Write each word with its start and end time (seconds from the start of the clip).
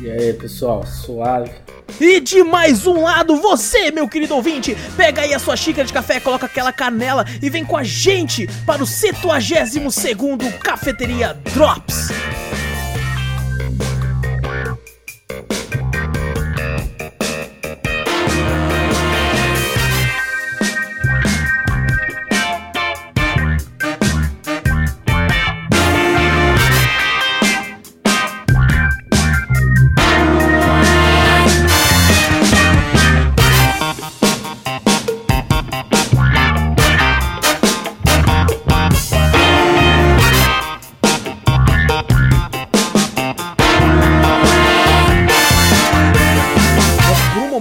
E 0.00 0.10
aí, 0.10 0.32
pessoal, 0.32 0.86
suave. 0.86 1.50
E 2.00 2.20
de 2.20 2.42
mais 2.42 2.86
um 2.86 3.02
lado, 3.02 3.36
você, 3.36 3.90
meu 3.90 4.08
querido 4.08 4.34
ouvinte, 4.34 4.74
pega 4.96 5.20
aí 5.20 5.34
a 5.34 5.38
sua 5.38 5.56
xícara 5.56 5.86
de 5.86 5.92
café, 5.92 6.18
coloca 6.18 6.46
aquela 6.46 6.72
canela 6.72 7.26
e 7.42 7.50
vem 7.50 7.66
com 7.66 7.76
a 7.76 7.82
gente 7.84 8.46
para 8.64 8.82
o 8.82 8.86
72 8.86 9.94
segundo 9.94 10.50
Cafeteria 10.60 11.34
Drops. 11.52 12.08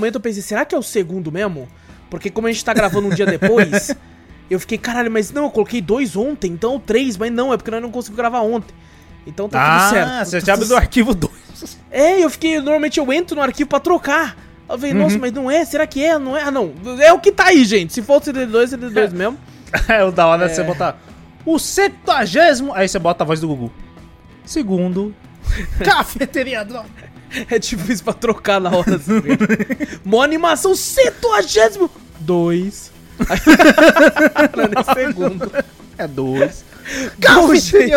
Momento 0.10 0.16
eu 0.16 0.22
pensei, 0.22 0.42
será 0.42 0.66
que 0.66 0.76
é 0.76 0.78
o 0.78 0.84
segundo 0.84 1.32
mesmo? 1.32 1.68
Porque 2.10 2.30
como 2.30 2.48
a 2.48 2.52
gente 2.52 2.64
tá 2.66 2.74
gravando 2.74 3.08
um 3.08 3.12
dia 3.12 3.26
depois, 3.28 3.96
eu 4.50 4.60
fiquei, 4.60 4.78
caralho, 4.78 5.12
mas 5.12 5.32
não, 5.32 5.46
eu 5.46 5.52
coloquei 5.52 5.82
dois 5.82 6.16
ontem, 6.16 6.52
então 6.52 6.80
três, 6.80 7.18
mas 7.18 7.32
não, 7.32 7.54
é 7.54 7.58
porque 7.58 7.72
nós 7.72 7.82
não 7.82 7.92
conseguimos 7.92 8.18
gravar 8.18 8.42
ontem. 8.42 8.74
Então 9.28 9.48
tá 9.48 9.80
tudo 9.80 9.90
certo. 9.92 10.10
Ah, 10.10 10.26
você 10.26 10.40
já 10.40 10.54
abre 10.54 10.66
do 10.66 10.76
arquivo 10.76 11.14
2. 11.14 11.32
É, 11.92 12.24
eu 12.24 12.30
fiquei, 12.30 12.58
normalmente 12.60 13.00
eu 13.00 13.14
entro 13.14 13.36
no 13.36 13.42
arquivo 13.42 13.70
pra 13.70 13.80
trocar. 13.80 14.36
Eu 14.68 14.78
falei, 14.78 14.94
Uhum. 14.94 15.00
nossa, 15.00 15.18
mas 15.18 15.32
não 15.32 15.52
é? 15.52 15.64
Será 15.66 15.86
que 15.86 16.04
é? 16.04 16.18
Não 16.18 16.36
é? 16.36 16.44
Ah, 16.44 16.52
não. 16.52 16.74
É 17.00 17.12
o 17.14 17.20
que 17.20 17.32
tá 17.32 17.46
aí, 17.46 17.64
gente. 17.66 17.94
Se 17.94 18.02
for 18.02 18.18
o 18.18 18.22
CD2, 18.22 18.78
CD2 18.78 19.12
mesmo. 19.14 19.38
É 19.88 20.04
o 20.04 20.12
da 20.12 20.26
hora 20.26 20.46
é. 20.46 20.50
você 20.50 20.64
botar 20.64 21.00
o 21.46 21.60
70 21.60 22.14
aí 22.74 22.88
você 22.88 23.00
bota 23.00 23.24
a 23.24 23.28
voz 23.28 23.40
do 23.40 23.48
Gugu. 23.48 23.72
Segundo, 24.46 25.14
cafeteria 25.84 26.64
do... 26.64 26.80
É 27.50 27.58
isso 27.92 28.04
pra 28.04 28.14
trocar 28.14 28.60
na 28.60 28.70
hora. 28.70 28.96
Assim, 28.96 29.22
gente. 29.22 30.00
Mó 30.04 30.22
animação, 30.22 30.76
102. 30.76 32.92
Não 34.56 34.64
é 34.64 34.94
segundo. 34.94 35.52
É 35.98 36.08
dois. 36.08 36.64
Bom, 37.20 37.56
gente. 37.56 37.94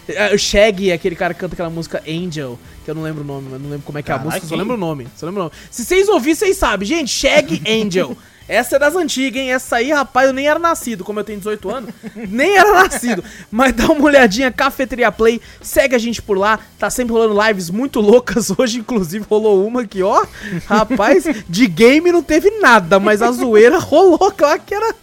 É, 0.08 0.34
O 0.34 0.38
Shag 0.38 0.90
é 0.90 0.94
aquele 0.94 1.16
cara 1.16 1.32
que 1.34 1.40
canta 1.40 1.54
aquela 1.54 1.70
música 1.70 2.02
Angel, 2.06 2.58
que 2.84 2.90
eu 2.90 2.94
não 2.94 3.02
lembro 3.02 3.22
o 3.22 3.26
nome, 3.26 3.48
mas 3.50 3.60
não 3.60 3.70
lembro 3.70 3.86
como 3.86 3.98
é 3.98 4.02
que 4.02 4.10
é 4.10 4.14
a 4.14 4.18
Caralho, 4.18 4.30
música, 4.34 4.46
só 4.48 4.56
lembro 4.56 4.74
o 4.74 4.78
nome. 4.78 5.06
Só 5.16 5.26
lembro 5.26 5.40
o 5.40 5.44
nome. 5.44 5.56
Se 5.70 5.84
vocês 5.84 6.08
ouvirem, 6.08 6.34
vocês 6.34 6.56
sabem. 6.56 6.86
Gente, 6.86 7.10
Shag 7.10 7.62
Angel. 7.66 8.16
Essa 8.50 8.74
é 8.74 8.78
das 8.80 8.96
antigas, 8.96 9.40
hein? 9.40 9.52
Essa 9.52 9.76
aí, 9.76 9.92
rapaz, 9.92 10.26
eu 10.26 10.32
nem 10.32 10.48
era 10.48 10.58
nascido, 10.58 11.04
como 11.04 11.20
eu 11.20 11.24
tenho 11.24 11.38
18 11.38 11.70
anos, 11.70 11.94
nem 12.16 12.56
era 12.56 12.82
nascido. 12.82 13.22
Mas 13.48 13.72
dá 13.72 13.86
uma 13.86 14.04
olhadinha, 14.04 14.50
Cafeteria 14.50 15.12
Play, 15.12 15.40
segue 15.62 15.94
a 15.94 15.98
gente 15.98 16.20
por 16.20 16.36
lá, 16.36 16.58
tá 16.76 16.90
sempre 16.90 17.12
rolando 17.12 17.40
lives 17.46 17.70
muito 17.70 18.00
loucas. 18.00 18.50
Hoje, 18.58 18.80
inclusive, 18.80 19.24
rolou 19.30 19.64
uma 19.64 19.82
aqui, 19.82 20.02
ó. 20.02 20.26
Rapaz, 20.66 21.26
de 21.48 21.66
game 21.68 22.10
não 22.10 22.24
teve 22.24 22.50
nada, 22.58 22.98
mas 22.98 23.22
a 23.22 23.30
zoeira 23.30 23.78
rolou 23.80 24.34
lá 24.40 24.58
que 24.58 24.74
era. 24.74 24.96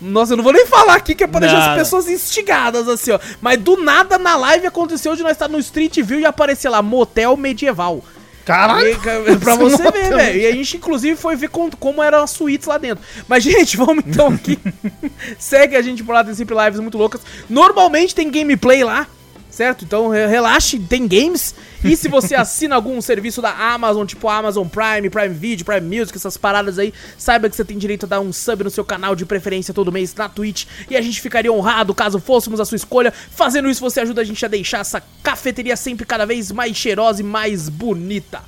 Nossa, 0.00 0.32
eu 0.32 0.38
não 0.38 0.44
vou 0.44 0.52
nem 0.54 0.64
falar 0.64 0.94
aqui 0.94 1.14
que 1.14 1.24
é 1.24 1.26
pra 1.26 1.40
deixar 1.40 1.72
as 1.72 1.76
pessoas 1.76 2.08
instigadas, 2.08 2.88
assim, 2.88 3.10
ó. 3.10 3.20
Mas 3.42 3.58
do 3.58 3.76
nada 3.76 4.16
na 4.16 4.36
live 4.36 4.66
aconteceu 4.66 5.14
de 5.14 5.22
nós 5.22 5.32
estar 5.32 5.48
no 5.48 5.58
Street 5.58 6.00
View 6.00 6.20
e 6.20 6.24
aparecer 6.24 6.70
lá, 6.70 6.80
motel 6.80 7.36
medieval. 7.36 8.02
Caralho. 8.48 8.88
E, 8.88 9.36
pra 9.36 9.54
você 9.56 9.82
ver, 9.90 10.08
velho. 10.14 10.40
E 10.40 10.46
a 10.46 10.52
gente, 10.52 10.78
inclusive, 10.78 11.16
foi 11.20 11.36
ver 11.36 11.48
com- 11.50 11.70
como 11.70 12.02
eram 12.02 12.22
as 12.22 12.30
suítes 12.30 12.66
lá 12.66 12.78
dentro. 12.78 13.04
Mas, 13.28 13.42
gente, 13.44 13.76
vamos 13.76 14.02
então 14.06 14.28
aqui. 14.28 14.58
Segue 15.38 15.76
a 15.76 15.82
gente 15.82 16.02
por 16.02 16.12
lá, 16.14 16.24
tem 16.24 16.34
sempre 16.34 16.56
lives 16.64 16.80
muito 16.80 16.96
loucas. 16.96 17.20
Normalmente 17.48 18.14
tem 18.14 18.30
gameplay 18.30 18.82
lá, 18.82 19.06
certo? 19.50 19.84
Então 19.84 20.08
re- 20.08 20.26
relaxe, 20.26 20.78
tem 20.78 21.06
games. 21.06 21.54
E 21.84 21.96
se 21.96 22.08
você 22.08 22.34
assina 22.36 22.74
algum 22.74 23.00
serviço 23.00 23.40
da 23.42 23.50
Amazon, 23.50 24.06
tipo 24.06 24.28
Amazon 24.28 24.66
Prime, 24.66 25.08
Prime 25.10 25.34
Video, 25.34 25.64
Prime 25.64 25.80
Music, 25.98 26.16
essas 26.16 26.36
paradas 26.36 26.78
aí, 26.78 26.92
saiba 27.16 27.48
que 27.48 27.56
você 27.56 27.64
tem 27.64 27.78
direito 27.78 28.04
a 28.04 28.08
dar 28.08 28.20
um 28.20 28.32
sub 28.32 28.62
no 28.64 28.70
seu 28.70 28.84
canal 28.84 29.14
de 29.16 29.24
preferência 29.26 29.72
todo 29.74 29.90
mês 29.92 30.14
na 30.14 30.28
Twitch. 30.28 30.66
E 30.90 30.96
a 30.96 31.00
gente 31.00 31.20
ficaria 31.20 31.52
honrado 31.52 31.94
caso 31.94 32.18
fôssemos 32.20 32.60
a 32.60 32.64
sua 32.64 32.76
escolha. 32.76 33.10
Fazendo 33.12 33.68
isso, 33.70 33.80
você 33.80 34.00
ajuda 34.00 34.20
a 34.20 34.24
gente 34.24 34.44
a 34.44 34.48
deixar 34.48 34.78
essa 34.80 35.02
cafeteria 35.22 35.76
sempre 35.76 36.04
cada 36.06 36.24
vez 36.26 36.50
mais 36.52 36.76
cheirosa 36.76 37.20
e 37.20 37.24
mais 37.24 37.68
bonita. 37.68 38.42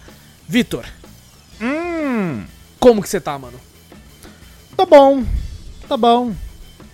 Vitor, 0.49 0.84
Hum, 1.60 2.44
como 2.78 3.03
que 3.03 3.09
você 3.09 3.21
tá, 3.21 3.39
mano? 3.39 3.59
tá 4.77 4.87
bom. 4.87 5.22
Tá 5.89 5.97
bom. 5.97 6.31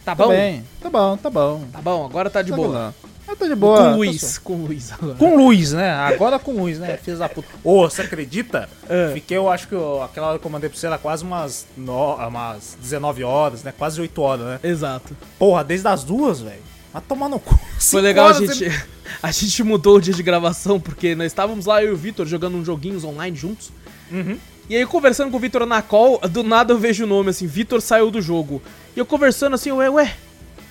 Tá 0.05 0.15
Tá 0.15 0.15
bom? 0.15 0.29
bem. 0.29 0.65
Tá 0.81 0.91
bom, 0.91 1.17
tá 1.17 1.31
bom. 1.31 1.65
Tá 1.73 1.81
bom, 1.81 2.05
agora 2.05 2.29
tá 2.31 2.43
de 2.43 2.51
Tá 2.51 2.57
boa. 2.57 2.95
Ah, 3.29 3.35
tá 3.35 3.47
de 3.47 3.55
boa. 3.57 3.77
com 3.79 3.85
tá 3.85 3.97
Luiz, 3.97 4.39
com 4.39 4.57
Luiz 4.65 4.93
agora. 4.93 5.15
Com 5.17 5.37
luz, 5.37 5.73
né? 5.73 5.91
Agora 5.91 6.39
com 6.39 6.53
luz, 6.53 6.79
né? 6.79 6.97
Filhos 6.97 7.19
da 7.19 7.29
puta. 7.29 7.49
Ô, 7.65 7.83
você 7.89 8.03
acredita? 8.03 8.69
É. 8.89 9.11
Fiquei, 9.15 9.37
eu 9.37 9.49
acho 9.51 9.67
que 9.67 9.75
eu- 9.75 10.03
aquela 10.03 10.29
hora 10.29 10.39
que 10.39 10.47
eu 10.47 10.51
mandei 10.51 10.71
pra 10.71 10.79
você 10.79 10.87
era 10.87 10.97
quase 10.97 11.25
umas, 11.25 11.67
no, 11.77 12.15
umas 12.15 12.77
19 12.81 13.25
horas, 13.25 13.65
né? 13.65 13.73
Quase 13.77 14.01
8 14.01 14.23
horas, 14.23 14.47
né? 14.47 14.61
Exato. 14.63 15.17
Porra, 15.39 15.65
desde 15.65 15.89
as 15.89 16.05
duas, 16.05 16.41
velho. 16.41 16.63
Vai 16.93 17.03
tomar 17.03 17.29
no 17.29 17.41
cu. 17.41 17.59
Foi 17.81 18.01
legal, 18.01 18.29
a 18.29 18.33
gente, 18.33 18.71
a 19.23 19.31
gente 19.33 19.63
mudou 19.65 19.97
o 19.97 20.01
dia 20.01 20.15
de 20.15 20.23
gravação, 20.23 20.79
porque 20.79 21.15
nós 21.17 21.27
estávamos 21.27 21.67
lá, 21.67 21.83
eu 21.83 21.91
e 21.91 21.93
o 21.93 21.97
Vitor, 21.97 22.27
jogando 22.27 22.57
uns 22.57 22.67
joguinhos 22.67 23.03
online 23.05 23.37
juntos. 23.37 23.71
Uhum. 24.11 24.39
E 24.71 24.77
aí, 24.77 24.87
conversando 24.87 25.31
com 25.31 25.37
o 25.37 25.41
Vitor 25.41 25.67
na 25.67 25.83
call, 25.83 26.21
do 26.31 26.43
nada 26.43 26.73
eu 26.73 26.79
vejo 26.79 27.05
o 27.05 27.07
nome 27.07 27.31
assim, 27.31 27.47
Vitor 27.47 27.81
saiu 27.81 28.11
do 28.11 28.23
jogo. 28.23 28.63
E 28.97 28.99
eu 29.01 29.05
conversando 29.07 29.55
assim, 29.55 29.71
ué, 29.73 29.91
ué, 29.91 30.15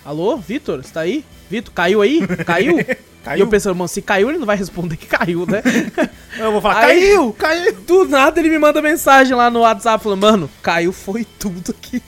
alô, 0.04 0.36
Vitor, 0.36 0.82
você 0.82 0.90
tá 0.92 1.00
aí? 1.00 1.24
Vitor, 1.50 1.72
caiu 1.74 2.02
aí? 2.02 2.26
Caiu? 2.44 2.76
Caiu. 3.26 3.38
E 3.38 3.40
eu 3.40 3.48
pensando, 3.48 3.74
mano, 3.74 3.88
se 3.88 4.00
caiu, 4.00 4.28
ele 4.28 4.38
não 4.38 4.46
vai 4.46 4.56
responder 4.56 4.96
que 4.96 5.06
caiu, 5.06 5.44
né? 5.46 5.60
Eu 6.38 6.52
vou 6.52 6.60
falar, 6.60 6.84
Aí- 6.84 7.00
caiu, 7.10 7.32
caiu. 7.32 7.72
do 7.80 8.04
nada 8.06 8.38
ele 8.38 8.48
me 8.50 8.56
manda 8.58 8.80
mensagem 8.80 9.34
lá 9.34 9.50
no 9.50 9.60
WhatsApp 9.62 10.04
falando, 10.04 10.20
mano, 10.20 10.50
caiu 10.62 10.92
foi 10.92 11.26
tudo 11.36 11.74
aqui. 11.76 12.00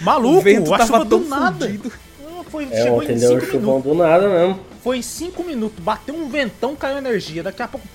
Maluco, 0.00 0.38
o 0.38 0.40
vento 0.40 0.72
a 0.72 0.78
tava 0.78 0.86
chuva 1.00 1.04
tão 1.06 1.20
do 1.20 1.28
nada. 1.28 1.66
fudido. 1.66 1.92
Não, 2.24 2.44
Foi, 2.44 2.64
É, 2.70 2.82
chegou 2.82 2.98
ontem 3.02 3.12
em 3.16 3.18
deu 3.18 3.36
um 3.36 3.40
5 3.40 3.44
chuvão 3.52 3.60
minutos. 3.80 3.92
do 3.92 3.94
nada 4.02 4.26
mesmo. 4.28 4.60
Foi 4.82 4.96
em 4.96 5.02
5 5.02 5.44
minutos. 5.44 5.84
Bateu 5.84 6.14
um 6.14 6.30
ventão, 6.30 6.74
caiu 6.74 6.96
energia. 6.96 7.42
Daqui 7.42 7.62
a 7.62 7.68
pouco. 7.68 7.86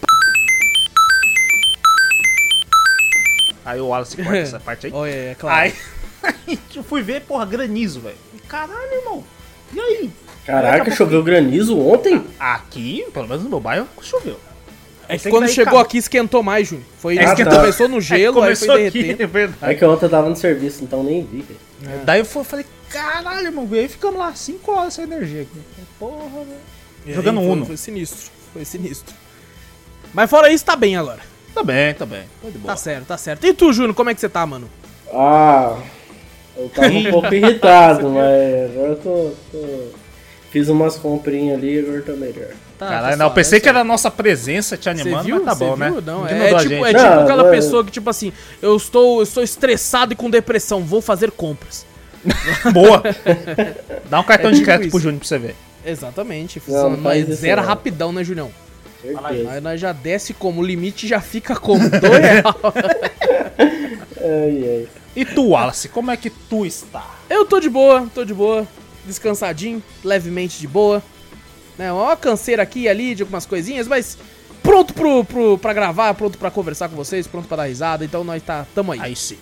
Aí 3.65 3.79
o 3.79 3.87
Wallace 3.87 4.15
corta 4.17 4.37
essa 4.37 4.59
parte 4.61 4.87
aí. 4.87 4.93
Olha, 4.93 5.09
é 5.11 5.35
claro. 5.39 5.59
Aí, 5.59 5.73
aí 6.47 6.59
eu 6.75 6.83
fui 6.83 7.01
ver, 7.01 7.21
porra, 7.21 7.45
granizo, 7.45 8.01
velho. 8.01 8.17
Caralho, 8.47 8.93
irmão. 8.93 9.23
E 9.73 9.79
aí? 9.79 10.11
Caraca, 10.45 10.91
choveu 10.91 11.23
granizo 11.23 11.77
ontem? 11.79 12.23
Aqui, 12.39 13.05
pelo 13.13 13.27
menos 13.27 13.43
no 13.43 13.49
meu 13.49 13.59
bairro, 13.59 13.87
choveu. 14.01 14.37
É 15.07 15.17
que 15.17 15.29
quando 15.29 15.47
chegou 15.49 15.79
aqui 15.79 15.97
esquentou 15.97 16.41
mais, 16.41 16.67
Júnior. 16.69 16.85
Foi 16.97 17.17
Ah, 17.19 17.35
que 17.35 17.43
tá. 17.43 17.51
começou 17.57 17.87
no 17.87 17.99
gelo, 18.01 18.41
aí 18.41 18.55
foi 18.55 18.67
derretendo. 18.67 19.23
é 19.23 19.27
verdade. 19.27 19.73
É 19.73 19.75
que 19.75 19.85
ontem 19.85 20.05
eu 20.05 20.09
tava 20.09 20.29
no 20.29 20.35
serviço, 20.35 20.83
então 20.83 21.03
nem 21.03 21.23
vi. 21.23 21.41
velho. 21.81 21.99
Daí 22.05 22.19
eu 22.19 22.25
falei, 22.25 22.65
caralho, 22.89 23.45
irmão. 23.47 23.67
E 23.71 23.79
aí 23.79 23.87
ficamos 23.87 24.17
lá 24.17 24.33
5 24.33 24.71
horas 24.71 24.93
sem 24.93 25.03
energia 25.03 25.41
aqui. 25.41 25.59
Porra, 25.99 26.29
velho. 26.45 26.57
Aí 27.05 27.13
Jogando 27.13 27.41
foi- 27.41 27.49
Uno. 27.49 27.65
Foi 27.65 27.77
sinistro, 27.77 28.31
foi 28.53 28.63
sinistro. 28.65 29.13
Mas 30.13 30.29
fora 30.29 30.51
isso, 30.51 30.63
tá 30.65 30.75
bem 30.75 30.95
agora. 30.95 31.19
Tá 31.53 31.63
bem, 31.63 31.93
tá 31.93 32.05
bem. 32.05 32.23
Tô 32.41 32.49
de 32.49 32.57
boa. 32.57 32.73
Tá 32.73 32.77
certo, 32.77 33.05
tá 33.05 33.17
certo. 33.17 33.45
E 33.45 33.53
tu, 33.53 33.71
Júnior, 33.73 33.93
como 33.93 34.09
é 34.09 34.13
que 34.15 34.21
você 34.21 34.29
tá, 34.29 34.45
mano? 34.45 34.69
Ah, 35.13 35.77
eu 36.55 36.69
tava 36.69 36.87
um 36.87 37.03
pouco 37.11 37.33
irritado, 37.33 38.09
mas 38.09 38.71
agora 38.71 38.89
eu 38.89 38.95
tô, 38.95 39.31
tô- 39.51 40.02
Fiz 40.53 40.69
umas 40.69 40.97
comprinhas 40.97 41.57
ali 41.57 41.77
e 41.77 41.79
agora 41.79 42.01
tô 42.03 42.11
melhor. 42.13 42.49
Tá, 42.77 42.87
Caralho, 42.87 43.11
tá 43.13 43.17
não, 43.17 43.25
eu 43.25 43.31
pensei 43.31 43.57
é 43.57 43.59
que 43.59 43.67
era 43.67 43.79
a 43.79 43.83
nossa 43.83 44.11
presença 44.11 44.77
te 44.77 44.83
Você 44.83 44.89
animando, 44.89 45.23
viu? 45.23 45.35
mas 45.37 45.45
tá 45.45 45.55
Você 45.55 45.65
bom, 45.65 45.75
viu? 45.75 45.95
né? 45.95 46.03
Não, 46.05 46.27
é, 46.27 46.51
a 46.53 46.59
tipo, 46.59 46.85
é 46.85 46.93
tipo 46.93 47.01
Não, 47.01 47.23
aquela 47.23 47.43
não, 47.43 47.49
pessoa 47.49 47.83
que, 47.83 47.89
tipo 47.89 48.07
assim, 48.07 48.31
eu 48.61 48.77
estou, 48.77 49.17
eu 49.17 49.23
estou 49.23 49.41
estressado 49.43 50.13
e 50.13 50.15
com 50.15 50.29
depressão, 50.29 50.81
vou 50.83 51.01
fazer 51.01 51.31
compras. 51.31 51.87
Boa. 52.71 53.01
Dá 54.07 54.19
um 54.19 54.23
cartão 54.23 54.51
É 54.51 54.53
de 54.53 54.59
tipo 54.59 54.65
crédito 54.65 54.83
isso. 54.83 54.91
pro 54.91 54.99
Júnior 54.99 55.19
pra 55.21 55.27
você 55.27 55.39
ver. 55.39 55.55
Exatamente. 55.83 56.61
Não, 56.67 56.91
não 56.91 56.97
nós 56.97 57.25
zera 57.33 57.61
não. 57.63 57.67
rapidão, 57.67 58.13
né, 58.13 58.23
Julião? 58.23 58.51
Aí 59.49 59.59
nós 59.59 59.81
já 59.81 59.91
desce 59.91 60.35
como, 60.35 60.61
o 60.61 60.63
limite 60.63 61.07
já 61.07 61.19
fica 61.19 61.55
como, 61.55 61.89
dois 61.89 62.21
real. 62.21 62.55
Ai, 63.57 64.63
ai. 64.69 64.87
E 65.15 65.25
tu, 65.25 65.49
Wallace, 65.49 65.89
como 65.89 66.11
é 66.11 66.15
que 66.17 66.29
tu 66.29 66.63
está? 66.65 67.05
Eu 67.29 67.43
tô 67.43 67.59
de 67.59 67.69
boa, 67.69 68.07
tô 68.13 68.23
de 68.23 68.33
boa, 68.33 68.65
descansadinho, 69.05 69.81
levemente 70.03 70.59
de 70.59 70.67
boa. 70.67 71.01
Né, 71.77 71.91
uma 71.91 72.15
canseira 72.15 72.61
aqui 72.61 72.81
e 72.81 72.87
ali 72.89 73.15
de 73.15 73.23
algumas 73.23 73.45
coisinhas, 73.47 73.87
mas 73.87 74.15
pronto 74.61 74.93
pro, 74.93 75.25
pro, 75.25 75.57
pra 75.57 75.73
gravar, 75.73 76.13
pronto 76.13 76.37
pra 76.37 76.51
conversar 76.51 76.87
com 76.87 76.95
vocês, 76.95 77.25
pronto 77.25 77.47
pra 77.47 77.57
dar 77.57 77.63
risada, 77.65 78.05
então 78.05 78.23
nós 78.23 78.43
tá, 78.43 78.65
tamo 78.75 78.91
aí. 78.91 78.99
Aí 79.01 79.15
sim. 79.15 79.37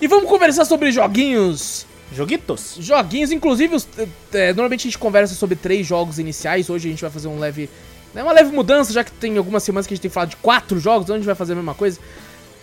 E 0.00 0.06
vamos 0.06 0.28
conversar 0.28 0.64
sobre 0.64 0.90
joguinhos. 0.90 1.86
Joguitos? 2.14 2.76
Joguinhos, 2.80 3.30
inclusive, 3.30 3.74
os- 3.76 3.86
é, 4.32 4.52
normalmente 4.54 4.80
a 4.80 4.84
gente 4.84 4.98
conversa 4.98 5.34
sobre 5.34 5.54
três 5.56 5.86
jogos 5.86 6.18
iniciais, 6.18 6.70
hoje 6.70 6.88
a 6.88 6.90
gente 6.90 7.02
vai 7.02 7.10
fazer 7.10 7.28
um 7.28 7.38
leve. 7.38 7.68
né, 8.14 8.22
uma 8.22 8.32
leve 8.32 8.50
mudança, 8.50 8.90
já 8.92 9.04
que 9.04 9.10
tem 9.10 9.36
algumas 9.36 9.62
semanas 9.62 9.86
que 9.86 9.92
a 9.92 9.96
gente 9.96 10.02
tem 10.02 10.10
falado 10.10 10.30
de 10.30 10.36
quatro 10.36 10.80
jogos, 10.80 11.04
então 11.04 11.16
a 11.16 11.18
gente 11.18 11.26
vai 11.26 11.34
fazer 11.34 11.52
a 11.52 11.56
mesma 11.56 11.74
coisa. 11.74 11.98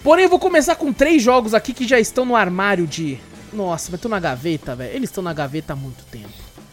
Porém, 0.04 0.24
eu 0.24 0.30
vou 0.30 0.40
começar 0.40 0.76
com 0.76 0.92
três 0.92 1.22
jogos 1.22 1.54
aqui 1.54 1.72
que 1.74 1.88
já 1.88 2.00
estão 2.00 2.26
no 2.26 2.36
armário 2.36 2.88
de. 2.88 3.20
Nossa, 3.54 3.90
mas 3.92 3.98
estão 3.98 4.10
na 4.10 4.20
gaveta, 4.20 4.76
velho. 4.76 4.96
Eles 4.96 5.10
estão 5.10 5.24
na 5.24 5.34
gaveta 5.34 5.74
há 5.74 5.76
muito 5.76 6.04
tempo. 6.06 6.30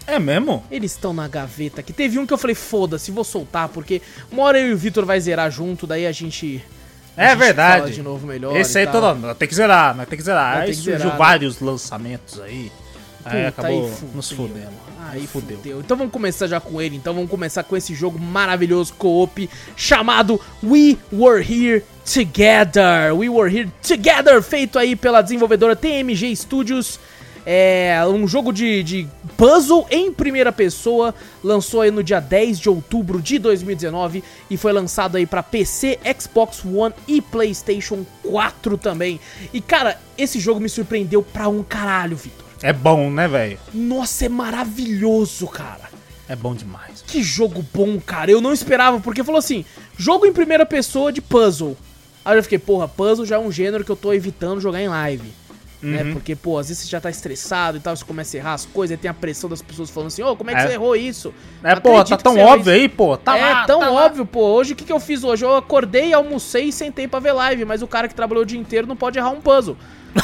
É 0.06 0.18
mesmo? 0.18 0.64
Eles 0.70 0.92
estão 0.92 1.12
na 1.12 1.28
gaveta 1.28 1.80
aqui. 1.80 1.92
Teve 1.92 2.18
um 2.18 2.26
que 2.26 2.32
eu 2.32 2.38
falei, 2.38 2.54
foda-se, 2.54 3.10
vou 3.10 3.24
soltar, 3.24 3.68
porque 3.68 4.00
uma 4.32 4.42
hora 4.44 4.58
eu 4.58 4.68
e 4.70 4.72
o 4.72 4.78
Vitor 4.78 5.04
vai 5.04 5.20
zerar 5.20 5.50
junto, 5.50 5.86
daí 5.86 6.06
a 6.06 6.12
gente. 6.12 6.64
a 7.16 7.24
É 7.24 7.28
gente 7.30 7.38
verdade. 7.38 7.92
de 7.92 8.02
novo 8.02 8.26
melhor. 8.26 8.56
Esse 8.56 8.78
aí 8.78 8.86
todo. 8.86 9.34
Tem 9.34 9.46
que 9.46 9.54
zerar, 9.54 9.94
tem 10.06 10.16
que 10.16 10.24
zerar. 10.24 10.58
Aí 10.58 10.74
surgiu 10.74 11.10
né? 11.10 11.16
vários 11.18 11.60
lançamentos 11.60 12.40
aí. 12.40 12.72
Aí 13.28 13.44
Puta, 13.44 13.48
acabou 13.48 13.84
aí 13.84 13.90
fudeu. 13.90 14.14
nos 14.14 14.30
fudendo. 14.30 14.88
Aí 15.10 15.26
fudeu. 15.26 15.56
fudeu. 15.56 15.80
Então 15.80 15.96
vamos 15.96 16.12
começar 16.12 16.46
já 16.46 16.60
com 16.60 16.80
ele. 16.80 16.96
Então 16.96 17.14
vamos 17.14 17.30
começar 17.30 17.62
com 17.62 17.76
esse 17.76 17.94
jogo 17.94 18.18
maravilhoso 18.18 18.92
co-op 18.94 19.48
chamado 19.76 20.40
We 20.62 20.96
Were 21.12 21.40
Here 21.42 21.84
Together. 22.04 23.14
We 23.14 23.28
Were 23.28 23.54
Here 23.54 23.70
Together, 23.86 24.42
feito 24.42 24.78
aí 24.78 24.96
pela 24.96 25.22
desenvolvedora 25.22 25.76
TMG 25.76 26.34
Studios. 26.34 26.98
É 27.50 28.04
um 28.06 28.28
jogo 28.28 28.52
de, 28.52 28.82
de 28.82 29.08
puzzle 29.38 29.86
em 29.90 30.12
primeira 30.12 30.52
pessoa. 30.52 31.14
Lançou 31.42 31.80
aí 31.80 31.90
no 31.90 32.02
dia 32.04 32.20
10 32.20 32.60
de 32.60 32.68
outubro 32.68 33.22
de 33.22 33.38
2019 33.38 34.22
e 34.50 34.56
foi 34.58 34.70
lançado 34.70 35.16
aí 35.16 35.24
pra 35.24 35.42
PC, 35.42 35.98
Xbox 36.20 36.62
One 36.62 36.94
e 37.06 37.22
PlayStation 37.22 38.04
4 38.22 38.76
também. 38.76 39.18
E 39.50 39.62
cara, 39.62 39.98
esse 40.18 40.38
jogo 40.38 40.60
me 40.60 40.68
surpreendeu 40.68 41.22
pra 41.22 41.48
um 41.48 41.62
caralho, 41.62 42.18
Vitor. 42.18 42.47
É 42.62 42.72
bom, 42.72 43.10
né, 43.10 43.28
velho? 43.28 43.58
Nossa, 43.72 44.26
é 44.26 44.28
maravilhoso, 44.28 45.46
cara. 45.46 45.88
É 46.28 46.36
bom 46.36 46.54
demais. 46.54 47.02
Que 47.06 47.22
jogo 47.22 47.64
bom, 47.72 47.98
cara. 48.00 48.30
Eu 48.30 48.40
não 48.40 48.52
esperava, 48.52 49.00
porque 49.00 49.24
falou 49.24 49.38
assim: 49.38 49.64
jogo 49.96 50.26
em 50.26 50.32
primeira 50.32 50.66
pessoa 50.66 51.10
de 51.12 51.20
puzzle. 51.22 51.76
Aí 52.24 52.36
eu 52.36 52.42
fiquei, 52.42 52.58
porra, 52.58 52.86
puzzle 52.86 53.24
já 53.24 53.36
é 53.36 53.38
um 53.38 53.50
gênero 53.50 53.84
que 53.84 53.90
eu 53.90 53.96
tô 53.96 54.12
evitando 54.12 54.60
jogar 54.60 54.82
em 54.82 54.88
live. 54.88 55.32
Né? 55.80 56.02
Uhum. 56.02 56.12
Porque, 56.14 56.34
pô, 56.34 56.58
às 56.58 56.68
vezes 56.68 56.82
você 56.82 56.88
já 56.90 57.00
tá 57.00 57.08
estressado 57.08 57.76
e 57.78 57.80
tal, 57.80 57.96
você 57.96 58.04
começa 58.04 58.36
a 58.36 58.38
errar 58.38 58.54
as 58.54 58.66
coisas, 58.66 58.96
aí 58.96 59.00
tem 59.00 59.08
a 59.08 59.14
pressão 59.14 59.48
das 59.48 59.62
pessoas 59.62 59.88
falando 59.88 60.08
assim, 60.08 60.24
ô, 60.24 60.34
como 60.34 60.50
é 60.50 60.54
que 60.54 60.60
É. 60.60 60.66
você 60.66 60.72
errou 60.74 60.96
isso? 60.96 61.32
É, 61.62 61.76
pô, 61.76 62.04
tá 62.04 62.16
tão 62.16 62.36
óbvio 62.36 62.60
isso." 62.62 62.70
aí, 62.70 62.88
pô. 62.88 63.16
Tá 63.16 63.38
é 63.38 63.40
lá, 63.40 63.64
tão 63.64 63.78
tá 63.78 63.88
lá. 63.88 64.04
óbvio, 64.06 64.26
pô. 64.26 64.40
Hoje 64.40 64.72
o 64.72 64.76
que, 64.76 64.84
que 64.84 64.92
eu 64.92 64.98
fiz 64.98 65.22
hoje? 65.22 65.44
Eu 65.44 65.56
acordei, 65.56 66.12
almocei 66.12 66.64
e 66.64 66.72
sentei 66.72 67.06
pra 67.06 67.20
ver 67.20 67.32
live, 67.32 67.64
mas 67.64 67.80
o 67.80 67.86
cara 67.86 68.08
que 68.08 68.14
trabalhou 68.14 68.42
o 68.42 68.46
dia 68.46 68.58
inteiro 68.58 68.86
não 68.88 68.96
pode 68.96 69.18
errar 69.18 69.30
um 69.30 69.40
puzzle. 69.40 69.76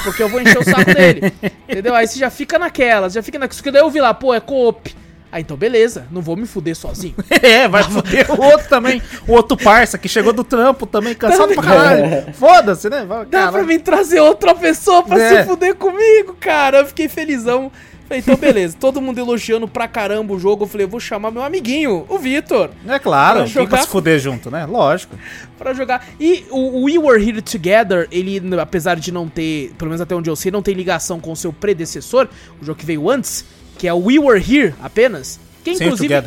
Porque 0.02 0.22
eu 0.22 0.28
vou 0.28 0.40
encher 0.40 0.58
o 0.58 0.64
saco 0.64 0.84
dele. 0.94 1.32
Entendeu? 1.68 1.94
Aí 1.94 2.06
você 2.06 2.18
já 2.18 2.30
fica 2.30 2.58
naquela, 2.58 3.08
já 3.08 3.22
fica 3.22 3.38
naquela. 3.38 3.72
Daí 3.72 3.82
eu 3.82 3.90
vi 3.90 4.00
lá, 4.00 4.12
pô, 4.14 4.34
é 4.34 4.40
co-op. 4.40 4.94
Ah, 5.30 5.40
então 5.40 5.56
beleza, 5.56 6.06
não 6.12 6.22
vou 6.22 6.36
me 6.36 6.46
fuder 6.46 6.76
sozinho. 6.76 7.14
É, 7.42 7.66
vai 7.66 7.82
foder 7.82 8.30
o 8.30 8.40
outro 8.40 8.68
também. 8.68 9.02
O 9.26 9.32
outro 9.32 9.56
parça 9.56 9.98
que 9.98 10.08
chegou 10.08 10.32
do 10.32 10.44
trampo 10.44 10.86
também, 10.86 11.12
cansado 11.14 11.52
pra 11.54 11.62
caralho. 11.62 12.32
Foda-se, 12.34 12.88
né? 12.88 13.04
Vai, 13.04 13.26
Dá 13.26 13.50
pra 13.50 13.64
mim 13.64 13.78
trazer 13.80 14.20
outra 14.20 14.54
pessoa 14.54 15.02
pra 15.02 15.20
É. 15.20 15.42
se 15.42 15.48
fuder 15.48 15.74
comigo, 15.74 16.36
cara. 16.38 16.78
Eu 16.78 16.86
fiquei 16.86 17.08
felizão. 17.08 17.70
Falei, 18.14 18.20
então 18.20 18.36
beleza, 18.36 18.76
todo 18.78 19.00
mundo 19.00 19.18
elogiando 19.18 19.66
pra 19.66 19.88
caramba 19.88 20.34
o 20.34 20.38
jogo. 20.38 20.64
Eu 20.64 20.68
falei, 20.68 20.86
eu 20.86 20.90
vou 20.90 21.00
chamar 21.00 21.30
meu 21.30 21.42
amiguinho, 21.42 22.04
o 22.08 22.18
Vitor. 22.18 22.70
É 22.86 22.98
claro, 22.98 23.38
Pra 23.40 23.46
jogar? 23.46 23.82
se 23.82 23.88
fuder 23.88 24.18
junto, 24.18 24.50
né? 24.50 24.66
Lógico. 24.66 25.16
Pra 25.58 25.72
jogar. 25.74 26.06
E 26.20 26.44
o 26.50 26.84
We 26.84 26.98
Were 26.98 27.22
Here 27.26 27.42
Together, 27.42 28.06
ele, 28.12 28.40
apesar 28.60 28.96
de 28.96 29.10
não 29.10 29.28
ter, 29.28 29.72
pelo 29.78 29.90
menos 29.90 30.00
até 30.00 30.14
onde 30.14 30.30
eu 30.30 30.36
sei, 30.36 30.52
não 30.52 30.62
tem 30.62 30.74
ligação 30.74 31.18
com 31.18 31.32
o 31.32 31.36
seu 31.36 31.52
predecessor, 31.52 32.28
o 32.60 32.64
jogo 32.64 32.78
que 32.78 32.86
veio 32.86 33.08
antes, 33.10 33.44
que 33.78 33.88
é 33.88 33.92
o 33.92 33.98
We 34.04 34.18
Were 34.18 34.40
Here 34.40 34.74
apenas. 34.82 35.40
Que 35.64 35.70
é 35.70 35.72
inclusive, 35.74 36.22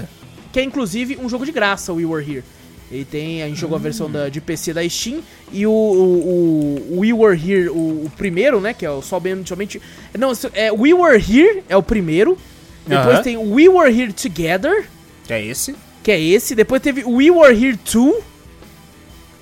que 0.52 0.60
é 0.60 0.64
inclusive 0.64 1.18
um 1.22 1.30
jogo 1.30 1.46
de 1.46 1.52
graça, 1.52 1.94
o 1.94 1.98
We 1.98 2.06
Were 2.06 2.32
Here. 2.32 2.44
Ele 2.90 3.04
tem, 3.04 3.44
a 3.44 3.48
gente 3.48 3.60
jogou 3.60 3.76
a 3.76 3.80
versão 3.82 4.10
da, 4.10 4.30
de 4.30 4.40
PC 4.40 4.74
da 4.74 4.88
Steam 4.88 5.20
e 5.52 5.68
o, 5.68 5.72
o, 5.72 6.96
o 6.96 7.00
We 7.02 7.12
Were 7.12 7.36
Here, 7.38 7.68
o, 7.70 8.06
o 8.06 8.12
primeiro, 8.16 8.62
né, 8.62 8.74
que 8.74 8.86
é 8.86 8.90
o 8.90 9.02
somente, 9.02 9.50
somente 9.50 9.82
não, 10.18 10.32
é 10.54 10.72
We 10.72 10.94
Were 10.94 11.18
Here 11.18 11.64
é 11.68 11.76
o 11.76 11.84
primeiro. 11.84 12.38
Depois 12.86 13.16
Aham. 13.16 13.24
tem 13.24 13.36
o 13.36 13.54
We 13.54 13.68
Were 13.68 13.92
Here 14.02 14.14
Together, 14.14 14.88
Que 15.26 15.34
é 15.34 15.44
esse. 15.46 15.76
que 16.02 16.12
é 16.12 16.22
esse. 16.22 16.56
Depois 16.56 16.82
teve 16.82 17.04
We 17.04 17.30
Were 17.30 17.54
Here 17.54 17.78
2. 17.94 18.24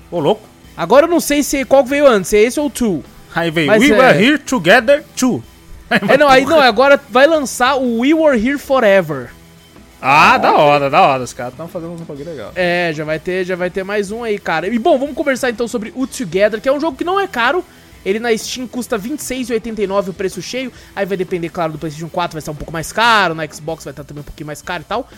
Ô, 0.10 0.20
louco. 0.20 0.42
Agora 0.76 1.06
eu 1.06 1.10
não 1.10 1.20
sei 1.20 1.44
se 1.44 1.64
qual 1.66 1.86
veio 1.86 2.08
antes, 2.08 2.30
se 2.30 2.38
é 2.38 2.42
esse 2.42 2.60
ou 2.60 2.66
o 2.66 2.70
2. 2.70 3.04
Aí 3.36 3.52
veio 3.52 3.68
Mas 3.68 3.84
We 3.84 3.90
é- 3.90 3.98
Were 4.00 4.26
Here 4.26 4.38
Together 4.40 5.04
2. 5.16 5.42
É, 6.10 6.18
não, 6.18 6.28
aí 6.28 6.44
não, 6.50 6.60
agora 6.60 7.00
vai 7.10 7.28
lançar 7.28 7.76
o 7.76 8.00
We 8.00 8.14
Were 8.16 8.36
Here 8.44 8.58
Forever. 8.58 9.30
Ah, 10.02 10.38
da 10.38 10.54
hora, 10.56 10.90
da 10.90 11.02
hora. 11.02 11.24
Os 11.24 11.34
caras 11.34 11.54
estão 11.54 11.68
fazendo 11.68 11.94
um 11.94 11.98
bagulho 11.98 12.26
legal. 12.30 12.52
É, 12.56 12.92
já 12.94 13.04
vai 13.04 13.20
ter, 13.20 13.44
já 13.46 13.56
vai 13.56 13.70
ter 13.70 13.84
mais 13.84 14.12
um 14.12 14.24
aí, 14.24 14.38
cara. 14.38 14.68
E 14.68 14.78
bom, 14.78 14.98
vamos 15.00 15.16
conversar 15.16 15.50
então 15.50 15.68
sobre 15.68 15.92
o 15.96 16.06
Together, 16.06 16.62
que 16.62 16.70
é 16.70 16.72
um 16.74 16.80
jogo 16.80 16.98
que 16.98 17.04
não 17.04 17.20
é 17.20 17.28
caro. 17.28 17.64
Ele 18.06 18.20
na 18.20 18.36
Steam 18.38 18.68
custa 18.68 18.98
R$ 18.98 19.10
26,89 19.10 20.10
o 20.10 20.14
preço 20.14 20.42
cheio. 20.42 20.72
Aí 20.96 21.06
vai 21.08 21.18
depender, 21.18 21.50
claro, 21.50 21.72
do 21.74 21.80
PlayStation 21.80 22.08
4 22.10 22.36
vai 22.36 22.40
estar 22.40 22.52
um 22.52 22.56
pouco 22.56 22.72
mais 22.72 22.92
caro, 22.92 23.34
na 23.34 23.48
Xbox 23.48 23.84
vai 23.84 23.92
estar 23.94 24.04
também 24.04 24.22
um 24.22 24.26
pouquinho 24.26 24.46
mais 24.46 24.62
caro 24.62 24.84
e 24.84 24.86
tal. 24.86 25.10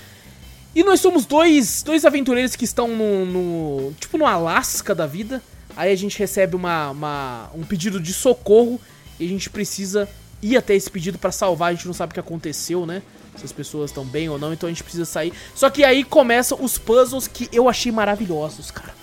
E 0.73 0.83
nós 0.83 1.01
somos 1.01 1.25
dois, 1.25 1.83
dois 1.83 2.05
aventureiros 2.05 2.55
que 2.55 2.63
estão 2.63 2.87
no, 2.87 3.25
no- 3.25 3.93
tipo 3.99 4.17
no 4.17 4.25
Alasca 4.25 4.95
da 4.95 5.05
vida. 5.05 5.41
Aí 5.75 5.91
a 5.91 5.95
gente 5.97 6.17
recebe 6.17 6.55
uma, 6.55 6.91
uma- 6.91 7.49
um 7.53 7.63
pedido 7.63 7.99
de 7.99 8.13
socorro 8.13 8.79
e 9.19 9.25
a 9.25 9.27
gente 9.29 9.49
precisa 9.49 10.07
ir 10.41 10.55
até 10.55 10.73
esse 10.75 10.89
pedido 10.89 11.17
pra 11.17 11.31
salvar. 11.31 11.71
A 11.71 11.73
gente 11.73 11.87
não 11.87 11.93
sabe 11.93 12.11
o 12.11 12.13
que 12.13 12.19
aconteceu, 12.19 12.85
né? 12.85 13.01
Se 13.37 13.45
as 13.45 13.51
pessoas 13.51 13.91
estão 13.91 14.03
bem 14.03 14.29
ou 14.29 14.39
não, 14.39 14.51
então 14.51 14.67
a 14.67 14.71
gente 14.71 14.83
precisa 14.83 15.05
sair. 15.05 15.31
Só 15.53 15.69
que 15.69 15.83
aí 15.83 16.03
começam 16.03 16.57
os 16.61 16.77
puzzles 16.77 17.27
que 17.27 17.47
eu 17.51 17.69
achei 17.69 17.91
maravilhosos, 17.91 18.71
cara. 18.71 18.93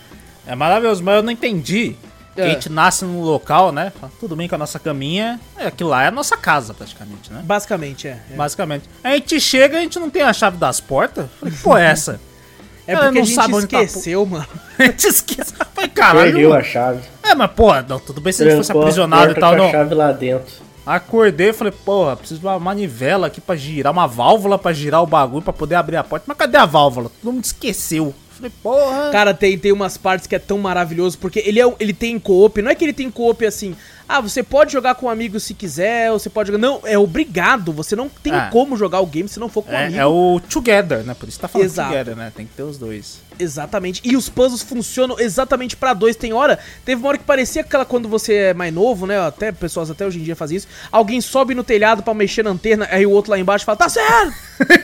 É 0.47 0.55
maravilhoso, 0.55 1.03
mas 1.03 1.17
eu 1.17 1.23
não 1.23 1.31
entendi. 1.31 1.97
Que 2.35 2.41
É. 2.41 2.47
A 2.47 2.49
gente 2.49 2.69
nasce 2.69 3.05
num 3.05 3.23
local, 3.23 3.71
né? 3.71 3.93
Tudo 4.19 4.35
bem 4.35 4.49
com 4.49 4.57
a 4.57 4.59
nossa 4.59 4.79
caminha. 4.79 5.41
É, 5.57 5.67
aquilo 5.67 5.91
lá 5.91 6.03
é 6.03 6.09
a 6.09 6.11
nossa 6.11 6.37
casa, 6.37 6.75
praticamente, 6.75 7.33
né? 7.33 7.43
Basicamente, 7.45 8.09
é. 8.09 8.19
É, 8.31 8.35
Basicamente. 8.35 8.89
A 9.05 9.11
gente 9.13 9.41
chega 9.41 9.77
e 9.77 9.79
a 9.79 9.83
gente 9.83 9.99
não 10.01 10.11
tem 10.11 10.23
a 10.23 10.33
chave 10.33 10.57
das 10.57 10.81
portas. 10.81 11.27
Falei, 11.39 11.55
pô, 11.63 11.77
é 11.77 11.87
essa? 11.87 12.21
é 12.87 12.95
porque 12.95 13.07
a 13.07 13.13
não 13.13 13.25
gente 13.25 13.35
sabe 13.35 13.55
onde 13.55 13.69
tá, 13.69 13.83
esqueceu, 13.83 14.27
mano. 14.27 14.47
A 14.77 14.83
gente 14.87 15.07
esquece. 15.07 15.55
Falei, 15.73 15.89
caralho. 15.91 16.33
Perdeu 16.33 16.53
a 16.53 16.63
chave. 16.65 17.01
É, 17.23 17.33
mas 17.33 17.53
porra, 17.53 17.87
não, 17.89 18.01
tudo 18.01 18.21
bem 18.21 18.33
se 18.33 18.43
a 18.43 18.47
gente 18.47 18.57
fosse 18.57 18.73
a 18.73 18.75
aprisionado 18.75 19.31
e 19.31 19.35
tal, 19.37 19.55
com 19.55 19.63
a 19.63 19.65
não. 19.65 19.71
chave 19.71 19.95
lá 19.95 20.11
dentro. 20.11 20.53
Acordei 20.87 21.49
e 21.49 21.53
falei, 21.53 21.73
porra, 21.73 22.17
preciso 22.17 22.41
de 22.41 22.47
uma 22.47 22.59
manivela 22.59 23.29
aqui 23.29 23.41
pra 23.41 23.57
girar, 23.57 23.93
uma 23.93 24.07
válvula 24.07 24.59
pra 24.59 24.73
girar 24.73 25.03
o 25.03 25.07
bagulho 25.07 25.43
pra 25.43 25.53
poder 25.53 25.77
abrir 25.77 25.97
a 25.97 26.05
porta. 26.05 26.25
Mas 26.29 26.37
cadê 26.37 26.59
a 26.59 26.67
válvula? 26.67 27.11
Todo 27.23 27.33
mundo 27.33 27.45
esqueceu. 27.45 28.15
Falei, 28.31 28.53
porra. 28.63 29.11
Cara, 29.11 29.33
tem, 29.33 29.57
tem 29.57 29.73
umas 29.73 29.97
partes 29.97 30.27
que 30.27 30.35
é 30.35 30.39
tão 30.39 30.59
maravilhoso, 30.59 31.17
porque 31.19 31.43
ele, 31.47 31.61
é, 31.61 31.75
ele 31.79 31.93
tem 31.93 32.19
co-op, 32.19 32.61
não 32.61 32.71
é 32.71 32.75
que 32.75 32.85
ele 32.85 32.93
tem 32.93 33.11
co-op 33.11 33.47
assim, 33.47 33.77
Ah, 34.09 34.21
você 34.21 34.43
pode 34.43 34.71
jogar 34.73 34.95
com 34.97 35.07
um 35.07 35.09
amigo 35.11 35.41
se 35.41 35.55
quiser, 35.55 36.13
ou 36.13 36.19
você 36.19 36.29
pode 36.29 36.49
jogar. 36.53 36.59
Não, 36.59 36.81
é 36.85 36.99
obrigado. 36.99 37.73
Você 37.73 37.97
não 37.97 38.09
tem 38.09 38.35
Ah. 38.35 38.49
como 38.53 38.77
jogar 38.77 39.01
o 39.01 39.07
game 39.07 39.29
se 39.29 39.41
não 39.41 39.49
for 39.49 39.63
com 39.63 39.73
um 39.73 39.75
É, 39.75 39.85
amigo. 39.87 39.99
é 40.01 40.07
o 40.07 40.41
together, 40.49 41.03
né? 41.05 41.15
Por 41.19 41.29
isso 41.29 41.41
tá 41.41 41.49
falando 41.49 41.67
Exato. 41.67 41.91
together, 41.91 42.15
né? 42.17 42.31
Tem 42.37 42.45
que 42.47 42.53
ter 42.53 42.63
os 42.63 42.77
dois. 42.77 43.19
Exatamente. 43.39 44.01
E 44.05 44.15
os 44.17 44.29
puzzles 44.29 44.63
funcionam 44.63 45.19
exatamente 45.19 45.75
pra 45.77 45.95
dois. 45.95 46.15
Tem 46.17 46.33
hora, 46.33 46.59
teve 46.85 47.01
uma 47.01 47.09
hora 47.09 47.19
que 47.19 47.25
parecia 47.25 47.63
aquela 47.63 47.85
quando 47.85 48.09
você 48.09 48.35
é 48.35 48.55
mais 48.55 48.73
novo, 48.73 49.07
né? 49.07 49.19
Até 49.27 49.51
pessoas 49.51 49.91
até 49.91 50.07
hoje 50.07 50.21
em 50.21 50.23
dia 50.23 50.37
fazem 50.37 50.59
isso. 50.59 50.69
Alguém 50.93 51.21
sobe 51.21 51.55
no 51.55 51.65
telhado 51.65 52.03
pra 52.03 52.13
mexer 52.15 52.45
na 52.45 52.51
antena, 52.51 52.87
aí 52.91 53.07
o 53.07 53.11
outro 53.11 53.31
lá 53.33 53.39
embaixo 53.39 53.65
fala: 53.65 53.77
"Tá 53.77 53.89
certo. 53.89 54.35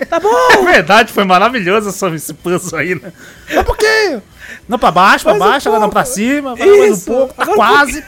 Tá 0.09 0.17
É 0.17 0.21
bom". 0.21 0.65
verdade, 0.65 1.13
foi 1.13 1.25
maravilhoso 1.25 1.91
esse- 1.91 2.07
esse 2.15 2.35
puzzle 2.35 2.79
aí, 2.79 2.95
né? 2.95 3.13
Mas 3.55 3.65
por 3.67 3.77
quê? 3.77 4.19
Não 4.69 4.79
pra 4.79 4.91
baixo, 4.91 5.29
um 5.31 5.39
baixo, 5.39 5.69
agora 5.69 5.83
não 5.83 5.91
pra 5.91 6.05
cima, 6.05 6.53
agora 6.53 6.77
mais 6.79 7.03
um 7.03 7.13
pouco, 7.13 7.35
tá 7.35 7.43
Agora 7.43 7.53
um 7.53 7.57
quase. 7.57 8.05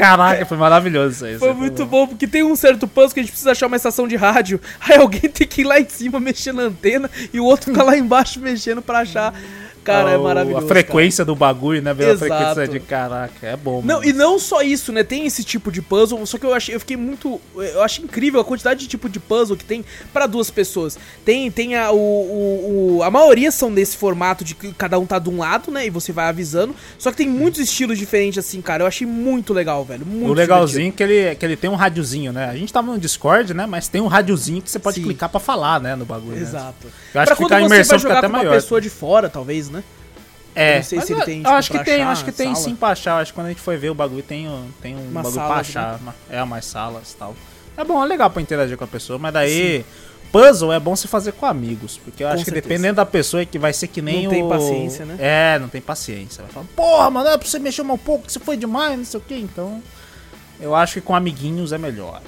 Caraca, 0.00 0.46
foi 0.46 0.56
maravilhoso 0.56 1.14
isso 1.14 1.24
aí. 1.26 1.38
Foi 1.38 1.50
aí 1.50 1.54
muito 1.54 1.84
bom, 1.84 2.06
porque 2.06 2.26
tem 2.26 2.42
um 2.42 2.56
certo 2.56 2.88
puzzle 2.88 3.12
que 3.12 3.20
a 3.20 3.22
gente 3.22 3.32
precisa 3.32 3.50
achar 3.50 3.66
uma 3.66 3.76
estação 3.76 4.08
de 4.08 4.16
rádio. 4.16 4.58
Aí 4.80 4.96
alguém 4.96 5.20
tem 5.20 5.46
que 5.46 5.60
ir 5.60 5.64
lá 5.64 5.78
em 5.78 5.86
cima 5.90 6.18
mexer 6.18 6.52
na 6.52 6.62
antena 6.62 7.10
e 7.34 7.38
o 7.38 7.44
outro 7.44 7.70
fica 7.70 7.82
lá 7.82 7.94
embaixo 7.94 8.40
mexendo 8.40 8.80
pra 8.80 9.00
achar. 9.00 9.34
Cara, 9.82 10.10
é 10.10 10.18
maravilhoso. 10.18 10.64
A 10.64 10.68
frequência 10.68 11.24
do 11.24 11.34
bagulho, 11.34 11.80
né? 11.82 11.94
Pela 11.94 12.12
Exato. 12.12 12.26
frequência 12.34 12.68
de 12.68 12.80
caraca, 12.80 13.46
é 13.46 13.56
bom. 13.56 13.80
Não, 13.82 13.96
mano. 13.96 14.04
e 14.08 14.12
não 14.12 14.38
só 14.38 14.60
isso, 14.62 14.92
né? 14.92 15.02
Tem 15.02 15.24
esse 15.26 15.42
tipo 15.42 15.72
de 15.72 15.80
puzzle, 15.80 16.24
só 16.26 16.36
que 16.38 16.44
eu 16.44 16.52
achei, 16.54 16.74
eu 16.74 16.80
fiquei 16.80 16.96
muito, 16.96 17.40
eu 17.56 17.82
acho 17.82 18.02
incrível 18.02 18.40
a 18.40 18.44
quantidade 18.44 18.80
de 18.80 18.86
tipo 18.88 19.08
de 19.08 19.18
puzzle 19.18 19.56
que 19.56 19.64
tem 19.64 19.84
pra 20.12 20.26
duas 20.26 20.50
pessoas. 20.50 20.98
Tem, 21.24 21.50
tem 21.50 21.76
a, 21.76 21.90
o, 21.90 21.96
o, 21.96 22.96
o- 22.98 23.02
a 23.02 23.10
maioria 23.10 23.50
são 23.50 23.72
desse 23.72 23.96
formato 23.96 24.44
de 24.44 24.54
que 24.54 24.72
cada 24.74 24.98
um 24.98 25.06
tá 25.06 25.18
de 25.18 25.30
um 25.30 25.38
lado, 25.38 25.70
né? 25.70 25.86
E 25.86 25.90
você 25.90 26.12
vai 26.12 26.26
avisando. 26.28 26.74
Só 26.98 27.10
que 27.10 27.16
tem 27.16 27.28
muitos 27.28 27.60
estilos 27.60 27.98
diferentes 27.98 28.38
assim, 28.38 28.60
cara. 28.60 28.82
Eu 28.82 28.86
achei 28.86 29.06
muito 29.06 29.52
legal, 29.52 29.84
velho. 29.84 30.04
Muito 30.06 30.30
O 30.30 30.34
legalzinho 30.34 30.88
é 30.88 30.92
que 30.92 31.02
ele, 31.02 31.18
é 31.18 31.34
que 31.34 31.44
ele 31.44 31.56
tem 31.56 31.70
um 31.70 31.74
rádiozinho, 31.74 32.32
né? 32.32 32.46
A 32.50 32.54
gente 32.56 32.72
tava 32.72 32.92
no 32.92 32.98
Discord, 32.98 33.54
né? 33.54 33.66
Mas 33.66 33.88
tem 33.88 34.00
um 34.00 34.06
rádiozinho 34.06 34.60
que 34.62 34.70
você 34.70 34.78
pode 34.78 34.96
Sim. 34.96 35.04
clicar 35.04 35.28
pra 35.28 35.40
falar, 35.40 35.80
né? 35.80 35.96
No 35.96 36.04
bagulho. 36.04 36.36
né? 36.36 36.42
Exato. 36.42 36.86
Eu 37.14 37.20
acho 37.22 37.26
pra 37.28 37.36
que 37.36 37.42
quando 37.42 37.48
fica 37.52 37.56
a 37.56 37.60
você 37.60 37.74
imersão 37.74 37.90
vai 37.90 37.98
fica 37.98 38.08
jogar 38.08 38.18
até 38.18 38.26
com 38.28 38.32
uma 38.34 38.38
maior. 38.44 38.54
pessoa 38.54 38.80
de 38.80 38.90
fora, 38.90 39.28
talvez, 39.28 39.68
né? 39.70 39.79
É, 40.54 40.72
Eu 40.72 40.76
não 40.76 40.82
sei 40.82 40.98
mas 40.98 41.06
se 41.06 41.12
ele 41.12 41.22
tem, 41.24 41.36
eu 41.38 41.42
tipo, 41.44 41.54
acho 41.54 41.70
que 41.70 41.76
pra 41.76 41.84
tem, 41.84 41.94
achar 42.02 42.10
acho 42.12 42.24
que 42.24 42.32
tem 42.32 42.54
sala. 42.54 42.64
sim 42.64 42.74
pra 42.76 42.88
achar. 42.88 43.18
Acho 43.20 43.32
que 43.32 43.38
quando 43.38 43.46
a 43.46 43.50
gente 43.50 43.60
foi 43.60 43.76
ver 43.76 43.90
o 43.90 43.94
bagulho 43.94 44.22
tem, 44.22 44.48
um- 44.48 44.68
tem 44.82 44.96
um 44.96 45.00
Umas 45.08 45.12
bagulho 45.24 45.32
pra 45.34 45.42
salas, 45.48 45.68
achar. 45.68 45.98
uma- 46.00 46.14
é, 46.28 46.44
mais 46.44 46.64
salas 46.64 47.12
e 47.12 47.16
tal. 47.16 47.36
É 47.76 47.84
bom, 47.84 48.02
é 48.02 48.06
legal 48.06 48.28
pra 48.30 48.42
interagir 48.42 48.76
com 48.76 48.84
a 48.84 48.88
pessoa, 48.88 49.18
mas 49.18 49.32
daí. 49.32 49.84
Puzzle 50.32 50.72
é 50.72 50.78
bom 50.78 50.94
se 50.94 51.08
fazer 51.08 51.32
com 51.32 51.44
amigos, 51.44 51.98
porque 52.04 52.22
eu 52.22 52.28
Com 52.28 52.34
acho 52.34 52.44
que 52.44 52.50
certeza. 52.52 52.68
dependendo 52.68 52.94
da 52.94 53.04
pessoa 53.06 53.42
é 53.42 53.44
que 53.44 53.58
vai 53.58 53.72
ser 53.72 53.88
que 53.88 54.00
nem 54.00 54.22
Não 54.22 54.30
o... 54.30 54.34
tem 54.34 54.48
paciência, 54.48 55.04
né? 55.04 55.16
É, 55.18 55.58
não 55.58 55.68
tem 55.68 55.80
paciência. 55.80 56.44
Vai 56.44 56.52
falar, 56.52 56.66
porra, 56.76 57.10
mano, 57.10 57.28
é 57.30 57.36
pra 57.36 57.48
você 57.48 57.58
mexer 57.58 57.82
um 57.82 57.98
pouco, 57.98 58.26
que 58.26 58.32
você 58.32 58.38
foi 58.38 58.56
demais, 58.56 58.96
não 58.96 59.04
sei 59.04 59.18
o 59.18 59.22
que. 59.24 59.34
Então, 59.34 59.82
eu 60.60 60.72
acho 60.72 60.94
que 60.94 61.00
com 61.00 61.16
amiguinhos 61.16 61.72
é 61.72 61.78
melhor. 61.78 62.20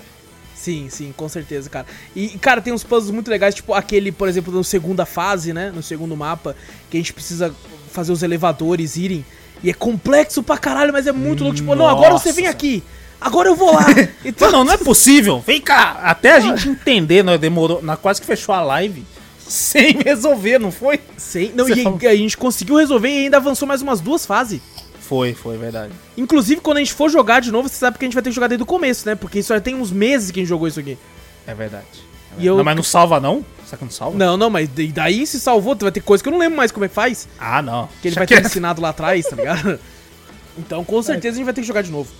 Sim, 0.57 0.88
sim, 0.91 1.12
com 1.17 1.29
certeza, 1.29 1.71
cara. 1.71 1.87
E, 2.14 2.31
cara, 2.38 2.61
tem 2.61 2.73
uns 2.73 2.83
puzzles 2.83 3.12
muito 3.12 3.29
legais, 3.31 3.55
tipo 3.55 3.73
aquele, 3.73 4.11
por 4.11 4.29
exemplo, 4.29 4.52
na 4.52 4.64
segunda 4.64 5.07
fase, 5.07 5.52
né? 5.52 5.71
No 5.73 5.83
segundo 5.83 6.17
mapa, 6.17 6.57
que 6.91 6.97
a 6.97 7.00
gente 7.00 7.12
precisa 7.12 7.55
fazer 7.93 8.13
os 8.13 8.23
elevadores 8.23 8.97
irem. 8.97 9.25
E 9.63 9.71
é 9.71 9.73
complexo 9.73 10.43
pra 10.43 10.59
caralho, 10.59 10.93
mas 10.93 11.07
é 11.07 11.13
muito 11.13 11.43
louco. 11.45 11.57
Tipo, 11.57 11.75
não, 11.75 11.87
agora 11.87 12.13
você 12.13 12.33
vem 12.33 12.47
aqui. 12.49 12.83
Agora 13.21 13.49
eu 13.49 13.55
vou 13.55 13.73
lá. 13.73 13.87
Então, 14.25 14.51
Não, 14.51 14.65
não, 14.65 14.73
é 14.73 14.77
possível. 14.79 15.43
Vem 15.47 15.61
cá. 15.61 16.01
Até 16.03 16.33
a 16.33 16.41
gente 16.41 16.69
entender, 16.69 17.23
nós 17.23 17.39
demorou, 17.41 17.81
nós 17.83 17.99
quase 18.01 18.21
que 18.21 18.27
fechou 18.27 18.53
a 18.55 18.61
live 18.63 19.05
sem 19.39 19.99
resolver, 20.03 20.59
não 20.59 20.73
foi? 20.73 20.99
Sim, 21.17 21.53
não, 21.55 21.67
Você 21.67 21.75
e 21.81 21.83
falou- 21.85 21.99
a 22.03 22.17
gente 22.17 22.37
conseguiu 22.37 22.77
resolver 22.77 23.09
e 23.09 23.25
ainda 23.25 23.37
avançou 23.37 23.69
mais 23.69 23.81
umas 23.83 24.01
duas 24.01 24.27
fases. 24.27 24.61
Foi, 25.01 25.35
foi, 25.35 25.59
verdade. 25.59 25.93
Inclusive, 26.17 26.61
quando 26.61 26.79
a 26.79 26.81
gente 26.81 26.95
for 26.95 27.11
jogar 27.11 27.41
de 27.41 27.53
novo, 27.53 27.69
você 27.69 27.77
sabe 27.77 27.99
que 27.99 28.05
a 28.05 28.09
gente 28.09 28.15
vai 28.15 28.23
ter 28.23 28.31
que 28.31 28.35
jogar 28.35 28.47
desde 28.49 28.63
o 28.63 28.67
começo, 28.67 29.07
né? 29.07 29.15
Porque 29.15 29.39
isso 29.41 29.53
já 29.55 29.61
tem 29.61 29.75
uns 29.75 29.91
meses 29.93 30.31
que 30.31 30.41
a 30.41 30.43
gente 30.43 30.49
jogou 30.49 30.67
isso 30.67 30.81
aqui. 30.81 30.97
É 31.47 31.55
verdade. 31.55 31.85
E 32.39 32.47
eu- 32.47 32.57
Não, 32.57 32.65
mas 32.65 32.75
não 32.77 32.83
salva, 32.83 33.21
não? 33.21 33.45
Será 33.73 33.79
que 33.79 33.85
não 33.85 33.91
salva? 33.91 34.19
Não, 34.19 34.37
não, 34.37 34.50
mas 34.50 34.69
daí 34.93 35.26
se 35.26 35.41
salvou, 35.41 35.75
vai 35.81 35.91
ter 35.91 36.02
coisa 36.02 36.23
que 36.23 36.29
eu 36.29 36.33
não 36.33 36.38
lembro 36.38 36.57
mais 36.59 36.71
como 36.71 36.85
é 36.85 36.88
que 36.88 36.95
faz. 36.95 37.26
Ah, 37.41 37.62
não. 37.62 37.87
Que 38.02 38.09
ele 38.09 38.14
Deixa 38.14 38.21
vai 38.21 38.26
ter 38.26 38.35
quieto. 38.35 38.47
ensinado 38.47 38.83
lá 38.83 38.91
atrás, 38.91 39.26
tá 39.26 39.37
ligado? 39.37 39.79
Então, 40.59 40.85
com 40.85 41.02
certeza 41.02 41.35
a 41.35 41.37
gente 41.37 41.45
vai 41.47 41.55
ter 41.55 41.62
que 41.62 41.67
jogar 41.67 41.81
de 41.81 41.91
novo. 41.91 42.11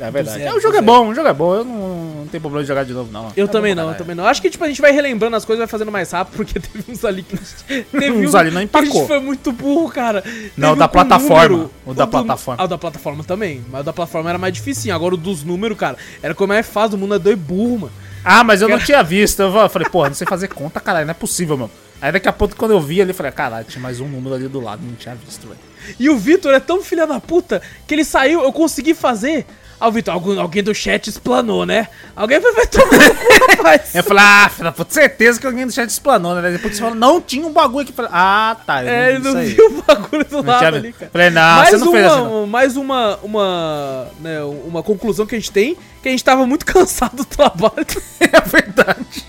É 0.00 0.10
verdade. 0.10 0.38
zero, 0.38 0.50
É, 0.50 0.56
o 0.56 0.60
jogo 0.60 0.72
do 0.72 0.78
é 0.78 0.82
bom, 0.82 1.08
o 1.10 1.14
jogo 1.14 1.28
é 1.28 1.32
bom. 1.32 1.54
Eu 1.54 1.64
não, 1.64 1.76
não 2.20 2.26
tenho 2.26 2.40
problema 2.40 2.62
de 2.64 2.68
jogar 2.68 2.84
de 2.84 2.92
novo, 2.92 3.12
não. 3.12 3.30
Eu 3.36 3.44
É 3.44 3.48
também 3.48 3.74
não, 3.76 3.90
eu 3.90 3.96
também 3.96 4.16
não. 4.16 4.24
Acho 4.26 4.42
que 4.42 4.50
tipo, 4.50 4.64
a 4.64 4.66
gente 4.66 4.80
vai 4.80 4.90
relembrando 4.90 5.36
as 5.36 5.44
coisas 5.44 5.60
e 5.60 5.64
vai 5.64 5.70
fazendo 5.70 5.92
mais 5.92 6.10
rápido, 6.10 6.34
porque 6.38 6.58
teve 6.58 6.90
uns 6.90 7.04
ali 7.04 7.22
que 7.22 7.36
a 7.36 7.38
gente. 7.38 7.84
Teve 7.92 8.10
Uns 8.26 8.34
um 8.34 8.36
ali 8.38 8.50
não 8.50 8.66
que 8.66 8.76
a 8.76 8.80
gente 8.80 8.88
empacou. 8.90 9.06
foi 9.06 9.20
muito 9.20 9.52
burro, 9.52 9.88
cara. 9.90 10.24
Não, 10.56 10.72
o 10.72 10.76
da 10.76 10.88
plataforma. 10.88 11.48
número, 11.48 11.70
O 11.86 11.94
da 11.94 12.06
do- 12.06 12.10
plataforma. 12.10 12.60
Ah, 12.60 12.64
o 12.64 12.68
da 12.68 12.78
plataforma 12.78 13.22
também. 13.22 13.62
Mas 13.70 13.82
o 13.82 13.84
da 13.84 13.92
plataforma 13.92 14.30
era 14.30 14.38
mais 14.38 14.52
difícil. 14.52 14.92
Agora 14.92 15.14
o 15.14 15.18
dos 15.18 15.44
números, 15.44 15.78
cara, 15.78 15.96
era 16.22 16.34
coisa 16.34 16.48
mais 16.54 16.66
fácil 16.66 16.92
do 16.92 16.98
mundo, 16.98 17.14
é 17.14 17.18
dois 17.20 17.38
burro, 17.38 17.78
mano. 17.82 17.92
Ah, 18.24 18.44
mas 18.44 18.62
eu 18.62 18.68
não 18.68 18.78
tinha 18.78 19.02
visto. 19.02 19.40
Eu 19.40 19.68
falei, 19.68 19.88
porra, 19.88 20.08
não 20.08 20.14
sei 20.14 20.26
fazer 20.26 20.48
conta, 20.48 20.80
caralho, 20.80 21.06
não 21.06 21.12
é 21.12 21.14
possível, 21.14 21.56
mano. 21.56 21.70
Aí 22.00 22.10
daqui 22.10 22.28
a 22.28 22.32
pouco, 22.32 22.56
quando 22.56 22.70
eu 22.70 22.80
vi 22.80 23.00
ali, 23.00 23.10
eu 23.10 23.14
falei, 23.14 23.32
caralho, 23.32 23.66
tinha 23.66 23.82
mais 23.82 24.00
um 24.00 24.08
número 24.08 24.34
ali 24.34 24.48
do 24.48 24.60
lado, 24.60 24.82
não 24.82 24.94
tinha 24.94 25.14
visto, 25.14 25.46
velho. 25.46 25.60
E 25.98 26.08
o 26.08 26.16
Vitor 26.16 26.52
é 26.54 26.60
tão 26.60 26.82
filha 26.82 27.06
da 27.06 27.20
puta 27.20 27.60
que 27.86 27.94
ele 27.94 28.04
saiu, 28.04 28.42
eu 28.42 28.52
consegui 28.52 28.94
fazer. 28.94 29.46
Ah, 29.80 29.88
o 29.88 29.92
Vitor, 29.92 30.12
algum- 30.12 30.38
alguém 30.38 30.62
do 30.62 30.74
chat 30.74 31.06
explanou, 31.08 31.64
né? 31.64 31.88
Alguém 32.14 32.38
vai, 32.38 32.66
tomar 32.66 32.86
no 33.08 33.14
cu, 33.14 33.56
rapaz. 33.56 33.94
Eu 33.96 34.04
falei, 34.04 34.22
ah, 34.22 34.50
filha, 34.54 34.72
puta, 34.72 34.92
certeza 34.92 35.40
que 35.40 35.46
alguém 35.46 35.64
do 35.66 35.72
chat 35.72 35.88
explanou, 35.88 36.34
né? 36.34 36.50
Depois 36.52 36.74
você 36.74 36.80
falou, 36.80 36.94
não, 36.94 37.18
tinha 37.20 37.46
um 37.46 37.52
bagulho 37.52 37.84
aqui. 37.84 37.92
Falei, 37.92 38.10
ah, 38.12 38.56
tá, 38.66 38.82
eu 38.84 38.88
É, 38.90 39.10
ele 39.14 39.20
não 39.20 39.40
viu 39.42 39.66
o 39.78 39.82
bagulho 39.82 40.24
do 40.26 40.42
Não 40.42 40.52
lado 40.52 40.58
tinha 40.58 40.68
ali, 40.80 40.92
cara. 40.92 41.10
Falei, 41.10 41.30
não, 41.30 41.56
mais 41.56 41.70
você 41.70 41.76
não 41.78 41.86
uma, 41.88 41.92
fez 41.92 42.06
assim, 42.06 42.22
não. 42.24 42.46
mais 42.46 42.76
uma, 42.76 43.18
uma, 43.22 44.06
né, 44.20 44.42
uma 44.66 44.82
conclusão 44.82 45.24
que 45.24 45.34
a 45.34 45.38
gente 45.38 45.50
tem, 45.50 45.76
que 46.02 46.08
a 46.08 46.10
gente 46.12 46.22
tava 46.24 46.46
muito 46.46 46.66
cansado 46.66 47.16
do 47.16 47.24
trabalho. 47.24 47.72
É 48.20 48.40
verdade. 48.42 49.24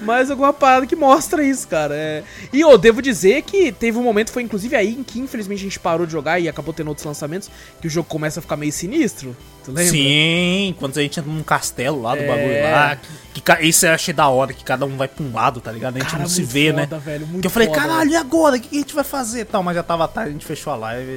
Mais 0.00 0.30
alguma 0.30 0.52
parada 0.52 0.86
que 0.86 0.96
mostra 0.96 1.42
isso, 1.44 1.66
cara. 1.68 1.94
É... 1.94 2.22
E 2.52 2.60
eu 2.60 2.76
devo 2.78 3.00
dizer 3.02 3.42
que 3.42 3.72
teve 3.72 3.98
um 3.98 4.02
momento, 4.02 4.30
foi 4.32 4.42
inclusive 4.42 4.74
aí 4.76 4.90
em 4.94 5.02
que 5.02 5.18
infelizmente 5.20 5.60
a 5.60 5.64
gente 5.64 5.78
parou 5.80 6.06
de 6.06 6.12
jogar 6.12 6.38
e 6.40 6.48
acabou 6.48 6.72
tendo 6.74 6.88
outros 6.88 7.04
lançamentos, 7.06 7.50
que 7.80 7.86
o 7.86 7.90
jogo 7.90 8.08
começa 8.08 8.40
a 8.40 8.42
ficar 8.42 8.56
meio 8.56 8.72
sinistro. 8.72 9.36
Tu 9.64 9.70
lembra? 9.72 9.90
Sim, 9.92 10.74
quando 10.78 10.96
a 10.98 11.02
gente 11.02 11.20
entra 11.20 11.30
num 11.32 11.42
castelo 11.42 12.00
lá 12.00 12.14
do 12.14 12.22
É. 12.22 12.26
bagulho 12.26 12.62
lá. 12.62 12.98
Que, 13.34 13.40
ca- 13.40 13.60
isso 13.60 13.86
eu 13.86 13.92
achei 13.92 14.12
da 14.12 14.26
hora, 14.28 14.52
que 14.52 14.64
cada 14.64 14.84
um 14.84 14.96
vai 14.96 15.06
pra 15.06 15.24
um 15.24 15.32
lado, 15.32 15.60
tá 15.60 15.70
ligado? 15.70 15.96
A 15.96 16.00
gente 16.00 16.10
Cara, 16.10 16.22
não 16.22 16.28
se 16.28 16.42
vê, 16.42 16.70
foda, 16.72 16.86
né? 16.86 17.00
velho, 17.04 17.26
muito 17.26 17.40
que 17.42 17.46
eu 17.46 17.50
falei, 17.50 17.68
foda, 17.68 17.80
caralho, 17.80 18.10
e 18.10 18.16
agora? 18.16 18.56
O 18.56 18.60
que 18.60 18.76
a 18.76 18.80
gente 18.80 18.94
vai 18.94 19.04
fazer? 19.04 19.44
Tal, 19.44 19.62
mas 19.62 19.76
já 19.76 19.82
tava 19.82 20.08
tarde, 20.08 20.30
a 20.30 20.32
gente 20.32 20.44
fechou 20.46 20.72
a 20.72 20.76
live 20.76 21.10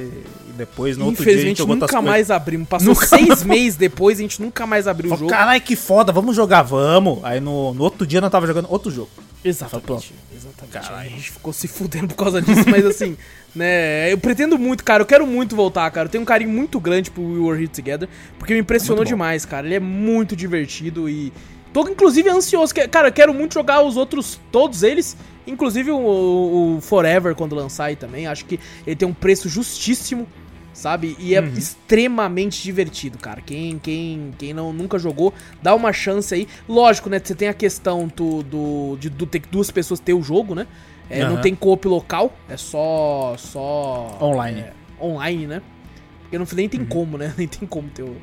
e 0.48 0.52
depois, 0.52 0.96
no 0.96 1.06
outro 1.06 1.24
dia, 1.24 1.34
a 1.34 1.38
gente 1.38 1.58
jogou 1.58 1.74
nunca 1.74 2.00
mais 2.00 2.30
abrimos. 2.30 2.68
Passou 2.68 2.88
Nunca 2.88 3.06
seis 3.06 3.26
mais. 3.28 3.42
meses 3.42 3.76
depois, 3.76 4.18
a 4.18 4.22
gente 4.22 4.40
nunca 4.40 4.64
mais 4.66 4.86
abriu 4.86 5.08
o 5.08 5.16
Falei, 5.16 5.28
jogo. 5.28 5.30
Caralho, 5.38 5.60
que 5.62 5.74
foda, 5.74 6.12
vamos 6.12 6.36
jogar, 6.36 6.62
vamos. 6.62 7.18
Aí 7.24 7.40
no, 7.40 7.74
no 7.74 7.82
outro 7.82 8.06
dia 8.06 8.20
nós 8.20 8.30
tava 8.30 8.43
jogando 8.46 8.70
outro 8.70 8.90
jogo. 8.90 9.10
Exatamente. 9.44 10.14
Exatamente. 10.34 10.72
Caralho. 10.72 11.06
A 11.06 11.10
gente 11.10 11.30
ficou 11.30 11.52
se 11.52 11.68
fudendo 11.68 12.08
por 12.08 12.16
causa 12.16 12.40
disso, 12.40 12.64
mas 12.68 12.84
assim, 12.86 13.16
né? 13.54 14.10
Eu 14.12 14.18
pretendo 14.18 14.58
muito, 14.58 14.82
cara. 14.82 15.02
Eu 15.02 15.06
quero 15.06 15.26
muito 15.26 15.54
voltar, 15.54 15.90
cara. 15.90 16.06
Eu 16.06 16.10
tenho 16.10 16.22
um 16.22 16.26
carinho 16.26 16.50
muito 16.50 16.80
grande 16.80 17.10
pro 17.10 17.22
We 17.22 17.38
Were 17.40 17.58
Here 17.62 17.68
Together, 17.68 18.08
porque 18.38 18.54
me 18.54 18.60
impressionou 18.60 19.04
bom. 19.04 19.08
demais, 19.08 19.44
cara. 19.44 19.66
Ele 19.66 19.74
é 19.76 19.80
muito 19.80 20.34
divertido 20.34 21.08
e. 21.08 21.32
Tô, 21.72 21.86
inclusive, 21.88 22.28
ansioso. 22.30 22.72
que- 22.72 22.86
Cara, 22.88 23.08
eu 23.08 23.12
quero 23.12 23.34
muito 23.34 23.54
jogar 23.54 23.82
os 23.82 23.96
outros, 23.96 24.40
todos 24.52 24.82
eles. 24.82 25.16
Inclusive 25.46 25.90
o, 25.90 26.76
o 26.76 26.80
Forever, 26.80 27.34
quando 27.34 27.54
lançar 27.54 27.86
aí 27.86 27.96
também. 27.96 28.26
Acho 28.26 28.44
que 28.46 28.58
ele 28.86 28.96
tem 28.96 29.06
um 29.06 29.12
preço 29.12 29.48
justíssimo, 29.48 30.26
sabe? 30.74 31.16
E 31.18 31.34
é 31.34 31.40
Uhum. 31.40 31.54
extremamente 31.56 32.62
divertido, 32.62 33.16
cara. 33.16 33.40
Quem, 33.40 33.78
quem, 33.78 34.34
quem 34.36 34.52
não, 34.52 34.72
nunca 34.72 34.98
jogou, 34.98 35.32
dá 35.62 35.74
uma 35.74 35.92
chance 35.92 36.34
aí. 36.34 36.46
Lógico, 36.68 37.08
né? 37.08 37.18
Você 37.22 37.34
tem 37.34 37.48
a 37.48 37.54
questão 37.54 38.08
do, 38.14 38.42
do, 38.42 38.96
de 38.98 39.08
do, 39.08 39.24
ter 39.24 39.40
que 39.40 39.48
duas 39.48 39.70
pessoas 39.70 40.00
ter 40.00 40.12
o 40.12 40.22
jogo, 40.22 40.54
né? 40.54 40.66
É, 41.08 41.20
Não 41.20 41.34
Aham. 41.34 41.40
tem 41.40 41.54
co-op 41.54 41.86
local, 41.88 42.36
é 42.48 42.56
só. 42.56 43.34
só 43.38 44.18
Online. 44.20 44.60
é, 44.60 44.72
online, 45.00 45.46
né? 45.46 45.62
Porque 46.22 46.38
não, 46.38 46.46
nem 46.54 46.68
tem 46.68 46.84
como, 46.84 47.16
né? 47.16 47.32
Nem 47.38 47.46
tem 47.46 47.66
como 47.66 47.88
ter 47.88 48.02
o. 48.02 48.16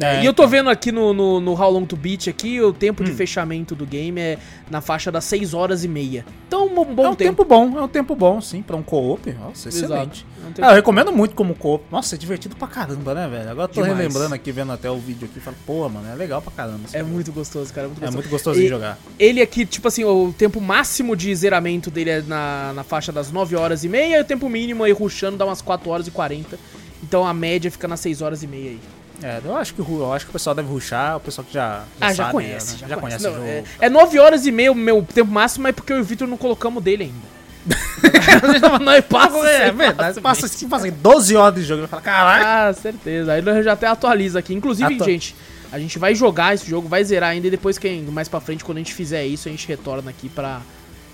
É, 0.00 0.22
e 0.22 0.26
eu 0.26 0.34
tô 0.34 0.46
vendo 0.46 0.68
aqui 0.68 0.92
no, 0.92 1.14
no, 1.14 1.40
no 1.40 1.52
How 1.52 1.70
Long 1.70 1.86
to 1.86 1.96
Beat 1.96 2.28
aqui, 2.28 2.60
o 2.60 2.72
tempo 2.72 3.02
Hum. 3.02 3.06
de 3.06 3.12
fechamento 3.12 3.74
do 3.74 3.86
game 3.86 4.20
é 4.20 4.38
na 4.70 4.80
faixa 4.80 5.10
das 5.10 5.24
6 5.24 5.54
horas 5.54 5.84
e 5.84 5.88
meia. 5.88 6.24
Então, 6.46 6.66
um 6.66 6.94
bom 6.94 7.04
É 7.04 7.08
um 7.08 7.14
tempo. 7.14 7.44
bom, 7.44 7.78
é 7.78 7.82
um 7.82 7.88
tempo 7.88 8.14
bom, 8.14 8.40
sim, 8.40 8.60
pra 8.62 8.76
um 8.76 8.82
co-op. 8.82 9.32
Nossa, 9.32 9.68
excelente. 9.70 10.26
É 10.44 10.48
um 10.48 10.52
tempo- 10.52 10.68
Ah, 10.68 10.72
eu 10.72 10.76
recomendo 10.76 11.10
muito 11.12 11.34
como 11.34 11.54
co-op. 11.54 11.84
Nossa, 11.90 12.14
é 12.14 12.18
divertido 12.18 12.54
pra 12.56 12.68
caramba, 12.68 13.14
né, 13.14 13.26
velho? 13.26 13.50
Agora 13.50 13.64
eu 13.70 13.74
tô 13.74 13.80
Demais. 13.82 13.98
relembrando 13.98 14.34
aqui, 14.34 14.52
vendo 14.52 14.72
até 14.72 14.90
o 14.90 14.98
vídeo 14.98 15.26
aqui, 15.30 15.40
falo, 15.40 15.56
pô, 15.66 15.88
mano, 15.88 16.08
é 16.10 16.14
legal 16.14 16.42
pra 16.42 16.52
caramba. 16.52 16.80
É 16.92 16.98
jogo. 16.98 17.10
muito 17.10 17.32
gostoso, 17.32 17.72
cara. 17.72 17.86
É 17.86 17.88
muito 17.88 17.98
É 17.98 18.06
gostoso. 18.06 18.16
muito 18.18 18.30
gostoso 18.30 18.60
de 18.60 18.68
jogar. 18.68 18.98
Ele 19.18 19.40
aqui, 19.40 19.64
tipo 19.64 19.88
assim, 19.88 20.04
o 20.04 20.34
tempo 20.36 20.60
máximo 20.60 21.16
de 21.16 21.34
zeramento 21.34 21.90
dele 21.90 22.10
é 22.10 22.20
na, 22.22 22.72
na 22.74 22.84
faixa 22.84 23.10
das 23.10 23.32
9 23.32 23.56
horas 23.56 23.82
e 23.82 23.88
meia, 23.88 24.18
e 24.18 24.20
o 24.20 24.24
tempo 24.24 24.48
mínimo 24.48 24.84
aí 24.84 24.92
rushando 24.92 25.36
dá 25.38 25.46
umas 25.46 25.62
4 25.62 25.88
horas 25.90 26.06
e 26.06 26.10
40. 26.10 26.58
Então 27.02 27.26
a 27.26 27.32
média 27.32 27.70
fica 27.70 27.88
nas 27.88 28.00
6 28.00 28.20
horas 28.22 28.42
e 28.42 28.46
meia 28.46 28.70
aí. 28.70 28.80
É, 29.22 29.40
eu 29.44 29.56
acho 29.56 29.72
que, 29.74 29.80
eu 29.80 30.12
acho 30.12 30.26
que 30.26 30.30
o 30.30 30.32
pessoal 30.32 30.54
deve 30.54 30.68
ruxar, 30.68 31.16
o 31.16 31.20
pessoal 31.20 31.44
que 31.46 31.54
já, 31.54 31.84
ah, 32.00 32.08
já 32.08 32.14
sabe, 32.14 32.32
conhece. 32.32 32.82
né? 32.82 32.88
Já, 32.88 32.96
conhece. 32.96 33.26
o 33.26 33.30
Não, 33.30 33.36
jogo. 33.36 33.46
é, 33.48 33.64
é 33.80 33.88
9 33.88 34.18
horas 34.18 34.44
e 34.46 34.52
meia 34.52 34.70
o 34.70 34.74
meu 34.74 35.02
tempo 35.02 35.30
máximo, 35.30 35.62
mas 35.62 35.74
porque 35.74 35.92
eu 35.92 35.98
e 35.98 36.00
o 36.00 36.04
Vitor 36.04 36.28
não 36.28 36.36
colocamos 36.36 36.82
dele 36.82 37.04
ainda. 37.04 37.36
Nós 38.84 39.04
passa, 39.08 39.38
É, 39.48 39.68
é 39.68 39.72
verdade. 39.72 40.20
Passa, 40.20 40.46
assim, 40.46 40.68
passa 40.68 40.90
12 40.90 41.34
horas 41.34 41.54
de 41.58 41.64
jogo 41.66 41.84
e 41.84 41.86
fala, 41.86 42.02
caralho. 42.02 42.44
Ah, 42.46 42.72
certeza. 42.74 43.32
Aí 43.32 43.42
nós 43.42 43.64
já 43.64 43.72
até 43.72 43.86
atualiza 43.86 44.38
aqui. 44.38 44.54
Inclusive, 44.54 44.94
Atua- 44.94 45.06
gente, 45.06 45.34
a 45.72 45.78
gente 45.78 45.98
vai 45.98 46.14
jogar 46.14 46.54
esse 46.54 46.68
jogo, 46.68 46.86
vai 46.88 47.02
zerar 47.02 47.30
ainda 47.30 47.46
e 47.46 47.50
depois 47.50 47.78
que 47.78 47.88
mais 48.02 48.28
pra 48.28 48.38
frente, 48.40 48.62
quando 48.64 48.76
a 48.78 48.80
gente 48.80 48.94
fizer 48.94 49.24
isso, 49.26 49.48
a 49.48 49.50
gente 49.50 49.66
retorna 49.66 50.10
aqui 50.10 50.28
pra, 50.28 50.60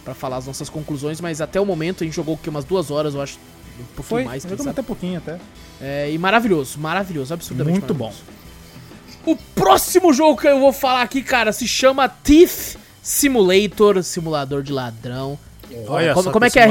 pra 0.04 0.12
falar 0.12 0.36
as 0.38 0.46
nossas 0.46 0.68
conclusões. 0.68 1.20
Mas 1.20 1.40
até 1.40 1.60
o 1.60 1.64
momento 1.64 2.02
a 2.02 2.06
gente 2.06 2.14
jogou? 2.16 2.38
Umas 2.48 2.64
duas 2.64 2.90
horas, 2.90 3.14
eu 3.14 3.22
acho. 3.22 3.38
Um 3.80 3.84
pouquinho 3.96 4.04
Foi, 4.04 4.24
mais. 4.24 4.42
quem 4.42 4.50
jogamos 4.50 4.70
até 4.70 4.82
pouquinho 4.82 5.18
até. 5.18 5.38
É, 5.82 6.10
e 6.10 6.16
maravilhoso, 6.16 6.78
maravilhoso, 6.78 7.34
absurdamente 7.34 7.80
Muito 7.80 7.92
bom. 7.92 8.04
maravilhoso. 8.04 8.32
O 9.26 9.36
próximo 9.54 10.12
jogo 10.12 10.40
que 10.40 10.46
eu 10.46 10.60
vou 10.60 10.72
falar 10.72 11.02
aqui, 11.02 11.22
cara, 11.22 11.52
se 11.52 11.66
chama 11.66 12.08
Thief 12.08 12.76
Simulator, 13.02 14.02
simulador 14.02 14.62
de 14.62 14.72
ladrão. 14.72 15.38
Olha 15.88 16.14
como, 16.14 16.24
só 16.24 16.30
como 16.30 16.44
é 16.44 16.50
que 16.50 16.58
é. 16.58 16.68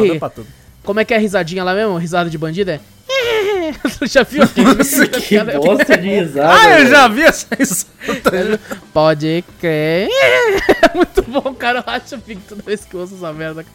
Como 0.83 0.99
é 0.99 1.05
que 1.05 1.13
é 1.13 1.17
a 1.17 1.19
risadinha 1.19 1.63
lá 1.63 1.73
mesmo? 1.73 1.97
Risada 1.97 2.29
de 2.29 2.37
bandido 2.37 2.71
é? 2.71 2.79
Já 4.09 4.23
viu? 4.23 4.47
Que 4.47 4.63
bosta 5.57 5.97
de 5.97 6.07
risada. 6.07 6.53
Ah, 6.53 6.79
eu 6.79 6.87
já 6.87 7.07
vi 7.07 7.23
essa 7.23 7.47
isso. 7.59 7.85
Pode 8.93 9.43
crer. 9.59 10.09
Muito 10.95 11.21
bom, 11.23 11.53
cara. 11.53 11.83
Eu 11.85 11.93
acho 11.93 12.17
que 12.19 12.35
toda 12.35 12.61
vez 12.61 12.83
que 12.83 12.93
eu 12.93 13.01
ouço 13.01 13.15
essa 13.15 13.31
merda. 13.31 13.65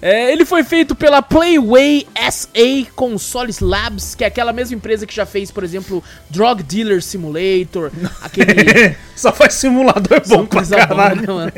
É, 0.00 0.32
ele 0.32 0.44
foi 0.44 0.62
feito 0.62 0.94
pela 0.94 1.20
Playway 1.20 2.06
SA 2.30 2.90
Consoles 2.94 3.60
Labs, 3.60 4.14
que 4.14 4.24
é 4.24 4.26
aquela 4.26 4.52
mesma 4.52 4.76
empresa 4.76 5.06
que 5.06 5.14
já 5.14 5.26
fez, 5.26 5.50
por 5.50 5.64
exemplo, 5.64 6.02
Drug 6.30 6.62
Dealer 6.62 7.02
Simulator, 7.02 7.90
aquele. 8.22 8.96
Só 9.14 9.32
faz 9.32 9.54
simulador 9.54 10.22
bom 10.26 10.46
pra 10.46 10.62
boa, 10.62 10.86
caralho. 10.86 11.20
né, 11.20 11.26
mano? 11.26 11.52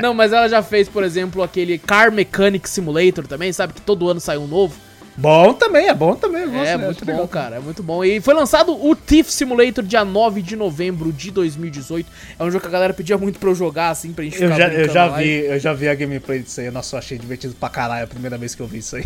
Não, 0.00 0.12
mas 0.14 0.32
ela 0.32 0.48
já 0.48 0.62
fez, 0.62 0.88
por 0.88 1.02
exemplo, 1.02 1.42
aquele 1.42 1.78
Car 1.78 2.12
Mechanic 2.12 2.68
Simulator 2.68 3.26
também, 3.26 3.52
sabe? 3.52 3.72
Que 3.72 3.80
todo 3.80 4.08
ano 4.08 4.20
sai 4.20 4.36
um 4.36 4.46
novo. 4.46 4.85
Bom 5.16 5.54
também, 5.54 5.88
é 5.88 5.94
bom 5.94 6.14
também. 6.14 6.42
eu 6.42 6.50
gosto, 6.50 6.64
É, 6.66 6.76
né? 6.76 6.84
muito 6.84 6.96
Acho 6.98 7.04
bom, 7.06 7.12
legal. 7.12 7.28
cara, 7.28 7.56
é 7.56 7.58
muito 7.60 7.82
bom. 7.82 8.04
E 8.04 8.20
foi 8.20 8.34
lançado 8.34 8.72
o 8.72 8.94
Thief 8.94 9.30
Simulator 9.30 9.82
dia 9.82 10.04
9 10.04 10.42
de 10.42 10.56
novembro 10.56 11.12
de 11.12 11.30
2018. 11.30 12.06
É 12.38 12.44
um 12.44 12.50
jogo 12.50 12.60
que 12.60 12.66
a 12.68 12.70
galera 12.70 12.92
pedia 12.92 13.16
muito 13.16 13.38
pra 13.38 13.48
eu 13.48 13.54
jogar, 13.54 13.90
assim, 13.90 14.12
pra 14.12 14.24
gente 14.24 14.40
Eu 14.42 14.50
ficar 14.52 14.68
já, 14.70 14.74
eu 14.74 14.88
já 14.92 15.06
lá. 15.06 15.16
vi, 15.16 15.28
eu 15.46 15.58
já 15.58 15.72
vi 15.72 15.88
a 15.88 15.94
gameplay 15.94 16.40
disso 16.40 16.60
aí, 16.60 16.70
nossa, 16.70 16.96
eu 16.96 16.98
achei 16.98 17.16
divertido 17.18 17.54
pra 17.58 17.68
caralho 17.70 18.04
a 18.04 18.06
primeira 18.06 18.36
vez 18.36 18.54
que 18.54 18.60
eu 18.60 18.66
vi 18.66 18.78
isso 18.78 18.96
aí. 18.96 19.04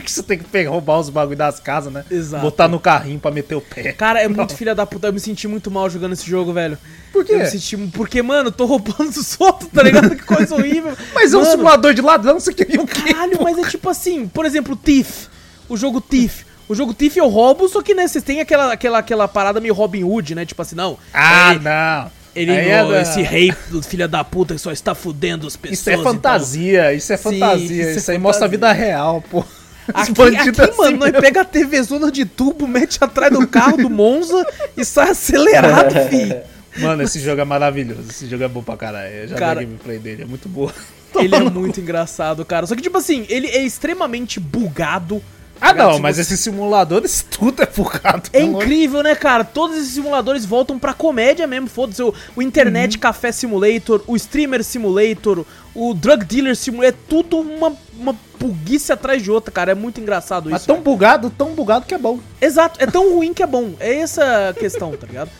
que 0.00 0.10
você 0.10 0.22
tem 0.22 0.38
que 0.38 0.44
pegar, 0.44 0.70
roubar 0.70 0.98
os 0.98 1.10
bagulho 1.10 1.36
das 1.36 1.60
casas, 1.60 1.92
né? 1.92 2.04
Exato. 2.10 2.42
Botar 2.42 2.68
no 2.68 2.80
carrinho 2.80 3.18
pra 3.20 3.30
meter 3.30 3.54
o 3.54 3.60
pé. 3.60 3.92
Cara, 3.92 4.20
é 4.22 4.28
muito 4.28 4.54
filha 4.56 4.74
da 4.74 4.86
puta. 4.86 5.08
Eu 5.08 5.12
me 5.12 5.20
senti 5.20 5.46
muito 5.46 5.70
mal 5.70 5.88
jogando 5.90 6.12
esse 6.12 6.28
jogo, 6.28 6.52
velho. 6.52 6.78
Por 7.12 7.24
quê? 7.26 7.34
Eu 7.34 7.38
me 7.40 7.46
senti... 7.46 7.76
Porque, 7.76 8.22
mano, 8.22 8.48
eu 8.48 8.52
tô 8.52 8.64
roubando 8.64 9.10
dos 9.12 9.38
outros, 9.38 9.68
tá 9.70 9.82
ligado? 9.82 10.16
Que 10.16 10.22
coisa 10.22 10.54
horrível. 10.54 10.96
Mas 11.14 11.34
é 11.34 11.36
um 11.36 11.40
Mano, 11.40 11.50
simulador 11.52 11.92
de 11.92 12.00
ladrão, 12.00 12.40
você 12.40 12.54
queria 12.54 12.80
o 12.80 12.86
quê? 12.86 13.12
Caralho, 13.12 13.38
mas 13.42 13.58
é 13.58 13.68
tipo 13.68 13.88
assim, 13.90 14.26
por 14.26 14.46
exemplo, 14.46 14.74
Thief. 14.74 15.26
O 15.72 15.76
jogo 15.76 16.00
Thief. 16.00 16.42
O 16.68 16.74
jogo 16.74 16.94
Thief 16.94 17.16
eu 17.16 17.28
roubo, 17.28 17.68
só 17.68 17.82
que, 17.82 17.94
né, 17.94 18.06
vocês 18.06 18.22
têm 18.22 18.40
aquela, 18.40 18.72
aquela, 18.72 18.98
aquela 18.98 19.28
parada 19.28 19.60
meio 19.60 19.74
Robin 19.74 20.04
Hood, 20.04 20.34
né? 20.34 20.44
Tipo 20.46 20.62
assim, 20.62 20.76
não. 20.76 20.96
Ah, 21.12 21.54
não. 21.54 22.10
ele 22.34 22.52
é 22.52 22.84
da- 22.84 23.02
esse 23.02 23.20
rei 23.22 23.52
do 23.68 23.82
filho 23.82 24.08
da 24.08 24.22
puta 24.24 24.54
que 24.54 24.60
só 24.60 24.70
está 24.72 24.94
fudendo 24.94 25.46
as 25.46 25.56
pessoas. 25.56 25.80
Isso 25.80 25.90
é 25.90 25.98
fantasia, 25.98 26.94
isso 26.94 27.12
é 27.12 27.16
Sim, 27.16 27.22
fantasia. 27.40 27.90
isso 27.90 27.98
Isso, 27.98 28.10
é 28.10 28.14
aí 28.14 28.18
mostra 28.20 28.46
a 28.46 28.48
vida 28.48 28.72
real, 28.72 29.22
pô. 29.30 29.44
Aqui, 29.92 30.12
aqui 30.36 30.60
assim 30.62 30.76
mano, 30.78 30.96
nós 30.98 31.10
pega 31.10 31.40
a 31.40 31.44
TV 31.44 31.82
zona 31.82 32.10
de 32.12 32.24
tubo, 32.24 32.68
mete 32.68 33.02
atrás 33.02 33.32
do 33.32 33.46
carro 33.48 33.76
do 33.76 33.90
Monza 33.90 34.46
e 34.76 34.84
sai 34.84 35.10
acelerado, 35.10 35.92
fi. 36.08 36.36
Mano, 36.80 37.02
esse 37.02 37.18
jogo 37.20 37.40
é 37.40 37.44
maravilhoso. 37.44 38.04
Esse 38.08 38.26
jogo 38.28 38.44
é 38.44 38.48
bom 38.48 38.62
pra 38.62 38.76
caralho. 38.76 39.12
Eu 39.12 39.28
já 39.28 39.36
Cara- 39.36 39.58
vi 39.60 39.64
a 39.66 39.68
gameplay 39.68 39.98
dele, 39.98 40.22
é 40.22 40.26
muito 40.26 40.48
boa. 40.48 40.72
Ele 41.16 41.34
é 41.34 41.40
muito 41.40 41.78
engraçado, 41.80 42.42
cara. 42.44 42.66
Só 42.66 42.74
que, 42.74 42.80
tipo 42.80 42.96
assim, 42.96 43.26
ele 43.28 43.46
é 43.48 43.62
extremamente 43.62 44.40
bugado. 44.40 45.22
Ah, 45.62 45.72
não, 45.72 46.00
mas 46.00 46.18
esses 46.18 46.40
simuladores, 46.40 47.24
tudo 47.30 47.62
é 47.62 47.66
focado. 47.66 48.28
É 48.32 48.42
incrível, 48.42 49.00
né, 49.02 49.14
cara? 49.14 49.44
Todos 49.44 49.76
esses 49.76 49.90
simuladores 49.92 50.44
voltam 50.44 50.76
pra 50.76 50.92
comédia 50.92 51.46
mesmo. 51.46 51.68
Foda-se, 51.68 52.02
o, 52.02 52.12
o 52.34 52.42
Internet 52.42 52.98
Café 52.98 53.30
Simulator, 53.30 54.02
o 54.08 54.16
Streamer 54.16 54.64
Simulator, 54.64 55.46
o 55.72 55.94
Drug 55.94 56.24
Dealer 56.24 56.56
Simulator. 56.56 56.92
É 56.92 56.98
tudo 57.08 57.38
uma, 57.38 57.72
uma 57.96 58.16
buguice 58.40 58.92
atrás 58.92 59.22
de 59.22 59.30
outra, 59.30 59.52
cara. 59.52 59.70
É 59.70 59.74
muito 59.74 60.00
engraçado 60.00 60.50
Mas 60.50 60.62
isso. 60.62 60.66
tão 60.66 60.76
velho. 60.76 60.84
bugado, 60.84 61.30
tão 61.30 61.54
bugado 61.54 61.86
que 61.86 61.94
é 61.94 61.98
bom. 61.98 62.18
Exato, 62.40 62.82
é 62.82 62.86
tão 62.86 63.14
ruim 63.14 63.32
que 63.32 63.42
é 63.42 63.46
bom. 63.46 63.74
É 63.78 63.94
essa 64.00 64.48
a 64.48 64.54
questão, 64.54 64.90
tá 64.96 65.06
ligado? 65.06 65.30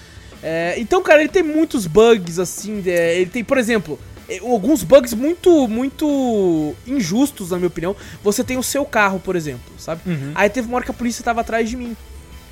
É, 0.43 0.75
então, 0.79 1.03
cara, 1.03 1.21
ele 1.21 1.29
tem 1.29 1.43
muitos 1.43 1.87
bugs, 1.87 2.39
assim. 2.39 2.83
é, 2.87 3.17
ele 3.17 3.31
tem, 3.31 3.45
por 3.45 3.59
exemplo, 3.59 3.99
é, 3.99 4.12
alguns 4.41 4.83
bugs 4.83 5.15
muito, 5.15 5.67
muito 5.69 6.75
injustos, 6.87 7.51
na 7.51 7.57
minha 7.57 7.69
opinião. 7.69 7.97
Você 8.23 8.43
tem 8.43 8.57
o 8.57 8.63
seu 8.63 8.85
carro, 8.85 9.21
por 9.21 9.37
exemplo, 9.37 9.73
sabe? 9.79 10.03
Aí 10.35 10.49
teve 10.49 10.69
uma 10.69 10.77
hora 10.77 10.85
que 10.85 10.91
a 10.91 10.95
polícia 10.95 11.25
tava 11.25 11.41
atrás 11.41 11.69
de 11.69 11.77
mim. 11.77 11.97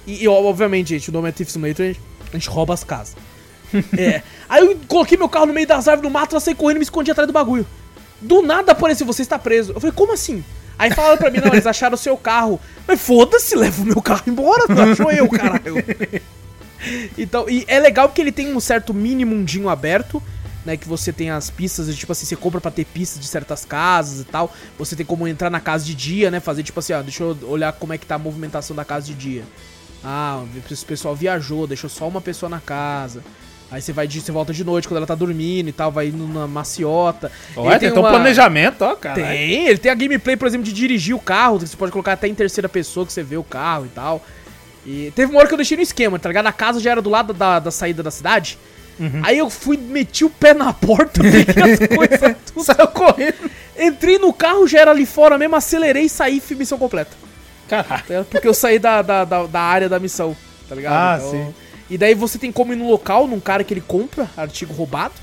E, 0.06 0.24
e, 0.24 0.28
obviamente, 0.28 0.90
gente, 0.90 1.10
o 1.10 1.12
nome 1.12 1.28
é 1.28 1.32
Thief 1.32 1.50
Simulator, 1.50 1.84
a 1.84 1.88
gente, 1.88 2.00
a 2.28 2.36
gente 2.36 2.48
rouba 2.48 2.74
as 2.74 2.84
casas. 2.84 3.16
é. 3.96 4.22
Aí 4.48 4.64
eu 4.64 4.78
coloquei 4.88 5.16
meu 5.16 5.28
carro 5.28 5.46
no 5.46 5.52
meio 5.52 5.66
das 5.66 5.86
árvores 5.86 6.10
do 6.10 6.12
mato, 6.12 6.34
eu 6.34 6.40
saí 6.40 6.54
correndo 6.54 6.76
e 6.76 6.80
me 6.80 6.84
escondi 6.84 7.10
atrás 7.10 7.26
do 7.26 7.32
bagulho. 7.32 7.66
Do 8.20 8.42
nada 8.42 8.72
apareceu, 8.72 9.06
você 9.06 9.22
está 9.22 9.38
preso. 9.38 9.72
Eu 9.72 9.80
falei, 9.80 9.94
como 9.94 10.12
assim? 10.12 10.44
Aí 10.78 10.90
falaram 10.92 11.18
pra 11.18 11.30
mim, 11.30 11.38
não, 11.38 11.52
eles 11.52 11.66
acharam 11.66 11.94
o 11.94 11.98
seu 11.98 12.16
carro. 12.16 12.60
Mas 12.86 13.00
foda-se, 13.00 13.54
leva 13.54 13.82
o 13.82 13.86
meu 13.86 14.02
carro 14.02 14.22
embora, 14.26 14.64
não 14.68 14.92
achou 14.92 15.10
eu, 15.10 15.28
caralho. 15.28 15.76
Então, 17.18 17.46
e 17.46 17.62
é 17.68 17.78
legal 17.78 18.08
porque 18.08 18.22
ele 18.22 18.32
tem 18.32 18.54
um 18.54 18.58
certo 18.58 18.94
mini 18.94 19.22
mundinho 19.22 19.68
aberto, 19.68 20.22
né? 20.64 20.76
Que 20.76 20.86
você 20.88 21.12
tem 21.12 21.30
as 21.30 21.50
pistas, 21.50 21.94
tipo 21.96 22.12
assim, 22.12 22.26
você 22.26 22.36
compra 22.36 22.60
pra 22.60 22.70
ter 22.70 22.84
pistas 22.84 23.20
de 23.20 23.26
certas 23.26 23.64
casas 23.64 24.20
e 24.20 24.24
tal. 24.24 24.52
Você 24.78 24.94
tem 24.96 25.04
como 25.06 25.26
entrar 25.26 25.50
na 25.50 25.60
casa 25.60 25.84
de 25.84 25.94
dia, 25.94 26.30
né? 26.30 26.40
Fazer 26.40 26.62
tipo 26.62 26.78
assim, 26.80 26.92
ó, 26.92 27.02
deixa 27.02 27.22
eu 27.22 27.36
olhar 27.44 27.72
como 27.72 27.92
é 27.92 27.98
que 27.98 28.06
tá 28.06 28.14
a 28.16 28.18
movimentação 28.18 28.74
da 28.76 28.84
casa 28.84 29.06
de 29.06 29.14
dia. 29.14 29.42
Ah, 30.04 30.42
esse 30.70 30.84
pessoal 30.84 31.14
viajou, 31.14 31.66
deixou 31.66 31.90
só 31.90 32.08
uma 32.08 32.20
pessoa 32.20 32.48
na 32.48 32.60
casa. 32.60 33.22
Aí 33.70 33.80
você 33.80 33.92
vai 33.92 34.08
de, 34.08 34.20
você 34.20 34.32
volta 34.32 34.52
de 34.52 34.64
noite 34.64 34.88
quando 34.88 34.96
ela 34.96 35.06
tá 35.06 35.14
dormindo 35.14 35.68
e 35.68 35.72
tal, 35.72 35.92
vai 35.92 36.08
indo 36.08 36.26
na 36.26 36.48
maciota. 36.48 37.30
Olha, 37.54 37.78
tem, 37.78 37.92
um 37.92 38.00
uma- 38.00 38.08
planejamento, 38.10 38.82
ó, 38.82 38.96
cara. 38.96 39.14
tem, 39.14 39.68
ele 39.68 39.78
tem 39.78 39.92
a 39.92 39.94
gameplay, 39.94 40.36
por 40.36 40.48
exemplo, 40.48 40.64
de 40.64 40.72
dirigir 40.72 41.14
o 41.14 41.20
carro, 41.20 41.60
que 41.60 41.68
você 41.68 41.76
pode 41.76 41.92
colocar 41.92 42.14
até 42.14 42.26
em 42.26 42.34
terceira 42.34 42.68
pessoa 42.68 43.06
que 43.06 43.12
você 43.12 43.22
vê 43.22 43.36
o 43.36 43.44
carro 43.44 43.86
e 43.86 43.90
tal. 43.90 44.24
E 44.84 45.12
teve 45.14 45.30
uma 45.30 45.38
hora 45.38 45.46
que 45.46 45.54
eu 45.54 45.58
deixei 45.58 45.76
no 45.76 45.82
esquema, 45.84 46.18
tá 46.18 46.28
ligado? 46.28 46.46
A 46.46 46.52
casa 46.52 46.80
já 46.80 46.90
era 46.90 47.00
do 47.02 47.10
lado 47.10 47.32
da, 47.32 47.60
da 47.60 47.70
saída 47.70 48.02
da 48.02 48.10
cidade. 48.10 48.58
Aí 49.22 49.38
eu 49.38 49.48
fui, 49.48 49.76
meti 49.76 50.24
o 50.24 50.30
pé 50.30 50.52
na 50.52 50.72
porta, 50.72 51.20
peguei 51.24 51.62
as 51.62 51.96
coisas, 51.96 52.36
tudo. 52.52 52.64
Saiu 52.64 52.88
correndo. 52.88 53.50
Entrei 53.78 54.18
no 54.18 54.32
carro, 54.32 54.66
já 54.66 54.80
era 54.80 54.90
ali 54.90 55.06
fora 55.06 55.38
mesmo, 55.38 55.56
acelerei 55.56 56.04
e 56.04 56.08
saí, 56.08 56.40
fui 56.40 56.56
missão 56.56 56.78
completa. 56.78 57.16
Caralho. 57.68 58.04
tá? 58.06 58.24
Porque 58.30 58.46
eu 58.46 58.54
saí 58.54 58.78
da, 58.78 59.00
da, 59.00 59.24
da, 59.24 59.46
da 59.46 59.60
área 59.60 59.88
da 59.88 59.98
missão, 59.98 60.36
tá 60.68 60.74
ligado? 60.74 60.92
Ah, 60.92 61.30
sim. 61.30 61.54
E 61.88 61.96
daí 61.96 62.14
você 62.14 62.38
tem 62.38 62.52
como 62.52 62.72
ir 62.72 62.76
no 62.76 62.88
local, 62.88 63.26
num 63.26 63.40
cara 63.40 63.64
que 63.64 63.72
ele 63.72 63.80
compra 63.80 64.28
artigo 64.36 64.72
roubado. 64.72 65.14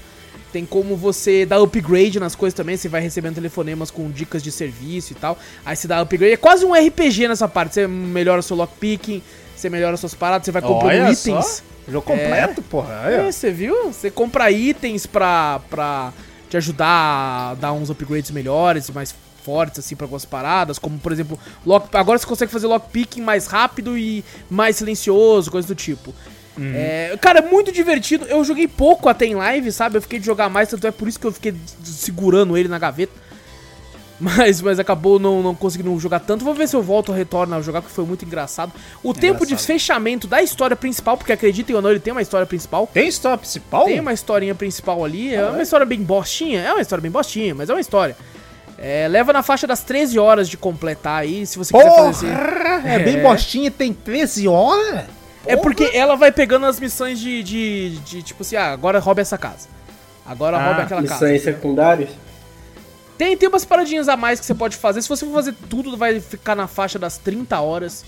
Tem 0.51 0.65
como 0.65 0.95
você 0.95 1.45
dar 1.45 1.61
upgrade 1.61 2.19
nas 2.19 2.33
coisas 2.33 2.55
também, 2.55 2.77
você 2.77 2.87
vai 2.89 3.01
recebendo 3.01 3.35
telefonemas 3.35 3.91
com 3.91 4.09
dicas 4.09 4.41
de 4.41 4.51
serviço 4.51 5.11
e 5.11 5.15
tal. 5.15 5.37
Aí 5.65 5.75
você 5.75 5.87
dá 5.87 6.01
upgrade. 6.01 6.33
É 6.33 6.37
quase 6.37 6.65
um 6.65 6.73
RPG 6.73 7.27
nessa 7.27 7.47
parte. 7.47 7.73
Você 7.75 7.85
melhora 7.87 8.41
seu 8.41 8.55
lockpicking, 8.55 9.21
você 9.55 9.69
melhora 9.69 9.97
suas 9.97 10.13
paradas, 10.13 10.45
você 10.45 10.51
vai 10.51 10.61
comprando 10.61 11.03
Olha 11.03 11.11
itens. 11.11 11.45
só. 11.45 11.63
Jogo 11.89 12.05
completo, 12.05 12.61
porra. 12.61 13.01
Aí, 13.03 13.15
É, 13.15 13.21
ó. 13.21 13.31
você 13.31 13.51
viu? 13.51 13.91
Você 13.93 14.11
compra 14.11 14.51
itens 14.51 15.05
pra, 15.05 15.61
pra 15.69 16.11
te 16.49 16.57
ajudar 16.57 17.51
a 17.51 17.55
dar 17.55 17.73
uns 17.73 17.89
upgrades 17.89 18.31
melhores, 18.31 18.89
mais 18.89 19.15
fortes, 19.43 19.79
assim, 19.79 19.95
pra 19.95 20.05
algumas 20.05 20.25
paradas. 20.25 20.77
Como, 20.77 20.97
por 20.99 21.11
exemplo, 21.11 21.39
lock, 21.65 21.95
agora 21.95 22.17
você 22.19 22.25
consegue 22.25 22.51
fazer 22.51 22.67
lockpicking 22.67 23.21
mais 23.21 23.47
rápido 23.47 23.97
e 23.97 24.23
mais 24.49 24.75
silencioso, 24.75 25.49
coisa 25.49 25.67
do 25.67 25.75
tipo. 25.75 26.13
É, 26.59 27.15
cara, 27.21 27.39
é 27.39 27.41
muito 27.43 27.71
divertido. 27.71 28.25
Eu 28.25 28.43
joguei 28.43 28.67
pouco 28.67 29.07
até 29.07 29.25
em 29.27 29.35
live, 29.35 29.71
sabe? 29.71 29.97
Eu 29.97 30.01
fiquei 30.01 30.17
de 30.19 30.25
jogar 30.25 30.49
mais, 30.49 30.67
tanto 30.67 30.87
é 30.87 30.91
por 30.91 31.07
isso 31.07 31.19
que 31.19 31.27
eu 31.27 31.31
fiquei 31.31 31.53
segurando 31.83 32.57
ele 32.57 32.67
na 32.67 32.79
gaveta. 32.79 33.13
Mas, 34.19 34.61
mas 34.61 34.79
acabou 34.79 35.19
não, 35.19 35.43
não 35.43 35.53
conseguindo 35.53 35.97
jogar 35.99 36.19
tanto. 36.19 36.43
Vou 36.43 36.53
ver 36.55 36.67
se 36.67 36.75
eu 36.75 36.81
volto, 36.81 37.11
retorno 37.11 37.55
a 37.55 37.61
jogar, 37.61 37.81
porque 37.81 37.93
foi 37.93 38.03
muito 38.05 38.25
engraçado. 38.25 38.71
O 39.03 39.13
tempo 39.13 39.45
de 39.45 39.55
fechamento 39.55 40.25
da 40.27 40.41
história 40.41 40.75
principal, 40.75 41.15
porque 41.17 41.31
acreditem 41.31 41.75
ou 41.75 41.81
não, 41.81 41.91
ele 41.91 41.99
tem 41.99 42.11
uma 42.11 42.21
história 42.21 42.47
principal. 42.47 42.87
Tem 42.91 43.07
história 43.07 43.37
principal? 43.37 43.85
Tem 43.85 43.99
uma 43.99 44.13
historinha 44.13 44.55
principal 44.55 45.05
ali, 45.05 45.35
é 45.35 45.45
uma 45.45 45.61
história 45.61 45.85
bem 45.85 46.01
bostinha, 46.01 46.61
é 46.61 46.71
uma 46.71 46.81
história 46.81 47.01
bem 47.01 47.11
bostinha, 47.11 47.53
mas 47.53 47.69
é 47.69 47.73
uma 47.73 47.79
história. 47.81 48.17
É, 48.79 49.07
leva 49.07 49.33
na 49.33 49.41
faixa 49.43 49.65
das 49.67 49.81
13 49.83 50.17
horas 50.19 50.49
de 50.49 50.57
completar 50.57 51.21
aí, 51.21 51.45
se 51.45 51.57
você 51.57 51.73
quiser 51.73 51.89
fazer 51.95 52.09
assim. 52.09 52.27
Porra! 52.27 52.81
É 52.89 52.99
bem 52.99 53.17
É. 53.17 53.21
bostinha, 53.21 53.69
tem 53.71 53.93
13 53.93 54.47
horas? 54.47 55.05
É 55.45 55.55
porque 55.55 55.91
ela 55.93 56.15
vai 56.15 56.31
pegando 56.31 56.65
as 56.65 56.79
missões 56.79 57.19
de, 57.19 57.41
de, 57.41 57.97
de, 57.99 58.21
tipo 58.21 58.41
assim, 58.43 58.55
ah, 58.55 58.71
agora 58.71 58.99
rouba 58.99 59.21
essa 59.21 59.37
casa. 59.37 59.67
Agora 60.25 60.57
Ah, 60.57 60.65
rouba 60.65 60.81
aquela 60.83 61.01
casa. 61.03 61.13
Missões 61.13 61.41
secundárias? 61.43 62.09
Tem, 63.17 63.35
tem 63.35 63.49
umas 63.49 63.65
paradinhas 63.65 64.07
a 64.07 64.15
mais 64.15 64.39
que 64.39 64.45
você 64.45 64.53
pode 64.53 64.75
fazer. 64.77 65.01
Se 65.01 65.09
você 65.09 65.25
for 65.25 65.33
fazer 65.33 65.53
tudo, 65.69 65.95
vai 65.97 66.19
ficar 66.19 66.55
na 66.55 66.67
faixa 66.67 66.99
das 66.99 67.17
30 67.17 67.59
horas. 67.59 68.05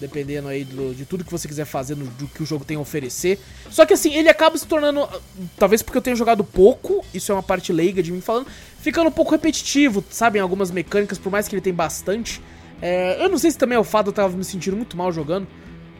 Dependendo 0.00 0.48
aí 0.48 0.64
do- 0.64 0.92
de 0.94 1.04
tudo 1.04 1.22
que 1.24 1.30
você 1.30 1.46
quiser 1.46 1.64
fazer, 1.64 1.96
no, 1.96 2.04
do 2.06 2.26
que 2.26 2.42
o 2.42 2.46
jogo 2.46 2.64
tem 2.64 2.76
a 2.76 2.80
oferecer. 2.80 3.38
Só 3.70 3.86
que 3.86 3.92
assim, 3.94 4.12
ele 4.14 4.28
acaba 4.28 4.56
se 4.58 4.66
tornando. 4.66 5.08
Talvez 5.56 5.82
porque 5.82 5.98
eu 5.98 6.02
tenha 6.02 6.16
jogado 6.16 6.42
pouco, 6.42 7.04
isso 7.14 7.30
é 7.30 7.34
uma 7.34 7.42
parte 7.42 7.72
leiga 7.72 8.02
de 8.02 8.10
mim 8.10 8.20
falando, 8.20 8.46
ficando 8.80 9.08
um 9.08 9.12
pouco 9.12 9.30
repetitivo, 9.32 10.02
sabe? 10.10 10.38
Em 10.38 10.42
algumas 10.42 10.70
mecânicas, 10.72 11.16
por 11.18 11.30
mais 11.30 11.46
que 11.46 11.54
ele 11.54 11.62
tem 11.62 11.72
bastante. 11.72 12.40
É, 12.82 13.22
eu 13.22 13.28
não 13.28 13.38
sei 13.38 13.50
se 13.52 13.58
também 13.58 13.76
é 13.76 13.78
o 13.78 13.84
fato 13.84 14.06
de 14.06 14.10
eu 14.10 14.14
tava 14.14 14.36
me 14.36 14.44
sentindo 14.44 14.76
muito 14.76 14.96
mal 14.96 15.12
jogando, 15.12 15.46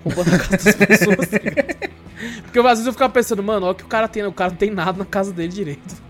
roubando 0.05 0.35
a 0.35 0.39
casa 0.39 0.57
das 0.57 0.75
pessoas. 0.87 1.29
Porque 2.43 2.59
às 2.59 2.65
vezes 2.71 2.87
eu 2.87 2.93
ficava 2.93 3.13
pensando, 3.13 3.43
mano, 3.43 3.67
olha 3.67 3.73
o 3.73 3.77
que 3.77 3.85
o 3.85 3.89
cara 3.89 4.09
tem, 4.09 4.23
né? 4.23 4.29
o 4.29 4.33
cara 4.33 4.51
não 4.51 4.57
tem 4.59 4.71
nada 4.71 4.99
na 4.99 5.05
casa 5.05 5.33
dele 5.33 5.53
direito. 5.53 6.08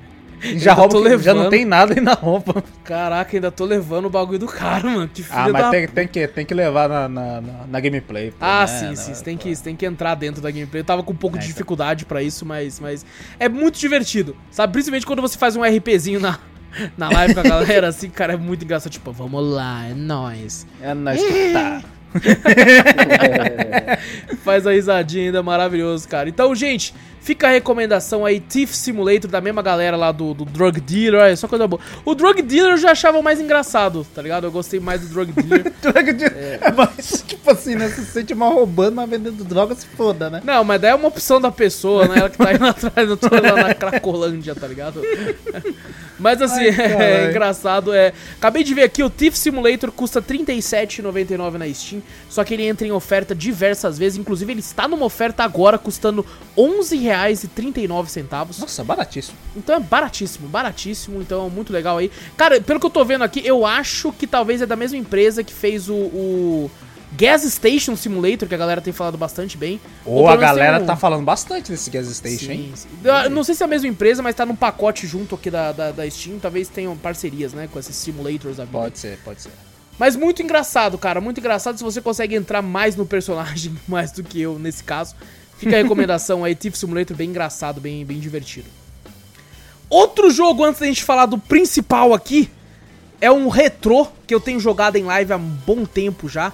Já, 0.56 0.72
rouba, 0.72 1.02
que- 1.02 1.18
já 1.18 1.32
não 1.34 1.40
levando. 1.42 1.50
tem 1.50 1.64
nada 1.64 1.94
aí 1.94 2.00
na 2.00 2.14
roupa. 2.14 2.62
Caraca, 2.84 3.36
ainda 3.36 3.50
tô 3.50 3.64
levando 3.64 4.06
o 4.06 4.10
bagulho 4.10 4.38
do 4.38 4.46
cara, 4.46 4.88
mano. 4.88 5.08
Que 5.12 5.22
filho 5.22 5.36
Ah, 5.38 5.48
mas 5.48 5.62
da 5.64 5.70
tem, 5.70 5.88
tem, 5.88 6.08
que, 6.08 6.26
tem 6.28 6.46
que 6.46 6.54
levar 6.54 6.88
na, 6.88 7.08
na, 7.08 7.40
na- 7.40 7.66
na 7.66 7.80
gameplay. 7.80 8.30
pô, 8.30 8.36
Ah, 8.40 8.60
né? 8.60 8.66
sim, 8.66 8.96
sim. 8.96 9.14
Você 9.14 9.24
tem, 9.24 9.36
que, 9.36 9.54
tem 9.56 9.74
que 9.74 9.84
entrar 9.84 10.14
dentro 10.14 10.40
da 10.40 10.50
gameplay. 10.50 10.80
Eu 10.80 10.84
tava 10.84 11.02
com 11.02 11.12
um 11.12 11.16
pouco 11.16 11.36
É, 11.36 11.40
de 11.40 11.46
então. 11.46 11.54
dificuldade 11.54 12.04
pra 12.04 12.22
isso, 12.22 12.46
mas, 12.46 12.78
mas 12.78 13.04
é 13.40 13.48
muito 13.48 13.78
divertido. 13.78 14.36
Sabe? 14.50 14.72
Principalmente 14.72 15.06
quando 15.06 15.20
você 15.22 15.36
faz 15.36 15.56
um 15.56 15.62
RPzinho 15.64 16.20
na, 16.20 16.38
na 16.96 17.10
live 17.10 17.34
com 17.34 17.40
a 17.40 17.44
galera, 17.44 17.88
assim, 17.88 18.08
cara, 18.08 18.34
é 18.34 18.36
muito 18.36 18.64
engraçado. 18.64 18.92
Tipo, 18.92 19.10
vamos 19.12 19.44
lá, 19.44 19.84
é 19.86 19.94
nóis. 19.94 20.66
É 20.80 20.94
nóis 20.94 21.20
que 21.22 21.52
tá. 21.52 21.82
Faz 24.44 24.66
a 24.66 24.72
risadinha 24.72 25.26
ainda, 25.26 25.42
maravilhoso, 25.42 26.08
cara. 26.08 26.28
Então, 26.28 26.54
gente, 26.54 26.94
fica 27.20 27.48
a 27.48 27.50
recomendação 27.50 28.24
aí, 28.24 28.40
Thief 28.40 28.72
Simulator, 28.74 29.30
da 29.30 29.40
mesma 29.40 29.62
galera 29.62 29.96
lá 29.96 30.12
do, 30.12 30.34
do 30.34 30.44
Drug 30.44 30.80
Dealer, 30.80 31.22
é 31.22 31.36
só 31.36 31.46
coisa 31.48 31.66
boa. 31.66 31.80
O 32.04 32.14
Drug 32.14 32.40
Dealer 32.42 32.72
eu 32.72 32.78
já 32.78 32.92
achava 32.92 33.20
mais 33.22 33.40
engraçado, 33.40 34.06
tá 34.14 34.22
ligado? 34.22 34.44
Eu 34.44 34.52
gostei 34.52 34.80
mais 34.80 35.00
do 35.00 35.08
Drug 35.08 35.32
Dealer. 35.32 35.72
É 36.60 36.72
mais, 36.72 37.24
tipo 37.26 37.50
assim, 37.50 37.74
né? 37.74 37.88
Você 37.88 38.02
se 38.02 38.12
sente 38.12 38.34
mal 38.34 38.52
roubando, 38.52 38.94
mas 38.96 39.08
vendendo 39.08 39.44
drogas, 39.44 39.84
foda, 39.84 40.30
né? 40.30 40.42
Não, 40.44 40.64
mas 40.64 40.80
daí 40.80 40.90
é 40.90 40.94
uma 40.94 41.08
opção 41.08 41.40
da 41.40 41.50
pessoa, 41.50 42.06
né? 42.06 42.18
Ela 42.18 42.30
que 42.30 42.38
tá 42.38 42.52
indo 42.52 42.66
atrás, 42.66 43.08
eu 43.08 43.16
tô 43.16 43.28
lá 43.34 43.68
na 43.68 43.74
Cracolândia, 43.74 44.54
tá 44.54 44.66
ligado? 44.66 45.02
Mas 46.18 46.42
assim, 46.42 46.66
Ai, 46.66 46.70
é, 47.26 47.30
engraçado. 47.30 47.92
É... 47.92 48.12
Acabei 48.36 48.64
de 48.64 48.74
ver 48.74 48.82
aqui, 48.82 49.02
o 49.02 49.10
Thief 49.10 49.36
Simulator 49.36 49.92
custa 49.92 50.20
R$ 50.20 50.38
37,99 50.38 51.52
na 51.52 51.72
Steam. 51.72 52.02
Só 52.28 52.42
que 52.44 52.54
ele 52.54 52.66
entra 52.66 52.86
em 52.86 52.92
oferta 52.92 53.34
diversas 53.34 53.98
vezes. 53.98 54.18
Inclusive, 54.18 54.52
ele 54.52 54.60
está 54.60 54.88
numa 54.88 55.04
oferta 55.04 55.44
agora, 55.44 55.78
custando 55.78 56.22
R$ 56.56 56.62
11,39. 56.62 58.60
Nossa, 58.60 58.84
baratíssimo. 58.84 59.36
Então 59.56 59.76
é 59.76 59.80
baratíssimo, 59.80 60.48
baratíssimo. 60.48 61.20
Então 61.20 61.46
é 61.46 61.50
muito 61.50 61.72
legal 61.72 61.98
aí. 61.98 62.10
Cara, 62.36 62.60
pelo 62.60 62.80
que 62.80 62.86
eu 62.86 62.90
tô 62.90 63.04
vendo 63.04 63.22
aqui, 63.22 63.42
eu 63.44 63.64
acho 63.64 64.12
que 64.12 64.26
talvez 64.26 64.62
é 64.62 64.66
da 64.66 64.76
mesma 64.76 64.98
empresa 64.98 65.44
que 65.44 65.52
fez 65.52 65.88
o. 65.88 65.94
o 65.94 66.70
Gas 67.16 67.42
Station 67.44 67.96
Simulator, 67.96 68.46
que 68.48 68.54
a 68.54 68.58
galera 68.58 68.80
tem 68.80 68.92
falado 68.92 69.16
bastante 69.16 69.56
bem. 69.56 69.80
Ou 70.04 70.16
pelo 70.24 70.28
a 70.28 70.36
galera 70.36 70.82
um- 70.82 70.86
tá 70.86 70.94
falando 70.96 71.24
bastante 71.24 71.70
desse 71.70 71.88
Gas 71.90 72.06
Station, 72.08 72.52
hein? 72.52 72.72
Sim, 72.74 72.88
sim. 73.02 73.08
Eu 73.24 73.30
Não 73.30 73.42
sei 73.42 73.54
se 73.54 73.62
é 73.62 73.66
a 73.66 73.68
mesma 73.68 73.88
empresa, 73.88 74.22
mas 74.22 74.34
tá 74.34 74.44
num 74.44 74.54
pacote 74.54 75.06
junto 75.06 75.34
aqui 75.34 75.50
da, 75.50 75.72
da, 75.72 75.90
da 75.90 76.08
Steam. 76.10 76.38
Talvez 76.38 76.68
tenham 76.68 76.96
parcerias, 76.96 77.52
né? 77.54 77.68
Com 77.72 77.78
esses 77.78 77.96
simulators 77.96 78.58
da 78.58 78.64
vida. 78.64 78.78
Pode 78.78 78.98
ser, 78.98 79.18
pode 79.24 79.40
ser. 79.42 79.50
Mas 79.98 80.14
muito 80.14 80.42
engraçado, 80.42 80.96
cara. 80.98 81.20
Muito 81.20 81.40
engraçado 81.40 81.76
se 81.78 81.82
você 81.82 82.00
consegue 82.00 82.34
entrar 82.36 82.62
mais 82.62 82.94
no 82.94 83.06
personagem, 83.06 83.76
mais 83.88 84.12
do 84.12 84.22
que 84.22 84.40
eu 84.40 84.58
nesse 84.58 84.84
caso. 84.84 85.14
Fica 85.56 85.74
a 85.76 85.82
recomendação 85.82 86.44
aí, 86.44 86.54
Thief 86.54 86.76
Simulator, 86.76 87.16
bem 87.16 87.30
engraçado, 87.30 87.80
bem, 87.80 88.04
bem 88.04 88.20
divertido. 88.20 88.66
Outro 89.90 90.30
jogo, 90.30 90.62
antes 90.64 90.80
da 90.80 90.86
gente 90.86 91.02
falar 91.02 91.26
do 91.26 91.38
principal 91.38 92.12
aqui, 92.14 92.50
é 93.20 93.30
um 93.32 93.48
retrô 93.48 94.06
que 94.26 94.34
eu 94.34 94.38
tenho 94.40 94.60
jogado 94.60 94.96
em 94.96 95.02
live 95.04 95.32
há 95.32 95.36
um 95.36 95.40
bom 95.66 95.84
tempo 95.84 96.28
já. 96.28 96.52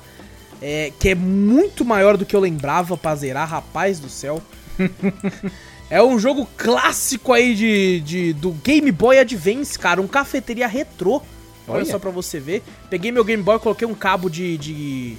É, 0.66 0.92
que 0.98 1.10
é 1.10 1.14
muito 1.14 1.84
maior 1.84 2.16
do 2.16 2.24
que 2.24 2.34
eu 2.34 2.40
lembrava 2.40 2.96
pra 2.96 3.14
zerar, 3.14 3.46
rapaz 3.46 4.00
do 4.00 4.08
céu. 4.08 4.40
é 5.90 6.02
um 6.02 6.18
jogo 6.18 6.48
clássico 6.56 7.32
aí 7.32 7.54
de, 7.54 8.00
de- 8.00 8.32
do 8.32 8.50
Game 8.52 8.90
Boy 8.90 9.18
Advance, 9.18 9.78
cara. 9.78 10.00
Um 10.00 10.08
cafeteria 10.08 10.66
retrô. 10.66 11.20
Olha, 11.68 11.76
Olha. 11.78 11.84
só 11.84 11.98
pra 11.98 12.10
você 12.10 12.40
ver. 12.40 12.62
Peguei 12.90 13.12
meu 13.12 13.24
Game 13.24 13.42
Boy, 13.42 13.58
coloquei 13.58 13.86
um 13.86 13.94
cabo 13.94 14.28
de, 14.30 14.56
de, 14.58 15.16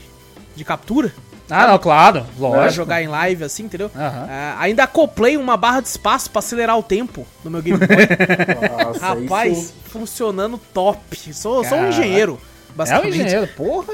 de 0.55 0.63
captura 0.63 1.13
Ah, 1.49 1.67
não, 1.67 1.77
claro, 1.79 2.23
pra 2.38 2.47
lógico. 2.47 2.73
jogar 2.73 3.01
em 3.03 3.08
live 3.08 3.43
assim, 3.43 3.63
entendeu? 3.63 3.89
Aham. 3.95 4.27
Ah, 4.29 4.55
ainda 4.60 4.84
acoplei 4.84 5.38
uma 5.38 5.55
barra 5.58 5.81
de 5.81 5.88
espaço 5.88 6.29
pra 6.31 6.39
acelerar 6.39 6.77
o 6.77 6.84
tempo 6.84 7.25
no 7.43 7.51
meu 7.51 7.62
Game 7.62 7.77
Boy. 7.79 7.88
Nossa, 8.86 8.99
Rapaz, 9.13 9.58
sim. 9.58 9.73
funcionando 9.86 10.60
top. 10.73 11.34
Sou, 11.34 11.63
sou 11.63 11.77
um 11.77 11.89
engenheiro, 11.89 12.34
É 12.69 12.71
um 12.73 12.75
basicamente. 12.75 13.15
engenheiro, 13.19 13.47
porra. 13.55 13.93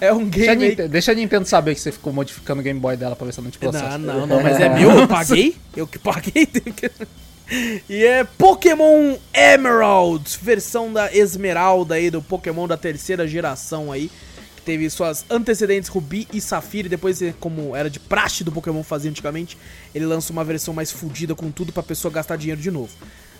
É 0.00 0.12
um 0.12 0.28
Deixa 0.28 0.52
a, 0.52 0.54
game 0.54 0.70
Nintendo, 0.70 0.88
deixa 0.88 1.12
a 1.12 1.14
Nintendo 1.14 1.46
saber 1.46 1.74
que 1.74 1.80
você 1.80 1.92
ficou 1.92 2.12
modificando 2.12 2.60
o 2.60 2.64
Game 2.64 2.78
Boy 2.80 2.96
dela 2.96 3.14
pra 3.14 3.26
ver 3.26 3.32
se 3.32 3.40
ela 3.40 3.44
não 3.44 3.50
te 3.50 3.58
processa. 3.58 3.98
Não, 3.98 4.20
não, 4.20 4.26
não, 4.26 4.42
mas 4.42 4.60
é 4.60 4.68
meu, 4.68 4.90
eu 4.90 5.08
paguei. 5.08 5.56
Eu 5.76 5.86
que 5.86 5.98
paguei. 5.98 6.48
E 7.88 8.04
é 8.04 8.24
Pokémon 8.24 9.16
Emerald, 9.32 10.36
versão 10.42 10.92
da 10.92 11.14
Esmeralda 11.14 11.94
aí, 11.94 12.10
do 12.10 12.20
Pokémon 12.20 12.66
da 12.66 12.76
terceira 12.76 13.26
geração 13.26 13.92
aí. 13.92 14.10
Que 14.56 14.62
teve 14.62 14.90
suas 14.90 15.24
antecedentes 15.30 15.88
Rubi 15.88 16.26
e 16.32 16.40
Safira. 16.40 16.86
E 16.86 16.90
depois, 16.90 17.22
eh, 17.22 17.32
como 17.38 17.76
era 17.76 17.88
de 17.88 18.00
praxe 18.00 18.42
do 18.42 18.50
Pokémon 18.50 18.82
fazer 18.82 19.10
antigamente, 19.10 19.56
ele 19.94 20.06
lança 20.06 20.32
uma 20.32 20.42
versão 20.42 20.74
mais 20.74 20.90
fodida 20.90 21.36
com 21.36 21.50
tudo 21.52 21.72
pra 21.72 21.84
pessoa 21.84 22.12
gastar 22.12 22.34
dinheiro 22.34 22.60
de 22.60 22.70
novo. 22.70 22.90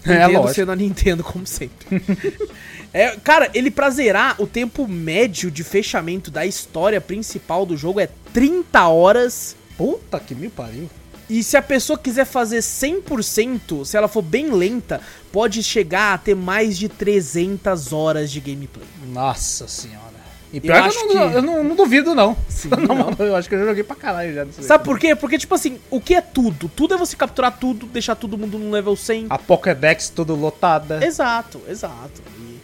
É, 0.07 0.15
Nintendo 0.15 0.39
lógico. 0.39 0.55
sendo 0.55 0.73
a 0.73 0.77
Nintendo, 0.77 1.25
como 1.25 1.47
sempre. 1.47 1.87
É, 2.93 3.15
cara, 3.17 3.51
ele 3.53 3.71
pra 3.71 3.91
zerar, 3.91 4.41
o 4.41 4.47
tempo 4.47 4.89
médio 4.89 5.51
de 5.51 5.63
fechamento 5.63 6.31
da 6.31 6.47
história 6.47 6.99
principal 6.99 7.67
do 7.67 7.77
jogo 7.77 8.01
é 8.01 8.09
30 8.33 8.89
horas. 8.89 9.55
Puta 9.77 10.19
que 10.19 10.35
me 10.35 10.49
pariu. 10.49 10.89
E 11.29 11.43
se 11.43 11.59
a 11.59 11.63
pessoa 11.63 11.99
quiser 11.99 12.25
fazer 12.25 12.61
100%, 12.61 13.85
se 13.85 13.99
ela 13.99 14.09
for 14.09 14.23
bem 14.23 14.51
lenta, 14.51 15.01
pode 15.31 15.63
chegar 15.63 16.15
a 16.15 16.19
ter 16.19 16.35
mais 16.35 16.79
de 16.79 16.89
300 16.89 17.93
horas 17.93 18.31
de 18.31 18.41
gameplay. 18.41 18.87
Nossa 19.09 19.69
senhora. 19.69 20.16
E 20.53 20.59
Eu 20.59 20.63
pior 20.63 20.83
que 20.83 20.89
acho 20.89 20.99
eu, 21.01 21.07
não, 21.15 21.29
que- 21.31 21.37
eu 21.37 21.43
não, 21.43 21.65
não 21.65 21.77
duvido, 21.77 22.15
não. 22.15 22.37
Sim, 22.49 22.69
não. 22.87 23.27
Eu 23.27 23.35
acho 23.37 23.49
que 23.49 23.55
eu 23.55 23.59
já 23.59 23.65
joguei 23.67 23.83
pra 23.83 23.97
caralho 23.97 24.33
já. 24.35 24.47
Sabe 24.63 24.85
por 24.85 24.99
quê? 24.99 25.15
Porque, 25.17 25.39
tipo 25.39 25.55
assim, 25.55 25.79
o 25.91 26.01
que 26.01 26.15
é 26.15 26.21
tudo? 26.21 26.69
Tudo 26.69 26.95
é 26.95 26.97
você 26.97 27.17
capturar 27.17 27.59
tudo, 27.59 27.87
deixar 27.87 28.15
todo 28.15 28.39
mundo 28.39 28.59
no 28.59 28.71
level 28.71 28.95
100. 28.97 29.27
A 29.29 29.39
Pokédex 29.39 30.09
tudo 30.09 30.35
lotada. 30.37 31.05
Exato, 31.05 31.61
exato. 31.69 32.23
E, 32.39 32.61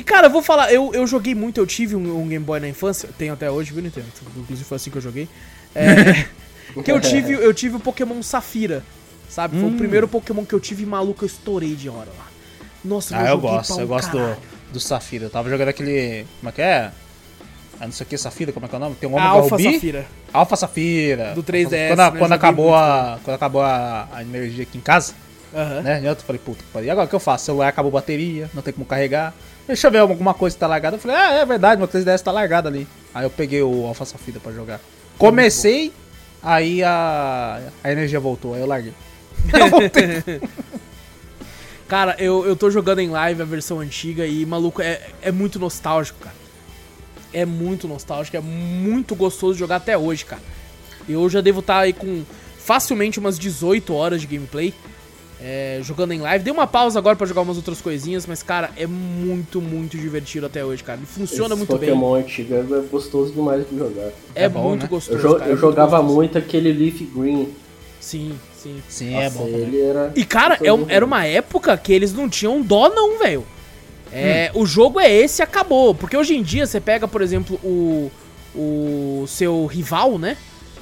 e, 0.00 0.02
cara, 0.02 0.26
eu 0.28 0.30
vou 0.30 0.42
falar, 0.42 0.72
eu, 0.72 0.92
eu 0.94 1.06
joguei 1.06 1.34
muito, 1.34 1.58
eu 1.58 1.66
tive 1.66 1.94
um, 1.94 2.22
um 2.22 2.26
Game 2.28 2.44
Boy 2.44 2.58
na 2.58 2.68
infância, 2.68 3.08
tenho 3.18 3.34
até 3.34 3.50
hoje, 3.50 3.72
viu, 3.72 3.82
Nintendo? 3.82 4.06
Inclusive 4.36 4.66
foi 4.66 4.76
assim 4.76 4.90
que 4.90 4.96
eu 4.98 5.02
joguei. 5.02 5.28
É, 5.74 6.26
que 6.82 6.90
eu 6.90 7.00
tive, 7.00 7.32
eu 7.34 7.52
tive 7.52 7.76
o 7.76 7.80
Pokémon 7.80 8.22
Safira, 8.22 8.82
sabe? 9.28 9.60
Foi 9.60 9.68
o 9.68 9.72
primeiro 9.76 10.08
Pokémon 10.08 10.44
que 10.44 10.54
eu 10.54 10.60
tive 10.60 10.82
e 10.84 10.86
maluco, 10.86 11.22
eu 11.22 11.26
estourei 11.26 11.74
de 11.74 11.88
hora 11.90 12.08
lá. 12.18 12.26
Nossa, 12.84 13.16
Ah, 13.16 13.22
eu 13.22 13.26
joguei 13.32 13.50
gosto, 13.50 13.80
eu 13.80 13.86
gosto 13.88 14.10
do, 14.12 14.36
do 14.72 14.80
Safira. 14.80 15.26
Eu 15.26 15.30
tava 15.30 15.50
jogando 15.50 15.68
aquele. 15.68 16.24
Como 16.40 16.48
é 16.48 16.52
que 16.52 16.62
é? 16.62 16.92
Ah, 17.80 17.84
não 17.86 17.92
sei 17.92 18.06
o 18.06 18.08
que, 18.08 18.16
Safira, 18.16 18.52
como 18.52 18.66
é 18.66 18.68
que 18.68 18.74
é 18.74 18.78
o 18.78 18.80
nome? 18.80 18.94
Tem 18.96 19.08
um 19.08 19.12
Omega 19.14 19.28
Alpha 19.28 19.56
Ruby. 19.56 19.74
Safira. 19.74 20.06
Alpha 20.32 20.56
Safira. 20.56 21.32
Do 21.34 21.42
3DS, 21.42 21.88
Quando, 21.88 22.12
né, 22.12 22.18
quando 22.18 22.32
acabou, 22.32 22.74
a, 22.74 23.18
quando 23.22 23.34
acabou 23.34 23.60
a, 23.62 24.08
a 24.12 24.22
energia 24.22 24.62
aqui 24.62 24.78
em 24.78 24.80
casa, 24.80 25.14
Aham. 25.54 25.82
né? 25.82 26.00
Eu 26.04 26.16
falei, 26.16 26.40
puta, 26.42 26.64
e 26.82 26.88
agora 26.90 27.06
o 27.06 27.08
que 27.08 27.14
eu 27.14 27.20
faço? 27.20 27.42
O 27.42 27.46
celular 27.46 27.68
acabou 27.68 27.90
a 27.90 28.00
bateria, 28.00 28.50
não 28.54 28.62
tem 28.62 28.72
como 28.72 28.86
carregar. 28.86 29.34
Deixa 29.66 29.86
eu 29.88 29.90
ver 29.90 29.98
alguma 29.98 30.32
coisa 30.32 30.54
que 30.56 30.60
tá 30.60 30.66
largada. 30.66 30.96
Eu 30.96 31.00
falei, 31.00 31.16
ah, 31.16 31.32
é 31.34 31.44
verdade, 31.44 31.78
meu 31.78 31.88
3DS 31.88 32.20
tá 32.22 32.30
largado 32.32 32.68
ali. 32.68 32.86
Aí 33.14 33.24
eu 33.24 33.30
peguei 33.30 33.62
o 33.62 33.84
Alpha 33.86 34.04
Safira 34.04 34.40
pra 34.40 34.52
jogar. 34.52 34.80
Comecei, 35.18 35.92
aí 36.42 36.82
a, 36.82 37.60
a 37.82 37.92
energia 37.92 38.20
voltou, 38.20 38.54
aí 38.54 38.60
eu 38.60 38.66
larguei. 38.66 38.92
Eu 39.52 39.68
voltei. 39.68 40.40
Cara, 41.86 42.16
eu, 42.18 42.44
eu 42.44 42.56
tô 42.56 42.68
jogando 42.70 42.98
em 42.98 43.08
live 43.10 43.42
a 43.42 43.44
versão 43.44 43.78
antiga 43.78 44.26
e, 44.26 44.44
maluco, 44.44 44.82
é, 44.82 45.00
é 45.22 45.30
muito 45.30 45.58
nostálgico, 45.58 46.18
cara. 46.18 46.34
É 47.32 47.44
muito 47.44 47.86
nostálgico, 47.88 48.36
é 48.36 48.40
muito 48.40 49.14
gostoso 49.14 49.54
de 49.54 49.58
jogar 49.60 49.76
até 49.76 49.96
hoje, 49.98 50.24
cara. 50.24 50.42
Eu 51.08 51.28
já 51.28 51.40
devo 51.40 51.60
estar 51.60 51.78
aí 51.80 51.92
com 51.92 52.22
facilmente 52.58 53.18
umas 53.18 53.38
18 53.38 53.92
horas 53.94 54.20
de 54.20 54.26
gameplay. 54.26 54.72
é, 55.38 55.80
jogando 55.82 56.12
em 56.12 56.18
live. 56.20 56.42
Dei 56.44 56.52
uma 56.52 56.66
pausa 56.66 56.98
agora 56.98 57.14
pra 57.14 57.26
jogar 57.26 57.42
umas 57.42 57.58
outras 57.58 57.82
coisinhas, 57.82 58.24
mas, 58.26 58.42
cara, 58.42 58.70
é 58.74 58.86
muito, 58.86 59.60
muito 59.60 59.98
divertido 59.98 60.46
até 60.46 60.64
hoje, 60.64 60.82
cara. 60.82 60.98
Ele 60.98 61.06
funciona 61.06 61.48
Esse 61.54 61.58
muito 61.58 61.76
bem. 61.76 61.90
Pokémon 61.90 62.14
antigo 62.14 62.54
é 62.54 62.62
gostoso 62.90 63.32
demais 63.34 63.68
de 63.68 63.76
jogar. 63.76 64.10
É, 64.34 64.44
É 64.44 64.48
bom, 64.48 64.70
muito 64.70 64.82
né? 64.84 64.88
gostoso. 64.88 65.18
Eu, 65.18 65.22
jo- 65.22 65.34
cara, 65.34 65.44
é 65.44 65.44
eu 65.44 65.48
muito 65.50 65.60
jogava 65.60 65.96
gostoso. 65.98 66.14
muito 66.14 66.38
aquele 66.38 66.72
Leaf 66.72 67.02
Green. 67.14 67.48
Sim, 68.00 68.32
sim. 68.56 68.82
Sim, 68.88 69.14
é 69.14 69.24
Nossa, 69.24 69.38
bom. 69.38 69.44
também. 69.44 69.60
ele 69.60 69.80
era. 69.82 70.12
E, 70.16 70.24
cara, 70.24 70.54
é 70.62 70.94
era 70.94 71.04
uma 71.04 71.24
época 71.26 71.76
que 71.76 71.92
eles 71.92 72.14
não 72.14 72.30
tinham 72.30 72.62
dó, 72.62 72.88
não, 72.88 73.18
velho. 73.18 73.44
É, 74.12 74.50
O 74.54 74.64
jogo 74.64 74.98
é 75.00 75.10
esse 75.12 75.40
e 75.40 75.44
acabou. 75.44 75.94
Porque 75.94 76.16
hoje 76.16 76.34
em 76.36 76.42
dia 76.42 76.66
você 76.66 76.80
pega, 76.80 77.06
por 77.08 77.20
exemplo, 77.22 77.58
o, 77.62 78.10
o 78.54 79.24
seu 79.28 79.66
rival, 79.66 80.18
né? 80.18 80.36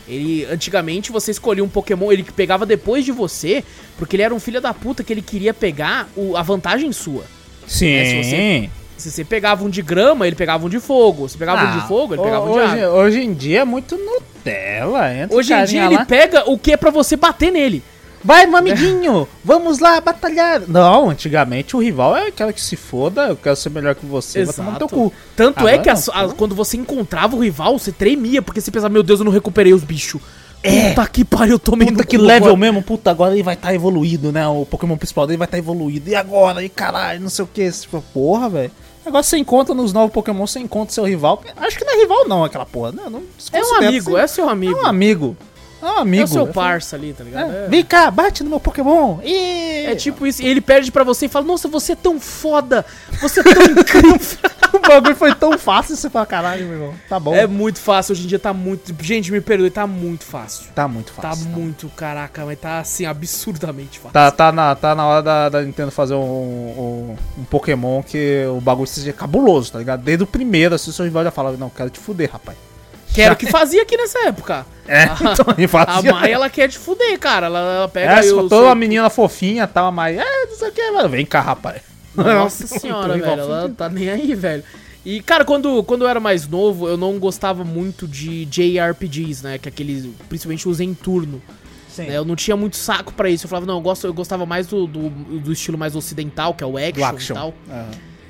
Ele, 0.07 0.47
antigamente, 0.51 1.11
você 1.11 1.31
escolhia 1.31 1.65
um 1.65 1.69
Pokémon, 1.69 2.13
ele 2.13 2.23
que 2.23 2.33
pegava 2.33 2.67
depois 2.67 3.05
de 3.07 3.11
você, 3.13 3.65
porque 3.97 4.17
ele 4.17 4.23
era 4.23 4.35
um 4.35 4.39
filho 4.41 4.61
da 4.61 4.75
puta 4.75 5.03
que 5.03 5.11
ele 5.13 5.23
queria 5.23 5.55
pegar 5.55 6.09
o- 6.15 6.37
a 6.37 6.43
vantagem 6.43 6.93
sua. 6.93 7.25
Sim. 7.67 7.89
É, 7.95 8.05
se 8.05 8.23
você 8.31 8.71
Se 8.99 9.11
você 9.11 9.25
pegava 9.25 9.65
um 9.65 9.71
de 9.71 9.83
grama, 9.83 10.27
ele 10.27 10.37
pegava 10.37 10.65
um 10.67 10.69
de 10.69 10.79
fogo. 10.79 11.29
Se 11.29 11.37
pegava 11.37 11.65
um 11.65 11.69
Ah, 11.69 11.81
de 11.81 11.89
fogo, 11.89 12.15
ele 12.15 12.23
pegava 12.23 12.49
um 12.49 12.53
de 12.53 12.59
hoje, 12.59 12.81
água. 12.85 12.95
hoje 13.03 13.21
em 13.23 13.33
dia 13.35 13.61
é 13.61 13.65
muito 13.65 13.97
Nutella. 13.97 15.13
Entra 15.13 15.37
Hoje 15.37 15.53
em 15.53 15.57
dia 15.57 15.65
carinha 15.67 15.85
ele 15.87 15.95
lá, 15.97 16.05
pega 16.05 16.49
o 16.51 16.57
que 16.59 16.73
é 16.73 16.77
pra 16.77 16.91
você 16.91 17.17
bater 17.17 17.51
nele. 17.51 17.83
Vai, 18.25 18.47
meu 18.47 18.57
amiguinho, 18.57 19.29
vamos 19.45 19.81
lá 19.81 20.01
batalhar. 20.01 20.63
Não, 20.67 21.11
antigamente 21.11 21.77
o 21.77 21.81
rival 21.83 22.17
é 22.17 22.29
aquela 22.29 22.53
que 22.55 22.61
se 22.61 22.75
foda, 22.75 23.29
eu 23.29 23.37
quero 23.37 23.55
ser 23.55 23.69
melhor 23.71 23.95
que 23.95 24.07
você, 24.07 24.45
vai 24.47 24.55
tomar 24.55 24.73
no 24.73 24.79
teu 24.79 24.89
cu. 24.89 25.13
Tanto 25.37 25.59
é 25.69 25.75
Agora 25.75 25.79
que 25.83 25.91
a- 25.91 25.95
a- 26.15 26.29
quando 26.31 26.55
você 26.55 26.77
encontrava 26.79 27.37
o 27.37 27.41
rival, 27.41 27.79
você 27.79 27.93
tremia, 27.93 28.41
porque 28.41 28.61
você 28.63 28.71
pensava, 28.71 28.93
meu 28.93 29.03
Deus, 29.03 29.21
eu 29.21 29.25
não 29.25 29.33
recuperei 29.33 29.75
os 29.75 29.85
bichos. 29.85 30.23
Puta 30.63 31.07
que 31.07 31.23
pariu, 31.27 31.57
eu 31.57 31.59
tomei 31.59 31.89
É. 31.89 31.91
Puta 31.91 32.05
que 32.07 32.17
level 32.17 32.49
agora. 32.49 32.57
mesmo, 32.57 32.83
puta, 32.83 33.11
agora 33.11 33.35
ele 33.35 33.43
vai 33.43 33.53
estar 33.53 33.75
evoluído, 33.75 34.33
né? 34.33 34.49
O 34.49 34.65
Pokémon 34.65 34.97
principal 34.97 35.27
dele 35.27 35.37
vai 35.37 35.45
estar 35.45 35.59
evoluído. 35.59 36.09
E 36.09 36.15
agora? 36.15 36.65
E 36.65 36.71
caralho, 36.71 37.21
não 37.21 37.29
sei 37.29 37.45
o 37.45 37.49
que. 37.53 37.71
Tipo, 37.71 38.03
porra, 38.15 38.49
velho. 38.49 38.71
Agora 39.05 39.23
você 39.23 39.37
encontra 39.37 39.75
nos 39.75 39.93
novos 39.93 40.11
Pokémon, 40.11 40.47
você 40.47 40.61
encontra 40.61 40.95
seu 40.95 41.05
rival. 41.05 41.43
Acho 41.59 41.77
que 41.77 41.85
não 41.85 41.93
é 41.93 41.97
rival, 42.01 42.27
não, 42.27 42.43
aquela 42.43 42.65
porra. 42.65 42.91
Não, 42.93 43.11
não 43.11 43.23
É 43.53 43.61
um 43.63 43.75
amigo, 43.75 44.17
é 44.17 44.27
seu 44.27 44.49
amigo. 44.49 44.79
É 44.79 44.83
um 44.83 44.87
amigo. 44.87 45.37
Um 45.85 45.99
amigo. 45.99 46.23
É 46.23 46.25
o 46.25 46.29
seu 46.29 46.47
É, 46.49 46.53
parça 46.53 46.97
ali, 46.97 47.13
tá 47.13 47.23
ligado? 47.25 47.53
é. 47.53 47.65
É. 47.67 47.69
Vem 47.69 47.85
cá, 47.85 48.11
bate 48.11 48.43
no 48.43 48.51
meu 48.51 48.61
Pokémon. 48.61 49.19
E... 49.23 49.85
É 49.87 49.95
tipo 49.95 50.27
isso, 50.27 50.43
e 50.43 50.47
ele 50.49 50.61
perde 50.61 50.91
pra 50.91 51.05
você 51.05 51.27
e 51.27 51.29
fala, 51.29 51.45
nossa, 51.45 51.69
você 51.69 51.93
é 51.93 51.97
tão 51.97 52.19
foda, 52.19 52.85
você 53.21 53.41
é 53.41 53.43
tão 53.43 53.63
incrível. 53.71 54.39
o 54.73 54.79
bagulho 54.79 55.15
foi 55.17 55.35
tão 55.35 55.59
fácil, 55.59 55.95
você 55.97 56.09
fala, 56.09 56.25
caralho, 56.27 56.65
meu 56.67 56.75
irmão. 56.79 56.95
Tá 57.09 57.21
bom. 57.21 57.35
é 57.35 57.47
muito 57.47 57.79
fácil, 57.81 58.13
hoje 58.13 58.25
em 58.25 58.27
dia 58.27 58.39
tá 58.39 58.53
muito... 58.53 58.95
Gente, 59.03 59.31
me 59.31 59.41
perdoe, 59.41 59.71
tá 59.71 59.87
muito 59.87 60.25
fácil. 60.25 60.67
Tá 60.75 60.89
muito 60.89 61.13
Tá 61.13 61.23
fácil. 61.31 61.47
muito, 61.51 61.89
caraca, 61.91 62.45
mas 62.47 62.59
tá 62.59 62.79
assim, 62.81 63.05
absurdamente 63.05 63.99
fácil. 63.99 64.13
Tá, 64.13 64.31
tá, 64.31 64.51
na, 64.51 64.75
tá 64.75 64.95
na 64.95 65.07
hora 65.07 65.23
da, 65.23 65.49
da 65.49 65.63
Nintendo 65.63 65.91
fazer 65.91 66.15
um, 66.15 66.19
um, 66.19 67.17
um 67.39 67.45
Pokémon 67.45 68.03
que 68.03 68.45
o 68.47 68.61
bagulho 68.61 68.87
seja 68.89 69.13
cabuloso, 69.13 69.73
tá 69.73 69.79
ligado? 69.79 70.03
Desde 70.03 70.25
o 70.25 70.27
primeiro, 70.27 70.75
assim, 70.75 70.91
o 70.91 70.93
seu 70.93 71.05
rival 71.05 71.25
já 71.25 71.31
fala, 71.31 71.53
não, 71.57 71.69
quero 71.71 71.91
te 71.91 71.99
fuder, 72.01 72.31
rapaz. 72.33 72.57
Que 73.15 73.23
era 73.23 73.35
o 73.35 73.37
que 73.37 73.47
fazia 73.47 73.83
aqui 73.83 73.97
nessa 73.97 74.19
época. 74.27 74.67
É, 74.87 75.05
A- 75.09 75.17
então 75.33 75.47
ele 75.57 75.65
A 75.65 75.69
fazia. 75.69 76.13
Mai, 76.13 76.33
ela 76.33 76.51
quer 76.51 76.69
te 76.69 76.79
fuder, 76.79 77.19
cara. 77.19 77.47
Ela, 77.47 77.59
ela 77.59 77.89
pega 77.89 78.13
É, 78.19 78.23
se 78.23 78.31
toda 78.31 78.63
uma 78.63 78.75
menina 78.75 79.09
fofinha, 79.09 79.67
tal, 79.67 79.87
a 79.87 79.91
Mai, 79.93 80.19
é, 80.19 80.47
não 80.47 80.57
sei 80.57 80.69
o 80.69 80.73
que, 80.73 80.91
mano. 80.91 81.09
Vem 81.09 81.25
cá, 81.25 81.41
rapaz. 81.41 81.81
Nossa 82.15 82.67
senhora, 82.79 83.17
velho. 83.17 83.41
Ela 83.41 83.69
tá 83.71 83.89
nem 83.89 84.11
aí, 84.11 84.35
velho. 84.35 84.63
E, 85.05 85.21
cara, 85.21 85.45
quando, 85.45 85.83
quando 85.85 86.03
eu 86.03 86.09
era 86.09 86.19
mais 86.19 86.49
novo, 86.49 86.89
eu 86.89 86.97
não 86.97 87.19
gostava 87.19 87.63
muito 87.63 88.09
de 88.09 88.47
JRPGs, 88.47 89.45
né? 89.45 89.59
Que 89.59 89.69
é 89.69 89.71
aqueles, 89.71 90.07
principalmente 90.29 90.69
os 90.69 90.81
em 90.81 90.95
turno. 90.95 91.41
Sim. 91.89 92.05
né, 92.07 92.17
Eu 92.17 92.25
não 92.25 92.35
tinha 92.35 92.57
muito 92.57 92.77
saco 92.77 93.13
pra 93.13 93.29
isso. 93.31 93.45
Eu 93.45 93.49
falava, 93.49 93.67
não, 93.67 93.77
eu, 93.77 93.81
gosto, 93.81 94.07
eu 94.07 94.13
gostava 94.15 94.45
mais 94.47 94.67
do, 94.67 94.87
do, 94.87 95.09
do 95.11 95.53
estilo 95.53 95.79
mais 95.79 95.95
ocidental, 95.95 96.55
que 96.55 96.65
é 96.65 96.67
o 96.67 96.77
action, 96.77 97.05
action. 97.07 97.37
e 97.37 97.39
tal. 97.39 97.55
É. 97.71 97.85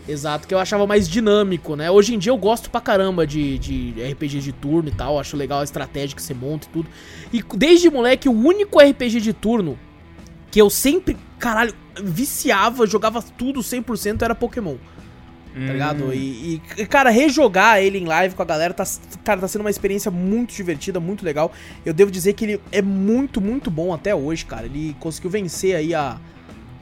Exato, 0.06 0.46
que 0.46 0.52
eu 0.52 0.58
achava 0.58 0.86
mais 0.86 1.08
dinâmico, 1.08 1.74
né? 1.76 1.90
Hoje 1.90 2.14
em 2.14 2.18
dia 2.18 2.30
eu 2.30 2.36
gosto 2.36 2.68
pra 2.68 2.80
caramba 2.80 3.26
de, 3.26 3.58
de 3.58 3.94
RPG 4.12 4.40
de 4.40 4.52
turno 4.52 4.90
e 4.90 4.92
tal. 4.92 5.18
Acho 5.18 5.36
legal 5.36 5.60
a 5.60 5.64
estratégia 5.64 6.14
que 6.14 6.22
você 6.22 6.34
monta 6.34 6.66
e 6.66 6.70
tudo. 6.70 6.88
E 7.32 7.42
desde 7.56 7.88
moleque, 7.88 8.28
o 8.28 8.32
único 8.32 8.78
RPG 8.78 9.20
de 9.20 9.32
turno 9.32 9.78
que 10.50 10.60
eu 10.60 10.68
sempre, 10.68 11.16
caralho, 11.38 11.74
viciava, 12.02 12.86
jogava 12.86 13.22
tudo 13.22 13.60
100% 13.60 14.22
era 14.22 14.34
Pokémon. 14.34 14.76
Tá 15.54 15.72
ligado? 15.72 16.12
E, 16.12 16.60
e, 16.76 16.86
cara, 16.86 17.10
rejogar 17.10 17.80
ele 17.80 17.98
em 17.98 18.04
live 18.04 18.34
com 18.34 18.42
a 18.42 18.44
galera 18.44 18.74
tá, 18.74 18.82
cara, 19.22 19.40
tá 19.40 19.46
sendo 19.46 19.60
uma 19.60 19.70
experiência 19.70 20.10
muito 20.10 20.52
divertida, 20.52 20.98
muito 20.98 21.24
legal. 21.24 21.52
Eu 21.86 21.94
devo 21.94 22.10
dizer 22.10 22.32
que 22.32 22.44
ele 22.44 22.60
é 22.72 22.82
muito, 22.82 23.40
muito 23.40 23.70
bom 23.70 23.94
até 23.94 24.12
hoje, 24.12 24.44
cara. 24.44 24.66
Ele 24.66 24.96
conseguiu 24.98 25.30
vencer 25.30 25.76
aí 25.76 25.94
a, 25.94 26.18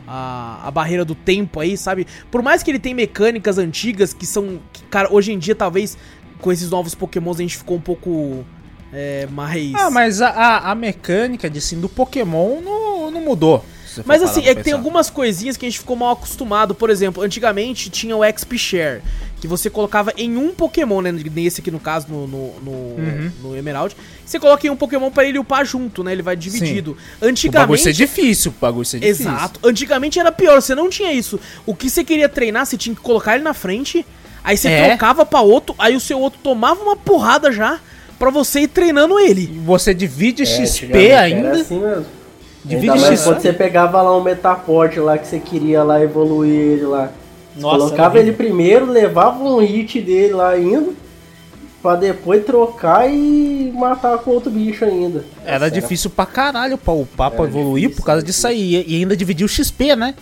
a, 0.06 0.60
a 0.66 0.70
barreira 0.70 1.04
do 1.04 1.14
tempo 1.14 1.60
aí, 1.60 1.76
sabe? 1.76 2.06
Por 2.30 2.42
mais 2.42 2.62
que 2.62 2.70
ele 2.70 2.78
tenha 2.78 2.94
mecânicas 2.94 3.58
antigas 3.58 4.12
que 4.12 4.26
são. 4.26 4.60
Que, 4.72 4.82
cara, 4.84 5.12
hoje 5.12 5.32
em 5.32 5.38
dia, 5.38 5.54
talvez, 5.54 5.96
com 6.40 6.52
esses 6.52 6.70
novos 6.70 6.94
Pokémons, 6.94 7.38
a 7.38 7.42
gente 7.42 7.56
ficou 7.56 7.76
um 7.76 7.80
pouco 7.80 8.44
é, 8.92 9.26
mais. 9.30 9.74
Ah, 9.74 9.90
mas 9.90 10.20
a, 10.20 10.70
a, 10.70 10.74
mecânica 10.74 11.48
de 11.48 11.60
sim 11.60 11.80
do 11.80 11.88
Pokémon 11.88 12.60
não, 12.60 13.10
não 13.10 13.20
mudou. 13.22 13.64
Mas 14.06 14.22
assim, 14.22 14.46
é 14.46 14.54
que 14.54 14.62
tem 14.62 14.72
algumas 14.72 15.10
coisinhas 15.10 15.56
que 15.56 15.66
a 15.66 15.68
gente 15.68 15.78
ficou 15.78 15.96
mal 15.96 16.12
acostumado. 16.12 16.74
Por 16.74 16.88
exemplo, 16.88 17.22
antigamente 17.22 17.90
tinha 17.90 18.16
o 18.16 18.24
XP 18.24 18.56
Share, 18.56 19.02
que 19.42 19.48
você 19.48 19.68
colocava 19.68 20.12
em 20.16 20.37
um 20.37 20.52
Pokémon, 20.55 21.00
né? 21.02 21.11
Nesse 21.11 21.61
aqui 21.61 21.70
no 21.72 21.81
caso, 21.81 22.07
no, 22.09 22.28
no, 22.28 22.52
no, 22.62 22.70
Uhum. 22.70 23.31
no 23.42 23.57
Emerald. 23.57 23.96
Você 24.24 24.38
coloca 24.38 24.64
em 24.64 24.70
um 24.70 24.76
Pokémon 24.76 25.11
pra 25.11 25.24
ele 25.24 25.37
upar 25.37 25.64
junto, 25.66 26.05
né? 26.05 26.12
Ele 26.12 26.22
vai 26.22 26.37
dividido. 26.37 26.92
O 26.92 26.94
bagulho 26.94 27.31
Antigamente. 27.31 27.83
ser 27.83 27.92
difícil, 27.92 28.52
o 28.57 28.61
bagulho 28.61 28.85
ser 28.85 29.00
difícil. 29.00 29.26
Exato. 29.28 29.59
Antigamente 29.64 30.20
era 30.20 30.31
pior, 30.31 30.62
você 30.62 30.76
não 30.76 30.88
tinha 30.88 31.12
isso. 31.12 31.40
O 31.66 31.74
que 31.74 31.90
você 31.90 32.05
queria 32.05 32.28
treinar, 32.28 32.64
você 32.64 32.76
tinha 32.76 32.94
que 32.94 33.02
colocar 33.02 33.35
ele 33.35 33.42
na 33.42 33.52
frente, 33.52 34.07
aí 34.44 34.57
você 34.57 34.68
É. 34.68 34.88
trocava 34.90 35.26
pra 35.26 35.40
outro, 35.40 35.74
aí 35.76 35.96
o 35.96 36.00
seu 36.00 36.20
outro 36.20 36.38
tomava 36.40 36.81
uma 36.81 36.96
porrada 36.96 37.50
já 37.50 37.81
pra 38.20 38.31
você 38.31 38.61
ir 38.61 38.68
treinando 38.68 39.18
ele. 39.18 39.61
Você 39.66 39.92
divide 39.92 40.44
É, 40.44 40.46
XP 40.46 40.85
antigamente 40.87 41.11
era 41.11 41.20
ainda. 41.22 41.50
assim 41.61 41.81
mesmo. 41.81 42.07
Divide 42.64 42.90
Ainda 42.90 43.00
mais 43.09 43.14
XP. 43.18 43.28
quando 43.28 43.40
você 43.42 43.52
pegava 43.52 44.00
lá 44.00 44.16
um 44.16 44.22
Metaport 44.22 44.96
lá 44.98 45.18
que 45.18 45.26
você 45.26 45.40
queria 45.40 45.83
lá 45.83 46.00
evoluir 46.00 46.55
ele 46.55 46.83
lá. 46.87 47.11
Nossa, 47.56 47.78
colocava 47.78 48.18
ele 48.18 48.32
primeiro, 48.32 48.86
levava 48.86 49.42
um 49.42 49.58
hit 49.58 50.00
dele 50.00 50.32
lá 50.34 50.58
indo, 50.58 50.96
pra 51.82 51.96
depois 51.96 52.44
trocar 52.44 53.10
e 53.10 53.72
matar 53.74 54.18
com 54.18 54.30
outro 54.30 54.50
bicho 54.50 54.84
ainda. 54.84 55.24
Era 55.44 55.66
Nossa, 55.66 55.80
difícil 55.80 56.10
pra 56.10 56.24
caralho 56.24 56.78
pra 56.78 56.92
upar, 56.92 57.30
pra 57.30 57.44
evoluir 57.44 57.82
difícil, 57.82 57.96
por 58.00 58.06
causa 58.06 58.22
disso 58.22 58.46
aí. 58.46 58.84
E 58.86 58.96
ainda 58.96 59.16
dividir 59.16 59.44
o 59.44 59.48
XP, 59.48 59.96
né? 59.96 60.14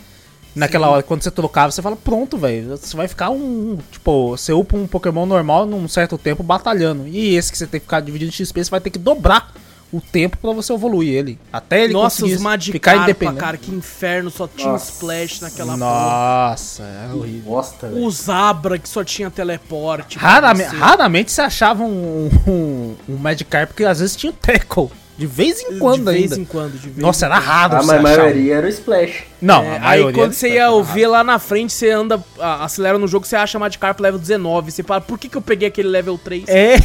Naquela 0.55 0.89
hora, 0.89 1.03
quando 1.03 1.23
você 1.23 1.31
trocava, 1.31 1.71
você 1.71 1.81
fala, 1.81 1.95
pronto, 1.95 2.37
velho. 2.37 2.77
Você 2.77 2.97
vai 2.97 3.07
ficar 3.07 3.31
um. 3.31 3.79
Tipo, 3.91 4.31
você 4.31 4.53
upa 4.53 4.77
um 4.77 4.87
Pokémon 4.87 5.25
normal 5.25 5.65
num 5.65 5.87
certo 5.87 6.19
tempo 6.19 6.43
batalhando. 6.43 7.07
E 7.07 7.37
esse 7.37 7.53
que 7.53 7.59
você 7.59 7.67
tem 7.69 7.79
que 7.79 7.87
ficar 7.87 8.01
dividindo 8.01 8.33
XP, 8.33 8.65
você 8.65 8.71
vai 8.71 8.81
ter 8.81 8.91
que 8.91 8.99
dobrar 8.99 9.53
o 9.93 10.01
tempo 10.01 10.37
pra 10.37 10.53
você 10.53 10.73
evoluir 10.73 11.13
ele. 11.13 11.39
Até 11.53 11.85
ele 11.85 11.93
Nossa, 11.93 12.23
conseguir 12.23 12.35
os 12.35 12.39
ficar 12.39 12.49
Magikarpa, 12.49 13.03
independente. 13.03 13.39
cara, 13.41 13.57
que 13.57 13.71
inferno, 13.73 14.31
só 14.31 14.47
tinha 14.47 14.73
Nossa. 14.73 14.93
Splash 14.93 15.41
naquela 15.41 15.77
porra. 15.77 16.51
Nossa, 16.51 16.83
é 16.85 17.09
Que 17.11 17.17
horrível. 17.19 17.43
bosta, 17.51 17.89
velho. 17.89 18.05
O 18.05 18.11
Zabra, 18.11 18.79
que 18.79 18.89
só 18.89 19.03
tinha 19.03 19.31
teleporte. 19.31 20.19
pra 20.19 20.29
Raramente, 20.29 20.71
você. 20.71 20.77
raramente 20.77 21.33
você 21.33 21.41
achava 21.43 21.83
um, 21.83 22.31
um, 22.47 22.95
um 23.09 23.17
Magikarp 23.17 23.73
que 23.75 23.85
às 23.85 24.01
vezes 24.01 24.15
tinha 24.17 24.33
Tackle. 24.33 24.89
De 25.19 25.27
vez 25.27 25.61
em 25.61 25.79
quando 25.79 25.99
de 25.99 26.13
vez 26.13 26.33
ainda. 26.33 26.37
em 26.41 26.45
quando, 26.47 26.73
de 26.81 26.89
vez 26.89 26.97
Nossa, 26.97 27.27
em 27.27 27.29
era 27.29 27.37
quando. 27.37 27.45
raro 27.47 27.77
Ah, 27.77 27.81
você 27.83 27.87
mas 27.89 28.05
a 28.05 28.09
achar 28.13 28.23
maioria 28.23 28.55
era 28.55 28.67
o 28.67 28.71
Splash. 28.71 29.25
Não, 29.43 29.63
É, 29.63 29.69
a 29.69 29.73
aí 29.75 29.81
maioria 29.81 30.13
quando 30.15 30.25
era 30.31 30.33
você 30.33 30.49
ia 30.55 30.83
ver 30.83 31.07
lá 31.09 31.23
na 31.23 31.39
frente, 31.39 31.75
você 31.75 31.91
anda, 31.91 32.25
acelera 32.39 32.99
no 32.99 33.07
jogo, 33.07 33.27
você 33.27 33.37
acha 33.37 33.59
Magikarp 33.59 34.01
level 34.01 34.19
19. 34.19 34.71
Você 34.71 34.83
fala, 34.83 35.03
por 35.03 35.19
que, 35.19 35.29
que 35.29 35.37
eu 35.37 35.43
peguei 35.43 35.69
aquele 35.69 35.89
level 35.89 36.17
3? 36.17 36.45
É. 36.49 36.77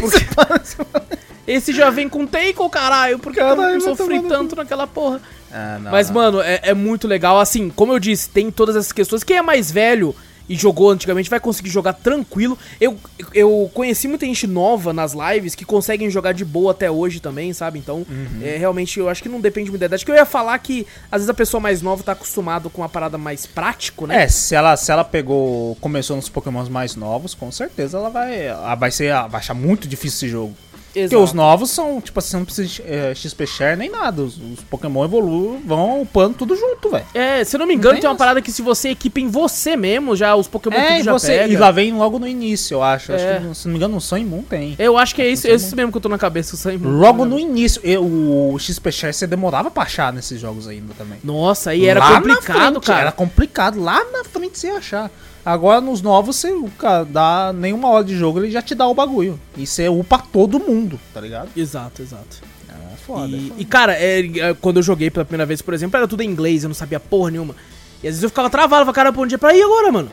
Esse 1.46 1.72
já 1.72 1.90
vem 1.90 2.08
com 2.08 2.26
Tackle, 2.26 2.68
caralho. 2.70 3.18
Por 3.18 3.32
que, 3.32 3.40
eu 3.40 3.56
não 3.56 3.80
sofri 3.80 4.22
tanto 4.22 4.54
naquela 4.54 4.86
porra? 4.86 5.20
Ah, 5.52 5.78
não, 5.82 5.90
Mas, 5.90 6.08
não. 6.08 6.14
mano, 6.14 6.40
é, 6.40 6.60
é 6.62 6.74
muito 6.74 7.08
legal. 7.08 7.38
Assim, 7.38 7.68
como 7.68 7.92
eu 7.92 7.98
disse, 7.98 8.28
tem 8.28 8.50
todas 8.50 8.76
essas 8.76 8.92
questões. 8.92 9.24
Quem 9.24 9.36
é 9.36 9.42
mais 9.42 9.70
velho 9.70 10.14
e 10.48 10.54
jogou 10.56 10.90
antigamente 10.90 11.30
vai 11.30 11.40
conseguir 11.40 11.70
jogar 11.70 11.92
tranquilo. 11.94 12.58
Eu, 12.80 12.96
eu 13.34 13.70
conheci 13.72 14.08
muita 14.08 14.26
gente 14.26 14.46
nova 14.46 14.92
nas 14.92 15.12
lives 15.14 15.54
que 15.54 15.64
conseguem 15.64 16.10
jogar 16.10 16.32
de 16.32 16.44
boa 16.44 16.72
até 16.72 16.90
hoje 16.90 17.20
também, 17.20 17.52
sabe? 17.52 17.78
Então, 17.78 18.04
Uhum. 18.08 18.40
é, 18.42 18.56
realmente, 18.56 18.98
eu 18.98 19.08
acho 19.08 19.22
que 19.22 19.28
não 19.28 19.40
depende 19.40 19.70
muito 19.70 19.80
da 19.80 19.86
idade. 19.86 20.04
Que 20.04 20.10
eu 20.10 20.14
ia 20.16 20.26
falar 20.26 20.58
que, 20.58 20.86
às 21.10 21.20
vezes, 21.20 21.28
a 21.28 21.34
pessoa 21.34 21.60
mais 21.60 21.80
nova 21.82 22.02
tá 22.02 22.12
acostumado 22.12 22.68
com 22.68 22.82
uma 22.82 22.88
parada 22.88 23.16
mais 23.16 23.46
prático, 23.46 24.06
né? 24.06 24.24
É, 24.24 24.28
se 24.28 24.54
ela, 24.54 24.76
se 24.76 24.90
ela 24.90 25.04
pegou, 25.04 25.76
começou 25.80 26.16
nos 26.16 26.28
pokémons 26.28 26.68
mais 26.68 26.96
novos, 26.96 27.34
com 27.34 27.50
certeza 27.50 27.98
ela 27.98 28.10
vai, 28.10 28.46
ela 28.46 28.74
vai 28.74 28.90
ser, 28.90 29.12
vai 29.28 29.40
achar 29.40 29.54
muito 29.54 29.86
difícil 29.88 30.16
esse 30.16 30.28
jogo. 30.28 30.54
Porque 30.92 31.16
os 31.16 31.32
novos 31.32 31.70
são, 31.70 32.00
tipo 32.00 32.18
assim, 32.18 32.36
não 32.36 32.44
precisa 32.44 32.68
de 32.68 32.82
é, 32.86 33.14
XP 33.14 33.46
Share 33.46 33.76
nem 33.78 33.90
nada, 33.90 34.22
os, 34.22 34.36
os 34.36 34.60
pokémon 34.70 35.04
evoluem, 35.04 35.60
vão 35.64 36.02
upando 36.02 36.34
tudo 36.34 36.54
junto, 36.54 36.90
velho. 36.90 37.04
É, 37.14 37.42
se 37.44 37.56
eu 37.56 37.60
não 37.60 37.66
me 37.66 37.74
engano, 37.74 37.94
tem 37.94 38.02
tem 38.02 38.10
uma 38.10 38.16
parada 38.16 38.42
que 38.42 38.52
se 38.52 38.60
você 38.62 38.90
equipa 38.90 39.18
em 39.20 39.28
você 39.28 39.76
mesmo, 39.76 40.14
já 40.14 40.34
os 40.36 40.46
Pokémon 40.48 40.76
É, 40.76 40.86
tudo 40.88 41.00
e, 41.00 41.02
já 41.04 41.12
você, 41.12 41.38
pega. 41.38 41.52
e 41.52 41.56
lá 41.56 41.70
vem 41.70 41.92
logo 41.94 42.18
no 42.18 42.26
início, 42.28 42.74
eu 42.74 42.82
acho. 42.82 43.12
Acho 43.12 43.24
É. 43.24 43.40
que, 43.40 43.54
se 43.54 43.66
não 43.66 43.72
me 43.72 43.78
engano, 43.78 43.94
no 43.94 44.00
Sun 44.00 44.18
e 44.18 44.24
Moon 44.24 44.42
tem. 44.42 44.74
Eu 44.78 44.98
acho 44.98 45.14
que 45.14 45.22
é 45.22 45.28
isso, 45.30 45.46
esse 45.48 45.74
mesmo 45.74 45.90
que 45.92 45.96
eu 45.96 46.02
tô 46.02 46.08
na 46.08 46.18
cabeça. 46.18 46.54
Isso 46.54 46.68
aí, 46.68 46.76
Logo 46.76 47.24
no 47.24 47.38
início, 47.38 47.80
eu- 47.84 48.02
o 48.04 48.56
XP 48.58 48.92
Share 48.92 49.14
você 49.14 49.26
demorava 49.26 49.70
pra 49.70 49.84
achar 49.84 50.12
nesses 50.12 50.40
jogos 50.40 50.68
ainda 50.68 50.92
também. 50.94 51.18
Nossa, 51.24 51.70
aí 51.70 51.86
era 51.86 52.00
Lá 52.00 52.16
complicado, 52.16 52.72
frente, 52.72 52.86
cara. 52.86 53.00
Era 53.00 53.12
complicado. 53.12 53.80
Lá 53.80 54.04
na 54.12 54.24
frente 54.24 54.58
você 54.58 54.68
achar. 54.68 55.10
Agora 55.44 55.80
nos 55.80 56.00
novos 56.00 56.36
você 56.36 56.52
cara, 56.78 57.04
dá 57.04 57.52
nenhuma 57.52 57.88
hora 57.88 58.04
de 58.04 58.16
jogo, 58.16 58.38
ele 58.40 58.50
já 58.50 58.62
te 58.62 58.74
dá 58.74 58.86
o 58.86 58.94
bagulho. 58.94 59.38
E 59.56 59.66
você 59.66 59.88
upa 59.88 60.18
todo 60.18 60.60
mundo, 60.60 61.00
tá 61.12 61.20
ligado? 61.20 61.50
Exato, 61.56 62.00
exato. 62.00 62.42
É 62.68 62.96
foda. 62.96 63.28
e, 63.28 63.46
é 63.46 63.48
foda. 63.48 63.60
e, 63.60 63.64
cara, 63.64 63.94
é, 63.94 64.20
é, 64.20 64.54
quando 64.54 64.76
eu 64.76 64.82
joguei 64.82 65.10
pela 65.10 65.24
primeira 65.24 65.44
vez, 65.44 65.60
por 65.60 65.74
exemplo, 65.74 65.96
era 65.96 66.06
tudo 66.06 66.22
em 66.22 66.30
inglês, 66.30 66.62
eu 66.62 66.68
não 66.68 66.74
sabia 66.74 67.00
porra 67.00 67.32
nenhuma. 67.32 67.56
E 68.02 68.08
às 68.08 68.14
vezes 68.14 68.22
eu 68.22 68.28
ficava 68.28 68.48
travado, 68.48 68.70
falava, 68.70 68.92
cara, 68.92 69.12
pra 69.12 69.22
onde 69.22 69.34
é 69.34 69.38
pra 69.38 69.54
ir 69.54 69.62
agora, 69.62 69.90
mano? 69.90 70.10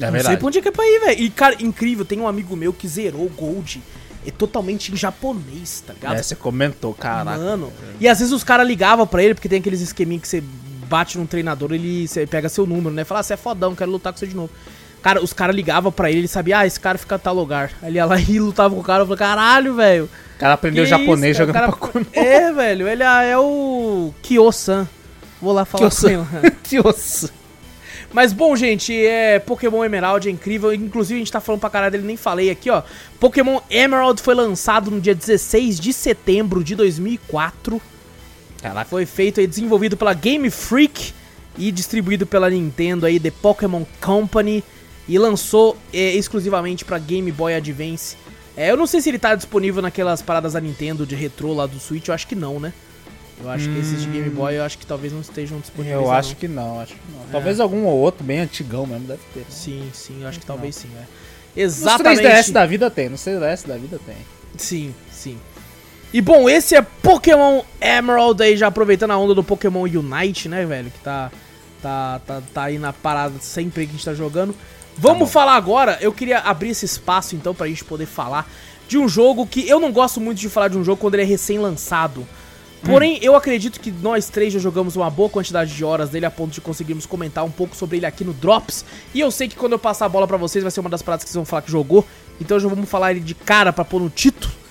É 0.00 0.10
não 0.10 0.20
sei 0.20 0.36
pra 0.36 0.46
onde 0.46 0.58
é 0.58 0.62
que 0.62 0.68
é 0.68 0.72
pra 0.72 0.84
ir, 0.84 1.00
velho. 1.00 1.20
E, 1.22 1.30
cara, 1.30 1.56
incrível, 1.60 2.04
tem 2.04 2.20
um 2.20 2.26
amigo 2.26 2.56
meu 2.56 2.72
que 2.72 2.88
zerou 2.88 3.26
o 3.26 3.28
Gold 3.28 3.82
é 4.26 4.30
totalmente 4.30 4.92
em 4.92 4.96
japonês, 4.96 5.82
tá 5.86 5.92
ligado? 5.92 6.14
É, 6.14 6.22
você 6.22 6.36
comentou, 6.36 6.94
caraca. 6.94 7.38
Mano. 7.38 7.72
E 8.00 8.08
às 8.08 8.18
vezes 8.20 8.32
os 8.32 8.44
caras 8.44 8.66
ligavam 8.66 9.06
pra 9.06 9.22
ele, 9.22 9.34
porque 9.34 9.48
tem 9.48 9.58
aqueles 9.58 9.80
esqueminhos 9.80 10.22
que 10.22 10.28
você 10.28 10.42
bate 10.92 11.16
num 11.16 11.24
treinador, 11.24 11.72
ele 11.72 12.06
pega 12.28 12.50
seu 12.50 12.66
número, 12.66 12.94
né? 12.94 13.02
Fala, 13.02 13.20
ah, 13.20 13.22
você 13.22 13.32
é 13.32 13.36
fodão, 13.38 13.74
quero 13.74 13.90
lutar 13.90 14.12
com 14.12 14.18
você 14.18 14.26
de 14.26 14.36
novo. 14.36 14.50
Cara, 15.00 15.24
os 15.24 15.32
caras 15.32 15.56
ligavam 15.56 15.90
pra 15.90 16.10
ele, 16.10 16.20
ele 16.20 16.28
sabia, 16.28 16.58
ah, 16.58 16.66
esse 16.66 16.78
cara 16.78 16.98
fica 16.98 17.14
em 17.14 17.18
tal 17.18 17.34
lugar. 17.34 17.72
Aí 17.80 17.88
ele 17.88 17.96
ia 17.96 18.04
lá 18.04 18.20
e 18.20 18.38
lutava 18.38 18.74
com 18.74 18.80
o 18.82 18.84
cara, 18.84 19.02
eu 19.02 19.06
falei, 19.06 19.18
caralho, 19.18 19.74
velho. 19.74 20.04
O 20.36 20.38
cara 20.38 20.52
aprendeu 20.52 20.84
japonês 20.84 21.32
isso, 21.36 21.38
jogando 21.38 21.54
cara? 21.54 21.72
Pokémon. 21.72 22.04
É, 22.12 22.52
velho, 22.52 22.86
ele 22.86 23.02
é, 23.02 23.30
é 23.30 23.38
o 23.38 24.12
Kyo-san. 24.22 24.86
Vou 25.40 25.54
lá 25.54 25.64
falar 25.64 25.88
Kyo-san. 25.88 26.26
com 26.26 26.36
ele. 26.36 26.82
osso. 26.84 27.32
Mas 28.12 28.34
bom, 28.34 28.54
gente, 28.54 28.94
é 28.94 29.38
Pokémon 29.38 29.82
Emerald 29.82 30.28
é 30.28 30.30
incrível. 30.30 30.74
Inclusive, 30.74 31.14
a 31.14 31.18
gente 31.20 31.32
tá 31.32 31.40
falando 31.40 31.62
pra 31.62 31.70
caralho 31.70 31.92
dele, 31.92 32.04
nem 32.04 32.16
falei 32.16 32.50
aqui, 32.50 32.68
ó. 32.68 32.82
Pokémon 33.18 33.60
Emerald 33.70 34.20
foi 34.20 34.34
lançado 34.34 34.90
no 34.90 35.00
dia 35.00 35.14
16 35.14 35.80
de 35.80 35.92
setembro 35.94 36.62
de 36.62 36.76
2004. 36.76 37.80
Caraca. 38.62 38.88
Foi 38.88 39.04
feito 39.04 39.40
e 39.40 39.46
desenvolvido 39.46 39.96
pela 39.96 40.14
Game 40.14 40.48
Freak 40.50 41.12
e 41.58 41.72
distribuído 41.72 42.26
pela 42.26 42.48
Nintendo 42.48 43.04
aí, 43.04 43.18
The 43.18 43.30
Pokémon 43.30 43.84
Company. 44.00 44.62
E 45.08 45.18
lançou 45.18 45.76
é, 45.92 46.14
exclusivamente 46.14 46.84
pra 46.84 46.96
Game 46.96 47.30
Boy 47.32 47.54
Advance. 47.54 48.16
É, 48.56 48.70
eu 48.70 48.76
não 48.76 48.86
sei 48.86 49.00
se 49.00 49.08
ele 49.08 49.18
tá 49.18 49.34
disponível 49.34 49.82
naquelas 49.82 50.22
paradas 50.22 50.52
da 50.52 50.60
Nintendo 50.60 51.04
de 51.04 51.14
retrô 51.14 51.52
lá 51.52 51.66
do 51.66 51.80
Switch, 51.80 52.08
eu 52.08 52.14
acho 52.14 52.26
que 52.26 52.34
não, 52.34 52.60
né? 52.60 52.72
Eu 53.42 53.50
acho 53.50 53.68
que 53.68 53.78
esses 53.78 54.02
de 54.02 54.08
Game 54.08 54.30
Boy 54.30 54.54
eu 54.54 54.62
acho 54.62 54.78
que 54.78 54.86
talvez 54.86 55.12
não 55.12 55.20
estejam 55.20 55.58
disponíveis. 55.58 56.00
Eu 56.00 56.06
não. 56.06 56.12
acho 56.12 56.36
que 56.36 56.46
não, 56.46 56.80
acho 56.80 56.92
que 56.94 57.00
não. 57.12 57.26
Talvez 57.32 57.58
algum 57.58 57.84
ou 57.84 57.98
outro 57.98 58.22
bem 58.22 58.38
antigão 58.38 58.86
mesmo 58.86 59.06
deve 59.06 59.22
ter. 59.34 59.40
né? 59.40 59.46
Sim, 59.48 59.90
sim, 59.92 60.22
eu 60.22 60.28
acho 60.28 60.38
que 60.38 60.46
talvez 60.46 60.76
sim, 60.76 60.88
é. 60.96 61.00
Nos 61.64 61.78
Exatamente. 61.78 62.22
3DS 62.22 62.52
da 62.52 62.64
vida 62.64 62.90
tem, 62.90 63.08
nos 63.08 63.20
3DS 63.20 63.66
da 63.66 63.76
vida 63.76 63.98
tem. 64.06 64.16
Sim, 64.56 64.94
sim. 65.10 65.38
E 66.12 66.20
bom, 66.20 66.48
esse 66.48 66.76
é 66.76 66.82
Pokémon 66.82 67.62
Emerald 67.80 68.42
aí, 68.42 68.54
já 68.54 68.66
aproveitando 68.66 69.12
a 69.12 69.16
onda 69.16 69.34
do 69.34 69.42
Pokémon 69.42 69.84
Unite, 69.84 70.46
né, 70.46 70.66
velho? 70.66 70.90
Que 70.90 70.98
tá, 70.98 71.32
tá, 71.80 72.20
tá, 72.26 72.42
tá 72.52 72.62
aí 72.64 72.78
na 72.78 72.92
parada 72.92 73.34
sempre 73.40 73.86
que 73.86 73.90
a 73.90 73.92
gente 73.92 74.04
tá 74.04 74.12
jogando. 74.12 74.54
Vamos 74.98 75.32
falar 75.32 75.54
agora, 75.54 75.96
eu 76.02 76.12
queria 76.12 76.40
abrir 76.40 76.68
esse 76.68 76.84
espaço 76.84 77.34
então 77.34 77.54
pra 77.54 77.66
gente 77.66 77.82
poder 77.82 78.04
falar 78.04 78.46
de 78.86 78.98
um 78.98 79.08
jogo 79.08 79.46
que 79.46 79.66
eu 79.66 79.80
não 79.80 79.90
gosto 79.90 80.20
muito 80.20 80.38
de 80.38 80.50
falar 80.50 80.68
de 80.68 80.76
um 80.76 80.84
jogo 80.84 81.00
quando 81.00 81.14
ele 81.14 81.22
é 81.22 81.26
recém-lançado. 81.26 82.26
Porém, 82.84 83.18
eu 83.22 83.34
acredito 83.34 83.80
que 83.80 83.90
nós 83.90 84.28
três 84.28 84.52
já 84.52 84.58
jogamos 84.58 84.96
uma 84.96 85.08
boa 85.08 85.30
quantidade 85.30 85.74
de 85.74 85.82
horas 85.82 86.10
dele 86.10 86.26
a 86.26 86.30
ponto 86.30 86.52
de 86.52 86.60
conseguirmos 86.60 87.06
comentar 87.06 87.42
um 87.42 87.50
pouco 87.50 87.74
sobre 87.74 87.96
ele 87.96 88.06
aqui 88.06 88.22
no 88.22 88.34
Drops. 88.34 88.84
E 89.14 89.20
eu 89.20 89.30
sei 89.30 89.48
que 89.48 89.56
quando 89.56 89.72
eu 89.72 89.78
passar 89.78 90.06
a 90.06 90.08
bola 90.10 90.26
pra 90.26 90.36
vocês 90.36 90.62
vai 90.62 90.70
ser 90.70 90.80
uma 90.80 90.90
das 90.90 91.00
paradas 91.00 91.24
que 91.24 91.30
vocês 91.30 91.36
vão 91.36 91.46
falar 91.46 91.62
que 91.62 91.70
jogou. 91.70 92.04
Então 92.38 92.58
já 92.60 92.68
vamos 92.68 92.90
falar 92.90 93.12
ele 93.12 93.20
de 93.20 93.34
cara 93.34 93.72
pra 93.72 93.84
pôr 93.84 94.00
no 94.00 94.10
título. 94.10 94.61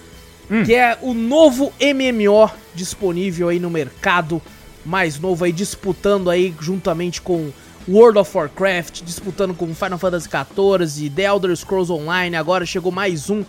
Que 0.66 0.76
é 0.76 0.98
o 1.02 1.14
novo 1.14 1.72
MMO 1.80 2.52
disponível 2.76 3.50
aí 3.50 3.60
no 3.60 3.70
mercado. 3.70 4.42
Mais 4.86 5.20
novo 5.20 5.46
aí, 5.46 5.52
disputando 5.52 6.30
aí 6.30 6.54
juntamente 6.60 7.22
com 7.22 7.52
World 7.88 8.20
of 8.20 8.36
Warcraft, 8.36 9.02
disputando 9.04 9.54
com 9.54 9.74
Final 9.74 9.98
Fantasy 9.98 10.28
XIV, 10.28 11.10
The 11.10 11.24
Elder 11.24 11.56
Scrolls 11.56 11.92
Online. 11.92 12.36
Agora 12.36 12.66
chegou 12.66 12.92
mais 12.92 13.30
um 13.30 13.44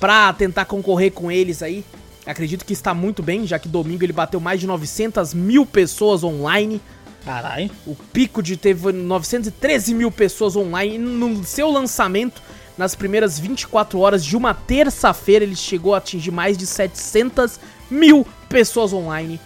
pra 0.00 0.32
tentar 0.32 0.64
concorrer 0.64 1.12
com 1.12 1.30
eles 1.30 1.62
aí. 1.62 1.84
Acredito 2.26 2.64
que 2.64 2.72
está 2.72 2.92
muito 2.92 3.22
bem, 3.22 3.46
já 3.46 3.58
que 3.58 3.68
domingo 3.68 4.04
ele 4.04 4.12
bateu 4.12 4.40
mais 4.40 4.60
de 4.60 4.66
900 4.66 5.34
mil 5.34 5.64
pessoas 5.64 6.22
online. 6.22 6.80
Caralho. 7.24 7.70
O 7.86 7.94
pico 7.94 8.42
de 8.42 8.56
teve 8.56 8.92
913 8.92 9.94
mil 9.94 10.10
pessoas 10.10 10.56
online. 10.56 10.98
No 10.98 11.44
seu 11.44 11.70
lançamento, 11.70 12.42
nas 12.78 12.94
primeiras 12.94 13.38
24 13.38 13.98
horas 13.98 14.24
de 14.24 14.36
uma 14.36 14.54
terça-feira, 14.54 15.44
ele 15.44 15.56
chegou 15.56 15.94
a 15.94 15.98
atingir 15.98 16.30
mais 16.30 16.56
de 16.56 16.64
700 16.64 17.58
mil 17.90 18.26
pessoas 18.48 18.92
online. 18.92 19.40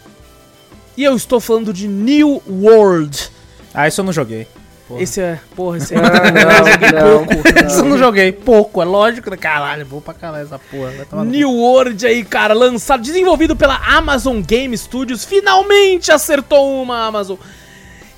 E 0.97 1.03
eu 1.03 1.17
estou 1.17 1.41
falando 1.41 1.73
de 1.73 1.89
New 1.89 2.43
World. 2.47 3.31
Ah, 3.73 3.89
isso 3.89 4.03
eu 4.03 4.05
não 4.05 4.13
joguei. 4.13 4.47
Porra. 4.87 5.03
Esse 5.03 5.21
é. 5.23 5.41
Porra, 5.57 5.79
esse 5.79 5.95
é. 5.95 5.99
Ah, 6.05 6.93
não, 6.93 7.25
não, 7.25 7.67
Isso 7.67 7.79
eu 7.79 7.85
não 7.85 7.97
joguei. 7.99 8.31
Pouco, 8.31 8.83
é 8.83 8.85
lógico. 8.85 9.31
né? 9.31 9.37
Caralho, 9.39 9.87
vou 9.87 10.03
pra 10.03 10.13
caralho 10.13 10.45
essa 10.45 10.59
porra. 10.59 10.91
Vai 10.91 11.07
tomar 11.07 11.25
no. 11.25 11.31
New 11.31 11.51
World 11.51 12.07
aí, 12.07 12.23
cara, 12.23 12.53
lançado, 12.53 13.03
desenvolvido 13.03 13.57
pela 13.57 13.77
Amazon 13.77 14.43
Game 14.43 14.77
Studios. 14.77 15.25
Finalmente 15.25 16.13
acertou 16.13 16.83
uma 16.83 17.07
Amazon. 17.07 17.39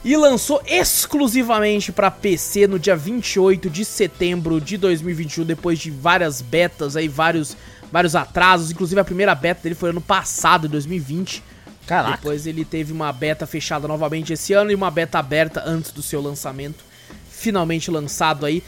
E 0.05 0.15
lançou 0.19 0.63
exclusivamente 0.67 1.91
pra 1.91 2.11
PC 2.11 2.67
no 2.67 2.79
dia 2.79 2.95
28 2.95 3.71
de 3.71 3.87
setembro 3.87 4.61
de 4.61 4.77
2021, 4.77 5.45
depois 5.45 5.79
de 5.79 5.91
várias 5.91 6.43
betas 6.43 6.95
aí, 6.95 7.09
vários, 7.09 7.57
vários 7.91 8.15
atrasos. 8.15 8.71
Inclusive 8.71 9.01
a 9.01 9.05
primeira 9.05 9.35
beta 9.35 9.63
dele 9.63 9.75
foi 9.75 9.89
ano 9.91 10.03
passado, 10.03 10.67
em 10.67 10.71
2020. 10.71 11.43
Caraca. 11.87 12.19
Depois 12.19 12.47
ele 12.47 12.67
teve 12.67 12.93
uma 12.93 13.11
beta 13.15 13.47
fechada 13.47 13.89
novamente 13.89 14.35
esse 14.35 14.53
ano 14.53 14.71
e 14.71 14.75
uma 14.75 14.91
beta 14.91 15.19
aberta 15.19 15.63
antes 15.65 15.91
do 15.91 16.03
seu 16.03 16.21
lançamento. 16.21 16.85
Finalmente 17.31 17.91
lançado 17.91 18.45
aí. 18.45 18.63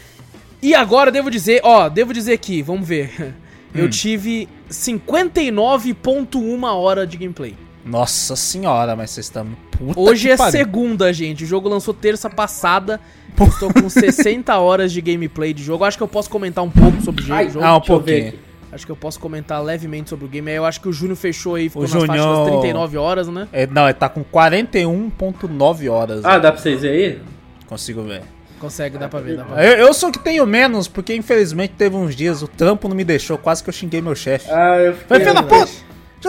E 0.63 0.75
agora 0.75 1.13
devo 1.13 1.31
dizer, 1.31 1.61
ó, 1.63 1.91
devo 1.91 2.15
dizer 2.15 2.33
aqui, 2.33 2.63
vamos 2.63 2.89
ver. 2.89 3.35
Eu 3.75 3.91
tive 3.91 4.49
59.1 4.71 6.65
hora 6.65 7.07
de 7.07 7.19
gameplay. 7.19 7.66
Nossa 7.87 8.35
senhora, 8.37 8.97
mas 8.97 9.11
vocês 9.11 9.27
estão. 9.27 9.47
Puta 9.71 9.99
Hoje 9.99 10.31
é 10.31 10.37
pariu. 10.37 10.53
segunda, 10.53 11.13
gente. 11.13 11.45
O 11.45 11.47
jogo 11.47 11.69
lançou 11.69 11.95
terça 11.95 12.29
passada. 12.29 13.01
Eu 13.39 13.47
Estou 13.47 13.73
com 13.73 13.89
60 13.89 14.57
horas 14.59 14.91
de 14.93 15.01
gameplay 15.01 15.53
de 15.55 15.63
jogo. 15.63 15.85
Acho 15.85 15.97
que 15.97 16.03
eu 16.03 16.09
posso 16.09 16.29
comentar 16.29 16.65
um 16.65 16.71
pouco 16.71 17.01
sobre 17.03 17.23
o 17.23 17.25
jogo. 17.25 17.39
Ai, 17.39 17.49
jogo. 17.51 17.65
Ah, 17.65 17.77
um 17.77 17.79
Deixa 17.79 17.93
pouquinho. 17.93 18.35
Acho 18.73 18.85
que 18.85 18.93
eu 18.93 18.97
posso 18.97 19.21
comentar 19.21 19.63
levemente 19.63 20.11
sobre 20.11 20.25
o 20.25 20.29
game. 20.29 20.51
Eu 20.51 20.65
acho 20.65 20.81
que 20.81 20.89
o 20.89 20.93
Júnior 20.93 21.17
fechou 21.17 21.55
aí, 21.55 21.69
ficou 21.69 21.83
O 21.83 21.85
nas 21.85 21.93
faixas 21.93 22.17
Júnior- 22.25 22.37
das 22.45 22.47
39 22.61 22.97
horas, 22.99 23.29
né? 23.29 23.47
É, 23.53 23.67
não, 23.67 23.85
ele 23.85 23.95
tá 23.95 24.09
com 24.09 24.25
41.9 24.25 25.89
horas. 25.89 26.25
Ah, 26.25 26.39
dá 26.39 26.51
pra 26.53 26.61
vocês 26.61 26.83
ver 26.83 26.89
aí? 26.91 27.21
Consigo 27.67 28.03
ver. 28.03 28.23
Consegue, 28.59 28.97
dá 28.99 29.09
pra 29.09 29.21
ver, 29.21 29.37
dá 29.37 29.45
pra 29.45 29.57
ver. 29.57 29.79
Eu, 29.79 29.87
eu 29.89 29.95
sou 29.95 30.11
que 30.11 30.19
tenho 30.19 30.47
menos, 30.47 30.89
porque 30.89 31.15
infelizmente 31.15 31.75
teve 31.77 31.95
uns 31.95 32.17
dias, 32.17 32.43
o 32.43 32.49
trampo 32.49 32.89
não 32.89 32.97
me 32.97 33.05
deixou, 33.05 33.37
quase 33.37 33.63
que 33.63 33.69
eu 33.69 33.73
xinguei 33.75 34.01
meu 34.01 34.15
chefe. 34.15 34.51
Ah, 34.51 34.79
eu 34.79 34.95
Vai, 35.09 35.21
filho 35.21 35.35
da 35.35 35.43
puta! 35.43 35.71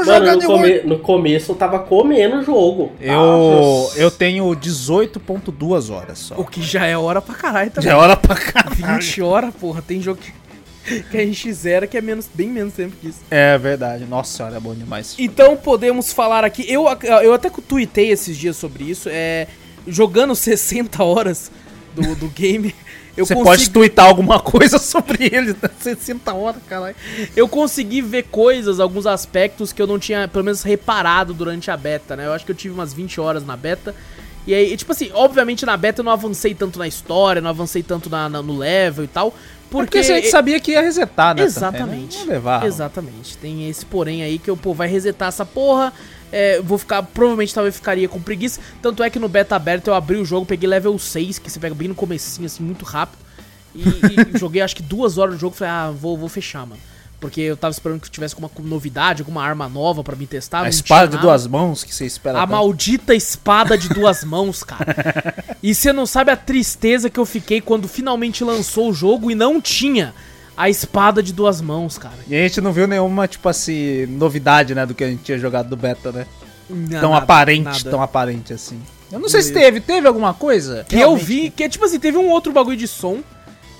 Deixa 0.06 0.12
eu 0.12 0.20
Mano, 0.20 0.26
jogar 0.26 0.36
no, 0.36 0.54
come- 0.60 0.82
no 0.84 1.00
começo 1.00 1.52
eu 1.52 1.56
tava 1.56 1.80
comendo 1.80 2.38
o 2.38 2.44
jogo. 2.44 2.92
Eu, 3.02 3.90
Ah, 3.94 3.94
eu 3.98 4.12
tenho 4.12 4.46
18.2 4.56 5.90
horas 5.92 6.18
só. 6.20 6.36
O 6.36 6.46
que 6.46 6.62
já 6.62 6.86
é 6.86 6.98
hora 6.98 7.22
pra 7.22 7.36
caralho 7.36 7.72
também. 7.72 7.90
Já 7.90 7.96
é 7.96 8.00
hora 8.00 8.16
pra 8.16 8.36
caralho. 8.36 8.76
20 8.76 9.22
horas, 9.22 9.54
porra. 9.56 9.82
Tem 9.82 10.02
jogo 10.02 10.20
que, 10.22 11.02
que 11.12 11.18
a 11.18 11.26
gente 11.26 11.52
zera 11.54 11.88
que 11.88 11.98
é 11.98 12.02
menos, 12.02 12.28
bem 12.34 12.50
menos 12.50 12.74
tempo 12.74 12.96
que 13.00 13.08
isso. 13.10 13.20
É 13.30 13.58
verdade. 13.58 14.06
Nossa 14.06 14.36
senhora, 14.38 14.58
é 14.58 14.60
bom 14.60 14.74
demais. 14.74 15.16
Então 15.18 15.56
podemos 15.58 16.12
falar 16.14 16.44
aqui. 16.46 16.66
Eu, 16.72 16.86
eu 17.24 17.34
até 17.34 17.50
tuitei 17.50 18.10
esses 18.12 18.38
dias 18.38 18.56
sobre 18.58 18.84
isso. 18.86 19.10
É, 19.12 19.48
jogando 19.88 20.36
60 20.36 21.04
horas 21.04 21.52
do, 21.96 22.16
do 22.16 22.28
game. 22.36 22.74
Eu 23.18 23.26
Você 23.26 23.34
consegui, 23.34 23.50
pode 23.50 23.70
twittar 23.72 24.06
alguma 24.06 24.40
coisa 24.40 24.78
sobre 24.78 25.26
ele, 25.26 25.54
né? 25.62 25.70
60 25.80 26.34
horas, 26.34 26.62
caralho. 26.70 26.96
eu 27.36 27.48
consegui 27.50 28.02
ver 28.02 28.24
coisas, 28.24 28.80
alguns 28.80 29.08
aspectos 29.08 29.74
que 29.74 29.82
eu 29.82 29.88
não 29.88 29.98
tinha, 29.98 30.28
pelo 30.28 30.46
menos, 30.46 30.62
reparado 30.62 31.34
durante 31.34 31.72
a 31.72 31.76
beta, 31.76 32.16
né? 32.16 32.28
Eu 32.28 32.34
acho 32.34 32.46
que 32.46 32.52
eu 32.52 32.56
tive 32.56 32.74
umas 32.76 32.94
20 32.94 33.20
horas 33.20 33.44
na 33.46 33.58
beta. 33.58 33.96
E 34.46 34.54
aí, 34.54 34.78
tipo 34.78 34.92
assim, 34.94 35.10
obviamente 35.14 35.66
na 35.66 35.76
beta 35.76 36.00
eu 36.02 36.06
não 36.06 36.12
avancei 36.14 36.54
tanto 36.56 36.80
na 36.80 36.88
história, 36.88 37.42
não 37.42 37.50
avancei 37.50 37.84
tanto 37.84 38.10
na, 38.10 38.30
na- 38.30 38.42
no 38.42 38.56
level 38.58 39.04
e 39.04 39.08
tal. 39.08 39.34
Porque 39.70 39.98
a 39.98 40.02
gente 40.02 40.30
sabia 40.30 40.58
que 40.62 40.72
ia 40.72 40.82
resetar, 40.82 41.36
né? 41.36 41.44
Exatamente. 41.44 42.16
também, 42.16 42.28
né? 42.28 42.34
Levar. 42.36 42.66
Exatamente. 42.66 43.36
Tem 43.38 43.68
esse 43.70 43.86
porém 43.86 44.24
aí 44.24 44.40
que 44.40 44.50
eu, 44.50 44.56
pô, 44.56 44.74
vai 44.74 44.88
resetar 44.88 45.28
essa 45.28 45.46
porra. 45.46 45.92
É, 46.32 46.62
vou 46.62 46.78
ficar, 46.78 47.04
provavelmente 47.04 47.54
talvez 47.54 47.76
ficaria 47.76 48.08
com 48.08 48.22
preguiça. 48.22 48.60
Tanto 48.82 49.04
é 49.04 49.10
que 49.10 49.20
no 49.20 49.30
beta 49.30 49.56
aberto 49.56 49.88
eu 49.88 49.94
abri 49.94 50.18
o 50.18 50.26
jogo, 50.26 50.46
peguei 50.46 50.68
level 50.68 50.98
6, 50.98 51.40
que 51.40 51.50
você 51.50 51.60
pega 51.60 51.76
bem 51.76 51.88
no 51.88 51.96
comecinho, 51.96 52.46
assim, 52.46 52.64
muito 52.64 52.86
rápido. 52.86 53.20
E, 53.74 53.82
e 53.82 54.38
joguei 54.40 54.62
acho 54.62 54.76
que 54.76 54.84
duas 54.84 55.18
horas 55.18 55.36
do 55.36 55.40
jogo, 55.40 55.56
falei, 55.56 55.74
ah, 55.74 55.92
vou, 55.92 56.18
vou 56.18 56.30
fechar, 56.30 56.66
mano. 56.66 56.82
Porque 57.20 57.42
eu 57.42 57.58
tava 57.58 57.72
esperando 57.72 58.00
que 58.00 58.12
tivesse 58.12 58.36
alguma 58.36 58.52
novidade, 58.60 59.24
alguma 59.24 59.44
arma 59.44 59.68
nova 59.68 60.04
pra 60.04 60.16
me 60.16 60.28
testar. 60.28 60.64
A 60.64 60.70
espada 60.70 61.08
de 61.08 61.18
duas 61.18 61.48
mãos 61.48 61.84
que 61.84 61.94
você 61.94 62.06
espera. 62.06 62.38
A 62.38 62.42
tanto. 62.42 62.52
maldita 62.52 63.16
espada 63.16 63.76
de 63.76 63.90
duas 63.90 64.22
mãos, 64.26 64.62
cara. 64.62 65.34
E 65.64 65.74
você 65.74 65.92
não 65.92 66.06
sabe 66.06 66.30
a 66.30 66.38
tristeza 66.38 67.10
que 67.10 67.20
eu 67.20 67.26
fiquei 67.26 67.60
quando 67.60 67.88
finalmente 67.88 68.44
lançou 68.44 68.92
o 68.92 68.94
jogo 68.94 69.32
e 69.32 69.36
não 69.36 69.60
tinha 69.60 70.14
a 70.58 70.70
espada 70.70 71.22
de 71.22 71.32
duas 71.32 71.62
mãos, 71.62 71.98
cara. 72.00 72.16
E 72.28 72.36
a 72.36 72.40
gente 72.42 72.60
não 72.60 72.74
viu 72.74 72.88
nenhuma, 72.88 73.28
tipo 73.28 73.48
assim, 73.48 74.08
novidade, 74.08 74.74
né, 74.74 74.86
do 74.86 74.96
que 74.96 75.04
a 75.04 75.08
gente 75.10 75.22
tinha 75.24 75.38
jogado 75.38 75.70
do 75.70 75.78
beta, 75.78 76.12
né? 76.12 76.26
Não, 76.70 77.00
tão 77.00 77.12
nada, 77.12 77.24
aparente, 77.24 77.64
nada. 77.64 77.90
tão 77.90 78.02
aparente 78.02 78.52
assim. 78.54 78.82
Eu 79.10 79.20
não 79.20 79.30
sei 79.30 79.42
se 79.42 79.54
teve, 79.54 79.80
teve 79.80 80.06
alguma 80.08 80.34
coisa? 80.34 80.84
Que 80.90 80.96
eu 80.96 81.00
Realmente? 81.00 81.24
vi, 81.26 81.50
que 81.50 81.70
tipo 81.70 81.86
assim, 81.86 82.00
teve 82.00 82.18
um 82.18 82.28
outro 82.30 82.52
bagulho 82.52 82.76
de 82.76 82.88
som. 82.88 83.20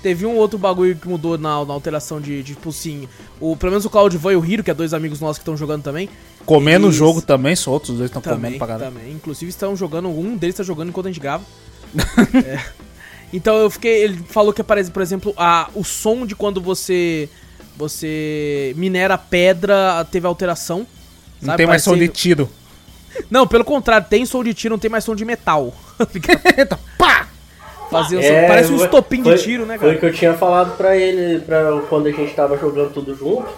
Teve 0.02 0.24
um 0.24 0.36
outro 0.36 0.56
bagulho 0.56 0.94
que 0.94 1.08
mudou 1.08 1.36
na, 1.36 1.64
na 1.64 1.74
alteração 1.74 2.20
de, 2.20 2.40
de, 2.42 2.54
tipo 2.54 2.68
assim, 2.70 3.08
o, 3.40 3.56
pelo 3.56 3.72
menos 3.72 3.84
o 3.84 3.90
Claudio 3.90 4.18
e 4.30 4.36
o 4.36 4.44
Hiro, 4.44 4.62
que 4.62 4.70
é 4.70 4.74
dois 4.74 4.94
amigos 4.94 5.20
nossos 5.20 5.38
que 5.38 5.42
estão 5.42 5.56
jogando 5.56 5.82
também. 5.82 6.08
Comendo 6.46 6.86
o 6.86 6.88
Eles- 6.88 6.96
jogo 6.96 7.20
também, 7.20 7.56
só 7.56 7.72
outros 7.72 7.98
dois 7.98 8.08
estão 8.08 8.22
comendo 8.22 8.56
pra 8.58 8.66
caralho. 8.68 8.92
também. 8.92 9.12
Inclusive 9.12 9.50
estão 9.50 9.74
jogando, 9.76 10.08
um 10.08 10.36
deles 10.36 10.54
tá 10.54 10.62
jogando 10.62 10.90
enquanto 10.90 11.06
a 11.06 11.10
gente 11.10 11.20
grava. 11.20 11.42
É. 12.46 12.60
Então 13.32 13.56
eu 13.56 13.68
fiquei, 13.70 14.02
ele 14.04 14.18
falou 14.28 14.52
que 14.52 14.60
aparece, 14.60 14.90
por 14.90 15.02
exemplo, 15.02 15.34
a, 15.36 15.68
o 15.74 15.84
som 15.84 16.24
de 16.26 16.34
quando 16.34 16.60
você 16.60 17.28
você 17.76 18.72
minera 18.76 19.16
pedra 19.16 20.04
teve 20.10 20.26
alteração. 20.26 20.86
Não 21.40 21.46
sabe? 21.46 21.56
tem 21.58 21.66
mais 21.66 21.82
som 21.82 21.96
de 21.96 22.08
tiro. 22.08 22.48
Não, 23.30 23.46
pelo 23.46 23.64
contrário, 23.64 24.06
tem 24.08 24.24
som 24.26 24.42
de 24.44 24.52
tiro, 24.54 24.74
não 24.74 24.78
tem 24.78 24.90
mais 24.90 25.02
som 25.04 25.14
de 25.14 25.24
metal. 25.24 25.72
Eita, 26.56 26.78
pá! 26.96 27.26
Fazer 27.90 28.22
É, 28.22 28.46
parece 28.46 28.72
um 28.72 28.76
foi- 28.76 28.84
estopim 28.86 29.16
de 29.22 29.30
foi- 29.30 29.38
tiro, 29.38 29.64
né, 29.66 29.78
Foi 29.78 29.86
cara? 29.88 29.96
o 29.96 30.00
que 30.00 30.06
eu 30.06 30.12
tinha 30.12 30.34
falado 30.34 30.76
pra 30.76 30.96
ele 30.96 31.40
pra, 31.40 31.80
quando 31.88 32.06
a 32.06 32.12
gente 32.12 32.32
tava 32.34 32.56
jogando 32.58 32.92
tudo 32.92 33.14
junto. 33.16 33.48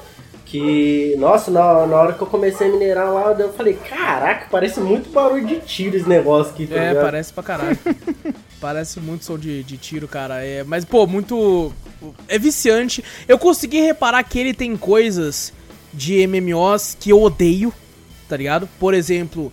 Que, 0.47 1.14
nossa, 1.18 1.51
na, 1.51 1.87
na 1.87 1.97
hora 1.97 2.12
que 2.12 2.21
eu 2.23 2.27
comecei 2.27 2.68
a 2.68 2.71
minerar 2.71 3.12
lá, 3.12 3.33
eu 3.39 3.53
falei, 3.53 3.75
caraca, 3.75 4.47
parece 4.51 4.81
muito 4.81 5.11
barulho 5.11 5.47
de 5.47 5.57
tiro 5.61 5.97
esse 5.97 6.09
negócio 6.09 6.53
aqui, 6.53 6.66
tá 6.66 6.75
É, 6.77 6.89
ligado? 6.89 7.05
parece 7.05 7.33
pra 7.33 7.43
caralho. 7.43 7.79
parece 8.61 9.01
muito 9.01 9.25
som 9.25 9.39
de, 9.39 9.63
de 9.63 9.77
tiro, 9.77 10.07
cara. 10.07 10.45
É, 10.45 10.63
mas, 10.65 10.85
pô, 10.85 11.07
muito. 11.07 11.73
É 12.29 12.39
viciante. 12.39 13.03
Eu 13.27 13.39
consegui 13.39 13.81
reparar 13.81 14.23
que 14.23 14.39
ele 14.39 14.55
tem 14.55 14.77
coisas 14.77 15.53
de 15.93 16.27
MMOs 16.27 16.97
que 16.99 17.11
eu 17.11 17.21
odeio, 17.23 17.73
tá 18.29 18.37
ligado? 18.37 18.69
Por 18.79 18.95
exemplo, 18.95 19.53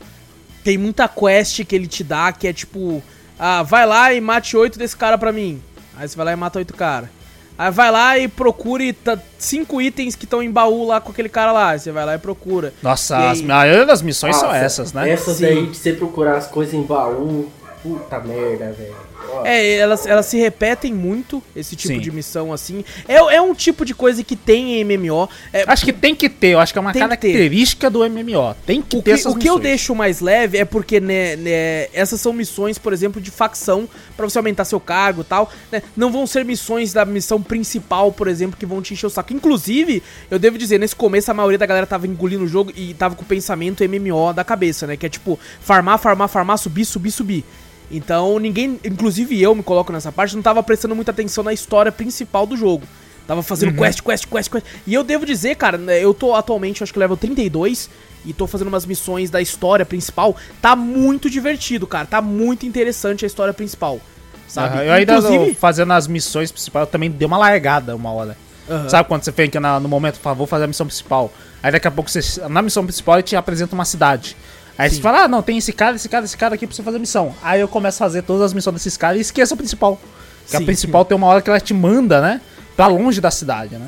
tem 0.63 0.77
muita 0.77 1.07
quest 1.07 1.63
que 1.65 1.75
ele 1.75 1.87
te 1.87 2.03
dá 2.03 2.31
que 2.31 2.47
é 2.47 2.53
tipo. 2.53 3.01
Ah, 3.39 3.63
vai 3.63 3.85
lá 3.85 4.13
e 4.13 4.19
mate 4.19 4.57
oito 4.57 4.79
desse 4.79 4.97
cara 4.97 5.17
pra 5.17 5.31
mim. 5.31 5.61
Aí 5.95 6.07
você 6.07 6.15
vai 6.15 6.25
lá 6.25 6.33
e 6.33 6.35
mata 6.35 6.59
oito 6.59 6.73
cara. 6.73 7.09
Aí 7.57 7.71
vai 7.71 7.89
lá 7.91 8.17
e 8.19 8.27
procure 8.27 8.95
cinco 9.39 9.81
itens 9.81 10.15
que 10.15 10.25
estão 10.25 10.43
em 10.43 10.51
baú 10.51 10.85
lá 10.85 11.01
com 11.01 11.11
aquele 11.11 11.29
cara 11.29 11.51
lá. 11.51 11.69
Aí 11.71 11.79
você 11.79 11.91
vai 11.91 12.05
lá 12.05 12.13
e 12.15 12.19
procura. 12.19 12.71
Nossa, 12.83 13.15
E 13.15 13.21
aí? 13.23 13.31
as, 13.31 13.39
a 13.39 13.43
maioria 13.43 13.85
das 13.85 14.01
missões 14.01 14.35
são 14.35 14.53
essas, 14.53 14.93
né? 14.93 15.09
Essas 15.09 15.37
Sim. 15.37 15.45
aí 15.45 15.65
de 15.67 15.75
você 15.77 15.93
procurar 15.93 16.37
as 16.37 16.47
coisas 16.47 16.73
em 16.75 16.83
baú. 16.83 17.49
Puta 17.87 18.19
merda, 18.19 18.71
velho. 18.73 18.95
É, 19.43 19.75
elas, 19.77 20.05
elas 20.05 20.25
se 20.25 20.37
repetem 20.37 20.93
muito, 20.93 21.43
esse 21.55 21.75
tipo 21.75 21.93
Sim. 21.93 21.99
de 21.99 22.11
missão 22.11 22.53
assim. 22.53 22.83
É, 23.07 23.15
é 23.15 23.41
um 23.41 23.53
tipo 23.53 23.85
de 23.85 23.93
coisa 23.93 24.23
que 24.23 24.35
tem 24.35 24.79
em 24.79 24.83
MMO. 24.85 25.29
É, 25.51 25.63
Acho 25.67 25.85
que 25.85 25.93
tem 25.93 26.15
que 26.15 26.29
ter, 26.29 26.49
eu 26.49 26.59
acho 26.59 26.71
que 26.71 26.79
é 26.79 26.81
uma 26.81 26.93
característica 26.93 27.89
do 27.89 27.99
MMO. 28.09 28.55
Tem 28.65 28.81
que 28.81 28.97
o 28.97 29.01
ter 29.01 29.11
que, 29.11 29.19
essas 29.19 29.33
o 29.33 29.37
que 29.37 29.49
eu 29.49 29.59
deixo 29.59 29.93
mais 29.93 30.21
leve 30.21 30.57
é 30.57 30.65
porque, 30.65 30.99
né, 30.99 31.35
né, 31.35 31.87
essas 31.93 32.21
são 32.21 32.31
missões, 32.31 32.77
por 32.77 32.93
exemplo, 32.93 33.21
de 33.21 33.31
facção, 33.31 33.87
pra 34.15 34.27
você 34.27 34.37
aumentar 34.37 34.65
seu 34.65 34.79
cargo 34.79 35.21
e 35.21 35.25
tal. 35.25 35.51
né? 35.71 35.81
Não 35.95 36.11
vão 36.11 36.25
ser 36.25 36.45
missões 36.45 36.93
da 36.93 37.05
missão 37.05 37.41
principal, 37.41 38.11
por 38.11 38.27
exemplo, 38.27 38.57
que 38.57 38.65
vão 38.65 38.81
te 38.81 38.93
encher 38.93 39.07
o 39.07 39.09
saco. 39.09 39.33
Inclusive, 39.33 40.01
eu 40.31 40.39
devo 40.39 40.57
dizer, 40.57 40.79
nesse 40.79 40.95
começo 40.95 41.29
a 41.29 41.33
maioria 41.33 41.57
da 41.57 41.65
galera 41.65 41.85
tava 41.85 42.07
engolindo 42.07 42.43
o 42.43 42.47
jogo 42.47 42.71
e 42.75 42.93
tava 42.93 43.15
com 43.15 43.23
o 43.23 43.25
pensamento 43.25 43.83
MMO 43.83 44.33
da 44.33 44.43
cabeça, 44.43 44.87
né? 44.87 44.95
Que 44.95 45.05
é 45.05 45.09
tipo, 45.09 45.39
farmar, 45.61 45.99
farmar, 45.99 46.27
farmar, 46.29 46.57
subir, 46.57 46.85
subir, 46.85 47.11
subir. 47.11 47.45
Então 47.89 48.37
ninguém, 48.39 48.79
inclusive 48.83 49.41
eu 49.41 49.55
me 49.55 49.63
coloco 49.63 49.91
nessa 49.91 50.11
parte, 50.11 50.35
não 50.35 50.43
tava 50.43 50.61
prestando 50.61 50.95
muita 50.95 51.11
atenção 51.11 51.43
na 51.43 51.53
história 51.53 51.91
principal 51.91 52.45
do 52.45 52.57
jogo. 52.57 52.85
Tava 53.25 53.43
fazendo 53.43 53.73
quest, 53.73 54.01
quest, 54.01 54.25
quest, 54.25 54.49
quest. 54.49 54.65
E 54.85 54.93
eu 54.93 55.03
devo 55.03 55.25
dizer, 55.25 55.55
cara, 55.55 55.77
né, 55.77 56.01
eu 56.01 56.13
tô 56.13 56.33
atualmente, 56.33 56.81
acho 56.81 56.93
que 56.93 56.99
level 56.99 57.17
32, 57.17 57.89
e 58.25 58.31
tô 58.31 58.47
fazendo 58.47 58.69
umas 58.69 58.85
missões 58.85 59.29
da 59.29 59.41
história 59.41 59.85
principal. 59.85 60.35
Tá 60.61 60.77
muito 60.77 61.29
divertido, 61.29 61.85
cara. 61.85 62.05
Tá 62.05 62.21
muito 62.21 62.65
interessante 62.65 63.25
a 63.25 63.27
história 63.27 63.53
principal. 63.53 63.99
Sabe? 64.47 64.77
Aham, 64.77 64.83
Eu 64.85 64.93
ainda 64.93 65.21
tô 65.21 65.53
fazendo 65.55 65.91
as 65.91 66.07
missões 66.07 66.53
principais, 66.53 66.85
eu 66.85 66.91
também 66.91 67.11
dei 67.11 67.25
uma 67.25 67.37
largada 67.37 67.95
uma 67.97 68.11
hora. 68.11 68.37
Aham. 68.69 68.87
Sabe 68.89 69.09
quando 69.09 69.23
você 69.23 69.31
fica 69.33 69.59
no 69.59 69.89
momento, 69.89 70.19
fala, 70.19 70.35
vou 70.35 70.47
fazer 70.47 70.63
a 70.63 70.67
missão 70.67 70.85
principal. 70.85 71.31
Aí 71.61 71.69
daqui 71.69 71.87
a 71.87 71.91
pouco 71.91 72.09
você, 72.09 72.21
na 72.47 72.61
missão 72.61 72.85
principal 72.85 73.15
ele 73.15 73.23
te 73.23 73.35
apresenta 73.35 73.75
uma 73.75 73.85
cidade. 73.85 74.37
Aí 74.77 74.89
Sim. 74.89 74.97
você 74.97 75.01
fala, 75.01 75.23
ah, 75.23 75.27
não, 75.27 75.41
tem 75.41 75.57
esse 75.57 75.73
cara, 75.73 75.95
esse 75.95 76.07
cara, 76.07 76.25
esse 76.25 76.37
cara 76.37 76.55
aqui 76.55 76.67
pra 76.67 76.75
você 76.75 76.83
fazer 76.83 76.99
missão. 76.99 77.33
Aí 77.41 77.59
eu 77.59 77.67
começo 77.67 78.03
a 78.03 78.05
fazer 78.05 78.21
todas 78.21 78.43
as 78.43 78.53
missões 78.53 78.75
desses 78.75 78.95
caras 78.97 79.17
e 79.17 79.21
esqueço 79.21 79.53
a 79.53 79.57
principal. 79.57 79.99
Porque 80.43 80.55
a 80.57 80.61
principal 80.61 81.03
tem 81.03 81.17
uma 81.17 81.27
hora 81.27 81.41
que 81.41 81.49
ela 81.49 81.59
te 81.59 81.73
manda, 81.73 82.21
né? 82.21 82.39
Pra 82.75 82.87
longe 82.87 83.19
da 83.19 83.31
cidade, 83.31 83.75
né? 83.75 83.87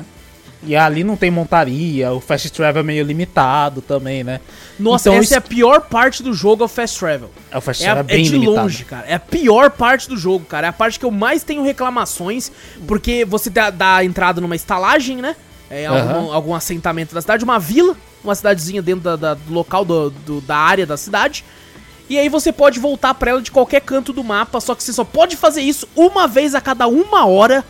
E 0.62 0.76
ali 0.76 1.02
não 1.02 1.16
tem 1.16 1.30
montaria, 1.30 2.12
o 2.12 2.20
fast 2.20 2.52
travel 2.52 2.80
é 2.80 2.84
meio 2.84 3.02
limitado 3.02 3.80
também, 3.80 4.22
né? 4.22 4.40
Nossa, 4.78 5.08
Então 5.08 5.14
essa 5.18 5.24
isso- 5.24 5.34
é 5.34 5.38
a 5.38 5.40
pior 5.40 5.80
parte 5.82 6.22
do 6.22 6.34
jogo, 6.34 6.62
é 6.62 6.66
o 6.66 6.68
Fast 6.68 6.98
Travel. 6.98 7.30
É, 7.50 7.56
o 7.56 7.60
fast 7.62 7.82
É, 7.82 7.86
travel 7.86 8.04
é 8.06 8.12
é 8.12 8.16
bem 8.16 8.24
de 8.24 8.30
limitado. 8.32 8.56
longe, 8.60 8.84
cara. 8.84 9.06
É 9.06 9.14
a 9.14 9.18
pior 9.20 9.70
parte 9.70 10.06
do 10.06 10.18
jogo, 10.18 10.44
cara. 10.44 10.66
É 10.66 10.70
a 10.70 10.72
parte 10.72 10.98
que 10.98 11.04
eu 11.06 11.10
mais 11.10 11.42
tenho 11.42 11.62
reclamações, 11.62 12.52
porque 12.86 13.24
você 13.24 13.48
dá, 13.48 13.70
dá 13.70 13.96
a 13.96 14.04
entrada 14.04 14.38
numa 14.38 14.54
estalagem, 14.56 15.16
né? 15.16 15.34
É, 15.70 15.86
Aham. 15.86 15.98
algum, 16.14 16.32
algum 16.32 16.54
assentamento 16.54 17.14
da 17.14 17.20
cidade, 17.20 17.44
uma 17.44 17.58
vila, 17.58 17.96
uma 18.24 18.34
cidadezinha 18.34 18.82
dentro 18.82 19.02
da- 19.02 19.16
da- 19.16 19.34
do 19.34 19.52
local 19.52 19.84
do- 19.84 20.10
do- 20.10 20.40
da 20.40 20.56
área 20.56 20.84
da 20.84 20.96
cidade. 20.96 21.44
E 22.08 22.18
aí 22.18 22.28
você 22.28 22.50
pode 22.50 22.80
voltar 22.80 23.14
pra 23.14 23.30
ela 23.30 23.40
de 23.42 23.52
qualquer 23.52 23.80
canto 23.80 24.12
do 24.12 24.24
mapa, 24.24 24.60
só 24.60 24.74
que 24.74 24.82
você 24.82 24.92
só 24.92 25.04
pode 25.04 25.36
fazer 25.36 25.60
isso 25.62 25.86
uma 25.94 26.26
vez 26.26 26.56
a 26.56 26.60
cada 26.60 26.88
uma 26.88 27.24
hora 27.24 27.64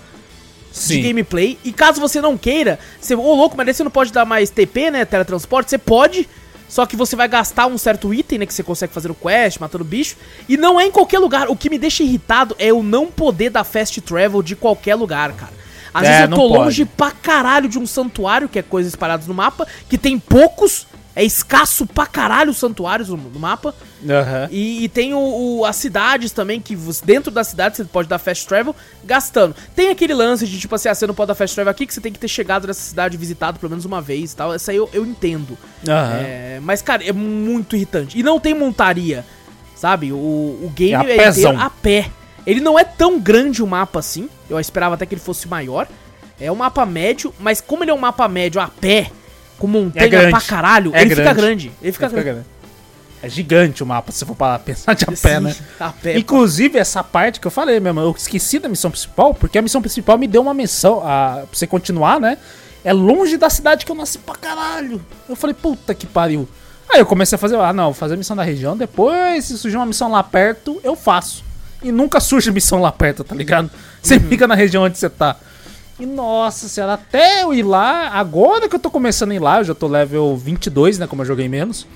de 0.73 0.79
Sim. 0.79 1.03
gameplay. 1.03 1.59
E 1.63 1.73
caso 1.73 2.01
você 2.01 2.23
não 2.23 2.39
queira, 2.39 2.79
você, 2.99 3.15
ô 3.15 3.35
louco, 3.35 3.55
mas 3.57 3.77
você 3.77 3.85
não 3.85 3.91
pode 3.91 4.11
dar 4.13 4.25
mais 4.25 4.49
TP, 4.49 4.91
né? 4.91 5.05
Teletransporte, 5.05 5.69
você 5.69 5.77
pode. 5.79 6.27
Só 6.71 6.87
que 6.87 6.95
você 6.97 7.17
vai 7.17 7.27
gastar 7.29 7.67
um 7.67 7.77
certo 7.77 8.15
item, 8.15 8.39
né? 8.39 8.47
Que 8.47 8.55
você 8.55 8.63
consegue 8.63 8.95
fazer 8.95 9.11
o 9.11 9.15
quest, 9.15 9.59
matando 9.59 9.85
bicho. 9.85 10.17
E 10.49 10.57
não 10.57 10.81
é 10.81 10.87
em 10.87 10.91
qualquer 10.91 11.19
lugar. 11.19 11.51
O 11.51 11.57
que 11.57 11.69
me 11.69 11.77
deixa 11.77 12.03
irritado 12.05 12.55
é 12.61 12.67
eu 12.69 12.81
não 12.83 13.09
poder 13.09 13.51
dar 13.51 13.65
fast 13.65 14.01
travel 14.01 14.41
de 14.41 14.55
qualquer 14.57 14.95
lugar, 14.95 15.33
cara. 15.33 15.53
Às 15.93 16.05
É, 16.05 16.09
vezes 16.09 16.23
eu 16.31 16.37
tô 16.37 16.49
pode. 16.49 16.65
longe 16.65 16.85
pra 16.85 17.11
caralho 17.11 17.69
de 17.69 17.79
um 17.79 17.87
santuário, 17.87 18.49
que 18.49 18.59
é 18.59 18.63
coisas 18.63 18.93
espalhadas 18.93 19.27
no 19.27 19.35
mapa, 19.35 19.67
que 19.89 19.99
tem 19.99 20.19
poucos. 20.19 20.87
É 21.17 21.25
escasso 21.25 21.85
pra 21.87 22.07
caralho 22.07 22.53
os 22.53 22.57
santuários 22.57 23.09
no, 23.09 23.17
no 23.17 23.41
mapa. 23.41 23.75
Aham. 24.09 24.49
E, 24.51 24.85
e 24.85 24.89
tem 24.89 25.13
o, 25.13 25.19
o- 25.59 25.65
as 25.67 25.75
cidades 25.75 26.31
também, 26.31 26.61
que 26.61 26.77
dentro 27.05 27.33
da 27.33 27.43
cidade 27.43 27.77
você 27.77 27.85
pode 27.85 28.09
dar 28.09 28.19
fast 28.21 28.47
travel 28.47 28.75
gastando. 29.05 29.55
Tem 29.75 29.91
aquele 29.91 30.15
lance 30.15 30.47
de 30.47 30.57
tipo 30.59 30.73
assim, 30.77 30.89
ah, 30.89 30.95
você 30.95 31.09
não 31.09 31.15
pode 31.15 31.27
dar 31.27 31.35
fast 31.35 31.53
travel 31.57 31.71
aqui, 31.73 31.85
que 31.85 31.93
você 31.93 32.01
tem 32.01 32.13
que 32.13 32.19
ter 32.19 32.29
chegado 32.29 32.69
nessa 32.69 32.81
cidade 32.81 33.17
visitado 33.17 33.59
pelo 33.59 33.71
menos 33.71 33.85
uma 33.85 34.01
vez 34.01 34.33
e 34.33 34.37
tal. 34.37 34.55
Essa 34.55 34.71
aí 34.71 34.77
eu, 34.77 34.89
eu 34.93 35.05
entendo. 35.05 35.59
Aham. 35.87 36.17
É, 36.23 36.61
mas, 36.63 36.81
cara, 36.81 37.05
é 37.05 37.13
muito 37.13 37.75
irritante. 37.75 38.17
E 38.17 38.23
não 38.23 38.39
tem 38.39 38.55
montaria, 38.55 39.25
sabe? 39.75 40.13
O, 40.13 40.17
o 40.17 40.73
game 40.75 41.11
É 41.11 41.19
a 41.19 41.25
é, 41.25 41.29
inteiro 41.29 41.59
a 41.59 41.69
pé. 41.69 42.09
Ele 42.47 42.61
não 42.61 42.79
é 42.79 42.85
tão 42.85 43.19
grande 43.19 43.63
o 43.63 43.67
mapa 43.67 43.99
assim. 43.99 44.29
Eu 44.49 44.59
esperava 44.59 44.95
até 44.95 45.07
que 45.07 45.15
ele 45.15 45.21
fosse 45.21 45.47
maior. 45.49 45.87
É 46.41 46.51
um 46.51 46.57
mapa 46.57 46.87
médio, 46.87 47.35
mas 47.39 47.61
como 47.61 47.85
ele 47.85 47.91
é 47.91 47.95
um 47.95 47.99
mapa 47.99 48.27
médio 48.27 48.61
a 48.61 48.69
pé, 48.69 49.11
com 49.59 49.67
montanha 49.67 50.09
grande. 50.09 50.31
pra 50.31 50.41
caralho, 50.41 50.91
É 50.95 51.03
ele 51.03 51.11
fica 51.11 51.23
grande. 51.35 51.41
grande. 51.41 51.73
Ele 51.83 51.93
fica 51.93 52.05
Ele 52.07 52.11
fica 52.11 52.23
grande. 52.23 52.25
grande. 52.45 52.47
É 53.23 53.29
gigante 53.29 53.83
o 53.83 53.87
mapa, 53.87 54.11
se 54.11 54.25
for 54.25 54.35
para 54.35 54.59
pensar 54.59 54.95
de 54.95 55.05
a 55.05 55.09
pé, 55.09 55.15
Sim, 55.37 55.41
né? 55.41 55.55
A 55.79 55.91
pé. 55.91 56.17
Inclusive, 56.17 56.79
essa 56.79 57.05
parte 57.05 57.39
que 57.39 57.47
eu 57.47 57.51
falei 57.51 57.79
mesmo, 57.79 58.01
eu 58.01 58.11
esqueci 58.17 58.59
da 58.59 58.67
missão 58.67 58.91
principal, 58.91 59.35
porque 59.35 59.59
a 59.59 59.63
missão 59.63 59.83
principal 59.83 60.17
me 60.17 60.27
deu 60.27 60.41
uma 60.41 60.55
missão, 60.55 61.01
a, 61.05 61.43
pra 61.43 61.47
você 61.53 61.67
continuar, 61.67 62.19
né? 62.19 62.39
É 62.83 62.95
longe 62.95 63.37
da 63.37 63.51
cidade 63.51 63.85
que 63.85 63.93
eu 63.93 63.97
nasci 63.97 64.17
pra 64.17 64.35
caralho. 64.37 65.05
Eu 65.29 65.37
falei, 65.37 65.53
puta 65.53 65.95
que 65.95 66.07
pariu. 66.07 66.49
Aí 66.89 66.99
eu 67.01 67.05
comecei 67.05 67.37
a 67.37 67.39
fazer, 67.39 67.57
ah, 67.57 67.75
não, 67.75 67.85
vou 67.85 67.93
fazer 67.95 68.15
a 68.15 68.17
missão 68.17 68.35
da 68.35 68.43
região, 68.43 68.75
depois, 68.75 69.45
se 69.45 69.59
surgir 69.59 69.77
uma 69.77 69.85
missão 69.85 70.11
lá 70.11 70.23
perto, 70.23 70.81
eu 70.83 70.97
faço. 70.97 71.45
E 71.83 71.91
nunca 71.91 72.21
surge 72.21 72.51
missão 72.51 72.81
lá 72.81 72.93
perto, 72.93 73.25
tá 73.25 73.35
ligado? 73.35 73.71
Você 74.03 74.15
Uhum. 74.17 74.29
fica 74.29 74.47
na 74.47 74.55
região 74.55 74.85
onde 74.85 74.99
você 74.99 75.09
tá. 75.09 75.37
E 75.99 76.07
nossa 76.07 76.69
senhora, 76.69 76.95
até 76.95 77.43
eu 77.43 77.53
ir 77.53 77.63
lá, 77.63 78.09
agora 78.09 78.69
que 78.69 78.75
eu 78.75 78.79
tô 78.81 78.91
começando 78.91 79.33
a 79.33 79.35
ir 79.35 79.39
lá, 79.39 79.59
eu 79.59 79.65
já 79.65 79.75
tô 79.75 79.87
level 79.87 80.37
22, 80.37 80.99
né, 80.99 81.07
como 81.07 81.23
eu 81.23 81.27
joguei 81.27 81.49
menos. 81.49 81.87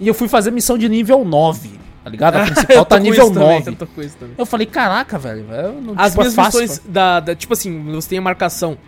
E 0.00 0.06
eu 0.06 0.14
fui 0.14 0.28
fazer 0.28 0.50
missão 0.50 0.78
de 0.78 0.88
nível 0.88 1.24
9, 1.24 1.78
tá 2.04 2.10
ligado? 2.10 2.36
A 2.36 2.44
principal 2.46 2.84
tá 2.84 2.98
nível 2.98 3.24
isso 3.24 3.34
também, 3.34 3.58
9. 3.64 3.76
eu. 3.80 4.28
Eu 4.38 4.46
falei, 4.46 4.66
caraca, 4.66 5.18
velho. 5.18 5.44
eu 5.50 5.80
não- 5.80 5.94
As 5.96 6.10
tipo, 6.12 6.22
é 6.22 6.24
minhas 6.24 6.34
fácil, 6.34 6.60
missões 6.60 6.82
da, 6.86 7.20
da- 7.20 7.34
Tipo 7.34 7.52
assim, 7.52 7.82
você 7.92 8.08
tem 8.10 8.18
a 8.18 8.22
marcação. 8.22 8.78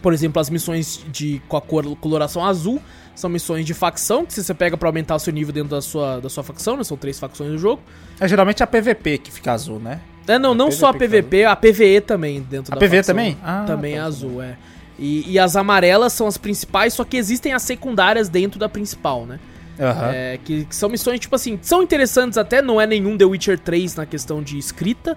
Por 0.00 0.12
exemplo, 0.12 0.40
as 0.40 0.50
missões 0.50 1.00
de, 1.12 1.40
com 1.48 1.56
a 1.56 1.60
cor, 1.60 1.84
coloração 1.96 2.44
azul 2.44 2.80
são 3.14 3.28
missões 3.28 3.64
de 3.64 3.74
facção, 3.74 4.24
que 4.24 4.32
você 4.32 4.54
pega 4.54 4.76
pra 4.76 4.88
aumentar 4.88 5.14
o 5.14 5.18
seu 5.18 5.32
nível 5.32 5.52
dentro 5.52 5.70
da 5.70 5.80
sua, 5.80 6.20
da 6.20 6.28
sua 6.28 6.42
facção, 6.42 6.76
né? 6.76 6.84
São 6.84 6.96
três 6.96 7.18
facções 7.18 7.50
do 7.50 7.58
jogo. 7.58 7.82
É 8.20 8.26
geralmente 8.26 8.62
a 8.62 8.66
PVP 8.66 9.18
que 9.18 9.30
fica 9.30 9.52
azul, 9.52 9.78
né? 9.78 10.00
É, 10.26 10.38
não, 10.38 10.54
não 10.54 10.66
PVP 10.66 10.78
só 10.78 10.86
a 10.88 10.94
PVP, 10.94 11.44
a 11.44 11.56
PVE 11.56 12.00
também 12.00 12.40
dentro 12.42 12.72
A 12.72 12.76
da 12.76 12.80
PVE 12.80 12.96
facção 12.96 13.14
também? 13.14 13.38
Ah, 13.42 13.64
também 13.66 13.94
é 13.94 13.98
tá, 13.98 14.04
azul, 14.04 14.42
é. 14.42 14.56
E, 14.98 15.32
e 15.32 15.38
as 15.38 15.56
amarelas 15.56 16.12
são 16.12 16.26
as 16.26 16.36
principais, 16.36 16.94
só 16.94 17.04
que 17.04 17.16
existem 17.16 17.52
as 17.52 17.62
secundárias 17.62 18.28
dentro 18.28 18.58
da 18.58 18.68
principal, 18.68 19.26
né? 19.26 19.40
Aham. 19.80 20.10
É, 20.12 20.38
que, 20.44 20.64
que 20.66 20.76
são 20.76 20.88
missões, 20.88 21.18
tipo 21.18 21.34
assim, 21.34 21.58
são 21.62 21.82
interessantes 21.82 22.38
até, 22.38 22.62
não 22.62 22.80
é 22.80 22.86
nenhum 22.86 23.16
The 23.16 23.24
Witcher 23.24 23.58
3 23.58 23.96
na 23.96 24.06
questão 24.06 24.42
de 24.42 24.58
escrita, 24.58 25.16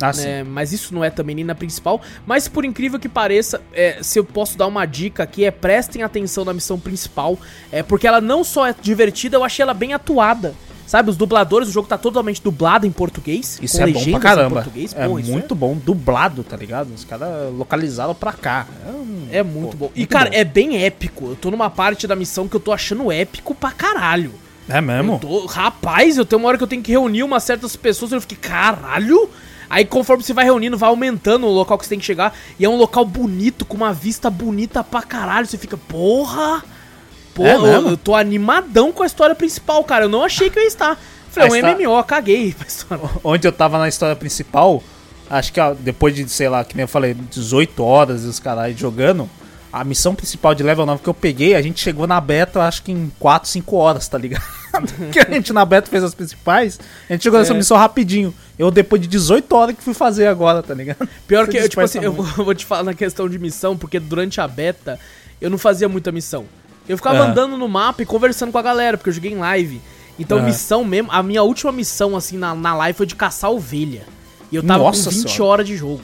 Ah, 0.00 0.12
né? 0.12 0.42
Mas 0.44 0.72
isso 0.72 0.94
não 0.94 1.02
é 1.02 1.10
também 1.10 1.34
nem 1.36 1.44
na 1.44 1.54
principal. 1.54 2.00
Mas 2.26 2.48
por 2.48 2.64
incrível 2.64 2.98
que 2.98 3.08
pareça, 3.08 3.60
é, 3.72 3.98
se 4.02 4.18
eu 4.18 4.24
posso 4.24 4.56
dar 4.58 4.66
uma 4.66 4.84
dica 4.86 5.22
aqui, 5.22 5.44
é 5.44 5.50
prestem 5.50 6.02
atenção 6.02 6.44
na 6.44 6.52
missão 6.52 6.78
principal. 6.78 7.38
É, 7.72 7.82
porque 7.82 8.06
ela 8.06 8.20
não 8.20 8.44
só 8.44 8.66
é 8.66 8.74
divertida, 8.80 9.36
eu 9.36 9.44
achei 9.44 9.62
ela 9.62 9.74
bem 9.74 9.92
atuada. 9.94 10.54
Sabe, 10.86 11.10
os 11.10 11.16
dubladores, 11.16 11.68
o 11.68 11.72
jogo 11.72 11.88
tá 11.88 11.98
totalmente 11.98 12.40
dublado 12.40 12.86
em 12.86 12.92
português. 12.92 13.58
Isso 13.60 13.82
é 13.82 13.88
bom 13.88 14.04
pra 14.12 14.20
caramba. 14.20 14.64
É 14.94 15.08
Pô, 15.08 15.18
muito 15.18 15.52
bom, 15.52 15.74
dublado, 15.74 16.44
tá 16.44 16.56
ligado? 16.56 16.94
Os 16.94 17.02
caras 17.04 17.52
localizaram 17.52 18.14
pra 18.14 18.32
cá. 18.32 18.68
É, 18.86 18.90
um- 18.92 19.28
É 19.32 19.42
muito 19.42 19.76
pô, 19.76 19.86
bom. 19.86 19.90
E, 19.96 20.00
muito 20.00 20.10
cara, 20.12 20.30
bom. 20.30 20.36
é 20.36 20.44
bem 20.44 20.84
épico. 20.84 21.30
Eu 21.30 21.34
tô 21.34 21.50
numa 21.50 21.68
parte 21.68 22.06
da 22.06 22.14
missão 22.14 22.46
que 22.46 22.54
eu 22.54 22.60
tô 22.60 22.72
achando 22.72 23.10
épico 23.10 23.52
pra 23.52 23.72
caralho. 23.72 24.32
É 24.68 24.80
mesmo? 24.80 25.14
Eu 25.14 25.18
tô- 25.18 25.46
rapaz, 25.46 26.18
eu 26.18 26.24
tenho 26.24 26.38
uma 26.40 26.48
hora 26.50 26.56
que 26.58 26.62
eu 26.62 26.68
tenho 26.68 26.82
que 26.82 26.92
reunir 26.92 27.24
umas 27.24 27.42
certas 27.42 27.74
pessoas 27.74 28.12
e 28.12 28.14
eu 28.14 28.20
fiquei, 28.20 28.38
caralho! 28.38 29.28
Aí 29.68 29.84
conforme 29.84 30.22
você 30.22 30.32
vai 30.32 30.44
reunindo, 30.44 30.76
vai 30.78 30.88
aumentando 30.88 31.46
o 31.46 31.50
local 31.52 31.76
que 31.78 31.84
você 31.84 31.90
tem 31.90 31.98
que 31.98 32.04
chegar. 32.04 32.34
E 32.58 32.64
é 32.64 32.68
um 32.68 32.76
local 32.76 33.04
bonito, 33.04 33.64
com 33.64 33.76
uma 33.76 33.92
vista 33.92 34.28
bonita 34.30 34.82
pra 34.84 35.02
caralho. 35.02 35.46
Você 35.46 35.58
fica, 35.58 35.76
porra! 35.76 36.62
Porra, 37.34 37.48
É 37.50 37.54
eu, 37.76 37.88
eu 37.90 37.96
tô 37.96 38.14
animadão 38.14 38.92
com 38.92 39.02
a 39.02 39.06
história 39.06 39.34
principal, 39.34 39.84
cara. 39.84 40.04
Eu 40.06 40.08
não 40.08 40.22
achei 40.22 40.48
que 40.48 40.58
eu 40.58 40.62
ia 40.62 40.68
estar. 40.68 40.98
Falei, 41.30 41.50
é 41.52 41.56
está- 41.56 41.70
um 41.72 41.76
MMO, 41.76 42.04
caguei 42.04 42.52
pra 42.56 42.66
história. 42.66 43.04
Onde 43.22 43.46
eu 43.46 43.52
tava 43.52 43.78
na 43.78 43.88
história 43.88 44.16
principal, 44.16 44.82
Acho 45.28 45.52
que 45.52 45.60
ó, 45.60 45.74
depois 45.74 46.14
de, 46.14 46.28
sei 46.28 46.48
lá, 46.48 46.62
que 46.64 46.76
nem 46.76 46.82
eu 46.84 46.88
falei, 46.88 47.12
18 47.12 47.82
horas 47.82 48.22
e 48.22 48.28
os 48.28 48.38
caras 48.38 48.78
jogando, 48.78 49.28
a 49.72 49.84
missão 49.84 50.14
principal 50.14 50.54
de 50.54 50.62
level 50.62 50.86
9 50.86 51.02
que 51.02 51.08
eu 51.08 51.14
peguei, 51.14 51.54
a 51.54 51.62
gente 51.62 51.80
chegou 51.80 52.06
na 52.06 52.20
beta, 52.20 52.62
acho 52.62 52.82
que 52.82 52.92
em 52.92 53.12
4, 53.18 53.48
5 53.48 53.76
horas, 53.76 54.08
tá 54.08 54.16
ligado? 54.18 54.42
que 55.12 55.18
a 55.18 55.30
gente 55.30 55.52
na 55.52 55.64
beta 55.64 55.90
fez 55.90 56.02
as 56.04 56.14
principais, 56.14 56.78
a 57.08 57.12
gente 57.12 57.22
chegou 57.22 57.38
nessa 57.38 57.52
É. 57.52 57.56
missão 57.56 57.76
rapidinho. 57.76 58.32
Eu, 58.58 58.70
depois 58.70 59.00
de 59.02 59.08
18 59.08 59.54
horas, 59.54 59.76
que 59.76 59.82
fui 59.82 59.92
fazer 59.94 60.26
agora, 60.28 60.62
tá 60.62 60.72
ligado? 60.72 61.06
Pior 61.26 61.44
Você 61.44 61.50
que, 61.52 61.56
eu, 61.58 61.68
tipo 61.68 61.80
assim, 61.82 61.98
eu 62.00 62.12
vou, 62.12 62.54
te 62.54 62.64
falar 62.64 62.84
na 62.84 62.94
questão 62.94 63.28
de 63.28 63.38
missão, 63.38 63.76
porque 63.76 64.00
durante 64.00 64.40
a 64.40 64.48
beta 64.48 64.98
eu 65.40 65.50
não 65.50 65.58
fazia 65.58 65.88
muita 65.88 66.10
missão. 66.10 66.46
Eu 66.88 66.96
ficava 66.96 67.18
Aham. 67.18 67.30
andando 67.32 67.56
no 67.58 67.68
mapa 67.68 68.02
e 68.02 68.06
conversando 68.06 68.52
com 68.52 68.58
a 68.58 68.62
galera, 68.62 68.96
porque 68.96 69.10
eu 69.10 69.14
joguei 69.14 69.32
em 69.32 69.36
live. 69.38 69.80
Então, 70.18 70.38
Aham. 70.38 70.46
missão 70.46 70.84
mesmo, 70.84 71.10
a 71.12 71.22
minha 71.22 71.42
última 71.42 71.70
missão, 71.72 72.16
assim, 72.16 72.38
na, 72.38 72.54
na 72.54 72.74
live 72.74 72.96
foi 72.96 73.06
de 73.06 73.14
caçar 73.14 73.50
ovelha. 73.50 74.04
E 74.50 74.56
eu 74.56 74.62
tava 74.62 74.84
Nossa 74.84 75.10
com 75.10 75.16
20 75.16 75.30
senhora. 75.32 75.44
horas 75.44 75.66
de 75.66 75.76
jogo. 75.76 76.02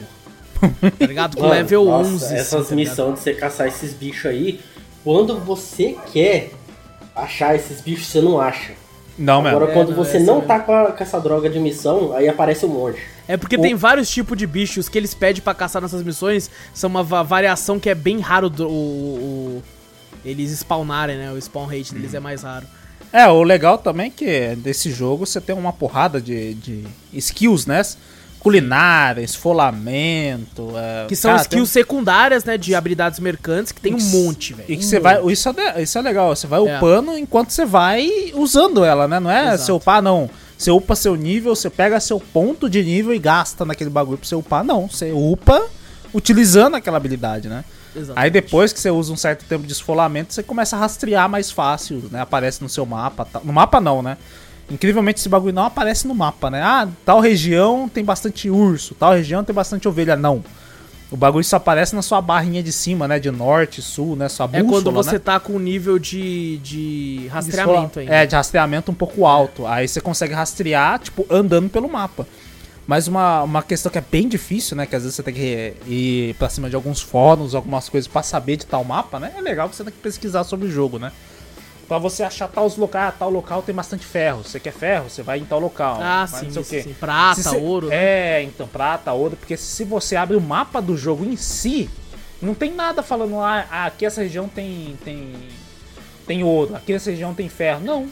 Tá 0.99 1.05
ligado? 1.05 1.35
Com 1.35 1.43
Mano, 1.43 1.53
level 1.55 1.85
nossa, 1.85 2.09
11. 2.09 2.25
assim, 2.25 2.35
Essas 2.35 2.49
tá 2.49 2.75
ligado? 2.75 2.75
missões 2.75 3.13
de 3.15 3.19
você 3.21 3.33
caçar 3.33 3.67
esses 3.67 3.93
bichos 3.93 4.25
aí, 4.25 4.59
quando 5.03 5.37
você 5.39 5.95
quer 6.11 6.51
achar 7.15 7.55
esses 7.55 7.81
bichos, 7.81 8.07
você 8.07 8.21
não 8.21 8.39
acha. 8.39 8.73
Não, 9.17 9.45
Agora, 9.45 9.65
mesmo. 9.67 9.71
É, 9.71 9.73
quando 9.73 9.89
não, 9.89 9.95
você 10.03 10.17
essa 10.17 10.25
não 10.25 10.35
mesmo. 10.35 10.47
tá 10.47 10.59
com, 10.59 10.73
a- 10.73 10.91
com 10.91 11.03
essa 11.03 11.19
droga 11.19 11.47
de 11.49 11.59
missão, 11.59 12.13
aí 12.13 12.27
aparece 12.27 12.65
um 12.65 12.69
monte. 12.69 12.99
É 13.27 13.37
porque 13.37 13.55
O- 13.57 13.61
tem 13.61 13.75
vários 13.75 14.09
tipos 14.09 14.35
de 14.37 14.47
bichos 14.47 14.89
que 14.89 14.97
eles 14.97 15.13
pedem 15.13 15.41
pra 15.41 15.53
caçar 15.53 15.81
nessas 15.81 16.01
missões. 16.03 16.49
São 16.73 16.89
uma 16.89 17.03
va- 17.03 17.21
variação 17.21 17.79
que 17.79 17.89
é 17.89 17.95
bem 17.95 18.19
raro 18.19 18.49
do, 18.49 18.67
o, 18.67 18.71
o- 18.71 19.63
eles 20.25 20.49
spawnarem, 20.51 21.17
né? 21.17 21.31
O 21.31 21.39
spawn 21.39 21.65
rate 21.67 21.93
deles 21.93 22.13
é 22.15 22.19
mais 22.19 22.41
raro. 22.41 22.65
É, 23.11 23.27
o 23.27 23.43
legal 23.43 23.77
também 23.77 24.07
é 24.07 24.09
que 24.09 24.55
desse 24.55 24.89
jogo 24.89 25.27
você 25.27 25.39
tem 25.39 25.55
uma 25.55 25.71
porrada 25.71 26.19
de, 26.19 26.55
de 26.55 26.83
skills, 27.13 27.67
né? 27.67 27.81
Culinária, 28.43 29.21
esfolamento. 29.21 30.73
é, 30.75 31.05
Que 31.07 31.15
são 31.15 31.31
cara, 31.31 31.43
tem 31.45 31.47
skills 31.61 31.69
secundárias, 31.69 32.43
né? 32.43 32.57
De 32.57 32.75
habilidades 32.75 33.19
mercantes, 33.19 33.71
que 33.71 33.79
tem 33.79 33.93
um 33.95 33.99
monte, 34.01 34.53
velho. 34.53 34.69
E 34.69 34.77
que 34.77 34.85
Um 34.85 34.87
você 34.87 34.99
vai. 34.99 35.19
monte. 35.19 35.31
Isso 35.33 35.49
é, 35.57 35.81
isso 35.81 35.97
é 35.97 36.01
legal. 36.01 36.35
Você 36.35 36.45
vai 36.45 36.59
É. 36.67 36.77
upando 36.77 37.17
enquanto 37.17 37.51
você 37.51 37.65
vai 37.65 38.31
usando 38.35 38.83
ela, 38.83 39.07
né? 39.07 39.19
Não 39.19 39.31
é 39.31 39.45
Exato. 39.53 39.63
você 39.63 39.71
upar, 39.71 40.01
não. 40.01 40.29
Você 40.57 40.71
upa 40.71 40.95
seu 40.95 41.15
nível, 41.15 41.55
você 41.55 41.69
pega 41.69 41.99
seu 41.99 42.19
ponto 42.19 42.69
de 42.69 42.83
nível 42.83 43.13
e 43.13 43.19
gasta 43.19 43.65
naquele 43.65 43.89
bagulho 43.89 44.17
pra 44.17 44.27
você 44.27 44.35
upar. 44.35 44.63
Não. 44.63 44.87
Você 44.89 45.11
upa 45.11 45.63
utilizando 46.13 46.75
aquela 46.75 46.97
habilidade, 46.97 47.47
né? 47.49 47.63
Exatamente. 47.95 48.23
Aí 48.23 48.29
depois 48.31 48.73
que 48.73 48.79
você 48.79 48.89
usa 48.89 49.13
um 49.13 49.17
certo 49.17 49.45
tempo 49.45 49.65
de 49.67 49.73
esfolamento, 49.73 50.33
você 50.33 50.41
começa 50.43 50.75
a 50.75 50.79
rastrear 50.79 51.29
mais 51.29 51.51
fácil, 51.51 52.03
né? 52.11 52.21
Aparece 52.21 52.61
no 52.61 52.69
seu 52.69 52.85
mapa. 52.85 53.25
tal. 53.25 53.41
No 53.45 53.53
mapa 53.53 53.79
não, 53.79 54.01
né? 54.01 54.17
Incrivelmente 54.69 55.19
esse 55.19 55.29
bagulho 55.29 55.53
não 55.53 55.65
aparece 55.65 56.07
no 56.07 56.15
mapa, 56.15 56.49
né? 56.49 56.61
Ah, 56.61 56.87
tal 57.05 57.19
região 57.19 57.89
tem 57.89 58.03
bastante 58.03 58.49
urso, 58.49 58.95
tal 58.95 59.13
região 59.13 59.43
tem 59.43 59.53
bastante 59.53 59.87
ovelha. 59.87 60.15
Não. 60.15 60.43
O 61.11 61.17
bagulho 61.17 61.43
só 61.43 61.57
aparece 61.57 61.93
na 61.95 62.01
sua 62.01 62.19
barrinha 62.21 62.63
de 62.63 62.71
cima, 62.71 63.07
né? 63.07 63.19
De 63.19 63.29
norte, 63.29 63.83
sul, 63.83 64.15
né? 64.15 64.27
Sua 64.29 64.45
É 64.45 64.63
bússola, 64.63 64.71
quando 64.71 64.91
você 64.91 65.13
né? 65.13 65.19
tá 65.19 65.39
com 65.39 65.53
um 65.53 65.59
nível 65.59 65.99
de, 65.99 66.57
de 66.57 67.27
rastreamento 67.31 67.99
ainda. 67.99 68.15
É, 68.15 68.25
de 68.25 68.35
rastreamento 68.35 68.91
um 68.91 68.95
pouco 68.95 69.27
alto. 69.27 69.67
Aí 69.67 69.87
você 69.87 70.01
consegue 70.01 70.33
rastrear, 70.33 70.97
tipo, 70.97 71.23
andando 71.29 71.69
pelo 71.69 71.87
mapa. 71.87 72.25
Mas 72.87 73.07
uma, 73.07 73.43
uma 73.43 73.61
questão 73.61 73.91
que 73.91 73.97
é 73.97 74.03
bem 74.09 74.27
difícil, 74.27 74.75
né? 74.75 74.85
Que 74.87 74.95
às 74.95 75.03
vezes 75.03 75.15
você 75.15 75.21
tem 75.23 75.33
que 75.33 75.73
ir 75.87 76.33
pra 76.35 76.49
cima 76.49 76.67
de 76.67 76.75
alguns 76.75 76.99
fóruns, 76.99 77.53
algumas 77.53 77.87
coisas 77.89 78.07
pra 78.07 78.23
saber 78.23 78.57
de 78.57 78.65
tal 78.65 78.83
mapa, 78.83 79.19
né? 79.19 79.33
É 79.37 79.41
legal 79.41 79.69
que 79.69 79.75
você 79.75 79.83
tem 79.83 79.93
que 79.93 79.99
pesquisar 79.99 80.43
sobre 80.43 80.67
o 80.67 80.71
jogo, 80.71 80.97
né? 80.97 81.11
Pra 81.87 81.97
você 81.97 82.23
achar 82.23 82.47
tal 82.47 82.71
local, 82.77 83.01
ah, 83.01 83.11
tal 83.11 83.29
local 83.29 83.61
tem 83.61 83.75
bastante 83.75 84.05
ferro. 84.05 84.43
Você 84.43 84.59
quer 84.59 84.71
ferro? 84.73 85.09
Você 85.09 85.21
vai 85.21 85.39
em 85.39 85.45
tal 85.45 85.59
local. 85.59 85.97
Ah, 86.01 86.25
vai 86.25 86.39
sim, 86.39 86.45
não 86.47 86.53
sei 86.53 86.61
o 86.61 86.63
isso 86.63 86.69
quê. 86.71 86.81
sim. 86.83 86.93
Prata, 86.99 87.41
Se 87.41 87.49
cê- 87.49 87.57
ouro. 87.57 87.87
né? 87.87 87.95
É, 88.39 88.43
então, 88.43 88.67
prata, 88.67 89.11
ouro, 89.11 89.35
porque 89.35 89.57
se 89.57 89.83
você 89.83 90.15
abre 90.15 90.35
o 90.37 90.41
mapa 90.41 90.81
do 90.81 90.95
jogo 90.97 91.25
em 91.25 91.35
si, 91.35 91.89
não 92.41 92.53
tem 92.53 92.73
nada 92.73 93.03
falando 93.03 93.35
lá, 93.37 93.67
ah, 93.69 93.85
aqui 93.85 94.05
essa 94.05 94.21
região 94.21 94.47
tem 94.47 94.97
tem 95.03 95.33
tem 96.25 96.43
ouro, 96.43 96.73
aqui 96.75 96.93
essa 96.93 97.11
região 97.11 97.33
tem 97.33 97.49
ferro. 97.49 97.81
Não. 97.83 98.07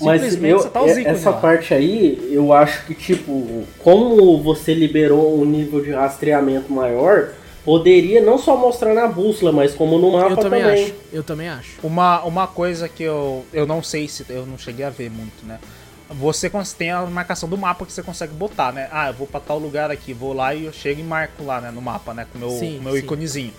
Mas 0.00 0.20
Simplesmente 0.20 0.52
eu, 0.52 0.58
você 0.60 0.68
tá 0.68 0.82
os 0.82 0.90
é- 0.96 1.02
essa 1.02 1.30
lá. 1.30 1.36
parte 1.38 1.72
aí, 1.72 2.28
eu 2.30 2.52
acho 2.52 2.84
que, 2.84 2.94
tipo, 2.94 3.64
como 3.78 4.42
você 4.42 4.74
liberou 4.74 5.40
um 5.40 5.44
nível 5.44 5.80
de 5.82 5.92
rastreamento 5.92 6.70
maior, 6.72 7.30
poderia 7.64 8.20
não 8.20 8.38
só 8.38 8.56
mostrar 8.56 8.94
na 8.94 9.06
bússola, 9.06 9.50
mas 9.52 9.74
como 9.74 9.98
no 9.98 10.12
mapa 10.12 10.30
eu 10.30 10.36
também, 10.36 10.62
também. 10.62 10.84
acho. 10.84 10.94
Eu 11.12 11.22
também 11.22 11.48
acho. 11.48 11.78
Uma, 11.82 12.22
uma 12.22 12.46
coisa 12.46 12.88
que 12.88 13.02
eu, 13.02 13.44
eu 13.52 13.66
não 13.66 13.82
sei 13.82 14.06
se 14.06 14.24
eu 14.28 14.44
não 14.46 14.58
cheguei 14.58 14.84
a 14.84 14.90
ver 14.90 15.10
muito, 15.10 15.44
né? 15.46 15.58
Você 16.10 16.50
tem 16.76 16.90
a 16.90 17.02
marcação 17.06 17.48
do 17.48 17.56
mapa 17.56 17.86
que 17.86 17.92
você 17.92 18.02
consegue 18.02 18.34
botar, 18.34 18.72
né? 18.72 18.88
Ah, 18.92 19.08
eu 19.08 19.14
vou 19.14 19.26
pra 19.26 19.40
tal 19.40 19.58
lugar 19.58 19.90
aqui, 19.90 20.12
vou 20.12 20.34
lá 20.34 20.54
e 20.54 20.66
eu 20.66 20.72
chego 20.72 21.00
e 21.00 21.04
marco 21.04 21.42
lá, 21.42 21.60
né? 21.60 21.70
No 21.70 21.80
mapa, 21.80 22.12
né? 22.12 22.26
Com 22.30 22.38
o 22.38 22.40
meu, 22.40 22.50
Sim, 22.50 22.78
meu 22.80 22.92
sim. 22.92 22.98
iconezinho. 22.98 23.52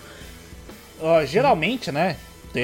Ó, 1.00 1.24
geralmente, 1.24 1.90
né? 1.90 2.16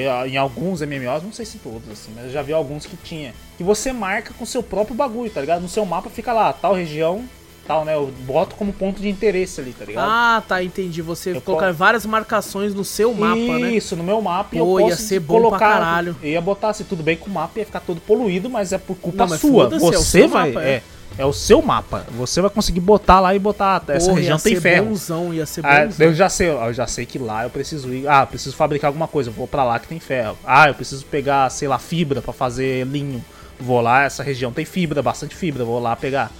ah, 0.09 0.27
Em 0.27 0.37
alguns 0.37 0.81
MMOs, 0.81 1.21
não 1.23 1.33
sei 1.33 1.45
se 1.45 1.57
todos, 1.59 1.87
assim, 1.91 2.11
mas 2.15 2.25
eu 2.25 2.31
já 2.31 2.41
vi 2.41 2.53
alguns 2.53 2.85
que 2.85 2.95
tinha. 2.97 3.33
Que 3.57 3.63
você 3.63 3.91
marca 3.91 4.33
com 4.33 4.43
o 4.45 4.47
seu 4.47 4.63
próprio 4.63 4.95
bagulho, 4.95 5.29
tá 5.29 5.41
ligado? 5.41 5.61
No 5.61 5.69
seu 5.69 5.85
mapa 5.85 6.09
fica 6.09 6.31
lá, 6.33 6.51
tal 6.53 6.73
região, 6.73 7.23
tal, 7.67 7.85
né? 7.85 7.95
Eu 7.95 8.11
boto 8.25 8.55
como 8.55 8.71
ponto 8.73 9.01
de 9.01 9.09
interesse 9.09 9.59
ali, 9.61 9.73
tá 9.73 9.85
ligado? 9.85 10.09
Ah, 10.09 10.43
tá, 10.47 10.63
entendi. 10.63 11.01
Você 11.01 11.31
Eu 11.31 11.41
colocar 11.41 11.67
posso- 11.67 11.77
várias 11.77 12.05
marcações 12.05 12.73
no 12.73 12.83
seu 12.83 13.13
mapa, 13.13 13.35
né? 13.59 13.71
Isso, 13.71 13.95
no 13.95 14.03
meu 14.03 14.21
mapa. 14.21 14.49
Pô, 14.55 14.79
eu 14.79 14.87
ia 14.89 14.95
ser 14.95 15.19
bom 15.19 15.33
pra 15.35 15.43
colocar, 15.43 15.59
caralho. 15.59 16.15
Eu 16.21 16.29
ia 16.31 16.41
botar 16.41 16.69
assim, 16.69 16.83
tudo 16.83 17.01
bem 17.03 17.15
que 17.17 17.27
o 17.27 17.31
mapa 17.31 17.59
ia 17.59 17.65
ficar 17.65 17.79
todo 17.79 17.99
poluído, 18.01 18.49
mas 18.49 18.73
é 18.73 18.77
por 18.77 18.95
culpa 18.97 19.25
Não, 19.25 19.37
sua. 19.37 19.65
é 19.73 19.79
Você 19.79 20.03
seu 20.03 20.29
vai. 20.29 20.51
mapa, 20.51 20.63
é. 20.65 20.69
é. 20.69 20.83
é 21.19 21.25
o 21.25 21.31
seu 21.33 21.61
mapa. 21.61 22.05
Você 22.17 22.41
vai 22.41 22.49
conseguir 22.49 22.79
botar 22.79 23.19
lá 23.19 23.35
e 23.35 23.39
botar. 23.39 23.83
Essa 23.87 24.07
Porra, 24.07 24.17
região 24.19 24.37
ia 24.37 24.43
tem 24.43 24.55
ser 24.55 24.61
ferro. 24.61 24.85
bonzão, 24.87 25.33
ia 25.33 25.45
ser 25.45 25.65
Ah, 25.65 25.87
eu 25.99 26.13
já 26.13 26.27
sei, 26.27 26.49
eu 26.49 26.73
já 26.73 26.87
sei 26.87 27.05
que 27.05 27.19
lá 27.19 27.43
eu 27.43 27.49
preciso 27.49 27.93
ir. 27.93 28.07
Ah, 28.07 28.21
eu 28.23 28.27
preciso 28.27 28.55
fabricar 28.55 28.87
alguma 28.89 29.07
coisa, 29.07 29.29
vou 29.29 29.47
pra 29.47 29.63
lá 29.63 29.79
que 29.79 29.87
tem 29.87 29.99
ferro. 29.99 30.37
Ah, 30.45 30.67
eu 30.69 30.73
preciso 30.73 31.05
pegar, 31.05 31.49
sei 31.51 31.67
lá, 31.67 31.77
fibra 31.77 32.21
pra 32.21 32.33
fazer 32.33 32.85
linho. 32.87 33.23
Vou 33.59 33.79
lá, 33.79 34.03
essa 34.03 34.23
região 34.23 34.51
tem 34.51 34.65
fibra, 34.65 35.01
bastante 35.03 35.35
fibra, 35.35 35.63
vou 35.63 35.79
lá 35.79 35.95
pegar. 35.95 36.31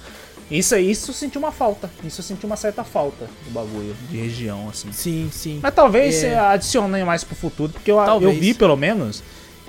Isso 0.50 0.74
aí, 0.74 0.90
isso 0.90 1.10
eu 1.10 1.14
senti 1.14 1.38
uma 1.38 1.50
falta. 1.50 1.90
Isso 2.04 2.20
eu 2.20 2.24
senti 2.24 2.44
uma 2.44 2.56
certa 2.56 2.84
falta 2.84 3.26
do 3.46 3.50
bagulho 3.50 3.94
de 4.10 4.16
região, 4.18 4.68
assim. 4.68 4.92
Sim, 4.92 5.28
sim. 5.32 5.58
Mas 5.62 5.74
talvez 5.74 6.16
É. 6.16 6.18
você 6.30 6.34
adicione 6.34 7.02
mais 7.04 7.24
pro 7.24 7.34
futuro, 7.34 7.72
porque 7.72 7.90
eu, 7.90 7.98
eu 8.20 8.32
vi, 8.32 8.52
pelo 8.54 8.76
menos, 8.76 9.22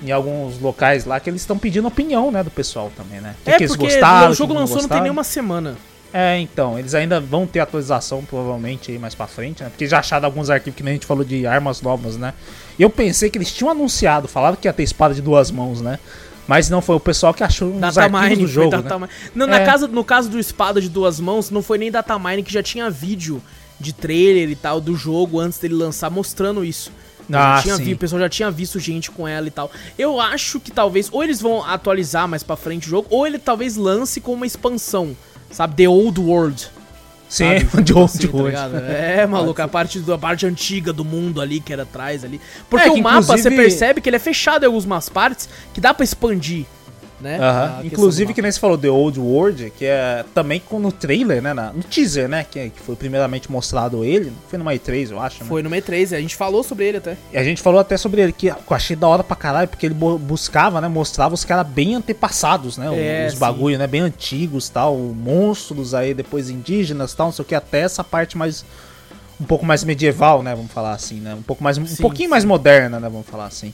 em 0.04 0.12
alguns 0.12 0.60
locais 0.60 1.06
lá, 1.06 1.20
que 1.20 1.30
eles 1.30 1.42
estão 1.42 1.58
pedindo 1.58 1.88
opinião, 1.88 2.30
né, 2.32 2.44
do 2.44 2.52
pessoal 2.52 2.92
também, 2.96 3.22
né? 3.22 3.36
O 3.42 3.46
que 3.46 3.52
É 3.52 3.58
que 3.58 3.64
eles 3.64 3.76
porque 3.76 3.86
gostaram, 3.92 4.32
o 4.32 4.34
jogo 4.34 4.54
que 4.54 4.60
lançou 4.60 4.82
não 4.82 4.90
tem 4.90 5.02
nenhuma 5.02 5.24
semana. 5.24 5.78
É, 6.14 6.40
então, 6.40 6.80
eles 6.80 6.94
ainda 6.96 7.20
vão 7.20 7.46
ter 7.46 7.60
atualização, 7.60 8.24
provavelmente, 8.24 8.90
aí 8.90 8.98
mais 8.98 9.14
pra 9.14 9.28
frente, 9.28 9.62
né? 9.64 9.70
Porque 9.70 9.86
já 9.86 10.00
acharam 10.00 10.26
alguns 10.26 10.50
arquivos 10.50 10.78
que 10.78 10.84
nem 10.84 10.92
a 10.92 10.94
gente 10.96 11.06
falou 11.06 11.26
de 11.26 11.46
armas 11.46 11.82
novas, 11.82 12.16
né? 12.16 12.34
Eu 12.80 12.90
pensei 12.90 13.30
que 13.30 13.38
eles 13.38 13.52
tinham 13.52 13.70
anunciado, 13.70 14.26
falaram 14.28 14.56
que 14.56 14.66
ia 14.66 14.72
ter 14.72 14.84
espada 14.84 15.14
de 15.14 15.22
duas 15.22 15.52
mãos, 15.52 15.82
né? 15.82 16.00
Mas 16.48 16.70
não 16.70 16.82
foi 16.82 16.96
o 16.96 17.00
pessoal 17.00 17.34
que 17.34 17.44
achou 17.44 17.70
uns 17.70 17.82
arquivos 17.84 17.96
Datamine, 17.96 18.36
do 18.44 18.48
jogo, 18.48 18.78
né? 18.78 19.10
Não, 19.34 19.48
na 19.48 19.62
É. 19.62 19.66
casa, 19.66 19.88
no 19.88 20.04
caso 20.04 20.30
do 20.30 20.40
espada 20.40 20.80
de 20.80 20.90
duas 20.90 21.20
mãos, 21.20 21.50
não 21.50 21.62
foi 21.64 21.78
nem 21.78 21.90
datamine 21.92 22.44
que 22.44 22.54
já 22.54 22.62
tinha 22.62 22.90
vídeo 22.90 23.42
de 23.80 23.92
trailer 23.94 24.50
e 24.50 24.56
tal 24.56 24.80
do 24.80 24.96
jogo 24.96 25.40
antes 25.40 25.58
dele 25.60 25.74
lançar 25.74 26.10
mostrando 26.12 26.64
isso. 26.64 26.92
Ah, 27.34 27.56
já 27.58 27.62
tinha 27.64 27.78
vi- 27.78 27.94
o 27.94 27.98
pessoal 27.98 28.20
já 28.22 28.30
tinha 28.30 28.52
visto 28.52 28.80
gente 28.80 29.10
com 29.10 29.28
ela 29.28 29.48
e 29.48 29.52
tal. 29.52 29.72
Eu 29.98 30.22
acho 30.22 30.60
que 30.60 30.70
talvez 30.72 31.10
ou 31.12 31.24
eles 31.24 31.42
vão 31.42 31.64
atualizar 31.66 32.28
mais 32.28 32.44
pra 32.44 32.56
frente 32.56 32.86
o 32.86 32.90
jogo, 32.90 33.08
ou 33.10 33.26
ele 33.26 33.40
talvez 33.40 33.76
lance 33.76 34.22
com 34.22 34.34
uma 34.34 34.46
expansão, 34.46 35.18
sabe? 35.50 35.76
The 35.76 35.90
Old 35.90 36.20
World. 36.20 36.68
Sim, 37.28 37.60
sabe? 37.60 37.84
de 37.84 38.18
Tipo 38.20 38.44
hoje, 38.44 38.56
assim, 38.56 38.72
tá? 38.80 38.82
É, 38.94 39.26
maluco, 39.26 39.62
a 39.62 39.68
parte, 39.68 40.00
do- 40.00 40.14
a 40.14 40.18
parte 40.18 40.46
antiga 40.46 40.94
do 40.94 41.04
mundo 41.04 41.42
ali, 41.42 41.60
que 41.60 41.74
era 41.74 41.84
atrás 41.84 42.24
ali. 42.24 42.40
Porque 42.70 42.88
É, 42.88 42.92
o 42.92 43.02
mapa, 43.02 43.22
você 43.22 43.34
inclusive- 43.50 43.56
percebe 43.58 44.02
que 44.02 44.10
ele 44.10 44.16
é 44.16 44.20
fechado 44.20 44.64
em 44.64 44.68
algumas 44.68 45.10
partes, 45.10 45.50
que 45.74 45.82
dá 45.82 45.94
pra 45.94 46.04
expandir, 46.04 46.66
né? 47.20 47.36
A 47.36 47.68
questão 47.68 47.86
Inclusive, 47.86 48.34
que 48.34 48.42
nem 48.42 48.52
você 48.52 48.60
falou, 48.60 48.78
The 48.78 48.90
Old 48.90 49.20
World, 49.20 49.72
que 49.78 49.86
é 49.86 50.26
também 50.34 50.62
no 50.72 50.92
trailer, 50.92 51.42
né? 51.42 51.54
no 51.54 51.84
teaser, 51.84 52.28
né? 52.28 52.46
Que, 52.50 52.70
que 52.70 52.80
foi 52.82 52.96
primeiramente 52.96 53.52
mostrado 53.52 54.04
ele. 54.04 54.34
Foi 54.50 54.60
numa 54.60 54.74
E3, 54.74 55.12
eu 55.12 55.20
acho, 55.20 55.44
né? 55.44 55.50
Foi 55.50 55.64
no 55.64 55.70
E3, 55.70 56.16
a 56.16 56.20
gente 56.20 56.36
falou 56.36 56.64
sobre 56.64 56.86
ele 56.88 56.98
até. 56.98 57.18
E 57.32 57.38
a 57.38 57.44
gente 57.44 57.62
falou 57.62 57.80
até 57.80 57.96
sobre 57.98 58.22
ele, 58.22 58.32
que 58.32 58.48
eu 58.48 58.56
achei 58.70 58.96
da 58.96 59.08
hora 59.08 59.24
pra 59.24 59.36
caralho, 59.36 59.68
porque 59.68 59.86
ele 59.86 59.94
bu- 59.94 60.18
buscava, 60.18 60.82
né? 60.82 60.88
Mostrava 60.88 61.34
os 61.34 61.46
caras 61.46 61.68
bem 61.68 61.96
antepassados, 61.96 62.78
né? 62.78 62.88
É, 62.94 63.28
os 63.28 63.34
sim. 63.34 63.40
bagulho, 63.40 63.78
né? 63.78 63.88
Bem 63.88 64.02
antigos 64.02 64.70
tal. 64.70 64.98
Monstros 64.98 65.94
aí, 65.94 66.14
depois 66.14 66.50
indígenas 66.50 67.14
tal, 67.14 67.28
não 67.28 67.34
sei 67.34 67.44
o 67.44 67.48
que, 67.48 67.56
até 67.56 67.80
essa 67.82 68.04
parte 68.04 68.38
mais. 68.38 68.66
Um 69.40 69.44
pouco 69.44 69.66
mais 69.66 69.84
medieval, 69.84 70.42
né? 70.42 70.56
Vamos 70.56 70.72
falar 70.72 70.94
assim, 70.94 71.20
né? 71.20 71.34
Um 71.36 71.42
pouco 71.42 71.64
mais. 71.64 71.78
Um 71.78 71.86
Sim, 71.86 72.02
pouquinho 72.02 72.28
sim. 72.28 72.32
mais 72.32 72.46
moderna, 72.46 73.00
né? 73.00 73.10
Vamos 73.10 73.28
falar 73.28 73.46
assim. 73.48 73.74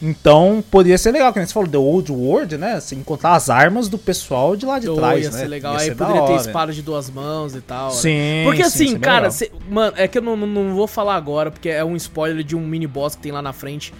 Então, 0.00 0.62
poderia 0.70 0.98
ser 0.98 1.10
legal, 1.10 1.32
que 1.32 1.38
nem 1.38 1.46
você 1.46 1.54
falou, 1.54 1.68
The 1.68 1.78
Old 1.78 2.12
World, 2.12 2.58
né? 2.58 2.78
Você 2.78 2.94
encontrar 2.94 3.32
as 3.34 3.48
armas 3.48 3.88
do 3.88 3.96
pessoal 3.96 4.54
de 4.54 4.66
lá 4.66 4.78
de 4.78 4.90
Ô, 4.90 4.94
trás, 4.96 5.24
ia 5.24 5.30
né? 5.30 5.38
ser 5.38 5.46
legal. 5.48 5.72
Ia 5.74 5.78
Aí 5.80 5.84
ser 5.86 5.94
da 5.94 6.04
poderia 6.06 6.26
ter 6.26 6.32
hora. 6.34 6.40
espada 6.42 6.72
de 6.72 6.82
duas 6.82 7.08
mãos 7.10 7.54
e 7.54 7.60
tal. 7.62 7.88
né? 7.88 7.94
Sim. 7.96 8.42
Porque 8.44 8.62
sim, 8.68 8.84
assim, 8.88 8.96
é 8.96 8.98
cara, 8.98 9.30
cê- 9.30 9.50
mano, 9.70 9.94
é 9.96 10.06
que 10.06 10.18
eu 10.18 10.22
não, 10.22 10.36
não, 10.36 10.46
não 10.46 10.74
vou 10.74 10.86
falar 10.86 11.14
agora, 11.14 11.50
porque 11.50 11.70
é 11.70 11.82
um 11.82 11.96
spoiler 11.96 12.44
de 12.44 12.54
um 12.54 12.60
mini 12.60 12.86
boss 12.86 13.14
que 13.14 13.22
tem 13.22 13.32
lá 13.32 13.40
na 13.40 13.54
frente. 13.54 13.92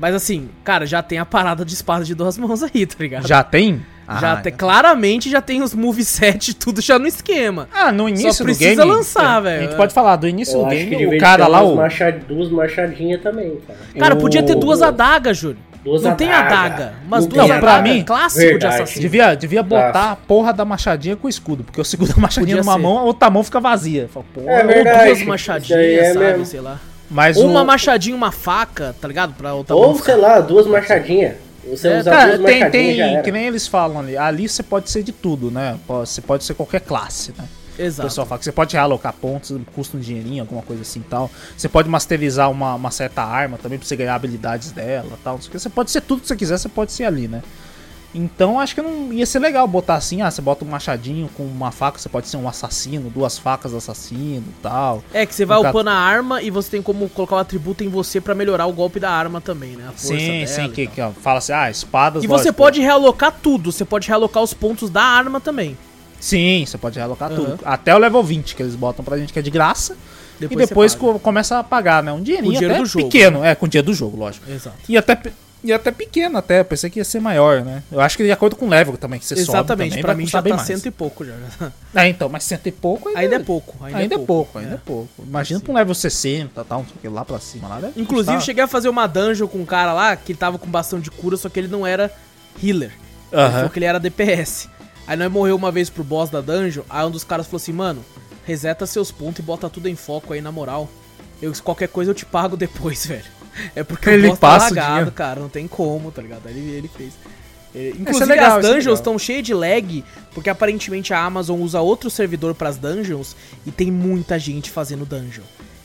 Mas 0.00 0.14
assim, 0.16 0.50
cara, 0.64 0.84
já 0.84 1.00
tem 1.02 1.18
a 1.18 1.24
parada 1.24 1.64
de 1.64 1.72
espada 1.74 2.04
de 2.04 2.14
duas 2.14 2.36
mãos 2.36 2.62
aí, 2.64 2.84
tá 2.84 2.96
ligado? 2.98 3.26
Já 3.28 3.42
tem? 3.44 3.86
Já 4.20 4.32
Ah, 4.32 4.36
tem, 4.36 4.52
então. 4.52 4.66
claramente 4.68 5.28
já 5.30 5.40
tem 5.40 5.62
os 5.62 5.74
moveset 5.74 6.54
tudo 6.54 6.80
já 6.80 6.98
no 6.98 7.06
esquema. 7.06 7.68
Ah, 7.74 7.90
no 7.92 8.08
início 8.08 8.32
Só 8.32 8.44
do 8.44 8.46
precisa 8.46 8.82
game. 8.82 8.90
lançar, 8.96 9.36
A 9.36 9.40
velho. 9.40 9.62
gente 9.64 9.76
pode 9.76 9.92
falar, 9.92 10.16
do 10.16 10.28
início 10.28 10.58
Eu 10.58 10.64
do 10.64 10.70
game, 10.70 11.16
o 11.16 11.18
cara 11.18 11.46
lá, 11.46 11.62
o. 11.62 11.76
macha- 11.76 12.10
duas 12.12 12.50
machadinhas 12.50 13.20
também, 13.22 13.56
cara. 13.66 13.78
Cara, 13.98 14.16
podia 14.16 14.42
ter 14.42 14.54
duas 14.54 14.80
adagas, 14.82 15.36
Júlio. 15.38 15.58
Duas 15.84 16.02
não 16.02 16.16
tem 16.16 16.32
adaga. 16.32 16.56
adaga, 16.74 16.92
mas 17.08 17.22
Não 17.24 17.28
duas 17.30 17.44
adagas. 17.44 17.60
pra 17.62 17.80
mim, 17.82 18.02
clássico 18.02 18.40
de 18.40 18.46
verdade. 18.48 18.74
assassino. 18.74 19.00
Devia, 19.02 19.34
devia 19.36 19.62
botar 19.62 20.10
a 20.12 20.16
porra 20.16 20.52
da 20.52 20.64
machadinha 20.64 21.14
com 21.14 21.28
o 21.28 21.30
escudo, 21.30 21.62
porque 21.62 21.78
eu 21.78 21.84
seguro 21.84 22.12
a 22.16 22.20
machadinha 22.20 22.56
Podia 22.56 22.72
numa 22.72 22.76
ser. 22.76 22.82
mão, 22.82 22.98
a 22.98 23.02
outra 23.04 23.30
mão 23.30 23.44
fica 23.44 23.60
vazia. 23.60 24.08
Fala, 24.12 24.26
porra, 24.34 24.50
É 24.50 24.78
Ou 25.02 25.06
duas 25.06 25.22
machadinhas, 25.22 25.80
é 25.80 26.12
sabe? 26.12 26.24
mesmo. 26.24 26.44
Sei 26.46 26.60
lá. 26.60 26.80
Mas 27.08 27.36
Ou 27.36 27.44
o... 27.46 27.50
uma 27.52 27.62
machadinha 27.64 28.14
e 28.14 28.18
uma 28.18 28.32
faca, 28.32 28.96
tá 29.00 29.06
ligado? 29.06 29.32
Pra 29.34 29.54
outra 29.54 29.76
mão 29.76 29.84
Ou, 29.84 29.94
ficar- 29.94 30.12
sei 30.14 30.20
lá, 30.20 30.40
duas 30.40 30.66
machadinhas. 30.66 31.34
Você 31.70 31.88
É, 31.88 31.98
usa 32.00 32.10
Cara, 32.10 32.38
duas 32.38 32.50
tem, 32.50 32.70
tem, 32.70 33.22
que 33.22 33.32
nem 33.32 33.46
eles 33.46 33.66
falam 33.66 33.98
ali, 34.00 34.16
ali 34.16 34.48
você 34.48 34.62
pode 34.62 34.90
ser 34.90 35.02
de 35.02 35.12
tudo, 35.12 35.50
né? 35.50 35.78
Pode- 35.86 36.08
Você 36.08 36.20
pode 36.20 36.44
ser 36.44 36.54
qualquer 36.54 36.80
classe, 36.80 37.32
né? 37.36 37.44
O 37.78 37.82
Exato. 37.82 38.08
pessoal 38.08 38.26
fala 38.26 38.38
que 38.38 38.44
você 38.46 38.52
pode 38.52 38.74
realocar 38.74 39.12
pontos, 39.12 39.54
custa 39.74 39.96
um 39.98 40.00
dinheirinho, 40.00 40.42
alguma 40.42 40.62
coisa 40.62 40.80
assim 40.80 41.00
e 41.00 41.02
tal. 41.04 41.30
Você 41.56 41.68
pode 41.68 41.88
masterizar 41.90 42.50
uma, 42.50 42.74
uma 42.74 42.90
certa 42.90 43.22
arma 43.22 43.58
também 43.58 43.78
pra 43.78 43.86
você 43.86 43.94
ganhar 43.96 44.14
habilidades 44.14 44.70
dela 44.72 45.10
e 45.12 45.22
tal. 45.22 45.34
não 45.34 45.42
sei 45.42 45.48
o 45.48 45.52
quê. 45.52 45.58
Você 45.58 45.68
pode 45.68 45.90
ser 45.90 46.00
tudo 46.00 46.22
que 46.22 46.28
você 46.28 46.36
quiser, 46.36 46.56
você 46.58 46.68
pode 46.70 46.92
ser 46.92 47.04
ali, 47.04 47.28
né? 47.28 47.42
Então 48.18 48.58
acho 48.58 48.74
que 48.74 48.80
não 48.80 49.12
ia 49.12 49.26
ser 49.26 49.38
legal 49.38 49.66
botar 49.68 49.94
assim, 49.96 50.22
ah, 50.22 50.30
você 50.30 50.40
bota 50.40 50.64
um 50.64 50.68
machadinho 50.68 51.28
com 51.36 51.42
uma 51.44 51.70
faca, 51.70 51.98
você 51.98 52.08
pode 52.08 52.28
ser 52.28 52.36
um 52.38 52.48
assassino, 52.48 53.10
duas 53.10 53.38
facas 53.38 53.74
assassino 53.74 54.44
e 54.48 54.62
tal. 54.62 55.04
É 55.12 55.26
que 55.26 55.34
você 55.34 55.44
vai 55.44 55.58
caso- 55.60 55.68
upando 55.70 55.90
a 55.90 55.94
arma 55.94 56.40
e 56.42 56.50
você 56.50 56.70
tem 56.70 56.82
como 56.82 57.08
colocar 57.10 57.36
o 57.36 57.38
atributo 57.38 57.84
em 57.84 57.88
você 57.88 58.20
pra 58.20 58.34
melhorar 58.34 58.66
o 58.66 58.72
golpe 58.72 58.98
da 58.98 59.10
arma 59.10 59.40
também, 59.40 59.76
né? 59.76 59.90
Sim, 59.96 60.46
sim, 60.46 60.64
e 60.64 60.68
que, 60.70 60.86
que 60.86 61.00
fala 61.20 61.38
assim, 61.38 61.52
ah, 61.52 61.70
espadas. 61.70 62.24
E 62.24 62.26
você 62.26 62.50
pode 62.52 62.80
realocar 62.80 63.32
tudo, 63.42 63.70
você 63.70 63.84
pode 63.84 64.08
realocar 64.08 64.42
os 64.42 64.54
pontos 64.54 64.88
da 64.88 65.02
arma 65.02 65.38
também. 65.40 65.76
Sim, 66.18 66.64
você 66.66 66.78
pode 66.78 66.98
realocar 66.98 67.30
Aham. 67.30 67.36
tudo. 67.44 67.58
Até 67.64 67.94
o 67.94 67.98
level 67.98 68.22
20 68.22 68.56
que 68.56 68.62
eles 68.62 68.74
botam 68.74 69.04
pra 69.04 69.18
gente 69.18 69.32
que 69.32 69.38
é 69.38 69.42
de 69.42 69.50
graça. 69.50 69.96
e 70.40 70.46
depois 70.56 70.94
paga. 70.94 71.12
co- 71.12 71.18
começa 71.18 71.58
a 71.58 71.64
pagar, 71.64 72.02
né? 72.02 72.12
Um 72.12 72.22
dinheirinho 72.22 72.52
Com 72.54 72.58
dinheiro 72.58 72.74
até 72.74 72.82
do 72.82 72.88
jogo. 72.88 73.04
pequeno. 73.06 73.44
É, 73.44 73.54
com 73.54 73.66
o 73.66 73.68
dinheiro 73.68 73.86
do 73.86 73.94
jogo, 73.94 74.16
lógico. 74.18 74.50
Exato. 74.50 74.76
E 74.88 74.96
até, 74.96 75.18
e 75.64 75.72
até 75.72 75.90
pequeno, 75.90 76.38
até. 76.38 76.60
Eu 76.60 76.64
pensei 76.64 76.88
que 76.90 76.98
ia 77.00 77.04
ser 77.04 77.20
maior, 77.20 77.62
né? 77.64 77.82
Eu 77.90 78.00
acho 78.00 78.16
que 78.16 78.22
de 78.24 78.30
acordo 78.30 78.54
com 78.56 78.66
o 78.66 78.68
level 78.68 78.96
também, 78.96 79.18
que 79.18 79.26
você 79.26 79.34
sobe 79.36 79.58
Exatamente, 79.58 79.90
também, 79.90 80.02
pra 80.02 80.14
mim 80.14 80.26
já 80.26 80.40
bem 80.40 80.52
tá 80.52 80.56
mais. 80.58 80.66
cento 80.68 80.86
e 80.86 80.90
pouco 80.90 81.24
já. 81.24 81.34
É, 81.94 82.08
então, 82.08 82.28
mas 82.28 82.44
cento 82.44 82.66
e 82.66 82.72
pouco 82.72 83.08
ainda, 83.08 83.20
Ainda 83.20 83.36
é 83.36 83.38
pouco. 83.40 83.84
Ainda, 83.84 83.98
Ainda, 83.98 84.14
é 84.14 84.18
pouco, 84.18 84.58
ainda 84.58 84.70
é. 84.72 84.74
é 84.74 84.78
pouco. 84.78 85.08
Imagina 85.26 85.58
pra 85.60 85.72
um 85.72 85.74
level 85.74 85.94
60 85.94 86.64
tal, 86.64 86.78
não 86.80 86.86
sei 86.86 86.96
o 86.96 87.00
que, 87.00 87.08
lá 87.08 87.24
pra 87.24 87.40
cima. 87.40 87.68
Lá 87.68 87.78
Inclusive, 87.96 88.06
custar- 88.36 88.40
cheguei 88.42 88.62
a 88.64 88.68
fazer 88.68 88.88
uma 88.88 89.06
dungeon 89.06 89.48
com 89.48 89.58
um 89.58 89.64
cara 89.66 89.92
lá 89.92 90.14
que 90.14 90.34
tava 90.34 90.58
com 90.58 90.68
bastão 90.68 91.00
de 91.00 91.10
cura, 91.10 91.36
só 91.36 91.48
que 91.48 91.58
ele 91.58 91.68
não 91.68 91.86
era 91.86 92.12
healer. 92.62 92.92
Ele 93.32 93.40
Aham. 93.42 93.52
falou 93.52 93.70
que 93.70 93.78
ele 93.78 93.86
era 93.86 93.98
DPS. 93.98 94.68
Aí 95.06 95.16
nós 95.16 95.30
morreu 95.30 95.56
uma 95.56 95.72
vez 95.72 95.88
pro 95.90 96.02
boss 96.04 96.30
da 96.30 96.40
dungeon, 96.40 96.82
aí 96.90 97.04
um 97.06 97.10
dos 97.10 97.24
caras 97.24 97.46
falou 97.46 97.56
assim, 97.58 97.72
mano, 97.72 98.04
reseta 98.44 98.86
seus 98.86 99.10
pontos 99.10 99.38
e 99.40 99.42
bota 99.42 99.68
tudo 99.70 99.88
em 99.88 99.96
foco 99.96 100.32
aí, 100.32 100.40
na 100.40 100.52
moral. 100.52 100.88
Eu, 101.42 101.52
qualquer 101.62 101.88
coisa 101.88 102.10
eu 102.10 102.14
te 102.14 102.24
pago 102.24 102.56
depois, 102.56 103.04
velho. 103.06 103.24
É 103.74 103.82
porque 103.84 104.10
Ele 104.10 104.26
o 104.26 104.30
boss 104.30 104.38
passa 104.38 104.74
tá 104.74 104.80
o 104.86 104.90
lagado, 104.90 105.12
cara, 105.12 105.40
não 105.40 105.48
tem 105.48 105.66
como, 105.66 106.10
tá 106.10 106.22
ligado? 106.22 106.46
Aí 106.46 106.56
ele, 106.56 106.70
ele 106.70 106.90
fez. 106.94 107.12
É, 107.74 107.88
Isso 107.90 108.00
Inclusive 108.00 108.24
é 108.32 108.34
legal, 108.34 108.58
as 108.58 108.64
é 108.64 108.72
dungeons 108.72 108.98
estão 108.98 109.18
cheias 109.18 109.42
de 109.44 109.52
lag, 109.52 110.04
porque 110.32 110.48
aparentemente 110.48 111.12
a 111.12 111.22
Amazon 111.22 111.60
usa 111.60 111.80
outro 111.80 112.08
servidor 112.08 112.54
pras 112.54 112.76
dungeons 112.78 113.36
e 113.66 113.70
tem 113.70 113.90
muita 113.90 114.38
gente 114.38 114.70
fazendo 114.70 115.04
dungeon. 115.04 115.44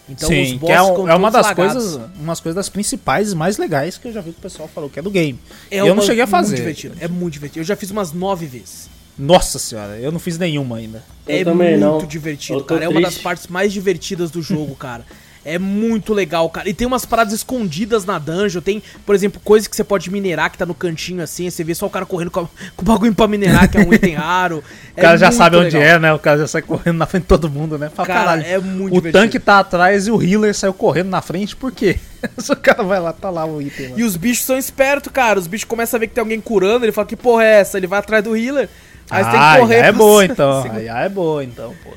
Então 0.10 0.28
Sim, 0.30 0.58
que 0.60 0.72
é, 0.72 0.78
ficam 0.80 1.04
um- 1.04 1.10
é 1.10 1.16
uma 1.16 1.32
das 1.32 1.46
lagados. 1.48 1.74
coisas, 1.74 2.00
umas 2.20 2.40
coisas 2.40 2.56
das 2.56 2.70
principais 2.70 3.32
e 3.32 3.36
mais 3.36 3.58
legais 3.58 3.98
que 3.98 4.08
eu 4.08 4.12
já 4.14 4.20
vi 4.22 4.32
que 4.32 4.40
o 4.40 4.42
pessoal 4.42 4.68
falou, 4.74 4.90
que 4.90 5.00
é 5.00 5.02
do 5.02 5.12
game. 5.12 5.40
É 5.70 5.78
eu 5.80 5.88
não 5.88 5.94
uma- 5.96 6.02
cheguei 6.04 6.24
a 6.24 6.28
fazer. 6.28 6.50
Muito 6.56 6.58
divertido, 6.60 6.96
é 7.00 7.08
muito 7.08 7.34
divertido. 7.34 7.60
Eu 7.60 7.64
já 7.66 7.76
fiz 7.76 7.92
umas 7.92 8.12
nove 8.12 8.46
vezes. 8.46 8.90
Nossa 9.18 9.60
senhora, 9.60 9.98
eu 10.00 10.12
não 10.12 10.20
fiz 10.20 10.38
nenhuma 10.38 10.78
ainda. 10.78 11.04
Eu 11.28 11.36
é 11.38 11.44
também 11.44 11.78
muito 11.78 12.02
não. 12.02 12.06
divertido, 12.08 12.64
cara. 12.64 12.84
É 12.86 12.88
uma 12.90 13.00
das 13.02 13.12
triste. 13.12 13.24
partes 13.24 13.48
mais 13.48 13.72
divertidas 13.72 14.32
do 14.32 14.42
jogo, 14.42 14.76
cara. 14.76 15.06
É 15.44 15.58
muito 15.58 16.14
legal, 16.14 16.48
cara. 16.50 16.70
E 16.70 16.74
tem 16.74 16.86
umas 16.86 17.04
paradas 17.04 17.34
escondidas 17.34 18.06
na 18.06 18.20
dungeon. 18.20 18.62
Tem, 18.62 18.84
por 19.06 19.16
exemplo, 19.16 19.42
coisas 19.44 19.68
que 19.68 19.76
você 19.76 19.84
pode 19.84 20.12
minerar 20.12 20.52
que 20.52 20.58
tá 20.58 20.68
no 20.68 20.76
cantinho 20.76 21.24
assim. 21.24 21.50
Você 21.50 21.64
vê 21.64 21.74
só 21.74 21.88
o 21.88 21.90
cara 21.90 22.06
correndo 22.06 22.30
com, 22.30 22.42
a- 22.42 22.48
com 22.78 22.82
o 22.82 22.86
bagulho 22.86 23.16
pra 23.16 23.28
minerar, 23.28 23.68
que 23.70 23.78
é 23.78 23.82
um 23.82 23.92
item 23.94 24.14
raro. 24.16 24.64
O 24.92 25.02
cara 25.02 25.18
já 25.18 25.32
sabe 25.32 25.56
onde 25.56 25.78
é, 25.78 25.98
né? 25.98 26.14
O 26.14 26.20
cara 26.20 26.40
já 26.40 26.48
sai 26.48 26.62
correndo 26.62 26.98
na 26.98 27.08
frente 27.08 27.24
de 27.24 27.30
todo 27.30 27.50
mundo, 27.50 27.78
né? 27.78 27.90
Fala, 27.90 28.08
Cara, 28.08 28.20
caralho, 28.20 28.46
é 28.46 28.60
muito 28.60 28.92
o 28.92 28.96
divertido. 28.96 29.24
tanque 29.24 29.40
tá 29.40 29.60
atrás 29.60 30.06
e 30.06 30.12
o 30.12 30.22
healer 30.22 30.54
saiu 30.54 30.74
correndo 30.74 31.10
na 31.10 31.22
frente, 31.22 31.56
por 31.56 31.72
quê? 31.72 31.98
O 32.50 32.56
cara 32.56 32.84
vai 32.84 33.00
lá, 33.00 33.12
tá 33.12 33.32
lá 33.32 33.46
o 33.46 33.60
item. 33.60 33.90
Lá. 33.90 33.94
E 33.98 34.04
os 34.04 34.16
bichos 34.16 34.46
são 34.46 34.56
espertos, 34.56 35.12
cara. 35.12 35.40
Os 35.40 35.48
bichos 35.48 35.66
começam 35.66 35.98
a 35.98 36.00
ver 36.00 36.08
que 36.08 36.14
tem 36.14 36.22
alguém 36.22 36.40
curando. 36.40 36.86
Ele 36.86 36.92
fala: 36.92 37.08
Que 37.08 37.16
porra 37.16 37.44
é 37.44 37.62
essa? 37.62 37.78
Ele 37.78 37.88
vai 37.88 37.98
atrás 37.98 38.24
do 38.24 38.36
healer. 38.38 38.70
Aí 39.10 39.24
você 39.24 39.32
tem 39.32 39.40
ah, 39.40 39.54
que 39.56 39.60
correr. 39.62 39.80
já 39.80 39.86
é 39.86 39.92
boa 39.92 40.26
então. 40.26 40.64
Aí 40.72 40.88
é 41.06 41.10
boa 41.10 41.44
então, 41.44 41.74
pô. 41.84 41.90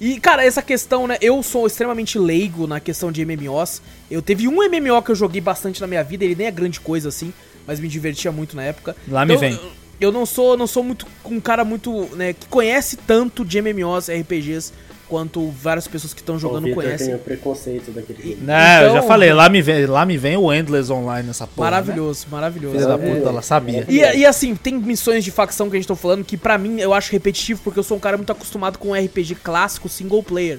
E, 0.00 0.20
cara, 0.20 0.44
essa 0.44 0.60
questão, 0.60 1.06
né? 1.06 1.16
Eu 1.20 1.42
sou 1.42 1.66
extremamente 1.66 2.18
leigo 2.18 2.66
na 2.66 2.80
questão 2.80 3.10
de 3.10 3.24
MMOs. 3.24 3.80
Eu 4.10 4.20
teve 4.20 4.46
um 4.46 4.56
MMO 4.56 5.02
que 5.02 5.10
eu 5.10 5.14
joguei 5.14 5.40
bastante 5.40 5.80
na 5.80 5.86
minha 5.86 6.04
vida, 6.04 6.24
ele 6.24 6.34
nem 6.34 6.46
é 6.46 6.50
grande 6.50 6.80
coisa 6.80 7.08
assim, 7.08 7.32
mas 7.66 7.80
me 7.80 7.88
divertia 7.88 8.30
muito 8.30 8.54
na 8.54 8.62
época. 8.62 8.94
Lá 9.08 9.24
me 9.24 9.34
Então, 9.34 9.40
vem. 9.40 9.52
Eu, 9.54 9.72
eu 9.98 10.12
não 10.12 10.26
sou, 10.26 10.56
não 10.56 10.66
sou 10.66 10.82
muito 10.82 11.06
um 11.24 11.40
cara 11.40 11.64
muito, 11.64 12.08
né, 12.14 12.34
que 12.34 12.46
conhece 12.46 12.96
tanto 12.98 13.44
de 13.44 13.60
MMOs, 13.62 14.08
RPGs, 14.10 14.72
quanto 15.08 15.48
várias 15.50 15.86
pessoas 15.86 16.12
que 16.12 16.20
estão 16.20 16.38
jogando 16.38 16.72
conhecem. 16.74 17.06
tem 17.08 17.16
o 17.16 17.18
preconceito 17.18 17.90
daquele 17.92 18.22
jogo. 18.30 18.44
Né, 18.44 18.82
eu 18.84 18.90
já 18.90 18.96
Então- 18.96 19.08
falei, 19.08 19.32
lá 19.32 19.48
me 19.48 19.62
vem, 19.62 19.86
lá 19.86 20.04
me 20.04 20.16
vem 20.16 20.36
o 20.36 20.52
Endless 20.52 20.92
Online 20.92 21.26
nessa 21.28 21.46
porra. 21.46 21.70
Né? 21.70 21.76
Maravilhoso, 21.76 22.26
maravilhoso. 22.30 22.74
Filha 22.76 22.86
da 22.88 22.94
É, 22.94 23.14
puta, 23.14 23.28
ela 23.28 23.42
sabia. 23.42 23.84
E, 23.88 23.98
e 23.98 24.26
assim, 24.26 24.54
tem 24.54 24.74
missões 24.74 25.24
de 25.24 25.30
facção 25.30 25.70
que 25.70 25.76
a 25.76 25.78
gente 25.78 25.88
tá 25.88 25.94
falando 25.96 26.24
que 26.24 26.36
pra 26.36 26.58
mim 26.58 26.80
eu 26.80 26.92
acho 26.92 27.12
repetitivo 27.12 27.60
porque 27.62 27.78
eu 27.78 27.82
sou 27.84 27.96
um 27.96 28.00
cara 28.00 28.16
muito 28.16 28.32
acostumado 28.32 28.78
com 28.78 28.88
um 28.90 28.94
RPG 28.94 29.36
clássico 29.36 29.88
single 29.88 30.22
player. 30.22 30.58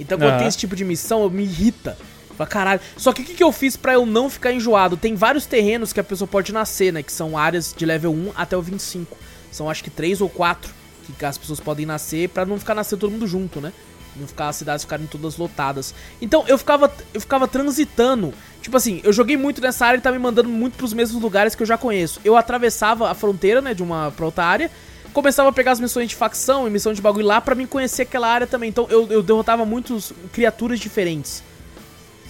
Então 0.00 0.16
quando 0.18 0.30
Aham. 0.30 0.38
tem 0.38 0.48
esse 0.48 0.58
tipo 0.58 0.74
de 0.74 0.84
missão, 0.84 1.22
eu 1.22 1.30
me 1.30 1.42
irrita. 1.44 1.96
Fala, 2.36 2.48
caralho. 2.48 2.80
Só 2.96 3.12
que 3.12 3.20
o 3.20 3.24
que, 3.24 3.34
que 3.34 3.44
eu 3.44 3.52
fiz 3.52 3.76
pra 3.76 3.92
eu 3.92 4.06
não 4.06 4.30
ficar 4.30 4.52
enjoado? 4.52 4.96
Tem 4.96 5.14
vários 5.14 5.44
terrenos 5.44 5.92
que 5.92 6.00
a 6.00 6.04
pessoa 6.04 6.26
pode 6.26 6.50
nascer, 6.50 6.90
né? 6.92 7.02
Que 7.02 7.12
são 7.12 7.36
áreas 7.36 7.74
de 7.76 7.84
level 7.84 8.10
1 8.12 8.30
até 8.34 8.56
o 8.56 8.62
25. 8.62 9.16
São 9.50 9.68
acho 9.68 9.84
que 9.84 9.90
3 9.90 10.22
ou 10.22 10.30
4 10.30 10.72
que 11.02 11.24
as 11.24 11.38
pessoas 11.38 11.60
podem 11.60 11.86
nascer 11.86 12.28
pra 12.28 12.44
não 12.44 12.58
ficar 12.58 12.74
nascendo 12.74 13.00
todo 13.00 13.10
mundo 13.10 13.26
junto, 13.26 13.60
né? 13.60 13.72
Não 14.14 14.26
ficar 14.26 14.48
as 14.48 14.56
cidades 14.56 14.84
ficarem 14.84 15.06
todas 15.06 15.36
lotadas. 15.36 15.94
Então 16.20 16.44
eu 16.46 16.58
ficava, 16.58 16.92
eu 17.14 17.20
ficava 17.20 17.48
transitando. 17.48 18.32
Tipo 18.60 18.76
assim, 18.76 19.00
eu 19.02 19.12
joguei 19.12 19.36
muito 19.36 19.60
nessa 19.60 19.86
área 19.86 19.98
e 19.98 20.00
tá 20.00 20.12
me 20.12 20.18
mandando 20.18 20.48
muito 20.48 20.74
pros 20.76 20.92
mesmos 20.92 21.20
lugares 21.20 21.54
que 21.54 21.62
eu 21.62 21.66
já 21.66 21.78
conheço. 21.78 22.20
Eu 22.24 22.36
atravessava 22.36 23.10
a 23.10 23.14
fronteira, 23.14 23.60
né, 23.60 23.74
de 23.74 23.82
uma 23.82 24.10
pra 24.10 24.26
outra 24.26 24.44
área. 24.44 24.70
Começava 25.12 25.48
a 25.48 25.52
pegar 25.52 25.72
as 25.72 25.80
missões 25.80 26.08
de 26.08 26.14
facção 26.14 26.66
e 26.66 26.70
missão 26.70 26.92
de 26.92 27.02
bagulho 27.02 27.26
lá 27.26 27.40
pra 27.40 27.54
mim 27.54 27.66
conhecer 27.66 28.02
aquela 28.02 28.28
área 28.28 28.46
também. 28.46 28.68
Então 28.68 28.86
eu, 28.90 29.10
eu 29.10 29.22
derrotava 29.22 29.64
muitas 29.64 30.12
criaturas 30.32 30.78
diferentes. 30.78 31.42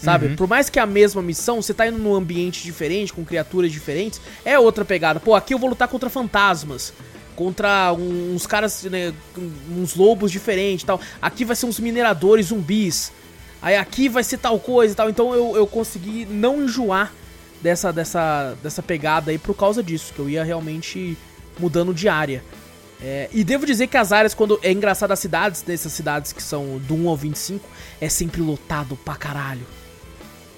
Sabe? 0.03 0.27
Uhum. 0.27 0.37
Por 0.37 0.49
mais 0.49 0.68
que 0.68 0.81
é 0.81 0.83
a 0.83 0.87
mesma 0.87 1.23
missão, 1.23 1.62
você 1.62 1.73
tá 1.73 1.87
indo 1.87 1.97
num 1.97 2.12
ambiente 2.12 2.64
diferente, 2.64 3.12
com 3.12 3.25
criaturas 3.25 3.70
diferentes, 3.70 4.20
é 4.45 4.59
outra 4.59 4.85
pegada. 4.85 5.20
Pô, 5.20 5.33
aqui 5.33 5.55
eu 5.55 5.59
vou 5.61 5.70
lutar 5.70 5.87
contra 5.87 6.11
fantasmas. 6.11 6.93
Contra 7.37 7.93
uns 7.93 8.47
caras, 8.47 8.85
né, 8.85 9.12
uns 9.70 9.95
lobos 9.95 10.30
diferentes 10.30 10.85
tal. 10.85 11.01
Aqui 11.20 11.45
vai 11.45 11.57
ser 11.57 11.66
uns 11.66 11.80
mineradores 11.80 12.47
zumbis. 12.47 13.12
Aí 13.61 13.76
aqui 13.76 14.09
vai 14.09 14.24
ser 14.24 14.39
tal 14.39 14.59
coisa 14.59 14.93
e 14.93 14.97
tal. 14.97 15.09
Então 15.09 15.35
eu, 15.35 15.57
eu 15.57 15.66
consegui 15.66 16.26
não 16.26 16.62
enjoar 16.62 17.12
dessa, 17.62 17.93
dessa, 17.93 18.57
dessa 18.62 18.83
pegada 18.83 19.30
aí 19.30 19.39
por 19.39 19.55
causa 19.55 19.83
disso. 19.83 20.12
Que 20.12 20.18
eu 20.18 20.28
ia 20.28 20.45
realmente 20.45 21.16
mudando 21.59 21.95
de 21.95 22.09
área. 22.09 22.43
É, 23.01 23.28
e 23.33 23.43
devo 23.43 23.66
dizer 23.66 23.89
que 23.89 23.97
as 23.97 24.12
áreas, 24.12 24.33
quando. 24.33 24.61
É 24.62 24.70
engraçado, 24.70 25.11
as 25.11 25.18
cidades, 25.18 25.62
dessas 25.62 25.93
cidades 25.93 26.33
que 26.33 26.43
são 26.43 26.78
do 26.78 26.95
1 26.95 27.09
ao 27.09 27.16
25, 27.16 27.68
é 28.01 28.09
sempre 28.09 28.41
lotado 28.41 28.97
pra 29.05 29.16
caralho. 29.16 29.66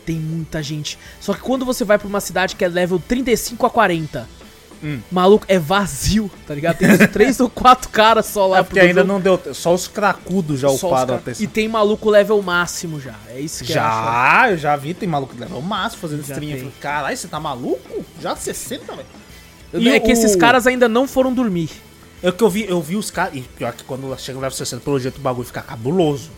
Tem 0.05 0.16
muita 0.16 0.62
gente. 0.62 0.99
Só 1.20 1.33
que 1.33 1.41
quando 1.41 1.64
você 1.64 1.85
vai 1.85 1.99
pra 1.99 2.07
uma 2.07 2.20
cidade 2.20 2.55
que 2.55 2.64
é 2.64 2.68
level 2.68 3.03
35 3.09 3.64
a 3.64 3.70
40, 3.70 4.29
Hum. 4.83 5.01
maluco, 5.11 5.45
é 5.49 5.59
vazio, 5.59 6.31
tá 6.47 6.55
ligado? 6.55 6.77
Tem 6.79 6.91
uns 6.91 6.99
3 7.12 7.41
ou 7.41 7.49
4 7.51 7.89
caras 7.91 8.27
só 8.27 8.47
lá 8.47 8.59
É 8.59 8.62
porque 8.62 8.81
ainda 8.81 9.01
jogo. 9.01 9.12
não 9.12 9.20
deu. 9.20 9.41
Só 9.55 9.72
os 9.75 9.87
cracudos 9.89 10.61
já 10.61 10.68
Só 10.70 10.89
uparam 10.89 11.14
até 11.16 11.33
E 11.41 11.47
tem 11.47 11.68
maluco 11.68 12.11
level 12.11 12.41
máximo 12.43 13.01
já. 13.01 13.14
É 13.29 13.41
isso 13.41 13.64
que 13.64 13.72
eu. 13.72 13.75
Já, 13.75 14.47
eu 14.51 14.57
já 14.59 14.77
vi, 14.77 14.95
tem 14.95 15.09
maluco 15.09 15.35
o 15.35 15.62
máximo 15.62 16.01
fazendo 16.03 16.25
Já 16.25 16.35
stream. 16.35 16.53
Eu 16.53 16.59
falei, 16.59 16.72
caralho, 16.81 17.16
você 17.16 17.29
tá 17.29 17.41
maluco? 17.41 18.05
Já 18.20 18.35
60, 18.37 18.85
velho. 18.95 19.07
Eu- 19.72 19.93
É 19.93 19.99
que 20.01 20.11
esses 20.12 20.37
caras 20.37 20.66
ainda 20.66 20.89
não 20.89 21.07
foram 21.09 21.33
dormir. 21.33 21.70
É 22.22 22.29
o 22.29 22.33
que 22.33 22.43
eu 22.43 22.49
vi, 22.49 22.64
eu 22.68 22.81
vi 22.81 22.97
os 22.97 23.11
caras. 23.11 23.35
E 23.35 23.41
pior 23.41 23.72
que 23.72 23.85
quando 23.85 24.03
chega 24.18 24.37
no 24.37 24.41
level 24.43 24.57
60, 24.57 24.83
pelo 24.83 24.99
jeito 24.99 25.18
o 25.18 25.20
bagulho 25.20 25.47
fica 25.47 25.61
cabuloso. 25.62 26.31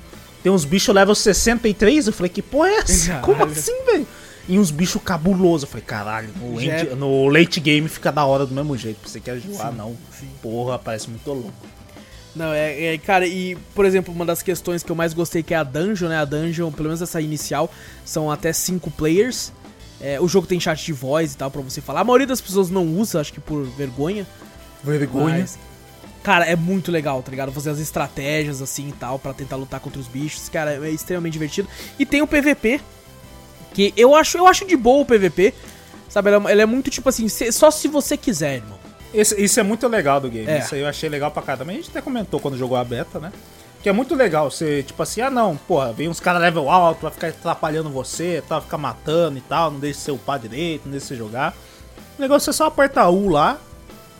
Tem 0.42 0.50
uns 0.52 0.64
bichos 0.64 0.94
level 0.94 1.14
63, 1.14 2.06
eu 2.06 2.12
falei, 2.12 2.30
que 2.30 2.40
porra 2.42 2.68
é 2.68 2.76
essa? 2.78 3.14
Como 3.18 3.42
assim, 3.44 3.72
velho? 3.84 4.06
E 4.48 4.58
uns 4.58 4.70
bichos 4.70 5.02
cabulosos. 5.02 5.62
Eu 5.64 5.68
falei, 5.68 5.84
caralho, 5.84 6.28
no, 6.40 6.60
Já 6.60 6.80
end- 6.80 6.88
é- 6.90 6.94
no 6.94 7.28
late 7.28 7.58
game 7.60 7.88
fica 7.88 8.12
da 8.12 8.24
hora 8.24 8.46
do 8.46 8.54
mesmo 8.54 8.76
jeito. 8.76 9.08
Você 9.08 9.18
quer 9.20 9.38
jogar, 9.40 9.70
Sim, 9.72 9.76
não. 9.76 9.96
sim. 10.18 10.28
Porra, 10.40 10.78
parece 10.78 11.10
muito 11.10 11.28
louco. 11.32 11.52
Não, 12.34 12.52
é, 12.52 12.94
é, 12.94 12.98
cara, 12.98 13.26
e 13.26 13.56
por 13.74 13.84
exemplo, 13.86 14.12
uma 14.14 14.24
das 14.26 14.42
questões 14.42 14.82
que 14.82 14.92
eu 14.92 14.96
mais 14.96 15.14
gostei 15.14 15.42
que 15.42 15.54
é 15.54 15.56
a 15.56 15.64
dungeon, 15.64 16.08
né? 16.08 16.18
A 16.18 16.24
dungeon, 16.24 16.70
pelo 16.70 16.88
menos 16.88 17.00
essa 17.00 17.20
inicial, 17.20 17.70
são 18.04 18.30
até 18.30 18.52
cinco 18.52 18.90
players. 18.90 19.52
É, 20.00 20.20
o 20.20 20.28
jogo 20.28 20.46
tem 20.46 20.60
chat 20.60 20.84
de 20.84 20.92
voz 20.92 21.32
e 21.32 21.36
tal 21.38 21.50
pra 21.50 21.62
você 21.62 21.80
falar. 21.80 22.00
A 22.00 22.04
maioria 22.04 22.26
das 22.26 22.40
pessoas 22.40 22.68
não 22.68 22.86
usa, 22.86 23.20
acho 23.20 23.32
que 23.32 23.40
por 23.40 23.64
vergonha. 23.64 24.26
Vergonha. 24.84 25.38
Mas, 25.40 25.58
cara, 26.22 26.44
é 26.44 26.54
muito 26.54 26.92
legal, 26.92 27.22
tá 27.22 27.30
ligado? 27.30 27.50
Fazer 27.50 27.70
as 27.70 27.78
estratégias 27.80 28.60
assim 28.60 28.90
e 28.90 28.92
tal 28.92 29.18
pra 29.18 29.32
tentar 29.32 29.56
lutar 29.56 29.80
contra 29.80 29.98
os 29.98 30.06
bichos. 30.06 30.50
Cara, 30.50 30.86
é 30.86 30.90
extremamente 30.90 31.32
divertido. 31.32 31.66
E 31.98 32.04
tem 32.04 32.20
o 32.20 32.26
PVP, 32.26 32.82
que 33.76 33.92
eu 33.96 34.14
acho, 34.14 34.38
eu 34.38 34.46
acho 34.46 34.64
de 34.66 34.74
boa 34.76 35.02
o 35.02 35.04
PVP. 35.04 35.52
Sabe, 36.08 36.30
ele 36.30 36.48
é, 36.48 36.52
ele 36.52 36.62
é 36.62 36.66
muito 36.66 36.90
tipo 36.90 37.08
assim, 37.08 37.28
se- 37.28 37.52
só 37.52 37.70
se 37.70 37.86
você 37.88 38.16
quiser, 38.16 38.54
irmão. 38.56 38.78
Esse- 39.12 39.38
isso 39.40 39.60
é 39.60 39.62
muito 39.62 39.86
legal 39.86 40.18
do 40.20 40.30
game. 40.30 40.48
É. 40.50 40.60
Isso 40.60 40.74
aí 40.74 40.80
eu 40.80 40.88
achei 40.88 41.08
legal 41.10 41.30
pra 41.30 41.42
caramba. 41.42 41.70
A 41.72 41.74
gente 41.74 41.90
até 41.90 42.00
comentou 42.00 42.40
quando 42.40 42.56
jogou 42.56 42.76
a 42.76 42.82
beta, 42.84 43.18
né? 43.20 43.30
Que 43.82 43.88
é 43.90 43.92
muito 43.92 44.14
legal 44.14 44.50
você, 44.50 44.82
tipo 44.82 45.00
assim, 45.02 45.20
ah 45.20 45.30
não, 45.30 45.56
porra, 45.56 45.92
vem 45.92 46.08
uns 46.08 46.18
caras 46.18 46.40
level 46.40 46.70
alto, 46.70 47.02
vai 47.02 47.10
ficar 47.10 47.28
atrapalhando 47.28 47.90
você, 47.90 48.42
tal, 48.48 48.62
ficar 48.62 48.78
matando 48.78 49.36
e 49.38 49.40
tal, 49.42 49.70
não 49.70 49.78
deixa 49.78 50.00
você 50.00 50.10
upar 50.10 50.38
direito, 50.38 50.82
não 50.86 50.92
deixa 50.92 51.06
você 51.08 51.16
jogar. 51.16 51.54
O 52.18 52.22
negócio 52.22 52.48
é 52.50 52.52
só 52.54 52.64
apertar 52.66 53.10
U 53.10 53.28
lá 53.28 53.58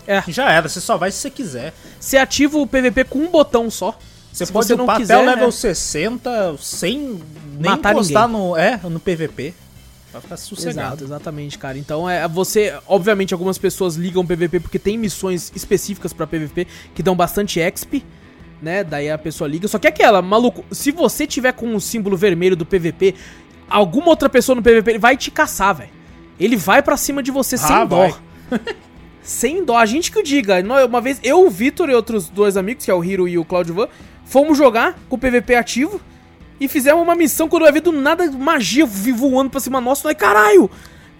É. 0.06 0.22
já 0.28 0.50
era, 0.52 0.68
você 0.68 0.80
só 0.80 0.96
vai 0.98 1.10
se 1.10 1.18
você 1.18 1.30
quiser. 1.30 1.72
Você 1.98 2.16
ativa 2.18 2.58
o 2.58 2.66
PVP 2.66 3.04
com 3.04 3.18
um 3.20 3.28
botão 3.28 3.70
só. 3.70 3.98
Você 4.32 4.44
Se 4.46 4.52
pode 4.52 4.66
você 4.66 4.76
não 4.76 4.84
upar 4.84 4.98
quiser, 4.98 5.14
até 5.14 5.22
o 5.22 5.26
level 5.26 5.46
né? 5.46 5.52
60 5.52 6.56
sem 6.58 7.18
nem 7.58 7.70
Matar 7.72 7.92
encostar 7.92 8.28
no, 8.28 8.56
é, 8.56 8.80
no 8.84 9.00
PVP. 9.00 9.54
Vai 10.12 10.22
ficar 10.22 10.34
Exato, 10.36 10.54
sossegado. 10.56 11.04
exatamente, 11.04 11.58
cara. 11.58 11.76
Então 11.76 12.08
é 12.08 12.26
você, 12.26 12.74
obviamente, 12.86 13.34
algumas 13.34 13.58
pessoas 13.58 13.96
ligam 13.96 14.24
PVP 14.24 14.60
porque 14.60 14.78
tem 14.78 14.96
missões 14.96 15.52
específicas 15.54 16.12
pra 16.12 16.26
PVP 16.26 16.66
que 16.94 17.02
dão 17.02 17.14
bastante 17.14 17.60
XP, 17.60 18.02
né? 18.62 18.82
Daí 18.82 19.10
a 19.10 19.18
pessoa 19.18 19.46
liga. 19.48 19.68
Só 19.68 19.78
que 19.78 19.86
é 19.86 19.90
aquela, 19.90 20.22
maluco, 20.22 20.64
se 20.70 20.90
você 20.90 21.26
tiver 21.26 21.52
com 21.52 21.74
o 21.74 21.80
símbolo 21.80 22.16
vermelho 22.16 22.56
do 22.56 22.64
PVP, 22.64 23.14
alguma 23.68 24.08
outra 24.08 24.28
pessoa 24.28 24.56
no 24.56 24.62
PVP 24.62 24.98
vai 24.98 25.16
te 25.16 25.30
caçar, 25.30 25.74
velho. 25.74 25.90
Ele 26.40 26.56
vai 26.56 26.82
pra 26.82 26.96
cima 26.96 27.22
de 27.22 27.30
você 27.30 27.58
sem 27.58 27.74
Ah, 27.76 27.84
dó. 27.84 28.08
vai. 28.08 28.14
sem 29.22 29.64
dó. 29.64 29.76
A 29.76 29.84
gente 29.86 30.10
que 30.10 30.18
o 30.18 30.22
diga. 30.22 30.54
Uma 30.86 31.00
vez 31.00 31.18
eu, 31.22 31.46
o 31.46 31.50
Vitor 31.50 31.90
e 31.90 31.94
outros 31.94 32.28
dois 32.28 32.56
amigos, 32.56 32.84
que 32.84 32.90
é 32.90 32.94
o 32.94 33.04
Hiro 33.04 33.26
e 33.28 33.36
o 33.38 33.44
Claudio 33.44 33.74
Van, 33.74 33.88
fomos 34.24 34.56
jogar 34.56 34.98
com 35.08 35.16
o 35.16 35.18
PVP 35.18 35.54
ativo 35.56 36.00
e 36.60 36.68
fizemos 36.68 37.02
uma 37.02 37.14
missão 37.14 37.48
quando 37.48 37.66
eu 37.66 37.72
vi 37.72 37.80
do 37.80 37.92
nada 37.92 38.30
magia 38.30 38.86
voando 38.86 39.50
pra 39.50 39.60
cima 39.60 39.80
nosso. 39.80 40.06
Nós, 40.06 40.16
caralho! 40.16 40.70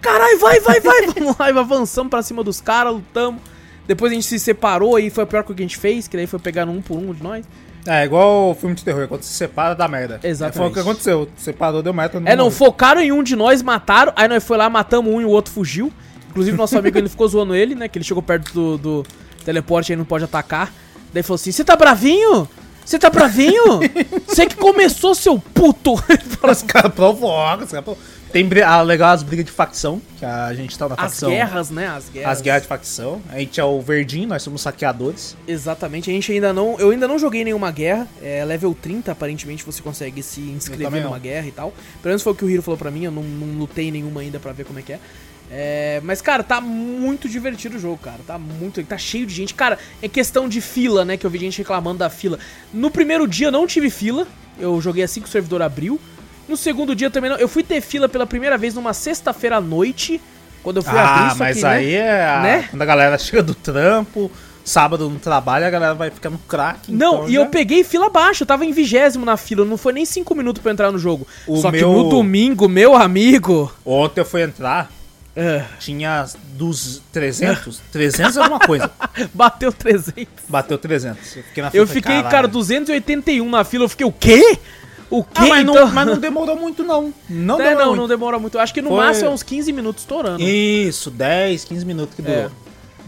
Caralho, 0.01 0.39
vai, 0.39 0.59
vai, 0.59 0.79
vai! 0.79 1.07
Vamos 1.15 1.37
lá, 1.37 1.51
e 1.51 1.57
avançamos 1.57 2.09
pra 2.09 2.21
cima 2.21 2.43
dos 2.43 2.61
caras, 2.61 2.93
lutamos. 2.93 3.41
Depois 3.87 4.11
a 4.11 4.15
gente 4.15 4.27
se 4.27 4.37
separou 4.37 4.99
e 4.99 5.09
foi 5.09 5.23
a 5.23 5.27
pior 5.27 5.43
coisa 5.43 5.55
que 5.57 5.63
a 5.63 5.65
gente 5.65 5.77
fez, 5.77 6.07
que 6.07 6.17
daí 6.17 6.27
foi 6.27 6.39
pegar 6.39 6.67
um 6.67 6.81
por 6.81 6.97
um 6.97 7.13
de 7.13 7.23
nós. 7.23 7.45
É, 7.85 8.03
igual 8.03 8.51
o 8.51 8.55
filme 8.55 8.75
de 8.75 8.83
terror, 8.83 9.07
quando 9.07 9.23
se 9.23 9.33
separa, 9.33 9.73
dá 9.73 9.87
merda. 9.87 10.19
Exatamente. 10.21 10.57
Foi 10.57 10.67
o 10.67 10.73
que 10.73 10.79
aconteceu. 10.79 11.29
Separou, 11.37 11.81
deu 11.81 11.93
merda. 11.93 12.17
É, 12.25 12.35
não, 12.35 12.45
morreu. 12.45 12.51
focaram 12.51 12.99
em 12.99 13.13
um 13.13 13.23
de 13.23 13.33
nós, 13.33 13.61
mataram, 13.61 14.11
aí 14.13 14.27
nós 14.27 14.43
foi 14.43 14.57
lá, 14.57 14.69
matamos 14.69 15.13
um 15.13 15.21
e 15.21 15.25
o 15.25 15.29
outro 15.29 15.53
fugiu. 15.53 15.91
Inclusive, 16.29 16.57
nosso 16.57 16.77
amigo 16.77 16.97
ele 16.97 17.07
ficou 17.07 17.27
zoando 17.29 17.55
ele, 17.55 17.75
né? 17.75 17.87
Que 17.87 17.97
ele 17.97 18.03
chegou 18.03 18.21
perto 18.21 18.53
do, 18.53 18.77
do 18.77 19.05
teleporte 19.45 19.93
e 19.93 19.95
não 19.95 20.03
pode 20.03 20.25
atacar. 20.25 20.71
Daí 21.13 21.23
falou 21.23 21.35
assim: 21.35 21.51
Você 21.51 21.63
tá 21.63 21.77
bravinho? 21.77 22.47
Você 22.87 22.97
tá 22.97 23.09
bravinho? 23.09 23.81
Você 24.25 24.45
que 24.45 24.55
começou, 24.55 25.13
seu 25.13 25.37
puto! 25.37 25.95
Os 26.49 26.63
caras 26.63 26.93
provocam, 26.93 27.65
os 27.65 27.71
caras 27.71 27.83
provocam. 27.83 27.97
Tem 28.31 28.45
bri- 28.45 28.61
ah, 28.61 28.81
legal 28.81 29.09
as 29.11 29.23
brigas 29.23 29.45
de 29.45 29.51
facção, 29.51 30.01
que 30.17 30.23
a 30.23 30.53
gente 30.53 30.77
tá 30.77 30.87
na 30.87 30.95
As 30.95 31.01
facção. 31.01 31.29
guerras, 31.29 31.69
né? 31.69 31.87
As 31.87 32.07
guerras. 32.07 32.31
As 32.31 32.41
guerras 32.41 32.61
de 32.61 32.67
facção. 32.69 33.21
A 33.29 33.39
gente 33.39 33.59
é 33.59 33.63
o 33.63 33.81
verdinho, 33.81 34.29
nós 34.29 34.41
somos 34.41 34.61
saqueadores. 34.61 35.35
Exatamente, 35.45 36.09
a 36.09 36.13
gente 36.13 36.31
ainda 36.31 36.53
não. 36.53 36.79
Eu 36.79 36.91
ainda 36.91 37.09
não 37.09 37.19
joguei 37.19 37.43
nenhuma 37.43 37.71
guerra. 37.71 38.07
É 38.21 38.45
level 38.45 38.73
30, 38.81 39.11
aparentemente, 39.11 39.65
você 39.65 39.81
consegue 39.81 40.23
se 40.23 40.39
inscrever 40.39 41.03
numa 41.03 41.19
guerra 41.19 41.47
e 41.47 41.51
tal. 41.51 41.71
Pelo 42.01 42.11
menos 42.11 42.21
foi 42.23 42.31
o 42.31 42.35
que 42.35 42.45
o 42.45 42.49
Hiro 42.49 42.61
falou 42.61 42.77
pra 42.77 42.89
mim, 42.89 43.03
eu 43.03 43.11
não, 43.11 43.23
não 43.23 43.59
lutei 43.59 43.91
nenhuma 43.91 44.21
ainda 44.21 44.39
pra 44.39 44.53
ver 44.53 44.63
como 44.65 44.79
é 44.79 44.81
que 44.81 44.93
é. 44.93 44.99
É, 45.49 46.01
mas, 46.03 46.21
cara, 46.21 46.43
tá 46.43 46.59
muito 46.59 47.29
divertido 47.29 47.77
o 47.77 47.79
jogo, 47.79 47.97
cara. 47.97 48.19
Tá 48.25 48.37
muito. 48.37 48.83
Tá 48.83 48.97
cheio 48.97 49.25
de 49.25 49.33
gente. 49.33 49.53
Cara, 49.53 49.77
é 50.01 50.07
questão 50.07 50.47
de 50.49 50.59
fila, 50.59 51.05
né? 51.05 51.15
Que 51.17 51.25
eu 51.25 51.29
vi 51.29 51.37
gente 51.39 51.57
reclamando 51.59 51.99
da 51.99 52.09
fila. 52.09 52.37
No 52.73 52.91
primeiro 52.91 53.27
dia 53.27 53.47
eu 53.47 53.51
não 53.51 53.65
tive 53.65 53.89
fila. 53.89 54.27
Eu 54.59 54.81
joguei 54.81 55.03
assim 55.03 55.21
que 55.21 55.27
o 55.27 55.31
servidor 55.31 55.61
abriu. 55.61 55.99
No 56.49 56.57
segundo 56.57 56.95
dia 56.95 57.09
também 57.09 57.29
não. 57.29 57.37
Eu 57.37 57.47
fui 57.47 57.63
ter 57.63 57.79
fila 57.81 58.09
pela 58.09 58.25
primeira 58.27 58.57
vez 58.57 58.73
numa 58.73 58.93
sexta-feira 58.93 59.57
à 59.57 59.61
noite. 59.61 60.19
Quando 60.63 60.77
eu 60.77 60.83
fui 60.83 60.97
abrir 60.97 61.27
ah, 61.27 61.29
só 61.29 61.35
mas 61.37 61.57
que, 61.57 61.63
né? 61.63 61.69
aí 61.69 61.93
é 61.95 62.25
a- 62.25 62.41
Né? 62.41 62.67
quando 62.69 62.81
a 62.81 62.85
galera 62.85 63.15
chega 63.19 63.41
do 63.41 63.55
trampo, 63.55 64.29
sábado 64.65 65.09
no 65.09 65.17
trabalho, 65.19 65.65
a 65.65 65.69
galera 65.69 65.93
vai 65.93 66.09
ficar 66.09 66.29
no 66.29 66.37
crack. 66.39 66.91
Não, 66.91 67.13
então 67.19 67.29
e 67.29 67.33
já- 67.33 67.39
eu 67.39 67.45
peguei 67.45 67.85
fila 67.85 68.09
baixa, 68.09 68.43
eu 68.43 68.47
tava 68.47 68.65
em 68.65 68.73
vigésimo 68.73 69.23
na 69.23 69.37
fila, 69.37 69.63
não 69.63 69.77
foi 69.77 69.93
nem 69.93 70.03
cinco 70.03 70.35
minutos 70.35 70.61
pra 70.61 70.73
entrar 70.73 70.91
no 70.91 70.99
jogo. 70.99 71.25
O 71.47 71.57
Só 71.61 71.71
que 71.71 71.77
meu- 71.77 71.93
no 71.93 72.09
domingo, 72.09 72.67
meu 72.67 72.95
amigo. 72.95 73.71
Ontem 73.85 74.19
eu 74.19 74.25
fui 74.25 74.41
entrar, 74.41 74.91
ah, 75.37 75.65
tinha 75.79 76.25
dos 76.53 77.01
300. 77.13 77.79
300 77.91 78.35
é 78.37 78.39
alguma 78.41 78.59
coisa. 78.59 78.89
bateu 79.33 79.71
300. 79.71 80.27
Bateu 80.49 80.77
300. 80.77 81.35
Eu 81.37 81.43
fiquei 81.43 81.63
na 81.63 81.71
fila, 81.71 81.83
Eu 81.83 81.87
fiquei, 81.87 82.15
"Caralho." 82.15 82.29
cara, 82.29 82.47
281 82.47 83.49
na 83.49 83.63
fila, 83.63 83.83
eu 83.85 83.89
fiquei, 83.89 84.05
o 84.05 84.11
quê? 84.11 84.57
O 85.09 85.23
quê? 85.23 85.29
Ah, 85.35 85.45
mas, 85.47 85.61
então... 85.61 85.73
não, 85.75 85.87
mas 85.93 86.05
não 86.07 86.17
demorou 86.17 86.55
muito, 86.57 86.83
não. 86.83 87.13
Não 87.29 87.55
É, 87.61 87.63
demorou 87.63 87.79
não, 87.79 87.87
muito. 87.89 87.99
não 88.01 88.07
demora 88.09 88.39
muito. 88.39 88.59
Acho 88.59 88.73
que 88.73 88.81
no 88.81 88.89
Foi- 88.89 88.97
máximo 89.05 89.27
é 89.27 89.29
uns 89.31 89.41
15 89.43 89.71
minutos 89.71 90.03
estourando. 90.03 90.41
Isso, 90.43 91.09
10, 91.09 91.63
15 91.63 91.85
minutos 91.85 92.13
que 92.15 92.21
durou. 92.21 92.37
É. 92.37 92.49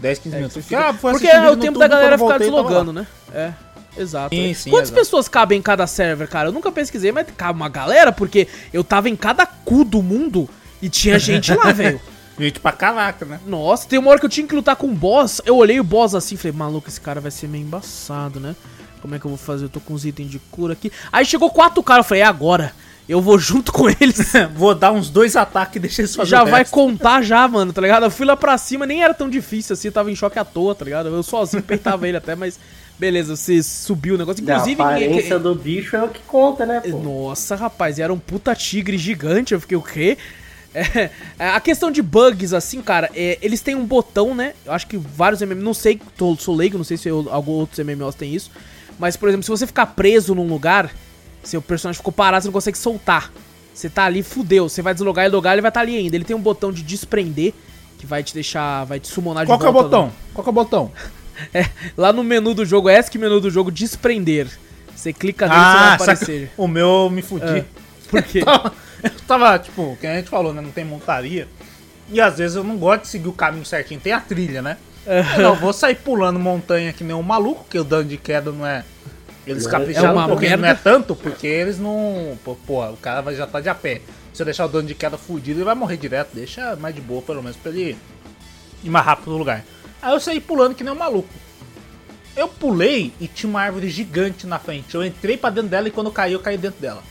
10, 0.00 0.18
15 0.18 0.34
É, 0.34 0.38
minutos. 0.38 0.64
fica- 0.64 0.88
Ah, 0.88 0.94
Porque 0.94 1.26
é 1.26 1.38
o 1.40 1.56
tempo 1.56 1.64
YouTube, 1.66 1.78
da 1.78 1.88
galera 1.88 2.12
ficar 2.16 2.28
voltei, 2.28 2.38
deslogando, 2.46 2.92
né? 2.92 3.06
É. 3.34 3.52
Exato. 3.98 4.34
Sim, 4.34 4.54
sim, 4.54 4.70
Quantas 4.70 4.88
exato. 4.88 4.98
pessoas 5.04 5.28
cabem 5.28 5.58
em 5.58 5.62
cada 5.62 5.86
server, 5.86 6.26
cara? 6.28 6.48
Eu 6.48 6.52
nunca 6.52 6.72
pesquisei, 6.72 7.12
mas 7.12 7.26
cabe 7.36 7.58
uma 7.58 7.68
galera, 7.68 8.10
porque 8.12 8.48
eu 8.72 8.82
tava 8.82 9.10
em 9.10 9.16
cada 9.16 9.44
cu 9.44 9.84
do 9.84 10.00
mundo 10.00 10.48
e 10.80 10.88
tinha 10.88 11.18
gente 11.18 11.52
lá, 11.52 11.70
velho. 11.72 12.00
Gente 12.38 12.60
pra 12.60 12.72
caraca, 12.72 13.24
né? 13.24 13.40
Nossa, 13.46 13.86
tem 13.86 13.98
uma 13.98 14.10
hora 14.10 14.18
que 14.18 14.26
eu 14.26 14.30
tinha 14.30 14.46
que 14.46 14.54
lutar 14.54 14.76
com 14.76 14.86
um 14.86 14.94
boss. 14.94 15.42
Eu 15.44 15.56
olhei 15.56 15.78
o 15.78 15.84
boss 15.84 16.14
assim 16.14 16.34
e 16.34 16.38
falei, 16.38 16.56
maluco, 16.56 16.88
esse 16.88 17.00
cara 17.00 17.20
vai 17.20 17.30
ser 17.30 17.48
meio 17.48 17.64
embaçado, 17.64 18.40
né? 18.40 18.56
Como 19.02 19.14
é 19.14 19.18
que 19.18 19.24
eu 19.24 19.30
vou 19.30 19.38
fazer? 19.38 19.64
Eu 19.64 19.68
tô 19.68 19.80
com 19.80 19.94
uns 19.94 20.04
itens 20.04 20.30
de 20.30 20.38
cura 20.50 20.72
aqui. 20.72 20.92
Aí 21.10 21.24
chegou 21.24 21.50
quatro 21.50 21.82
caras, 21.82 22.04
eu 22.04 22.08
falei, 22.08 22.22
é 22.22 22.26
agora. 22.26 22.72
Eu 23.08 23.20
vou 23.20 23.38
junto 23.38 23.72
com 23.72 23.88
eles. 23.88 24.32
Vou 24.54 24.72
dar 24.72 24.92
uns 24.92 25.10
dois 25.10 25.34
ataques 25.34 25.74
e 25.76 25.80
deixar 25.80 26.02
eles 26.02 26.14
fazerem 26.14 26.30
já 26.30 26.44
o 26.44 26.46
vai 26.46 26.64
contar 26.64 27.22
já, 27.22 27.48
mano, 27.48 27.72
tá 27.72 27.80
ligado? 27.80 28.04
Eu 28.04 28.10
fui 28.10 28.24
lá 28.24 28.36
pra 28.36 28.56
cima, 28.56 28.86
nem 28.86 29.02
era 29.02 29.12
tão 29.12 29.28
difícil 29.28 29.72
assim, 29.72 29.88
eu 29.88 29.92
tava 29.92 30.12
em 30.12 30.14
choque 30.14 30.38
à 30.38 30.44
toa, 30.44 30.76
tá 30.76 30.84
ligado? 30.84 31.08
Eu 31.08 31.22
sozinho 31.24 31.60
peitava 31.60 32.06
ele 32.06 32.16
até, 32.16 32.36
mas 32.36 32.60
beleza, 32.96 33.34
você 33.34 33.60
subiu 33.64 34.14
o 34.14 34.18
negócio. 34.18 34.40
Inclusive, 34.40 34.80
a 34.80 34.84
aparência 34.84 35.40
do 35.40 35.56
bicho 35.56 35.96
é 35.96 36.04
o 36.04 36.08
que 36.08 36.20
conta, 36.20 36.64
né, 36.64 36.80
pô? 36.80 36.98
Nossa, 36.98 37.56
rapaz, 37.56 37.98
e 37.98 38.02
era 38.02 38.12
um 38.12 38.18
puta 38.18 38.54
tigre 38.54 38.96
gigante. 38.96 39.54
Eu 39.54 39.60
fiquei, 39.60 39.76
o 39.76 39.82
quê? 39.82 40.16
É, 40.74 41.10
é, 41.38 41.48
a 41.50 41.60
questão 41.60 41.90
de 41.90 42.00
bugs, 42.00 42.52
assim, 42.54 42.80
cara, 42.80 43.10
é, 43.14 43.38
eles 43.42 43.60
têm 43.60 43.74
um 43.74 43.84
botão, 43.84 44.34
né? 44.34 44.54
Eu 44.64 44.72
acho 44.72 44.86
que 44.86 44.96
vários 44.96 45.40
MMOs, 45.42 45.62
não 45.64 45.74
sei, 45.74 46.00
tô, 46.16 46.36
sou 46.36 46.54
leigo, 46.54 46.78
não 46.78 46.84
sei 46.84 46.96
se 46.96 47.08
eu, 47.08 47.26
alguns 47.30 47.60
outros 47.60 47.84
MMOs 47.84 48.14
têm 48.14 48.34
isso. 48.34 48.50
Mas, 48.98 49.16
por 49.16 49.28
exemplo, 49.28 49.42
se 49.44 49.50
você 49.50 49.66
ficar 49.66 49.86
preso 49.86 50.34
num 50.34 50.46
lugar, 50.46 50.90
seu 51.42 51.60
personagem 51.60 51.96
ficou 51.96 52.12
parado, 52.12 52.42
você 52.42 52.48
não 52.48 52.52
consegue 52.52 52.78
soltar. 52.78 53.32
Você 53.74 53.88
tá 53.88 54.04
ali, 54.04 54.22
fudeu. 54.22 54.68
Você 54.68 54.82
vai 54.82 54.92
deslogar 54.94 55.24
e 55.24 55.28
logar, 55.28 55.54
ele 55.54 55.62
vai 55.62 55.70
estar 55.70 55.80
ali 55.80 55.96
ainda. 55.96 56.14
Ele 56.14 56.24
tem 56.24 56.36
um 56.36 56.40
botão 56.40 56.70
de 56.70 56.82
desprender, 56.82 57.52
que 57.98 58.06
vai 58.06 58.22
te 58.22 58.32
deixar, 58.34 58.84
vai 58.84 59.00
te 59.00 59.08
summonar 59.08 59.46
Qual 59.46 59.56
de 59.58 59.62
que 59.62 59.66
é 59.66 59.70
o 59.70 59.72
volta. 59.72 59.88
botão? 59.88 60.12
Qual 60.34 60.42
que 60.44 60.48
é 60.48 60.52
o 60.52 60.54
botão? 60.54 60.92
É, 61.54 61.70
lá 61.96 62.12
no 62.12 62.22
menu 62.22 62.52
do 62.52 62.66
jogo, 62.66 62.90
ESC 62.90 63.16
menu 63.16 63.40
do 63.40 63.50
jogo, 63.50 63.70
desprender. 63.72 64.46
Você 64.94 65.10
clica 65.10 65.48
nele 65.48 65.58
e 65.58 65.62
Ah, 65.64 65.72
você 65.72 66.04
vai 66.04 66.14
aparecer. 66.14 66.50
o 66.54 66.68
meu 66.68 66.86
eu 67.04 67.10
me 67.10 67.22
fudi. 67.22 67.46
É. 67.46 67.64
Por 68.10 68.22
quê? 68.22 68.40
Eu 69.02 69.10
tava, 69.26 69.58
tipo, 69.58 69.96
que 70.00 70.06
a 70.06 70.16
gente 70.16 70.28
falou, 70.28 70.52
né? 70.52 70.60
Não 70.60 70.70
tem 70.70 70.84
montaria. 70.84 71.46
E 72.12 72.20
às 72.20 72.38
vezes 72.38 72.56
eu 72.56 72.64
não 72.64 72.76
gosto 72.76 73.02
de 73.02 73.08
seguir 73.08 73.28
o 73.28 73.32
caminho 73.32 73.64
certinho. 73.64 74.00
Tem 74.00 74.12
a 74.12 74.20
trilha, 74.20 74.60
né? 74.62 74.76
Eu 75.36 75.42
não 75.42 75.54
vou 75.54 75.72
sair 75.72 75.94
pulando 75.96 76.38
montanha 76.38 76.92
que 76.92 77.02
nem 77.04 77.14
um 77.16 77.22
maluco, 77.22 77.64
porque 77.64 77.78
o 77.78 77.84
dano 77.84 78.04
de 78.04 78.16
queda 78.16 78.50
não 78.52 78.66
é. 78.66 78.84
Eles 79.46 79.66
É 79.66 79.70
capricharam 79.70 80.12
uma 80.12 80.24
um 80.26 80.28
pouquinho, 80.28 80.56
não 80.58 80.68
é 80.68 80.74
tanto, 80.74 81.14
porque 81.16 81.46
eles 81.46 81.78
não. 81.78 82.38
Pô, 82.44 82.54
pô, 82.66 82.84
o 82.90 82.96
cara 82.96 83.20
vai- 83.22 83.34
já 83.34 83.46
tá 83.46 83.60
de 83.60 83.68
a 83.68 83.74
pé. 83.74 84.02
Se 84.32 84.42
eu 84.42 84.44
deixar 84.44 84.66
o 84.66 84.68
dano 84.68 84.86
de 84.86 84.94
queda 84.94 85.16
fudido, 85.16 85.58
ele 85.58 85.64
vai 85.64 85.74
morrer 85.74 85.96
direto. 85.96 86.30
Deixa 86.34 86.76
mais 86.76 86.94
de 86.94 87.00
boa, 87.00 87.22
pelo 87.22 87.42
menos, 87.42 87.56
pra 87.56 87.72
ele 87.72 87.96
ir 88.84 88.90
mais 88.90 89.04
rápido 89.06 89.30
no 89.30 89.38
lugar. 89.38 89.64
Aí 90.02 90.12
eu 90.12 90.20
saí 90.20 90.40
pulando 90.40 90.74
que 90.74 90.84
nem 90.84 90.92
um 90.92 90.96
maluco. 90.96 91.28
Eu 92.36 92.48
pulei 92.48 93.12
e 93.20 93.26
tinha 93.26 93.48
uma 93.50 93.60
árvore 93.62 93.88
gigante 93.90 94.46
na 94.46 94.58
frente. 94.58 94.94
Eu 94.94 95.04
entrei 95.04 95.36
pra 95.36 95.50
dentro 95.50 95.68
dela 95.70 95.88
e 95.88 95.90
quando 95.90 96.06
eu 96.08 96.12
caí, 96.12 96.32
eu 96.32 96.40
caí 96.40 96.56
dentro 96.56 96.80
dela. 96.80 97.02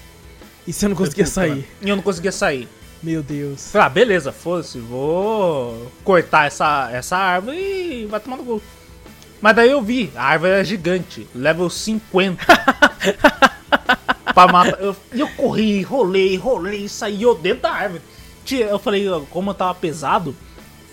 E 0.69 0.73
você 0.73 0.87
não 0.87 0.95
conseguia 0.95 1.25
sair. 1.25 1.67
E 1.81 1.89
eu 1.89 1.95
não 1.95 2.03
conseguia 2.03 2.31
sair. 2.31 2.67
Meu 3.01 3.23
Deus. 3.23 3.71
Falei, 3.71 3.87
ah, 3.87 3.89
beleza, 3.89 4.31
fosse, 4.31 4.77
vou 4.77 5.91
cortar 6.03 6.45
essa, 6.47 6.89
essa 6.91 7.17
árvore 7.17 7.57
e 7.57 8.05
vai 8.05 8.19
tomar 8.19 8.37
no 8.37 8.43
gol. 8.43 8.61
Mas 9.41 9.55
daí 9.55 9.71
eu 9.71 9.81
vi, 9.81 10.11
a 10.15 10.23
árvore 10.25 10.51
era 10.51 10.63
gigante, 10.63 11.25
level 11.33 11.69
50. 11.69 12.45
pra 14.33 14.47
matar. 14.47 14.79
Eu- 14.81 14.95
E 15.13 15.19
eu, 15.19 15.27
corri, 15.29 15.81
rolei, 15.81 16.35
rolei, 16.35 16.87
saí 16.87 17.23
eu 17.23 17.35
dentro 17.35 17.61
da 17.63 17.71
árvore. 17.71 18.01
Eu 18.51 18.79
falei, 18.79 19.05
como 19.29 19.51
eu 19.51 19.53
tava 19.53 19.75
pesado, 19.75 20.35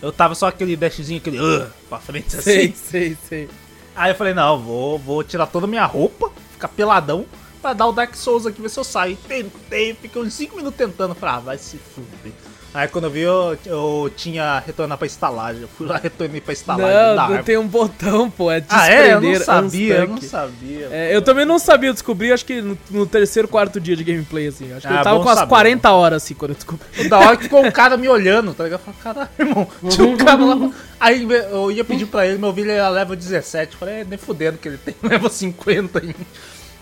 eu 0.02 0.12
tava 0.12 0.34
só 0.34 0.46
aquele 0.48 0.76
dashzinho, 0.76 1.18
aquele 1.18 1.38
uh, 1.40 1.66
pra 1.88 1.98
frente 1.98 2.36
assim. 2.36 2.42
Sei, 2.42 2.74
sei, 2.74 3.16
sei. 3.28 3.48
Aí 3.94 4.10
eu 4.10 4.14
falei, 4.14 4.34
não, 4.34 4.58
vou, 4.60 4.98
vou 4.98 5.24
tirar 5.24 5.46
toda 5.46 5.64
a 5.66 5.68
minha 5.68 5.86
roupa, 5.86 6.30
ficar 6.52 6.68
peladão, 6.68 7.24
pra 7.66 7.72
dar 7.72 7.86
o 7.86 7.92
Dark 7.92 8.14
Souls 8.14 8.46
aqui, 8.46 8.62
ver 8.62 8.68
se 8.68 8.78
eu 8.78 8.84
saio. 8.84 9.18
Tentei, 9.26 9.92
fiquei 10.00 10.22
uns 10.22 10.34
5 10.34 10.56
minutos 10.56 10.78
tentando. 10.78 11.14
Falei, 11.16 11.34
ah, 11.34 11.40
vai 11.40 11.58
se 11.58 11.76
fuder. 11.78 12.32
Aí 12.72 12.86
quando 12.88 13.04
eu 13.04 13.10
vi, 13.10 13.22
eu, 13.22 13.58
eu 13.64 14.12
tinha 14.14 14.62
retornar 14.64 14.98
pra 14.98 15.06
estalagem. 15.06 15.62
Eu 15.62 15.68
fui 15.68 15.86
lá, 15.86 15.96
retornei 16.02 16.40
pra 16.42 16.52
estalagem. 16.52 16.94
Não, 16.94 17.14
não 17.16 17.22
árvore. 17.22 17.42
tem 17.42 17.56
um 17.56 17.66
botão, 17.66 18.30
pô. 18.30 18.52
É 18.52 18.62
Ah, 18.68 18.88
é? 18.88 19.14
Eu 19.14 19.20
não 19.20 19.30
desprender 19.32 19.44
sabia, 19.44 19.94
eu 19.96 20.08
não 20.08 20.20
sabia. 20.20 20.88
É, 20.92 21.16
eu 21.16 21.22
também 21.22 21.44
não 21.46 21.58
sabia, 21.58 21.88
eu 21.88 21.94
descobri 21.94 22.30
acho 22.32 22.44
que 22.44 22.60
no, 22.60 22.78
no 22.90 23.06
terceiro, 23.06 23.48
quarto 23.48 23.80
dia 23.80 23.96
de 23.96 24.04
gameplay, 24.04 24.46
assim. 24.48 24.72
Acho 24.74 24.86
que 24.86 24.92
Ah, 24.92 24.98
eu 24.98 25.02
tava 25.04 25.22
com 25.22 25.28
as 25.28 25.38
saber. 25.38 25.48
40 25.48 25.90
horas, 25.90 26.22
assim, 26.22 26.34
quando 26.34 26.50
eu 26.50 26.54
descobri. 26.54 27.08
Da 27.08 27.18
hora 27.18 27.36
que 27.36 27.44
ficou 27.44 27.64
um 27.64 27.70
cara 27.70 27.96
me 27.96 28.08
olhando, 28.08 28.52
tá 28.52 28.64
ligado? 28.64 28.82
Eu 28.86 28.92
falei, 28.92 29.00
caralho, 29.02 29.30
irmão, 29.38 29.68
tinha 29.88 30.06
um 30.06 30.16
cara 30.16 30.44
lá. 30.44 30.70
Aí 31.00 31.26
eu 31.50 31.72
ia 31.72 31.84
pedir 31.84 32.06
pra 32.06 32.26
ele, 32.26 32.36
meu 32.38 32.52
filho 32.52 32.70
era 32.70 32.90
level 32.90 33.16
17. 33.16 33.72
Eu 33.72 33.78
falei, 33.78 33.94
é, 34.02 34.04
nem 34.04 34.18
fudendo 34.18 34.58
que 34.58 34.68
ele 34.68 34.78
tem 34.78 34.94
level 35.02 35.30
50 35.30 36.04
em, 36.04 36.14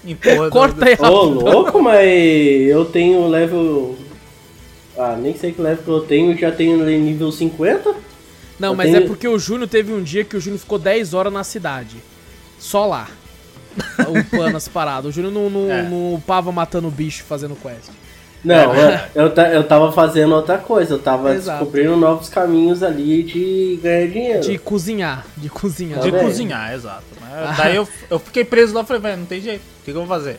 em 0.04 0.14
porra. 0.16 0.48
Corta 0.50 0.84
aí, 0.84 0.94
Ô, 0.98 1.02
rapidão. 1.02 1.52
louco, 1.52 1.82
mas 1.82 2.08
eu 2.68 2.84
tenho 2.86 3.26
level. 3.28 3.96
Ah, 4.96 5.16
nem 5.20 5.36
sei 5.36 5.52
que 5.52 5.60
level 5.60 5.82
que 5.84 5.90
eu 5.90 6.00
tenho, 6.02 6.38
já 6.38 6.52
tenho 6.52 6.78
nível 6.84 7.30
50? 7.32 7.94
Não, 8.58 8.68
Eu 8.70 8.74
mas 8.76 8.86
tenho- 8.90 9.04
é 9.04 9.06
porque 9.06 9.26
o 9.26 9.38
Júnior 9.38 9.68
teve 9.68 9.92
um 9.92 10.02
dia 10.02 10.22
que 10.24 10.36
o 10.36 10.40
Júnior 10.40 10.60
ficou 10.60 10.78
10 10.78 11.12
horas 11.14 11.32
na 11.32 11.42
cidade. 11.42 11.96
Só 12.58 12.86
lá. 12.86 13.08
Upando 14.08 14.56
as 14.56 14.68
paradas. 14.68 15.06
O 15.06 15.12
Júnior 15.12 15.32
não, 15.32 15.50
não, 15.50 15.70
É. 15.70 15.82
não 15.82 16.14
upava 16.14 16.52
matando 16.52 16.88
bicho 16.90 17.24
fazendo 17.24 17.56
quest. 17.56 17.90
Não, 18.44 18.74
eu, 18.74 18.98
eu, 19.14 19.28
eu 19.28 19.64
tava 19.66 19.90
fazendo 19.92 20.34
outra 20.34 20.58
coisa, 20.58 20.94
eu 20.94 20.98
tava 20.98 21.34
Exato. 21.34 21.58
descobrindo 21.60 21.96
novos 21.96 22.28
caminhos 22.28 22.82
ali 22.82 23.22
de 23.22 23.80
ganhar 23.82 24.08
dinheiro. 24.08 24.40
De 24.42 24.58
cozinhar. 24.58 25.24
De 25.36 25.48
cozinhar. 25.48 26.00
De 26.00 26.10
Tá 26.10 26.16
bem. 26.18 26.26
cozinhar, 26.26 26.72
exato. 26.74 27.04
Mas 27.20 27.56
daí 27.56 27.76
eu, 27.76 27.88
eu 28.10 28.18
fiquei 28.18 28.44
preso 28.44 28.74
lá 28.74 28.82
e 28.82 28.84
falei, 28.84 29.02
velho, 29.02 29.16
não 29.18 29.26
tem 29.26 29.40
jeito. 29.40 29.62
O 29.62 29.84
que, 29.84 29.90
que 29.90 29.96
eu 29.96 30.04
vou 30.04 30.06
fazer? 30.06 30.38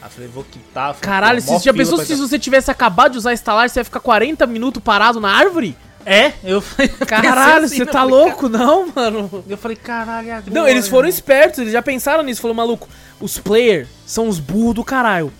Aí 0.00 0.06
eu 0.06 0.10
falei, 0.10 0.28
vou 0.32 0.44
quitar. 0.44 0.94
Falei, 0.94 1.00
Caralho, 1.00 1.42
você 1.42 1.58
já 1.64 1.74
pensou 1.74 1.98
se 1.98 2.14
você 2.14 2.38
tivesse 2.38 2.70
acabado 2.70 3.12
de 3.12 3.18
usar 3.18 3.32
estalar, 3.32 3.68
você 3.68 3.80
ia 3.80 3.84
ficar 3.84 4.00
40 4.00 4.46
minutos 4.46 4.82
parado 4.82 5.20
na 5.20 5.30
árvore? 5.30 5.76
É, 6.04 6.32
eu 6.44 6.60
falei. 6.60 6.88
Caralho, 6.88 7.62
pensei 7.62 7.78
você 7.78 7.82
assim, 7.82 7.92
tá 7.92 8.00
falei, 8.00 8.14
louco? 8.14 8.48
Não, 8.48 8.86
mano. 8.94 9.44
Eu 9.48 9.58
falei, 9.58 9.76
caralho, 9.76 10.30
agora? 10.32 10.44
Não, 10.54 10.66
eles 10.66 10.86
foram 10.86 11.08
irmão? 11.08 11.18
espertos, 11.18 11.58
eles 11.58 11.72
já 11.72 11.82
pensaram 11.82 12.22
nisso. 12.22 12.40
Falou, 12.40 12.54
maluco, 12.54 12.88
os 13.20 13.38
players 13.38 13.88
são 14.06 14.28
os 14.28 14.38
burros 14.38 14.74
do 14.76 14.84
caralho. 14.84 15.32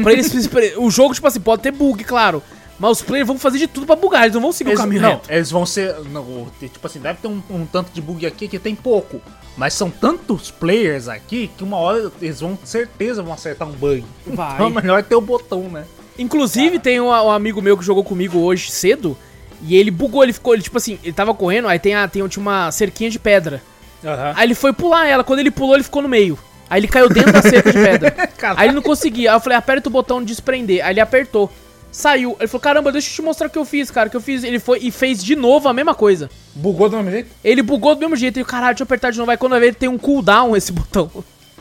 Pra 0.00 0.12
eles, 0.12 0.32
o 0.76 0.90
jogo, 0.90 1.14
tipo 1.14 1.26
assim, 1.26 1.40
pode 1.40 1.62
ter 1.62 1.70
bug, 1.70 2.02
claro. 2.04 2.42
Mas 2.78 2.92
os 2.98 3.02
players 3.02 3.28
vão 3.28 3.38
fazer 3.38 3.58
de 3.58 3.66
tudo 3.68 3.86
pra 3.86 3.94
bugar, 3.94 4.22
eles 4.22 4.34
não 4.34 4.40
vão 4.40 4.50
seguir 4.52 4.70
Eles, 4.70 4.80
o 4.80 4.82
caminho 4.82 5.02
não, 5.02 5.10
reto. 5.10 5.30
eles 5.30 5.50
vão 5.50 5.64
ser. 5.64 5.94
Não, 6.10 6.48
tipo 6.60 6.84
assim, 6.86 6.98
deve 6.98 7.20
ter 7.20 7.28
um, 7.28 7.42
um 7.50 7.64
tanto 7.66 7.92
de 7.92 8.00
bug 8.00 8.26
aqui 8.26 8.48
que 8.48 8.58
tem 8.58 8.74
pouco. 8.74 9.20
Mas 9.56 9.74
são 9.74 9.90
tantos 9.90 10.50
players 10.50 11.06
aqui 11.08 11.50
que 11.56 11.62
uma 11.62 11.76
hora 11.76 12.10
eles 12.20 12.40
vão, 12.40 12.58
certeza, 12.64 13.22
vão 13.22 13.34
acertar 13.34 13.68
um 13.68 13.72
bug. 13.72 14.04
Vai. 14.26 14.54
Então 14.54 14.66
é 14.66 14.70
melhor 14.70 15.02
ter 15.02 15.14
o 15.14 15.20
botão, 15.20 15.68
né? 15.68 15.84
Inclusive, 16.18 16.78
tem 16.78 17.00
um, 17.00 17.08
um 17.08 17.30
amigo 17.30 17.60
meu 17.60 17.76
que 17.76 17.84
jogou 17.84 18.02
comigo 18.02 18.38
hoje 18.38 18.70
cedo. 18.70 19.16
E 19.64 19.76
ele 19.76 19.90
bugou, 19.90 20.24
ele 20.24 20.32
ficou, 20.32 20.54
ele, 20.54 20.62
tipo 20.62 20.76
assim, 20.76 20.98
ele 21.04 21.12
tava 21.12 21.32
correndo, 21.34 21.68
aí 21.68 21.78
tem, 21.78 21.94
a, 21.94 22.08
tem 22.08 22.26
tinha 22.26 22.40
uma 22.42 22.72
cerquinha 22.72 23.08
de 23.08 23.18
pedra. 23.18 23.62
Aham. 24.04 24.32
Aí 24.34 24.46
ele 24.46 24.54
foi 24.56 24.72
pular 24.72 25.06
ela, 25.06 25.22
quando 25.22 25.38
ele 25.38 25.52
pulou, 25.52 25.74
ele 25.76 25.84
ficou 25.84 26.02
no 26.02 26.08
meio. 26.08 26.36
Aí 26.72 26.80
ele 26.80 26.88
caiu 26.88 27.06
dentro 27.10 27.30
da 27.34 27.42
cerca 27.42 27.70
de 27.70 27.78
pedra. 27.78 28.30
Aí 28.56 28.68
ele 28.68 28.74
não 28.74 28.80
conseguia. 28.80 29.30
Aí 29.30 29.36
eu 29.36 29.40
falei, 29.40 29.58
aperta 29.58 29.90
o 29.90 29.92
botão 29.92 30.20
de 30.20 30.28
desprender. 30.28 30.82
Aí 30.82 30.94
ele 30.94 31.00
apertou. 31.00 31.52
Saiu. 31.90 32.34
Ele 32.40 32.48
falou, 32.48 32.62
caramba, 32.62 32.90
deixa 32.90 33.10
eu 33.10 33.14
te 33.16 33.20
mostrar 33.20 33.48
o 33.48 33.50
que 33.50 33.58
eu 33.58 33.64
fiz, 33.66 33.90
cara. 33.90 34.08
O 34.08 34.10
que 34.10 34.16
eu 34.16 34.22
fiz. 34.22 34.42
Ele 34.42 34.58
foi 34.58 34.78
e 34.80 34.90
fez 34.90 35.22
de 35.22 35.36
novo 35.36 35.68
a 35.68 35.74
mesma 35.74 35.94
coisa. 35.94 36.30
Bugou 36.54 36.88
do 36.88 36.96
mesmo 36.96 37.10
jeito? 37.10 37.28
Ele 37.44 37.60
bugou 37.60 37.94
do 37.94 38.00
mesmo 38.00 38.16
jeito. 38.16 38.40
E 38.40 38.44
caralho, 38.46 38.72
deixa 38.72 38.84
eu 38.84 38.86
apertar 38.86 39.10
de 39.12 39.18
novo. 39.18 39.30
Aí 39.30 39.36
quando 39.36 39.50
vai 39.52 39.60
ver, 39.60 39.74
tem 39.74 39.86
um 39.86 39.98
cooldown 39.98 40.56
esse 40.56 40.72
botão. 40.72 41.10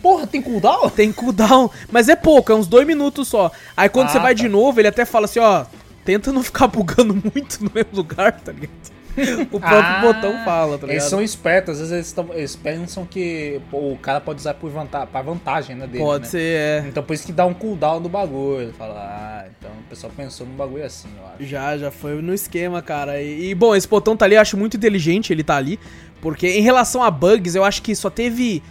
Porra, 0.01 0.25
tem 0.25 0.41
cooldown? 0.41 0.89
Tem 0.89 1.11
cooldown. 1.11 1.69
Mas 1.91 2.07
é 2.07 2.15
pouco, 2.15 2.49
é 2.49 2.55
uns 2.55 2.65
dois 2.67 2.87
minutos 2.87 3.27
só. 3.27 3.51
Aí 3.75 3.89
quando 3.89 4.07
Ah, 4.07 4.11
você 4.13 4.19
vai 4.19 4.33
tá. 4.33 4.41
de 4.41 4.47
novo, 4.47 4.79
ele 4.79 4.87
até 4.87 5.03
fala 5.03 5.25
assim, 5.25 5.41
ó. 5.41 5.65
Tenta 6.05 6.31
não 6.31 6.41
ficar 6.41 6.67
bugando 6.67 7.13
muito 7.35 7.61
no 7.61 7.69
mesmo 7.75 7.91
lugar, 7.95 8.39
tá 8.39 8.53
ligado? 8.53 8.71
O 9.51 9.59
próprio 9.59 9.95
Ah, 9.97 9.99
botão 10.01 10.33
fala, 10.45 10.77
tá 10.77 10.87
ligado? 10.87 10.91
Eles 10.91 11.03
são 11.03 11.21
espertos, 11.21 11.73
às 11.79 11.89
vezes 11.89 11.93
eles, 11.93 12.11
tão- 12.13 12.33
eles 12.33 12.55
pensam 12.55 13.05
que 13.05 13.59
pô, 13.69 13.91
o 13.91 13.97
cara 13.97 14.21
pode 14.21 14.39
usar 14.39 14.53
por 14.53 14.69
vanta 14.69 15.05
pra 15.05 15.21
vantagem, 15.21 15.75
né, 15.75 15.85
dele, 15.87 16.03
Pode 16.03 16.23
né? 16.23 16.29
ser, 16.29 16.39
é. 16.57 16.85
Então 16.87 17.03
por 17.03 17.13
isso 17.13 17.25
que 17.25 17.31
dá 17.33 17.45
um 17.45 17.53
cooldown 17.53 18.01
do 18.01 18.09
bagulho. 18.09 18.61
Ele 18.61 18.73
fala, 18.73 18.95
ah, 18.95 19.47
então 19.59 19.69
o 19.71 19.89
pessoal 19.89 20.11
pensou 20.15 20.47
no 20.47 20.53
bagulho 20.53 20.85
assim, 20.85 21.09
eu 21.17 21.25
acho. 21.27 21.43
Já, 21.45 21.77
já 21.77 21.91
foi 21.91 22.21
no 22.21 22.33
esquema, 22.33 22.81
cara. 22.81 23.21
E, 23.21 23.49
e, 23.49 23.55
bom, 23.55 23.75
esse 23.75 23.87
botão 23.87 24.15
tá 24.15 24.25
ali, 24.25 24.35
eu 24.35 24.41
acho 24.41 24.55
muito 24.57 24.77
inteligente 24.77 25.31
ele 25.33 25.43
tá 25.43 25.55
ali. 25.57 25.79
Porque 26.21 26.47
em 26.47 26.61
relação 26.61 27.01
a 27.03 27.09
bugs, 27.11 27.55
eu 27.55 27.63
acho 27.63 27.81
que 27.81 27.95
só 27.95 28.09
teve 28.09 28.61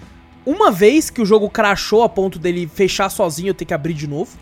uma 0.47 0.71
vez 0.71 1.11
que 1.11 1.21
o 1.21 1.27
jogo 1.27 1.51
crashou 1.51 2.03
a 2.03 2.09
ponto 2.09 2.39
dele 2.39 2.71
fechar 2.73 3.09
sozinho 3.11 3.47
e 3.47 3.51
eu 3.51 3.55
ter 3.55 3.65
que 3.65 3.75
abrir 3.75 3.93
de 3.95 4.07
novo. 4.07 4.37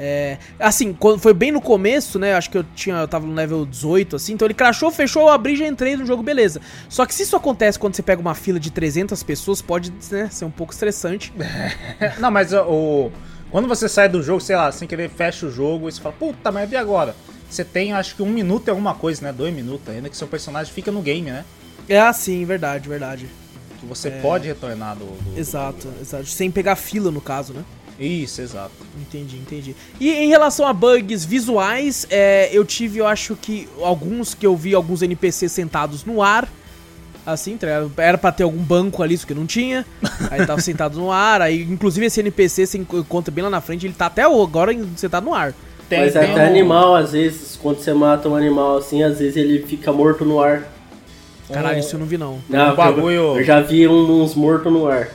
É, 0.00 0.38
assim, 0.60 0.92
quando 0.92 1.18
foi 1.18 1.34
bem 1.34 1.50
no 1.50 1.60
começo, 1.60 2.18
né? 2.18 2.34
Acho 2.34 2.48
que 2.50 2.56
eu 2.58 2.64
tinha, 2.74 2.94
eu 2.96 3.08
tava 3.08 3.26
no 3.26 3.34
level 3.34 3.66
18, 3.66 4.14
assim. 4.16 4.34
Então 4.34 4.46
ele 4.46 4.54
crashou, 4.54 4.90
fechou, 4.92 5.22
eu 5.22 5.28
abri, 5.30 5.56
já 5.56 5.66
entrei 5.66 5.96
no 5.96 6.06
jogo, 6.06 6.22
beleza. 6.22 6.60
Só 6.88 7.04
que 7.04 7.12
se 7.14 7.24
isso 7.24 7.34
acontece 7.34 7.78
quando 7.78 7.94
você 7.96 8.02
pega 8.02 8.20
uma 8.20 8.34
fila 8.34 8.60
de 8.60 8.70
300 8.70 9.20
pessoas, 9.24 9.60
pode 9.60 9.92
né, 10.10 10.28
ser 10.30 10.44
um 10.44 10.50
pouco 10.50 10.72
estressante. 10.72 11.32
Não, 12.20 12.30
mas 12.30 12.52
o, 12.52 13.10
quando 13.50 13.66
você 13.66 13.88
sai 13.88 14.08
do 14.08 14.22
jogo, 14.22 14.40
sei 14.40 14.54
lá, 14.56 14.70
sem 14.70 14.86
querer 14.86 15.10
fecha 15.10 15.46
o 15.46 15.50
jogo 15.50 15.88
e 15.88 15.92
você 15.92 16.00
fala, 16.00 16.14
puta, 16.18 16.52
mas 16.52 16.70
e 16.70 16.76
agora? 16.76 17.16
Você 17.50 17.64
tem 17.64 17.92
acho 17.92 18.14
que 18.14 18.22
um 18.22 18.30
minuto 18.30 18.68
e 18.68 18.70
alguma 18.70 18.94
coisa, 18.94 19.22
né? 19.22 19.32
Dois 19.32 19.52
minutos 19.54 19.88
ainda 19.88 20.08
que 20.08 20.16
seu 20.16 20.28
personagem 20.28 20.72
fica 20.72 20.92
no 20.92 21.00
game, 21.02 21.30
né? 21.30 21.44
É 21.88 21.98
assim, 21.98 22.44
verdade, 22.44 22.88
verdade. 22.88 23.26
Que 23.80 23.86
você 23.86 24.10
pode 24.10 24.46
retornar 24.46 24.94
do. 24.96 25.06
do- 25.06 25.34
do 25.34 25.38
Exato, 25.40 25.86
bagulho. 25.86 26.02
exato. 26.02 26.26
Sem 26.26 26.50
pegar 26.50 26.76
fila, 26.76 27.10
no 27.10 27.20
caso, 27.20 27.54
né? 27.54 27.64
Isso, 27.98 28.40
exato. 28.40 28.70
Entendi, 29.00 29.36
entendi. 29.36 29.74
E 29.98 30.10
em 30.12 30.28
relação 30.28 30.66
a 30.66 30.72
bugs 30.72 31.24
visuais, 31.24 32.06
é, 32.10 32.48
eu 32.52 32.64
tive, 32.64 32.98
eu 32.98 33.06
acho 33.06 33.34
que 33.34 33.68
alguns 33.82 34.34
que 34.34 34.46
eu 34.46 34.54
vi 34.56 34.74
alguns 34.74 35.02
NPCs 35.02 35.50
sentados 35.52 36.04
no 36.04 36.22
ar. 36.22 36.48
Assim, 37.26 37.58
tá 37.58 37.66
era 37.98 38.16
pra 38.16 38.32
ter 38.32 38.42
algum 38.44 38.62
banco 38.62 39.02
ali, 39.02 39.14
isso 39.14 39.26
que 39.26 39.34
não 39.34 39.44
tinha. 39.46 39.84
Aí 40.30 40.46
tava 40.46 40.60
sentado 40.62 40.96
no 40.98 41.10
ar. 41.12 41.42
Aí, 41.42 41.62
inclusive, 41.62 42.06
esse 42.06 42.20
NPC, 42.20 42.66
você 42.66 42.78
encontra 42.78 43.30
bem 43.34 43.44
lá 43.44 43.50
na 43.50 43.60
frente, 43.60 43.84
ele 43.86 43.92
tá 43.94 44.06
até 44.06 44.22
agora 44.22 44.72
em- 44.72 44.88
sentado 44.96 45.24
no 45.24 45.34
ar. 45.34 45.52
Tem, 45.90 46.00
Mas 46.00 46.12
tem 46.14 46.22
até 46.30 46.44
um- 46.44 46.46
animal, 46.46 46.94
às 46.94 47.12
vezes, 47.12 47.58
quando 47.60 47.80
você 47.80 47.92
mata 47.92 48.28
um 48.28 48.34
animal 48.36 48.78
assim, 48.78 49.02
às 49.02 49.18
vezes 49.18 49.36
ele 49.36 49.62
fica 49.66 49.92
morto 49.92 50.24
no 50.24 50.40
ar. 50.40 50.62
Caralho, 51.52 51.76
Um- 51.76 51.80
isso 51.80 51.96
eu 51.96 52.00
não 52.00 52.06
vi 52.06 52.16
não. 52.16 52.38
Não, 52.48 52.72
Um 52.72 52.76
bagulho- 52.76 53.36
Eu, 53.38 53.44
já 53.44 53.60
vi 53.60 53.86
uns 53.88 54.34
mortos 54.34 54.72
no 54.72 54.86
ar. 54.86 55.08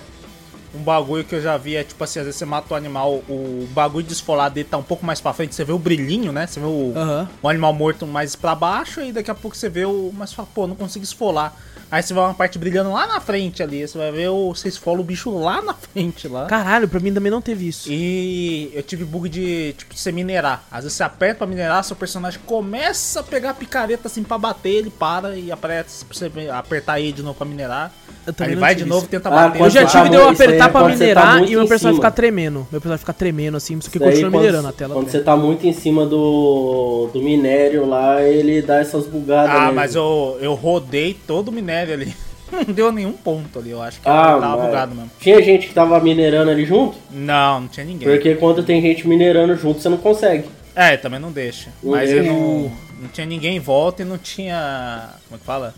Um 0.73 0.81
bagulho 0.81 1.23
que 1.23 1.35
eu 1.35 1.41
já 1.41 1.55
vi 1.55 1.75
é 1.75 1.83
tipo 1.83 2.03
assim, 2.03 2.19
às 2.19 2.25
vezes 2.25 2.39
você 2.39 2.45
mata 2.45 2.73
o 2.73 2.77
animal, 2.77 3.23
o 3.29 3.67
bagulho 3.71 4.05
desfolado 4.05 4.55
dele 4.55 4.67
tá 4.69 4.77
um 4.77 4.83
pouco 4.83 5.05
mais 5.05 5.21
pra 5.21 5.31
frente, 5.31 5.53
você 5.53 5.63
vê 5.63 5.71
o 5.71 5.77
brilhinho, 5.77 6.31
né? 6.31 6.47
Você 6.47 6.59
vê 6.59 6.65
o, 6.65 6.93
Aham. 6.95 7.29
o 7.43 7.47
animal 7.49 7.73
morto 7.73 8.07
mais 8.07 8.35
pra 8.35 8.55
baixo 8.55 8.99
e 9.01 9.11
daqui 9.11 9.29
a 9.29 9.35
pouco 9.35 9.55
você 9.55 9.69
vê 9.69 9.85
o. 9.85 10.11
Mas 10.15 10.33
fala, 10.33 10.47
pô, 10.53 10.65
não 10.65 10.75
consigo 10.75 11.03
esfolar. 11.05 11.55
Aí 11.91 12.01
você 12.01 12.11
vai 12.11 12.23
uma 12.23 12.33
parte 12.33 12.57
brilhando 12.57 12.91
lá 12.91 13.05
na 13.05 13.19
frente 13.21 13.61
ali, 13.61 13.87
você 13.87 13.95
vai 13.99 14.11
ver 14.11 14.29
o. 14.29 14.49
Você 14.55 14.67
esfola 14.67 14.99
o 14.99 15.03
bicho 15.03 15.29
lá 15.37 15.61
na 15.61 15.75
frente 15.75 16.27
lá. 16.27 16.47
Caralho, 16.47 16.87
pra 16.87 16.99
mim 16.99 17.13
também 17.13 17.31
não 17.31 17.41
teve 17.41 17.67
isso. 17.67 17.87
E 17.91 18.71
eu 18.73 18.81
tive 18.81 19.05
bug 19.05 19.29
de, 19.29 19.73
tipo, 19.77 19.95
você 19.95 20.11
minerar. 20.11 20.63
Às 20.71 20.85
vezes 20.85 20.97
você 20.97 21.03
aperta 21.03 21.39
pra 21.39 21.47
minerar, 21.47 21.83
seu 21.83 21.95
personagem 21.95 22.39
começa 22.47 23.19
a 23.19 23.23
pegar 23.23 23.51
a 23.51 23.53
picareta 23.53 24.07
assim 24.07 24.23
pra 24.23 24.39
bater, 24.39 24.71
ele 24.71 24.89
para 24.89 25.37
e 25.37 25.51
aperta 25.51 25.91
pra 26.07 26.17
você 26.17 26.31
apertar 26.49 26.99
ele 26.99 27.11
de 27.11 27.21
novo 27.21 27.37
pra 27.37 27.45
minerar. 27.45 27.91
Aí 28.39 28.55
vai 28.55 28.73
de 28.75 28.85
novo 28.85 29.07
tenta 29.07 29.29
Ah, 29.29 29.31
bater. 29.49 29.61
Eu 29.61 29.69
já 29.69 29.85
tive 29.85 30.03
tá 30.03 30.09
de 30.09 30.15
eu 30.15 30.29
apertar 30.29 30.69
pra 30.71 30.81
tá 30.81 30.87
minerar 30.87 31.37
muito 31.37 31.51
e 31.51 31.55
meu 31.55 31.63
em 31.65 31.67
personagem 31.67 31.95
ficar 31.97 32.11
tremendo. 32.11 32.67
Meu 32.71 32.79
personagem 32.79 32.99
fica 32.99 33.13
tremendo 33.13 33.57
assim, 33.57 33.77
porque 33.79 33.97
Isso 33.97 34.03
aí, 34.05 34.11
continua 34.11 34.31
quando- 34.31 34.41
minerando 34.41 34.67
a 34.67 34.71
tela. 34.71 34.93
Quando 34.93 35.09
você 35.09 35.19
tá 35.19 35.35
muito 35.35 35.67
em 35.67 35.73
cima 35.73 36.05
do, 36.05 37.09
do 37.13 37.21
minério 37.21 37.85
lá, 37.85 38.21
ele 38.23 38.61
dá 38.61 38.77
essas 38.79 39.05
bugadas. 39.05 39.53
Ah, 39.55 39.65
né? 39.67 39.71
mas 39.73 39.95
eu, 39.95 40.37
eu 40.41 40.53
rodei 40.53 41.13
todo 41.27 41.49
o 41.49 41.51
minério 41.51 41.93
ali. 41.93 42.13
Não 42.67 42.73
deu 42.73 42.91
nenhum 42.91 43.13
ponto 43.13 43.57
ali, 43.57 43.71
eu 43.71 43.81
acho 43.81 43.99
que 43.99 44.07
Ah, 44.07 44.37
tava 44.39 44.57
mas- 44.57 44.65
bugado 44.67 44.95
mesmo. 44.95 45.11
Tinha 45.19 45.41
gente 45.41 45.67
que 45.67 45.73
tava 45.73 45.99
minerando 45.99 46.51
ali 46.51 46.65
junto? 46.65 46.95
Não, 47.11 47.61
não 47.61 47.67
tinha 47.67 47.83
ninguém. 47.83 48.07
Porque 48.07 48.35
quando 48.35 48.61
tem 48.63 48.79
gente 48.79 49.07
minerando 49.07 49.55
junto, 49.55 49.81
você 49.81 49.89
não 49.89 49.97
consegue. 49.97 50.45
É, 50.75 50.95
também 50.95 51.19
não 51.19 51.31
deixa. 51.31 51.69
Mas 51.83 52.11
eu 52.11 52.23
não, 52.23 52.71
não 53.01 53.07
tinha 53.11 53.25
ninguém 53.25 53.55
em 53.57 53.59
volta 53.59 54.03
e 54.03 54.05
não 54.05 54.17
tinha. 54.19 55.09
Como 55.27 55.35
é 55.35 55.39
que 55.39 55.45
fala? 55.45 55.73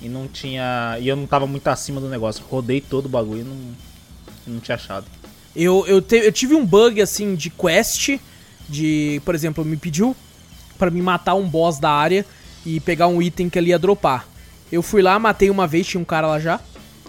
E 0.00 0.08
não 0.08 0.28
tinha. 0.28 0.96
E 1.00 1.08
eu 1.08 1.16
não 1.16 1.26
tava 1.26 1.46
muito 1.46 1.66
acima 1.68 2.00
do 2.00 2.08
negócio. 2.08 2.44
Rodei 2.48 2.80
todo 2.80 3.06
o 3.06 3.08
bagulho 3.08 3.40
e 3.40 3.44
não, 3.44 3.56
não 4.54 4.60
tinha 4.60 4.76
achado. 4.76 5.06
Eu, 5.56 5.84
eu, 5.86 6.00
te- 6.00 6.16
eu 6.24 6.30
tive 6.32 6.54
um 6.54 6.64
bug 6.64 7.00
assim 7.02 7.34
de 7.34 7.50
quest, 7.50 8.18
de, 8.68 9.20
por 9.24 9.34
exemplo, 9.34 9.64
me 9.64 9.76
pediu 9.76 10.14
pra 10.78 10.90
me 10.90 11.02
matar 11.02 11.34
um 11.34 11.48
boss 11.48 11.78
da 11.80 11.90
área 11.90 12.24
e 12.64 12.78
pegar 12.80 13.08
um 13.08 13.20
item 13.20 13.48
que 13.48 13.58
ele 13.58 13.70
ia 13.70 13.78
dropar. 13.78 14.26
Eu 14.70 14.82
fui 14.82 15.02
lá, 15.02 15.18
matei 15.18 15.50
uma 15.50 15.66
vez, 15.66 15.86
tinha 15.86 16.00
um 16.00 16.04
cara 16.04 16.26
lá 16.28 16.38
já. 16.38 16.60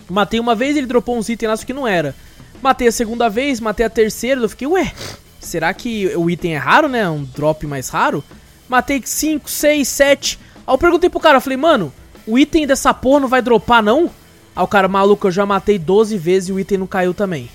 Matei 0.09 0.39
uma 0.39 0.55
vez, 0.55 0.75
ele 0.75 0.87
dropou 0.87 1.17
uns 1.17 1.29
itens 1.29 1.49
lá, 1.49 1.57
só 1.57 1.65
que 1.65 1.73
não 1.73 1.87
era. 1.87 2.15
Matei 2.61 2.87
a 2.87 2.91
segunda 2.91 3.29
vez, 3.29 3.59
matei 3.59 3.85
a 3.85 3.89
terceira, 3.89 4.41
eu 4.41 4.49
fiquei, 4.49 4.65
ué, 4.67 4.91
será 5.39 5.71
que 5.73 6.07
o 6.15 6.27
item 6.29 6.55
é 6.55 6.57
raro, 6.57 6.87
né? 6.87 7.07
Um 7.07 7.23
drop 7.23 7.67
mais 7.67 7.89
raro? 7.89 8.23
Matei 8.67 9.01
5, 9.05 9.47
6, 9.49 9.87
7. 9.87 10.39
Aí 10.65 10.73
eu 10.73 10.77
perguntei 10.77 11.09
pro 11.09 11.19
cara, 11.19 11.37
eu 11.37 11.41
falei, 11.41 11.57
mano, 11.57 11.93
o 12.32 12.38
item 12.39 12.65
dessa 12.67 12.93
porra 12.93 13.21
não 13.21 13.27
vai 13.27 13.41
dropar 13.41 13.82
não? 13.84 14.09
Aí 14.55 14.63
o 14.63 14.67
cara, 14.67 14.88
maluco, 14.88 15.27
eu 15.27 15.32
já 15.32 15.45
matei 15.45 15.77
12 15.80 16.17
vezes 16.17 16.49
e 16.49 16.51
o 16.53 16.59
item 16.59 16.77
não 16.80 16.88
caiu 16.88 17.13
também. 17.13 17.49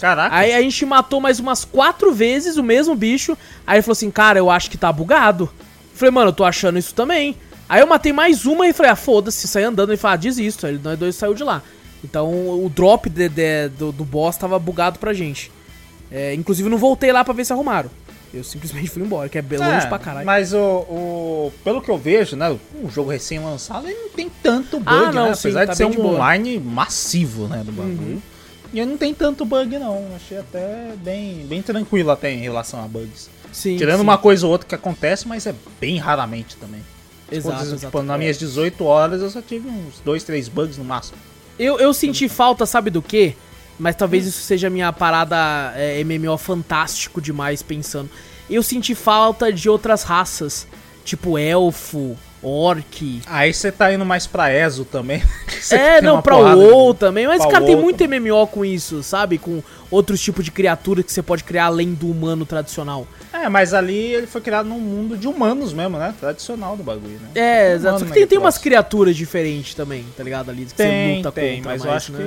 Caraca. 0.00 0.34
Aí 0.34 0.52
a 0.52 0.60
gente 0.60 0.84
matou 0.84 1.20
mais 1.20 1.38
umas 1.38 1.64
quatro 1.64 2.12
vezes 2.12 2.56
o 2.56 2.62
mesmo 2.62 2.94
bicho. 2.94 3.36
Aí 3.66 3.76
ele 3.76 3.82
falou 3.82 3.92
assim, 3.92 4.10
cara, 4.10 4.38
eu 4.38 4.50
acho 4.50 4.68
que 4.70 4.76
tá 4.76 4.92
bugado. 4.92 5.48
Falei, 5.94 6.10
mano, 6.10 6.28
eu 6.30 6.32
tô 6.32 6.42
achando 6.44 6.78
isso 6.78 6.94
também. 6.94 7.36
Aí 7.68 7.80
eu 7.80 7.86
matei 7.86 8.12
mais 8.12 8.44
uma 8.44 8.66
e 8.66 8.72
falei, 8.72 8.90
ah, 8.92 8.96
foda-se, 8.96 9.46
saí 9.46 9.62
andando 9.64 9.92
e 9.92 9.96
falei, 9.96 10.14
ah, 10.14 10.18
desisto. 10.18 10.66
Aí 10.66 10.78
nós 10.82 10.98
dois 10.98 11.14
saiu 11.14 11.34
de 11.34 11.44
lá. 11.44 11.62
Então 12.04 12.28
o 12.32 12.68
drop 12.68 13.08
de- 13.08 13.28
de- 13.28 13.68
do, 13.78 13.92
do 13.92 14.04
boss 14.04 14.36
tava 14.36 14.58
bugado 14.58 14.98
pra 14.98 15.12
gente. 15.12 15.52
É, 16.10 16.34
inclusive 16.34 16.68
não 16.68 16.76
voltei 16.78 17.12
lá 17.12 17.24
pra 17.24 17.32
ver 17.32 17.44
se 17.46 17.52
arrumaram. 17.52 17.88
Eu 18.32 18.42
simplesmente 18.42 18.88
fui 18.88 19.02
embora, 19.02 19.28
que 19.28 19.36
é 19.36 19.42
longe 19.42 19.62
É, 19.62 19.86
pra 19.86 19.98
caralho. 19.98 20.24
Mas 20.24 20.54
o, 20.54 20.58
o- 20.58 21.52
Pelo 21.62 21.82
que 21.82 21.90
eu 21.90 21.98
vejo, 21.98 22.34
né? 22.34 22.56
Um 22.82 22.88
jogo 22.90 23.10
recém-lançado, 23.10 23.86
ele 23.86 23.98
não 23.98 24.08
tem 24.08 24.30
tanto 24.42 24.78
bug, 24.80 24.90
Ah, 24.90 25.12
não, 25.12 25.28
né? 25.28 25.34
sim, 25.34 25.48
Apesar 25.48 25.66
tá 25.66 25.72
de 25.72 25.76
ser 25.76 25.90
de 25.90 25.98
um. 25.98 26.00
Uhum. 26.00 26.14
online 26.14 26.58
massivo, 26.58 27.46
né? 27.46 27.62
Do 27.64 27.72
bagulho. 27.72 28.22
E 28.72 28.80
ele 28.80 28.90
não 28.90 28.96
tem 28.96 29.12
tanto 29.12 29.44
bug, 29.44 29.78
não. 29.78 30.06
Achei 30.16 30.38
até 30.38 30.94
bem, 30.96 31.44
bem 31.46 31.60
tranquilo 31.60 32.10
até 32.10 32.32
em 32.32 32.38
relação 32.40 32.82
a 32.82 32.88
bugs. 32.88 33.28
Sim, 33.52 33.76
Tirando 33.76 33.98
sim. 33.98 34.02
uma 34.02 34.16
coisa 34.16 34.46
ou 34.46 34.52
outra 34.52 34.66
que 34.66 34.74
acontece, 34.74 35.28
mas 35.28 35.46
é 35.46 35.54
bem 35.78 35.98
raramente 35.98 36.56
também. 36.56 36.80
Exato, 37.30 37.56
tipo, 37.58 37.74
exato. 37.74 37.86
tipo, 37.86 38.02
nas 38.02 38.18
minhas 38.18 38.38
18 38.38 38.82
horas 38.84 39.20
eu 39.20 39.28
só 39.28 39.42
tive 39.42 39.68
uns 39.68 40.00
2, 40.02 40.24
3 40.24 40.48
bugs 40.48 40.78
no 40.78 40.84
máximo. 40.84 41.18
Eu, 41.58 41.78
eu 41.78 41.92
senti 41.92 42.30
falta, 42.30 42.64
sabe 42.64 42.88
do 42.88 43.02
quê? 43.02 43.34
Mas 43.78 43.96
talvez 43.96 44.26
isso 44.26 44.42
seja 44.42 44.70
minha 44.70 44.92
parada 44.92 45.72
é, 45.76 46.02
MMO 46.04 46.36
fantástico 46.38 47.20
demais 47.20 47.62
pensando. 47.62 48.10
Eu 48.48 48.62
senti 48.62 48.94
falta 48.94 49.52
de 49.52 49.68
outras 49.68 50.02
raças, 50.02 50.66
tipo 51.04 51.38
elfo, 51.38 52.16
orc. 52.42 53.20
Aí 53.26 53.52
você 53.52 53.70
tá 53.70 53.92
indo 53.92 54.04
mais 54.04 54.26
pra 54.26 54.52
ESO 54.52 54.84
também. 54.84 55.22
É, 55.70 56.02
não, 56.02 56.20
pra 56.20 56.34
porrada 56.34 56.60
de- 56.60 56.66
WoW 56.72 56.92
também. 56.92 57.24
Mas, 57.28 57.40
pra 57.40 57.52
cara, 57.52 57.64
tem 57.64 57.76
WoW 57.76 57.84
muito 57.84 58.02
MMO 58.04 58.46
com 58.48 58.64
isso, 58.64 59.00
sabe? 59.00 59.38
Com 59.38 59.62
outros 59.92 60.20
tipos 60.20 60.44
de 60.44 60.50
criatura 60.50 61.04
que 61.04 61.12
você 61.12 61.22
pode 61.22 61.44
criar 61.44 61.66
além 61.66 61.94
do 61.94 62.10
humano 62.10 62.44
tradicional. 62.44 63.06
É, 63.32 63.48
mas 63.48 63.72
ali 63.72 63.96
ele 64.12 64.26
foi 64.26 64.40
criado 64.40 64.68
num 64.68 64.80
mundo 64.80 65.16
de 65.16 65.28
humanos 65.28 65.72
mesmo, 65.72 65.98
né? 65.98 66.12
Tradicional 66.18 66.76
do 66.76 66.82
bagulho, 66.82 67.18
né? 67.20 67.28
É, 67.36 67.74
exato. 67.74 68.00
Só 68.00 68.04
que 68.06 68.10
tem, 68.12 68.26
tem 68.26 68.38
umas 68.38 68.58
criaturas 68.58 69.14
diferentes 69.16 69.72
também, 69.74 70.04
tá 70.16 70.24
ligado? 70.24 70.50
Ali 70.50 70.64
que 70.66 70.74
Tem, 70.74 71.10
você 71.12 71.16
luta 71.18 71.32
tem, 71.32 71.56
contra 71.58 71.70
mas 71.72 71.84
eu 71.84 71.90
mais, 71.90 72.02
acho 72.02 72.12
né? 72.12 72.18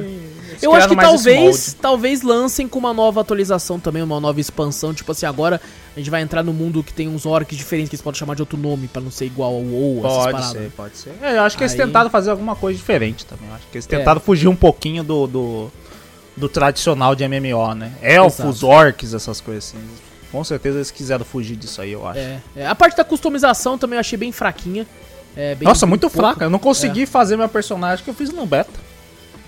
que. 0.58 0.66
Eu 0.66 0.74
acho 0.74 0.88
que 0.88 0.96
talvez, 0.96 1.74
talvez 1.80 2.22
lancem 2.22 2.70
com 2.70 2.80
uma 2.80 2.94
nova 2.94 3.20
atualização 3.20 3.80
também, 3.82 4.02
uma 4.02 4.22
nova 4.22 4.40
expansão. 4.40 4.94
Tipo 4.94 5.12
assim, 5.12 5.26
agora 5.26 5.60
a 5.96 6.00
gente 6.00 6.10
vai 6.10 6.22
entrar 6.22 6.44
no 6.44 6.52
mundo 6.52 6.84
que 6.84 6.94
tem 6.94 7.08
uns 7.08 7.26
orcs 7.26 7.56
diferentes 7.58 7.90
que 7.90 7.96
eles 7.96 8.02
podem 8.02 8.20
chamar 8.20 8.36
de 8.36 8.42
outro 8.42 8.58
nome 8.58 8.88
pra 8.88 9.02
não 9.02 9.10
ser 9.12 9.26
igual 9.26 9.54
ao 9.54 9.62
WoW, 9.62 10.00
essas 10.00 10.12
Pode 10.18 10.32
paradas. 10.34 10.52
ser, 10.52 10.72
pode 10.76 10.98
ser. 10.98 11.14
É, 11.22 11.38
eu 11.38 11.42
acho 11.44 11.58
que 11.58 11.64
eles 11.64 11.72
Aí- 11.74 11.78
tentaram 11.80 12.10
fazer 12.10 12.32
alguma 12.32 12.56
coisa 12.56 12.78
diferente 12.78 13.26
também. 13.26 13.48
Eu 13.48 13.56
acho 13.56 13.66
que 13.72 13.78
eles 13.78 13.86
É. 13.90 13.98
tentaram 13.98 14.20
fugir 14.20 14.48
um 14.50 14.56
pouquinho 14.56 15.04
do, 15.04 15.26
do, 15.28 15.72
do 16.36 16.50
tradicional 16.50 17.16
de 17.16 17.24
MMO, 17.28 17.74
né? 17.76 17.94
Elfos, 18.02 18.58
Exato. 18.58 18.68
orcs, 18.68 19.14
essas 19.14 19.40
coisas 19.40 19.64
assim. 19.74 19.78
Com 20.32 20.44
certeza 20.44 20.78
eles 20.80 20.92
quiseram 20.92 21.24
fugir 21.24 21.56
disso 21.56 21.82
aí, 21.82 21.94
eu 21.94 22.06
acho. 22.06 22.20
É, 22.20 22.40
é. 22.58 22.68
A 22.68 22.76
parte 22.76 22.98
da 22.98 23.06
customização 23.06 23.78
também 23.78 23.96
eu 23.96 24.02
achei 24.02 24.18
bem 24.18 24.34
fraquinha. 24.34 24.86
É, 25.38 25.56
bem- 25.56 25.66
Nossa, 25.66 25.86
bem 25.86 25.92
muito 25.92 26.02
pouco. 26.10 26.18
fraca. 26.18 26.44
Eu 26.44 26.50
não 26.50 26.60
consegui 26.60 27.06
fazer 27.06 27.38
meu 27.38 27.48
personagem 27.48 28.04
que 28.04 28.10
eu 28.10 28.14
fiz 28.14 28.32
no 28.32 28.46
beta. 28.46 28.72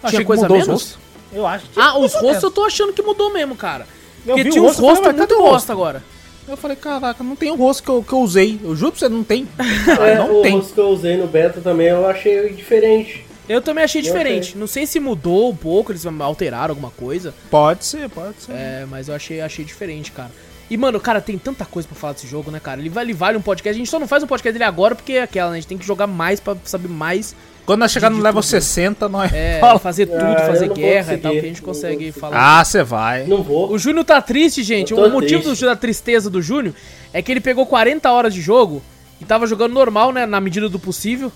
Achei 0.02 0.20
que 0.20 0.26
coisa 0.26 0.44
mudou 0.44 0.58
os 0.60 0.66
menos? 0.68 0.82
rostos. 0.84 1.00
Eu 1.34 1.46
acho 1.46 1.66
que 1.70 1.78
Ah, 1.80 1.98
os 1.98 2.14
mudou 2.14 2.28
rostos 2.30 2.44
eu 2.44 2.52
tô 2.52 2.64
achando 2.64 2.94
que 2.94 3.02
mudou 3.02 3.34
mesmo, 3.34 3.54
cara. 3.56 3.86
Eu 4.26 4.36
Porque 4.36 4.44
vi 4.44 4.50
o 4.50 4.52
tinha 4.54 4.64
uns 4.64 4.78
rosto, 4.78 4.82
eu 4.82 4.86
falei, 4.86 4.94
rostos 4.96 5.08
"Mas 5.08 5.18
cadê 5.28 5.34
muito 5.34 5.34
o 5.34 5.42
rosto?" 5.52 5.54
bosta 5.68 5.74
agora. 5.74 6.04
Eu 6.48 6.56
falei, 6.56 6.78
caraca, 6.78 7.24
não 7.24 7.36
tem 7.36 7.52
o 7.52 7.56
rosto 7.56 7.84
que 7.84 7.90
eu, 7.90 8.04
que 8.04 8.14
eu 8.14 8.20
usei. 8.20 8.60
Eu 8.64 8.76
juro 8.76 8.92
pra 8.94 9.00
você, 9.00 9.10
não 9.10 9.24
tem. 9.24 9.48
É, 10.00 10.16
não 10.18 10.40
o 10.40 10.42
tem. 10.42 10.52
rosto 10.54 10.74
que 10.74 10.80
eu 10.80 10.90
usei 10.90 11.18
no 11.18 11.28
beta 11.28 11.60
também 11.62 11.88
eu 11.88 12.08
achei 12.08 12.50
diferente. 12.54 13.26
Eu 13.50 13.62
também 13.62 13.84
achei 13.84 14.02
Eu 14.02 14.06
diferente. 14.06 14.58
Não 14.58 14.68
sei 14.68 14.86
se 14.86 15.00
mudou 15.00 15.50
um 15.50 15.56
pouco, 15.56 15.92
eles 15.92 16.06
alteraram 16.06 16.72
alguma 16.72 16.92
coisa. 16.92 17.34
Pode 17.50 17.86
ser, 17.86 18.10
pode 18.10 18.42
ser. 18.42 18.52
É, 18.54 18.86
mas 18.90 19.08
eu 19.08 19.16
achei, 19.16 19.42
achei 19.42 19.64
diferente, 19.66 20.12
cara. 20.12 20.32
E, 20.70 20.76
mano, 20.78 21.00
cara, 21.00 21.22
tem 21.22 21.38
tanta 21.38 21.64
coisa 21.66 21.88
pra 21.88 21.98
falar 21.98 22.14
desse 22.14 22.28
jogo, 22.28 22.52
né, 22.52 22.60
cara? 22.60 22.80
Ele 22.82 22.90
vale, 22.90 23.12
ele 23.12 23.18
vale 23.18 23.38
um 23.38 23.42
podcast. 23.42 23.76
A 23.76 23.78
gente 23.78 23.90
só 23.90 24.00
não 24.00 24.08
faz 24.08 24.22
um 24.24 24.28
podcast 24.28 24.52
dele 24.54 24.66
agora 24.66 24.96
porque 24.96 25.14
é 25.14 25.22
aquela, 25.24 25.50
né? 25.52 25.58
A 25.58 25.60
gente 25.62 25.68
tem 25.70 25.78
que 25.78 25.86
jogar 25.86 26.08
mais 26.08 26.40
pra 26.40 26.58
saber 26.66 26.90
mais. 26.90 27.36
Quando 27.66 27.80
nós 27.80 27.92
chegar 27.92 28.10
no 28.10 28.18
level 28.18 28.42
tudo. 28.42 28.50
60, 28.50 29.10
nós 29.10 29.32
É, 29.34 29.60
fala. 29.62 29.80
fazer 29.80 30.06
tudo, 30.08 30.22
Ah, 30.24 30.46
fazer 30.48 30.70
guerra 30.74 31.14
e 31.14 31.18
tal, 31.18 31.32
que 31.34 31.40
a 31.40 31.42
gente 31.42 31.62
consegue 31.62 32.12
falar. 32.12 32.60
Ah, 32.60 32.64
você 32.66 32.84
vai. 32.84 33.26
Não 33.26 33.44
vou. 33.44 33.72
O 33.72 33.78
Júnior 33.80 34.04
tá 34.06 34.22
triste, 34.22 34.62
gente. 34.64 34.94
O 34.94 35.10
motivo 35.10 35.44
triste. 35.44 35.66
da 35.66 35.76
tristeza 35.76 36.30
do 36.30 36.42
Júnior 36.42 36.74
é 37.14 37.22
que 37.22 37.32
ele 37.32 37.42
pegou 37.42 37.66
40 37.66 38.10
horas 38.12 38.34
de 38.34 38.42
jogo 38.42 38.82
e 39.22 39.26
tava 39.26 39.48
jogando 39.48 39.74
normal, 39.74 40.12
né? 40.12 40.26
Na 40.26 40.40
medida 40.42 40.68
do 40.70 40.80
possível, 40.80 41.32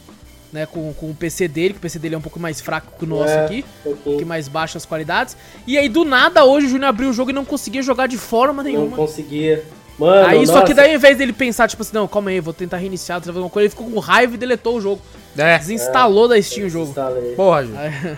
né? 0.52 0.66
Com, 0.66 0.93
com 0.93 1.10
o 1.10 1.16
PC 1.16 1.47
dele, 1.47 1.74
que 1.74 1.80
o 1.80 1.82
PC 1.82 1.99
dele 1.99 2.16
é 2.16 2.18
um 2.18 2.22
pouco 2.22 2.39
mais 2.39 2.60
fraco 2.62 2.91
que 2.97 3.06
o 3.06 3.08
nosso 3.08 3.32
É, 3.32 3.45
aqui. 3.45 3.66
um 3.80 3.84
pouquinho. 3.84 4.04
pouquinho 4.04 4.28
mais 4.28 4.47
baixo 4.47 4.78
as 4.78 4.86
qualidades. 4.86 5.36
E 5.66 5.78
aí, 5.78 5.88
do 5.89 6.04
nada, 6.06 6.43
hoje 6.45 6.68
o 6.68 6.70
Júnior 6.70 6.89
abriu 6.89 7.10
o 7.10 7.14
jogo 7.14 7.30
e 7.32 7.34
não 7.34 7.45
conseguia 7.45 7.82
jogar 7.82 8.08
de 8.08 8.18
forma 8.18 8.62
Não 8.64 8.70
nenhuma. 8.72 8.95
conseguia. 8.97 9.64
Mano, 9.99 10.28
Aí, 10.28 10.47
só 10.47 10.54
nossa, 10.54 10.66
que 10.66 10.74
daí, 10.74 10.89
ao 10.91 10.95
invés 10.95 11.18
dele 11.18 11.32
pensar, 11.34 11.68
tipo 11.68 11.82
assim, 11.84 11.91
não, 11.93 12.08
calma 12.08 12.32
aí, 12.32 12.39
vou 12.39 12.54
tentar 12.54 12.78
reiniciar, 12.78 13.20
fazer 13.20 13.30
alguma 13.32 13.49
coisa, 13.49 13.66
ele 13.66 13.70
ficou 13.70 13.88
com 13.89 13.99
raiva 13.99 14.34
e 14.34 14.38
deletou 14.38 14.78
o 14.78 14.82
jogo. 14.82 15.02
É. 15.38 15.58
Desinstalou 15.60 16.28
da 16.28 16.41
Steam 16.41 16.66
o 16.66 16.70
jogo. 16.70 16.88
instalei. 16.89 17.36
Porra, 17.36 17.66
Ju. 17.66 17.74
Aí, 17.78 18.18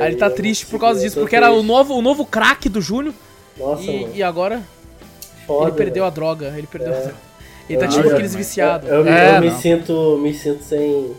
Aí 0.00 0.06
ele 0.08 0.16
tá 0.16 0.28
triste 0.30 0.66
por 0.66 0.80
causa 0.80 1.00
disso, 1.00 1.18
porque 1.20 1.36
era 1.36 1.48
o 1.50 1.54
triste. 1.54 1.66
novo, 1.68 1.94
o 1.94 2.02
novo 2.02 2.24
craque 2.26 2.68
do 2.68 2.80
Júnior. 2.80 3.14
Nossa, 3.56 3.82
E, 3.82 4.00
mano. 4.02 4.12
e 4.16 4.22
agora 4.22 4.62
Foda, 5.46 5.68
ele 5.68 5.76
perdeu 5.76 5.94
velho. 6.02 6.06
a 6.06 6.10
droga. 6.10 6.54
Ele 6.56 6.66
perdeu 6.66 6.92
a 6.92 6.96
droga. 6.98 7.14
Ele 7.68 7.78
tá 7.78 7.84
Eu- 7.86 7.90
tipo 7.90 8.08
aqueles 8.10 8.34
viciados. 8.34 8.88
Eu, 8.88 9.06
eu, 9.06 9.12
É, 9.12 9.36
eu 9.36 9.40
me 9.40 9.50
não. 9.50 9.58
sinto, 9.60 10.18
me 10.22 10.34
sinto 10.34 10.62
sem, 10.64 11.12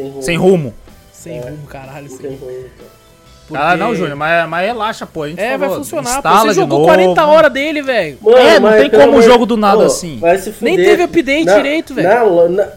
sem 0.00 0.08
rumo. 0.10 0.22
Sem 0.22 0.36
rumo. 0.36 0.74
Sem 1.12 1.40
rumo, 1.40 1.66
caralho. 1.68 2.08
Sem 2.08 2.30
rumo. 2.30 2.38
rumo, 2.38 2.64
cara. 2.78 3.00
Porque- 3.48 3.62
Ah, 3.64 3.76
não, 3.76 3.94
Júnior, 3.94 4.16
mas, 4.16 4.48
mas 4.48 4.64
relaxa, 4.66 5.04
pô. 5.06 5.24
A 5.24 5.28
gente 5.28 5.40
É, 5.40 5.58
vai 5.58 5.68
falou, 5.68 5.84
funcionar. 5.84 6.22
Pô. 6.22 6.28
Você 6.28 6.54
jogou 6.54 6.78
novo. 6.78 6.88
40 6.92 7.26
horas 7.26 7.52
dele, 7.52 7.82
velho. 7.82 8.16
É, 8.36 8.54
não 8.60 8.70
mas 8.70 8.80
tem 8.80 8.90
como 8.90 9.16
o 9.18 9.22
jogo 9.22 9.44
do 9.44 9.56
nada 9.56 9.78
Pô, 9.78 9.86
assim. 9.86 10.18
Vai 10.20 10.38
se 10.38 10.52
fuder. 10.52 10.76
Nem 10.76 10.84
teve 10.86 11.02
update 11.02 11.44
Na- 11.46 11.56
direito, 11.56 11.92
velho. 11.94 12.08
Na, 12.08 12.48
na, 12.48 12.68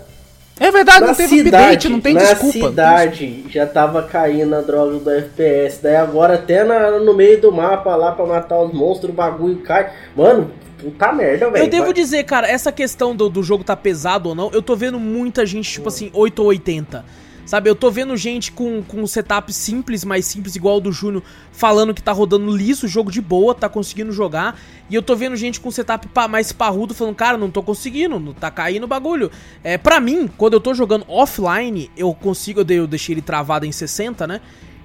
É 0.59 0.71
verdade, 0.71 1.01
na 1.01 1.07
não 1.07 1.15
teve 1.15 1.29
cidade, 1.37 1.55
update, 1.63 1.89
não 1.89 2.01
tem 2.01 2.13
na 2.15 2.19
desculpa. 2.21 2.51
tem 2.53 2.61
cidade 2.69 3.45
já 3.49 3.67
tava 3.67 4.01
caindo 4.03 4.55
a 4.55 4.61
droga 4.61 4.97
do 4.97 5.09
FPS. 5.11 5.79
Daí 5.83 5.95
agora 5.95 6.35
até 6.35 6.63
na- 6.63 6.91
no 6.99 7.13
meio 7.13 7.39
do 7.39 7.51
mapa 7.51 7.95
lá 7.95 8.11
pra 8.11 8.25
matar 8.25 8.59
os 8.61 8.73
monstros, 8.73 9.11
o 9.11 9.13
bagulho 9.13 9.57
cai. 9.57 9.91
Mano, 10.15 10.49
puta 10.83 11.11
merda, 11.13 11.49
velho. 11.49 11.65
Eu 11.65 11.69
devo 11.69 11.85
Vai- 11.85 11.93
dizer, 11.93 12.23
cara, 12.23 12.47
essa 12.47 12.71
questão 12.71 13.15
do, 13.15 13.29
do 13.29 13.41
jogo 13.41 13.63
tá 13.63 13.75
pesado 13.75 14.29
ou 14.29 14.35
não, 14.35 14.51
eu 14.51 14.61
tô 14.61 14.75
vendo 14.75 14.99
muita 14.99 15.45
gente, 15.45 15.71
tipo 15.71 15.87
assim, 15.87 16.09
8 16.13 16.39
ou 16.39 16.47
80. 16.49 17.05
Sabe, 17.45 17.69
eu 17.69 17.75
tô 17.75 17.91
vendo 17.91 18.15
gente 18.15 18.53
com, 18.53 18.81
com 18.81 19.01
um 19.01 19.07
setup 19.07 19.51
simples, 19.51 20.05
mais 20.05 20.25
simples, 20.25 20.55
igual 20.55 20.77
o 20.77 20.79
do 20.79 20.93
Júnior, 20.93 21.21
falando 21.51 21.93
que 21.93 22.01
tá 22.01 22.13
rodando 22.13 22.55
liso, 22.55 22.87
jogo 22.87 23.11
de 23.11 23.19
boa, 23.19 23.53
tá 23.53 23.67
conseguindo 23.67 24.13
jogar. 24.13 24.57
E 24.89 24.95
eu 24.95 25.01
tô 25.01 25.13
vendo 25.13 25.35
gente 25.35 25.59
com 25.59 25.69
setup 25.69 26.07
mais 26.29 26.53
parrudo 26.53 26.93
falando, 26.93 27.15
cara, 27.15 27.37
não 27.37 27.51
tô 27.51 27.61
conseguindo, 27.61 28.17
não 28.17 28.33
tá 28.33 28.49
caindo 28.49 28.85
o 28.85 28.87
bagulho. 28.87 29.29
É, 29.61 29.77
pra 29.77 29.99
mim, 29.99 30.29
quando 30.37 30.53
eu 30.53 30.61
tô 30.61 30.73
jogando 30.73 31.03
offline, 31.05 31.91
eu 31.97 32.13
consigo, 32.13 32.61
eu 32.61 32.87
deixei 32.87 33.13
ele 33.13 33.21
travado 33.21 33.65
em 33.65 33.73
60, 33.73 34.25
né? 34.25 34.39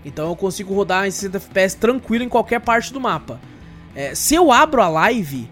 Então 0.05 0.29
eu 0.29 0.35
consigo 0.35 0.75
rodar 0.75 1.07
em 1.07 1.13
60 1.13 1.37
FPS 1.37 1.77
tranquilo 1.77 2.25
em 2.25 2.29
qualquer 2.29 2.61
parte 2.61 2.93
do 2.93 3.01
mapa. 3.01 3.41
É, 3.95 4.17
se 4.17 4.35
eu 4.35 4.51
abro 4.51 4.83
a 4.83 4.89
live, 4.89 5.49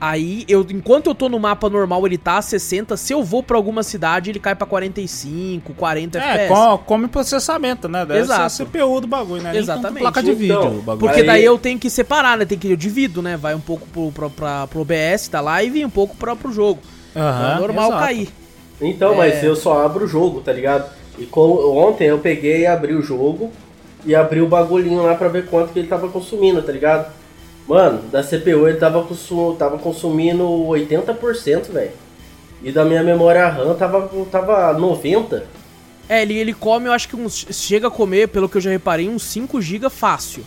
aí 0.00 0.44
eu, 0.48 0.66
enquanto 0.70 1.08
eu 1.08 1.14
tô 1.14 1.28
no 1.28 1.38
mapa 1.38 1.68
normal, 1.68 2.06
ele 2.06 2.16
tá 2.16 2.38
a 2.38 2.42
60. 2.42 2.96
Se 2.96 3.12
eu 3.12 3.22
vou 3.22 3.42
pra 3.42 3.56
alguma 3.56 3.82
cidade, 3.82 4.30
ele 4.30 4.38
cai 4.40 4.54
pra 4.54 4.66
45, 4.66 5.74
40 5.74 6.18
É, 6.18 6.22
FPS. 6.22 6.48
co- 6.48 6.78
come 6.78 7.06
processamento, 7.08 7.88
né? 7.88 8.04
Deve 8.06 8.20
Exato. 8.20 8.50
ser 8.50 8.62
a 8.62 8.66
CPU 8.66 9.00
do 9.00 9.06
bagulho, 9.06 9.42
né? 9.42 9.56
Exatamente. 9.56 10.00
placa 10.00 10.22
de 10.22 10.32
vídeo 10.32 10.56
Então, 10.58 10.78
o 10.78 10.82
bagulho. 10.82 10.98
Porque 11.06 11.20
Aí- 11.20 11.26
daí 11.26 11.44
eu 11.44 11.58
tenho 11.58 11.78
que 11.78 11.90
separar, 11.90 12.38
né? 12.38 12.44
Tem 12.44 12.58
que 12.58 12.70
eu 12.70 12.76
divido, 12.76 13.20
né? 13.22 13.36
Vai 13.36 13.54
um 13.54 13.60
pouco 13.60 13.86
pro, 13.88 14.10
pro, 14.10 14.30
pra, 14.30 14.66
pro 14.66 14.80
OBS 14.80 15.28
da 15.28 15.40
live 15.40 15.80
e 15.80 15.84
um 15.84 15.90
pouco 15.90 16.16
pro, 16.16 16.34
pro 16.36 16.52
jogo. 16.52 16.80
Aham, 17.14 17.56
é 17.56 17.60
normal 17.60 17.88
exato. 17.88 18.02
cair. 18.04 18.28
Então, 18.80 19.12
É. 19.14 19.16
mas 19.16 19.44
eu 19.44 19.54
só 19.54 19.84
abro 19.84 20.04
o 20.04 20.08
jogo, 20.08 20.40
tá 20.40 20.52
ligado? 20.52 20.90
E 21.18 21.26
co- 21.26 21.76
ontem 21.76 22.04
eu 22.08 22.18
peguei 22.18 22.60
e 22.62 22.66
abri 22.66 22.94
o 22.94 23.02
jogo 23.02 23.50
e 24.06 24.14
abri 24.14 24.40
o 24.40 24.46
bagulhinho 24.48 25.02
lá 25.02 25.14
pra 25.14 25.28
ver 25.28 25.46
quanto 25.46 25.72
que 25.72 25.78
ele 25.78 25.88
tava 25.88 26.08
consumindo, 26.08 26.62
tá 26.62 26.72
ligado? 26.72 27.12
Mano, 27.70 28.02
da 28.10 28.20
CPU 28.20 28.66
ele 28.66 28.78
tava, 28.78 29.00
consu 29.04 29.54
tava 29.56 29.78
consumindo 29.78 30.42
80%, 30.42 31.70
velho. 31.70 31.92
E 32.64 32.72
da 32.72 32.84
minha 32.84 33.00
memória 33.00 33.48
RAM 33.48 33.76
tava, 33.76 34.10
tava 34.28 34.76
90%. 34.76 35.44
É, 36.08 36.22
ele, 36.22 36.34
ele 36.34 36.52
come, 36.52 36.88
eu 36.88 36.92
acho 36.92 37.08
que 37.08 37.14
uns. 37.14 37.46
Chega 37.52 37.86
a 37.86 37.90
comer, 37.90 38.26
pelo 38.26 38.48
que 38.48 38.56
eu 38.56 38.60
já 38.60 38.70
reparei, 38.70 39.08
uns 39.08 39.22
5 39.22 39.62
GB 39.62 39.88
fácil 39.88 40.44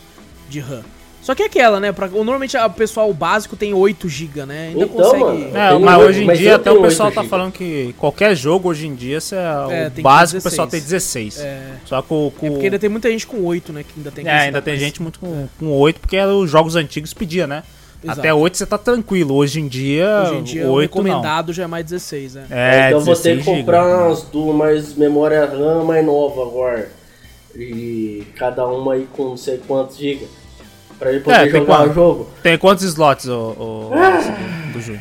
de 0.49 0.59
RAM. 0.59 0.83
Só 1.23 1.33
que 1.33 1.41
é 1.41 1.45
aquela, 1.45 1.79
né? 1.79 1.91
Pra, 1.93 2.07
normalmente 2.09 2.57
o 2.57 2.69
pessoal 2.71 3.11
básico 3.13 3.55
tem 3.55 3.73
8 3.73 4.09
GB, 4.09 4.45
né? 4.45 4.67
Ainda 4.73 4.83
Então, 4.85 4.97
consegue. 5.03 5.23
mano, 5.23 5.57
É, 5.57 5.69
tenho 5.69 5.79
mas 5.79 6.01
hoje 6.03 6.21
em 6.23 6.25
mas 6.25 6.37
dia 6.37 6.55
até 6.57 6.69
o 6.69 6.81
pessoal 6.81 7.07
8 7.07 7.15
tá 7.15 7.23
falando 7.23 7.51
que 7.53 7.95
qualquer 7.97 8.35
jogo 8.35 8.67
hoje 8.69 8.87
em 8.87 8.93
dia, 8.93 9.21
cê, 9.21 9.35
É, 9.37 9.39
o 9.65 9.69
tem 9.69 9.91
que 9.95 10.01
básico 10.01 10.39
o 10.39 10.43
pessoal 10.43 10.67
16. 10.67 10.71
tem 10.71 10.81
16. 10.81 11.39
É. 11.39 11.61
Só 11.85 12.01
que 12.01 12.13
o. 12.13 12.31
com- 12.37 12.45
É 12.47 12.49
porque 12.49 12.65
ainda 12.65 12.77
tem 12.79 12.89
muita 12.89 13.09
gente 13.09 13.25
com 13.25 13.41
8, 13.45 13.71
né? 13.71 13.83
Que 13.83 13.93
ainda 13.97 14.11
tem 14.11 14.23
que 14.25 14.29
É, 14.29 14.33
ainda 14.33 14.61
tem 14.61 14.73
mais. 14.73 14.81
gente 14.83 15.01
muito 15.01 15.17
com, 15.19 15.47
com 15.57 15.71
8, 15.71 15.99
porque 16.01 16.17
era 16.17 16.33
os 16.35 16.51
jogos 16.51 16.75
antigos 16.75 17.13
pedia, 17.13 17.47
né? 17.47 17.63
Exato. 18.03 18.19
Até 18.19 18.33
8 18.33 18.57
você 18.57 18.65
tá 18.65 18.77
tranquilo. 18.77 19.33
Hoje 19.35 19.61
em 19.61 19.67
dia, 19.69 20.23
Hoje 20.25 20.35
em 20.35 20.43
dia, 20.43 20.67
o 20.67 20.71
8 20.73 20.93
não. 20.97 21.03
recomendado 21.05 21.53
já 21.53 21.63
é 21.63 21.67
mais 21.67 21.85
16, 21.85 22.33
né? 22.35 22.45
É, 22.51 22.87
então 22.87 22.99
eu 22.99 23.05
vou 23.05 23.15
ter 23.15 23.21
que 23.21 23.35
16 23.37 23.45
giga. 23.45 23.57
comprar 23.59 24.07
umas 24.07 24.23
duas 24.23 24.53
mais 24.57 24.93
memória 24.95 25.45
RAM 25.45 25.85
mais 25.85 26.05
nova 26.05 26.41
agora. 26.41 26.91
E 27.55 28.23
cada 28.35 28.67
uma 28.67 28.93
aí 28.95 29.07
com 29.13 29.23
não 29.29 29.37
sei 29.37 29.57
quantos 29.65 29.95
GB. 29.97 30.27
Pra 30.99 31.11
ele 31.11 31.19
poder 31.21 31.35
É, 31.37 31.41
tem 31.43 31.51
jogar 31.51 31.77
quanto? 31.77 31.91
o 31.91 31.93
jogo. 31.93 32.29
Tem 32.41 32.57
quantos 32.57 32.83
slots 32.85 33.25
o, 33.27 33.31
o- 33.33 33.91
Ah! 33.93 34.71
do, 34.71 34.81
jogo? 34.81 34.99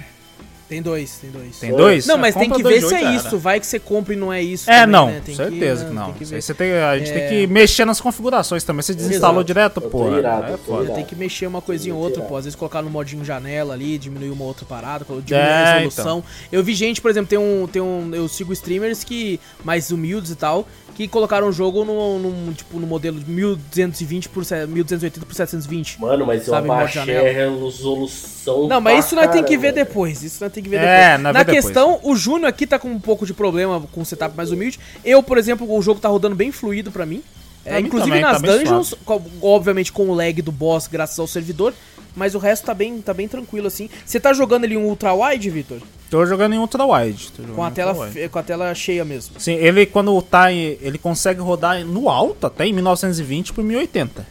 Tem 0.68 0.80
dois, 0.80 1.18
tem 1.18 1.30
dois. 1.30 1.58
Tem 1.60 1.70
dois? 1.76 2.06
Não, 2.06 2.14
Ah, 2.14 2.18
mas 2.18 2.34
tem 2.34 2.48
compra 2.48 2.56
que 2.56 2.80
ver 2.80 2.80
se 2.88 2.94
é 2.94 3.14
isso. 3.14 3.36
Vai 3.38 3.60
que 3.60 3.66
você 3.66 3.78
compra 3.78 4.14
e 4.14 4.16
não 4.16 4.32
é 4.32 4.40
isso. 4.42 4.70
É, 4.70 4.80
também, 4.80 4.92
não, 4.92 5.06
né? 5.08 5.20
Tem 5.22 5.34
certeza 5.34 5.82
né, 5.82 5.88
que, 5.90 5.94
não. 5.94 6.04
tem 6.06 6.14
que 6.14 6.24
você 6.40 6.54
tem, 6.54 6.72
a 6.72 6.96
gente 6.98 7.10
É. 7.10 7.12
tem 7.12 7.28
que 7.28 7.46
mexer 7.46 7.84
nas 7.84 8.00
configurações 8.00 8.64
também. 8.64 8.80
Você 8.80 8.94
desinstalou 8.94 9.40
Exato. 9.42 9.46
direto, 9.46 9.80
pô. 9.82 10.06
é 10.16 10.56
foda. 10.56 10.94
Tem 10.94 11.04
que 11.04 11.14
mexer 11.14 11.46
uma 11.46 11.60
coisinha 11.60 11.94
ou 11.94 12.04
Tem 12.04 12.12
que 12.14 12.18
outra, 12.20 12.26
pô. 12.30 12.38
Às 12.38 12.44
vezes 12.46 12.56
colocar 12.58 12.80
no 12.80 12.88
modinho 12.88 13.22
janela 13.22 13.74
ali, 13.74 13.98
diminuir 13.98 14.30
uma 14.30 14.46
outra 14.46 14.64
parada, 14.64 15.04
diminuir 15.04 15.34
É, 15.34 15.52
a 15.52 15.72
resolução. 15.74 16.24
Eu 16.50 16.64
vi 16.64 16.72
gente, 16.74 17.02
por 17.02 17.10
exemplo, 17.10 17.28
tem 17.28 17.38
um, 17.38 17.68
tem 17.70 17.82
um. 17.82 18.10
Eu 18.14 18.26
sigo 18.26 18.50
streamers 18.54 19.04
que. 19.04 19.38
mais 19.62 19.90
humildes 19.90 20.30
e 20.30 20.36
tal. 20.36 20.66
Que 20.94 21.08
colocaram 21.08 21.48
o 21.48 21.52
jogo 21.52 21.84
no, 21.86 22.18
no, 22.18 22.52
tipo, 22.52 22.78
no 22.78 22.86
modelo 22.86 23.18
de 23.18 23.30
1220 23.30 24.28
por 24.28 24.44
se- 24.44 24.66
1280 24.66 25.24
por 25.24 25.34
720. 25.34 25.98
Mano, 26.00 26.26
mas 26.26 26.46
eu 26.46 26.52
Sabe, 26.52 26.70
abaixei 26.70 27.00
janela. 27.02 27.28
a 27.28 27.32
resolução. 27.32 28.68
Não, 28.68 28.80
mas 28.80 29.06
isso 29.06 29.14
nós 29.14 29.30
tem 29.30 29.42
que 29.42 29.56
ver 29.56 29.72
depois. 29.72 30.22
Isso 30.22 30.42
nós 30.44 30.52
tem 30.52 30.62
que 30.62 30.68
ver 30.68 30.76
É, 30.80 31.16
depois. 31.16 31.22
Na 31.22 31.32
vê 31.32 31.38
depois. 31.44 31.64
questão, 31.64 31.98
o 32.02 32.14
Júnior 32.14 32.48
aqui 32.48 32.66
tá 32.66 32.78
com 32.78 32.88
um 32.88 33.00
pouco 33.00 33.24
de 33.24 33.32
problema 33.32 33.80
com 33.92 34.02
o 34.02 34.04
setup 34.04 34.36
mais 34.36 34.50
humilde. 34.50 34.78
Eu, 35.04 35.22
por 35.22 35.38
exemplo, 35.38 35.70
o 35.74 35.80
jogo 35.80 35.98
tá 36.00 36.08
rodando 36.08 36.34
bem 36.36 36.52
fluido 36.52 36.90
pra 36.92 37.06
mim. 37.06 37.22
É, 37.64 37.78
inclusive 37.78 38.10
também, 38.10 38.22
nas 38.22 38.42
tá 38.42 38.46
dungeons, 38.48 38.94
co- 39.04 39.22
obviamente 39.40 39.92
com 39.92 40.08
o 40.10 40.14
lag 40.14 40.42
do 40.42 40.50
boss 40.52 40.88
graças 40.88 41.18
ao 41.18 41.26
servidor. 41.26 41.72
Mas 42.14 42.34
o 42.34 42.38
resto 42.38 42.66
tá 42.66 42.74
bem, 42.74 43.00
tá 43.00 43.14
bem 43.14 43.26
tranquilo 43.28 43.66
assim. 43.66 43.88
Você 44.04 44.20
tá 44.20 44.32
jogando 44.34 44.64
ali 44.64 44.76
um 44.76 44.84
ultra 44.84 45.14
wide, 45.14 45.48
Vitor? 45.48 45.78
Tô 46.12 46.26
jogando 46.26 46.52
em 46.54 46.58
ultra 46.58 46.84
wide. 46.84 47.32
Com 47.54 47.64
a 47.64 47.70
tela, 47.70 47.94
wide. 47.94 48.28
com 48.28 48.38
a 48.38 48.42
tela 48.42 48.74
cheia 48.74 49.02
mesmo. 49.02 49.40
Sim, 49.40 49.54
ele 49.54 49.86
quando 49.86 50.20
tá 50.20 50.52
em, 50.52 50.76
ele 50.82 50.98
consegue 50.98 51.40
rodar 51.40 51.82
no 51.86 52.10
alto 52.10 52.46
até 52.46 52.66
em 52.66 52.72
1920 52.74 53.54
por 53.54 53.64
1080. 53.64 54.26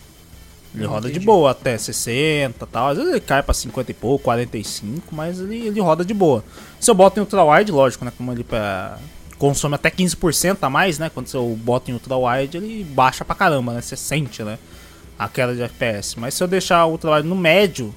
Ele 0.76 0.86
roda 0.86 1.10
de 1.10 1.20
boa 1.20 1.50
até 1.50 1.76
60 1.76 2.64
e 2.64 2.68
tal. 2.68 2.90
Às 2.90 2.98
vezes 2.98 3.12
ele 3.12 3.20
cai 3.20 3.42
pra 3.42 3.52
50 3.52 3.90
e 3.90 3.94
pouco, 3.96 4.24
45, 4.26 5.14
mas 5.16 5.40
ele, 5.40 5.66
ele 5.68 5.80
roda 5.82 6.06
de 6.06 6.14
boa. 6.14 6.44
Se 6.80 6.92
eu 6.92 6.94
boto 6.94 7.20
em 7.20 7.22
ultra 7.24 7.44
wide, 7.44 7.72
lógico, 7.72 8.06
né, 8.06 8.12
como 8.16 8.32
ele 8.32 8.44
pra- 8.44 9.00
consome 9.40 9.74
até 9.74 9.90
15% 9.90 10.60
a 10.62 10.70
mais, 10.70 11.00
né, 11.00 11.10
quando 11.12 11.28
eu 11.34 11.58
boto 11.64 11.90
em 11.90 11.96
ultra 11.96 12.16
wide, 12.16 12.58
ele 12.58 12.84
baixa 12.84 13.26
pra 13.26 13.34
caramba, 13.34 13.74
né? 13.74 13.82
Você 13.82 13.98
sente, 13.98 14.44
né, 14.44 14.60
a 15.18 15.28
queda 15.28 15.56
de 15.56 15.64
FPS. 15.64 16.20
Mas 16.20 16.36
se 16.36 16.44
eu 16.44 16.48
deixar 16.48 16.86
o 16.86 16.92
ultra 16.92 17.16
wide 17.16 17.28
no 17.28 17.36
médio 17.36 17.92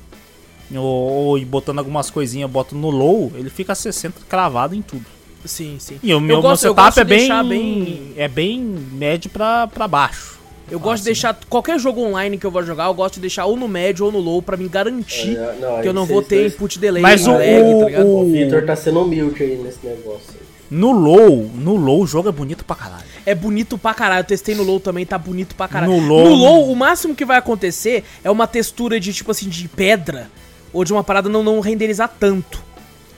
ou, 0.73 0.81
ou 0.83 1.41
botando 1.45 1.79
algumas 1.79 2.11
coisinhas, 2.11 2.51
boto 2.51 2.75
no 2.75 2.91
low, 2.91 3.33
ele 3.35 3.51
fica 3.51 3.75
60 3.75 4.21
cravado 4.29 4.75
em 4.75 4.83
tudo. 4.83 5.05
Sim, 5.45 5.77
sim. 5.79 5.99
E 6.03 6.15
o 6.15 6.21
meu, 6.21 6.37
eu 6.37 6.43
gosto, 6.43 6.65
meu 6.65 6.75
setup 6.75 7.01
é 7.01 7.05
bem, 7.05 7.19
deixar 7.19 7.45
bem. 7.45 8.12
É 8.17 8.29
bem 8.29 8.61
médio 8.61 9.31
pra, 9.31 9.67
pra 9.67 9.87
baixo. 9.87 10.35
Eu 10.71 10.81
gosto 10.81 11.03
de 11.03 11.05
deixar 11.11 11.39
qualquer 11.51 11.79
jogo 11.79 12.01
online 12.01 12.39
que 12.39 12.47
eu 12.47 12.51
vou 12.51 12.62
jogar, 12.65 12.87
eu 12.87 12.95
gosto 12.95 13.17
de 13.17 13.21
deixar 13.21 13.45
ou 13.45 13.55
no 13.55 13.69
médio 13.69 14.07
ou 14.07 14.11
no 14.12 14.19
low 14.19 14.41
pra 14.41 14.57
me 14.57 14.67
garantir 14.67 15.37
É, 15.37 15.57
não, 15.61 15.83
que 15.83 15.89
eu 15.89 15.93
não 15.93 16.07
vou 16.07 16.23
ter 16.23 16.41
dois- 16.41 16.55
input 16.55 16.79
delay, 16.79 17.03
Mas 17.03 17.27
o- 17.27 17.33
lag, 17.33 17.43
tá 17.45 17.85
ligado? 17.85 18.07
o- 18.07 18.21
O 18.23 18.33
Victor 18.33 18.65
tá 18.65 18.75
sendo 18.75 19.03
humilde 19.03 19.43
aí 19.43 19.57
nesse 19.57 19.85
negócio. 19.87 20.23
aí. 20.31 20.45
No 20.71 20.91
low, 20.93 21.51
no 21.55 21.77
low 21.77 22.01
o 22.01 22.07
jogo 22.07 22.31
é 22.31 22.33
bonito 22.33 22.65
pra 22.65 22.75
caralho. 22.75 23.05
É 23.27 23.35
bonito 23.35 23.77
pra 23.77 23.93
caralho. 23.93 24.21
Eu 24.21 24.25
testei 24.25 24.55
no 24.55 24.62
low 24.62 24.81
também, 24.81 25.05
tá 25.05 25.19
bonito 25.19 25.55
pra 25.55 25.69
caralho. 25.69 25.93
No 25.93 26.01
No 26.01 26.09
low- 26.09 26.35
low, 26.35 26.73
o 26.73 26.75
máximo 26.75 27.15
que 27.15 27.27
vai 27.27 27.37
acontecer 27.37 28.03
é 28.25 28.31
uma 28.31 28.47
textura 28.47 28.99
de, 28.99 29.12
tipo 29.12 29.31
assim, 29.31 29.47
de 29.51 29.69
pedra. 29.69 30.31
Ou 30.75 30.85
de 30.85 30.93
uma 30.93 31.03
parada 31.03 31.29
não, 31.31 31.43
não 31.43 31.61
renderizar 31.61 32.12
tanto, 32.20 32.62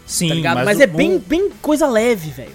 Sim, 0.07 0.29
tá 0.29 0.35
ligado? 0.35 0.65
Mas, 0.65 0.79
o- 0.79 0.83
é 0.83 0.87
bem, 0.87 1.19
bem 1.19 1.51
coisa 1.61 1.89
leve, 1.89 2.31
velho. 2.31 2.53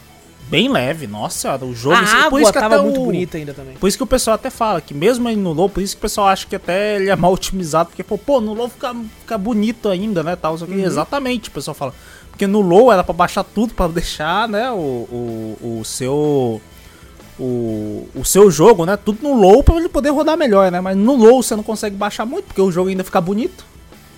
bem 0.48 0.70
leve. 0.70 1.08
Nossa 1.08 1.58
o 1.64 1.74
jogo 1.74 1.96
A 1.96 2.00
por 2.04 2.08
água 2.16 2.42
isso 2.42 2.54
que 2.54 2.60
tava 2.60 2.82
muito 2.84 3.02
o- 3.02 3.06
bonita 3.06 3.38
ainda 3.38 3.54
também. 3.54 3.76
Por 3.78 3.88
isso 3.88 3.98
que 3.98 4.04
o 4.04 4.08
pessoal 4.08 4.36
até 4.36 4.50
fala 4.50 4.80
que 4.80 4.94
mesmo 4.94 5.28
ele 5.28 5.40
no 5.42 5.52
low, 5.54 5.68
por 5.70 5.82
isso 5.82 5.96
que 5.96 6.00
o 6.00 6.02
pessoal 6.04 6.28
acha 6.28 6.46
que 6.46 6.56
até 6.56 6.98
ele 6.98 7.10
é 7.10 7.16
mal 7.16 7.34
otimizado, 7.34 7.90
porque 7.90 8.04
pô, 8.04 8.18
pô 8.18 8.40
no 8.40 8.54
low 8.54 8.70
fica, 8.70 8.96
fica 9.22 9.38
bonito 9.38 9.90
ainda, 9.90 10.22
né, 10.24 10.36
tal, 10.36 10.56
Uhum. 10.56 10.80
exatamente, 10.86 11.50
o 11.50 11.52
pessoal 11.52 11.74
fala. 11.74 11.94
Porque 12.30 12.46
no 12.48 12.62
low 12.62 12.92
era 12.92 13.04
pra 13.04 13.14
baixar 13.14 13.44
tudo 13.44 13.74
pra 13.74 13.88
deixar, 13.90 14.48
né, 14.48 14.70
o, 14.72 14.76
o, 14.76 15.80
o 15.80 15.86
seu 15.86 16.62
o, 17.40 18.08
o 18.14 18.24
seu 18.26 18.52
jogo, 18.52 18.86
né, 18.86 18.98
tudo 18.98 19.20
no 19.24 19.34
low 19.34 19.64
pra 19.64 19.76
ele 19.78 19.90
poder 19.90 20.10
rodar 20.12 20.38
melhor, 20.38 20.72
né? 20.72 20.80
Mas 20.80 20.96
no 20.96 21.16
low 21.16 21.42
você 21.42 21.56
não 21.56 21.64
consegue 21.64 21.96
baixar 21.96 22.26
muito 22.26 22.46
porque 22.46 22.62
o 22.62 22.72
jogo 22.72 22.90
ainda 22.90 23.04
fica 23.04 23.20
bonito. 23.20 23.66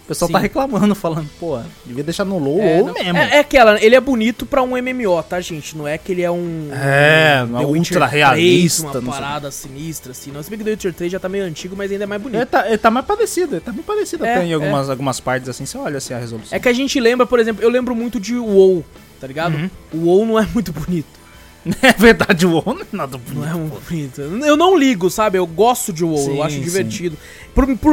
O 0.03 0.05
pessoal 0.05 0.27
Sim. 0.27 0.33
tá 0.33 0.39
reclamando, 0.39 0.93
falando, 0.93 1.29
pô, 1.39 1.57
devia 1.85 2.03
deixar 2.03 2.25
no 2.25 2.37
low, 2.37 2.59
É, 2.61 2.77
low 2.79 2.87
não- 2.87 2.93
mesmo. 2.93 3.17
é, 3.17 3.37
é 3.37 3.39
aquela, 3.39 3.81
ele 3.81 3.95
é 3.95 4.01
bonito 4.01 4.45
pra 4.45 4.61
um 4.61 4.75
MMO, 4.75 5.23
tá, 5.23 5.39
gente? 5.39 5.77
Não 5.77 5.87
é 5.87 5.97
que 5.97 6.11
ele 6.11 6.21
é 6.21 6.29
um. 6.29 6.69
É, 6.73 7.41
um 7.43 7.47
não 7.47 7.61
é 7.61 7.65
ultra 7.65 7.99
3, 8.09 8.11
realista, 8.11 8.83
Uma 8.83 8.93
não 8.95 9.01
sei. 9.01 9.11
parada 9.21 9.49
sinistra, 9.49 10.11
assim. 10.11 10.29
Não, 10.31 10.43
se 10.43 10.49
bem 10.49 10.57
que 10.59 10.63
o 10.63 10.65
The 10.65 10.71
Witcher 10.71 10.93
3 10.93 11.11
já 11.13 11.19
tá 11.19 11.29
meio 11.29 11.45
antigo, 11.45 11.73
mas 11.77 11.89
ainda 11.89 12.03
é 12.03 12.07
mais 12.07 12.21
bonito. 12.21 12.37
Ele 12.37 12.45
tá, 12.45 12.67
ele 12.67 12.77
tá 12.77 12.91
mais 12.91 13.05
parecido, 13.05 13.53
ele 13.55 13.61
tá 13.61 13.71
bem 13.71 13.81
parecido 13.81 14.25
É, 14.25 14.35
até 14.35 14.45
em 14.45 14.51
é. 14.51 14.55
algumas, 14.55 14.89
algumas 14.89 15.19
partes 15.21 15.47
assim, 15.47 15.65
você 15.65 15.77
olha 15.77 15.97
assim 15.97 16.13
a 16.13 16.19
resolução. 16.19 16.53
É 16.55 16.59
que 16.59 16.67
a 16.67 16.73
gente 16.73 16.99
lembra, 16.99 17.25
por 17.25 17.39
exemplo, 17.39 17.63
eu 17.63 17.69
lembro 17.69 17.95
muito 17.95 18.19
de 18.19 18.35
WoW, 18.35 18.83
tá 19.21 19.27
ligado? 19.27 19.55
Uhum. 19.55 19.69
O 19.93 19.97
WoW 20.07 20.25
não 20.25 20.37
é 20.39 20.45
muito 20.53 20.73
bonito. 20.73 21.23
É 21.81 21.93
verdade, 21.93 22.45
o 22.45 22.51
WoW 22.55 22.75
não 22.75 22.81
é 22.81 22.85
nada 22.91 23.17
Não 23.17 23.19
bonito. 23.41 23.49
é 23.49 23.53
muito 23.53 23.81
bonito. 23.89 24.21
Eu 24.45 24.57
não 24.57 24.77
ligo, 24.77 25.09
sabe? 25.09 25.37
Eu 25.37 25.47
gosto 25.47 25.93
de 25.93 26.03
WoW, 26.03 26.17
Sim, 26.17 26.35
eu 26.35 26.43
acho 26.43 26.55
sim. 26.57 26.61
divertido. 26.61 27.15
Por, 27.15 27.42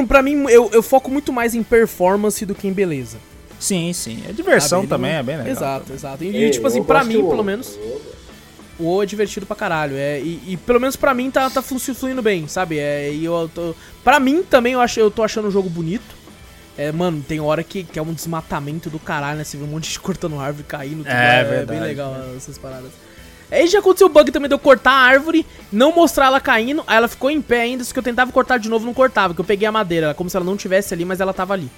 pra 0.09 0.23
mim, 0.23 0.45
eu, 0.49 0.71
eu 0.73 0.83
foco 0.83 1.11
muito 1.11 1.33
mais 1.33 1.55
em 1.55 1.63
performance 1.63 2.45
do 2.47 2.55
que 2.55 2.67
em 2.69 2.73
beleza. 2.73 3.19
Sim, 3.59 3.93
sim. 3.93 4.23
É 4.29 4.33
diversão 4.33 4.81
sabe? 4.81 4.89
também, 4.89 5.13
Não- 5.13 5.19
é 5.19 5.23
bem 5.23 5.37
legal. 5.37 5.53
Exato, 5.53 5.93
exato. 5.93 6.25
E, 6.25 6.35
Ei, 6.35 6.51
tipo 6.51 6.67
assim, 6.67 6.83
pra 6.83 7.05
mim, 7.05 7.23
pelo 7.29 7.45
menos, 7.45 7.79
o 8.79 8.85
WoW 8.85 9.03
é 9.03 9.07
divertido 9.07 9.45
pra 9.45 9.55
caralho. 9.55 9.95
É, 9.97 10.19
e, 10.19 10.41
e 10.49 10.57
pelo 10.57 10.81
menos 10.81 10.97
pra 10.97 11.13
mim 11.13 11.31
tá, 11.31 11.51
tá 11.51 11.61
flu- 11.61 11.79
fluindo 11.79 12.23
bem, 12.23 12.49
sabe? 12.49 12.79
É, 12.79 13.13
e 13.13 13.23
eu 13.25 13.51
tô, 13.55 13.75
pra 14.03 14.19
mim 14.19 14.43
também 14.43 14.73
eu, 14.73 14.81
acho, 14.81 14.99
eu 14.99 15.11
tô 15.11 15.23
achando 15.23 15.49
o 15.49 15.51
jogo 15.51 15.69
bonito. 15.69 16.19
É, 16.79 16.91
mano, 16.91 17.23
tem 17.27 17.39
hora 17.41 17.63
que, 17.63 17.85
que 17.85 17.99
é 17.99 18.03
um 18.03 18.15
desmatamento 18.15 18.89
do 18.89 18.99
caralho, 18.99 19.37
né? 19.37 19.45
Você 19.45 19.59
vê 19.59 19.65
um 19.65 19.67
monte 19.67 19.83
de 19.83 19.89
gente 19.91 20.01
cortando 20.01 20.41
árvore, 20.41 20.65
caindo. 20.67 20.99
tudo, 21.05 21.09
É, 21.09 21.41
é 21.41 21.45
bem 21.45 21.51
verdade, 21.59 21.81
legal 21.81 22.17
essas 22.35 22.57
paradas. 22.57 22.91
Aí 23.51 23.67
já 23.67 23.81
aconteceu 23.81 24.07
o 24.07 24.11
bug 24.11 24.31
também 24.31 24.49
de 24.49 24.55
eu 24.55 24.59
cortar 24.59 24.93
a 24.93 24.95
árvore, 25.03 25.45
não 25.73 25.93
mostrar 25.95 26.27
ela 26.27 26.41
caindo, 26.41 26.85
aí 26.87 26.97
ela 26.97 27.09
ficou 27.09 27.31
em 27.31 27.41
pé 27.43 27.63
ainda, 27.63 27.83
só 27.83 27.93
que 27.93 27.99
eu 27.99 28.03
tentava 28.03 28.31
cortar 28.31 28.59
de 28.59 28.69
novo, 28.69 28.87
não 28.87 28.95
cortava, 28.95 29.35
que 29.35 29.41
eu 29.41 29.45
peguei 29.45 29.67
a 29.67 29.73
madeira, 29.73 30.15
como 30.15 30.31
se 30.31 30.37
ela 30.37 30.47
não 30.47 30.57
tivesse 30.57 30.95
ali, 30.95 31.05
mas 31.05 31.21
ela 31.21 31.33
tava 31.33 31.55
ali. 31.55 31.69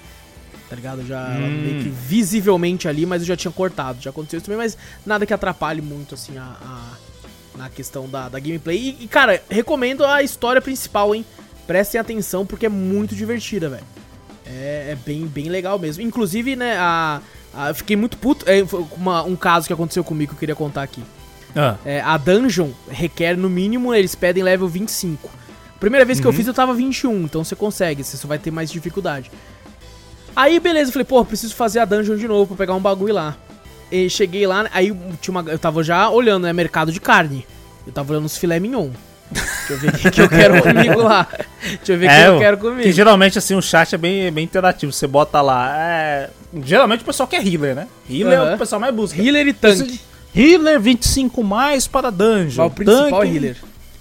Tá 0.69 0.75
ligado? 0.75 1.05
Já 1.05 1.19
Hum. 1.39 1.61
meio 1.63 1.79
que 1.83 1.89
visivelmente 1.89 2.87
ali, 2.87 3.05
mas 3.05 3.21
eu 3.21 3.27
já 3.27 3.35
tinha 3.35 3.51
cortado. 3.51 4.01
Já 4.01 4.09
aconteceu 4.11 4.37
isso 4.37 4.45
também, 4.45 4.57
mas 4.57 4.77
nada 5.05 5.25
que 5.25 5.33
atrapalhe 5.33 5.81
muito, 5.81 6.15
assim, 6.15 6.37
a, 6.37 6.43
a- 6.63 7.57
na 7.57 7.69
questão 7.69 8.07
da, 8.09 8.29
da 8.29 8.39
gameplay. 8.39 8.77
E, 8.99 9.03
e, 9.03 9.07
cara, 9.07 9.43
recomendo 9.49 10.03
a 10.05 10.23
história 10.23 10.61
principal, 10.61 11.13
hein? 11.13 11.23
Prestem 11.67 12.01
atenção, 12.01 12.45
porque 12.45 12.65
é 12.65 12.69
muito 12.69 13.13
divertida, 13.15 13.69
velho. 13.69 13.83
É, 14.45 14.89
é 14.91 14.97
bem, 15.05 15.25
bem 15.27 15.49
legal 15.49 15.77
mesmo. 15.77 16.01
Inclusive, 16.03 16.55
né, 16.55 16.75
a, 16.79 17.21
eu 17.69 17.75
fiquei 17.75 17.95
muito 17.95 18.17
puto. 18.17 18.43
É, 18.49 18.65
foi 18.65 18.83
uma- 18.97 19.21
um 19.23 19.35
caso 19.35 19.67
que 19.67 19.73
aconteceu 19.73 20.03
comigo 20.03 20.31
que 20.31 20.35
eu 20.35 20.39
queria 20.39 20.55
contar 20.55 20.81
aqui. 20.83 21.03
Ah, 21.55 21.75
É, 21.85 22.01
a 22.01 22.17
dungeon 22.17 22.69
requer, 22.89 23.35
no 23.37 23.49
mínimo, 23.49 23.93
eles 23.93 24.15
pedem 24.15 24.43
level 24.43 24.67
25. 24.67 25.29
Primeira 25.79 26.05
vez 26.05 26.19
que 26.19 26.25
eu 26.25 26.31
fiz, 26.33 26.47
eu 26.47 26.53
tava 26.53 26.73
21, 26.73 27.23
então 27.23 27.43
você 27.43 27.55
consegue, 27.55 28.03
você 28.03 28.15
só 28.17 28.27
vai 28.27 28.37
ter 28.39 28.51
mais 28.51 28.71
dificuldade. 28.71 29.29
Aí, 30.35 30.59
beleza, 30.59 30.89
eu 30.89 30.93
falei, 30.93 31.05
pô, 31.05 31.23
preciso 31.25 31.53
fazer 31.55 31.79
a 31.79 31.85
dungeon 31.85 32.15
de 32.15 32.27
novo 32.27 32.47
pra 32.55 32.57
pegar 32.65 32.73
um 32.73 32.79
bagulho 32.79 33.13
lá. 33.13 33.35
E 33.91 34.09
cheguei 34.09 34.47
lá, 34.47 34.65
aí 34.73 34.95
tinha 35.21 35.31
uma, 35.39 35.51
eu 35.51 35.59
tava 35.59 35.83
já 35.83 36.09
olhando, 36.09 36.43
né, 36.45 36.53
mercado 36.53 36.91
de 36.91 36.99
carne. 36.99 37.45
Eu 37.85 37.93
tava 37.93 38.13
olhando 38.13 38.25
os 38.25 38.37
filé 38.37 38.59
mignon. 38.59 38.89
Deixa 39.31 39.73
eu 39.73 39.77
ver 39.77 39.89
o 39.89 39.93
que, 39.93 40.11
que 40.11 40.21
eu 40.21 40.29
quero 40.29 40.61
comigo 40.63 41.01
lá. 41.01 41.27
Deixa 41.61 41.93
eu 41.93 41.97
ver 41.99 42.05
o 42.05 42.09
que 42.09 42.15
eu 42.15 42.35
É, 42.35 42.39
quero 42.39 42.57
que 42.57 42.63
comigo. 42.63 42.91
geralmente 42.91 43.37
assim 43.37 43.55
o 43.55 43.61
chat 43.61 43.93
é 43.93 43.97
bem, 43.97 44.31
bem 44.31 44.43
interativo. 44.45 44.91
Você 44.91 45.05
bota 45.05 45.41
lá. 45.41 45.69
É... 45.77 46.29
Geralmente 46.63 47.01
o 47.01 47.05
pessoal 47.05 47.27
quer 47.27 47.45
healer, 47.45 47.75
né? 47.75 47.87
Healer 48.09 48.33
é 48.33 48.37
o 48.37 48.41
que 48.41 48.47
Aham. 48.47 48.55
o 48.55 48.59
pessoal 48.59 48.79
mais 48.81 48.93
busca. 48.95 49.21
Healer 49.21 49.47
e 49.47 49.53
tanque. 49.53 49.99
Healer 50.35 50.79
25 50.79 51.43
mais 51.43 51.87
para 51.87 52.09
dungeon. 52.09 52.63
Mas 52.63 52.67
o 52.67 52.69
principal 52.69 53.09
Tanque- 53.09 53.27
é 53.27 53.35
healer. 53.35 53.57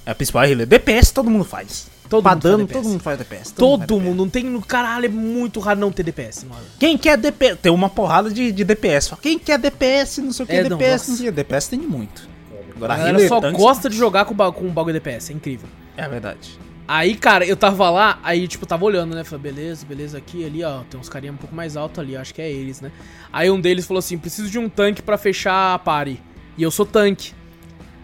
É, 0.07 0.13
o 0.13 0.15
principal 0.15 0.45
é 0.45 0.51
healer. 0.51 0.67
DPS 0.67 1.13
todo 1.13 1.31
mundo 1.31 1.45
faz. 1.45 1.87
Todo 2.09 2.23
pra 2.23 2.33
mundo 2.33 2.43
faz 2.43 2.53
dano, 2.53 2.67
DPS. 2.67 2.83
todo 2.83 2.91
mundo 2.93 3.03
faz 3.03 3.19
DPS. 3.19 3.55
Todo 3.55 3.81
DPS. 3.81 4.01
mundo, 4.01 4.17
não 4.19 4.29
tem. 4.29 4.61
Caralho, 4.61 5.07
é 5.07 5.09
muito 5.09 5.61
raro 5.61 5.81
não 5.81 5.91
ter 5.91 6.03
DPS. 6.03 6.45
Mano. 6.45 6.61
Quem 6.79 6.99
quer 6.99 7.17
DPS? 7.17 7.59
Tem 7.63 7.73
uma 7.73 7.89
porrada 7.89 8.31
de, 8.31 8.53
de 8.53 8.65
DPS. 8.65 9.13
Quem 9.21 9.39
quer 9.39 9.59
DPS? 9.59 10.21
Não 10.21 10.33
sei 10.33 10.45
o 10.45 10.47
que. 10.47 10.53
É, 10.55 10.63
não, 10.69 10.77
DPS, 10.77 11.09
não 11.09 11.17
sei 11.17 11.29
o 11.29 11.33
que. 11.33 11.37
DPS 11.37 11.69
tem 11.71 11.79
muito. 11.79 12.29
Agora, 12.77 12.95
A 12.95 12.97
galera 12.97 13.17
healer, 13.17 13.29
só 13.29 13.41
tanque, 13.41 13.59
gosta 13.59 13.89
de 13.89 13.97
jogar 13.97 14.25
com, 14.25 14.35
um 14.35 14.71
bagulho 14.71 14.93
DPS, 14.95 15.31
é 15.31 15.35
incrível. 15.37 15.69
É 15.97 16.09
verdade. 16.09 16.59
Aí, 16.95 17.15
cara, 17.15 17.47
eu 17.47 17.57
tava 17.57 17.89
lá, 17.89 18.19
aí, 18.23 18.47
tipo, 18.47 18.67
tava 18.67 18.85
olhando, 18.85 19.15
né? 19.15 19.25
Falei, 19.25 19.51
beleza, 19.51 19.87
beleza, 19.87 20.19
aqui, 20.19 20.45
ali, 20.45 20.63
ó, 20.63 20.81
tem 20.91 21.01
uns 21.01 21.09
carinha 21.09 21.33
um 21.33 21.39
pouco 21.39 21.55
mais 21.55 21.75
alto 21.75 22.03
ali, 22.03 22.15
acho 22.15 22.35
que 22.35 22.43
é 22.43 22.53
eles, 22.53 22.83
né? 22.83 22.93
Aí 23.33 23.51
um 23.51 23.59
deles 23.59 23.87
falou 23.87 23.99
assim, 23.99 24.19
preciso 24.19 24.51
de 24.51 24.59
um 24.59 24.69
tanque 24.69 25.01
pra 25.01 25.17
fechar 25.17 25.73
a 25.73 25.79
party. 25.79 26.21
E 26.55 26.63
eu 26.63 26.71
sou 26.71 26.85
tanque. 26.85 27.33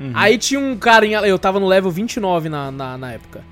Uhum. 0.00 0.12
Aí 0.14 0.38
tinha 0.38 0.58
um 0.58 0.74
carinha, 0.74 1.18
eu 1.18 1.38
tava 1.38 1.60
no 1.60 1.66
level 1.66 1.90
29 1.90 2.48
na, 2.48 2.70
na, 2.70 2.96
na 2.96 3.12
época. 3.12 3.44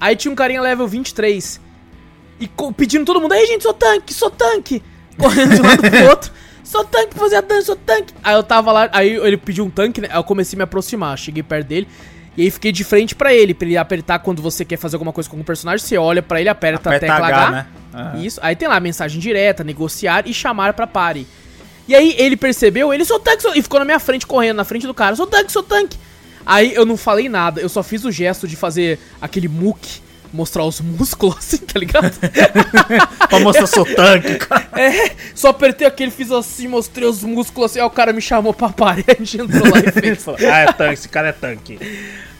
Aí 0.00 0.16
tinha 0.16 0.32
um 0.32 0.34
carinha 0.34 0.62
level 0.62 0.88
23. 0.88 1.60
E 2.40 2.48
pedindo 2.74 3.04
todo 3.04 3.20
mundo, 3.20 3.32
aí 3.32 3.44
gente, 3.44 3.62
sou 3.62 3.74
tanque, 3.74 4.14
sou 4.14 4.30
tanque. 4.30 4.82
Correndo 5.18 5.56
de 5.56 5.60
um 5.60 5.66
lado 5.66 5.90
pro 5.90 6.08
outro. 6.08 6.32
Sou 6.64 6.86
tanque 6.86 7.08
pra 7.08 7.18
fazer 7.18 7.36
a 7.36 7.40
dano, 7.42 7.62
sou 7.62 7.76
tanque. 7.76 8.14
Aí 8.24 8.34
eu 8.34 8.42
tava 8.42 8.72
lá, 8.72 8.88
aí 8.92 9.10
ele 9.10 9.36
pediu 9.36 9.62
um 9.62 9.68
tanque, 9.68 10.00
né? 10.00 10.08
Aí 10.10 10.16
eu 10.16 10.24
comecei 10.24 10.56
a 10.56 10.58
me 10.58 10.62
aproximar, 10.62 11.18
cheguei 11.18 11.42
perto 11.42 11.66
dele. 11.66 11.86
E 12.36 12.42
aí 12.42 12.50
fiquei 12.50 12.72
de 12.72 12.84
frente 12.84 13.14
pra 13.14 13.34
ele, 13.34 13.52
pra 13.52 13.66
ele 13.66 13.76
apertar 13.76 14.18
quando 14.20 14.40
você 14.40 14.64
quer 14.64 14.76
fazer 14.76 14.96
alguma 14.96 15.12
coisa 15.12 15.28
com 15.28 15.36
algum 15.36 15.44
personagem. 15.44 15.84
Você 15.84 15.98
olha 15.98 16.22
pra 16.22 16.40
ele, 16.40 16.48
aperta, 16.48 16.88
Aperta 16.88 17.06
a 17.06 17.08
tecla 17.10 17.26
H, 17.26 17.42
H. 17.42 17.50
né? 17.50 17.66
Aham. 17.92 18.22
Isso. 18.22 18.40
Aí 18.42 18.54
tem 18.54 18.68
lá 18.68 18.78
mensagem 18.78 19.20
direta, 19.20 19.64
negociar 19.64 20.26
e 20.26 20.32
chamar 20.32 20.72
pra 20.72 20.86
party. 20.86 21.26
E 21.88 21.94
aí 21.94 22.14
ele 22.16 22.36
percebeu, 22.36 22.94
ele, 22.94 23.04
sou 23.04 23.18
tanque, 23.18 23.42
sou... 23.42 23.54
e 23.54 23.60
ficou 23.62 23.80
na 23.80 23.84
minha 23.84 23.98
frente, 23.98 24.24
correndo, 24.26 24.56
na 24.58 24.64
frente 24.64 24.86
do 24.86 24.94
cara, 24.94 25.16
sou 25.16 25.26
tanque, 25.26 25.50
sou 25.50 25.62
tanque. 25.62 25.98
Aí 26.46 26.72
eu 26.74 26.86
não 26.86 26.96
falei 26.96 27.28
nada, 27.28 27.60
eu 27.60 27.68
só 27.68 27.82
fiz 27.82 28.04
o 28.04 28.12
gesto 28.12 28.46
de 28.46 28.54
fazer 28.54 28.98
aquele 29.20 29.48
muque, 29.48 30.00
mostrar 30.32 30.64
os 30.64 30.80
músculos 30.80 31.36
assim, 31.38 31.58
tá 31.58 31.78
ligado? 31.78 32.12
pra 33.28 33.40
mostrar 33.40 33.66
seu 33.66 33.84
tanque, 33.84 34.36
cara. 34.46 34.68
É, 34.76 35.12
só 35.34 35.48
apertei 35.48 35.86
aquele, 35.86 36.10
fiz 36.10 36.30
assim, 36.30 36.68
mostrei 36.68 37.08
os 37.08 37.22
músculos 37.22 37.70
assim, 37.70 37.80
aí 37.80 37.86
o 37.86 37.90
cara 37.90 38.12
me 38.12 38.20
chamou 38.20 38.54
pra 38.54 38.68
parede, 38.70 39.40
entrou 39.40 39.70
lá 39.70 39.80
e 39.80 39.90
fez. 39.92 40.26
ah, 40.28 40.58
é 40.58 40.72
tanque, 40.72 40.94
esse 40.94 41.08
cara 41.08 41.28
é 41.28 41.32
tanque. 41.32 41.78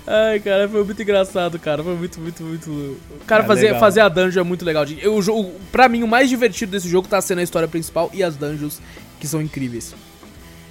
Ai, 0.06 0.40
cara, 0.40 0.68
foi 0.68 0.82
muito 0.82 1.00
engraçado, 1.02 1.56
cara. 1.58 1.84
Foi 1.84 1.94
muito, 1.94 2.20
muito, 2.20 2.42
muito. 2.42 2.96
Cara, 3.26 3.44
É 3.44 3.46
fazer, 3.46 3.66
legal. 3.66 3.80
fazer 3.80 4.00
a 4.00 4.08
dungeon 4.08 4.40
é 4.40 4.44
muito 4.44 4.64
legal. 4.64 4.84
Eu, 5.00 5.14
o 5.14 5.22
jogo, 5.22 5.52
pra 5.70 5.88
mim, 5.88 6.02
o 6.02 6.08
mais 6.08 6.28
divertido 6.28 6.72
desse 6.72 6.88
jogo 6.88 7.06
tá 7.06 7.20
sendo 7.20 7.38
a 7.38 7.42
história 7.42 7.68
principal 7.68 8.10
e 8.12 8.22
as 8.22 8.34
dungeons, 8.34 8.80
que 9.20 9.26
são 9.28 9.40
incríveis. 9.40 9.94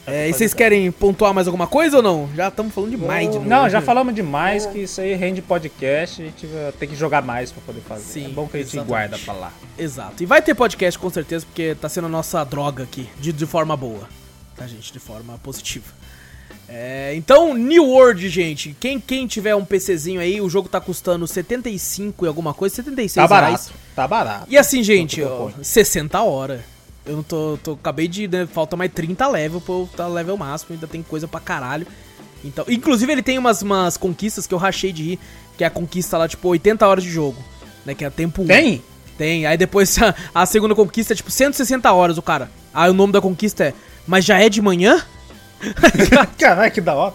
É, 0.10 0.30
e 0.30 0.34
vocês 0.34 0.54
querem 0.54 0.92
pontuar 0.92 1.34
mais 1.34 1.48
alguma 1.48 1.68
coisa 1.68 1.98
ou 1.98 2.04
não? 2.04 2.30
Já 2.36 2.48
estamos 2.48 2.74
falando 2.74 2.92
demais 2.92 3.28
de 3.30 3.36
novo. 3.36 3.50
Não, 3.50 3.64
né? 3.64 3.70
já 3.70 3.82
falamos 3.82 4.14
demais 4.16 4.66
que 4.66 4.80
isso 4.80 5.00
aí 5.02 5.14
rende 5.16 5.42
podcast, 5.42 6.22
a 6.22 6.26
gente 6.26 6.48
vai 6.48 6.72
ter 6.72 6.88
que 6.88 6.96
jogar 6.96 7.22
mais 7.22 7.52
pra 7.52 7.62
poder 7.66 7.82
fazer. 7.82 8.04
Sim, 8.04 8.26
é 8.26 8.30
bom 8.30 8.48
que 8.48 8.58
a 8.58 8.60
gente 8.60 8.70
exatamente. 8.76 8.88
guarda 8.90 9.18
pra 9.20 9.34
lá. 9.34 9.54
Exato. 9.78 10.22
E 10.22 10.26
vai 10.26 10.42
ter 10.42 10.56
podcast 10.56 10.98
com 11.00 11.10
certeza, 11.10 11.46
porque 11.46 11.76
tá 11.76 11.88
sendo 11.88 12.06
a 12.08 12.10
nossa 12.10 12.44
droga 12.44 12.84
aqui, 12.84 13.08
de, 13.20 13.32
de 13.32 13.46
forma 13.46 13.76
boa. 13.78 14.08
Tá, 14.56 14.68
gente? 14.68 14.92
De 14.92 15.00
forma 15.00 15.38
positiva. 15.44 15.86
É, 16.68 17.14
então, 17.16 17.54
New 17.56 17.86
World, 17.88 18.30
gente. 18.30 18.76
Quem, 18.80 19.00
quem 19.00 19.26
tiver 19.26 19.56
um 19.56 19.66
PCzinho 19.66 20.22
aí, 20.22 20.40
o 20.40 20.48
jogo 20.50 20.70
tá 20.70 20.80
custando 20.80 21.26
75 21.28 22.26
e 22.26 22.28
alguma 22.28 22.54
coisa, 22.54 22.76
76 22.76 23.28
Tá 23.28 23.36
reais. 23.36 23.68
barato, 23.68 23.74
tá 23.96 24.08
barato. 24.08 24.46
E 24.50 24.58
assim, 24.58 24.84
gente, 24.84 25.22
ó, 25.22 25.26
eu 25.26 25.38
ponho? 25.52 25.66
60 25.66 26.22
horas. 26.22 26.62
Eu 27.06 27.18
não 27.18 27.24
tô, 27.24 27.58
tô. 27.64 27.74
Acabei 27.74 28.08
de. 28.08 28.28
Né, 28.28 28.48
falta 28.48 28.76
mais 28.76 28.92
30 28.92 29.28
level 29.28 29.62
pra 29.62 29.74
eu 29.74 29.84
estar 29.84 30.08
level 30.08 30.38
máximo, 30.38 30.74
ainda 30.74 30.88
tem 30.88 31.02
coisa 31.02 31.28
pra 31.28 31.40
caralho. 31.40 31.88
Então, 32.44 32.66
inclusive 32.68 33.12
ele 33.12 33.22
tem 33.22 33.38
umas, 33.38 33.62
umas 33.62 33.98
conquistas 33.98 34.48
que 34.48 34.54
eu 34.54 34.58
rachei 34.58 34.94
de 34.94 35.04
rir, 35.04 35.20
que 35.58 35.64
é 35.64 35.68
a 35.68 35.70
conquista 35.70 36.18
lá, 36.18 36.28
tipo, 36.28 36.48
80 36.48 36.88
horas 36.88 37.04
de 37.04 37.10
jogo. 37.10 37.44
Né? 37.86 37.94
Que 37.94 38.06
é 38.06 38.10
tempo 38.10 38.44
1. 38.44 38.48
Tem? 38.48 38.84
Tem. 39.18 39.46
Aí 39.46 39.58
depois 39.58 39.98
a, 40.02 40.16
a 40.34 40.46
segunda 40.46 40.76
conquista 40.76 41.14
é 41.14 41.16
tipo 41.16 41.32
160 41.32 41.92
horas, 41.92 42.18
o 42.18 42.22
cara. 42.22 42.50
Aí 42.74 42.90
o 42.90 42.94
nome 42.94 43.14
da 43.14 43.22
conquista 43.22 43.66
é. 43.66 43.74
Mas 44.08 44.26
já 44.26 44.40
é 44.40 44.50
de 44.50 44.62
manhã? 44.62 45.04
Caralho, 46.38 46.72
que 46.72 46.82
da 46.82 46.96
hora. 46.96 47.14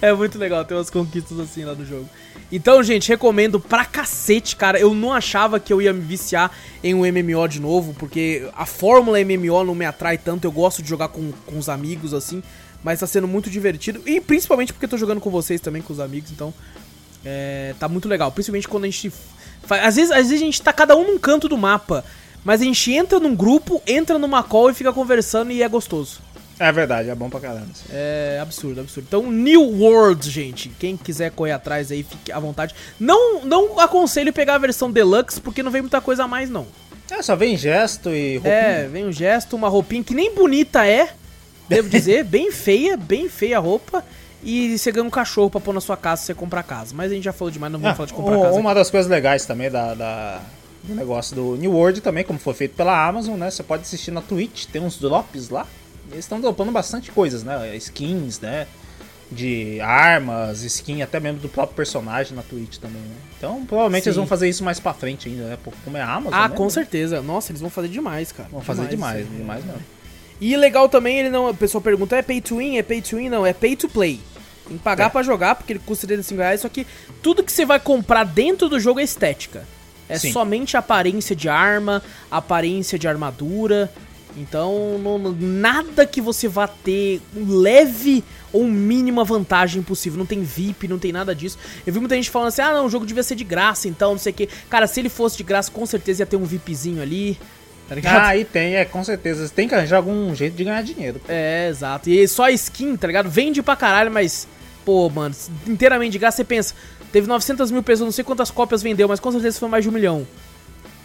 É 0.00 0.12
muito 0.12 0.38
legal, 0.38 0.64
tem 0.64 0.76
umas 0.76 0.90
conquistas 0.90 1.38
assim 1.38 1.64
lá 1.64 1.74
no 1.74 1.84
jogo. 1.84 2.08
Então, 2.52 2.82
gente, 2.82 3.08
recomendo 3.08 3.58
pra 3.58 3.84
cacete, 3.84 4.56
cara. 4.56 4.78
Eu 4.78 4.94
não 4.94 5.12
achava 5.12 5.58
que 5.58 5.72
eu 5.72 5.80
ia 5.80 5.92
me 5.92 6.00
viciar 6.00 6.50
em 6.82 6.94
um 6.94 7.00
MMO 7.00 7.48
de 7.48 7.60
novo, 7.60 7.94
porque 7.94 8.48
a 8.54 8.66
fórmula 8.66 9.18
MMO 9.18 9.64
não 9.64 9.74
me 9.74 9.84
atrai 9.84 10.18
tanto. 10.18 10.44
Eu 10.44 10.52
gosto 10.52 10.82
de 10.82 10.88
jogar 10.88 11.08
com, 11.08 11.32
com 11.46 11.58
os 11.58 11.68
amigos, 11.68 12.14
assim, 12.14 12.42
mas 12.82 13.00
tá 13.00 13.06
sendo 13.06 13.26
muito 13.26 13.50
divertido. 13.50 14.00
E 14.06 14.20
principalmente 14.20 14.72
porque 14.72 14.84
eu 14.84 14.90
tô 14.90 14.96
jogando 14.96 15.20
com 15.20 15.30
vocês 15.30 15.60
também, 15.60 15.82
com 15.82 15.92
os 15.92 16.00
amigos, 16.00 16.30
então 16.30 16.52
é, 17.24 17.74
tá 17.78 17.88
muito 17.88 18.08
legal. 18.08 18.30
Principalmente 18.30 18.68
quando 18.68 18.84
a 18.84 18.88
gente. 18.88 19.12
Faz, 19.62 19.84
às, 19.84 19.96
vezes, 19.96 20.10
às 20.10 20.28
vezes 20.28 20.42
a 20.42 20.44
gente 20.44 20.62
tá 20.62 20.72
cada 20.72 20.94
um 20.94 21.04
num 21.06 21.18
canto 21.18 21.48
do 21.48 21.56
mapa, 21.56 22.04
mas 22.44 22.60
a 22.60 22.64
gente 22.64 22.92
entra 22.92 23.18
num 23.18 23.34
grupo, 23.34 23.82
entra 23.86 24.18
numa 24.18 24.42
call 24.42 24.70
e 24.70 24.74
fica 24.74 24.92
conversando 24.92 25.50
e 25.50 25.62
é 25.62 25.68
gostoso. 25.68 26.20
É 26.58 26.70
verdade, 26.70 27.10
é 27.10 27.14
bom 27.14 27.28
pra 27.28 27.40
caramba. 27.40 27.66
É 27.90 28.38
absurdo, 28.40 28.80
absurdo. 28.80 29.06
Então, 29.08 29.30
New 29.30 29.62
World, 29.80 30.30
gente. 30.30 30.68
Quem 30.78 30.96
quiser 30.96 31.30
correr 31.32 31.52
atrás 31.52 31.90
aí, 31.90 32.02
fique 32.04 32.30
à 32.30 32.38
vontade. 32.38 32.74
Não, 32.98 33.44
não 33.44 33.80
aconselho 33.80 34.32
pegar 34.32 34.54
a 34.54 34.58
versão 34.58 34.90
Deluxe, 34.90 35.40
porque 35.40 35.62
não 35.62 35.70
vem 35.70 35.82
muita 35.82 36.00
coisa 36.00 36.24
a 36.24 36.28
mais, 36.28 36.48
não. 36.48 36.66
É, 37.10 37.20
só 37.22 37.34
vem 37.36 37.56
gesto 37.56 38.10
e 38.10 38.34
roupinha. 38.36 38.54
É, 38.54 38.88
vem 38.88 39.04
um 39.06 39.12
gesto, 39.12 39.56
uma 39.56 39.68
roupinha 39.68 40.02
que 40.04 40.14
nem 40.14 40.34
bonita 40.34 40.86
é, 40.86 41.10
devo 41.68 41.88
dizer. 41.88 42.22
bem 42.24 42.50
feia, 42.52 42.96
bem 42.96 43.28
feia 43.28 43.56
a 43.58 43.60
roupa. 43.60 44.04
E 44.42 44.78
você 44.78 44.92
ganha 44.92 45.04
um 45.06 45.10
cachorro 45.10 45.48
pra 45.50 45.60
pôr 45.60 45.72
na 45.72 45.80
sua 45.80 45.96
casa 45.96 46.20
se 46.20 46.26
você 46.26 46.34
comprar 46.34 46.62
casa. 46.62 46.94
Mas 46.94 47.10
a 47.10 47.14
gente 47.14 47.24
já 47.24 47.32
falou 47.32 47.50
demais, 47.50 47.72
não 47.72 47.80
vamos 47.80 47.94
Ah, 47.94 47.96
falar 47.96 48.06
de 48.06 48.12
comprar 48.14 48.38
um- 48.38 48.42
casa. 48.42 48.58
Uma 48.60 48.74
das 48.74 48.90
coisas 48.90 49.10
legais 49.10 49.44
também 49.46 49.70
da, 49.70 49.94
da- 49.94 50.40
do 50.82 50.94
negócio 50.94 51.34
do 51.34 51.56
New 51.56 51.72
World 51.72 52.00
também, 52.02 52.22
como 52.24 52.38
foi 52.38 52.52
feito 52.54 52.74
pela 52.76 53.06
Amazon, 53.08 53.36
né? 53.38 53.50
Você 53.50 53.62
pode 53.62 53.82
assistir 53.82 54.10
na 54.10 54.20
Twitch, 54.20 54.66
tem 54.66 54.82
uns 54.82 54.98
drops 54.98 55.48
lá. 55.48 55.66
Eles 56.14 56.24
estão 56.24 56.40
dropando 56.40 56.72
bastante 56.72 57.10
coisas, 57.10 57.42
né? 57.44 57.76
Skins, 57.76 58.40
né? 58.40 58.66
De 59.30 59.80
armas, 59.80 60.62
skin, 60.62 61.02
até 61.02 61.18
mesmo 61.18 61.40
do 61.40 61.48
próprio 61.48 61.74
personagem 61.74 62.34
na 62.36 62.42
Twitch 62.42 62.76
também, 62.76 63.00
né? 63.00 63.16
Então, 63.36 63.64
provavelmente 63.66 64.04
Sim. 64.04 64.10
eles 64.10 64.16
vão 64.16 64.26
fazer 64.26 64.48
isso 64.48 64.62
mais 64.62 64.78
pra 64.78 64.94
frente 64.94 65.28
ainda, 65.28 65.44
né? 65.44 65.58
Como 65.84 65.96
é 65.96 66.00
a 66.02 66.08
Amazon, 66.12 66.38
Ah, 66.38 66.48
né? 66.48 66.56
com 66.56 66.68
certeza. 66.70 67.20
Nossa, 67.22 67.50
eles 67.50 67.60
vão 67.60 67.70
fazer 67.70 67.88
demais, 67.88 68.30
cara. 68.30 68.48
Vão 68.52 68.60
fazer 68.60 68.86
demais, 68.86 69.26
sim. 69.26 69.36
demais 69.36 69.64
mesmo. 69.64 69.80
E 70.40 70.56
legal 70.56 70.88
também, 70.88 71.18
ele 71.18 71.30
não. 71.30 71.48
A 71.48 71.54
pessoa 71.54 71.80
pergunta, 71.80 72.14
é 72.16 72.22
pay 72.22 72.40
to 72.40 72.58
win? 72.58 72.76
É 72.76 72.82
pay 72.82 73.00
to 73.00 73.16
win? 73.16 73.28
Não, 73.28 73.44
é 73.46 73.52
pay 73.52 73.74
to 73.74 73.88
play. 73.88 74.20
Tem 74.68 74.76
que 74.76 74.82
pagar 74.84 75.06
É. 75.06 75.08
pra 75.08 75.22
jogar, 75.22 75.54
porque 75.56 75.72
ele 75.72 75.80
custa 75.84 76.06
35 76.06 76.40
reais, 76.40 76.60
só 76.60 76.68
que 76.68 76.86
tudo 77.22 77.42
que 77.42 77.52
você 77.52 77.64
vai 77.64 77.80
comprar 77.80 78.24
dentro 78.24 78.68
do 78.68 78.78
jogo 78.78 79.00
é 79.00 79.02
estética. 79.02 79.64
É 80.08 80.18
Sim. 80.18 80.32
somente 80.32 80.76
aparência 80.76 81.34
de 81.34 81.48
arma, 81.48 82.02
aparência 82.30 82.98
de 82.98 83.08
armadura. 83.08 83.90
Então, 84.36 84.98
não- 84.98 85.18
nada 85.38 86.04
que 86.06 86.20
você 86.20 86.48
vá 86.48 86.66
ter 86.66 87.20
leve 87.36 88.24
ou 88.52 88.64
mínima 88.64 89.24
vantagem 89.24 89.80
possível. 89.82 90.18
Não 90.18 90.26
tem 90.26 90.42
VIP, 90.42 90.88
não 90.88 90.98
tem 90.98 91.12
nada 91.12 91.34
disso. 91.34 91.56
Eu 91.86 91.92
vi 91.92 92.00
muita 92.00 92.16
gente 92.16 92.30
falando 92.30 92.48
assim: 92.48 92.62
ah, 92.62 92.72
não, 92.74 92.86
o 92.86 92.90
jogo 92.90 93.06
devia 93.06 93.22
ser 93.22 93.36
de 93.36 93.44
graça, 93.44 93.86
então, 93.88 94.12
não 94.12 94.18
sei 94.18 94.32
o 94.32 94.34
que. 94.34 94.48
Cara, 94.68 94.86
se 94.86 95.00
ele 95.00 95.08
fosse 95.08 95.36
de 95.36 95.42
graça, 95.44 95.70
com 95.70 95.86
certeza 95.86 96.22
ia 96.22 96.26
ter 96.26 96.36
um 96.36 96.44
VIPzinho 96.44 97.00
ali. 97.00 97.38
Tá 97.88 97.94
ligado? 97.94 98.24
Ah, 98.24 98.36
e 98.36 98.44
tem, 98.44 98.76
é, 98.76 98.84
com 98.86 99.04
certeza. 99.04 99.48
Tem 99.54 99.68
que 99.68 99.74
arranjar 99.74 99.98
algum 99.98 100.34
jeito 100.34 100.54
de 100.56 100.64
ganhar 100.64 100.82
dinheiro. 100.82 101.20
É, 101.28 101.68
exato. 101.68 102.08
E 102.08 102.26
só 102.26 102.48
skin, 102.48 102.96
tá 102.96 103.06
ligado? 103.06 103.28
Vende 103.28 103.62
pra 103.62 103.76
caralho, 103.76 104.10
mas, 104.10 104.48
pô, 104.86 105.08
mano, 105.10 105.34
inteiramente 105.66 106.12
de 106.12 106.18
graça, 106.18 106.38
você 106.38 106.44
pensa, 106.44 106.74
teve 107.12 107.26
900 107.28 107.70
mil 107.70 107.82
pessoas, 107.82 108.06
não 108.06 108.12
sei 108.12 108.24
quantas 108.24 108.50
cópias 108.50 108.82
vendeu, 108.82 109.06
mas 109.06 109.20
com 109.20 109.30
certeza 109.30 109.60
foi 109.60 109.68
mais 109.68 109.84
de 109.84 109.90
um 109.90 109.92
milhão. 109.92 110.26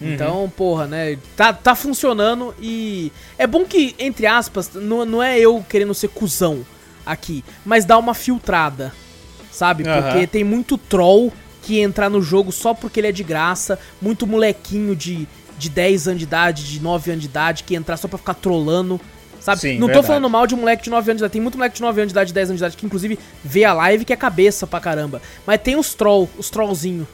Então, 0.01 0.51
porra, 0.55 0.87
né? 0.87 1.17
Tá, 1.35 1.51
tá 1.51 1.75
funcionando 1.75 2.55
e. 2.61 3.11
É 3.37 3.45
bom 3.45 3.65
que, 3.65 3.95
entre 3.99 4.25
aspas, 4.25 4.71
não, 4.73 5.05
não 5.05 5.21
é 5.21 5.37
eu 5.39 5.63
querendo 5.67 5.93
ser 5.93 6.07
cuzão 6.09 6.65
aqui, 7.05 7.43
mas 7.65 7.85
dá 7.85 7.97
uma 7.97 8.13
filtrada, 8.13 8.93
sabe? 9.51 9.87
Aham. 9.87 10.01
Porque 10.01 10.27
tem 10.27 10.43
muito 10.43 10.77
troll 10.77 11.33
que 11.63 11.79
entra 11.79 12.09
no 12.09 12.21
jogo 12.21 12.51
só 12.51 12.73
porque 12.73 12.99
ele 12.99 13.07
é 13.07 13.11
de 13.11 13.23
graça, 13.23 13.77
muito 14.01 14.25
molequinho 14.25 14.95
de, 14.95 15.27
de 15.57 15.69
10 15.69 16.07
anos 16.07 16.19
de 16.19 16.25
idade, 16.25 16.63
de 16.63 16.81
9 16.81 17.11
anos 17.11 17.21
de 17.21 17.29
idade, 17.29 17.63
que 17.63 17.75
entrar 17.75 17.97
só 17.97 18.07
pra 18.07 18.17
ficar 18.17 18.35
trollando. 18.35 18.99
Sabe? 19.39 19.61
Sim, 19.61 19.73
não 19.73 19.81
tô 19.81 19.87
verdade. 19.87 20.07
falando 20.07 20.29
mal 20.29 20.45
de 20.45 20.53
um 20.53 20.59
moleque 20.59 20.83
de 20.83 20.89
9 20.89 21.11
anos 21.11 21.19
de 21.19 21.23
idade. 21.23 21.33
Tem 21.33 21.41
muito 21.41 21.57
moleque 21.57 21.75
de 21.75 21.81
9 21.81 22.01
anos 22.01 22.11
de 22.11 22.13
idade, 22.13 22.33
10 22.33 22.49
anos 22.49 22.59
de 22.59 22.63
idade, 22.63 22.77
que 22.77 22.85
inclusive 22.85 23.17
vê 23.43 23.63
a 23.63 23.73
live 23.73 24.05
que 24.05 24.13
é 24.13 24.15
cabeça 24.15 24.67
pra 24.67 24.79
caramba. 24.79 25.21
Mas 25.45 25.61
tem 25.61 25.77
os 25.77 25.93
troll, 25.93 26.29
os 26.37 26.49
trollzinho. 26.49 27.07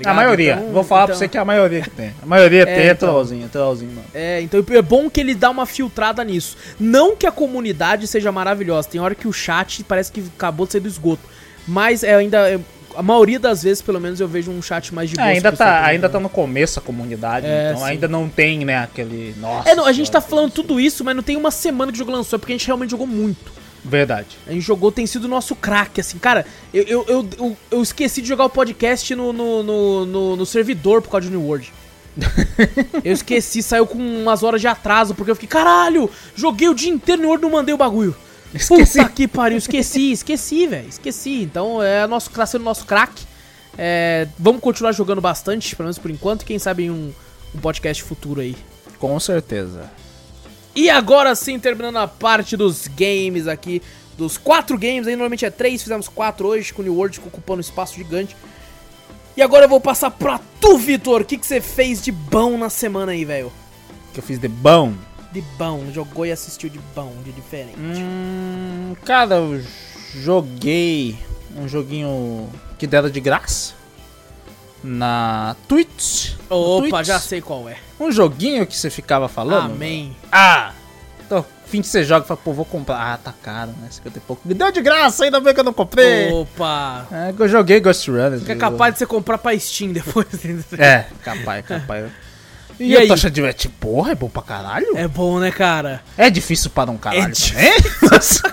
Tá 0.00 0.10
A 0.10 0.14
maioria. 0.14 0.54
Então- 0.60 0.72
Vou 0.72 0.84
falar 0.84 1.06
pra 1.06 1.14
então- 1.14 1.18
você 1.18 1.28
que 1.28 1.36
é 1.36 1.40
a 1.40 1.44
maioria 1.44 1.82
que 1.82 1.90
tem. 1.90 2.12
A 2.22 2.26
maioria 2.26 2.64
tem 2.64 2.74
é 2.74 2.90
então. 2.92 3.08
trollzinho, 3.08 3.48
trollzinho, 3.48 3.90
mano. 3.92 4.06
É, 4.14 4.40
então 4.40 4.64
é 4.70 4.82
bom 4.82 5.10
que 5.10 5.20
ele 5.20 5.34
dá 5.34 5.50
uma 5.50 5.66
filtrada 5.66 6.22
nisso. 6.24 6.56
Não 6.80 7.14
que 7.16 7.26
a 7.26 7.32
comunidade 7.32 8.06
seja 8.06 8.32
maravilhosa. 8.32 8.88
Tem 8.88 9.00
hora 9.00 9.14
que 9.14 9.28
o 9.28 9.32
chat 9.32 9.84
parece 9.84 10.10
que 10.10 10.22
acabou 10.36 10.66
de 10.66 10.72
sair 10.72 10.80
do 10.80 10.88
esgoto. 10.88 11.22
Mas 11.66 12.02
é 12.02 12.14
ainda. 12.14 12.50
é- 12.50 12.58
a 12.94 13.02
maioria 13.02 13.38
das 13.38 13.62
vezes, 13.62 13.80
pelo 13.80 13.98
menos, 13.98 14.20
eu 14.20 14.28
vejo 14.28 14.50
um 14.50 14.60
chat 14.60 14.92
mais 14.94 15.08
de 15.08 15.14
É, 15.16 15.22
boa. 15.22 15.28
ainda, 15.28 15.40
se 15.40 15.46
o 15.48 15.50
pessoal 15.52 15.68
tá, 15.70 15.74
ainda 15.76 15.86
perguntando. 16.08 16.12
tá 16.12 16.20
no 16.20 16.28
começo 16.28 16.78
a 16.78 16.82
comunidade, 16.82 17.46
É, 17.46 17.70
então 17.70 17.82
sim. 17.84 17.88
ainda 17.90 18.06
não 18.08 18.28
tem, 18.28 18.64
né, 18.66 18.76
aquele. 18.78 19.34
Nossa. 19.40 19.70
É, 19.70 19.74
não, 19.74 19.86
a 19.86 19.92
gente 19.92 20.10
tá 20.10 20.20
falando 20.20 20.50
tudo 20.50 20.78
isso, 20.78 21.02
mas 21.02 21.16
não 21.16 21.22
tem 21.22 21.36
uma 21.36 21.50
semana 21.50 21.90
que 21.90 21.96
o 21.96 21.98
jogo 21.98 22.10
lançou, 22.12 22.36
é 22.36 22.38
porque 22.38 22.52
a 22.52 22.56
gente 22.56 22.66
realmente 22.66 22.90
jogou 22.90 23.06
muito. 23.06 23.50
Verdade. 23.84 24.38
A 24.46 24.52
gente 24.52 24.62
jogou, 24.62 24.92
tem 24.92 25.06
sido 25.06 25.24
o 25.24 25.28
nosso 25.28 25.56
craque, 25.56 26.00
assim, 26.00 26.18
cara. 26.18 26.46
Eu, 26.72 26.84
eu, 26.84 27.04
eu, 27.08 27.56
eu, 27.70 27.82
esqueci 27.82 28.22
de 28.22 28.28
jogar 28.28 28.44
o 28.44 28.50
podcast 28.50 29.14
no, 29.14 29.32
no, 29.32 29.62
no, 30.06 30.36
no- 30.36 30.46
servidor 30.46 31.02
por 31.02 31.10
causa 31.10 31.26
de 31.26 31.32
New 31.32 31.44
World. 31.44 31.72
eu 33.02 33.12
esqueci, 33.12 33.62
saiu 33.62 33.86
com 33.86 33.98
umas 33.98 34.42
horas 34.42 34.60
de 34.60 34.68
atraso, 34.68 35.14
porque 35.14 35.30
eu 35.30 35.34
fiquei, 35.34 35.48
caralho, 35.48 36.08
joguei 36.36 36.68
o 36.68 36.74
dia 36.74 36.90
inteiro 36.90 37.22
no 37.22 37.22
New 37.22 37.30
World 37.30 37.44
e 37.44 37.48
não 37.48 37.56
mandei 37.56 37.74
o 37.74 37.78
bagulho. 37.78 38.14
Esqueci. 38.54 38.98
Puta 38.98 39.10
que 39.10 39.26
pariu, 39.26 39.58
esqueci, 39.58 40.12
esqueci, 40.12 40.66
velho, 40.66 40.88
esqueci. 40.88 41.42
Então 41.42 41.82
é 41.82 42.06
nosso, 42.06 42.30
tá 42.30 42.46
sendo 42.46 42.64
nosso 42.64 42.84
craque. 42.84 43.24
É, 43.76 44.28
vamos 44.38 44.60
continuar 44.60 44.92
jogando 44.92 45.20
bastante, 45.20 45.74
pelo 45.74 45.86
menos 45.86 45.98
por 45.98 46.10
enquanto, 46.10 46.42
e 46.42 46.44
quem 46.44 46.58
sabe 46.58 46.84
em 46.84 46.90
um, 46.90 47.12
um 47.54 47.58
podcast 47.58 48.02
futuro 48.02 48.40
aí. 48.40 48.54
Com 48.98 49.18
certeza. 49.18 49.90
E 50.74 50.88
agora 50.88 51.34
sim, 51.34 51.58
terminando 51.58 51.96
a 51.96 52.08
parte 52.08 52.56
dos 52.56 52.88
games 52.88 53.46
aqui. 53.46 53.82
Dos 54.16 54.36
quatro 54.36 54.78
games, 54.78 55.06
aí 55.06 55.14
normalmente 55.14 55.44
é 55.44 55.50
três, 55.50 55.82
fizemos 55.82 56.06
quatro 56.06 56.46
hoje, 56.46 56.72
com 56.72 56.82
o 56.82 56.84
New 56.84 56.94
World 56.94 57.18
ocupando 57.26 57.58
um 57.58 57.60
espaço 57.60 57.94
gigante. 57.94 58.36
E 59.36 59.42
agora 59.42 59.64
eu 59.64 59.68
vou 59.68 59.80
passar 59.80 60.10
pra 60.10 60.38
tu, 60.60 60.76
Vitor. 60.76 61.22
O 61.22 61.24
que 61.24 61.38
que 61.38 61.46
você 61.46 61.60
fez 61.60 62.02
de 62.02 62.12
bom 62.12 62.58
na 62.58 62.68
semana 62.68 63.12
aí, 63.12 63.24
velho? 63.24 63.50
Que 64.12 64.20
eu 64.20 64.22
fiz 64.22 64.38
de 64.38 64.48
bom. 64.48 64.92
De 65.32 65.40
bom, 65.56 65.86
jogou 65.92 66.26
e 66.26 66.32
assistiu 66.32 66.68
de 66.68 66.78
bom, 66.94 67.14
de 67.24 67.32
diferente. 67.32 67.78
Hum, 67.78 68.94
cara, 69.02 69.36
eu 69.36 69.62
joguei 70.14 71.16
um 71.56 71.66
joguinho 71.66 72.50
que 72.78 72.86
deram 72.86 73.08
de 73.08 73.20
graça 73.20 73.81
na 74.82 75.56
Twitch. 75.68 76.32
Opa, 76.48 76.88
Twitch. 76.88 77.06
já 77.06 77.18
sei 77.18 77.40
qual 77.40 77.68
é. 77.68 77.76
Um 78.00 78.10
joguinho 78.10 78.66
que 78.66 78.76
você 78.76 78.90
ficava 78.90 79.28
falando. 79.28 79.72
Amém. 79.72 80.16
Ah! 80.30 80.72
Tô 81.28 81.44
fim 81.66 81.80
que 81.80 81.86
você 81.88 82.04
joga 82.04 82.24
e 82.24 82.28
fala, 82.28 82.40
pô, 82.42 82.52
vou 82.52 82.64
comprar. 82.64 82.96
Ah, 83.14 83.16
tá 83.16 83.32
caro, 83.42 83.70
né? 83.80 83.88
50 83.90 84.18
e 84.18 84.20
pouco. 84.20 84.42
Me 84.46 84.52
deu 84.54 84.70
de 84.70 84.80
graça, 84.82 85.24
ainda 85.24 85.40
bem 85.40 85.54
que 85.54 85.60
eu 85.60 85.64
não 85.64 85.72
comprei. 85.72 86.30
Opa! 86.32 87.06
É 87.10 87.32
que 87.32 87.40
eu 87.40 87.48
joguei 87.48 87.80
Ghost 87.80 88.10
Runner. 88.10 88.38
Fica 88.40 88.56
capaz 88.56 88.94
de 88.94 88.98
você 88.98 89.06
comprar 89.06 89.38
pra 89.38 89.58
Steam 89.58 89.92
depois. 89.92 90.26
É, 90.78 91.06
capaz, 91.22 91.64
capaz. 91.64 92.10
E, 92.80 92.88
E 92.92 92.96
a 92.96 93.00
aí? 93.00 93.08
taxa 93.08 93.30
de 93.30 93.42
é 93.44 93.52
tipo, 93.52 93.74
porra, 93.78 94.12
é 94.12 94.14
bom 94.14 94.28
pra 94.28 94.42
caralho? 94.42 94.96
É 94.96 95.06
bom, 95.06 95.38
né, 95.38 95.50
cara? 95.50 96.02
É 96.18 96.28
difícil 96.28 96.70
para 96.70 96.90
um 96.90 96.96
caralho 96.96 97.32
É 97.32 97.50
também? 97.50 97.72
Nossa, 98.10 98.50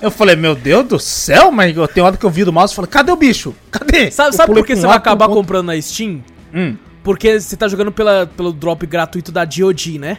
Eu 0.00 0.10
falei, 0.10 0.36
meu 0.36 0.54
Deus 0.54 0.86
do 0.86 0.98
céu, 0.98 1.50
mas 1.50 1.74
eu 1.76 1.88
tenho 1.88 2.04
hora 2.06 2.16
que 2.16 2.24
eu 2.24 2.30
vi 2.30 2.44
do 2.44 2.52
mouse 2.52 2.72
e 2.72 2.76
falei, 2.76 2.90
cadê 2.90 3.10
o 3.12 3.16
bicho? 3.16 3.54
Cadê? 3.70 4.10
Sabe, 4.10 4.36
sabe 4.36 4.52
por 4.52 4.64
que 4.66 4.74
um 4.74 4.76
você 4.76 4.86
vai 4.86 4.96
acabar 4.96 5.26
outro. 5.26 5.40
comprando 5.40 5.66
na 5.66 5.80
Steam? 5.80 6.22
Hum, 6.54 6.76
Porque 7.02 7.40
você 7.40 7.56
tá 7.56 7.66
jogando 7.66 7.90
pela, 7.92 8.26
pelo 8.26 8.52
drop 8.52 8.84
gratuito 8.86 9.32
da 9.32 9.44
DOD, 9.44 9.98
né? 9.98 10.18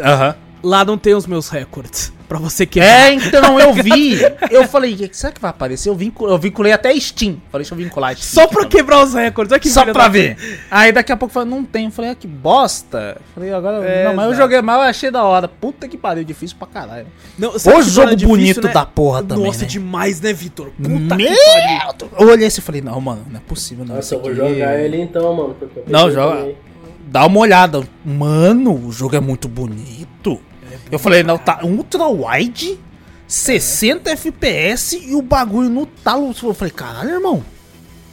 Aham. 0.00 0.34
Lá 0.66 0.84
não 0.84 0.98
tem 0.98 1.14
os 1.14 1.28
meus 1.28 1.48
records. 1.48 2.12
Pra 2.28 2.40
você 2.40 2.66
quebrar. 2.66 2.88
É, 2.88 3.12
então 3.12 3.60
eu 3.60 3.72
vi. 3.72 4.16
Eu 4.50 4.66
falei, 4.66 5.08
será 5.12 5.32
que 5.32 5.40
vai 5.40 5.50
aparecer? 5.50 5.88
Eu, 5.88 5.94
vincul, 5.94 6.28
eu 6.28 6.36
vinculei 6.36 6.72
até 6.72 6.92
Steam. 6.98 7.40
Falei, 7.52 7.62
deixa 7.64 7.72
eu 7.74 7.78
vincular 7.78 8.16
Steam. 8.16 8.44
Só 8.44 8.50
pra 8.52 8.66
quebrar 8.66 9.04
os 9.04 9.14
recordes. 9.14 9.52
Olha 9.52 9.60
que 9.60 9.68
Só 9.68 9.84
pra 9.84 10.08
ver. 10.08 10.36
Aí 10.68 10.90
daqui 10.90 11.12
a 11.12 11.16
pouco 11.16 11.30
eu 11.30 11.34
falei, 11.34 11.48
não 11.48 11.64
tem. 11.64 11.84
Eu 11.84 11.92
falei, 11.92 12.10
ah, 12.10 12.14
que 12.16 12.26
bosta. 12.26 13.20
Falei, 13.32 13.52
agora. 13.52 13.84
É, 13.86 14.06
não, 14.06 14.14
mas 14.14 14.24
eu 14.24 14.32
exato. 14.32 14.42
joguei 14.42 14.60
mal, 14.60 14.82
eu 14.82 14.88
achei 14.88 15.08
da 15.08 15.22
hora. 15.22 15.46
Puta 15.46 15.86
que 15.86 15.96
pariu, 15.96 16.24
difícil 16.24 16.56
pra 16.58 16.66
caralho. 16.66 17.06
Não, 17.38 17.52
que 17.52 17.82
jogo 17.82 18.16
bonito 18.16 18.66
né? 18.66 18.72
da 18.72 18.84
porra 18.84 19.22
também. 19.22 19.44
Nossa, 19.44 19.60
né? 19.60 19.66
demais, 19.66 20.20
né, 20.20 20.32
Vitor? 20.32 20.70
Puta 20.70 21.14
Meu, 21.14 21.28
que 21.28 21.36
pariu. 21.36 22.10
eu 22.18 22.28
olhei 22.28 22.48
assim 22.48 22.60
e 22.60 22.64
falei, 22.64 22.80
não, 22.80 23.00
mano, 23.00 23.24
não 23.30 23.36
é 23.36 23.42
possível, 23.46 23.84
não. 23.84 23.94
Nossa, 23.94 24.16
eu 24.16 24.20
vou 24.20 24.34
jogar 24.34 24.80
ele 24.80 25.00
então, 25.00 25.32
mano. 25.32 25.56
eu 25.60 25.84
Não, 25.86 26.10
joga. 26.10 26.54
Dá 27.06 27.24
uma 27.24 27.38
olhada. 27.38 27.82
Mano, 28.04 28.86
o 28.86 28.90
jogo 28.90 29.14
é 29.14 29.20
muito 29.20 29.46
bonito. 29.46 30.40
Eu 30.90 30.98
falei, 30.98 31.22
não, 31.22 31.36
tá 31.38 31.60
ultra 31.64 32.06
wide, 32.06 32.78
60 33.26 34.10
FPS 34.10 34.96
e 34.96 35.14
o 35.14 35.22
bagulho 35.22 35.68
no 35.68 35.86
talo. 35.86 36.34
Eu 36.42 36.54
falei, 36.54 36.72
caralho, 36.72 37.10
irmão. 37.10 37.44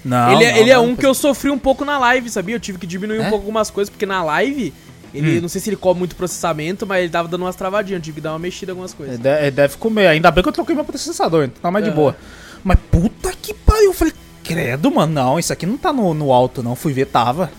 Não, 0.04 0.34
ele 0.34 0.44
é, 0.44 0.52
não, 0.52 0.58
ele 0.60 0.70
é 0.72 0.76
não, 0.76 0.86
um 0.88 0.96
que 0.96 1.06
eu 1.06 1.14
sofri 1.14 1.50
um 1.50 1.58
pouco 1.58 1.86
na 1.86 1.98
live, 1.98 2.30
sabia? 2.30 2.56
Eu 2.56 2.60
tive 2.60 2.78
que 2.78 2.86
diminuir 2.88 3.20
um 3.20 3.24
É? 3.24 3.30
pouco 3.30 3.46
algumas 3.46 3.70
coisas, 3.70 3.90
porque 3.90 4.06
na 4.06 4.22
live, 4.24 4.74
ele, 5.14 5.38
Hum. 5.38 5.42
não 5.44 5.48
sei 5.48 5.62
se 5.62 5.70
ele 5.70 5.78
come 5.78 6.00
muito 6.00 6.16
processamento, 6.16 6.86
mas 6.86 7.02
ele 7.04 7.10
tava 7.10 7.28
dando 7.30 7.44
umas 7.44 7.56
travadinhas, 7.56 8.00
eu 8.00 8.04
tive 8.04 8.16
que 8.16 8.22
dar 8.22 8.34
uma 8.34 8.40
mexida 8.40 8.72
em 8.72 8.74
algumas 8.74 8.92
Ele 8.92 8.98
coisas. 8.98 9.26
ele 9.42 9.52
deve 9.52 9.78
comer. 9.78 10.08
Ainda 10.08 10.30
bem 10.30 10.44
que 10.44 10.50
eu 10.50 10.54
troquei 10.54 10.76
meu 10.76 10.84
processador, 10.84 11.46
então 11.46 11.62
tá 11.62 11.72
mais 11.72 11.86
de 11.86 11.92
boa. 11.92 12.18
Mas 12.64 12.78
puta 12.92 13.32
que 13.42 13.54
pariu. 13.54 13.86
Eu 13.86 13.94
falei, 13.94 14.14
credo, 14.44 14.92
mano. 14.92 15.14
Não, 15.14 15.40
isso 15.40 15.54
aqui 15.54 15.66
não 15.66 15.78
tá 15.78 15.94
no, 15.94 16.14
no 16.14 16.34
alto, 16.34 16.62
não. 16.62 16.76
Fui 16.76 16.92
ver, 16.92 17.06
tava. 17.06 17.50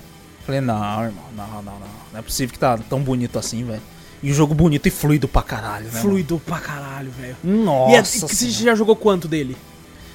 Falei, 0.44 0.60
não, 0.60 1.04
irmão, 1.04 1.24
não, 1.34 1.46
não, 1.46 1.62
não. 1.62 1.94
Não 2.12 2.18
é 2.18 2.22
possível 2.22 2.52
que 2.52 2.58
tá 2.58 2.78
tão 2.90 3.00
bonito 3.00 3.38
assim, 3.38 3.64
velho. 3.64 3.80
E 4.24 4.30
um 4.30 4.34
jogo 4.34 4.54
bonito 4.54 4.86
e 4.86 4.90
fluido 4.90 5.28
pra 5.28 5.42
caralho, 5.42 5.84
né? 5.92 6.00
Fluido 6.00 6.40
pra 6.46 6.58
caralho, 6.58 7.10
velho. 7.10 7.36
mano? 7.44 7.64
Nossa. 7.64 7.92
E 7.92 7.94
é, 7.96 8.02
que 8.02 8.34
você 8.36 8.48
já 8.50 8.74
jogou 8.74 8.96
quanto 8.96 9.28
dele? 9.28 9.56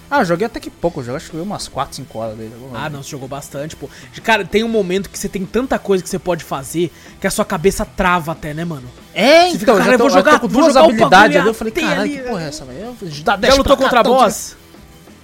Ah, 0.10 0.22
eu 0.22 0.26
joguei 0.26 0.48
até 0.48 0.60
que 0.60 0.72
pouco. 0.72 1.00
Eu 1.00 1.04
joguei, 1.04 1.18
acho 1.18 1.26
que 1.28 1.34
joguei 1.34 1.46
umas 1.48 1.68
4, 1.68 1.96
5 1.98 2.18
horas 2.18 2.36
dele. 2.36 2.52
Ah, 2.74 2.90
não, 2.90 3.04
você 3.04 3.12
jogou 3.12 3.28
bastante, 3.28 3.76
pô. 3.76 3.88
Cara, 4.24 4.44
tem 4.44 4.64
um 4.64 4.68
momento 4.68 5.08
que 5.12 5.20
você 5.20 5.30
tem 5.30 5.46
tanta 5.46 5.78
coisa 5.78 6.04
que 6.04 6.10
você 6.10 6.18
pode 6.18 6.44
fazer 6.44 6.92
que 7.22 7.28
a 7.28 7.30
sua 7.30 7.46
cabeça 7.46 7.86
trava 7.86 8.32
até, 8.32 8.52
né, 8.52 8.66
mano? 8.66 8.90
É, 9.14 9.42
Você 9.52 9.58
então, 9.58 9.60
fica, 9.60 9.74
cara, 9.74 9.84
já 9.86 9.92
eu 9.94 9.98
tô, 10.00 10.04
vou 10.06 10.10
já 10.10 10.24
tô 10.24 10.26
jogar- 10.26 10.40
com 10.40 10.48
duas 10.48 10.74
jogar 10.74 10.86
habilidades 10.86 11.38
ali. 11.38 11.48
Eu 11.48 11.54
falei, 11.54 11.74
caralho, 11.74 12.12
que 12.12 12.18
porra 12.24 12.42
é 12.42 12.46
é. 12.46 12.48
essa, 12.48 12.66
velho? 12.66 12.80
Eu- 13.00 13.10
Já 13.12 13.36
10 13.36 13.58
lutou 13.60 13.78
contra 13.78 14.02
boss? 14.02 14.56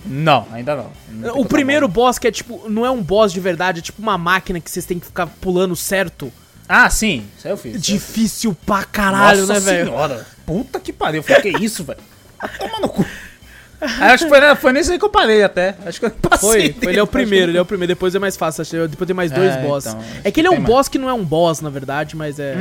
Não, 0.06 0.46
ainda 0.52 0.76
não. 0.76 0.92
Não 1.10 1.40
O 1.40 1.46
primeiro 1.46 1.88
boss 1.88 2.20
que 2.20 2.28
é 2.28 2.32
tipo, 2.32 2.70
não 2.70 2.86
é 2.86 2.92
um 2.92 3.02
boss 3.02 3.34
de 3.34 3.40
verdade, 3.40 3.80
é 3.80 3.82
tipo 3.82 4.00
uma 4.00 4.20
máquina 4.20 4.60
que 4.60 4.70
vocês 4.70 4.86
têm 4.86 5.00
que 5.00 5.08
ficar 5.08 5.26
pulando 5.42 5.76
certo. 5.76 6.32
Ah, 6.68 6.90
sim, 6.90 7.26
isso 7.38 7.48
aí 7.48 7.54
eu 7.54 7.58
fiz. 7.58 7.82
Difícil 7.82 8.56
pra 8.66 8.84
caralho, 8.84 9.42
Nossa 9.42 9.54
né, 9.54 9.60
velho? 9.60 9.86
senhora. 9.90 10.26
Puta 10.46 10.80
que 10.80 10.92
pariu. 10.92 11.20
Eu 11.20 11.24
falei, 11.24 11.42
que 11.54 11.64
isso, 11.64 11.84
velho? 11.84 12.00
Vai 12.42 12.50
tomar 12.58 12.80
no 12.80 12.90
cu. 12.90 13.06
Aí 13.82 14.12
acho 14.14 14.24
que 14.24 14.30
foi, 14.30 14.56
foi 14.56 14.72
nesse 14.74 14.92
aí 14.92 14.98
que 14.98 15.06
eu 15.06 15.10
parei 15.10 15.44
até. 15.44 15.76
Acho 15.86 16.00
que 16.00 16.06
eu 16.08 16.12
passei. 16.12 16.72
Foi, 16.72 16.74
foi, 16.82 16.92
ele 16.94 17.00
é 17.00 17.04
o 17.04 17.08
primeiro, 17.08 17.46
que- 17.46 17.52
ele 17.52 17.58
é 17.58 17.62
o 17.62 17.66
primeiro, 17.66 17.90
depois 17.94 18.16
é 18.16 18.20
mais 18.20 18.36
fácil, 18.36 18.62
acho 18.64 18.72
que 18.72 18.88
depois 18.88 19.06
tem 19.08 19.16
mais 19.16 19.32
dois 19.32 19.52
É, 19.54 19.62
boss. 19.62 19.86
então, 19.86 20.04
é 20.24 20.32
que 20.32 20.40
ele 20.42 20.48
é 20.48 20.52
um 20.52 20.62
boss 20.62 20.88
que 20.88 20.98
não 20.98 21.10
é 21.10 21.14
um 21.14 21.24
boss, 21.24 21.62
na 21.62 21.70
verdade, 21.70 22.16
mas 22.16 22.40
é... 22.40 22.56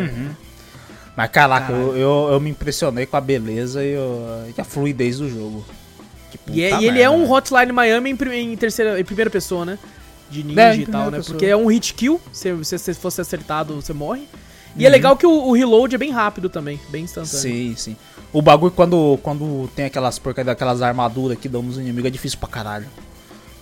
Mas 1.17 1.31
caraca, 1.31 1.73
eu, 1.73 1.97
eu, 1.97 2.29
eu 2.33 2.41
me 2.41 2.51
impressionei 2.51 3.07
com 3.07 3.17
a 3.17 3.21
beleza 3.21 3.83
e, 3.85 3.97
o- 3.97 4.53
e 4.57 4.61
a 4.61 4.65
fluidez 4.65 5.19
do 5.19 5.29
jogo. 5.31 5.65
E, 6.49 6.63
é- 6.65 6.81
e 6.81 6.87
ele 6.87 7.01
é 7.01 7.09
um 7.09 7.21
velho. 7.21 7.31
Hotline 7.33 7.73
Miami 7.73 8.11
em, 8.11 8.53
em 8.53 8.57
terceira, 8.57 8.99
em 9.01 9.05
primeira 9.05 9.31
pessoa, 9.31 9.65
né? 9.65 9.79
De 10.35 10.43
ninja 10.45 10.61
É, 10.61 10.77
em 10.77 10.81
e 10.81 10.87
tal, 10.87 11.11
né? 11.11 11.19
pessoa. 11.19 11.35
Porque 11.35 11.47
é 11.47 11.57
um 11.57 11.67
hit 11.67 11.95
kill, 11.95 12.21
se 12.33 12.53
você 12.53 12.77
se 12.79 12.95
fosse 12.95 13.21
acertado, 13.21 13.75
você 13.77 13.93
morre. 13.93 14.23
E 14.77 14.81
Uhum. 14.81 14.87
é 14.87 14.89
legal 14.89 15.17
que 15.17 15.25
o, 15.27 15.31
o 15.31 15.53
reload 15.53 15.95
é 15.95 15.99
bem 15.99 16.11
rápido 16.11 16.49
também, 16.49 16.81
bem 16.89 17.05
instantâneo. 17.05 17.39
Sim, 17.41 17.75
sim. 17.77 17.97
O 18.33 18.43
bagulho 18.43 18.73
quando, 18.73 19.17
quando 19.23 19.71
tem 19.77 19.85
aquelas 19.85 20.19
porcarias, 20.19 20.53
aquelas 20.53 20.83
armaduras 20.83 21.39
que 21.39 21.49
dão 21.49 21.63
nos 21.63 21.79
inimigos 21.79 22.09
é 22.09 22.11
difícil 22.11 22.39
pra 22.41 22.49
caralho. 22.49 22.87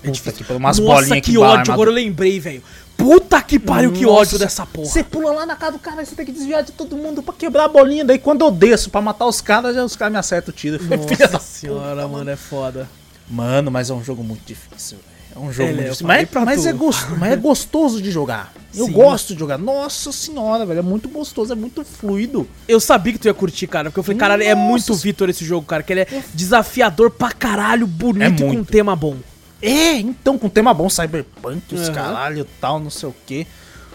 É 0.02 0.06
Puta 0.06 0.12
difícil. 0.12 0.32
que 0.38 0.44
pariu, 0.44 0.58
umas 0.58 0.78
Nossa, 0.78 1.14
que 1.16 1.20
que 1.20 1.38
ódio, 1.38 1.72
agora 1.72 1.90
eu 1.90 1.94
lembrei, 1.94 2.40
velho. 2.40 2.62
Puta 2.96 3.42
que 3.42 3.58
pariu, 3.58 3.92
que 3.92 4.04
Nossa, 4.04 4.20
ódio 4.20 4.38
dessa 4.38 4.64
porra. 4.64 4.86
Você 4.88 5.04
pula 5.04 5.32
lá 5.32 5.44
na 5.46 5.54
casa 5.56 5.72
do 5.72 5.78
cara, 5.78 6.04
você 6.04 6.14
tem 6.14 6.24
que 6.24 6.32
desviar 6.32 6.62
de 6.62 6.72
todo 6.72 6.96
mundo 6.96 7.22
pra 7.22 7.34
quebrar 7.34 7.64
a 7.64 7.68
bolinha. 7.68 8.04
Daí 8.04 8.18
quando 8.18 8.42
eu 8.44 8.50
desço 8.50 8.88
pra 8.90 9.00
matar 9.02 9.26
os 9.26 9.40
caras, 9.42 9.74
já 9.76 9.84
os 9.84 9.94
caras 9.94 10.12
me 10.12 10.18
acertam 10.18 10.52
o 10.52 10.56
tiro. 10.56 10.78
Nossa 10.88 11.38
senhora, 11.38 12.08
mano, 12.08 12.30
é 12.30 12.36
foda. 12.36 12.88
Mano, 13.28 13.70
mas 13.70 13.90
é 13.90 13.94
um 13.94 14.02
jogo 14.02 14.24
muito 14.24 14.44
difícil, 14.46 14.96
velho. 14.98 15.11
É 15.34 15.38
um 15.38 15.52
jogo 15.52 15.68
é, 15.70 15.72
eu 15.72 15.76
difícil. 15.84 16.06
Mas, 16.06 16.28
mas 16.32 16.66
é 16.66 16.72
gostoso, 16.72 17.16
mas 17.16 17.32
é 17.32 17.36
gostoso 17.36 18.02
de 18.02 18.10
jogar. 18.10 18.52
Eu 18.74 18.86
Sim. 18.86 18.92
gosto 18.92 19.34
de 19.34 19.40
jogar. 19.40 19.58
Nossa 19.58 20.12
senhora, 20.12 20.64
velho. 20.66 20.80
É 20.80 20.82
muito 20.82 21.08
gostoso, 21.08 21.52
é 21.52 21.56
muito 21.56 21.84
fluido. 21.84 22.46
Eu 22.68 22.78
sabia 22.80 23.12
que 23.12 23.18
tu 23.18 23.26
ia 23.26 23.34
curtir, 23.34 23.66
cara, 23.66 23.90
porque 23.90 24.00
eu 24.00 24.04
falei, 24.04 24.18
caralho, 24.18 24.42
é 24.42 24.54
Nossa. 24.54 24.66
muito 24.68 24.94
Vitor 24.94 25.28
esse 25.30 25.44
jogo, 25.44 25.66
cara, 25.66 25.82
que 25.82 25.92
ele 25.92 26.00
é 26.02 26.22
desafiador 26.34 27.10
pra 27.10 27.30
caralho, 27.32 27.86
bonito 27.86 28.44
É 28.44 28.46
com 28.46 28.56
um 28.56 28.64
tema 28.64 28.94
bom. 28.94 29.16
É, 29.60 29.92
então, 29.94 30.36
com 30.36 30.48
tema 30.48 30.74
bom, 30.74 30.90
Cyberpunk, 30.90 31.74
os 31.74 31.82
Aham. 31.82 31.92
caralho 31.92 32.46
tal, 32.60 32.80
não 32.80 32.90
sei 32.90 33.08
o 33.08 33.14
que. 33.26 33.46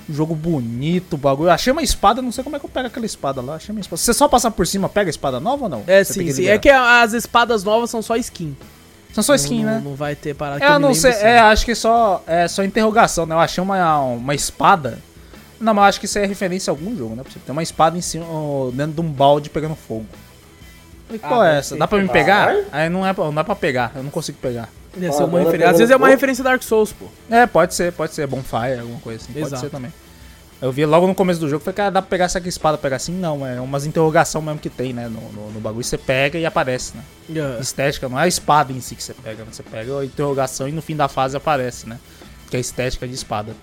Jogo 0.10 0.34
bonito, 0.34 1.18
bagulho. 1.18 1.50
Achei 1.50 1.74
uma 1.74 1.84
espada, 1.84 2.22
não 2.22 2.32
sei 2.32 2.42
como 2.44 2.56
é 2.56 2.60
que 2.60 2.66
eu 2.66 2.70
pego 2.70 2.88
aquela 2.88 3.06
espada 3.06 3.42
lá. 3.42 3.56
Achei 3.56 3.74
uma 3.76 3.82
espada. 3.82 3.98
Você 3.98 4.14
só 4.14 4.28
passar 4.30 4.52
por 4.52 4.66
cima, 4.66 4.88
pega 4.88 5.10
a 5.10 5.12
espada 5.12 5.40
nova 5.40 5.66
ou 5.66 5.70
não? 5.70 5.84
É, 5.86 6.02
Você 6.04 6.14
sim, 6.14 6.32
sim. 6.32 6.48
É 6.48 6.58
que 6.58 6.70
as 6.70 7.12
espadas 7.12 7.64
novas 7.66 7.90
são 7.90 8.02
só 8.02 8.16
skin. 8.16 8.56
São 9.14 9.24
só 9.24 9.34
skin, 9.36 9.64
não, 9.64 9.72
né? 9.74 9.82
Não 9.84 9.96
vai 9.96 10.16
ter 10.16 10.36
parada 10.36 10.64
É, 10.64 10.70
eu 10.70 10.80
não 10.80 10.94
sei, 10.94 11.12
lembro, 11.12 11.28
é, 11.28 11.40
acho 11.40 11.66
que 11.66 11.74
só, 11.74 12.24
é 12.28 12.48
só 12.48 12.64
interrogação, 12.64 13.26
né? 13.26 13.34
Eu 13.34 13.40
achei 13.40 13.64
uma, 13.64 14.00
uma 14.00 14.36
espada. 14.36 15.00
Não, 15.60 15.74
mas 15.74 15.90
acho 15.90 16.00
que 16.00 16.06
isso 16.06 16.20
é 16.20 16.26
referência 16.26 16.70
a 16.70 16.74
algum 16.74 16.96
jogo, 16.96 17.16
né? 17.16 17.24
Tem 17.46 17.52
uma 17.52 17.64
espada 17.64 17.98
em 17.98 18.02
cima, 18.02 18.26
dentro 18.74 18.94
de 18.94 19.02
um 19.02 19.12
balde 19.12 19.50
pegando 19.50 19.76
fogo. 19.76 20.06
Falei, 21.08 21.22
Ah, 21.24 21.28
qual 21.28 21.44
é 21.44 21.48
deve 21.48 21.60
essa? 21.60 21.76
Dá 21.78 21.88
pra 21.88 21.98
me 21.98 22.06
Ah, 22.06 22.12
pegar? 22.12 22.46
vai? 22.46 22.66
Aí 22.72 22.90
não 22.90 23.06
é, 23.08 23.12
pra- 23.14 23.24
não 23.26 23.34
dá 23.34 23.44
pra 23.44 23.56
pegar, 23.56 23.92
eu 23.96 24.04
não 24.04 24.12
consigo 24.12 24.38
pegar. 24.40 24.70
Deve 24.96 25.14
ser 25.14 25.24
Ah, 25.24 25.26
uma 25.26 25.40
referência. 25.40 25.70
Às 25.72 25.78
vezes 25.78 25.92
é 25.92 25.96
uma 25.96 26.08
referência 26.10 26.44
Dark 26.44 26.62
Souls, 26.62 26.92
pô. 26.94 27.06
É, 27.30 27.46
pode 27.48 27.74
ser, 27.74 27.92
pode 27.94 28.14
ser. 28.14 28.28
Bonfire, 28.28 28.80
alguma 28.82 29.00
coisa 29.00 29.24
assim. 29.24 29.34
Pode 29.34 29.46
Exato. 29.46 29.62
ser 29.64 29.70
também. 29.70 29.92
Eu 30.60 30.72
vi 30.72 30.86
logo 30.86 31.06
no 31.06 31.14
começo 31.14 31.40
do 31.40 31.48
jogo, 31.48 31.64
falei, 31.64 31.76
cara, 31.76 31.92
dá 31.92 32.02
pra 32.02 32.10
pegar 32.10 32.26
essa 32.26 32.40
aqui 32.40 32.50
espada, 32.50 32.78
pegar 32.80 32.96
assim? 32.96 33.14
Não, 33.14 33.46
é 33.46 33.62
umas 33.62 33.86
interrogação 33.86 34.42
mesmo 34.42 34.60
que 34.60 34.70
tem, 34.70 34.92
né? 34.92 35.08
No, 35.08 35.22
no, 35.32 35.52
no 35.52 35.60
bagulho 35.60 35.84
você 35.84 35.98
pega 35.98 36.40
e 36.40 36.46
aparece, 36.46 36.98
né? 36.98 37.04
Yeah. 37.30 37.60
Estética, 37.60 38.10
não 38.10 38.20
é 38.20 38.24
a 38.24 38.28
espada 38.28 38.74
em 38.74 38.82
si 38.82 38.96
que 38.96 39.04
você 39.04 39.14
pega, 39.14 39.44
né? 39.44 39.50
Você 39.52 39.62
pega 39.62 40.00
a 40.00 40.06
interrogação 40.06 40.68
e 40.68 40.72
no 40.72 40.82
fim 40.82 40.96
da 40.96 41.08
fase 41.08 41.38
aparece, 41.38 41.88
né? 41.88 42.00
Que 42.50 42.56
é 42.56 42.58
a 42.58 42.62
estética 42.62 43.08
de 43.08 43.14
espada. 43.14 43.56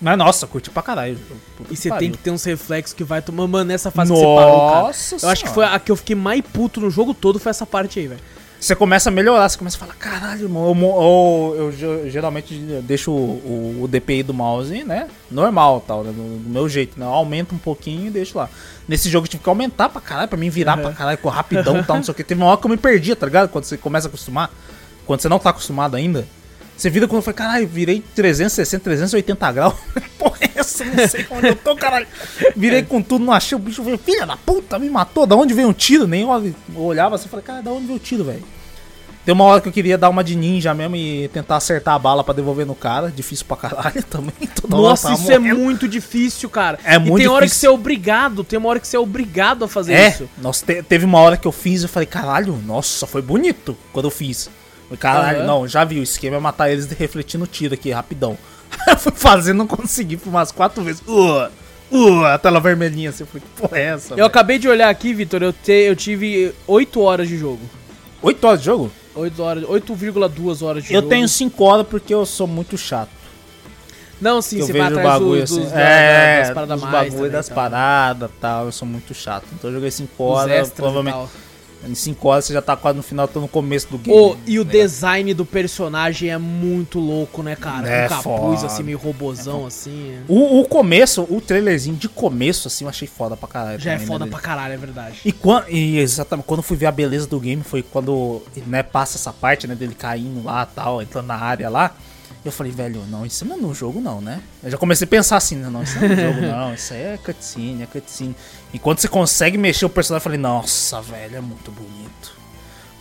Mas 0.00 0.16
nossa, 0.16 0.46
curti 0.46 0.70
pra 0.70 0.82
caralho. 0.82 1.18
Puta 1.56 1.72
E 1.72 1.76
você 1.76 1.90
tem 1.92 2.10
que 2.10 2.18
ter 2.18 2.30
uns 2.30 2.44
reflexos 2.44 2.94
que 2.94 3.04
vai 3.04 3.20
tomar. 3.20 3.46
Mano, 3.46 3.64
nessa 3.64 3.90
fase 3.90 4.12
que 4.12 4.18
você 4.18 4.24
parou, 4.24 4.70
cara. 4.70 4.82
Nossa 4.82 5.16
Eu 5.22 5.28
acho 5.28 5.44
que 5.44 5.50
foi 5.50 5.64
a 5.64 5.78
que 5.78 5.90
eu 5.90 5.96
fiquei 5.96 6.16
mais 6.16 6.40
puto 6.40 6.80
no 6.80 6.90
jogo 6.90 7.14
todo 7.14 7.38
foi 7.38 7.50
essa 7.50 7.66
parte 7.66 7.98
aí, 7.98 8.06
velho. 8.06 8.20
Você 8.66 8.74
começa 8.74 9.10
a 9.10 9.12
melhorar, 9.12 9.48
você 9.48 9.56
começa 9.56 9.76
a 9.76 9.78
falar, 9.78 9.94
caralho, 9.94 10.42
irmão. 10.42 10.66
Eu, 10.66 10.74
eu, 10.76 11.54
eu 11.66 11.72
ge- 11.72 12.10
geralmente 12.10 12.52
deixo 12.82 13.12
o, 13.12 13.14
o- 13.14 13.82
o 13.84 13.86
DPI 13.86 14.24
do 14.24 14.34
mouse, 14.34 14.82
né? 14.82 15.06
Normal, 15.30 15.84
tal, 15.86 16.02
né? 16.02 16.10
Do, 16.10 16.38
do 16.42 16.50
meu 16.50 16.68
jeito, 16.68 16.98
né? 16.98 17.06
Eu 17.06 17.10
aumento 17.10 17.54
um 17.54 17.58
pouquinho 17.58 18.08
e 18.08 18.10
deixo 18.10 18.36
lá. 18.36 18.50
Nesse 18.88 19.08
jogo 19.08 19.26
eu 19.26 19.30
tive 19.30 19.40
que 19.44 19.48
aumentar 19.48 19.88
pra 19.88 20.00
caralho, 20.00 20.26
pra 20.28 20.36
mim 20.36 20.50
virar 20.50 20.76
Uhum. 20.76 20.82
pra 20.82 20.92
caralho, 20.94 21.18
com 21.18 21.28
rapidão 21.28 21.78
e 21.78 21.84
tal, 21.84 21.94
não 21.98 22.02
sei 22.02 22.10
o 22.10 22.14
que. 22.16 22.24
Teve 22.24 22.42
uma 22.42 22.50
hora 22.50 22.58
que 22.60 22.66
eu 22.66 22.70
me 22.70 22.76
perdia, 22.76 23.14
tá 23.14 23.24
ligado? 23.24 23.48
Quando 23.50 23.62
você 23.62 23.76
começa 23.76 24.08
a 24.08 24.10
acostumar. 24.10 24.50
Quando 25.06 25.20
você 25.20 25.28
não 25.28 25.38
tá 25.38 25.50
acostumado 25.50 25.94
ainda. 25.94 26.26
Você 26.76 26.90
vira 26.90 27.06
quando 27.06 27.18
eu 27.18 27.22
falei, 27.22 27.36
caralho, 27.36 27.68
virei 27.68 28.02
360, 28.16 28.82
380 28.82 29.52
graus. 29.52 29.74
Porra, 30.18 30.38
essa? 30.56 30.84
Não 30.84 31.06
sei 31.08 31.24
onde 31.30 31.46
eu 31.46 31.54
tô, 31.54 31.76
caralho. 31.76 32.08
Virei 32.56 32.82
com 32.82 33.00
tudo, 33.00 33.24
não 33.24 33.32
achei 33.32 33.54
o 33.54 33.60
bicho. 33.60 33.80
Veio, 33.84 33.96
filha 33.96 34.26
da 34.26 34.36
puta, 34.36 34.76
me 34.76 34.90
matou. 34.90 35.24
Da 35.24 35.36
onde 35.36 35.54
veio 35.54 35.68
um 35.68 35.72
tiro? 35.72 36.08
Nem 36.08 36.22
eu 36.22 36.52
eu 36.74 36.80
olhava 36.82 37.14
assim 37.14 37.26
e 37.26 37.28
falei, 37.28 37.44
cara, 37.46 37.62
da 37.62 37.70
onde 37.70 37.86
veio 37.86 37.96
o 37.96 38.00
tiro, 38.00 38.24
velho? 38.24 38.55
Tem 39.26 39.32
uma 39.34 39.44
hora 39.44 39.60
que 39.60 39.68
eu 39.68 39.72
queria 39.72 39.98
dar 39.98 40.08
uma 40.08 40.22
de 40.24 40.34
ninja 40.36 40.72
mesmo 40.72 40.94
e 40.96 41.26
tentar 41.28 41.56
acertar 41.56 41.94
a 41.94 41.98
bala 41.98 42.22
pra 42.24 42.32
devolver 42.32 42.64
no 42.64 42.74
cara. 42.76 43.10
Difícil 43.10 43.44
pra 43.44 43.56
caralho 43.56 44.02
também. 44.08 44.32
Toda 44.58 44.74
Nossa, 44.76 45.08
tava 45.08 45.20
isso 45.20 45.32
é 45.32 45.38
morrendo. 45.38 45.58
muito 45.60 45.88
difícil, 45.88 46.48
cara. 46.48 46.78
É 46.84 46.94
e 46.94 46.98
muito 47.00 47.18
tem 47.18 47.26
hora 47.28 47.40
que 47.44 47.48
difícil. 47.48 47.60
você 47.60 47.66
é 47.66 47.70
obrigado, 47.78 48.44
tem 48.44 48.56
uma 48.58 48.68
hora 48.68 48.78
que 48.80 48.86
você 48.86 48.96
é 48.96 49.00
obrigado 49.00 49.64
a 49.64 49.68
fazer 49.68 49.94
É, 49.94 50.08
isso. 50.10 50.30
nossa, 50.40 50.64
te- 50.64 50.82
teve 50.82 51.04
uma 51.04 51.18
hora 51.18 51.36
que 51.36 51.46
eu 51.46 51.50
fiz 51.52 51.82
e 51.82 51.84
eu 51.84 51.88
falei, 51.88 52.06
caralho, 52.06 52.56
nossa, 52.64 53.04
foi 53.06 53.20
bonito 53.20 53.76
quando 53.92 54.06
eu 54.06 54.10
fiz. 54.12 54.48
Caralho, 55.00 55.38
Aham. 55.38 55.46
não, 55.46 55.66
já 55.68 55.82
vi, 55.84 55.98
o 55.98 56.02
esquema 56.04 56.36
é 56.36 56.40
matar 56.40 56.70
eles 56.70 56.86
refletindo 56.86 57.44
tiro 57.48 57.74
aqui, 57.74 57.90
rapidão. 57.90 58.38
eu 58.86 58.96
fui 58.96 59.12
fazendo, 59.12 59.58
não 59.58 59.66
consegui, 59.66 60.16
por 60.16 60.28
umas 60.30 60.52
quatro 60.52 60.82
vezes. 60.82 61.02
Uh, 61.06 61.48
Uh, 61.88 62.24
a 62.24 62.36
tela 62.36 62.58
vermelhinha 62.58 63.10
assim. 63.10 63.22
Eu 63.22 63.28
falei, 63.28 63.42
que 63.42 63.60
porra 63.62 63.78
é 63.78 63.82
essa? 63.84 64.14
Eu 64.14 64.26
acabei 64.26 64.58
de 64.58 64.68
olhar 64.68 64.88
aqui, 64.88 65.14
Vitor, 65.14 65.40
eu, 65.40 65.52
te- 65.52 65.70
eu 65.70 65.94
tive 65.94 66.52
8 66.66 67.00
horas 67.00 67.28
de 67.28 67.38
jogo. 67.38 67.60
8 68.20 68.44
horas 68.44 68.58
de 68.58 68.66
jogo? 68.66 68.90
8 69.16 69.42
horas, 69.42 69.64
8,2 69.64 70.62
horas 70.62 70.84
de 70.84 70.92
Eu 70.94 71.00
jogo. 71.00 71.08
tenho 71.08 71.28
5 71.28 71.64
horas 71.64 71.86
porque 71.88 72.12
eu 72.14 72.24
sou 72.26 72.46
muito 72.46 72.76
chato. 72.78 73.10
Não, 74.20 74.40
sim, 74.40 74.60
eu 74.60 74.66
você 74.66 74.72
vai 74.72 74.82
atrás 74.88 75.06
bagulho 75.08 75.42
dos, 75.42 75.50
assim. 75.52 75.60
dos, 75.62 75.72
da- 75.72 75.80
é, 75.80 76.38
das 76.42 76.50
paradas 76.54 76.80
mais 76.80 76.92
bagulho 76.92 77.16
também, 77.16 77.30
das 77.32 77.48
tá? 77.48 77.54
paradas 77.54 78.30
e 78.30 78.40
tal. 78.40 78.64
Eu 78.66 78.72
sou 78.72 78.88
muito 78.88 79.12
chato. 79.12 79.44
Então 79.52 79.68
eu 79.70 79.74
joguei 79.74 79.90
5 79.90 80.10
Os 80.24 80.38
horas. 80.38 80.70
Provavelmente. 80.70 81.28
Em 81.86 81.94
5 81.94 82.28
horas 82.28 82.44
você 82.44 82.52
já 82.52 82.62
tá 82.62 82.76
quase 82.76 82.96
no 82.96 83.02
final, 83.02 83.26
tô 83.28 83.40
no 83.40 83.48
começo 83.48 83.88
do 83.88 83.98
game. 83.98 84.18
Ô, 84.18 84.36
e 84.46 84.58
o 84.58 84.64
né? 84.64 84.72
design 84.72 85.32
do 85.34 85.44
personagem 85.44 86.30
é 86.30 86.38
muito 86.38 86.98
louco, 86.98 87.42
né, 87.42 87.54
cara? 87.56 87.88
É 87.88 88.08
Com 88.08 88.14
capuz, 88.16 88.60
foda. 88.60 88.66
assim, 88.66 88.82
meio 88.82 88.98
robozão, 88.98 89.66
assim. 89.66 90.16
O, 90.28 90.60
o 90.60 90.68
começo, 90.68 91.22
o 91.30 91.40
trailerzinho 91.40 91.96
de 91.96 92.08
começo, 92.08 92.68
assim, 92.68 92.84
eu 92.84 92.88
achei 92.88 93.06
foda 93.08 93.36
pra 93.36 93.48
caralho. 93.48 93.78
Já 93.80 93.92
é 93.92 93.94
também, 93.94 94.06
né, 94.06 94.12
foda 94.12 94.24
dele. 94.24 94.30
pra 94.30 94.40
caralho, 94.40 94.74
é 94.74 94.76
verdade. 94.76 95.20
E, 95.24 95.32
quando, 95.32 95.68
e 95.68 95.98
exatamente, 95.98 96.46
quando 96.46 96.58
eu 96.58 96.64
fui 96.64 96.76
ver 96.76 96.86
a 96.86 96.92
beleza 96.92 97.26
do 97.26 97.38
game 97.40 97.62
foi 97.62 97.82
quando 97.82 98.42
né, 98.66 98.82
passa 98.82 99.16
essa 99.16 99.32
parte, 99.32 99.66
né, 99.66 99.74
dele 99.74 99.94
caindo 99.94 100.44
lá 100.44 100.66
tal, 100.66 101.00
entrando 101.02 101.26
na 101.26 101.36
área 101.36 101.68
lá. 101.68 101.94
Eu 102.48 102.52
falei, 102.52 102.70
velho, 102.72 103.02
não, 103.10 103.26
isso 103.26 103.44
não 103.44 103.56
é 103.56 103.58
no 103.58 103.74
jogo 103.74 104.00
não, 104.00 104.20
né? 104.20 104.40
Eu 104.62 104.70
já 104.70 104.78
comecei 104.78 105.04
a 105.04 105.08
pensar 105.08 105.36
assim, 105.36 105.56
não, 105.56 105.82
isso 105.82 105.98
não 105.98 106.04
é 106.04 106.08
no 106.08 106.22
jogo 106.22 106.40
não, 106.46 106.74
isso 106.74 106.94
aí 106.94 107.02
é 107.02 107.18
cutscene, 107.18 107.82
é 107.82 107.86
cutscene. 107.86 108.36
E 108.72 108.78
quando 108.78 108.98
você 109.00 109.08
consegue 109.08 109.58
mexer 109.58 109.84
o 109.84 109.90
personagem, 109.90 110.20
eu 110.20 110.24
falei, 110.24 110.38
nossa, 110.38 111.00
velho, 111.00 111.36
é 111.36 111.40
muito 111.40 111.70
bonito. 111.70 112.36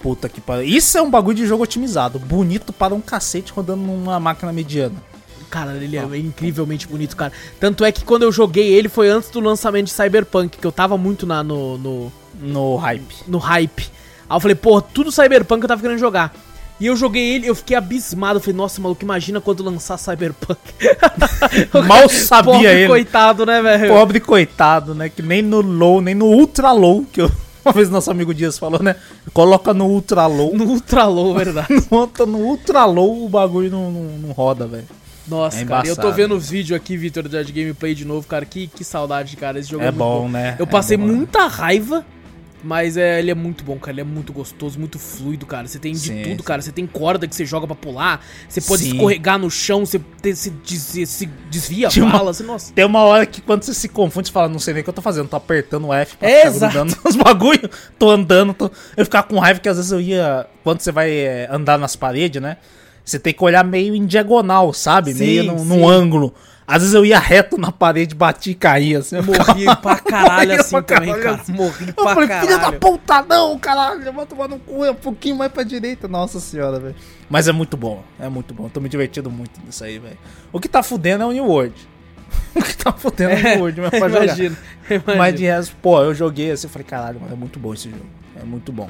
Puta 0.01 0.27
que 0.30 0.41
pariu. 0.41 0.63
Isso 0.67 0.97
é 0.97 1.01
um 1.01 1.09
bagulho 1.09 1.38
de 1.38 1.45
jogo 1.45 1.63
otimizado, 1.63 2.19
bonito 2.19 2.73
para 2.73 2.93
um 2.93 3.01
cacete 3.01 3.51
rodando 3.51 3.81
numa 3.84 4.19
máquina 4.19 4.51
mediana. 4.51 4.95
Cara, 5.49 5.73
ele 5.76 5.97
é 5.97 6.17
incrivelmente 6.17 6.88
bonito, 6.88 7.15
cara. 7.15 7.31
Tanto 7.59 7.85
é 7.85 7.91
que 7.91 8.03
quando 8.03 8.23
eu 8.23 8.31
joguei 8.31 8.73
ele 8.73 8.89
foi 8.89 9.09
antes 9.09 9.30
do 9.30 9.39
lançamento 9.39 9.85
de 9.85 9.93
Cyberpunk, 9.93 10.57
que 10.57 10.65
eu 10.65 10.72
tava 10.72 10.97
muito 10.97 11.26
na, 11.26 11.43
no, 11.43 11.77
no, 11.77 12.11
No 12.39 12.76
hype. 12.76 13.15
no 13.27 13.38
hype. 13.38 13.89
Aí 14.30 14.35
eu 14.35 14.39
falei, 14.39 14.55
porra, 14.55 14.81
tudo 14.81 15.11
Cyberpunk 15.11 15.63
eu 15.63 15.67
tava 15.67 15.81
querendo 15.81 15.99
jogar. 15.99 16.34
E 16.80 16.88
eu 16.88 16.95
joguei 16.95 17.35
ele, 17.35 17.47
eu 17.47 17.56
fiquei 17.56 17.76
abismado. 17.77 18.38
Eu 18.38 18.41
falei, 18.41 18.56
nossa, 18.57 18.81
maluco, 18.81 19.03
imagina 19.03 19.39
quando 19.39 19.64
lançar 19.64 19.97
Cyberpunk. 19.97 20.60
Mal 21.88 22.10
sabia 22.10 22.52
Pobre 22.53 22.68
ele. 22.68 22.88
coitado, 22.88 23.45
né, 23.45 23.61
velho? 23.61 23.93
Pobre 23.93 24.19
coitado, 24.19 24.93
né? 24.93 25.10
Que 25.10 25.22
nem 25.22 25.41
no 25.41 25.61
low, 25.61 26.02
nem 26.02 26.14
no 26.15 26.26
ultra 26.26 26.72
low, 26.72 27.06
que 27.11 27.22
eu, 27.22 27.31
uma 27.64 27.72
vez 27.73 27.89
nosso 27.89 28.11
amigo 28.11 28.34
Dias 28.34 28.57
falou, 28.60 28.81
né? 28.84 28.95
Coloca 29.34 29.73
no 29.73 29.85
ultra 29.85 30.26
low. 30.27 30.56
No 30.56 30.65
Ultra 30.65 31.06
Low, 31.06 31.34
verdade. 31.34 31.68
Bota 31.89 32.26
no 32.26 32.39
ultra 32.39 32.85
low, 32.85 33.26
o 33.26 33.30
bagulho 33.30 33.72
não, 33.72 33.91
não, 33.91 34.03
não 34.19 34.31
roda, 34.31 34.68
velho. 34.68 34.85
Nossa, 35.27 35.61
É 35.61 35.65
cara, 35.65 35.88
eu 35.88 35.95
tô 35.95 36.11
vendo 36.11 36.35
os 36.35 36.49
vídeos 36.49 36.77
aqui, 36.77 36.95
Vitor, 36.95 37.27
de 37.27 37.52
gameplay 37.52 37.95
de 37.95 38.06
novo, 38.06 38.27
cara. 38.27 38.45
Que, 38.45 38.68
que 38.68 38.84
saudade, 38.84 39.35
cara. 39.35 39.57
Esse 39.60 39.69
jogo 39.72 39.84
é, 39.84 39.88
É 39.88 39.91
muito 39.91 39.97
bom, 39.97 40.30
né? 40.30 40.56
Eu 40.60 40.65
É 40.65 40.69
passei 40.69 40.97
bom, 40.97 41.07
né? 41.07 41.14
muita 41.14 41.47
raiva, 41.47 42.06
mas 42.66 42.98
é, 42.98 43.20
ele 43.20 43.30
é 43.32 43.36
muito 43.36 43.64
bom, 43.64 43.78
cara. 43.78 43.94
Ele 43.94 44.02
é 44.02 44.04
muito 44.04 44.34
gostoso, 44.34 44.80
muito 44.80 44.98
fluido, 44.98 45.46
cara. 45.46 45.68
Você 45.68 45.78
tem 45.80 45.94
de 45.94 46.00
Sim, 46.00 46.24
tudo, 46.24 46.44
cara. 46.44 46.62
Você 46.62 46.72
tem 46.72 46.86
corda 46.88 47.28
que 47.28 47.36
você 47.36 47.46
joga 47.46 47.68
pra 47.68 47.76
pular. 47.76 48.26
Você 48.50 48.60
pode 48.62 48.84
Sim. 48.84 48.92
escorregar 48.92 49.38
no 49.38 49.50
chão, 49.52 49.86
você 49.86 50.02
se, 50.34 50.50
des- 50.50 51.10
se 51.10 51.26
desvia 51.50 51.88
uma- 51.98 52.12
bala. 52.12 52.34
Você, 52.34 52.44
nossa. 52.44 52.74
Tem 52.74 52.84
uma 52.84 53.02
hora 53.04 53.26
que 53.26 53.40
quando 53.42 53.64
você 53.64 53.74
se 53.74 53.88
confunde, 53.88 54.28
você 54.28 54.34
fala, 54.34 54.50
não 54.50 54.60
sei 54.60 54.74
nem 54.74 54.82
o 54.82 54.84
que 54.84 54.90
eu 54.90 54.94
tô 54.94 55.02
fazendo, 55.02 55.28
tô 55.30 55.36
apertando 55.36 55.88
o 55.88 55.94
F 55.94 56.18
pra 56.18 56.30
É, 56.30 56.52
ficar 56.52 56.68
grudando 56.72 56.98
nos 57.06 57.16
bagulho, 57.16 57.70
tô 58.00 58.10
andando, 58.10 58.54
tô... 58.54 58.72
eu 58.98 59.06
ficava 59.06 59.28
com 59.28 59.38
raiva 59.40 59.60
que 59.60 59.70
às 59.70 59.78
vezes 59.78 59.92
eu 59.92 60.02
ia, 60.02 60.48
quando 60.64 60.80
você 60.82 60.92
vai 60.92 61.12
é, 61.12 61.48
andar 61.52 61.78
nas 61.78 61.96
paredes, 61.96 62.42
né, 62.42 62.58
você 63.04 63.20
tem 63.20 63.34
que 63.34 63.44
olhar 63.44 63.64
meio 63.64 63.94
em 63.96 64.06
diagonal, 64.06 64.74
sabe, 64.74 65.14
Sim, 65.14 65.20
meio 65.20 65.44
num, 65.44 65.64
num 65.64 65.88
ângulo. 65.88 66.34
Às 66.68 66.80
vezes 66.82 66.96
eu 66.96 67.06
ia 67.06 67.20
reto 67.20 67.58
na 67.60 67.72
parede, 67.72 68.16
bati 68.16 68.52
e 68.52 68.56
caía, 68.56 68.98
assim, 69.00 69.18
eu 69.18 69.24
ficava- 69.24 69.54
Morri 69.54 69.66
pra 69.82 69.96
caralho 70.02 70.48
Morria 70.48 70.62
assim 70.62 70.70
pra 70.72 70.82
também, 70.82 71.08
caralho 71.10 71.24
cara. 71.24 71.36
assim. 71.42 71.52
Morri 71.54 71.88
Eu 71.90 71.94
pra 71.94 72.14
falei, 72.16 72.28
filha 72.28 72.42
da 72.54 72.58
caralho. 72.60 72.80
puta, 72.80 73.22
não, 73.30 73.60
caralho, 73.60 74.02
eu 74.04 74.12
vou 74.14 74.26
tomar 74.26 74.48
no 74.48 74.58
cu, 74.58 74.84
é 74.84 74.90
um 74.92 74.96
pouquinho 74.96 75.36
mais 75.36 75.52
pra 75.52 75.62
direita. 75.64 76.08
Nossa 76.08 76.40
senhora, 76.40 76.80
velho. 76.80 76.96
Mas 77.30 77.48
é 77.48 77.52
muito 77.52 77.78
bom, 77.78 78.04
é 78.20 78.28
muito 78.28 78.54
bom. 78.54 78.68
Tô 78.68 78.80
me 78.82 78.90
divertindo 78.90 79.30
muito 79.30 79.60
nisso 79.64 79.84
aí, 79.84 80.00
velho. 80.00 80.18
O 80.52 80.60
que 80.60 80.68
tá 80.68 80.82
fudendo 80.82 81.24
é 81.24 81.28
o 81.28 81.32
New 81.32 81.46
World. 81.46 81.76
o 82.56 82.62
que 82.64 82.76
tá 82.76 82.92
fudendo 82.92 83.34
é 83.34 83.36
o 83.40 83.44
New 83.44 83.60
World, 83.60 83.82
mas 83.82 83.90
pra 83.92 84.00
jogar. 84.10 84.24
Imagina, 84.26 84.58
imagina. 84.90 85.16
Mas 85.18 85.36
de 85.36 85.44
resto, 85.44 85.76
pô, 85.84 86.02
eu 86.02 86.16
joguei 86.16 86.50
assim, 86.52 86.66
eu 86.66 86.72
falei, 86.72 86.86
caralho, 86.88 87.20
mano, 87.22 87.34
é 87.34 87.38
muito 87.38 87.60
bom 87.60 87.74
esse 87.76 87.90
jogo. 87.92 88.06
É 88.42 88.44
muito 88.44 88.72
bom. 88.72 88.90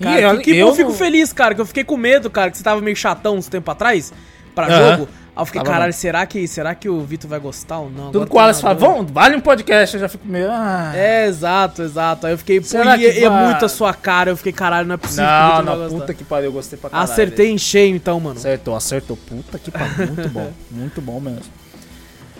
Cara, 0.00 0.20
eu, 0.20 0.38
que, 0.40 0.50
eu 0.50 0.68
eu 0.68 0.74
fico 0.74 0.90
não- 0.90 0.96
feliz, 0.96 1.32
cara, 1.32 1.54
que 1.54 1.60
eu 1.62 1.66
fiquei 1.66 1.82
com 1.84 1.96
medo, 1.96 2.28
cara, 2.30 2.50
que 2.50 2.58
você 2.58 2.62
tava 2.62 2.80
meio 2.82 2.94
chatão 2.94 3.36
uns 3.36 3.48
tempo 3.48 3.68
atrás 3.70 4.12
pra 4.54 4.66
Aham. 4.66 4.90
jogo. 4.98 5.08
Aí 5.38 5.42
eu 5.42 5.46
fiquei, 5.46 5.60
Tava 5.60 5.70
caralho, 5.72 5.92
não. 5.92 5.98
será 5.98 6.26
que, 6.26 6.48
será 6.48 6.74
que 6.74 6.88
o 6.88 7.00
Vitor 7.04 7.30
vai 7.30 7.38
gostar 7.38 7.78
ou 7.78 7.88
não? 7.88 8.10
Tudo 8.10 8.26
com 8.26 8.36
o 8.36 8.40
Alex 8.40 8.60
fala, 8.60 8.74
vamos, 8.74 9.08
vale 9.12 9.36
um 9.36 9.40
podcast, 9.40 9.94
eu 9.94 10.00
já 10.00 10.08
fico 10.08 10.26
meio. 10.26 10.48
Ah. 10.50 10.90
É, 10.96 11.26
exato, 11.28 11.82
exato. 11.82 12.26
Aí 12.26 12.32
eu 12.32 12.38
fiquei, 12.38 12.58
pô, 12.60 12.66
Será 12.66 12.96
e 12.96 13.06
é 13.06 13.28
vai- 13.30 13.44
muito 13.46 13.64
a 13.64 13.68
sua 13.68 13.94
cara. 13.94 14.30
Eu 14.30 14.36
fiquei, 14.36 14.52
caralho, 14.52 14.88
não 14.88 14.94
é 14.94 14.98
possível 14.98 15.24
Não, 15.24 15.62
não, 15.62 15.76
gostar. 15.78 15.98
puta 16.00 16.14
que 16.14 16.24
pariu, 16.24 16.46
eu 16.46 16.52
gostei 16.52 16.76
pra 16.76 16.90
caralho. 16.90 17.10
Acertei 17.12 17.50
em 17.52 17.56
cheio, 17.58 17.94
então, 17.94 18.18
mano. 18.18 18.36
Acertou, 18.36 18.74
acertou. 18.74 19.16
Puta 19.16 19.58
que 19.60 19.70
pariu, 19.70 20.08
muito 20.08 20.28
bom. 20.28 20.52
Muito 20.72 21.00
bom 21.00 21.20
mesmo. 21.20 21.42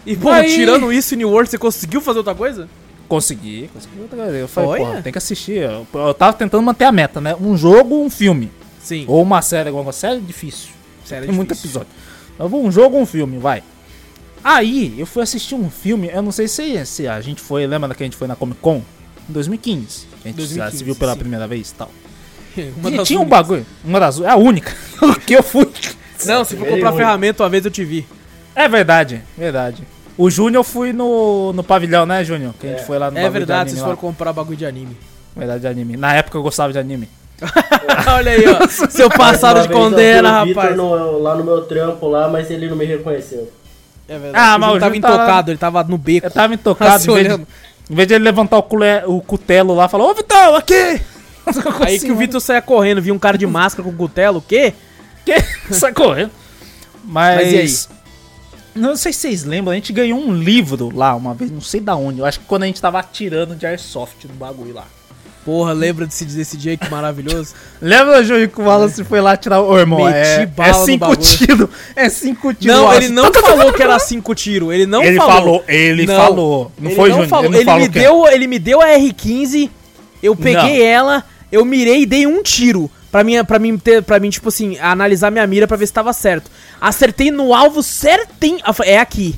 E, 0.04 0.16
pô, 0.16 0.30
Aí- 0.30 0.52
tirando 0.52 0.92
isso, 0.92 1.14
New 1.14 1.30
World, 1.30 1.48
você 1.50 1.58
conseguiu 1.58 2.00
fazer 2.00 2.18
outra 2.18 2.34
coisa? 2.34 2.68
Consegui, 3.08 3.70
consegui 3.72 4.00
outra 4.02 4.16
coisa. 4.18 4.36
Eu 4.36 4.48
falei, 4.48 4.82
Olha. 4.82 4.96
pô, 4.96 5.02
tem 5.02 5.12
que 5.12 5.18
assistir. 5.18 5.58
Eu, 5.58 5.86
eu 5.94 6.14
tava 6.14 6.32
tentando 6.32 6.62
manter 6.62 6.84
a 6.84 6.92
meta, 6.92 7.20
né? 7.20 7.34
Um 7.40 7.56
jogo, 7.56 8.02
um 8.04 8.10
filme. 8.10 8.50
Sim. 8.82 9.04
Ou 9.06 9.22
uma 9.22 9.40
série, 9.40 9.68
alguma 9.68 9.84
coisa. 9.84 9.98
Série 9.98 10.16
é 10.16 10.20
difícil. 10.20 10.70
Sério, 11.04 11.24
é 11.24 11.26
Tem 11.28 11.34
muito 11.36 11.54
difícil. 11.54 11.80
episódio. 11.80 12.07
Eu 12.38 12.48
vou 12.48 12.64
um 12.64 12.70
jogo 12.70 12.96
ou 12.96 13.02
um 13.02 13.06
filme, 13.06 13.38
vai. 13.38 13.62
Aí, 14.42 14.94
eu 14.98 15.06
fui 15.06 15.22
assistir 15.22 15.54
um 15.54 15.68
filme, 15.68 16.08
eu 16.12 16.22
não 16.22 16.30
sei 16.32 16.46
se, 16.48 16.84
se 16.86 17.08
a 17.08 17.20
gente 17.20 17.40
foi, 17.42 17.66
lembra 17.66 17.92
que 17.94 18.02
a 18.02 18.06
gente 18.06 18.16
foi 18.16 18.28
na 18.28 18.36
Comic 18.36 18.60
Con? 18.60 18.82
Em 19.28 19.32
2015. 19.32 20.06
Que 20.22 20.28
a 20.28 20.28
gente 20.28 20.36
2015, 20.36 20.78
se 20.78 20.84
viu 20.84 20.94
pela 20.94 21.12
sim. 21.14 21.18
primeira 21.18 21.46
vez 21.46 21.70
e 21.70 21.74
tal. 21.74 21.90
Uma 22.76 22.90
e 22.90 23.02
tinha 23.04 23.18
um 23.18 23.22
únicas. 23.22 23.38
bagulho, 23.38 23.66
uma 23.84 24.00
das 24.00 24.20
é 24.20 24.28
a 24.28 24.36
única 24.36 24.74
que 25.26 25.34
eu 25.34 25.42
fui. 25.42 25.68
Não, 26.26 26.44
se 26.44 26.56
for 26.56 26.66
comprar 26.66 26.92
ferramenta, 26.92 27.42
uma 27.42 27.48
vez 27.48 27.64
eu 27.64 27.70
te 27.70 27.84
vi. 27.84 28.06
É 28.54 28.68
verdade, 28.68 29.22
verdade. 29.36 29.82
O 30.16 30.28
Júnior 30.28 30.60
eu 30.60 30.64
fui 30.64 30.92
no, 30.92 31.52
no 31.52 31.62
pavilhão, 31.62 32.04
né, 32.04 32.24
Júnior? 32.24 32.52
Que 32.58 32.66
a 32.66 32.70
gente 32.70 32.80
É. 32.80 32.84
foi 32.84 32.98
lá 32.98 33.08
no 33.10 33.18
É 33.18 33.30
verdade, 33.30 33.60
anime 33.60 33.70
vocês 33.70 33.80
lá. 33.80 33.86
foram 33.86 33.96
comprar 33.98 34.32
bagulho 34.32 34.56
de 34.56 34.66
anime. 34.66 34.96
Verdade, 35.36 35.60
de 35.60 35.66
anime. 35.68 35.96
Na 35.96 36.14
época 36.14 36.36
eu 36.36 36.42
gostava 36.42 36.72
de 36.72 36.78
anime. 36.78 37.08
Olha 38.16 38.32
aí, 38.32 38.44
ó. 38.48 38.66
Seu 38.90 39.08
passado 39.08 39.62
de 39.62 39.68
condena, 39.68 40.44
vi 40.44 40.50
o 40.52 40.54
Vitor 40.54 40.62
rapaz. 40.62 40.76
no- 40.76 41.18
lá 41.18 41.34
no 41.36 41.44
meu 41.44 41.62
trampo 41.62 42.08
lá, 42.08 42.28
mas 42.28 42.50
ele 42.50 42.68
não 42.68 42.76
me 42.76 42.84
reconheceu. 42.84 43.50
É 44.08 44.18
verdade. 44.18 44.34
Ah, 44.44 44.58
mas 44.58 44.70
o 44.70 44.78
tava 44.80 44.94
Júnior 44.94 45.02
tá- 45.10 45.14
intocado, 45.16 45.50
ele 45.50 45.58
tava 45.58 45.84
no 45.84 45.98
beco. 45.98 46.26
Eu 46.26 46.30
tava 46.30 46.54
intocado, 46.54 47.02
Se 47.02 47.10
em 47.10 47.14
vez, 47.14 47.26
de, 47.26 47.32
olhando. 47.34 47.46
em 47.90 47.94
vez 47.94 48.08
de 48.08 48.14
ele 48.14 48.24
levantar 48.24 48.58
o, 48.58 48.62
cule- 48.62 49.04
o 49.06 49.20
cutelo 49.20 49.74
lá, 49.74 49.88
falou, 49.88 50.10
ô 50.10 50.14
Vitão, 50.14 50.56
aqui! 50.56 51.00
Aí 51.86 51.98
que 52.00 52.10
o 52.10 52.16
Vitor 52.16 52.40
saia 52.40 52.60
correndo, 52.60 53.00
viu 53.00 53.14
um 53.14 53.18
cara 53.18 53.38
de 53.38 53.46
máscara 53.46 53.88
com 53.88 53.94
cutelo, 53.96 54.38
o 54.38 54.42
quê? 54.42 54.72
Que? 55.24 55.40
Sai 55.74 55.92
correndo. 55.92 56.30
Mas, 57.04 57.36
Mas 57.36 57.52
e 57.52 57.56
aí? 57.58 57.98
Não 58.74 58.96
sei 58.96 59.12
se 59.12 59.20
vocês 59.20 59.44
lembram, 59.44 59.72
a 59.72 59.74
gente 59.74 59.92
ganhou 59.92 60.18
um 60.18 60.32
livro 60.34 60.90
lá 60.94 61.14
uma 61.14 61.34
vez, 61.34 61.50
não 61.50 61.60
sei 61.60 61.80
da 61.80 61.96
onde. 61.96 62.18
Eu 62.20 62.26
acho 62.26 62.38
que 62.40 62.46
quando 62.46 62.62
a 62.64 62.66
gente 62.66 62.80
tava 62.80 62.98
atirando 62.98 63.54
de 63.56 63.66
airsoft 63.66 64.24
no 64.26 64.34
bagulho 64.34 64.74
lá. 64.74 64.84
Porra, 65.48 65.72
lembra 65.72 66.04
desse, 66.04 66.26
desse 66.26 66.58
dia 66.58 66.76
que 66.76 66.90
maravilhoso? 66.90 67.54
Lembra, 67.80 68.22
que 68.22 68.60
o 68.60 68.64
Wallace 68.64 69.02
foi 69.02 69.18
lá 69.18 69.34
tirar 69.34 69.62
o 69.62 69.78
irmão? 69.78 70.04
Meti 70.04 70.14
É, 70.14 70.44
bala 70.44 70.68
é 70.68 70.74
cinco 70.74 71.16
tiros. 71.16 71.68
É 71.96 72.08
cinco 72.10 72.52
tiros. 72.52 72.76
Não, 72.76 72.92
ele 72.92 73.08
não 73.08 73.32
falou 73.32 73.72
que 73.72 73.82
era 73.82 73.98
cinco 73.98 74.34
tiros. 74.34 74.74
Ele 74.74 74.84
não 74.84 75.02
ele 75.02 75.16
falou. 75.16 75.34
falou. 75.34 75.64
Ele 75.66 76.04
Não. 76.04 76.16
falou. 76.16 76.72
Não 76.78 76.90
ele 76.90 76.94
foi, 76.94 77.08
não 77.08 77.26
falou. 77.26 77.46
Ele, 77.46 77.56
Ele, 77.56 77.64
falou 77.64 77.80
me 77.80 77.86
é. 77.86 77.88
deu, 77.88 78.26
ele 78.26 78.46
me 78.46 78.58
deu 78.58 78.82
a 78.82 78.88
R15, 78.88 79.70
eu 80.22 80.36
peguei 80.36 80.80
Não. 80.80 80.84
ela, 80.84 81.24
eu 81.50 81.64
mirei 81.64 82.02
e 82.02 82.06
dei 82.06 82.26
um 82.26 82.42
tiro. 82.42 82.90
Pra 83.10 83.24
mim, 83.24 83.42
pra 83.42 83.58
mim 83.58 83.78
ter, 83.78 84.02
pra 84.02 84.20
mim, 84.20 84.28
tipo 84.28 84.50
assim, 84.50 84.78
analisar 84.78 85.30
minha 85.30 85.46
mira 85.46 85.66
pra 85.66 85.78
ver 85.78 85.86
se 85.86 85.94
tava 85.94 86.12
certo. 86.12 86.50
Acertei 86.78 87.30
no 87.30 87.54
alvo 87.54 87.82
certinho. 87.82 88.58
É 88.84 88.98
aqui. 88.98 89.34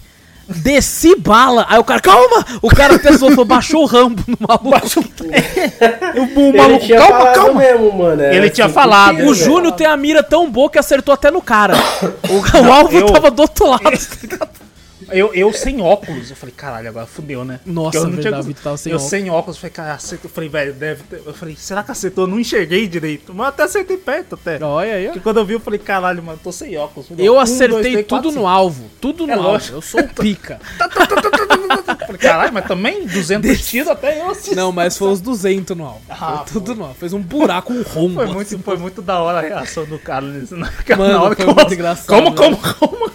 Desci 0.57 1.15
bala. 1.17 1.65
Aí 1.69 1.79
o 1.79 1.85
cara, 1.85 2.01
calma! 2.01 2.45
O 2.61 2.69
cara 2.69 2.99
pesou, 2.99 3.31
falou, 3.31 3.45
baixou 3.45 3.83
o 3.83 3.87
rambo 3.87 4.23
no 4.27 4.37
maluco. 4.47 4.71
O, 6.37 6.57
maluco, 6.57 6.85
tinha 6.85 6.99
calma, 6.99 7.33
calma. 7.33 7.61
mesmo, 7.61 7.93
mano. 7.93 8.21
era 8.23 8.35
Ele 8.35 8.51
tinha 8.51 8.67
cinco 8.67 8.81
falado. 8.81 9.25
O. 9.25 9.35
Júnior 9.35 9.73
tem 9.73 9.87
a 9.87 9.97
mira 9.97 10.23
tão 10.23 10.51
boa 10.51 10.69
que 10.69 10.79
acertou 10.79 11.15
até 11.15 11.31
no 11.31 11.41
cara. 11.41 11.75
O, 12.29 12.67
o 12.67 12.73
alvo 12.73 12.97
eu- 12.97 13.07
tava 13.07 13.31
do 13.31 13.43
outro 13.43 13.67
lado. 13.69 13.83
Eu, 15.13 15.35
eu 15.35 15.53
sem 15.53 15.81
óculos, 15.81 16.31
eu 16.31 16.37
falei, 16.37 16.55
caralho, 16.57 16.89
agora 16.89 17.07
fudeu, 17.07 17.45
né? 17.45 17.61
Nossa, 17.67 17.99
eu 17.99 18.05
não 18.05 18.11
verdade, 18.13 18.43
tinha- 18.45 18.55
tava 18.63 18.77
sem 18.77 18.93
eu 18.93 18.97
óculos. 18.97 19.11
sem 19.11 19.31
óculos, 19.31 19.57
eu 19.57 19.61
falei, 19.61 19.73
cara, 19.73 19.95
acertou. 19.95 20.29
Eu 20.31 20.35
falei, 20.35 20.49
velho, 20.49 20.73
deve 20.75 21.03
ter. 21.05 21.23
Eu 21.25 21.35
falei, 21.35 21.57
será 21.57 21.83
que 21.83 21.91
acertou? 21.91 22.25
Eu 22.25 22.29
não 22.29 22.39
enxerguei 22.41 22.87
direito. 22.87 23.33
Mas 23.35 23.49
até 23.49 23.63
acertei 23.65 23.97
perto 23.97 24.35
até. 24.35 24.63
Olha 24.65 24.95
aí, 24.95 25.05
ó. 25.07 25.09
Porque 25.09 25.21
quando 25.21 25.39
eu 25.39 25.45
vi, 25.45 25.55
eu 25.55 25.61
falei, 25.61 25.79
caralho, 25.79 26.23
mano, 26.23 26.39
tô 26.43 26.53
sem 26.53 26.77
óculos. 26.77 27.09
Eu 27.19 27.35
Um, 27.35 27.41
acertei 27.41 27.69
dois, 27.69 27.83
três, 27.93 28.07
tudo 28.07 28.23
quatro, 28.25 28.41
no 28.41 28.47
alvo. 28.47 28.91
Tudo 29.01 29.27
no 29.27 29.33
É 29.33 29.37
alvo. 29.37 29.49
lógico. 29.49 29.77
Eu 29.77 29.83
sou 29.83 30.01
o 30.01 30.09
pica. 30.09 30.61
Eu 30.81 32.07
falei, 32.07 32.19
caralho, 32.19 32.53
mas 32.53 32.65
também 32.67 33.07
200 33.07 33.67
tiros 33.69 33.89
até 33.89 34.21
eu 34.21 34.31
assisti. 34.31 34.55
Não, 34.55 34.73
mas 34.73 34.97
foi 34.97 35.09
uns 35.09 35.21
200 35.21 35.77
no 35.77 35.85
alvo. 35.85 36.01
Ah, 36.09 36.45
foi 36.47 36.53
tudo 36.61 36.75
no 36.75 36.85
alvo. 36.85 36.95
Fez 36.95 37.13
um 37.13 37.21
buraco, 37.21 37.73
um 37.73 37.83
rombo. 37.83 38.15
Foi 38.15 38.27
muito, 38.27 38.59
foi 38.59 38.77
muito 38.77 39.03
da 39.03 39.19
hora 39.21 39.39
a 39.39 39.43
reação 39.43 39.85
do 39.85 39.99
né? 40.57 40.71
Porque 40.77 40.95
Mano, 40.97 41.13
na 41.13 41.23
hora 41.23 41.35
foi 41.37 41.45
que 41.45 41.51
eu- 41.51 41.55
muito 41.55 41.75
engraçado, 41.75 42.07
Calma, 42.07 42.31
né? 42.31 42.37
calma, 42.37 42.57
calma. 42.59 43.13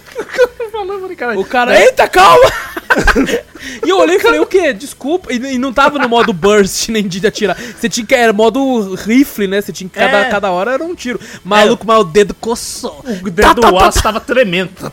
Falando, 0.76 1.00
falei, 1.00 1.16
caralho. 1.16 1.40
O 1.40 1.44
cara, 1.44 1.80
eita, 1.80 2.06
calma! 2.08 2.50
E 3.84 3.88
eu 3.90 3.98
olhei 3.98 4.16
e 4.16 4.20
falei, 4.20 4.38
o 4.38 4.46
quê? 4.46 4.72
Desculpa. 4.72 5.32
E, 5.32 5.36
e 5.54 5.58
não 5.58 5.72
tava 5.72 5.98
no 5.98 6.08
modo 6.08 6.32
burst 6.32 6.88
nem 6.88 7.06
de 7.06 7.24
atirar. 7.26 7.56
Você 7.56 7.88
tinha 7.88 8.06
que. 8.06 8.14
Era 8.14 8.32
modo 8.32 8.94
rifle, 8.94 9.46
né? 9.48 9.60
Você 9.60 9.72
tinha 9.72 9.88
que. 9.88 9.98
Cada, 9.98 10.18
É. 10.18 10.30
cada 10.30 10.50
hora 10.52 10.72
era 10.72 10.84
um 10.84 10.94
tiro. 10.94 11.18
Maluco, 11.44 11.84
mas 11.86 11.98
o 12.00 12.04
dedo 12.04 12.32
coçou. 12.34 13.04
O 13.22 13.30
dedo 13.30 13.60
do 13.60 13.76
aço 13.78 14.02
tava 14.02 14.20
tremendo. 14.20 14.70
Eu 14.80 14.90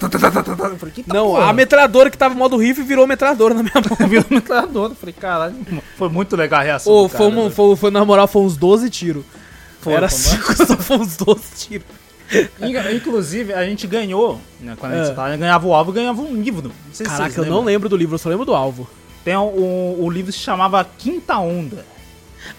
falei, 0.78 0.94
"Eita 0.98 1.14
Não, 1.14 1.28
porra." 1.28 1.50
a 1.50 1.54
metralhadora 1.54 2.10
que 2.10 2.18
tava 2.18 2.34
no 2.34 2.40
modo 2.40 2.58
rifle 2.58 2.84
virou 2.84 3.06
metralhadora 3.06 3.54
na 3.54 3.62
minha 3.64 3.74
mão. 3.76 4.08
Virou 4.10 4.26
metralhadora. 4.30 4.96
Falei, 4.96 5.14
caralho, 5.18 5.56
foi 5.98 6.10
muito 6.10 6.36
legal 6.36 6.60
a 6.62 6.64
reação. 6.64 7.10
Foi, 7.10 7.18
cara, 7.20 7.24
um- 7.30 7.44
né? 7.46 7.52
foi, 7.52 7.76
foi, 7.76 7.92
na 7.92 8.04
moral, 8.04 8.28
foi 8.28 8.42
uns 8.42 8.58
12 8.58 8.90
tiros. 8.90 9.24
Foi, 9.82 9.94
Era 9.94 10.10
foi, 10.10 10.18
5, 10.18 10.56
só 10.66 10.78
foi 10.78 10.98
uns 10.98 11.16
12 11.18 11.42
tiros. 11.58 11.86
In- 12.62 12.96
Inclusive, 12.96 13.54
a 13.54 13.66
gente 13.66 13.86
ganhou, 13.88 14.40
né, 14.60 14.76
quando 14.80 14.94
a 14.94 14.98
gente 14.98 15.12
É. 15.12 15.14
tava, 15.14 15.36
ganhava 15.38 15.68
o 15.68 15.74
alvo 15.74 15.92
e 15.92 15.94
ganhava 15.96 16.22
um 16.22 16.36
livro. 16.42 16.72
Não 17.00 17.06
Caraca, 17.06 17.42
eu 17.42 17.46
não 17.46 17.64
lembro 17.64 17.88
do 17.90 17.96
livro, 17.98 18.16
eu 18.16 18.20
só 18.20 18.30
lembro 18.30 18.46
do 18.46 18.54
alvo. 18.54 18.90
Tem 19.24 19.38
um, 19.38 19.42
o, 19.44 20.04
o 20.06 20.10
livro 20.10 20.32
se 20.32 20.40
chamava 20.40 20.86
Quinta 20.98 21.38
Onda. 21.38 21.86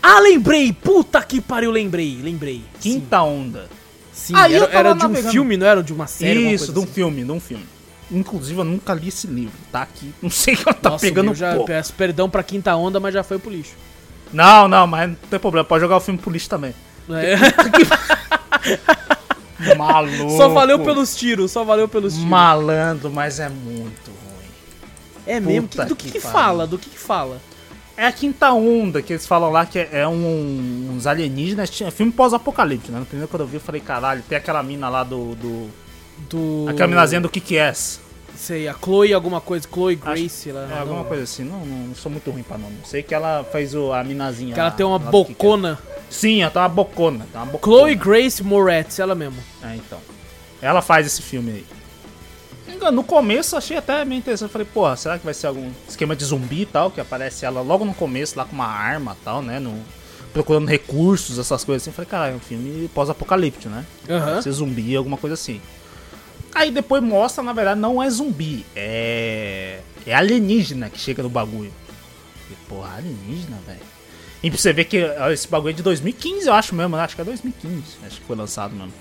Ah, 0.02 0.18
lembrei! 0.20 0.72
Puta 0.72 1.22
que 1.22 1.40
pariu, 1.40 1.70
lembrei, 1.70 2.18
lembrei. 2.22 2.62
Quinta 2.80 3.22
Onda. 3.22 3.68
Sim, 4.12 4.32
Aí 4.36 4.54
era, 4.54 4.66
era 4.72 4.92
de 4.94 5.04
um 5.06 5.14
filme, 5.14 5.56
não 5.56 5.66
era 5.66 5.82
de 5.82 5.92
uma 5.92 6.06
série? 6.06 6.52
Isso, 6.52 6.72
de 6.72 6.78
um 6.78 6.84
assim? 6.84 6.92
filme, 6.92 7.24
de 7.24 7.32
um 7.32 7.40
filme. 7.40 7.64
Inclusive, 8.10 8.58
eu 8.60 8.64
nunca 8.64 8.94
li 8.94 9.08
esse 9.08 9.26
livro, 9.26 9.58
tá 9.72 9.82
aqui. 9.82 10.14
Não 10.22 10.30
sei 10.30 10.54
que 10.56 10.64
tá 10.64 10.90
Nossa, 10.90 11.04
pegando 11.04 11.32
eu 11.32 11.34
já 11.34 11.54
pó. 11.56 11.64
peço 11.64 11.92
perdão 11.94 12.30
pra 12.30 12.42
quinta 12.42 12.74
onda, 12.76 13.00
mas 13.00 13.12
já 13.12 13.22
foi 13.22 13.38
pro 13.38 13.50
lixo. 13.50 13.72
Não, 14.32 14.68
não, 14.68 14.86
mas 14.86 15.08
não 15.10 15.16
tem 15.28 15.38
problema. 15.38 15.64
Pode 15.64 15.82
jogar 15.82 15.96
o 15.96 16.00
filme 16.00 16.18
pro 16.18 16.30
lixo 16.30 16.48
também. 16.48 16.74
É. 17.10 17.34
Maluco. 19.76 20.36
só 20.36 20.48
valeu 20.48 20.78
pelos 20.80 21.14
tiros, 21.16 21.50
só 21.50 21.64
valeu 21.64 21.88
pelos 21.88 22.14
tiros. 22.14 22.28
Malandro, 22.28 23.10
mas 23.10 23.38
é 23.38 23.48
muito 23.48 24.08
ruim. 24.08 24.48
É 25.26 25.40
mesmo? 25.40 25.68
Puta 25.68 25.82
Que- 25.84 25.88
do 25.88 25.96
que, 25.96 26.06
que 26.06 26.12
que 26.12 26.20
fala? 26.20 26.66
Do 26.66 26.78
que, 26.78 26.90
que 26.90 26.98
fala? 26.98 27.40
É 27.96 28.06
a 28.06 28.12
quinta 28.12 28.52
onda 28.52 29.00
que 29.00 29.12
eles 29.12 29.24
falam 29.26 29.50
lá 29.50 29.64
que 29.64 29.78
é, 29.78 29.88
é 29.92 30.08
um, 30.08 30.90
uns 30.92 31.06
alienígenas. 31.06 31.70
Tinha 31.70 31.92
filme 31.92 32.10
pós-apocalipse, 32.10 32.90
né? 32.90 32.98
No 32.98 33.06
primeiro 33.06 33.28
quando 33.28 33.42
eu 33.42 33.46
vi, 33.46 33.56
eu 33.56 33.60
falei, 33.60 33.80
caralho, 33.80 34.22
tem 34.28 34.36
aquela 34.36 34.62
mina 34.62 34.88
lá 34.88 35.04
do. 35.04 35.34
do 35.36 35.70
Do. 36.28 36.66
Aquela 36.68 36.88
minazinha 36.88 37.20
do 37.20 37.28
que 37.28 37.40
que 37.40 37.56
é? 37.56 37.72
Sei, 38.36 38.66
a 38.66 38.74
Chloe 38.74 39.14
alguma 39.14 39.40
coisa, 39.40 39.68
Chloe 39.72 39.94
Grace 39.94 40.50
lá. 40.50 40.68
É 40.70 40.80
alguma 40.80 41.00
não. 41.00 41.04
coisa 41.04 41.22
assim. 41.22 41.44
Não, 41.44 41.64
não, 41.64 41.86
não 41.88 41.94
sou 41.94 42.10
muito 42.10 42.28
ruim 42.32 42.42
pra 42.42 42.58
nome. 42.58 42.76
Sei 42.84 43.00
que 43.02 43.14
ela 43.14 43.44
fez 43.44 43.74
o, 43.76 43.92
a 43.92 44.02
minazinha. 44.02 44.52
Que 44.52 44.58
ela 44.60 44.70
lá, 44.70 44.74
tem 44.74 44.84
uma 44.84 44.96
é. 44.96 45.10
bocona. 45.10 45.78
Sim, 46.14 46.42
ela 46.42 46.50
tem 46.50 46.62
uma 46.62 46.68
bocona. 46.68 47.26
Tem 47.30 47.40
uma 47.40 47.46
bocona. 47.46 47.76
Chloe 47.76 47.94
Grace 47.96 48.42
Moretz, 48.42 48.98
ela 49.00 49.14
mesmo. 49.14 49.36
É, 49.62 49.74
então. 49.74 49.98
Ela 50.62 50.80
faz 50.80 51.06
esse 51.06 51.20
filme 51.20 51.50
aí. 51.50 51.66
No 52.92 53.02
começo 53.02 53.56
achei 53.56 53.76
até 53.76 54.04
meio 54.04 54.20
interessante. 54.20 54.50
Falei, 54.50 54.66
porra, 54.72 54.96
será 54.96 55.18
que 55.18 55.24
vai 55.24 55.34
ser 55.34 55.48
algum 55.48 55.70
esquema 55.88 56.14
de 56.14 56.24
zumbi 56.24 56.62
e 56.62 56.66
tal? 56.66 56.90
Que 56.90 57.00
aparece 57.00 57.44
ela 57.44 57.60
logo 57.60 57.84
no 57.84 57.92
começo, 57.94 58.38
lá 58.38 58.44
com 58.44 58.52
uma 58.52 58.66
arma 58.66 59.16
e 59.20 59.24
tal, 59.24 59.42
né? 59.42 59.58
No, 59.58 59.74
procurando 60.32 60.68
recursos, 60.68 61.38
essas 61.38 61.64
coisas 61.64 61.82
assim. 61.82 61.94
Falei, 61.94 62.08
caralho, 62.08 62.34
é 62.34 62.36
um 62.36 62.40
filme 62.40 62.88
pós-apocalíptico, 62.94 63.68
né? 63.68 63.84
Aham. 64.08 64.34
Vai 64.34 64.42
ser 64.42 64.52
zumbi, 64.52 64.94
alguma 64.94 65.16
coisa 65.16 65.34
assim. 65.34 65.60
Aí 66.54 66.70
depois 66.70 67.02
mostra, 67.02 67.42
na 67.42 67.52
verdade, 67.52 67.80
não 67.80 68.00
é 68.00 68.08
zumbi. 68.08 68.64
É. 68.76 69.80
É 70.06 70.14
alienígena 70.14 70.88
que 70.90 70.98
chega 70.98 71.22
no 71.22 71.28
bagulho. 71.28 71.72
Falei, 72.42 72.58
porra, 72.68 72.96
alienígena, 72.98 73.58
velho. 73.66 73.93
E 74.44 74.50
pra 74.50 74.58
você 74.58 74.72
ver 74.74 74.84
que 74.84 74.98
esse 75.32 75.48
bagulho 75.48 75.70
é 75.70 75.72
de 75.72 75.82
2015, 75.82 76.46
eu 76.46 76.52
acho 76.52 76.74
mesmo, 76.74 76.96
né? 76.96 77.02
Acho 77.02 77.14
que 77.16 77.22
é 77.22 77.24
2015. 77.24 77.82
Acho 78.06 78.20
que 78.20 78.26
foi 78.26 78.36
lançado 78.36 78.74
mesmo. 78.74 78.92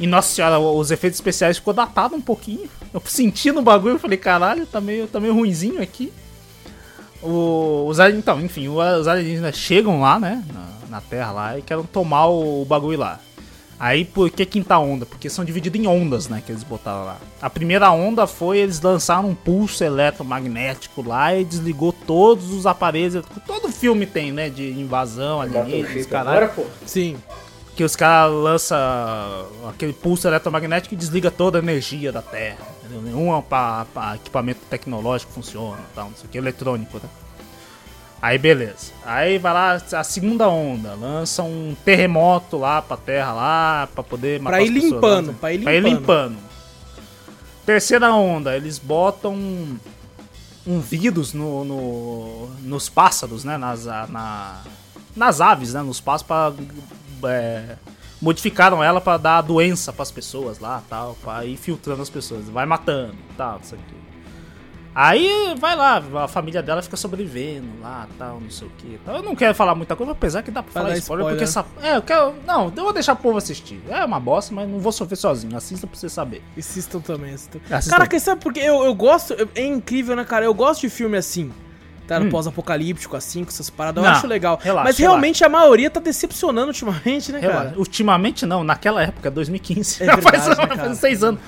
E 0.00 0.06
nossa 0.08 0.34
senhora, 0.34 0.58
os 0.58 0.90
efeitos 0.90 1.18
especiais 1.18 1.58
ficou 1.58 1.72
datado 1.72 2.16
um 2.16 2.20
pouquinho. 2.20 2.68
Eu 2.92 3.00
senti 3.06 3.52
no 3.52 3.62
bagulho, 3.62 3.94
eu 3.94 3.98
falei, 4.00 4.18
caralho, 4.18 4.66
tá 4.66 4.80
meio, 4.80 5.06
tá 5.06 5.20
meio 5.20 5.34
ruinzinho 5.34 5.80
aqui. 5.80 6.12
O- 7.22 7.86
os, 7.88 7.98
então, 8.00 8.40
enfim, 8.40 8.66
os 8.68 9.06
alienígenas 9.06 9.56
chegam 9.56 10.00
lá, 10.00 10.18
né? 10.18 10.42
Na, 10.52 10.96
na 10.96 11.00
Terra 11.00 11.30
lá 11.30 11.58
e 11.58 11.62
querem 11.62 11.84
tomar 11.84 12.26
o, 12.26 12.62
o 12.62 12.64
bagulho 12.64 12.98
lá. 12.98 13.20
Aí 13.84 14.04
por 14.04 14.30
que 14.30 14.46
quinta 14.46 14.78
onda? 14.78 15.04
Porque 15.04 15.28
são 15.28 15.44
divididos 15.44 15.80
em 15.80 15.88
ondas, 15.88 16.28
né? 16.28 16.40
Que 16.46 16.52
eles 16.52 16.62
botaram 16.62 17.04
lá. 17.04 17.16
A 17.40 17.50
primeira 17.50 17.90
onda 17.90 18.28
foi 18.28 18.58
eles 18.58 18.80
lançaram 18.80 19.28
um 19.30 19.34
pulso 19.34 19.82
eletromagnético 19.82 21.02
lá 21.06 21.34
e 21.34 21.44
desligou 21.44 21.92
todos 21.92 22.52
os 22.52 22.64
aparelhos. 22.64 23.24
Todo 23.44 23.68
filme 23.70 24.06
tem, 24.06 24.30
né? 24.30 24.48
De 24.48 24.70
invasão, 24.70 25.40
alienígenas, 25.40 26.06
caralho 26.06 26.30
agora, 26.46 26.52
pô. 26.54 26.64
Sim. 26.86 27.16
que 27.74 27.82
os 27.82 27.96
caras 27.96 28.32
lançam 28.32 28.78
aquele 29.68 29.92
pulso 29.94 30.28
eletromagnético 30.28 30.94
e 30.94 30.96
desliga 30.96 31.30
toda 31.30 31.58
a 31.58 31.62
energia 31.62 32.12
da 32.12 32.22
Terra. 32.22 32.58
Nenhum 33.02 33.40
pa- 33.42 33.86
pa- 33.94 34.14
equipamento 34.16 34.60
tecnológico 34.68 35.32
funciona, 35.32 35.78
tal, 35.94 36.10
não 36.10 36.14
sei 36.16 36.26
o 36.26 36.28
que, 36.28 36.36
eletrônico, 36.38 36.98
né? 36.98 37.08
Aí 38.22 38.38
beleza. 38.38 38.92
Aí 39.04 39.36
vai 39.36 39.52
lá 39.52 39.72
a 39.94 40.04
segunda 40.04 40.48
onda, 40.48 40.94
lança 40.94 41.42
um 41.42 41.74
terremoto 41.84 42.56
lá 42.56 42.80
pra 42.80 42.96
Terra 42.96 43.32
lá, 43.32 43.88
pra 43.92 44.04
poder 44.04 44.40
matar 44.40 44.58
Pra 44.58 44.62
ir 44.62 44.68
as 44.68 44.74
pessoas, 44.74 44.92
limpando, 44.92 45.26
né? 45.32 45.34
pra 45.40 45.52
ir 45.52 45.62
Pra 45.64 45.74
ir 45.74 45.80
limpando. 45.82 46.30
limpando. 46.36 46.52
Terceira 47.66 48.12
onda, 48.14 48.56
eles 48.56 48.78
botam 48.78 49.34
um, 49.34 49.76
um 50.66 50.80
vírus 50.80 51.32
no, 51.32 51.64
no- 51.64 52.50
nos 52.60 52.88
pássaros, 52.88 53.42
né? 53.44 53.56
Nas, 53.56 53.86
na, 53.86 54.60
nas 55.16 55.40
aves, 55.40 55.72
né? 55.74 55.82
Nos 55.82 56.00
pássaros 56.00 56.26
pra, 57.20 57.32
é, 57.32 57.76
modificaram 58.20 58.82
ela 58.84 59.00
pra 59.00 59.16
dar 59.16 59.40
doença 59.42 59.92
pras 59.92 60.10
pessoas 60.12 60.58
lá, 60.60 60.80
tal, 60.88 61.16
pra 61.22 61.44
ir 61.44 61.56
filtrando 61.56 62.02
as 62.02 62.10
pessoas, 62.10 62.48
vai 62.48 62.66
matando, 62.66 63.16
tal, 63.36 63.54
não 63.58 63.64
sei 63.64 63.78
o 63.78 63.82
que. 63.82 64.01
Aí 64.94 65.54
vai 65.58 65.74
lá, 65.74 66.02
a 66.22 66.28
família 66.28 66.62
dela 66.62 66.82
fica 66.82 66.98
sobrevivendo 66.98 67.66
lá, 67.80 68.06
tal, 68.18 68.38
não 68.38 68.50
sei 68.50 68.68
o 68.68 68.70
que. 68.76 69.00
Eu 69.06 69.22
não 69.22 69.34
quero 69.34 69.54
falar 69.54 69.74
muita 69.74 69.96
coisa, 69.96 70.12
apesar 70.12 70.42
que 70.42 70.50
dá 70.50 70.62
pra 70.62 70.70
Pra 70.70 70.82
falar 70.82 70.96
spoiler, 70.98 71.24
spoiler. 71.26 71.30
porque 71.38 71.44
essa. 71.44 71.64
É, 71.82 71.96
eu 71.96 72.02
quero. 72.02 72.34
Não, 72.46 72.64
eu 72.76 72.82
vou 72.84 72.92
deixar 72.92 73.14
o 73.14 73.16
povo 73.16 73.38
assistir. 73.38 73.80
É 73.88 74.04
uma 74.04 74.20
bosta, 74.20 74.54
mas 74.54 74.68
não 74.68 74.78
vou 74.78 74.92
sofrer 74.92 75.16
sozinho. 75.16 75.56
Assista 75.56 75.86
pra 75.86 75.96
você 75.98 76.10
saber. 76.10 76.42
Assistam 76.58 77.00
também. 77.00 77.32
Assistam. 77.32 77.58
Assistam. 77.70 77.90
Caraca, 77.96 78.20
sabe 78.20 78.42
porque 78.42 78.60
eu, 78.60 78.84
eu 78.84 78.94
gosto. 78.94 79.34
É 79.54 79.64
incrível, 79.64 80.14
né, 80.14 80.24
cara? 80.26 80.44
Eu 80.44 80.52
gosto 80.52 80.82
de 80.82 80.90
filme 80.90 81.16
assim. 81.16 81.50
Tá? 82.06 82.18
Hum. 82.18 82.28
Pós-apocalíptico, 82.28 83.16
assim, 83.16 83.44
com 83.44 83.50
essas 83.50 83.70
paradas. 83.70 84.02
Eu 84.04 84.10
Não, 84.10 84.16
acho 84.16 84.26
legal. 84.26 84.58
relaxa, 84.62 84.84
Mas 84.88 84.98
realmente 84.98 85.42
a 85.42 85.48
maioria 85.48 85.88
tá 85.88 86.00
decepcionando 86.00 86.66
ultimamente, 86.66 87.32
né, 87.32 87.38
Relaxa. 87.38 87.64
cara? 87.66 87.78
Ultimamente 87.78 88.44
não, 88.44 88.62
naquela 88.62 89.02
época, 89.02 89.30
2015. 89.30 90.02
É 90.02 90.06
verdade, 90.16 90.22
faz, 90.22 90.48
né, 90.48 90.54
faz 90.66 90.80
cara? 90.80 90.94
seis 90.96 91.22
anos. 91.24 91.40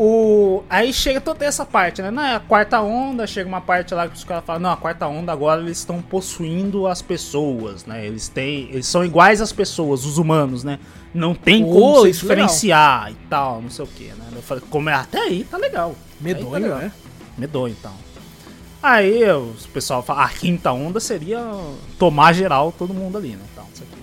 O... 0.00 0.62
Aí 0.70 0.92
chega 0.92 1.20
toda 1.20 1.44
essa 1.44 1.66
parte, 1.66 2.00
né? 2.00 2.08
Na 2.12 2.38
quarta 2.38 2.80
onda, 2.80 3.26
chega 3.26 3.48
uma 3.48 3.60
parte 3.60 3.92
lá 3.92 4.06
que 4.06 4.14
os 4.14 4.22
caras 4.22 4.44
falam, 4.44 4.62
não, 4.62 4.70
a 4.70 4.76
quarta 4.76 5.08
onda 5.08 5.32
agora 5.32 5.60
eles 5.60 5.78
estão 5.78 6.00
possuindo 6.00 6.86
as 6.86 7.02
pessoas, 7.02 7.84
né? 7.84 8.06
Eles 8.06 8.28
têm. 8.28 8.68
Eles 8.70 8.86
são 8.86 9.04
iguais 9.04 9.40
às 9.40 9.52
pessoas, 9.52 10.04
os 10.04 10.16
humanos, 10.16 10.62
né? 10.62 10.78
Não 11.12 11.34
tem 11.34 11.64
como 11.64 11.80
Oh, 11.98 12.02
se 12.02 12.10
isso 12.10 12.26
é 12.26 12.28
legal. 12.28 12.46
diferenciar 12.46 13.10
e 13.10 13.14
tal, 13.28 13.60
não 13.60 13.70
sei 13.70 13.84
o 13.84 13.88
que, 13.88 14.04
né? 14.04 14.24
Eu 14.36 14.40
falei, 14.42 14.62
como 14.70 14.88
é 14.88 14.94
até 14.94 15.18
aí, 15.18 15.42
tá 15.42 15.56
legal. 15.56 15.88
Aí 15.90 15.96
tá 15.96 16.40
Medonho, 16.40 16.50
legal. 16.62 16.78
né? 16.78 16.92
Medonho, 17.36 17.74
então. 17.76 17.92
Aí 18.80 19.28
o 19.32 19.52
pessoal 19.72 20.00
fala, 20.00 20.22
a 20.26 20.28
quinta 20.28 20.70
onda 20.70 21.00
seria 21.00 21.44
tomar 21.98 22.32
geral 22.34 22.70
todo 22.70 22.94
mundo 22.94 23.18
ali, 23.18 23.30
né? 23.30 23.42
Então, 23.52 23.64
isso 23.74 23.82
aqui. 23.82 24.00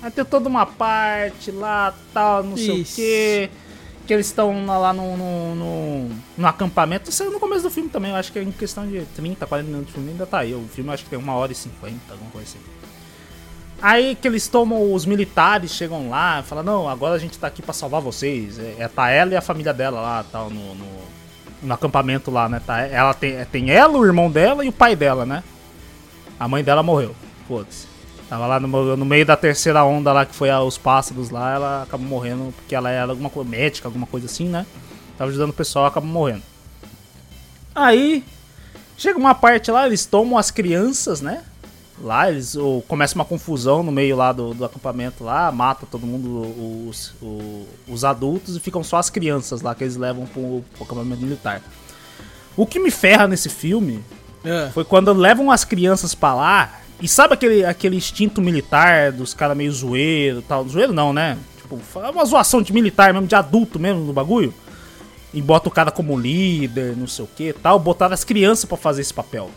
Aí 0.00 0.10
tem 0.10 0.24
toda 0.24 0.48
uma 0.48 0.64
parte 0.64 1.50
lá, 1.50 1.92
tal, 2.14 2.42
não 2.42 2.56
sei 2.56 2.80
o 2.80 2.84
quê. 2.84 3.50
Que 4.06 4.12
eles 4.12 4.26
estão 4.26 4.66
lá 4.66 4.92
no, 4.92 5.16
no, 5.16 5.54
no, 5.54 6.10
no 6.36 6.46
acampamento. 6.46 7.10
Isso 7.10 7.22
é 7.22 7.26
no 7.26 7.40
começo 7.40 7.62
do 7.62 7.70
filme 7.70 7.88
também. 7.88 8.10
Eu 8.10 8.16
acho 8.16 8.30
que 8.30 8.38
é 8.38 8.42
em 8.42 8.52
questão 8.52 8.86
de 8.86 9.04
30, 9.16 9.46
40 9.46 9.66
minutos 9.66 9.88
de 9.88 9.92
filme 9.94 10.10
ainda 10.10 10.26
tá 10.26 10.40
aí. 10.40 10.54
O 10.54 10.68
filme 10.68 10.90
acho 10.90 11.04
que 11.04 11.10
tem 11.10 11.18
uma 11.18 11.34
hora 11.34 11.52
e 11.52 11.54
50, 11.54 12.12
alguma 12.12 12.30
coisa 12.30 12.48
assim. 12.48 12.58
Aí 13.80 14.14
que 14.14 14.26
eles 14.28 14.48
tomam, 14.48 14.92
os 14.92 15.04
militares 15.04 15.72
chegam 15.72 16.08
lá 16.08 16.40
e 16.40 16.42
falam, 16.42 16.64
não, 16.64 16.88
agora 16.88 17.14
a 17.14 17.18
gente 17.18 17.38
tá 17.38 17.46
aqui 17.46 17.62
pra 17.62 17.72
salvar 17.72 18.00
vocês. 18.00 18.58
É, 18.58 18.76
é 18.78 18.88
tá 18.88 19.10
ela 19.10 19.32
e 19.32 19.36
a 19.36 19.40
família 19.40 19.72
dela 19.72 20.00
lá, 20.00 20.24
tal, 20.30 20.50
no, 20.50 20.74
no, 20.74 20.86
no 21.62 21.74
acampamento 21.74 22.30
lá, 22.30 22.48
né? 22.48 22.60
Tá, 22.64 22.80
ela 22.80 23.14
tem, 23.14 23.44
tem 23.46 23.70
ela, 23.70 23.98
o 23.98 24.04
irmão 24.04 24.30
dela 24.30 24.64
e 24.64 24.68
o 24.68 24.72
pai 24.72 24.94
dela, 24.94 25.26
né? 25.26 25.42
A 26.38 26.48
mãe 26.48 26.62
dela 26.62 26.82
morreu. 26.82 27.14
Foda-se. 27.46 27.93
Tava 28.34 28.48
lá 28.48 28.58
no, 28.58 28.96
no 28.96 29.04
meio 29.04 29.24
da 29.24 29.36
terceira 29.36 29.84
onda 29.84 30.12
lá, 30.12 30.26
que 30.26 30.34
foi 30.34 30.50
a- 30.50 30.60
os 30.60 30.76
pássaros 30.76 31.30
lá, 31.30 31.54
ela 31.54 31.82
acabou 31.84 32.04
morrendo 32.08 32.52
porque 32.56 32.74
ela 32.74 32.90
era 32.90 33.12
alguma 33.12 33.30
coisa 33.30 33.48
médica, 33.48 33.86
alguma 33.86 34.08
coisa 34.08 34.26
assim, 34.26 34.48
né? 34.48 34.66
Tava 35.16 35.30
ajudando 35.30 35.50
o 35.50 35.52
pessoal, 35.52 35.86
acabou 35.86 36.10
morrendo. 36.10 36.42
Aí, 37.72 38.24
chega 38.98 39.16
uma 39.16 39.36
parte 39.36 39.70
lá, 39.70 39.86
eles 39.86 40.04
tomam 40.04 40.36
as 40.36 40.50
crianças, 40.50 41.20
né? 41.20 41.44
Lá 42.02 42.28
eles 42.28 42.56
ou, 42.56 42.82
começa 42.82 43.14
uma 43.14 43.24
confusão 43.24 43.84
no 43.84 43.92
meio 43.92 44.16
lá 44.16 44.32
do, 44.32 44.52
do 44.52 44.64
acampamento 44.64 45.22
lá, 45.22 45.52
mata 45.52 45.86
todo 45.88 46.04
mundo, 46.04 46.88
os, 46.88 47.14
o- 47.22 47.68
os 47.86 48.04
adultos, 48.04 48.56
e 48.56 48.60
ficam 48.60 48.82
só 48.82 48.96
as 48.96 49.08
crianças 49.10 49.62
lá 49.62 49.76
que 49.76 49.84
eles 49.84 49.94
levam 49.94 50.26
pro, 50.26 50.64
pro 50.74 50.82
acampamento 50.82 51.22
militar. 51.22 51.62
O 52.56 52.66
que 52.66 52.80
me 52.80 52.90
ferra 52.90 53.28
nesse 53.28 53.48
filme 53.48 54.02
É. 54.44 54.70
foi 54.74 54.84
quando 54.84 55.12
levam 55.12 55.52
as 55.52 55.64
crianças 55.64 56.16
pra 56.16 56.34
lá. 56.34 56.80
E 57.04 57.08
sabe 57.08 57.34
aquele, 57.34 57.62
aquele 57.66 57.96
instinto 57.96 58.40
militar 58.40 59.12
dos 59.12 59.34
caras 59.34 59.54
meio 59.54 59.70
zoeiro 59.70 60.38
e 60.38 60.42
tal? 60.42 60.66
Zoeiro 60.66 60.90
não, 60.90 61.12
né? 61.12 61.36
Tipo, 61.58 61.78
uma 62.10 62.24
zoação 62.24 62.62
de 62.62 62.72
militar 62.72 63.12
mesmo, 63.12 63.28
de 63.28 63.34
adulto 63.34 63.78
mesmo 63.78 64.00
no 64.00 64.10
bagulho. 64.10 64.54
e 65.30 65.42
bota 65.42 65.68
o 65.68 65.70
cara 65.70 65.90
como 65.90 66.18
líder, 66.18 66.96
não 66.96 67.06
sei 67.06 67.26
o 67.26 67.28
que 67.28 67.52
tal, 67.52 67.78
botaram 67.78 68.14
as 68.14 68.24
crianças 68.24 68.64
pra 68.64 68.78
fazer 68.78 69.02
esse 69.02 69.12
papel. 69.12 69.50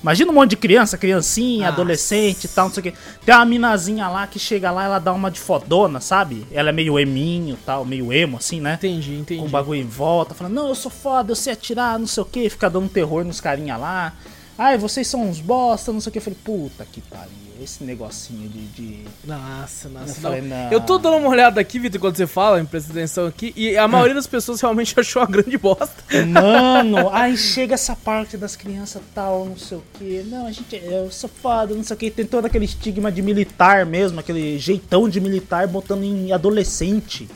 Imagina 0.00 0.30
um 0.30 0.34
monte 0.34 0.50
de 0.50 0.56
criança, 0.56 0.96
criancinha, 0.96 1.62
Nossa. 1.66 1.72
adolescente 1.72 2.44
e 2.44 2.48
tal, 2.48 2.66
não 2.66 2.74
sei 2.74 2.80
o 2.80 2.84
que. 2.84 2.94
Tem 3.24 3.34
uma 3.34 3.44
minazinha 3.44 4.06
lá 4.06 4.24
que 4.28 4.38
chega 4.38 4.70
lá, 4.70 4.84
ela 4.84 4.98
dá 5.00 5.12
uma 5.12 5.32
de 5.32 5.40
fodona, 5.40 5.98
sabe? 5.98 6.46
Ela 6.52 6.68
é 6.68 6.72
meio 6.72 6.96
eminho 6.96 7.58
tal, 7.66 7.84
meio 7.84 8.12
emo, 8.12 8.36
assim, 8.36 8.60
né? 8.60 8.74
Entendi, 8.74 9.16
entendi. 9.16 9.40
com 9.40 9.48
o 9.48 9.50
bagulho 9.50 9.80
em 9.80 9.88
volta, 9.88 10.32
falando, 10.32 10.54
não, 10.54 10.68
eu 10.68 10.76
sou 10.76 10.92
foda, 10.92 11.32
eu 11.32 11.36
sei 11.36 11.54
atirar, 11.54 11.98
não 11.98 12.06
sei 12.06 12.22
o 12.22 12.26
que, 12.26 12.48
fica 12.48 12.70
dando 12.70 12.88
terror 12.88 13.24
nos 13.24 13.40
carinha 13.40 13.76
lá. 13.76 14.12
Ai, 14.58 14.78
vocês 14.78 15.06
são 15.06 15.28
uns 15.28 15.40
bosta, 15.40 15.92
não 15.92 16.00
sei 16.00 16.10
o 16.10 16.12
que. 16.12 16.18
Eu 16.18 16.22
falei, 16.22 16.38
puta 16.42 16.86
que 16.90 17.02
pariu, 17.02 17.30
esse 17.62 17.84
negocinho 17.84 18.48
de. 18.48 18.66
de... 18.68 19.04
Nossa, 19.24 19.88
nossa. 19.88 20.12
Eu 20.12 20.14
falei, 20.14 20.40
não. 20.40 20.72
Eu 20.72 20.80
tô 20.80 20.96
dando 20.96 21.18
uma 21.18 21.28
olhada 21.28 21.60
aqui, 21.60 21.78
Vitor, 21.78 22.00
quando 22.00 22.16
você 22.16 22.26
fala, 22.26 22.58
em 22.58 22.64
presta 22.64 22.90
atenção 22.90 23.26
aqui, 23.26 23.52
e 23.54 23.76
a 23.76 23.86
maioria 23.86 24.14
das 24.14 24.26
pessoas 24.26 24.60
realmente 24.60 24.94
achou 25.00 25.20
uma 25.20 25.28
grande 25.28 25.58
bosta. 25.58 25.94
Mano, 26.26 27.10
aí 27.12 27.36
chega 27.36 27.74
essa 27.74 27.94
parte 27.94 28.38
das 28.38 28.56
crianças 28.56 29.02
tal, 29.14 29.44
não 29.44 29.58
sei 29.58 29.76
o 29.76 29.84
que. 29.98 30.22
Não, 30.26 30.46
a 30.46 30.52
gente, 30.52 30.74
eu 30.76 31.10
sou 31.10 31.28
foda, 31.28 31.74
não 31.74 31.84
sei 31.84 31.94
o 31.94 31.98
que. 31.98 32.10
Tem 32.10 32.24
todo 32.24 32.46
aquele 32.46 32.64
estigma 32.64 33.12
de 33.12 33.20
militar 33.20 33.84
mesmo, 33.84 34.20
aquele 34.20 34.58
jeitão 34.58 35.06
de 35.06 35.20
militar 35.20 35.66
botando 35.68 36.02
em 36.02 36.32
adolescente. 36.32 37.28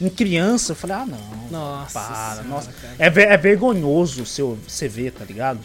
Em 0.00 0.10
criança, 0.10 0.72
eu 0.72 0.76
falei, 0.76 0.96
ah 0.96 1.06
não. 1.06 1.48
Nossa 1.50 1.98
Para, 1.98 2.30
senhora, 2.32 2.48
nossa. 2.48 2.72
cara. 2.72 2.94
É, 2.98 3.34
é 3.34 3.36
vergonhoso 3.36 4.26
seu, 4.26 4.58
você 4.66 4.88
ver, 4.88 5.12
tá 5.12 5.24
ligado? 5.24 5.60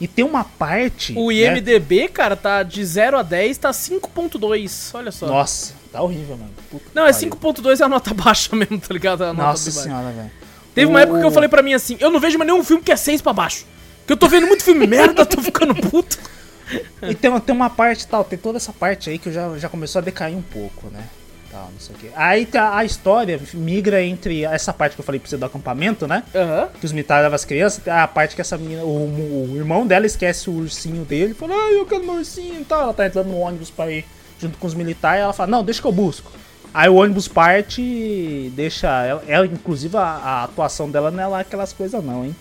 E 0.00 0.08
tem 0.08 0.24
uma 0.24 0.42
parte. 0.44 1.12
O 1.16 1.30
né? 1.30 1.58
IMDB, 1.58 2.08
cara, 2.08 2.34
tá 2.36 2.62
de 2.62 2.82
0 2.84 3.18
a 3.18 3.22
10, 3.22 3.58
tá 3.58 3.70
5.2. 3.70 4.90
Olha 4.94 5.12
só. 5.12 5.26
Nossa, 5.26 5.74
tá 5.92 6.00
horrível, 6.02 6.36
mano. 6.36 6.50
Puta 6.70 6.86
Não, 6.94 7.06
é 7.06 7.12
pariu. 7.12 7.30
5.2 7.30 7.80
é 7.80 7.84
a 7.84 7.88
nota 7.88 8.12
baixa 8.14 8.56
mesmo, 8.56 8.78
tá 8.80 8.92
ligado? 8.94 9.24
É 9.24 9.28
a 9.28 9.32
nota 9.32 9.48
Nossa 9.48 9.70
senhora, 9.70 10.10
velho. 10.10 10.30
Teve 10.74 10.86
uma 10.86 10.98
O- 10.98 11.02
época 11.02 11.20
que 11.20 11.26
eu 11.26 11.30
falei 11.32 11.48
pra 11.48 11.62
mim 11.62 11.74
assim, 11.74 11.96
eu 12.00 12.10
não 12.10 12.18
vejo 12.20 12.38
mais 12.38 12.50
nenhum 12.50 12.64
filme 12.64 12.82
que 12.82 12.92
é 12.92 12.96
6 12.96 13.20
pra 13.20 13.32
baixo. 13.32 13.66
Que 14.06 14.12
eu 14.12 14.16
tô 14.16 14.26
vendo 14.28 14.46
muito 14.46 14.62
filme 14.62 14.86
merda, 14.86 15.26
tô 15.26 15.40
ficando 15.42 15.74
puto. 15.74 16.18
E 17.02 17.16
tem, 17.16 17.28
uma- 17.28 17.40
tem 17.40 17.52
uma 17.52 17.68
parte 17.68 18.06
tal, 18.06 18.22
tem 18.22 18.38
toda 18.38 18.56
essa 18.56 18.72
parte 18.72 19.10
aí 19.10 19.18
que 19.18 19.32
já, 19.32 19.58
já 19.58 19.68
começou 19.68 19.98
a 19.98 20.02
decair 20.02 20.36
um 20.36 20.42
pouco, 20.42 20.86
né? 20.92 21.02
Tal, 21.50 21.68
não 21.72 21.80
sei 21.80 21.96
o 21.96 21.98
quê. 21.98 22.06
Aí 22.14 22.48
a 22.54 22.84
história 22.84 23.40
migra 23.54 24.00
entre 24.04 24.44
essa 24.44 24.72
parte 24.72 24.94
que 24.94 25.00
eu 25.00 25.04
falei 25.04 25.18
pra 25.18 25.28
você 25.28 25.36
do 25.36 25.44
acampamento, 25.44 26.06
né? 26.06 26.22
Aham. 26.34 26.68
Que 26.78 26.86
os 26.86 26.92
militares 26.92 27.24
levam 27.24 27.34
as 27.34 27.44
crianças, 27.44 27.88
a 27.88 28.06
parte 28.06 28.36
que 28.36 28.40
essa 28.40 28.56
menina, 28.56 28.84
o, 28.84 29.50
o 29.52 29.56
irmão 29.56 29.84
dela 29.86 30.06
esquece 30.06 30.48
o 30.48 30.52
ursinho 30.54 31.04
dele, 31.04 31.34
fala, 31.34 31.54
ai, 31.54 31.76
eu 31.78 31.86
quero 31.86 32.04
meu 32.04 32.14
ursinho 32.14 32.60
e 32.60 32.64
tal. 32.64 32.82
Ela 32.82 32.94
tá 32.94 33.06
entrando 33.06 33.26
no 33.28 33.38
ônibus 33.38 33.68
pra 33.68 33.90
ir 33.90 34.04
junto 34.38 34.56
com 34.58 34.66
os 34.66 34.74
militares, 34.74 35.22
ela 35.24 35.32
fala, 35.32 35.50
não, 35.50 35.64
deixa 35.64 35.80
que 35.80 35.86
eu 35.88 35.92
busco. 35.92 36.30
Aí 36.72 36.88
o 36.88 36.94
ônibus 36.94 37.26
parte 37.26 37.82
e 37.82 38.52
deixa. 38.54 38.86
Ela, 39.04 39.22
ela, 39.26 39.44
inclusive, 39.46 39.96
a, 39.96 40.00
a 40.02 40.44
atuação 40.44 40.88
dela 40.88 41.10
não 41.10 41.20
é 41.20 41.26
lá 41.26 41.40
aquelas 41.40 41.72
coisas, 41.72 42.02
não, 42.04 42.24
hein? 42.24 42.36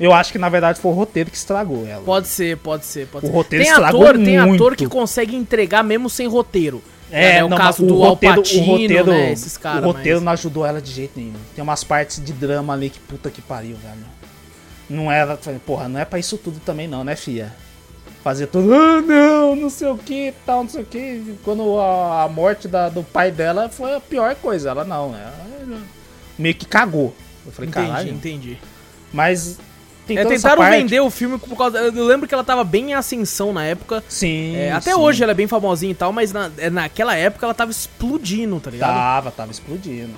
Eu 0.00 0.12
acho 0.12 0.30
que 0.32 0.38
na 0.38 0.48
verdade 0.48 0.78
foi 0.80 0.90
o 0.90 0.94
roteiro 0.94 1.30
que 1.30 1.36
estragou 1.36 1.86
ela. 1.86 2.02
Pode 2.02 2.26
ser, 2.28 2.56
pode 2.58 2.84
ser, 2.84 3.06
pode 3.06 3.24
O 3.24 3.28
ser. 3.28 3.34
roteiro 3.34 3.64
tem 3.64 3.72
estragou 3.72 4.02
ator, 4.02 4.18
tem 4.22 4.36
ator 4.36 4.48
muito. 4.48 4.74
que 4.76 4.86
consegue 4.86 5.34
entregar 5.36 5.82
mesmo 5.82 6.10
sem 6.10 6.26
roteiro. 6.26 6.82
É, 7.10 7.36
é 7.38 7.44
o 7.44 7.48
não, 7.48 7.56
caso 7.56 7.86
do 7.86 7.94
roteiro, 7.96 8.36
Alpatino, 8.36 8.62
o 8.62 8.66
roteiro, 8.66 9.06
né, 9.06 9.32
esses 9.32 9.56
caras, 9.56 9.82
o 9.84 9.86
roteiro 9.86 10.16
mas- 10.18 10.24
não 10.24 10.32
ajudou 10.32 10.66
ela 10.66 10.80
de 10.82 10.90
jeito 10.90 11.12
nenhum. 11.18 11.34
Tem 11.54 11.62
umas 11.62 11.84
partes 11.84 12.22
de 12.24 12.32
drama 12.32 12.72
ali 12.72 12.90
que 12.90 12.98
puta 12.98 13.30
que 13.30 13.40
pariu, 13.40 13.76
velho. 13.76 14.04
Não 14.90 15.10
era, 15.10 15.36
porra, 15.64 15.88
não 15.88 16.00
é 16.00 16.04
pra 16.04 16.18
isso 16.18 16.36
tudo 16.36 16.58
também 16.60 16.86
não, 16.88 17.04
né, 17.04 17.14
fia? 17.16 17.52
Fazer 18.24 18.48
tudo, 18.48 18.74
ah, 18.74 19.00
não, 19.00 19.54
não 19.54 19.70
sei 19.70 19.86
o 19.88 19.96
que, 19.96 20.34
tal, 20.44 20.64
não 20.64 20.70
sei 20.70 20.82
o 20.82 20.84
que. 20.86 21.36
Quando 21.44 21.78
a, 21.78 22.24
a 22.24 22.28
morte 22.28 22.66
da- 22.66 22.88
do 22.88 23.04
pai 23.04 23.30
dela 23.30 23.68
foi 23.68 23.94
a 23.94 24.00
pior 24.00 24.34
coisa, 24.34 24.70
ela 24.70 24.84
não, 24.84 25.14
ela 25.14 25.80
meio 26.36 26.54
que 26.56 26.66
cagou. 26.66 27.14
Eu 27.44 27.52
falei, 27.52 27.70
Entendi, 27.70 27.86
caralho. 27.86 28.10
entendi. 28.12 28.58
Mas 29.12 29.58
tem 30.06 30.18
É, 30.18 30.24
tentaram 30.24 30.62
vender 30.70 31.00
o 31.00 31.10
filme 31.10 31.38
por 31.38 31.56
causa. 31.56 31.78
Eu 31.78 32.04
lembro 32.06 32.26
que 32.28 32.34
ela 32.34 32.44
tava 32.44 32.62
bem 32.64 32.90
em 32.90 32.94
ascensão 32.94 33.52
na 33.52 33.64
época. 33.64 34.02
Sim. 34.08 34.54
É, 34.56 34.72
até 34.72 34.92
sim. 34.92 34.98
hoje 34.98 35.22
ela 35.22 35.32
é 35.32 35.34
bem 35.34 35.46
famosinha 35.46 35.92
e 35.92 35.94
tal, 35.94 36.12
mas 36.12 36.32
na, 36.32 36.50
é, 36.58 36.70
naquela 36.70 37.14
época 37.16 37.44
ela 37.46 37.54
tava 37.54 37.70
explodindo, 37.70 38.58
tá 38.60 38.70
ligado? 38.70 38.94
Tava, 38.94 39.30
tava 39.30 39.50
explodindo. 39.50 40.14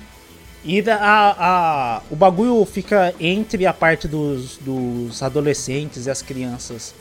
E 0.65 0.83
a, 0.91 1.35
a- 1.39 2.03
o 2.11 2.17
bagulho 2.17 2.65
fica 2.67 3.15
entre 3.19 3.65
a 3.67 3.73
parte 3.73 4.07
dos, 4.09 4.59
dos 4.59 5.23
adolescentes 5.23 6.07
e 6.07 6.11
as 6.11 6.21
crianças. 6.23 6.95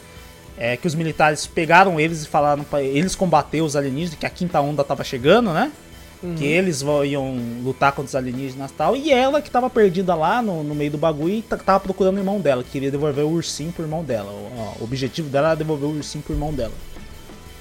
É 0.59 0.75
que 0.75 0.87
os 0.87 0.95
militares 0.95 1.45
pegaram 1.45 1.99
eles 1.99 2.23
e 2.23 2.27
falaram 2.27 2.63
pra 2.63 2.81
eles 2.81 3.13
combater 3.15 3.61
os 3.61 3.75
alienígenas, 3.75 4.17
que 4.19 4.25
a 4.25 4.29
quinta 4.29 4.59
onda 4.59 4.83
tava 4.83 5.03
chegando, 5.03 5.51
né? 5.53 5.71
Que 6.35 6.45
eles 6.45 6.81
iam 7.05 7.37
lutar 7.63 7.91
contra 7.91 8.07
os 8.09 8.15
alienígenas 8.15 8.71
e 8.71 8.73
tal. 8.73 8.95
E 8.95 9.11
ela 9.11 9.41
que 9.41 9.51
tava 9.51 9.69
perdida 9.69 10.15
lá 10.15 10.41
no, 10.41 10.63
no 10.63 10.73
meio 10.73 10.89
do 10.91 10.97
bagulho 10.97 11.35
e 11.35 11.41
tava 11.43 11.79
procurando 11.79 12.15
o 12.15 12.19
irmão 12.19 12.39
dela, 12.41 12.63
que 12.63 12.71
queria 12.71 12.89
devolver 12.89 13.23
o 13.23 13.29
ursinho 13.29 13.71
pro 13.71 13.83
irmão 13.83 14.03
dela. 14.03 14.31
O, 14.31 14.51
ó, 14.57 14.81
o 14.81 14.83
objetivo 14.83 15.29
dela 15.29 15.49
era 15.49 15.55
devolver 15.55 15.87
o 15.87 15.93
ursinho 15.93 16.23
pro 16.23 16.33
irmão 16.33 16.51
dela. 16.51 16.73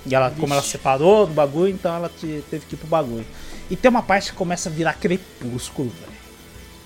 E 0.06 0.14
ela, 0.14 0.30
como 0.30 0.52
ela 0.54 0.62
se 0.62 0.68
separou 0.68 1.26
do 1.26 1.34
bagulho, 1.34 1.68
então 1.72 1.94
ela 1.94 2.08
te- 2.08 2.42
teve 2.50 2.64
que 2.64 2.74
ir 2.76 2.78
pro 2.78 2.86
bagulho. 2.86 3.26
E 3.68 3.76
tem 3.76 3.90
uma 3.90 4.02
parte 4.02 4.30
que 4.30 4.36
começa 4.36 4.68
a 4.68 4.72
virar 4.72 4.94
crepúsculo, 4.94 5.90
velho. 5.90 6.16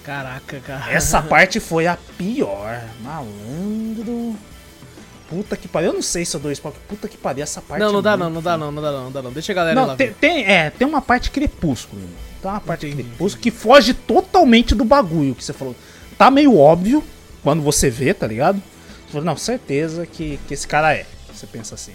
Caraca, 0.03 0.59
cara. 0.61 0.91
Essa 0.91 1.21
parte 1.23 1.61
foi 1.61 1.87
a 1.87 1.97
pior. 2.17 2.83
Malandro. 3.03 4.35
Puta 5.31 5.57
que 5.57 5.69
pariu. 5.69 5.89
Eu 5.91 5.95
não 5.95 6.03
sei 6.03 6.25
se 6.25 6.37
eu 6.37 6.41
dou 6.41 6.51
spoiler. 6.53 6.79
Puta 6.89 7.07
que 7.09 7.17
pariu. 7.17 7.43
Essa 7.43 7.63
parte. 7.63 7.81
Não, 7.81 7.93
não 7.93 8.01
é 8.01 8.03
dá 8.03 8.17
não, 8.17 8.25
muito- 8.31 8.35
não 8.35 8.43
dá 8.43 8.59
não, 8.59 8.73
não 8.73 8.83
dá 8.83 8.91
não, 8.93 9.05
não 9.05 9.13
dá 9.13 9.23
não. 9.23 9.33
Deixa 9.33 9.53
a 9.53 9.55
galera 9.55 9.81
Não, 9.81 9.87
lá 9.87 9.97
tem, 9.97 10.13
tem- 10.13 10.45
é, 10.45 10.69
tem 10.71 10.87
uma 10.87 11.01
parte 11.01 11.31
crepúsculo. 11.31 12.03
irmão. 12.03 12.17
Tem 12.43 12.51
uma 12.51 12.61
parte 12.61 12.87
Entendi, 12.87 13.05
crepúsculo 13.05 13.43
que 13.43 13.51
foge 13.51 13.95
totalmente 13.95 14.75
do 14.75 14.85
bagulho 14.85 15.35
que 15.35 15.45
você 15.45 15.53
falou. 15.53 15.75
Tá 16.19 16.31
meio 16.31 16.59
óbvio 16.59 17.03
quando 17.43 17.63
você 17.63 17.89
vê, 17.89 18.13
tá 18.13 18.27
ligado? 18.27 18.61
Você 19.07 19.13
fala, 19.13 19.25
não, 19.25 19.37
certeza 19.37 20.05
que, 20.07 20.39
que 20.49 20.55
esse 20.55 20.67
cara 20.67 20.95
é. 20.95 21.07
Você 21.33 21.47
pensa 21.47 21.75
assim. 21.75 21.93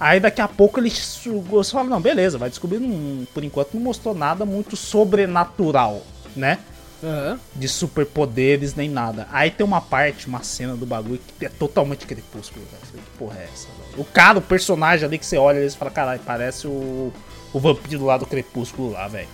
Aí 0.00 0.20
daqui 0.20 0.40
a 0.40 0.46
pouco 0.48 0.78
ele 0.80 0.90
você 0.90 1.70
fala, 1.72 1.88
não, 1.88 2.00
beleza, 2.00 2.38
vai 2.38 2.48
descobrir, 2.50 2.78
não- 2.78 3.26
por 3.34 3.42
enquanto 3.44 3.74
não 3.74 3.80
mostrou 3.82 4.14
nada 4.14 4.44
muito 4.44 4.76
sobrenatural, 4.76 6.02
né? 6.36 6.58
Aham. 7.02 7.38
de 7.54 7.68
superpoderes 7.68 8.74
nem 8.74 8.88
nada. 8.88 9.28
Aí 9.30 9.50
tem 9.50 9.64
uma 9.64 9.80
parte, 9.80 10.26
uma 10.26 10.42
cena 10.42 10.74
do 10.76 10.84
bagulho 10.84 11.20
que 11.38 11.46
é 11.46 11.48
totalmente 11.48 12.06
crepúsculo, 12.06 12.64
velho. 12.70 13.04
Que 13.04 13.18
porra 13.18 13.38
é 13.38 13.44
essa? 13.52 13.68
O 13.96 14.04
cara, 14.04 14.38
o 14.38 14.42
personagem 14.42 15.06
ali 15.06 15.18
que 15.18 15.26
você 15.26 15.36
olha 15.36 15.64
e 15.64 15.70
fala, 15.70 15.90
caralho, 15.90 16.20
parece 16.26 16.66
o, 16.66 17.12
o 17.52 17.60
vampiro 17.60 18.04
lá 18.04 18.16
do 18.18 18.26
crepúsculo 18.26 18.90
lá, 18.92 19.06
velho. 19.08 19.28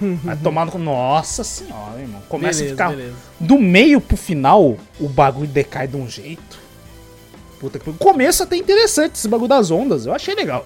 Aí 0.26 0.36
tomando 0.42 0.70
com. 0.70 0.78
Nossa 0.78 1.42
senhora, 1.42 2.00
irmão. 2.00 2.22
Começa 2.28 2.60
Beleza, 2.60 2.84
a 2.84 2.88
ficar. 2.88 2.96
beleza. 2.96 3.16
Do 3.40 3.58
meio 3.58 4.00
pro 4.00 4.16
final, 4.16 4.76
o 5.00 5.08
bagulho 5.08 5.48
decai 5.48 5.88
de 5.88 5.96
um 5.96 6.08
jeito. 6.08 6.58
Puta 7.58 7.78
que. 7.80 7.90
O 7.90 7.94
começo 7.94 8.42
até 8.44 8.56
interessante, 8.56 9.16
esse 9.16 9.26
bagulho 9.26 9.48
das 9.48 9.70
ondas. 9.72 10.06
Eu 10.06 10.14
achei 10.14 10.34
legal. 10.34 10.64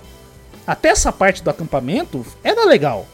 Até 0.67 0.91
essa 0.91 1.11
parte 1.11 1.43
do 1.43 1.49
acampamento 1.49 2.25
era 2.45 2.67
legal. 2.67 3.07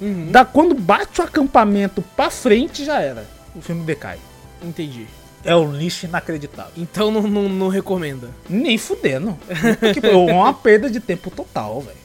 Uhum. 0.00 0.30
Da 0.30 0.44
quando 0.44 0.74
bate 0.74 1.20
o 1.20 1.24
acampamento 1.24 2.02
pra 2.16 2.30
frente, 2.30 2.84
já 2.84 3.00
era. 3.00 3.26
O 3.54 3.60
filme 3.60 3.84
decai. 3.84 4.18
Entendi. 4.62 5.06
É 5.44 5.54
um 5.54 5.72
lixo 5.72 6.06
inacreditável. 6.06 6.72
Então 6.76 7.10
não, 7.10 7.22
não, 7.22 7.48
não 7.48 7.68
recomenda. 7.68 8.30
Nem 8.48 8.76
fudendo. 8.76 9.36
É 10.02 10.14
uma 10.16 10.52
perda 10.52 10.90
de 10.90 11.00
tempo 11.00 11.30
total, 11.30 11.80
velho. 11.80 11.96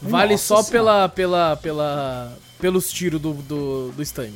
Vale 0.00 0.32
Nossa 0.32 0.44
só 0.44 0.56
Senhora. 0.62 0.70
pela, 0.72 1.08
pela, 1.08 1.56
pela, 1.56 2.38
pelos 2.60 2.92
tiros 2.92 3.20
do, 3.20 3.32
do, 3.34 3.92
do 3.92 4.02
stand. 4.02 4.32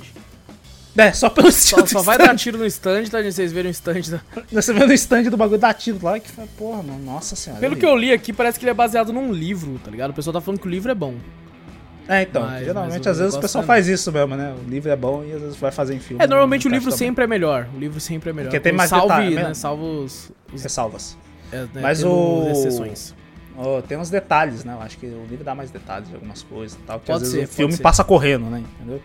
É, 0.96 1.12
só 1.12 1.28
pelo 1.28 1.52
Só, 1.52 1.84
só 1.84 2.00
vai 2.00 2.16
dar 2.16 2.34
tiro 2.36 2.56
no 2.56 2.64
stand, 2.64 3.04
tá, 3.04 3.20
gente? 3.22 3.34
Vocês 3.34 3.52
verem 3.52 3.70
o 3.70 3.72
stand. 3.72 4.00
da- 4.10 4.20
Você 4.50 4.72
vê 4.72 4.86
no 4.86 4.92
stand 4.94 5.24
do 5.24 5.36
bagulho 5.36 5.58
dá 5.60 5.74
tiro 5.74 5.98
lá 6.02 6.18
que 6.18 6.32
porra, 6.56 6.82
mano, 6.82 7.04
nossa 7.04 7.36
senhora. 7.36 7.60
Pelo 7.60 7.76
que 7.76 7.84
eu 7.84 7.94
li 7.96 8.12
aqui, 8.12 8.32
parece 8.32 8.58
que 8.58 8.64
ele 8.64 8.70
é 8.70 8.74
baseado 8.74 9.12
num 9.12 9.30
livro, 9.32 9.78
tá 9.84 9.90
ligado? 9.90 10.10
O 10.10 10.14
pessoal 10.14 10.32
tá 10.32 10.40
falando 10.40 10.60
que 10.60 10.66
o 10.66 10.70
livro 10.70 10.90
é 10.90 10.94
bom. 10.94 11.14
É, 12.08 12.22
então, 12.22 12.42
Mas- 12.42 12.64
geralmente 12.64 12.98
mas 12.98 13.06
às 13.08 13.18
vezes 13.18 13.34
o 13.34 13.40
pessoal 13.40 13.64
é- 13.64 13.66
faz 13.66 13.88
isso 13.88 14.12
mesmo, 14.12 14.36
né? 14.36 14.54
O 14.64 14.68
livro 14.70 14.90
é 14.90 14.96
bom 14.96 15.24
e 15.24 15.32
às 15.32 15.40
vezes 15.42 15.56
vai 15.56 15.72
fazer 15.72 15.94
em 15.94 15.98
filme. 15.98 16.22
É, 16.22 16.26
normalmente 16.26 16.68
o 16.68 16.70
livro 16.70 16.92
sempre 16.92 17.24
é 17.24 17.26
melhor. 17.26 17.68
O 17.74 17.78
livro 17.78 17.98
sempre 17.98 18.30
é 18.30 18.32
melhor. 18.32 18.48
Porque 18.50 18.60
tem 18.60 18.72
mais 18.72 18.90
salve, 18.90 19.08
detalhe, 19.08 19.34
né? 19.34 19.42
né? 19.48 19.54
Salvo 19.54 20.04
os, 20.04 20.30
os 20.52 20.62
Ressalvas. 20.62 21.18
é, 21.50 21.62
né, 21.62 21.68
Mas 21.80 21.98
tendo 21.98 22.10
o- 22.12 22.48
exceções. 22.50 23.14
Ó, 23.58 23.80
tem 23.80 23.96
uns 23.98 24.10
detalhes, 24.10 24.64
né? 24.64 24.74
Eu 24.74 24.82
acho 24.82 24.98
que 24.98 25.06
o 25.06 25.26
livro 25.28 25.42
dá 25.44 25.54
mais 25.54 25.70
detalhes 25.70 26.08
de 26.08 26.14
algumas 26.14 26.42
coisas 26.42 26.78
e 26.78 26.82
tal. 26.82 27.00
Que 27.00 27.06
Pode 27.06 27.24
às 27.24 27.30
ser, 27.30 27.36
vezes 27.38 27.52
o 27.52 27.56
filme 27.56 27.72
ser. 27.74 27.82
passa 27.82 28.04
correndo, 28.04 28.44
né? 28.50 28.62
Entendeu? 28.76 29.00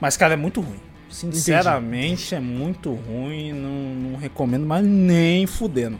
Mas, 0.00 0.16
cara, 0.16 0.34
é 0.34 0.36
muito 0.36 0.60
ruim. 0.60 0.78
Sinceramente, 1.08 2.34
é 2.34 2.40
muito 2.40 2.92
ruim. 2.92 3.52
Não, 3.52 4.10
não 4.12 4.18
recomendo, 4.18 4.66
mas 4.66 4.84
nem 4.84 5.46
fudendo. 5.46 5.98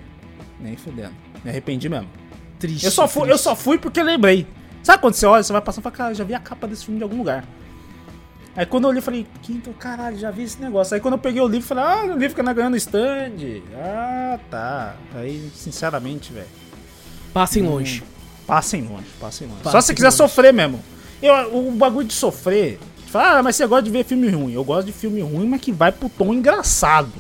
Nem 0.61 0.77
fudendo. 0.77 1.13
Me 1.45 1.51
arrependi 1.51 1.89
mesmo. 1.89 2.09
Triste. 2.59 2.85
Eu 2.85 2.91
só, 2.91 3.07
fui, 3.09 3.31
eu 3.31 3.39
só 3.39 3.55
fui 3.57 3.79
porque 3.79 4.03
lembrei. 4.03 4.47
Sabe 4.85 5.01
quando 5.01 5.15
você 5.15 5.27
olha, 5.27 5.43
você 5.43 5.53
vai 5.53 5.61
passando 5.63 5.81
e 5.81 5.85
fala, 5.85 5.97
cara, 5.97 6.11
eu 6.13 6.15
já 6.15 6.23
vi 6.25 6.35
a 6.35 6.39
capa 6.39 6.67
desse 6.69 6.85
filme 6.85 6.99
de 6.99 7.03
algum 7.03 7.17
lugar. 7.19 7.45
Aí 8.57 8.65
quando 8.67 8.85
eu 8.85 8.91
olhei, 8.91 8.99
eu 9.01 9.03
falei, 9.03 9.27
quinto, 9.43 9.71
caralho, 9.73 10.17
já 10.17 10.31
vi 10.31 10.45
esse 10.45 10.61
negócio. 10.61 10.95
Aí 10.95 11.01
quando 11.01 11.15
eu 11.15 11.19
peguei 11.19 11.41
o 11.43 11.49
livro, 11.49 11.65
eu 11.65 11.77
falei, 11.77 11.83
ah, 11.85 12.15
o 12.15 12.19
livro 12.19 12.37
que 12.37 12.41
anda 12.41 12.53
ganhando 12.53 12.77
stand. 12.77 13.33
Ah, 13.77 14.39
tá. 14.49 14.95
Aí, 15.17 15.51
sinceramente, 15.57 16.33
velho. 16.33 16.47
Passem 17.33 17.63
longe. 17.65 18.05
Passem 18.47 18.83
longe, 18.83 19.07
passem 19.19 19.49
longe. 19.49 19.61
Passem 19.63 19.73
Só 19.73 19.81
se 19.81 19.87
você 19.89 19.95
quiser 19.95 20.09
longe. 20.09 20.17
sofrer 20.19 20.53
mesmo. 20.53 20.79
Eu, 21.23 21.57
o 21.57 21.73
bagulho 21.73 22.07
de 22.07 22.13
sofrer, 22.15 22.79
fala, 23.07 23.39
ah, 23.39 23.43
mas 23.43 23.57
você 23.57 23.67
gosta 23.67 23.83
de 23.83 23.91
ver 23.91 24.05
filme 24.05 24.29
ruim. 24.29 24.53
Eu 24.53 24.63
gosto 24.63 24.87
de 24.87 24.93
filme 24.93 25.21
ruim, 25.23 25.49
mas 25.49 25.61
que 25.63 25.73
vai 25.73 25.91
pro 25.91 26.09
tom 26.11 26.33
engraçado. 26.35 27.11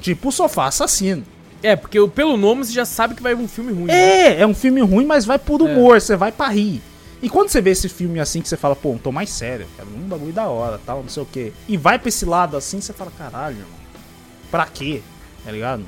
Tipo 0.00 0.28
o 0.28 0.32
Sofá 0.32 0.66
Assassino. 0.66 1.24
É, 1.62 1.76
porque 1.76 1.98
eu- 1.98 2.08
pelo 2.08 2.38
nome 2.38 2.64
você 2.64 2.72
já 2.72 2.86
sabe 2.86 3.14
que 3.14 3.22
vai 3.22 3.34
um 3.34 3.48
filme 3.48 3.72
ruim. 3.72 3.84
né? 3.86 3.94
É, 4.38 4.40
é 4.42 4.46
um 4.46 4.54
filme 4.54 4.80
ruim, 4.80 5.04
mas 5.04 5.26
vai 5.26 5.38
por 5.38 5.60
humor, 5.60 6.00
você 6.00 6.16
vai 6.16 6.30
pra 6.32 6.48
rir. 6.48 6.80
E 7.22 7.28
quando 7.28 7.48
você 7.50 7.60
vê 7.60 7.70
esse 7.70 7.88
filme 7.88 8.18
assim, 8.18 8.40
que 8.40 8.48
você 8.48 8.56
fala, 8.56 8.74
pô, 8.74 8.90
um 8.92 8.98
tom 8.98 9.12
mais 9.12 9.28
sério, 9.30 9.66
quero 9.76 9.88
um 9.90 10.08
bagulho 10.08 10.32
da 10.32 10.46
hora, 10.48 10.80
tal, 10.84 11.02
não 11.02 11.08
sei 11.08 11.22
o 11.22 11.26
quê. 11.26 11.52
E 11.68 11.76
vai 11.76 11.98
pra 11.98 12.08
esse 12.08 12.24
lado 12.24 12.56
assim, 12.56 12.80
você 12.80 12.92
fala, 12.92 13.10
caralho, 13.16 13.56
irmão, 13.56 13.78
pra 14.50 14.66
quê? 14.66 15.02
Tá 15.44 15.50
ligado? 15.52 15.84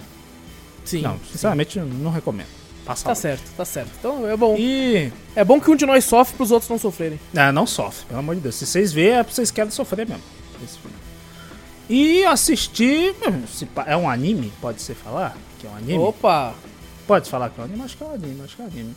Sim. 0.85 1.03
não, 1.03 1.19
sinceramente, 1.31 1.79
eu 1.79 1.87
não 1.87 2.11
recomendo. 2.11 2.49
Passa 2.85 3.05
Tá 3.05 3.15
certo, 3.15 3.45
tá 3.57 3.65
certo. 3.65 3.91
Então 3.99 4.29
é 4.29 4.37
bom. 4.37 4.57
E. 4.59 5.13
É 5.37 5.45
bom 5.45 5.61
que 5.61 5.71
um 5.71 5.77
de 5.77 5.87
nós 5.87 6.05
sofre 6.05 6.37
pros 6.37 6.51
outros 6.51 6.69
não 6.69 6.79
sofrerem. 6.79 7.21
Ah, 7.37 7.53
não 7.53 7.67
sofre, 7.67 8.07
pelo 8.07 8.19
amor 8.19 8.35
de 8.35 8.41
Deus. 8.41 8.57
Se 8.57 8.67
vocês 8.67 8.93
verem, 8.93 9.19
é 9.19 9.23
porque 9.23 9.37
vocês 9.37 9.51
querem 9.53 9.71
sofrer 9.71 10.07
mesmo. 10.07 10.23
Esse 10.63 10.79
filme. 10.79 10.97
E 11.89 12.25
assistir. 12.25 13.15
hum, 13.27 13.43
É 13.87 13.97
um 13.97 14.09
anime? 14.09 14.53
Pode 14.61 14.83
ser 14.83 14.95
falar? 14.95 15.37
Que 15.61 15.67
é 15.67 15.71
um 15.71 15.77
anime? 15.77 15.99
Opa! 15.99 16.55
Pode 17.07 17.29
falar 17.31 17.51
que 17.51 17.61
é 17.61 17.63
um 17.63 17.67
anime? 17.67 17.83
Acho 17.83 17.97
que 17.97 18.03
é 18.03 18.07
um 18.07 18.15
anime, 18.15 18.41
acho 18.45 18.57
que 18.57 18.63
é 18.63 18.65
um 18.65 18.69
anime. 18.69 18.97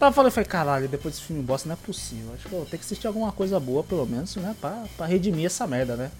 Tava 0.00 0.14
falando, 0.14 0.28
eu 0.28 0.32
falei, 0.32 0.48
caralho, 0.48 0.88
depois 0.88 1.14
desse 1.14 1.26
filme 1.26 1.42
bosta 1.42 1.68
não 1.68 1.74
é 1.74 1.76
possível. 1.76 2.32
Acho 2.34 2.48
que 2.48 2.54
eu 2.54 2.60
vou 2.60 2.66
ter 2.66 2.78
que 2.78 2.84
assistir 2.84 3.06
alguma 3.06 3.30
coisa 3.32 3.60
boa, 3.60 3.84
pelo 3.84 4.06
menos, 4.06 4.34
né? 4.36 4.56
Pra, 4.58 4.84
pra 4.96 5.04
redimir 5.04 5.44
essa 5.44 5.66
merda, 5.66 5.94
né? 5.94 6.10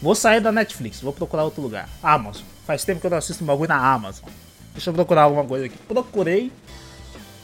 Vou 0.00 0.14
sair 0.14 0.40
da 0.40 0.52
Netflix, 0.52 1.00
vou 1.00 1.12
procurar 1.12 1.42
outro 1.42 1.60
lugar. 1.60 1.88
Amazon. 2.00 2.44
Faz 2.64 2.84
tempo 2.84 3.00
que 3.00 3.06
eu 3.06 3.10
não 3.10 3.18
assisto 3.18 3.42
um 3.42 3.46
bagulho 3.48 3.68
na 3.68 3.76
Amazon. 3.92 4.28
Deixa 4.72 4.90
eu 4.90 4.94
procurar 4.94 5.22
alguma 5.22 5.44
coisa 5.44 5.66
aqui. 5.66 5.76
Procurei. 5.88 6.52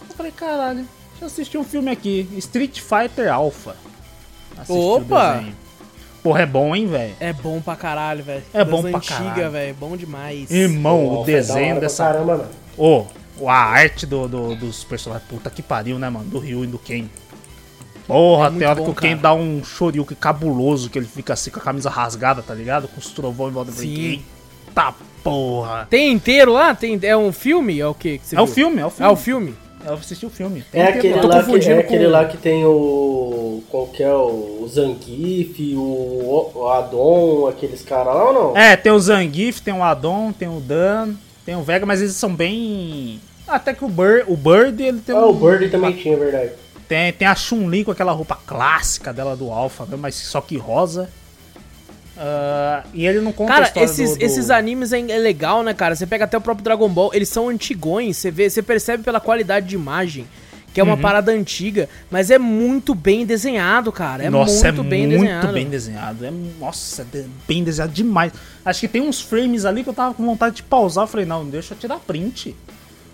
Eu 0.09 0.14
falei, 0.16 0.30
caralho, 0.30 0.86
deixa 1.10 1.22
eu 1.24 1.26
assistir 1.26 1.59
um 1.59 1.64
filme 1.64 1.90
aqui. 1.90 2.28
Street 2.36 2.78
Fighter 2.80 3.32
Alpha. 3.32 3.74
Assisti 4.56 4.72
o 4.72 4.96
Opa! 4.98 5.44
Porra, 6.22 6.42
é 6.42 6.46
bom, 6.46 6.76
hein, 6.76 6.86
velho? 6.86 7.16
É 7.18 7.32
bom 7.32 7.60
pra 7.60 7.74
caralho, 7.74 8.22
velho. 8.22 8.44
É 8.55 8.64
bom 8.64 8.80
Das 8.80 8.90
pra 8.92 8.98
antiga, 8.98 9.34
caralho. 9.34 9.51
velho. 9.51 9.74
Bom 9.74 9.96
demais. 9.96 10.48
Irmão, 10.52 11.05
Pô, 11.05 11.22
o 11.22 11.24
desenho 11.24 11.80
dessa 11.80 12.05
Caramba, 12.05 12.36
mano. 12.36 12.48
Ô, 12.78 13.06
a 13.47 13.52
arte 13.55 14.06
do, 14.06 14.28
do- 14.28 14.55
dos 14.56 14.85
personagens. 14.85 15.28
Puta 15.28 15.51
que 15.51 15.62
pariu, 15.62 15.98
né, 15.98 16.09
mano? 16.09 16.27
Do 16.27 16.39
Ryu 16.39 16.65
e 16.65 16.66
do 16.66 16.78
Ken. 16.78 17.06
Porra, 18.06 18.48
É 18.48 18.51
tem 18.59 18.66
hora 18.66 18.74
bom, 18.77 18.85
que 18.85 18.90
o 18.90 18.94
Ken 18.94 19.09
cara. 19.11 19.20
dá 19.23 19.35
um 19.35 19.65
shoryuken 19.65 20.16
cabuloso, 20.20 20.90
que 20.90 20.98
ele 20.98 21.06
fica 21.06 21.32
assim 21.32 21.51
com 21.51 21.59
a 21.59 21.62
camisa 21.62 21.89
rasgada, 21.89 22.43
tá 22.43 22.55
ligado? 22.55 22.86
Com 22.89 22.98
os 22.98 23.09
trovões 23.11 23.51
em 23.51 23.55
volta. 23.55 23.73
Ken. 23.73 23.82
Eita 23.89 24.94
porra. 25.23 25.86
Tem 25.89 26.12
inteiro 26.12 26.52
lá? 26.52 26.74
Tem, 26.74 26.98
é 27.02 27.16
um 27.16 27.32
filme? 27.32 27.81
É 27.81 27.86
o 27.86 27.94
quê 27.94 28.19
que 28.19 28.27
você 28.28 28.36
É 28.36 28.40
o 28.43 28.47
viu? 28.47 28.55
filme, 28.55 28.81
é 28.81 28.85
o 28.85 28.89
É 28.89 28.90
filme. 28.90 29.12
o 29.12 29.16
filme? 29.16 29.55
Eu 29.86 29.94
assisti 29.94 30.24
o 30.24 30.31
filme. 30.31 30.65
É 30.73 30.85
aquele, 30.85 31.15
lá. 31.15 31.43
Que, 31.44 31.51
é 31.70 31.74
com- 31.74 31.81
aquele 31.81 32.06
lá 32.06 32.24
que 32.27 32.36
tem 32.39 32.65
o. 32.65 33.62
Qual 33.70 33.86
que 33.89 34.02
é? 34.02 34.12
O, 34.15 34.61
o 34.62 34.69
Zangief, 34.69 35.74
o, 35.77 36.51
o 36.55 36.69
Adon, 36.69 37.48
aqueles 37.48 37.82
caras 37.82 38.15
lá 38.15 38.24
ou 38.31 38.32
não? 38.32 38.56
É, 38.56 38.77
tem 38.77 38.93
o 38.93 38.98
Zangief, 38.98 39.61
tem 39.61 39.74
o 39.74 39.82
Adon, 39.82 40.32
tem 40.32 40.48
o 40.48 40.59
Dan, 40.61 41.15
tem 41.44 41.54
o 41.56 41.62
Vega, 41.62 41.84
mas 41.86 42.00
eles 42.00 42.14
são 42.14 42.34
bem. 42.34 43.20
Até 43.46 43.74
que 43.74 43.84
o 43.84 43.88
Bird, 43.88 44.24
o 44.28 44.36
Bird 44.36 44.82
ele 44.82 45.00
tem 45.00 45.14
Ah, 45.14 45.26
um- 45.26 45.30
o 45.30 45.34
Bird 45.34 45.68
também 45.70 45.92
tinha, 45.94 46.14
é 46.14 46.18
verdade. 46.18 46.52
Tem, 46.88 47.12
tem 47.12 47.26
a 47.28 47.34
Chun-Li 47.34 47.84
com 47.84 47.90
aquela 47.90 48.12
roupa 48.12 48.38
clássica 48.46 49.12
dela 49.12 49.36
do 49.36 49.50
Alpha, 49.50 49.86
mas 49.98 50.14
só 50.14 50.40
que 50.40 50.56
rosa. 50.56 51.08
Ah, 52.16 52.84
e 52.94 53.06
ele 53.06 53.20
não 53.20 53.32
conta 53.32 53.52
a 53.52 53.54
Cara, 53.56 53.66
história 53.66 53.84
esses, 53.86 54.10
do, 54.12 54.18
do- 54.18 54.24
esses 54.24 54.50
animes 54.50 54.92
é, 54.92 55.00
é 55.00 55.18
legal, 55.18 55.62
né, 55.62 55.74
cara? 55.74 55.96
Você 55.96 56.06
pega 56.06 56.24
até 56.24 56.36
o 56.36 56.40
próprio 56.40 56.62
Dragon 56.64 56.88
Ball, 56.88 57.10
eles 57.12 57.28
são 57.28 57.48
antigões, 57.48 58.16
você 58.16 58.30
vê, 58.30 58.48
você 58.48 58.62
percebe 58.62 59.02
pela 59.02 59.18
qualidade 59.20 59.66
de 59.66 59.74
imagem, 59.74 60.26
que 60.74 60.80
é 60.80 60.82
Uhum. 60.82 60.90
uma 60.90 60.96
parada 60.98 61.30
antiga, 61.32 61.88
mas 62.10 62.30
é 62.30 62.38
muito 62.38 62.94
bem 62.94 63.24
desenhado, 63.24 63.90
cara. 63.92 64.24
É 64.24 64.28
Nossa, 64.28 64.72
muito 64.72 64.80
é 64.86 64.90
bem 64.90 65.06
muito 65.06 65.20
desenhado. 65.20 65.52
bem 65.52 65.68
desenhado. 65.70 66.26
É, 66.26 66.32
nossa, 66.60 67.06
é 67.14 67.24
bem 67.48 67.62
desenhado 67.64 67.92
demais. 67.92 68.32
Acho 68.64 68.80
que 68.80 68.88
tem 68.88 69.01
uns 69.01 69.20
frames 69.20 69.64
ali 69.64 69.82
que 69.84 69.88
eu 69.88 69.94
tava 69.94 70.12
com 70.14 70.26
vontade 70.26 70.56
de 70.56 70.62
pausar. 70.64 71.06
Falei, 71.06 71.24
não, 71.24 71.46
deixa 71.48 71.72
eu 71.74 71.78
tirar 71.78 71.98
print. 72.01 72.55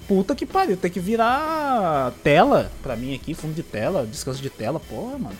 Puta 0.09 0.35
que 0.35 0.45
pariu, 0.45 0.77
tem 0.77 0.91
que 0.91 0.99
virar 0.99 2.13
tela 2.25 2.73
pra 2.83 2.97
mim 2.97 3.15
aqui, 3.15 3.33
fundo 3.35 3.55
de 3.55 3.63
tela, 3.63 4.05
descanso 4.11 4.43
de 4.43 4.51
tela, 4.51 4.81
porra, 4.81 5.19
mano. 5.19 5.37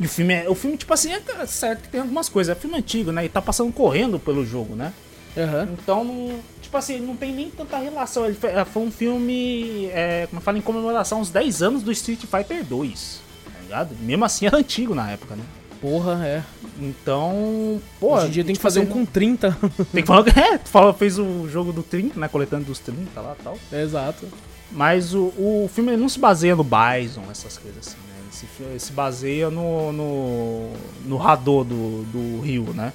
E 0.00 0.06
o 0.06 0.08
filme 0.08 0.34
é. 0.34 0.48
O 0.48 0.54
filme, 0.54 0.76
tipo 0.76 0.92
assim, 0.92 1.12
é 1.12 1.46
certo 1.46 1.82
que 1.82 1.88
tem 1.90 2.00
algumas 2.00 2.28
coisas. 2.28 2.56
É 2.56 2.58
filme 2.60 2.76
antigo, 2.76 3.12
né? 3.12 3.24
E 3.24 3.28
tá 3.28 3.40
passando 3.40 3.72
correndo 3.72 4.18
pelo 4.18 4.44
jogo, 4.44 4.74
né? 4.74 4.92
Aham. 5.36 5.68
Então, 5.72 6.02
não, 6.04 6.40
tipo 6.66 6.76
assim, 6.76 7.00
não 7.00 7.16
tem 7.16 7.32
nem 7.32 7.50
tanta 7.50 7.78
relação. 7.78 8.26
Ele 8.26 8.34
foi, 8.34 8.50
é, 8.50 8.64
foi 8.64 8.82
um 8.82 8.90
filme, 8.90 9.86
é, 9.86 10.26
como 10.28 10.40
eu 10.40 10.44
falo, 10.44 10.58
em 10.58 10.60
comemoração 10.60 11.18
aos 11.18 11.30
10 11.30 11.62
anos 11.62 11.82
do 11.82 11.92
Street 11.92 12.20
Fighter 12.20 12.64
2. 12.64 13.20
Tá 13.44 13.60
ligado? 13.62 13.96
Mesmo 14.00 14.24
assim 14.24 14.46
era 14.46 14.58
antigo 14.58 14.94
na 14.94 15.10
época, 15.10 15.36
né? 15.36 15.44
Porra, 15.80 16.26
é. 16.26 16.42
Então, 16.80 17.80
pô. 18.00 18.14
Hoje 18.14 18.26
em 18.26 18.30
dia 18.30 18.44
tem 18.44 18.54
que 18.54 18.58
tipo 18.58 18.62
fazer 18.62 18.80
um 18.80 18.84
assim, 18.84 18.92
com 18.92 19.06
30. 19.06 19.56
Tem 19.92 20.02
que 20.02 20.06
falar 20.06 20.24
que 20.24 20.38
é, 20.38 20.58
tu 20.58 20.68
fala, 20.68 20.92
fez 20.92 21.18
o 21.18 21.48
jogo 21.48 21.72
do 21.72 21.82
30, 21.82 22.18
né? 22.18 22.28
Coletando 22.28 22.64
dos 22.64 22.78
30 22.78 23.20
lá 23.20 23.36
e 23.38 23.42
tal. 23.42 23.58
Exato. 23.72 24.26
Mas 24.72 25.14
o, 25.14 25.26
o 25.36 25.70
filme 25.72 25.96
não 25.96 26.08
se 26.08 26.18
baseia 26.18 26.56
no 26.56 26.64
Bison, 26.64 27.22
essas 27.30 27.56
coisas 27.56 27.86
assim, 27.86 27.96
né? 28.08 28.14
Ele 28.22 28.32
se, 28.32 28.46
ele 28.60 28.78
se 28.80 28.92
baseia 28.92 29.50
no. 29.50 29.92
no. 29.92 30.70
no 31.04 31.22
Hadou 31.22 31.62
do, 31.62 32.02
do 32.04 32.40
Rio, 32.40 32.72
né? 32.74 32.92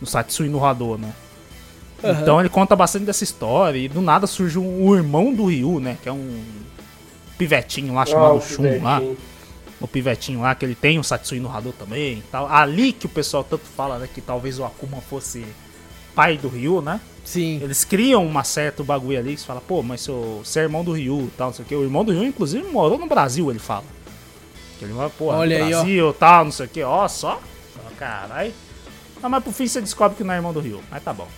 No 0.00 0.06
Satsui 0.06 0.48
no 0.48 0.64
Hadou, 0.64 0.96
né? 0.96 1.12
Aham. 2.02 2.20
Então 2.20 2.40
ele 2.40 2.48
conta 2.48 2.74
bastante 2.74 3.04
dessa 3.04 3.24
história 3.24 3.78
e 3.78 3.88
do 3.88 4.00
nada 4.00 4.26
surge 4.26 4.58
um, 4.58 4.86
o 4.86 4.96
irmão 4.96 5.34
do 5.34 5.46
Ryu, 5.46 5.80
né? 5.80 5.98
Que 6.02 6.08
é 6.08 6.12
um 6.12 6.42
pivetinho 7.36 7.94
lá 7.94 8.06
chamado 8.06 8.32
Ah, 8.32 8.34
o 8.34 8.40
Shun 8.40 8.82
lá. 8.82 9.02
O 9.80 9.88
pivetinho 9.88 10.42
lá, 10.42 10.54
que 10.54 10.64
ele 10.64 10.74
tem 10.74 10.98
o 10.98 11.04
Satsui 11.04 11.40
no 11.40 11.50
Hadou 11.54 11.72
também 11.72 12.18
e 12.18 12.24
tal. 12.30 12.46
Ali 12.46 12.92
que 12.92 13.06
o 13.06 13.08
pessoal 13.08 13.42
tanto 13.42 13.64
fala, 13.64 13.98
né? 13.98 14.08
Que 14.12 14.20
talvez 14.20 14.58
o 14.58 14.64
Akuma 14.64 15.00
fosse 15.00 15.44
pai 16.14 16.36
do 16.36 16.48
Ryu, 16.48 16.82
né? 16.82 17.00
Sim. 17.24 17.60
Eles 17.62 17.84
criam 17.84 18.26
uma 18.26 18.44
certa 18.44 18.82
bagulho 18.82 19.18
ali 19.18 19.34
que 19.34 19.40
você 19.40 19.46
fala, 19.46 19.60
pô, 19.60 19.82
mas 19.82 20.00
seu, 20.00 20.42
você 20.44 20.60
é 20.60 20.62
irmão 20.64 20.84
do 20.84 20.92
Ryu 20.92 21.28
e 21.28 21.36
tal, 21.36 21.48
não 21.48 21.54
sei 21.54 21.64
o 21.64 21.68
que. 21.68 21.74
O 21.74 21.82
irmão 21.82 22.04
do 22.04 22.12
Ryu, 22.12 22.24
inclusive, 22.24 22.66
morou 22.68 22.98
no 22.98 23.06
Brasil, 23.06 23.50
ele 23.50 23.58
fala. 23.58 23.84
Ele 24.82 24.92
vai, 24.92 25.08
pô, 25.10 25.26
Olha 25.26 25.58
no 25.58 25.64
aí, 25.64 25.74
ó. 25.74 25.76
Brasil 25.78 26.10
e 26.10 26.14
tal, 26.14 26.44
não 26.44 26.52
sei 26.52 26.66
o 26.66 26.68
que, 26.68 26.82
ó, 26.82 27.06
só. 27.08 27.40
Caralho. 27.98 28.52
Ah, 29.22 29.28
mas 29.28 29.44
por 29.44 29.52
fim 29.52 29.66
você 29.66 29.80
descobre 29.80 30.16
que 30.16 30.24
não 30.24 30.32
é 30.32 30.36
irmão 30.36 30.52
do 30.52 30.60
Ryu. 30.60 30.80
Mas 30.90 31.02
tá 31.02 31.12
bom. 31.12 31.28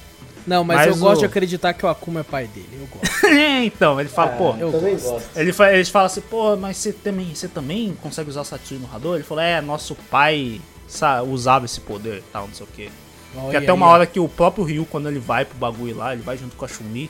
Não, 0.46 0.64
mas, 0.64 0.78
Mas 0.78 0.86
eu 0.88 0.96
gosto 0.96 1.18
o- 1.18 1.20
de 1.20 1.26
acreditar 1.26 1.72
que 1.72 1.86
o 1.86 1.88
Akuma 1.88 2.20
é 2.20 2.22
pai 2.22 2.46
dele. 2.48 2.68
Eu 2.72 2.86
gosto. 2.86 3.26
então, 3.64 4.00
ele 4.00 4.08
fala, 4.08 4.30
pô. 4.32 4.56
eu 4.56 4.72
também 4.72 4.94
gosto. 4.94 5.10
gosto. 5.10 5.28
Ele 5.36 5.52
fa 5.52 5.72
eles 5.72 5.88
falam 5.88 6.06
assim, 6.06 6.20
pô, 6.22 6.56
mas 6.56 6.76
você 6.76 6.92
também, 6.92 7.34
você 7.34 7.46
também 7.48 7.96
consegue 8.02 8.28
usar 8.28 8.42
Satsui 8.44 8.78
no 8.78 8.88
Hadou? 8.92 9.14
Ele 9.14 9.24
falou, 9.24 9.42
é, 9.44 9.60
nosso 9.60 9.94
pai 10.10 10.60
sa- 10.88 11.22
usava 11.22 11.64
esse 11.66 11.80
poder 11.80 12.18
e 12.18 12.24
tal, 12.32 12.48
não 12.48 12.54
sei 12.54 12.66
o. 12.66 12.92
Olha 13.34 13.50
Que 13.50 13.56
até 13.56 13.66
aí, 13.66 13.72
uma 13.72 13.86
hora 13.86 14.04
que 14.04 14.18
o 14.20 14.28
próprio 14.28 14.64
Ryu, 14.64 14.84
quando 14.84 15.08
ele 15.08 15.18
vai 15.18 15.44
pro 15.44 15.56
bagulho 15.56 15.96
lá, 15.96 16.12
ele 16.12 16.22
vai 16.22 16.36
junto 16.36 16.54
com 16.56 16.64
a 16.64 16.68
Chun-Li, 16.68 17.08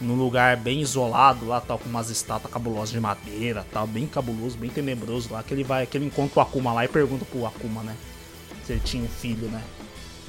num 0.00 0.16
lugar 0.16 0.56
bem 0.56 0.80
isolado 0.80 1.46
lá, 1.46 1.60
tal, 1.60 1.78
com 1.78 1.88
umas 1.88 2.10
estátuas 2.10 2.52
cabulosas 2.52 2.90
de 2.90 2.98
madeira, 2.98 3.64
tal, 3.72 3.86
bem 3.86 4.06
cabuloso, 4.06 4.56
bem 4.58 4.68
tenebroso 4.70 5.28
lá, 5.32 5.42
que 5.42 5.54
ele 5.54 5.62
vai, 5.62 5.86
que 5.86 5.96
ele 5.96 6.06
encontra 6.06 6.40
o 6.40 6.42
Akuma 6.42 6.72
lá 6.72 6.84
e 6.84 6.88
pergunta 6.88 7.24
pro 7.24 7.46
Akuma, 7.46 7.82
né, 7.84 7.94
se 8.66 8.72
ele 8.72 8.80
tinha 8.84 9.04
um 9.04 9.08
filho, 9.08 9.46
né. 9.48 9.62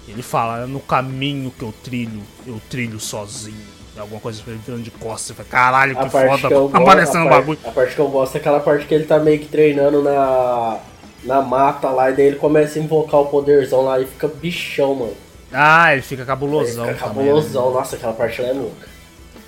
Ele 0.07 0.21
fala, 0.21 0.67
no 0.67 0.79
caminho 0.79 1.51
que 1.51 1.63
eu 1.63 1.73
trilho, 1.83 2.21
eu 2.45 2.61
trilho 2.69 2.99
sozinho. 2.99 3.75
Alguma 3.97 4.19
coisa 4.19 4.41
ele 4.45 4.59
virando 4.65 4.83
de 4.83 4.91
costas, 4.91 5.27
você 5.27 5.33
fala, 5.33 5.47
caralho, 5.49 5.95
que 5.95 6.09
foda, 6.09 6.35
que 6.37 6.41
tá 6.41 6.49
gosto, 6.49 6.75
aparecendo 6.75 7.23
par- 7.29 7.39
bagulho. 7.39 7.59
a 7.65 7.71
parte 7.71 7.95
que 7.95 8.01
eu 8.01 8.07
gosto 8.09 8.35
é 8.35 8.39
aquela 8.39 8.59
parte 8.59 8.85
que 8.85 8.93
ele 8.93 9.05
tá 9.05 9.17
meio 9.19 9.39
que 9.39 9.45
treinando 9.47 10.03
na, 10.03 10.79
na 11.23 11.41
mata 11.41 11.89
lá, 11.89 12.11
e 12.11 12.13
daí 12.13 12.25
ele 12.25 12.35
começa 12.35 12.77
a 12.77 12.81
invocar 12.81 13.21
o 13.21 13.27
poderzão 13.27 13.81
lá 13.85 13.99
e 13.99 14.05
fica 14.05 14.27
bichão, 14.27 14.95
mano. 14.95 15.13
Ah, 15.53 15.93
ele 15.93 16.01
fica 16.01 16.21
Ele 16.23 16.27
cabulosão 16.27 16.85
fica 16.87 16.99
também, 17.07 17.23
né? 17.23 17.29
cabulosão, 17.31 17.71
nossa, 17.71 17.95
aquela 17.95 18.13
parte 18.13 18.41
lá 18.41 18.49
é 18.49 18.53
louca. 18.53 18.95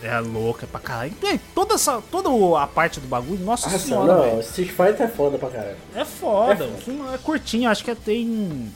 É 0.01 0.19
louco, 0.19 0.59
é 0.63 0.67
pra 0.67 0.79
caralho. 0.79 1.11
E 1.23 1.37
toda, 1.53 1.73
essa, 1.73 2.01
toda 2.09 2.29
a 2.61 2.67
parte 2.67 2.99
do 3.01 3.07
bagulho, 3.07 3.43
nossa 3.43 3.69
Nossa, 3.69 3.85
senhora, 3.85 4.13
não, 4.15 4.21
velho. 4.23 4.39
Street 4.41 4.69
Fighter 4.69 5.01
é 5.01 5.07
foda 5.07 5.37
pra 5.37 5.49
caralho. 5.49 5.75
É 5.93 6.05
foda, 6.05 6.53
É 6.53 6.67
foda. 6.81 7.15
é 7.15 7.17
curtinho, 7.17 7.69
acho 7.69 7.83
que 7.83 7.93
tem. 7.95 8.71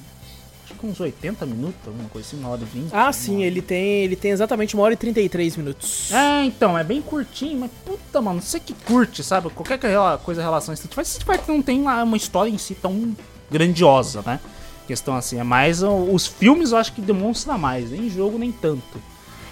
Acho 0.72 0.80
que 0.80 0.88
uns 0.88 1.00
80 1.00 1.46
minutos, 1.46 1.76
alguma 1.86 2.08
coisa 2.10 2.28
assim, 2.28 2.38
uma 2.40 2.50
hora 2.50 2.62
e 2.62 2.66
20. 2.66 2.90
Ah, 2.94 3.12
sim, 3.12 3.36
hora. 3.38 3.46
ele 3.46 3.62
tem, 3.62 4.04
ele 4.04 4.16
tem 4.16 4.32
exatamente 4.32 4.74
uma 4.76 4.84
hora 4.84 4.94
e 4.94 4.98
33 4.98 5.58
minutos. 5.58 6.12
É, 6.12 6.44
então, 6.46 6.78
é 6.78 6.84
bem 6.84 7.02
curtinho, 7.02 7.60
mas 7.60 7.72
puta, 7.86 8.22
mano, 8.22 8.42
você 8.42 8.60
que 8.60 8.74
curte, 8.74 9.24
sabe? 9.24 9.50
Qualquer 9.50 9.78
que 9.78 9.88
rela- 9.88 10.18
coisa 10.18 10.42
em 10.42 10.44
relação 10.44 10.72
a 10.72 10.76
Street 10.76 10.94
Fighter, 10.94 11.12
Street 11.12 11.26
Fighter 11.40 11.56
não 11.56 11.62
tem 11.62 11.84
lá 11.84 12.04
uma 12.04 12.18
história 12.18 12.50
em 12.50 12.58
si 12.58 12.74
tão 12.76 13.16
grandiosa, 13.50 14.22
né? 14.26 14.40
Questão 14.88 15.16
assim, 15.16 15.40
é 15.40 15.44
mais. 15.44 15.82
Os 15.84 16.26
filmes 16.28 16.72
eu 16.72 16.78
acho 16.78 16.94
que 16.94 17.02
demonstra 17.02 17.58
mais, 17.58 17.92
nem 17.92 18.10
jogo 18.10 18.38
nem 18.38 18.52
tanto. 18.52 19.02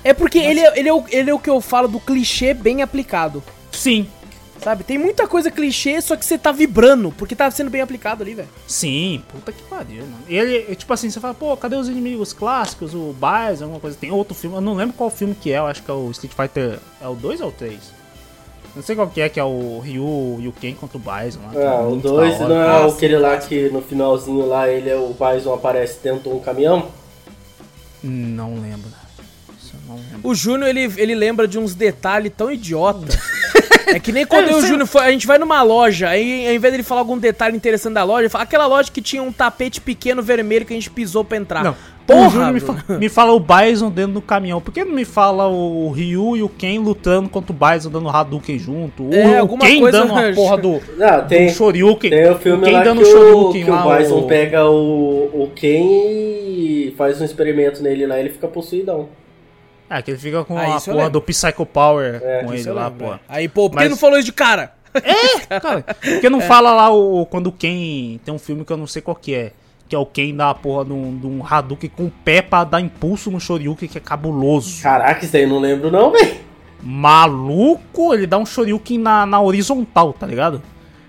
É 0.03 0.13
porque 0.13 0.37
ele, 0.39 0.59
é- 0.61 0.79
ele, 0.79 0.89
é 0.89 0.93
o, 0.93 1.03
ele 1.09 1.29
é 1.29 1.33
o 1.33 1.39
que 1.39 1.49
eu 1.49 1.59
falo 1.61 1.87
do 1.87 1.99
clichê 1.99 2.53
bem 2.53 2.81
aplicado. 2.81 3.43
Sim, 3.71 4.07
Sabe? 4.63 4.83
Tem 4.83 4.97
muita 4.97 5.25
coisa 5.27 5.49
clichê, 5.49 6.01
só 6.01 6.15
que 6.17 6.25
você 6.25 6.37
tá 6.37 6.51
vibrando, 6.51 7.11
porque 7.17 7.33
tá 7.35 7.49
sendo 7.49 7.69
bem 7.69 7.79
aplicado 7.81 8.23
ali, 8.23 8.33
velho. 8.33 8.49
Sim, 8.67 9.23
puta 9.31 9.51
que 9.53 9.61
pariu, 9.63 10.01
mano. 10.03 10.23
E 10.27 10.35
ele, 10.37 10.75
tipo 10.75 10.91
assim, 10.93 11.09
você 11.09 11.19
fala, 11.19 11.33
pô, 11.33 11.55
cadê 11.55 11.75
os 11.77 11.87
inimigos 11.87 12.33
clássicos, 12.33 12.93
o 12.93 13.13
Bison, 13.13 13.63
alguma 13.65 13.79
coisa. 13.79 13.95
Tem 13.99 14.11
outro 14.11 14.33
filme, 14.35 14.57
eu 14.57 14.61
não 14.61 14.73
lembro 14.75 14.93
qual 14.97 15.09
filme 15.09 15.33
que 15.33 15.51
é, 15.51 15.59
eu 15.59 15.65
acho 15.65 15.81
que 15.81 15.89
é 15.89 15.93
o 15.93 16.11
Street 16.11 16.33
Fighter. 16.33 16.79
É 17.01 17.07
o 17.07 17.15
2 17.15 17.39
ou 17.41 17.49
o 17.49 17.51
3? 17.53 17.79
Não 18.75 18.83
sei 18.83 18.95
qual 18.95 19.07
que 19.07 19.19
é, 19.21 19.29
que 19.29 19.39
é 19.39 19.43
o 19.43 19.79
Ryu 19.79 20.37
e 20.41 20.47
o 20.47 20.51
Ken 20.51 20.73
contra 20.73 20.97
o 20.97 20.99
Bison. 20.99 21.39
Lá, 21.47 21.59
é 21.61 21.67
Ah, 21.67 21.75
o 21.81 21.89
muito 21.91 22.07
2 22.07 22.37
da 22.37 22.45
hora. 22.45 22.53
não 22.53 22.61
é 22.61 22.67
Ah, 22.67 22.85
aquele 22.85 23.15
sim, 23.15 23.21
lá 23.21 23.37
que 23.37 23.69
no 23.69 23.81
finalzinho 23.81 24.45
lá 24.45 24.69
ele 24.69 24.89
é 24.89 24.95
o 24.95 25.13
Bison 25.13 25.53
aparece 25.53 25.97
dentro 26.03 26.29
de 26.29 26.35
um 26.35 26.39
caminhão? 26.39 26.87
Não 28.03 28.55
lembro. 28.61 28.89
Isso 29.59 29.73
eu 29.73 29.79
não 29.87 29.95
lembro. 29.95 30.19
O 30.29 30.35
Júnior, 30.35 30.69
ele, 30.69 30.81
ele 30.97 31.15
lembra 31.15 31.47
de 31.47 31.57
uns 31.57 31.73
detalhes 31.73 32.31
tão 32.37 32.51
idiota. 32.51 33.07
É 33.95 33.99
que 33.99 34.11
nem 34.11 34.25
quando 34.25 34.47
É, 34.49 34.53
eu 34.53 34.59
e 34.59 34.63
o 34.63 34.65
Júnior 34.65 34.87
foi- 34.87 35.01
a 35.03 35.11
gente 35.11 35.25
vai 35.27 35.37
numa 35.37 35.61
loja, 35.61 36.09
aí 36.09 36.47
ao 36.47 36.53
invés 36.53 36.71
dele 36.71 36.83
falar 36.83 37.01
algum 37.01 37.17
detalhe 37.17 37.55
interessante 37.55 37.93
da 37.93 38.03
loja, 38.03 38.21
ele 38.21 38.29
fala 38.29 38.43
aquela 38.43 38.65
loja 38.67 38.91
que 38.91 39.01
tinha 39.01 39.21
um 39.23 39.31
tapete 39.31 39.81
pequeno 39.81 40.21
vermelho 40.21 40.65
que 40.65 40.73
a 40.73 40.75
gente 40.75 40.89
pisou 40.89 41.23
pra 41.23 41.37
entrar. 41.37 41.63
Não. 41.63 41.75
Porra, 42.07 42.27
o 42.27 42.29
Júnior 42.31 42.53
me, 42.53 42.59
Bruno. 42.59 42.79
fa- 42.87 42.97
me 42.97 43.07
fala 43.07 43.33
o 43.33 43.39
Bison 43.39 43.91
dentro 43.91 44.13
do 44.13 44.21
caminhão. 44.21 44.59
Por 44.59 44.71
que 44.73 44.83
não 44.83 44.93
me 44.95 45.05
fala 45.05 45.47
o 45.47 45.91
Ryu 45.91 46.37
e 46.37 46.41
o 46.41 46.49
Ken 46.49 46.79
lutando 46.79 47.29
contra 47.29 47.51
o 47.51 47.55
Bison 47.55 47.91
dando 47.91 48.09
Hadouken 48.09 48.57
junto? 48.57 49.03
O, 49.03 49.13
É, 49.13 49.37
o 49.37 49.39
alguma 49.41 49.63
Ken 49.63 49.79
coisa- 49.79 49.99
dando 49.99 50.13
uma 50.13 50.21
porra 50.33 50.57
do, 50.57 50.81
Não, 50.97 51.27
tem, 51.27 51.45
do 51.47 51.53
Shoryuken. 51.53 52.09
tem 52.09 52.31
o 52.31 52.35
filme 52.39 52.65
Ken 52.65 52.71
lá 52.71 52.83
dando 52.83 53.03
que, 53.03 53.07
o, 53.07 53.11
Shoryuken 53.11 53.63
que 53.63 53.69
o 53.69 53.73
lá, 53.75 53.97
Bison 53.97 54.17
o- 54.21 54.27
pega 54.27 54.65
o, 54.67 55.43
o 55.43 55.51
Ken 55.55 55.83
e 55.83 56.93
faz 56.97 57.21
um 57.21 57.25
experimento 57.25 57.83
nele 57.83 58.07
lá 58.07 58.17
e 58.17 58.21
ele 58.21 58.29
fica 58.29 58.47
possuidão. 58.47 59.07
É, 59.89 60.01
que 60.01 60.11
ele 60.11 60.17
fica 60.19 60.43
com 60.43 60.57
Ah, 60.57 60.75
a 60.77 60.81
porra 60.81 61.09
do 61.09 61.19
Psycho 61.21 61.65
Power 61.65 62.21
É, 62.23 62.43
com 62.43 62.53
ele 62.53 62.71
lá, 62.71 62.91
pô. 62.91 63.13
é. 63.13 63.19
Aí, 63.27 63.47
pô, 63.47 63.69
por 63.69 63.77
que 63.77 63.83
Mas- 63.83 63.89
não 63.89 63.97
falou 63.97 64.17
isso 64.17 64.25
de 64.27 64.31
cara? 64.33 64.73
Cara, 65.61 65.81
por 65.83 66.19
que 66.21 66.29
não 66.29 66.41
fala 66.41 66.73
lá 66.73 66.89
o, 66.91 67.25
quando 67.25 67.47
o 67.47 67.51
Ken. 67.51 68.19
Tem 68.23 68.33
um 68.33 68.39
filme 68.39 68.63
que 68.65 68.71
eu 68.73 68.77
não 68.77 68.87
sei 68.87 69.01
qual 69.01 69.15
que 69.15 69.33
é. 69.33 69.51
Que 69.87 69.95
é 69.95 69.99
o 69.99 70.05
Ken 70.05 70.35
dá 70.35 70.51
a 70.51 70.53
porra 70.55 70.85
de 70.85 70.93
um, 70.93 71.17
de 71.17 71.25
um 71.25 71.41
Hadouken 71.43 71.89
com 71.89 72.05
o 72.05 72.11
pé 72.23 72.41
pra 72.43 72.63
dar 72.63 72.79
impulso 72.81 73.31
no 73.31 73.39
Shoryuken, 73.39 73.89
que 73.89 73.97
é 73.97 74.01
cabuloso. 74.01 74.83
Caraca, 74.83 75.25
isso 75.25 75.35
aí 75.35 75.43
eu 75.43 75.49
não 75.49 75.59
lembro 75.59 75.89
não, 75.91 76.11
velho. 76.11 76.37
Maluco, 76.81 78.13
ele 78.13 78.27
dá 78.27 78.37
um 78.37 78.45
Shoryuken 78.45 78.99
na, 78.99 79.25
na 79.25 79.41
horizontal, 79.41 80.13
tá 80.13 80.27
ligado? 80.27 80.61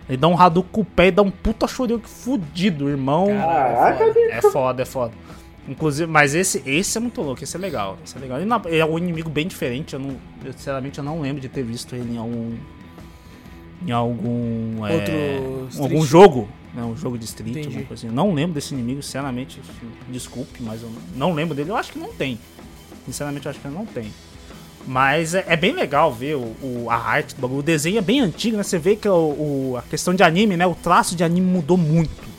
Ele 0.08 0.16
dá 0.16 0.26
um 0.28 0.38
Hadouken 0.40 0.70
com 0.72 0.80
o 0.80 0.84
pé 0.84 1.06
e 1.08 1.10
dá 1.10 1.22
um 1.22 1.30
puta 1.30 1.68
Shoryuken 1.68 2.08
fudido, 2.08 2.88
irmão. 2.88 3.26
Caraca, 3.28 4.06
bicho. 4.06 4.18
É 4.30 4.40
foda, 4.42 4.82
é 4.82 4.84
foda. 4.84 5.12
Inclusive, 5.68 6.10
mas 6.10 6.34
esse, 6.34 6.62
esse 6.66 6.96
é 6.98 7.00
muito 7.00 7.20
louco, 7.20 7.44
esse 7.44 7.56
é 7.56 7.60
legal. 7.60 7.98
Esse 8.04 8.16
é 8.16 8.20
legal. 8.20 8.38
Ele 8.38 8.46
não- 8.46 8.60
é 8.66 8.84
um 8.84 8.98
inimigo 8.98 9.30
bem 9.30 9.46
diferente. 9.46 9.94
Eu 9.94 10.00
não, 10.00 10.16
eu, 10.44 10.52
sinceramente, 10.52 10.98
eu 10.98 11.04
não 11.04 11.20
lembro 11.20 11.40
de 11.40 11.48
ter 11.48 11.62
visto 11.62 11.94
ele 11.94 12.14
em 12.14 12.18
algum. 12.18 12.54
Em 13.86 13.92
algum. 13.92 14.86
é, 14.86 14.92
Outro 14.94 15.82
algum 15.82 15.94
Street? 15.98 16.02
jogo. 16.10 16.48
Né, 16.74 16.82
um 16.84 16.96
jogo 16.96 17.18
de 17.18 17.24
street, 17.24 17.50
Entendi. 17.50 17.66
alguma 17.68 17.84
coisa 17.86 18.00
assim. 18.00 18.06
Eu 18.08 18.12
não 18.14 18.32
lembro 18.32 18.54
desse 18.54 18.72
inimigo, 18.74 19.02
sinceramente. 19.02 19.60
Desculpe, 20.08 20.62
mas 20.62 20.82
eu 20.82 20.90
não 21.16 21.32
lembro 21.34 21.54
dele. 21.54 21.70
Eu 21.70 21.76
acho 21.76 21.92
que 21.92 21.98
não 21.98 22.12
tem. 22.12 22.38
Sinceramente, 23.06 23.46
eu 23.46 23.50
acho 23.50 23.58
que 23.60 23.68
não 23.68 23.84
tem. 23.86 24.10
Mas 24.86 25.34
é, 25.34 25.44
é 25.48 25.56
bem 25.56 25.72
legal 25.72 26.12
ver 26.12 26.36
o, 26.36 26.54
o- 26.62 26.86
a 26.88 26.96
arte 26.96 27.34
do 27.34 27.40
bagulho. 27.42 27.60
O 27.60 27.62
desenho 27.62 27.98
é 27.98 28.00
bem 28.00 28.20
antigo, 28.20 28.56
né? 28.56 28.62
Você 28.62 28.78
vê 28.78 28.94
que 28.96 29.08
o, 29.08 29.12
o- 29.72 29.74
a 29.78 29.82
questão 29.82 30.14
de 30.14 30.22
anime, 30.22 30.56
né? 30.56 30.66
O 30.66 30.74
traço 30.74 31.14
de 31.16 31.24
anime 31.24 31.46
mudou 31.46 31.76
muito. 31.76 32.29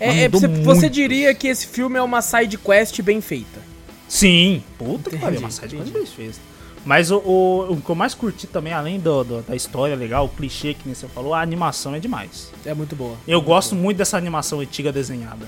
É, 0.00 0.22
é, 0.24 0.28
você, 0.28 0.48
você 0.48 0.80
muito. 0.82 0.90
diria 0.90 1.34
que 1.34 1.46
esse 1.46 1.66
filme 1.66 1.96
é 1.98 2.02
uma 2.02 2.22
side 2.22 2.56
quest 2.58 3.00
bem 3.02 3.20
feita. 3.20 3.60
Sim, 4.08 4.62
puta 4.78 5.10
que 5.10 5.18
pariu, 5.18 5.38
uma 5.40 5.50
side 5.50 5.76
quest 5.76 5.92
bem 5.92 6.06
feita. 6.06 6.38
Mas 6.84 7.10
o, 7.10 7.18
o, 7.18 7.72
o 7.74 7.80
que 7.80 7.90
eu 7.90 7.94
mais 7.94 8.14
curti 8.14 8.46
também, 8.46 8.72
além 8.72 8.98
do, 8.98 9.22
do- 9.22 9.42
da 9.42 9.54
história 9.54 9.94
legal, 9.94 10.24
o 10.24 10.28
clichê 10.30 10.72
que 10.74 10.88
você 10.88 11.06
falou, 11.06 11.34
a 11.34 11.42
animação 11.42 11.94
é 11.94 12.00
demais. 12.00 12.50
É 12.64 12.72
muito 12.72 12.96
boa. 12.96 13.16
Eu 13.28 13.40
gosto 13.42 13.74
muito 13.74 13.98
dessa 13.98 14.16
animação 14.16 14.60
antiga 14.60 14.90
desenhada. 14.90 15.46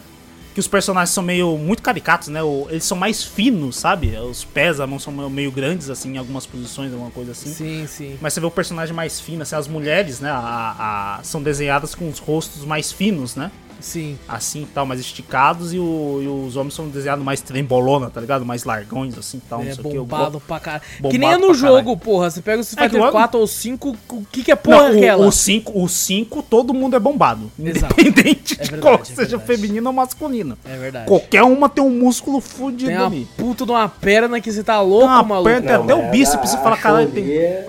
Que 0.53 0.61
os 0.61 0.69
personagens 0.69 1.15
são 1.15 1.23
meio 1.23 1.57
muito 1.57 1.83
caricatos, 1.83 2.29
né? 2.29 2.43
O- 2.43 2.67
Eles 2.69 2.85
são 2.85 2.99
mais 2.99 3.25
finos, 3.25 3.77
sabe? 3.77 4.15
Os 4.19 4.45
pés, 4.45 4.79
a 4.81 4.87
mão 4.87 4.99
são 4.99 5.11
meio- 5.11 5.31
meio 5.31 5.51
grandes, 5.51 5.89
assim, 5.89 6.13
em 6.13 6.19
algumas 6.19 6.45
posições, 6.45 6.93
alguma 6.93 7.11
coisa 7.11 7.33
assim. 7.33 7.51
Sim, 7.51 7.87
sim. 7.89 8.19
Mas 8.21 8.35
você 8.35 8.41
vê 8.41 8.45
o 8.47 8.51
personagem 8.51 8.95
mais 8.95 9.19
fino, 9.19 9.41
assim, 9.43 9.57
as 9.57 9.67
mulheres, 9.67 10.21
né? 10.21 10.31
a- 10.31 11.17
a- 11.19 11.25
são 11.25 11.43
desenhadas 11.43 11.95
com 11.95 12.07
os 12.11 12.19
rostos 12.19 12.67
mais 12.67 12.93
finos, 12.93 13.35
né? 13.35 13.51
Sim. 13.83 14.19
Assim 14.29 14.63
e 14.63 14.67
tal, 14.67 14.87
mais 14.87 15.01
esticados, 15.01 15.75
e, 15.75 15.79
o- 15.79 16.21
e 16.23 16.29
os 16.29 16.57
homens 16.57 16.73
são 16.75 16.89
desenhados 16.89 17.23
mais 17.25 17.41
trembolona, 17.41 18.09
tá 18.09 18.21
ligado? 18.21 18.45
Mais 18.47 18.65
largões, 18.65 19.19
assim 19.19 19.39
e 19.39 19.41
tal. 19.41 19.59
não 19.63 19.69
é 19.69 19.75
sei 19.75 19.85
o 19.85 19.91
que. 19.91 19.97
Eu 19.97 20.05
bombado 20.05 20.41
pra 20.41 20.61
caralho. 20.61 20.83
Que 20.83 21.03
Bombado 21.03 21.19
nem 21.19 21.33
é 21.33 21.37
no 21.37 21.53
jogo, 21.53 21.97
porra. 21.97 22.31
Você 22.31 22.41
pega 22.41 22.59
o 22.59 22.61
Street 22.63 22.79
É 22.81 22.89
Fighter 22.89 23.01
logo- 23.01 23.13
4 23.13 23.41
ou 23.41 23.47
5, 23.47 23.97
o 24.09 24.25
que, 24.31 24.45
que 24.45 24.53
é 24.53 24.57
porra 24.57 24.89
Não, 24.91 24.97
aquela? 24.97 25.25
o, 25.25 25.29
o 25.29 25.33
5, 25.33 25.83
o 25.83 25.89
5, 25.89 26.43
todo 26.43 26.73
mundo 26.73 26.95
é 26.97 27.01
bombado. 27.01 27.51
Exato. 27.59 28.01
Independente 28.01 28.55
É 28.59 28.63
de 28.65 28.71
verdade, 28.71 28.81
qual 28.83 28.95
é 29.03 29.05
seja 29.05 29.39
feminino 29.39 29.87
ou 29.89 29.93
masculino. 29.93 30.57
É 30.65 30.77
verdade. 30.77 31.07
Qualquer 31.07 31.43
uma 31.43 31.69
tem 31.69 31.83
um 31.83 31.91
músculo 31.91 32.41
fudido 32.41 32.87
Tem 32.91 32.97
ali. 32.97 33.29
puta 33.37 33.67
de 33.67 33.73
uma 33.73 33.89
perna 33.89 34.41
que 34.41 34.53
você 34.53 34.63
tá 34.63 34.81
louco, 34.81 35.07
Tem 35.09 35.15
uma 35.17 35.23
maluco. 35.25 35.51
perna- 35.51 35.67
Tem 35.67 35.77
até 35.77 35.95
o 35.95 36.03
mas 36.03 36.11
bíceps 36.13 36.55
e 36.55 36.57
fala, 36.59 36.77
caralho, 36.77 37.11
tem- 37.11 37.25
é- 37.33 37.69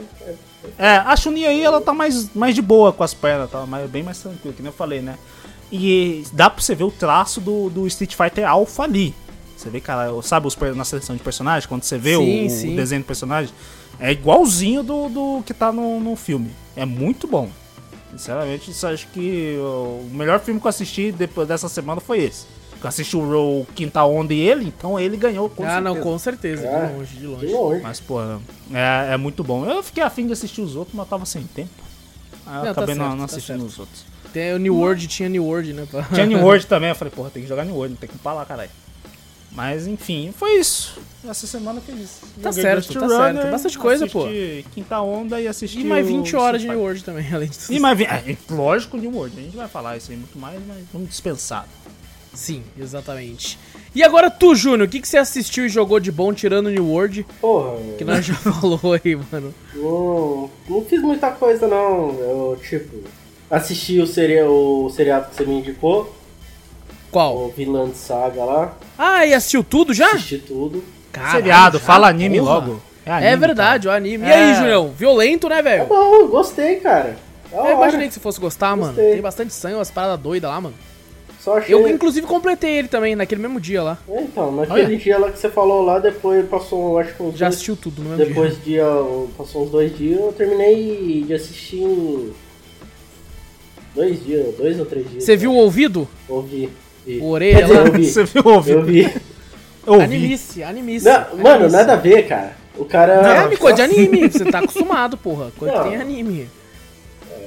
É, 0.77 0.95
a 0.98 1.15
Chun-Li 1.15 1.45
aí, 1.45 1.61
ela 1.64 1.80
tá 1.81 1.94
mais, 1.94 2.34
mais 2.34 2.56
de 2.56 2.61
boa 2.61 2.91
com 2.91 3.03
as 3.03 3.14
pernas, 3.14 3.49
tá 3.52 3.65
mais, 3.65 3.90
bem 3.90 4.02
mais 4.02 4.18
tranquila, 4.19 4.53
que 4.53 4.61
nem 4.61 4.72
eu 4.72 4.76
falei, 4.76 5.02
né? 5.02 5.15
E 5.76 6.24
dá 6.32 6.52
pra 6.52 6.62
você 6.62 6.76
ver 6.76 6.84
o 6.84 6.91
traço 6.91 7.41
do, 7.41 7.68
do 7.68 7.88
Street 7.88 8.14
Fighter 8.14 8.48
Alpha 8.48 8.84
ali. 8.84 9.12
Você 9.58 9.72
vê, 9.72 9.82
cara, 9.82 10.12
sabe 10.22 10.45
os, 10.45 10.56
na 10.76 10.86
seleção 10.86 11.16
de 11.16 11.24
personagens, 11.24 11.66
quando 11.66 11.82
você 11.82 11.98
vê 11.98 12.16
Sim, 12.16 12.45
o, 12.45 12.50
sim. 12.52 12.74
o 12.74 12.76
desenho 12.76 13.02
do 13.02 13.06
personagem, 13.08 13.52
é 14.00 14.12
igualzinho 14.12 14.84
do, 14.84 15.10
do 15.10 15.44
que 15.44 15.52
tá 15.52 15.72
no, 15.72 16.00
no 16.00 16.16
filme. 16.16 16.52
É 16.76 16.86
muito 16.86 17.28
bom. 17.28 17.50
Sinceramente, 18.12 18.70
isso 18.70 18.86
eu 18.86 18.94
acho 18.94 19.08
que 19.08 19.58
o 19.58 20.10
melhor 20.12 20.40
filme 20.40 20.60
que 20.60 20.68
eu 20.68 20.70
assisti 20.70 21.12
depois 21.12 21.48
dessa 21.48 21.68
semana 21.68 22.00
foi 22.00 22.20
esse. 22.20 22.45
Eu 22.80 22.88
assisti 22.88 23.18
o, 23.18 23.66
Quinta 23.74 24.04
Onda 24.04 24.32
e 24.32 24.41
ele, 24.41 24.66
então 24.68 25.00
ele 25.00 25.18
ganhou 25.18 25.50
com 25.50 25.64
ah, 25.64 25.82
não, 25.82 25.94
certeza. 25.94 26.04
com 26.04 26.20
certeza. 26.20 26.68
É. 26.68 26.86
De 26.86 26.94
longe, 26.94 27.16
de 27.16 27.48
De 27.48 27.54
longe. 27.54 27.82
Mas, 27.82 28.00
pô, 28.00 28.22
é, 28.22 29.14
é 29.14 29.18
muito 29.18 29.44
bom. 29.44 29.66
Eu 29.66 29.82
fiquei 29.82 30.04
afim 30.04 30.28
de 30.28 30.34
assistir 30.34 30.62
os 30.62 30.76
outros, 30.76 30.95
mas 30.95 31.06
eu 31.06 31.10
tava 31.10 31.26
sem 31.26 31.41
tempo. 31.44 31.72
Aí 32.45 32.58
eu 32.58 32.58
Não, 32.58 32.64
tá 32.66 32.72
acabei 32.72 32.94
não, 32.94 33.06
certo, 33.06 33.18
não 33.18 33.26
tá 33.26 33.34
assistindo 33.34 33.60
certo. 33.60 33.72
os 33.72 33.80
outros. 33.80 34.12
Tem 34.34 34.54
o 34.54 34.58
New 34.58 34.76
World, 34.76 35.08
tinha 35.08 35.30
New 35.30 35.46
World, 35.46 35.74
né? 35.74 35.88
pá? 35.90 36.08
Tinha 36.12 36.26
New 36.26 36.42
World 36.42 36.66
também, 36.68 36.90
eu 36.90 36.96
falei, 36.96 37.14
porra, 37.16 37.30
tem 37.30 37.44
que 37.44 37.48
jogar 37.48 37.64
New 37.64 37.76
World, 37.76 37.94
não 37.94 38.00
tem 38.00 38.10
que 38.10 38.16
lá, 38.26 38.44
caralho. 38.46 38.72
Mas, 39.52 39.86
enfim, 39.86 40.34
foi 40.36 40.56
isso. 40.56 41.00
Essa 41.30 41.46
semana 41.46 41.80
eu 41.80 41.84
fiz 41.84 42.06
isso. 42.06 42.22
Tá 42.42 42.50
Joguei 42.50 42.64
certo, 42.64 42.94
tá 43.00 43.08
certo. 43.08 43.42
Tem 43.42 43.52
bastante 43.52 43.78
coisa, 43.78 44.08
pô. 44.08 44.26
Quinta 44.74 45.00
Onda 45.00 45.40
e 45.40 45.48
assisti 45.48 45.82
E 45.82 45.84
mais 45.84 46.06
o 46.06 46.10
20 46.10 46.36
horas 46.36 46.62
de 46.62 46.68
New 46.68 46.80
World 46.80 47.04
também, 47.04 47.26
além 47.32 47.50
disso. 47.50 47.72
E 47.72 47.80
mais 47.80 47.96
20... 47.96 48.08
é, 48.10 48.38
lógico, 48.50 48.98
New 48.98 49.12
World. 49.12 49.40
A 49.40 49.44
gente 49.44 49.56
vai 49.56 49.68
falar 49.68 49.96
isso 49.98 50.10
aí 50.10 50.18
muito 50.18 50.38
mais, 50.40 50.60
mas 50.68 50.84
vamos 50.92 51.08
dispensar. 51.10 51.68
Sim, 52.34 52.64
exatamente. 52.80 53.60
E 53.94 54.02
agora 54.02 54.32
tu, 54.32 54.56
Júnior, 54.56 54.88
o 54.88 54.90
que, 54.90 55.00
que 55.00 55.08
você 55.08 55.18
assistiu 55.18 55.68
e 55.68 55.70
jogou 55.70 56.00
de 56.00 56.12
bom 56.12 56.34
tirando 56.34 56.72
New 56.72 56.88
World? 56.88 57.24
Porra, 57.40 57.78
Que 57.96 58.04
nós 58.04 58.26
já 58.26 58.34
falou 58.42 58.80
aí, 58.94 59.16
mano. 59.16 59.54
não, 59.76 60.50
não 60.68 60.84
fiz 60.84 61.00
muita 61.04 61.30
coisa 61.30 61.68
não. 61.68 62.10
Eu, 62.20 62.60
tipo, 62.68 63.04
assisti 63.56 64.00
o, 64.00 64.08
seri 64.08 64.42
o 64.42 64.90
seriado 64.90 65.30
que 65.30 65.36
você 65.36 65.46
me 65.46 65.56
indicou, 65.60 66.14
Qual? 67.12 67.36
o 67.38 67.50
Vinland 67.56 67.96
Saga 67.96 68.44
lá, 68.44 68.74
Ah, 68.98 69.26
e 69.26 69.34
assistiu 69.34 69.64
tudo 69.64 69.94
já? 69.94 70.08
assisti 70.12 70.40
tudo. 70.40 70.84
Caralho, 71.12 71.36
Seriado, 71.38 71.78
já? 71.78 71.84
fala 71.86 72.08
anime 72.10 72.40
Porra. 72.40 72.54
logo. 72.56 72.82
É 73.06 73.12
anime, 73.12 73.38
verdade, 73.38 73.88
o 73.88 73.92
anime. 73.92 74.26
E 74.26 74.30
É. 74.32 74.34
aí, 74.34 74.56
Julião? 74.56 74.90
Violento, 74.98 75.48
né, 75.50 75.60
É 75.60 75.62
velho? 75.62 75.86
bom, 75.86 76.16
eu 76.16 76.28
gostei, 76.30 76.78
cara. 76.78 77.18
Da 77.52 77.58
Eu 77.58 77.64
hora. 77.64 77.74
imaginei 77.74 78.08
que 78.08 78.14
você 78.16 78.20
fosse 78.20 78.40
gostar, 78.40 78.76
mano. 78.76 78.94
Gostei. 78.94 79.12
Tem 79.14 79.22
bastante 79.22 79.54
sangue, 79.54 79.76
umas 79.76 79.92
paradas 79.92 80.20
doidas 80.20 80.50
lá, 80.50 80.60
mano. 80.60 80.74
Só 81.40 81.58
achei... 81.58 81.76
Eu, 81.76 81.88
inclusive, 81.88 82.26
completei 82.26 82.80
ele 82.80 82.88
também, 82.88 83.16
naquele 83.16 83.42
mesmo 83.42 83.60
dia 83.60 83.84
lá. 83.84 83.98
É, 84.10 84.22
Então, 84.22 84.50
naquele 84.54 84.86
Olha. 84.86 84.98
dia 84.98 85.20
lá 85.20 85.30
que 85.30 85.38
você 85.38 85.50
falou 85.50 85.84
lá, 85.84 86.00
depois 86.00 86.48
passou, 86.48 86.98
acho 86.98 87.14
que 87.14 87.22
uns 87.22 87.38
Já 87.38 87.46
dois... 87.48 87.56
assistiu 87.56 87.76
tudo 87.76 88.02
no 88.02 88.10
mesmo 88.12 88.26
dia. 88.26 88.34
Depois 88.34 88.64
de 88.64 88.80
uh, 88.80 89.30
passou 89.38 89.66
uns 89.66 89.70
dois 89.70 89.96
dias, 89.96 90.20
eu 90.20 90.32
terminei 90.34 91.24
de 91.28 91.34
assistir 91.34 91.82
em 91.82 92.34
dois 93.95 94.24
dias, 94.24 94.56
dois 94.56 94.80
ou 94.80 94.86
três 94.86 95.10
dias. 95.10 95.24
Você 95.24 95.36
viu 95.36 95.52
o 95.52 95.56
ouvido? 95.56 96.07
Ouvi. 96.28 96.70
vi. 97.06 97.20
O 97.20 97.30
orelha 97.30 97.68
lá? 97.68 97.84
Você 97.98 98.24
viu, 98.24 98.41
ouviu? 98.45 98.80
Eu 98.80 98.86
vi. 98.86 99.02
Eu 99.86 99.94
ouvi. 99.94 100.03
Animice, 100.06 100.64
animice. 100.64 101.06
Não, 101.06 101.38
mano, 101.38 101.48
animice. 101.49 101.76
nada 101.76 101.94
a 101.94 101.98
ver, 101.98 102.28
cara. 102.28 102.56
O 102.78 102.86
cara. 102.86 103.48
É, 103.52 103.56
coisa 103.57 103.76
de 103.76 103.82
anime, 103.84 104.28
você 104.32 104.45
tá 104.45 104.60
acostumado, 104.60 105.18
porra. 105.18 105.52
Coisa 105.57 105.74
que 105.76 105.80
Não. 105.84 105.90
tem 105.90 105.99
anime. 106.02 106.49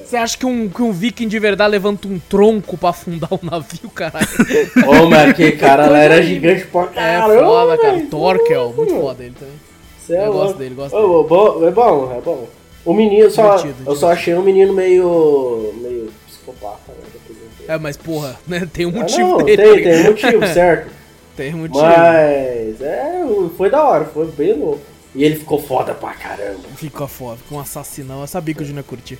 Você 0.05 0.15
acha 0.15 0.37
que 0.37 0.45
um, 0.45 0.69
que 0.69 0.81
um 0.81 0.93
viking 0.93 1.27
de 1.27 1.37
verdade 1.37 1.69
levanta 1.69 2.07
um 2.07 2.17
tronco 2.17 2.77
pra 2.77 2.91
afundar 2.91 3.29
um 3.33 3.39
navio, 3.45 3.89
caralho? 3.93 4.25
Ô, 4.87 5.09
mas 5.09 5.31
aquele 5.31 5.51
cara 5.57 5.87
lá 5.89 5.99
era 5.99 6.21
gigante 6.21 6.65
pra 6.67 6.83
É 6.83 6.85
caramba. 7.19 7.43
foda, 7.43 7.77
cara. 7.77 8.01
Torkel, 8.09 8.73
muito 8.77 8.91
Mano, 8.93 9.01
foda 9.05 9.23
ele 9.25 9.33
também. 9.37 9.53
cê 10.05 10.13
é 10.15 10.21
Eu 10.27 10.31
gosto 10.31 10.43
louco. 10.45 10.59
dele, 10.59 10.75
gosto 10.75 10.95
Ô, 10.95 11.23
bom, 11.25 11.67
é 11.67 11.71
bom, 11.71 12.15
é 12.17 12.21
bom. 12.21 12.47
O 12.85 12.93
menino 12.93 13.29
só. 13.29 13.57
Divertido, 13.57 13.83
Eu 13.91 13.95
só 13.97 14.09
achei 14.13 14.33
um 14.33 14.41
menino 14.43 14.71
meio. 14.71 15.73
meio 15.81 16.09
psicopata, 16.51 16.91
né? 16.91 17.03
um. 17.67 17.71
É, 17.73 17.77
mas 17.77 17.97
porra, 17.97 18.39
né? 18.47 18.67
Tem 18.71 18.85
um 18.85 18.89
Ah, 18.89 18.93
motivo 18.93 19.37
não, 19.37 19.37
dele. 19.45 19.57
tem, 19.61 19.73
tem 19.83 19.83
ligado? 19.97 20.05
motivo, 20.11 20.47
certo? 20.53 20.91
Tem 21.35 21.53
motivo. 21.53 21.79
Mas 21.83 22.81
é, 22.81 23.23
foi 23.55 23.69
da 23.69 23.83
hora, 23.83 24.05
foi 24.05 24.25
bem 24.27 24.53
louco. 24.53 24.81
E 25.15 25.23
ele 25.23 25.35
ficou 25.35 25.59
foda 25.61 25.93
pra 25.93 26.13
caramba. 26.13 26.59
Fica 26.75 27.07
foda, 27.07 27.37
fica 27.37 27.55
um 27.55 27.59
assassinão. 27.59 28.21
Eu 28.21 28.27
sabia 28.27 28.53
que 28.53 28.61
o 28.61 28.65
Júnior 28.65 28.83
ia 28.83 28.89
curtir. 28.89 29.17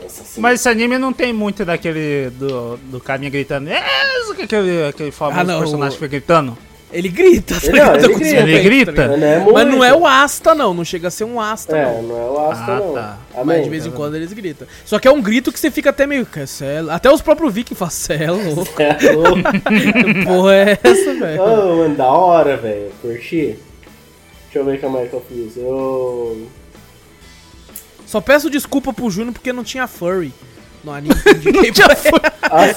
Nossa 0.00 0.22
senhora. 0.24 0.40
Mas 0.42 0.60
esse 0.60 0.68
anime 0.68 0.96
não 0.98 1.12
tem 1.12 1.32
muito 1.32 1.64
daquele 1.64 2.30
do, 2.30 2.76
do 2.76 3.00
carinha 3.00 3.30
gritando. 3.30 3.68
É 3.68 3.82
isso 4.20 4.34
que 4.34 4.42
aquele, 4.42 4.86
aquele 4.86 5.10
famoso 5.10 5.40
Ah, 5.40 5.44
não, 5.44 5.58
personagem 5.58 5.90
o- 5.90 6.00
fica 6.00 6.08
gritando. 6.08 6.56
Ele 6.92 7.08
grita, 7.08 7.54
tá 7.54 7.66
Não, 7.66 7.72
ligado? 7.72 7.96
ele 7.98 8.08
Com 8.08 8.12
os 8.14 8.18
grita. 8.18 8.40
Ele 8.42 8.60
grita? 8.62 8.92
tá 8.92 9.06
ligado? 9.06 9.20
Mas 9.20 9.20
não 9.20 9.50
é 9.50 9.52
Mas 9.52 9.66
não 9.74 9.84
é 9.84 9.94
o 9.94 10.06
Asta, 10.06 10.54
não. 10.54 10.74
Não 10.74 10.84
chega 10.84 11.06
a 11.08 11.10
ser 11.10 11.24
um 11.24 11.40
Asta, 11.40 11.76
É, 11.76 11.84
não. 11.84 12.02
não 12.02 12.16
é 12.16 12.30
o 12.30 12.50
Asta, 12.50 12.72
Ah, 12.72 12.80
não. 12.80 12.92
tá. 12.94 13.18
Mas 13.32 13.38
Amém. 13.42 13.62
de 13.62 13.70
vez 13.70 13.86
em 13.86 13.90
quando 13.92 14.16
eles 14.16 14.32
gritam. 14.32 14.66
Só 14.84 14.98
que 14.98 15.06
é 15.06 15.10
um 15.12 15.22
grito 15.22 15.52
que 15.52 15.60
você 15.60 15.70
fica 15.70 15.90
até 15.90 16.04
meio. 16.06 16.26
"Cê- 16.48 16.64
Até 16.90 17.10
os 17.12 17.22
próprios 17.22 17.54
Viking 17.54 17.74
falam, 17.76 17.92
cê 17.92 18.14
é 18.14 18.30
louco. 18.30 18.74
É 18.80 19.12
louco. 19.12 19.42
Que 19.68 20.24
porra 20.24 20.54
é 20.54 20.78
essa, 20.82 21.14
velho? 21.14 21.42
Ô, 21.42 21.76
mano, 21.76 21.94
da 21.96 22.08
hora, 22.08 22.56
velho. 22.56 22.90
Curti. 23.00 23.56
Deixa 24.44 24.58
eu 24.58 24.64
ver 24.64 24.76
o 24.76 24.80
que 24.80 24.86
mais 24.88 25.08
que 25.08 25.14
eu 25.14 25.24
fiz. 25.28 25.56
Eu. 25.56 26.48
Só 28.04 28.20
peço 28.20 28.50
desculpa 28.50 28.92
pro 28.92 29.08
Júnior 29.10 29.32
porque 29.32 29.52
não 29.52 29.62
tinha 29.62 29.86
furry 29.86 30.32
no 30.84 30.92
anime 30.92 31.14
que 31.14 31.30
indiquei 31.50 31.72
pra 31.84 31.94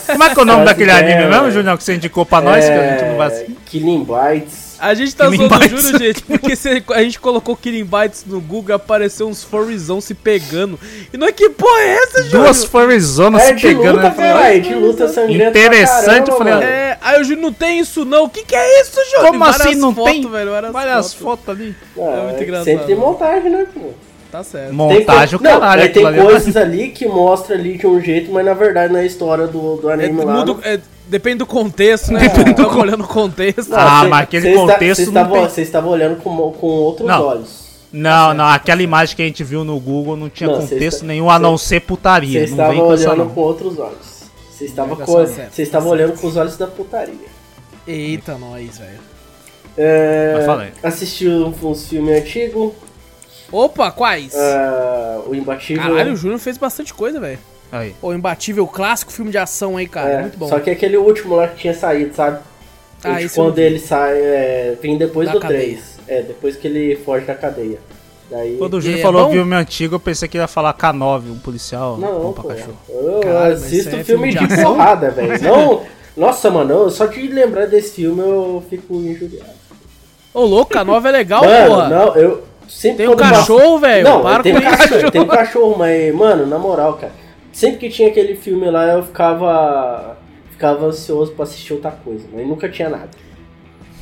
Como 0.07 0.23
é 0.23 0.30
que 0.34 0.39
é 0.39 0.41
o 0.41 0.45
nome 0.45 0.65
daquele 0.65 0.91
ideias, 0.91 1.13
anime 1.15 1.30
mesmo. 1.30 1.51
Junior, 1.51 1.77
que 1.77 1.84
você 1.84 1.95
indicou 1.95 2.25
pra 2.25 2.41
nós, 2.41 2.65
que 2.65 2.71
a 2.71 2.89
gente 2.97 3.05
não 3.09 3.17
vai 3.17 3.27
assistir? 3.27 3.57
Killing 3.65 4.05
Bites. 4.05 4.63
A 4.80 4.93
gente 4.93 5.15
tá 5.15 5.30
Killing 5.30 5.38
zoando 5.47 5.55
o 5.55 5.59
Bites. 5.59 5.81
Júnior, 5.81 6.01
gente, 6.01 6.21
porque 6.23 6.55
se 6.57 6.84
a 6.93 7.01
gente 7.03 7.17
colocou 7.19 7.55
Killing 7.55 7.85
Bites 7.85 8.25
no 8.27 8.41
Google 8.41 8.75
apareceu 8.75 9.27
uns 9.30 9.41
furryzão 9.41 10.01
se 10.01 10.13
pegando. 10.13 10.77
E 11.13 11.15
não 11.17 11.25
é 11.27 11.31
que 11.31 11.49
porra 11.51 11.80
é 11.80 11.93
essa, 12.03 12.23
Júnior? 12.23 12.43
Duas 12.43 12.63
furryzonas 12.65 13.41
É 13.43 13.45
se 13.47 13.53
de 13.55 13.61
pegando. 13.61 13.95
luta, 13.95 14.11
falei. 14.11 14.59
De 14.59 14.73
luta 14.73 15.07
sangrenta. 15.07 15.51
pra 15.51 15.59
Interessante, 15.61 16.05
caramba, 16.05 16.31
eu 16.31 16.38
falei, 16.38 16.53
mano. 16.55 16.65
É, 16.65 16.97
aí 17.01 17.21
o 17.21 17.23
Júnior 17.23 17.41
não 17.43 17.53
tem 17.53 17.80
isso 17.80 18.03
não. 18.03 18.25
O 18.25 18.30
que 18.30 18.43
que 18.43 18.55
é 18.55 18.81
isso, 18.81 18.99
Júnior? 19.15 19.31
Como 19.31 19.43
assim 19.45 19.75
não 19.75 19.93
tem? 19.93 20.30
Velho, 20.30 20.51
várias, 20.51 20.73
Várias 20.73 21.13
fotos. 21.13 21.45
fotos 21.45 21.49
ali. 21.61 21.75
Ah, 21.97 22.01
É 22.01 22.21
muito 22.23 22.38
que 22.39 22.43
engraçado. 22.43 22.65
Sempre 22.65 22.85
tem 22.85 22.95
montagem, 22.97 23.49
né, 23.49 23.65
pô? 23.73 23.89
Tá 24.34 24.43
certo. 24.43 24.65
Tem 24.69 24.76
Montagem 24.76 25.35
o 25.35 25.38
co- 25.38 25.43
não, 25.43 25.60
caralho. 25.60 25.81
aí 25.84 25.89
tem 25.89 26.03
é 26.07 26.11
coisas 26.23 26.57
ali 26.57 26.89
que 26.89 27.05
mostra 27.05 27.53
ali 27.55 27.77
de 27.77 27.85
um 27.85 28.01
jeito, 28.01 28.31
mas 28.31 28.43
na 28.43 28.55
verdade 28.55 28.91
na 28.91 29.03
história 29.05 29.45
do, 29.45 29.76
do 29.76 29.91
É, 29.91 29.93
anime 29.93 30.23
lá. 30.26 30.34
muda- 30.38 30.53
não- 30.55 30.60
é, 30.64 30.80
depende 31.07 31.38
do 31.38 31.45
contexto, 31.45 32.11
né? 32.11 32.22
Depende 32.27 32.53
do 32.53 32.68
olhando 32.80 33.03
o 33.03 33.07
contexto. 33.07 33.69
Não, 33.69 33.77
Ah, 33.77 34.01
cê- 34.01 34.07
mas 34.07 34.23
aquele 34.23 34.41
cê 34.41 34.49
está- 34.49 34.61
contexto 34.73 34.95
cê 34.99 35.05
não 35.11 35.22
estava- 35.22 35.35
tem. 35.39 35.49
Você 35.49 35.61
estava 35.61 35.88
olhando 35.88 36.15
com, 36.15 36.51
com 36.53 36.65
outros 36.68 37.07
Não. 37.07 37.23
olhos. 37.23 37.64
Não, 37.93 38.34
não, 38.34 38.45
aquela 38.45 38.81
imagem 38.81 39.15
que 39.15 39.22
a 39.22 39.26
gente 39.26 39.43
viu 39.43 39.64
no 39.64 39.80
Google 39.80 40.18
não 40.18 40.27
tinha 40.31 40.49
Não, 40.49 40.61
contexto 40.61 40.81
está- 40.95 41.05
nenhum 41.05 41.30
a 41.30 41.38
não 41.38 41.55
ser 41.55 41.76
Você 41.76 41.80
putaria. 41.80 42.39
Não 42.39 42.45
estava 42.47 42.73
com 42.73 42.80
olhando 42.81 43.15
não. 43.18 43.30
com 43.30 43.39
outros 43.41 43.77
olhos. 43.77 44.23
Você 44.49 44.65
estava, 44.65 44.95
Tá 44.95 45.05
co- 45.05 45.27
certo, 45.27 45.53
você 45.53 45.61
estava 45.61 45.85
tá 45.85 45.91
olhando 45.91 46.19
com 46.19 46.26
os 46.26 46.35
olhos 46.35 46.57
da 46.57 46.65
putaria. 46.65 47.14
Eita, 47.88 48.35
nós, 48.35 48.80
velho. 48.80 48.99
É, 49.77 50.72
assistiu 50.81 51.53
uns 51.61 51.88
filmes 51.88 52.19
antigos. 52.19 52.72
Opa, 53.53 53.91
quais? 53.91 54.34
ah, 54.35 55.21
o 55.27 55.35
Imbatível. 55.35 55.84
Caralho, 55.84 56.13
o 56.13 56.15
Júnior 56.15 56.39
fez 56.39 56.57
bastante 56.57 56.93
coisa, 56.93 57.19
velho. 57.19 57.39
Aí. 57.71 57.95
O 58.01 58.13
Imbatível 58.13 58.65
clássico 58.67 59.11
filme 59.11 59.31
de 59.31 59.38
ação 59.38 59.77
aí, 59.77 59.88
cara. 59.88 60.09
É, 60.09 60.21
muito 60.21 60.38
bom. 60.38 60.47
Só 60.47 60.59
que 60.59 60.69
aquele 60.69 60.97
último 60.97 61.35
lá 61.35 61.47
que 61.47 61.57
tinha 61.57 61.73
saído, 61.73 62.13
sabe? 62.15 62.38
Ah, 63.03 63.09
Tipo, 63.15 63.19
esse 63.25 63.38
eu 63.38 63.43
quando 63.45 63.59
ele 63.59 63.80
sai, 63.80 64.17
é, 64.17 64.77
vem 64.81 64.97
depois 64.97 65.27
Da 65.27 65.34
do 65.34 65.39
cadeia. 65.39 65.61
3. 65.61 65.99
É, 66.07 66.21
depois 66.21 66.55
que 66.55 66.67
ele 66.67 66.95
foge 66.97 67.25
da 67.25 67.35
cadeia. 67.35 67.77
Daí. 68.31 68.55
Quando 68.57 68.75
o 68.75 68.80
E 68.80 68.81
Júnior 68.81 68.99
é 68.99 69.01
falou 69.03 69.25
bom? 69.25 69.31
filme 69.34 69.55
antigo, 69.55 69.95
eu 69.95 69.99
pensei 69.99 70.27
que 70.27 70.38
ele 70.38 70.43
ia 70.43 70.47
falar 70.47 70.73
K9, 70.73 71.31
um 71.31 71.38
policial. 71.39 71.97
Não, 71.97 72.31
pô. 72.34 72.43
cachorro. 72.43 72.77
Eu 72.89 73.21
mas 73.34 73.63
assisto 73.63 73.89
é 73.95 74.03
filme, 74.03 74.31
filme 74.31 74.47
de, 74.47 74.55
de 74.55 74.63
porrada, 74.63 75.11
velho. 75.11 75.41
Não. 75.43 75.81
Nossa, 76.15 76.49
mano, 76.51 76.89
só 76.89 77.07
de 77.07 77.27
lembrar 77.27 77.65
desse 77.65 77.95
filme 77.95 78.21
eu 78.21 78.63
fico 78.69 78.93
injuriado. 78.95 79.49
Ô, 80.34 80.45
louco, 80.45 80.77
a 80.77 80.84
nova 80.84 81.09
é 81.09 81.11
legal, 81.11 81.43
mano, 81.43 81.67
porra. 81.67 81.89
não, 81.89 82.15
eu. 82.15 82.43
Sempre 82.73 83.05
Tem 83.05 83.07
um 83.07 83.15
cachorro, 83.15 83.79
velho. 83.79 84.03
Não, 84.03 84.21
Para 84.21 84.43
tem 84.43 84.53
com 84.53 84.59
um 84.59 84.63
cachorro, 84.63 85.11
tem 85.11 85.21
um 85.21 85.27
cachorro, 85.27 85.75
mas, 85.77 86.13
mano, 86.13 86.45
na 86.45 86.57
moral, 86.57 86.95
cara. 86.95 87.13
Sempre 87.51 87.77
que 87.77 87.89
tinha 87.89 88.09
aquele 88.09 88.35
filme 88.35 88.69
lá, 88.69 88.87
eu 88.87 89.03
ficava. 89.03 90.17
Ficava 90.51 90.85
ansioso 90.85 91.33
pra 91.33 91.43
assistir 91.43 91.73
outra 91.73 91.91
coisa, 91.91 92.25
mas 92.33 92.47
nunca 92.47 92.67
tinha 92.69 92.89
nada. 92.89 93.09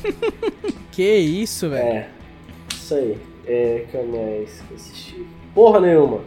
Que 0.92 1.16
isso, 1.16 1.70
velho. 1.70 1.86
É. 1.86 2.06
Isso 2.70 2.94
aí. 2.94 3.16
É, 3.46 3.84
que 3.90 3.96
eu 3.96 4.06
mais 4.06 4.62
assisti. 4.74 5.26
Porra 5.54 5.80
nenhuma. 5.80 6.20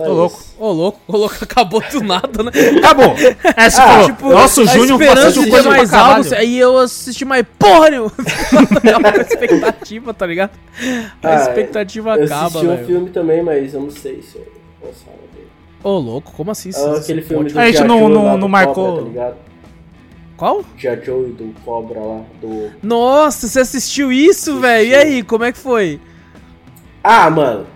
Só 0.00 0.06
Tô 0.06 0.12
isso. 0.12 0.16
louco. 0.20 0.40
Ô, 0.58 0.72
louco, 0.72 1.00
ô, 1.08 1.16
louco, 1.16 1.36
acabou 1.44 1.82
do 1.92 2.02
nada, 2.02 2.42
né? 2.42 2.50
Acabou. 2.78 3.14
É, 3.56 3.68
você 3.70 3.80
Ah, 3.80 3.86
falou, 3.88 4.06
Tipo, 4.06 4.28
nossa, 4.30 4.62
o 4.62 4.66
Júnior 4.66 4.98
coisa 5.50 5.68
mais 5.68 5.92
algo, 5.92 6.34
aí 6.34 6.58
eu 6.58 6.78
assisti 6.78 7.24
mais 7.24 7.44
porra 7.58 7.90
nenhuma. 7.90 8.12
Acaba 8.76 9.10
a 9.10 9.20
expectativa, 9.22 10.14
tá 10.14 10.26
ligado? 10.26 10.52
A 11.22 11.28
Ah, 11.28 11.34
expectativa 11.36 12.16
Eu 12.16 12.24
acaba, 12.24 12.46
assisti 12.46 12.66
um 12.66 12.86
filme 12.86 13.10
também, 13.10 13.42
mas 13.42 13.74
eu 13.74 13.80
não 13.82 13.90
sei 13.90 14.22
se 14.22 14.36
eu 14.36 14.46
falar 15.04 15.16
dele. 15.34 15.48
Ô, 15.84 15.98
louco, 15.98 16.32
como 16.32 16.50
assim? 16.50 16.70
Ah, 16.74 16.96
aquele 16.96 17.20
filme 17.22 17.42
pode- 17.44 17.54
do 17.54 17.60
A 17.60 17.66
gente 17.70 17.84
não- 17.84 18.08
não- 18.08 18.38
não 18.38 18.48
marcou. 18.48 18.74
Cobra, 18.86 19.02
tá 19.02 19.08
ligado? 19.08 19.36
Qual? 20.36 20.64
E 21.28 21.32
do 21.32 21.54
Cobra 21.62 22.00
lá, 22.00 22.20
do... 22.40 22.70
Nossa, 22.82 23.46
você 23.46 23.60
assistiu 23.60 24.10
isso, 24.10 24.58
velho? 24.58 24.88
E 24.88 24.94
aí, 24.94 25.22
como 25.22 25.44
é 25.44 25.52
que 25.52 25.58
foi? 25.58 26.00
Ah, 27.04 27.28
mano! 27.28 27.66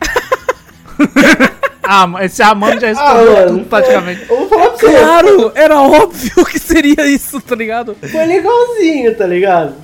Ah, 1.86 2.06
mas 2.06 2.32
esse 2.32 2.42
Amando 2.42 2.80
já 2.80 2.88
Ah, 2.88 2.90
respondeu 2.90 3.32
mano, 3.34 3.48
tudo 3.58 3.64
praticamente. 3.66 4.22
Eu 4.28 4.36
vou 4.36 4.48
falar 4.48 4.70
pra 4.70 4.78
você, 4.78 4.98
Claro, 4.98 5.52
era 5.54 5.80
óbvio 5.80 6.44
que 6.46 6.58
seria 6.58 7.06
isso, 7.06 7.40
tá 7.40 7.54
ligado? 7.54 7.96
foi 8.10 8.26
legalzinho, 8.26 9.14
tá 9.16 9.26
ligado? 9.26 9.74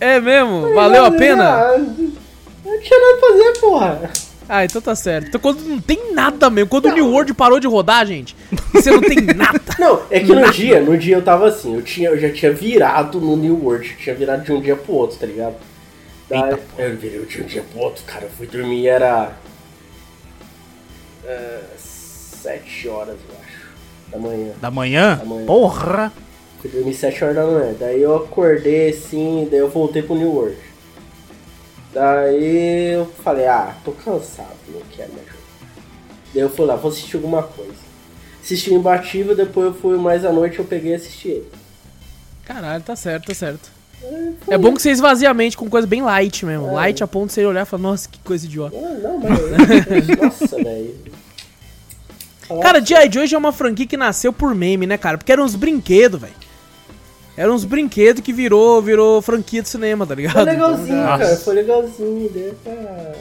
É 0.00 0.18
mesmo? 0.20 0.72
Valeu 0.74 1.04
a 1.04 1.10
pena? 1.10 1.44
Ah, 1.50 1.78
não 1.78 2.80
tinha 2.80 3.00
nada 3.00 3.18
pra 3.20 3.28
fazer, 3.30 3.60
porra. 3.60 4.10
Ah, 4.48 4.64
então 4.64 4.80
tá 4.82 4.94
certo. 4.96 5.28
Então 5.28 5.40
quando 5.40 5.60
não 5.60 5.78
tem 5.80 6.12
nada 6.12 6.50
mesmo, 6.50 6.68
quando 6.70 6.86
o 6.86 6.92
New 6.92 7.08
World 7.08 7.32
parou 7.34 7.60
de 7.60 7.68
rodar, 7.68 8.04
gente, 8.06 8.34
você 8.72 8.90
não 8.90 9.00
tem 9.00 9.20
nada. 9.36 9.60
Não, 9.78 10.00
é 10.10 10.18
que 10.18 10.32
no 10.34 10.50
dia, 10.50 10.80
no 10.80 10.96
dia 10.98 11.16
eu 11.16 11.22
tava 11.22 11.46
assim, 11.48 11.76
eu, 11.76 11.82
tinha, 11.82 12.08
eu 12.08 12.18
já 12.18 12.30
tinha 12.32 12.52
virado 12.52 13.20
no 13.20 13.36
New 13.36 13.60
World, 13.62 13.90
eu 13.90 13.96
tinha 14.02 14.14
virado 14.14 14.42
de 14.42 14.52
um 14.52 14.60
dia 14.60 14.74
pro 14.74 14.92
outro, 14.94 15.18
tá 15.18 15.26
ligado? 15.26 15.54
Daí, 16.28 16.56
eu 16.78 16.96
virei 16.96 17.20
de 17.26 17.42
um 17.42 17.44
dia 17.44 17.62
pro 17.70 17.80
outro, 17.80 18.02
cara, 18.04 18.24
eu 18.24 18.30
fui 18.36 18.46
dormir 18.46 18.88
era. 18.88 19.30
É, 21.30 21.62
sete 21.76 22.88
horas, 22.88 23.16
eu 23.28 23.36
acho, 23.42 23.70
da 24.10 24.18
manhã. 24.18 24.52
Da 24.60 24.70
manhã? 24.70 25.16
Da 25.16 25.24
manhã. 25.24 25.46
Porra. 25.46 26.12
Fui 26.60 26.68
dormir 26.68 26.92
7 26.92 27.24
horas 27.24 27.36
da 27.36 27.46
manhã. 27.46 27.74
Daí 27.78 28.02
eu 28.02 28.16
acordei 28.16 28.90
assim, 28.90 29.48
daí 29.50 29.60
eu 29.60 29.70
voltei 29.70 30.02
pro 30.02 30.14
New 30.14 30.30
World. 30.30 30.58
Daí 31.92 32.92
eu 32.92 33.06
falei, 33.24 33.46
ah, 33.46 33.74
tô 33.84 33.92
cansado, 33.92 34.56
não 34.68 34.82
quero 34.90 35.12
mais 35.12 35.26
jogar. 35.26 35.40
Daí 36.34 36.42
eu 36.42 36.50
fui 36.50 36.66
lá, 36.66 36.76
vou 36.76 36.90
assistir 36.90 37.16
alguma 37.16 37.42
coisa. 37.42 37.90
Assisti 38.42 38.70
o 38.70 38.76
Imbatível, 38.76 39.34
depois 39.34 39.68
eu 39.68 39.74
fui 39.74 39.96
mais 39.96 40.24
à 40.24 40.32
noite 40.32 40.58
eu 40.58 40.64
peguei 40.64 40.92
e 40.92 40.94
assisti 40.94 41.28
ele. 41.28 41.50
Caralho, 42.44 42.82
tá 42.82 42.94
certo, 42.94 43.26
tá 43.26 43.34
certo. 43.34 43.70
É 44.48 44.56
bom 44.56 44.74
que 44.74 44.80
você 44.80 44.90
esvazia 44.90 45.30
a 45.30 45.34
mente 45.34 45.56
com 45.56 45.68
coisa 45.68 45.86
bem 45.86 46.02
light 46.02 46.44
mesmo. 46.44 46.72
Light 46.72 47.02
a 47.02 47.06
ponto 47.06 47.28
de 47.28 47.34
você 47.34 47.44
olhar 47.44 47.62
e 47.62 47.66
falar, 47.66 47.82
nossa, 47.82 48.08
que 48.08 48.18
coisa 48.20 48.46
idiota. 48.46 48.76
Ah, 48.76 48.98
não, 49.02 49.18
mas. 49.18 50.08
Nossa, 50.18 50.56
velho. 50.56 50.94
Falar- 52.50 52.62
Cara, 52.62 52.84
G.I. 52.84 53.10
Joe 53.12 53.26
já 53.26 53.36
é 53.36 53.38
uma 53.38 53.52
franquia 53.52 53.86
que 53.86 53.96
nasceu 53.96 54.32
por 54.32 54.54
meme, 54.54 54.86
né, 54.86 54.98
cara? 54.98 55.16
Porque 55.16 55.30
eram 55.30 55.44
uns 55.44 55.54
brinquedos, 55.54 56.20
velho. 56.20 56.32
Eram 57.36 57.54
uns 57.54 57.64
brinquedos 57.64 58.22
que 58.22 58.32
virou, 58.32 58.82
virou 58.82 59.22
franquia 59.22 59.62
de 59.62 59.68
cinema, 59.68 60.04
tá 60.06 60.14
ligado? 60.14 60.34
Foi 60.34 60.44
legalzinho, 60.44 60.86
Então, 60.98 61.06
cara. 61.06 61.30
Nossa. 61.30 61.44
Foi 61.44 61.54
legalzinho. 61.54 62.30
Daí 62.34 62.52
tá. 62.64 63.12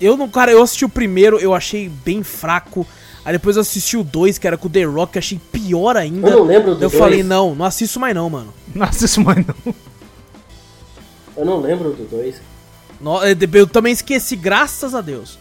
eu 0.00 0.16
não, 0.16 0.28
cara, 0.28 0.50
eu 0.50 0.60
assisti 0.62 0.84
o 0.84 0.88
primeiro, 0.88 1.38
eu 1.38 1.54
achei 1.54 1.88
bem 1.88 2.22
fraco. 2.22 2.86
Aí 3.24 3.32
depois 3.32 3.56
eu 3.56 3.62
assisti 3.62 3.96
o 3.96 4.04
2, 4.04 4.36
que 4.36 4.46
era 4.46 4.58
com 4.58 4.66
o 4.66 4.70
The 4.70 4.82
Rock, 4.84 5.12
que 5.12 5.18
eu 5.18 5.20
achei 5.20 5.40
pior 5.52 5.96
ainda. 5.96 6.28
Eu 6.28 6.38
não 6.40 6.44
lembro 6.44 6.74
do 6.74 6.84
Eu 6.84 6.90
dois. 6.90 6.94
falei, 6.94 7.22
não, 7.22 7.54
não 7.54 7.64
assisto 7.64 7.98
mais 8.00 8.14
não, 8.14 8.28
mano. 8.28 8.52
Nossa, 8.74 9.04
isso, 9.06 9.22
mano. 9.22 9.46
Eu 11.36 11.44
não 11.44 11.60
lembro 11.60 11.92
do 11.92 12.04
2. 12.04 12.34
No- 13.00 13.20
Eu 13.24 13.66
também 13.66 13.92
esqueci, 13.92 14.36
graças 14.36 14.94
a 14.94 15.00
Deus. 15.00 15.38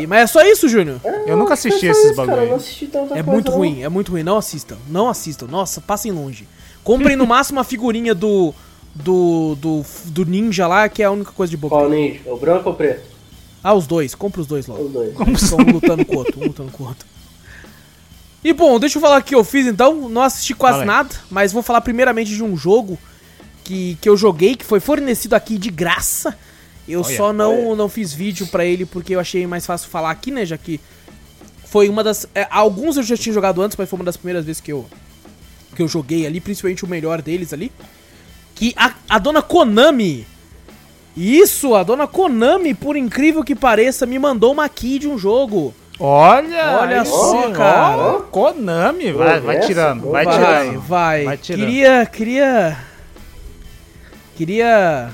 E- 0.00 0.06
mas 0.06 0.22
é 0.22 0.26
só 0.26 0.42
isso, 0.42 0.68
Júnior. 0.68 1.00
Eu 1.26 1.36
nunca 1.36 1.54
assisti 1.54 1.86
É 1.86 1.90
esses 1.90 2.02
só 2.02 2.08
isso, 2.08 2.16
cara, 2.16 2.26
bagulho 2.28 2.46
eu 2.46 2.50
não 2.50 2.56
assisti 2.56 2.86
tanta 2.86 3.04
É 3.14 3.22
coisa, 3.22 3.30
muito 3.30 3.50
não. 3.50 3.58
ruim, 3.58 3.82
é 3.82 3.88
muito 3.88 4.12
ruim. 4.12 4.22
Não 4.22 4.36
assistam, 4.38 4.76
não 4.88 5.08
assistam. 5.08 5.46
Nossa, 5.46 5.80
passem 5.80 6.12
longe. 6.12 6.46
Comprem 6.84 7.16
no 7.16 7.26
máximo 7.26 7.58
a 7.60 7.64
figurinha 7.64 8.14
do, 8.14 8.54
do, 8.94 9.56
do, 9.60 9.84
do 10.06 10.24
ninja 10.24 10.66
lá, 10.66 10.88
que 10.88 11.02
é 11.02 11.06
a 11.06 11.10
única 11.10 11.32
coisa 11.32 11.50
de 11.50 11.56
boa. 11.56 11.70
Qual 11.70 11.88
ninja? 11.90 12.20
O 12.26 12.36
branco 12.36 12.68
ou 12.68 12.74
o 12.74 12.76
preto? 12.76 13.02
Ah, 13.62 13.74
os 13.74 13.86
dois. 13.86 14.14
Compra 14.14 14.40
os 14.40 14.46
dois 14.46 14.66
logo. 14.66 14.84
Os 14.84 14.92
dois. 14.92 15.14
Estão 15.42 15.58
um 15.58 15.72
lutando 15.72 16.04
com 16.04 16.14
o 16.14 16.18
outro, 16.18 16.40
um 16.40 16.46
lutando 16.46 16.70
com 16.70 16.84
o 16.84 16.86
outro. 16.86 17.06
E 18.44 18.52
bom, 18.52 18.78
deixa 18.78 18.98
eu 18.98 19.02
falar 19.02 19.18
o 19.20 19.24
que 19.24 19.34
eu 19.34 19.42
fiz 19.42 19.66
então. 19.66 20.08
Não 20.08 20.22
assisti 20.22 20.54
quase 20.54 20.80
aí. 20.80 20.86
nada, 20.86 21.14
mas 21.30 21.52
vou 21.52 21.62
falar 21.62 21.80
primeiramente 21.80 22.30
de 22.34 22.44
um 22.44 22.56
jogo 22.56 22.96
que, 23.64 23.98
que 24.00 24.08
eu 24.08 24.16
joguei, 24.16 24.54
que 24.54 24.64
foi 24.64 24.78
fornecido 24.78 25.34
aqui 25.34 25.58
de 25.58 25.68
graça. 25.70 26.36
Eu 26.88 27.02
Olha, 27.02 27.16
só 27.16 27.32
não, 27.32 27.68
olha. 27.68 27.76
não 27.76 27.88
fiz 27.88 28.12
vídeo 28.12 28.46
pra 28.46 28.64
ele 28.64 28.84
porque 28.86 29.14
eu 29.14 29.20
achei 29.20 29.46
mais 29.46 29.66
fácil 29.66 29.88
falar 29.88 30.10
aqui, 30.10 30.30
né? 30.30 30.44
Já 30.46 30.56
que 30.56 30.80
foi 31.64 31.88
uma 31.88 32.02
das. 32.04 32.26
é, 32.34 32.46
alguns 32.50 32.96
eu 32.96 33.02
já 33.02 33.16
tinha 33.16 33.32
jogado 33.32 33.60
antes, 33.60 33.76
mas 33.76 33.88
foi 33.88 33.98
uma 33.98 34.04
das 34.04 34.16
primeiras 34.16 34.44
vezes 34.44 34.60
que 34.60 34.72
eu, 34.72 34.86
que 35.74 35.82
eu 35.82 35.88
joguei 35.88 36.26
ali, 36.26 36.40
principalmente 36.40 36.84
o 36.84 36.88
melhor 36.88 37.20
deles 37.20 37.52
ali. 37.52 37.72
Que 38.54 38.72
a, 38.76 38.94
a 39.08 39.18
dona 39.18 39.42
Konami. 39.42 40.26
Isso, 41.16 41.74
a 41.74 41.82
dona 41.82 42.06
Konami, 42.06 42.74
por 42.74 42.96
incrível 42.96 43.42
que 43.42 43.54
pareça, 43.54 44.06
me 44.06 44.18
mandou 44.18 44.52
uma 44.52 44.68
key 44.68 44.98
de 44.98 45.08
um 45.08 45.18
jogo. 45.18 45.74
Olha, 45.98 46.78
Olha 46.78 47.00
aí 47.00 47.06
só, 47.06 47.50
cara. 47.52 47.96
ó, 47.96 48.20
Konami, 48.20 49.12
vai, 49.12 49.40
vai 49.40 49.60
tirando, 49.60 50.10
vai 50.10 50.24
vai, 50.26 50.34
tirando. 50.34 50.80
vai. 50.82 51.24
Vai 51.24 51.36
tirando. 51.38 51.60
Queria, 51.66 52.06
queria 52.06 52.76
Queria. 54.36 55.10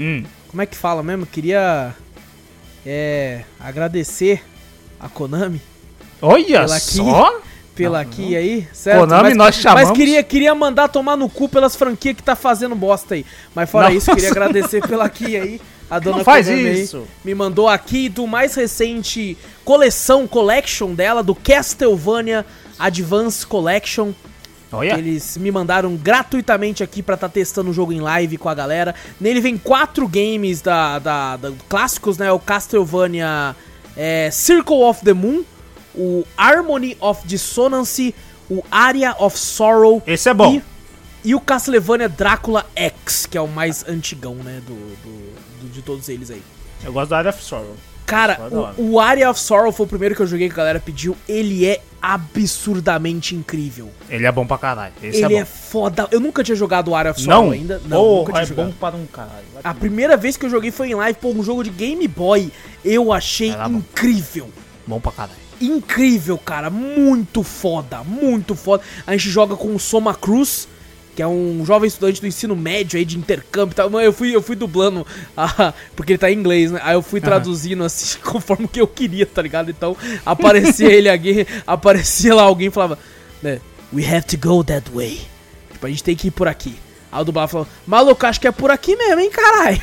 Hum. 0.00 0.24
Como 0.48 0.62
é 0.62 0.66
que 0.66 0.76
fala 0.76 1.02
mesmo? 1.02 1.26
Queria. 1.26 1.94
É. 2.84 3.42
Agradecer 3.58 4.42
a 5.00 5.08
Konami 5.08 5.60
Olha 6.22 6.60
Pela 6.60 6.76
aqui. 6.76 6.96
só! 6.96 7.40
pela 7.76 8.00
aqui 8.00 8.34
aí, 8.34 8.66
certo? 8.72 9.00
Konami, 9.00 9.22
mas, 9.28 9.36
nós 9.36 9.54
chamamos. 9.56 9.90
Mas 9.90 9.98
queria, 9.98 10.22
queria 10.22 10.54
mandar 10.54 10.88
tomar 10.88 11.14
no 11.14 11.28
cu 11.28 11.46
pelas 11.46 11.76
franquias 11.76 12.16
que 12.16 12.22
tá 12.22 12.34
fazendo 12.34 12.74
bosta 12.74 13.14
aí. 13.14 13.26
Mas 13.54 13.70
fora 13.70 13.92
isso, 13.92 14.06
queria 14.14 14.30
Nossa. 14.30 14.40
agradecer 14.40 14.80
pela 14.88 15.04
aqui 15.04 15.36
aí. 15.36 15.60
A 15.90 15.98
dona 15.98 16.16
Não 16.16 16.24
faz 16.24 16.46
Konami 16.46 16.68
aí 16.68 16.82
isso. 16.82 17.06
me 17.22 17.34
mandou 17.34 17.68
aqui 17.68 18.08
do 18.08 18.26
mais 18.26 18.54
recente 18.54 19.36
coleção, 19.62 20.26
collection 20.26 20.94
dela, 20.94 21.22
do 21.22 21.34
Castlevania 21.34 22.46
Advance 22.78 23.46
Collection. 23.46 24.12
Eles 24.98 25.36
me 25.36 25.50
mandaram 25.50 25.94
gratuitamente 25.96 26.82
aqui 26.82 27.02
pra 27.02 27.14
estar 27.14 27.28
testando 27.28 27.70
o 27.70 27.72
jogo 27.72 27.92
em 27.92 28.00
live 28.00 28.36
com 28.36 28.48
a 28.48 28.54
galera. 28.54 28.94
Nele 29.20 29.40
vem 29.40 29.56
quatro 29.56 30.08
games 30.08 30.60
da, 30.60 30.98
da, 30.98 31.36
da- 31.36 31.52
clássicos, 31.68 32.18
né? 32.18 32.30
O 32.32 32.38
Castlevania 32.38 33.54
é, 33.96 34.28
Circle 34.32 34.82
of 34.82 35.04
the 35.04 35.12
Moon, 35.12 35.42
o 35.94 36.24
Harmony 36.36 36.96
of 37.00 37.26
Dissonance, 37.26 38.14
o 38.50 38.62
Area 38.70 39.14
of 39.18 39.38
Sorrow 39.38 40.02
Esse 40.06 40.28
é 40.28 40.34
bom. 40.34 40.54
e, 40.54 40.62
e 41.30 41.34
o 41.34 41.40
Castlevania 41.40 42.08
Drácula 42.08 42.66
X, 42.74 43.26
que 43.26 43.38
é 43.38 43.40
o 43.40 43.48
mais 43.48 43.86
antigão, 43.88 44.34
né? 44.34 44.60
Do, 44.66 44.74
do- 44.74 45.34
do- 45.62 45.68
de 45.72 45.80
todos 45.82 46.08
eles 46.08 46.30
aí. 46.30 46.42
Eu 46.84 46.92
gosto 46.92 47.10
da 47.10 47.18
Area 47.18 47.30
of 47.30 47.42
Sorrow. 47.42 47.76
Cara, 48.06 48.38
o, 48.78 48.92
o 48.92 49.00
Area 49.00 49.28
of 49.28 49.38
Sorrow 49.40 49.72
foi 49.72 49.84
o 49.84 49.88
primeiro 49.88 50.14
que 50.14 50.22
eu 50.22 50.26
joguei 50.26 50.46
que 50.48 50.54
a 50.54 50.56
galera 50.58 50.78
pediu. 50.80 51.16
Ele 51.28 51.66
é 51.66 51.80
absurdamente 52.00 53.34
incrível. 53.34 53.90
Ele 54.08 54.26
é 54.26 54.30
bom 54.32 54.46
pra 54.46 54.56
caralho. 54.58 54.92
Esse 55.02 55.24
Ele 55.24 55.34
é 55.34 55.38
é, 55.38 55.40
bom. 55.44 55.46
foda. 55.50 56.06
Eu 56.10 56.20
nunca 56.20 56.44
tinha 56.44 56.54
jogado 56.54 56.88
o 56.88 56.94
Area 56.94 57.10
of 57.12 57.20
Sorrow 57.20 57.46
Não? 57.46 57.50
ainda. 57.50 57.80
Não, 57.86 57.98
Porra, 57.98 58.18
nunca 58.20 58.32
tinha 58.32 58.42
é 58.42 58.46
jogado. 58.46 58.66
bom 58.66 58.72
para 58.78 58.96
um 58.96 59.06
caralho. 59.06 59.44
A 59.64 59.74
primeira 59.74 60.16
vez 60.16 60.36
que 60.36 60.46
eu 60.46 60.50
joguei 60.50 60.70
foi 60.70 60.90
em 60.90 60.94
live, 60.94 61.18
pô, 61.20 61.30
um 61.30 61.42
jogo 61.42 61.64
de 61.64 61.70
Game 61.70 62.06
Boy. 62.06 62.52
Eu 62.84 63.12
achei 63.12 63.52
bom. 63.52 63.78
incrível. 63.78 64.48
Bom 64.86 65.00
pra 65.00 65.10
caralho. 65.12 65.38
Incrível, 65.60 66.38
cara. 66.38 66.70
Muito 66.70 67.42
foda. 67.42 68.04
Muito 68.04 68.54
foda. 68.54 68.82
A 69.06 69.12
gente 69.12 69.28
joga 69.30 69.56
com 69.56 69.74
o 69.74 69.80
Soma 69.80 70.14
Cruz, 70.14 70.68
que 71.16 71.22
é 71.22 71.26
um 71.26 71.64
jovem 71.64 71.88
estudante 71.88 72.20
do 72.20 72.26
ensino 72.26 72.54
médio 72.54 72.98
aí 72.98 73.04
de 73.04 73.16
intercâmbio 73.16 73.72
e 73.72 73.74
tal. 73.74 74.00
Eu 74.00 74.12
fui, 74.12 74.36
eu 74.36 74.42
fui 74.42 74.54
dublando, 74.54 75.04
ah, 75.34 75.72
porque 75.96 76.12
ele 76.12 76.18
tá 76.18 76.30
em 76.30 76.34
inglês, 76.34 76.70
né? 76.70 76.80
Aí 76.82 76.94
eu 76.94 77.00
fui 77.00 77.22
traduzindo 77.22 77.82
assim, 77.82 78.18
conforme 78.22 78.68
que 78.68 78.78
eu 78.78 78.86
queria, 78.86 79.24
tá 79.24 79.40
ligado? 79.40 79.70
Então 79.70 79.96
aparecia 80.26 80.92
ele 80.92 81.08
aqui, 81.08 81.46
aparecia 81.66 82.34
lá 82.34 82.42
alguém 82.42 82.68
e 82.68 82.70
falava, 82.70 82.98
né? 83.42 83.60
We 83.94 84.04
have 84.06 84.26
to 84.26 84.36
go 84.36 84.62
that 84.62 84.90
way. 84.90 85.22
Tipo, 85.72 85.86
a 85.86 85.88
gente 85.88 86.04
tem 86.04 86.14
que 86.14 86.28
ir 86.28 86.32
por 86.32 86.46
aqui. 86.46 86.76
Aí 87.10 87.22
o 87.22 87.24
dublado 87.24 87.50
falou, 87.50 87.68
maluco, 87.86 88.26
acho 88.26 88.38
que 88.38 88.46
é 88.46 88.52
por 88.52 88.70
aqui 88.70 88.94
mesmo, 88.94 89.20
hein, 89.20 89.30
caralho. 89.30 89.80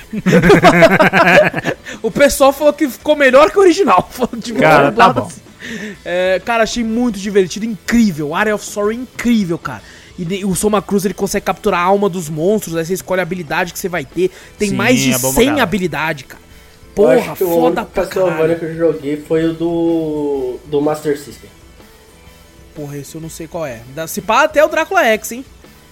o 2.03 2.11
pessoal 2.11 2.53
falou 2.53 2.73
que 2.73 2.87
ficou 2.87 3.15
melhor 3.15 3.49
que 3.49 3.57
o 3.57 3.61
original. 3.61 4.07
Falou 4.11 4.35
de 4.37 4.53
Cara, 4.53 4.91
tá 4.91 5.11
bom. 5.11 5.25
assim. 5.25 5.41
É, 6.05 6.39
cara, 6.45 6.61
achei 6.61 6.83
muito 6.83 7.17
divertido, 7.17 7.65
incrível. 7.65 8.35
Area 8.35 8.53
of 8.53 8.63
Sorrow 8.63 8.91
é 8.91 8.95
incrível, 8.95 9.57
cara. 9.57 9.81
E 10.17 10.45
o 10.45 10.53
Soma 10.55 10.81
Cruz 10.81 11.05
ele 11.05 11.13
consegue 11.13 11.45
capturar 11.45 11.79
a 11.79 11.83
alma 11.83 12.07
dos 12.07 12.29
monstros, 12.29 12.75
aí 12.75 12.85
você 12.85 12.93
escolhe 12.93 13.19
a 13.19 13.23
habilidade 13.23 13.73
que 13.73 13.79
você 13.79 13.89
vai 13.89 14.05
ter. 14.05 14.29
Tem 14.59 14.69
Sim, 14.69 14.75
mais 14.75 14.99
de 14.99 15.11
é 15.11 15.17
bom 15.17 15.33
pra 15.33 15.41
100 15.41 15.45
caralho. 15.45 15.63
habilidade, 15.63 16.23
cara. 16.25 16.43
Eu 16.43 16.93
Porra, 16.93 17.15
acho 17.15 17.35
que 17.35 17.43
o 17.43 17.47
foda 17.49 17.81
único 17.81 17.91
pra 17.91 18.03
Castlevania 18.05 18.37
caralho. 18.37 18.59
que 18.59 18.65
eu 18.65 18.75
joguei 18.75 19.17
foi 19.17 19.45
o 19.45 19.53
do, 19.53 20.59
do 20.65 20.79
Master 20.81 21.17
System. 21.17 21.49
Porra, 22.75 22.97
esse 22.97 23.15
eu 23.15 23.21
não 23.21 23.29
sei 23.29 23.47
qual 23.47 23.65
é. 23.65 23.81
Se 24.07 24.21
pá 24.21 24.43
até 24.43 24.63
o 24.63 24.67
Drácula 24.67 25.03
X, 25.05 25.31
hein? 25.31 25.45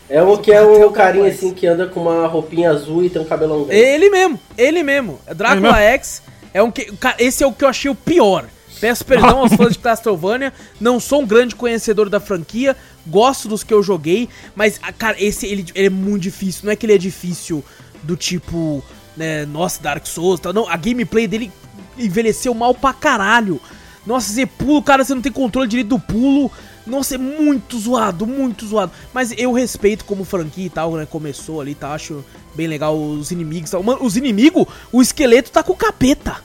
É 0.09 0.21
o 0.21 0.37
que 0.37 0.51
é 0.51 0.61
um 0.61 0.85
o 0.85 0.91
carinha 0.91 1.29
assim 1.29 1.53
que 1.53 1.65
anda 1.65 1.87
com 1.87 2.01
uma 2.01 2.27
roupinha 2.27 2.69
azul 2.69 3.03
e 3.03 3.09
tem 3.09 3.21
um 3.21 3.25
cabelão 3.25 3.63
grande. 3.63 3.81
Ele 3.81 4.09
mesmo, 4.09 4.39
ele 4.57 4.83
mesmo. 4.83 5.19
Drácula 5.35 5.79
X 5.79 6.21
é 6.53 6.61
um 6.61 6.69
que. 6.69 6.91
Esse 7.17 7.43
é 7.43 7.47
o 7.47 7.53
que 7.53 7.63
eu 7.63 7.69
achei 7.69 7.89
o 7.89 7.95
pior. 7.95 8.45
Peço 8.79 9.05
perdão 9.05 9.39
aos 9.41 9.53
fãs 9.53 9.73
de 9.73 9.79
Castlevania, 9.79 10.51
não 10.79 10.99
sou 10.99 11.21
um 11.21 11.25
grande 11.25 11.55
conhecedor 11.55 12.09
da 12.09 12.19
franquia, 12.19 12.75
gosto 13.07 13.47
dos 13.47 13.63
que 13.63 13.73
eu 13.73 13.81
joguei, 13.81 14.29
mas, 14.55 14.79
ah, 14.81 14.91
cara, 14.91 15.21
esse 15.21 15.45
ele, 15.45 15.65
ele 15.73 15.87
é 15.87 15.89
muito 15.89 16.23
difícil. 16.23 16.65
Não 16.65 16.71
é 16.71 16.75
que 16.75 16.85
ele 16.85 16.93
é 16.93 16.97
difícil 16.97 17.63
do 18.03 18.15
tipo, 18.15 18.83
né, 19.15 19.45
nossa, 19.45 19.81
Dark 19.81 20.05
Souls 20.05 20.39
tal. 20.39 20.53
Não, 20.53 20.67
a 20.67 20.77
gameplay 20.77 21.27
dele 21.27 21.51
envelheceu 21.97 22.53
mal 22.53 22.73
pra 22.73 22.93
caralho. 22.93 23.59
Nossa, 24.05 24.31
você 24.31 24.45
pula, 24.45 24.81
cara, 24.81 25.03
você 25.03 25.13
não 25.13 25.21
tem 25.21 25.31
controle 25.31 25.67
direito 25.67 25.89
do 25.89 25.99
pulo. 25.99 26.51
Nossa, 26.85 27.15
é 27.15 27.17
muito 27.17 27.77
zoado, 27.77 28.25
muito 28.25 28.65
zoado. 28.65 28.91
Mas 29.13 29.31
eu 29.37 29.51
respeito 29.51 30.03
como 30.05 30.25
franquia 30.25 30.65
e 30.65 30.69
tal, 30.69 30.93
né? 30.95 31.05
Começou 31.05 31.61
ali 31.61 31.75
tal, 31.75 31.93
acho 31.93 32.25
bem 32.55 32.67
legal 32.67 32.97
os 32.99 33.31
inimigos 33.31 33.69
e 33.69 33.71
tal. 33.71 33.83
Mano, 33.83 34.03
os 34.03 34.17
inimigos, 34.17 34.65
o 34.91 35.01
esqueleto 35.01 35.51
tá 35.51 35.61
com 35.61 35.73
o 35.73 35.77
capeta. 35.77 36.37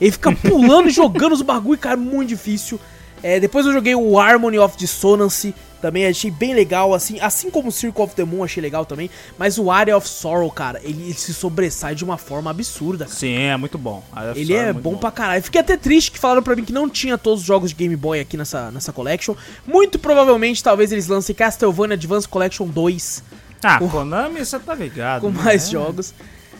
Ele 0.00 0.10
fica 0.10 0.32
pulando 0.34 0.88
e 0.88 0.92
jogando 0.92 1.32
os 1.32 1.42
bagulho, 1.42 1.78
cara, 1.78 1.96
muito 1.96 2.30
difícil. 2.30 2.80
É, 3.22 3.38
depois 3.40 3.64
eu 3.64 3.72
joguei 3.72 3.94
o 3.94 4.18
Harmony 4.18 4.58
of 4.58 4.76
Dissonance, 4.76 5.54
também 5.84 6.06
achei 6.06 6.30
bem 6.30 6.54
legal, 6.54 6.94
assim, 6.94 7.20
assim 7.20 7.50
como 7.50 7.68
o 7.68 7.72
Circle 7.72 8.02
of 8.04 8.14
the 8.14 8.24
Moon 8.24 8.42
achei 8.42 8.62
legal 8.62 8.86
também, 8.86 9.10
mas 9.38 9.58
o 9.58 9.70
Area 9.70 9.94
of 9.94 10.08
Sorrow, 10.08 10.50
cara, 10.50 10.80
ele, 10.82 11.02
ele 11.02 11.12
se 11.12 11.34
sobressai 11.34 11.94
de 11.94 12.02
uma 12.02 12.16
forma 12.16 12.50
absurda, 12.50 13.04
cara. 13.04 13.14
Sim, 13.14 13.34
é 13.34 13.54
muito 13.58 13.76
bom. 13.76 14.02
Ele 14.34 14.46
Sorrow 14.46 14.62
é 14.62 14.72
muito 14.72 14.82
bom 14.82 14.96
pra 14.96 15.10
caralho. 15.10 15.42
Fiquei 15.42 15.60
até 15.60 15.76
triste 15.76 16.10
que 16.10 16.18
falaram 16.18 16.42
pra 16.42 16.56
mim 16.56 16.64
que 16.64 16.72
não 16.72 16.88
tinha 16.88 17.18
todos 17.18 17.40
os 17.40 17.46
jogos 17.46 17.68
de 17.68 17.76
Game 17.76 17.94
Boy 17.96 18.18
aqui 18.18 18.34
nessa, 18.38 18.70
nessa 18.70 18.94
collection. 18.94 19.34
Muito 19.66 19.98
provavelmente, 19.98 20.62
talvez 20.64 20.90
eles 20.90 21.06
lancem 21.06 21.34
Castlevania 21.34 21.94
Advance 21.96 22.26
Collection 22.26 22.66
2 22.66 23.22
Ah, 23.62 23.78
com- 23.78 23.88
Konami, 23.90 24.38
você 24.42 24.58
tá 24.58 24.74
ligado. 24.74 25.20
com 25.20 25.28
né? 25.30 25.42
mais 25.42 25.68
jogos. 25.68 26.14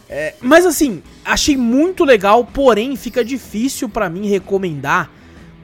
É, 0.07 0.35
mas 0.43 0.67
assim, 0.67 1.03
achei 1.25 1.57
muito 1.57 2.05
legal, 2.05 2.45
porém 2.45 2.95
fica 2.95 3.25
difícil 3.25 3.89
pra 3.89 4.11
mim 4.11 4.29
recomendar 4.29 5.11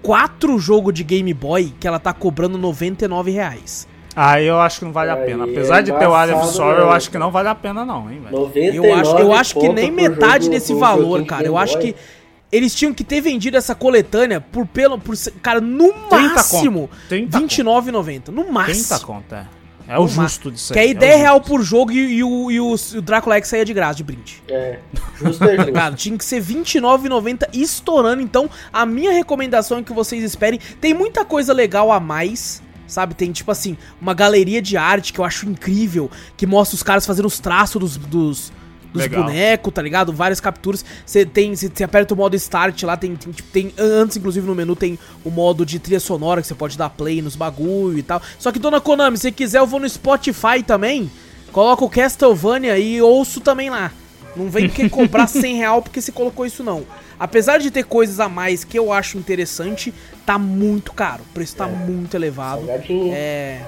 quatro 0.02 0.58
jogos 0.58 0.92
de 0.94 1.04
Game 1.04 1.32
Boy 1.34 1.72
que 1.78 1.86
ela 1.86 1.98
tá 1.98 2.12
cobrando 2.12 2.56
99 2.58 3.30
reais. 3.30 3.86
Aí 4.16 4.46
eu 4.46 4.60
acho 4.60 4.80
que 4.80 4.84
não 4.84 4.92
vale 4.92 5.10
a 5.10 5.14
Aí 5.14 5.24
pena. 5.26 5.46
é 5.46 5.50
Apesar 5.50 5.82
de 5.82 5.92
ter 5.92 6.06
o 6.06 6.10
of 6.12 6.30
embaçado, 6.32 6.52
Sorrow, 6.52 6.78
eu 6.78 6.90
acho 6.90 7.10
que 7.10 7.16
não 7.18 7.30
vale 7.30 7.48
a 7.48 7.54
pena 7.54 7.84
não, 7.84 8.10
hein, 8.10 8.20
velho. 8.22 8.36
99 8.36 8.76
Eu 8.76 8.94
acho, 8.94 9.18
eu 9.18 9.32
acho 9.32 9.54
que 9.60 9.68
nem 9.68 9.90
metade 9.90 10.44
jogo- 10.46 10.56
desse 10.56 10.74
valor, 10.74 11.24
cara. 11.24 11.46
Eu 11.46 11.56
acho 11.56 11.78
que 11.78 11.94
eles 12.50 12.74
tinham 12.74 12.92
que 12.92 13.04
ter 13.04 13.20
vendido 13.20 13.56
essa 13.56 13.74
coletânea 13.74 14.40
por 14.40 14.66
pelo 14.66 14.98
por 14.98 15.14
cara 15.40 15.60
no 15.60 15.92
30 15.92 16.34
máximo 16.34 16.80
conto. 16.88 16.96
30 17.08 17.38
29,90, 17.38 18.28
no 18.32 18.50
máximo. 18.52 18.88
30 18.88 18.98
conto, 19.06 19.34
é. 19.34 19.46
É 19.90 19.98
o 19.98 20.06
justo 20.06 20.52
disso 20.52 20.72
Que 20.72 20.78
aí. 20.78 20.86
aí 20.86 20.92
é 20.92 20.96
o 20.96 21.00
10 21.00 21.20
real 21.20 21.40
por 21.40 21.62
jogo 21.62 21.90
e, 21.90 22.18
e 22.18 22.24
o, 22.24 22.50
e 22.50 22.60
o, 22.60 22.72
o 22.72 23.02
Drácula 23.02 23.36
X 23.36 23.48
saía 23.48 23.64
de 23.64 23.74
graça 23.74 23.96
de 23.96 24.04
brinde. 24.04 24.40
É, 24.48 24.78
justo 25.18 25.42
é 25.42 25.56
justo. 25.58 25.72
Cara, 25.72 25.94
tinha 25.96 26.16
que 26.16 26.24
ser 26.24 26.40
R$29,90 26.40 27.48
estourando. 27.52 28.22
Então, 28.22 28.48
a 28.72 28.86
minha 28.86 29.10
recomendação 29.10 29.78
é 29.78 29.82
que 29.82 29.92
vocês 29.92 30.22
esperem. 30.22 30.60
Tem 30.80 30.94
muita 30.94 31.24
coisa 31.24 31.52
legal 31.52 31.90
a 31.90 31.98
mais. 31.98 32.62
Sabe, 32.86 33.14
tem 33.14 33.30
tipo 33.30 33.50
assim, 33.52 33.76
uma 34.00 34.12
galeria 34.12 34.60
de 34.60 34.76
arte 34.76 35.12
que 35.12 35.20
eu 35.20 35.24
acho 35.24 35.48
incrível, 35.48 36.10
que 36.36 36.44
mostra 36.44 36.74
os 36.74 36.82
caras 36.82 37.06
fazendo 37.06 37.26
os 37.26 37.38
traços 37.38 37.80
dos, 37.80 37.96
dos, 37.96 38.52
dos 38.92 39.06
bonecos, 39.06 39.72
tá 39.72 39.82
ligado? 39.82 40.12
Várias 40.12 40.40
capturas. 40.40 40.84
Você 41.04 41.24
tem, 41.24 41.54
você 41.54 41.84
aperta 41.84 42.14
o 42.14 42.16
modo 42.16 42.34
start 42.36 42.82
lá, 42.82 42.96
tem, 42.96 43.14
tem, 43.16 43.32
tipo, 43.32 43.48
tem 43.50 43.72
antes 43.78 44.16
inclusive 44.16 44.46
no 44.46 44.54
menu 44.54 44.76
tem 44.76 44.98
o 45.24 45.30
modo 45.30 45.64
de 45.64 45.78
trilha 45.78 46.00
sonora 46.00 46.40
que 46.40 46.46
você 46.46 46.54
pode 46.54 46.76
dar 46.76 46.90
play 46.90 47.22
nos 47.22 47.36
bagulho 47.36 47.98
e 47.98 48.02
tal. 48.02 48.20
Só 48.38 48.50
que 48.52 48.58
dona 48.58 48.80
Konami, 48.80 49.18
se 49.18 49.30
quiser 49.32 49.58
eu 49.58 49.66
vou 49.66 49.80
no 49.80 49.88
Spotify 49.88 50.62
também, 50.66 51.10
coloca 51.52 51.84
o 51.84 51.90
Castlevania 51.90 52.78
e 52.78 53.00
ouço 53.00 53.40
também 53.40 53.70
lá. 53.70 53.92
Não 54.36 54.48
vem 54.48 54.68
que 54.68 54.88
cobrar 54.90 55.26
100 55.26 55.56
real 55.56 55.82
porque 55.82 56.00
você 56.00 56.12
colocou 56.12 56.46
isso 56.46 56.62
não. 56.62 56.84
Apesar 57.18 57.58
de 57.58 57.70
ter 57.70 57.84
coisas 57.84 58.18
a 58.18 58.28
mais 58.28 58.64
que 58.64 58.78
eu 58.78 58.92
acho 58.92 59.18
interessante, 59.18 59.92
tá 60.24 60.38
muito 60.38 60.92
caro. 60.92 61.22
O 61.22 61.34
preço 61.34 61.56
tá 61.56 61.66
muito 61.66 62.14
elevado. 62.14 62.64
Salgadinho. 62.64 63.12
É. 63.12 63.60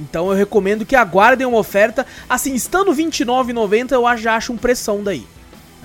Então 0.00 0.28
eu 0.30 0.36
recomendo 0.36 0.86
que 0.86 0.96
aguardem 0.96 1.46
uma 1.46 1.58
oferta. 1.58 2.06
Assim, 2.28 2.54
estando 2.54 2.90
R$29,90, 2.92 3.92
eu 3.92 4.16
já 4.16 4.34
acho 4.36 4.52
um 4.52 4.56
pressão 4.56 5.02
daí. 5.02 5.26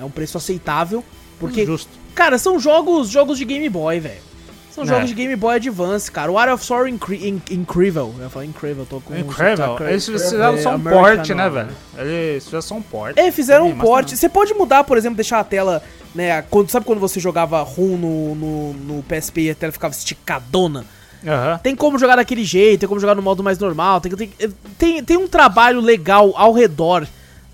É 0.00 0.04
um 0.04 0.10
preço 0.10 0.36
aceitável. 0.38 1.04
Porque, 1.38 1.66
Justo. 1.66 1.90
cara, 2.14 2.38
são 2.38 2.58
jogos 2.58 3.10
jogos 3.10 3.36
de 3.38 3.44
Game 3.44 3.68
Boy, 3.68 4.00
velho. 4.00 4.26
São 4.70 4.84
É. 4.84 4.86
jogos 4.88 5.08
de 5.08 5.14
Game 5.14 5.34
Boy 5.36 5.56
Advance, 5.56 6.10
cara. 6.10 6.30
O 6.30 6.38
Area 6.38 6.54
of 6.54 6.64
Sorrow 6.64 6.86
Incri 6.88 7.28
Incrível. 7.50 8.14
Eu 8.18 8.24
ia 8.24 8.28
falar 8.30 8.44
Incrível, 8.44 8.86
tô 8.88 9.00
com 9.00 9.14
um 9.14 9.18
Incrível. 9.18 9.56
sotaque- 9.56 9.84
Eles 9.90 10.06
fizeram 10.06 10.58
só 10.58 10.74
um 10.76 10.80
porte, 10.80 11.34
né, 11.34 11.48
velho? 11.48 11.68
Eles 11.96 12.44
fizeram 12.44 12.62
só 12.62 12.74
um 12.74 12.82
porte. 12.82 13.18
É, 13.20 13.30
fizeram 13.30 13.66
Sim, 13.66 13.72
um 13.72 13.76
não. 13.76 14.08
Você 14.16 14.28
pode 14.28 14.52
mudar, 14.54 14.84
por 14.84 14.98
exemplo, 14.98 15.16
deixar 15.16 15.40
a 15.40 15.44
tela, 15.44 15.82
né? 16.14 16.42
Quando, 16.50 16.70
sabe 16.70 16.84
quando 16.84 16.98
você 17.00 17.18
jogava 17.20 17.62
ROM 17.62 17.96
no, 17.96 18.34
no, 18.34 18.72
no 18.74 19.02
PSP 19.02 19.42
e 19.42 19.50
a 19.50 19.54
tela 19.54 19.72
ficava 19.72 19.94
esticadona? 19.94 20.84
Aham. 21.26 21.58
Tem 21.62 21.74
como 21.74 21.98
jogar 21.98 22.16
daquele 22.16 22.44
jeito, 22.44 22.80
tem 22.80 22.88
como 22.88 23.00
jogar 23.00 23.14
no 23.14 23.22
modo 23.22 23.42
mais 23.42 23.58
normal. 23.58 24.00
Tem, 24.00 24.12
tem, 24.12 24.30
tem, 24.78 25.04
tem 25.04 25.16
um 25.16 25.26
trabalho 25.28 25.80
legal 25.80 26.32
ao 26.36 26.52
redor 26.52 27.06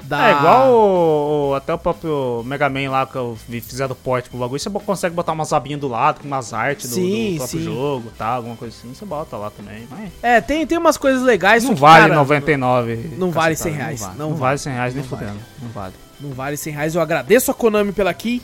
Da... 0.03 0.29
É 0.29 0.33
igual 0.33 0.71
o, 0.73 1.51
o- 1.51 1.55
até 1.55 1.73
o 1.73 1.79
próprio 1.79 2.43
Mega 2.45 2.69
Man 2.69 2.91
lá 2.91 3.07
que 3.07 3.15
eu 3.17 3.39
fizeram 3.63 3.95
porte 3.95 4.29
pro 4.29 4.39
bagulho. 4.39 4.59
Você 4.61 4.69
consegue 4.69 5.15
botar 5.15 5.33
umas 5.33 5.53
abinhas 5.53 5.81
do 5.81 5.87
lado 5.89 6.21
com 6.21 6.27
umas 6.27 6.53
artes 6.53 6.91
do, 6.91 6.97
Sim, 6.97 7.31
do 7.33 7.37
próprio 7.39 7.59
sim. 7.61 7.65
jogo, 7.65 8.11
tá? 8.19 8.27
Alguma 8.27 8.57
coisa 8.57 8.75
assim. 8.77 8.93
Você 8.93 9.05
bota 9.05 9.37
lá 9.37 9.51
também. 9.51 9.87
Mas 9.89 10.11
É, 10.23 10.41
tem, 10.41 10.67
tem 10.67 10.77
umas 10.77 10.97
coisas 10.97 11.23
legais. 11.23 11.63
não 11.65 11.75
vale 11.77 12.03
cara, 12.09 12.15
99. 12.17 13.11
não 13.17 13.31
vale 13.31 13.55
cacetada, 13.55 13.77
100 13.77 13.85
reais, 13.87 14.01
Não 14.01 14.07
vale, 14.09 14.19
não 14.19 14.29
não 14.31 14.37
vale. 14.37 14.41
vale 14.41 14.59
100 14.59 14.73
reais 14.73 14.95
nem 14.95 15.05
vale. 15.05 15.25
fudendo. 15.25 15.45
Não 15.63 15.69
vale. 15.71 15.95
Não 16.21 16.31
vale 16.31 16.57
100 16.57 16.73
reais. 16.75 16.95
Eu 16.97 17.01
agradeço 17.01 17.51
a 17.51 17.55
Konami 17.55 17.93
pela 17.93 18.11
aqui. 18.11 18.43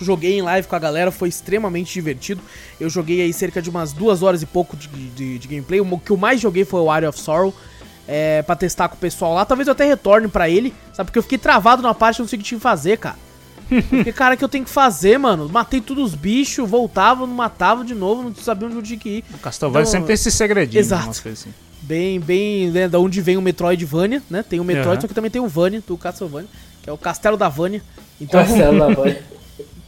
Joguei 0.00 0.38
em 0.38 0.42
live 0.42 0.68
com 0.68 0.76
a 0.76 0.78
galera, 0.78 1.10
foi 1.10 1.28
extremamente 1.28 1.92
divertido. 1.92 2.40
Eu 2.80 2.90
joguei 2.90 3.22
aí 3.22 3.32
cerca 3.32 3.62
de 3.62 3.70
umas 3.70 3.92
duas 3.92 4.22
horas 4.22 4.42
e 4.42 4.46
pouco 4.46 4.76
de, 4.76 4.88
de- 4.88 5.38
de 5.38 5.48
gameplay. 5.48 5.80
O 5.80 5.98
que 5.98 6.10
eu 6.10 6.16
mais 6.16 6.40
joguei 6.40 6.64
foi 6.64 6.80
o 6.80 6.90
Area 6.90 7.08
of 7.08 7.18
Sorrow. 7.20 7.54
É, 8.08 8.40
pra 8.42 8.54
testar 8.54 8.88
com 8.88 8.94
o 8.94 8.98
pessoal 8.98 9.34
lá. 9.34 9.44
Talvez 9.44 9.66
eu 9.66 9.72
até 9.72 9.84
retorne 9.84 10.28
pra 10.28 10.48
ele, 10.48 10.72
sabe? 10.94 11.06
Porque 11.08 11.18
eu 11.18 11.22
fiquei 11.24 11.38
travado 11.38 11.82
na 11.82 11.92
parte 11.92 12.20
eu 12.20 12.22
não 12.22 12.28
sei 12.28 12.38
o 12.38 12.42
que 12.42 12.46
tinha 12.48 12.58
que 12.58 12.62
fazer, 12.62 12.98
cara. 12.98 13.16
Porque, 13.90 14.12
cara, 14.12 14.36
que 14.36 14.44
eu 14.44 14.48
tenho 14.48 14.62
que 14.64 14.70
fazer, 14.70 15.18
mano? 15.18 15.48
Matei 15.48 15.80
todos 15.80 16.04
os 16.04 16.14
bichos, 16.14 16.70
voltava, 16.70 17.26
não 17.26 17.34
matava 17.34 17.84
de 17.84 17.96
novo, 17.96 18.22
não 18.22 18.32
sabia 18.36 18.68
onde 18.68 18.76
eu 18.76 18.82
tinha 18.82 18.96
que 18.96 19.08
ir. 19.08 19.24
O 19.34 19.38
Castlevania 19.38 19.80
Então, 19.82 19.90
sempre 19.90 20.06
tem 20.06 20.14
esse 20.14 20.30
segredinho. 20.30 20.78
exato. 20.78 21.10
assim. 21.28 21.52
Bem, 21.82 22.20
bem, 22.20 22.70
né, 22.70 22.86
da 22.88 23.00
onde 23.00 23.20
vem 23.20 23.36
o 23.36 23.42
Metroidvania, 23.42 24.22
né? 24.30 24.44
Tem 24.48 24.60
o 24.60 24.64
Metroid, 24.64 24.88
Aham. 24.92 25.00
só 25.00 25.08
que 25.08 25.14
também 25.14 25.30
tem 25.32 25.42
o 25.42 25.48
Vania, 25.48 25.82
do 25.84 25.96
Castlevania, 25.98 26.48
que 26.84 26.88
é 26.88 26.92
o 26.92 26.96
Castelo 26.98 27.36
da 27.36 27.48
Vânia. 27.48 27.82
Então, 28.20 28.40
Castelo 28.40 28.78
da 28.78 28.88
Banha. 28.94 29.18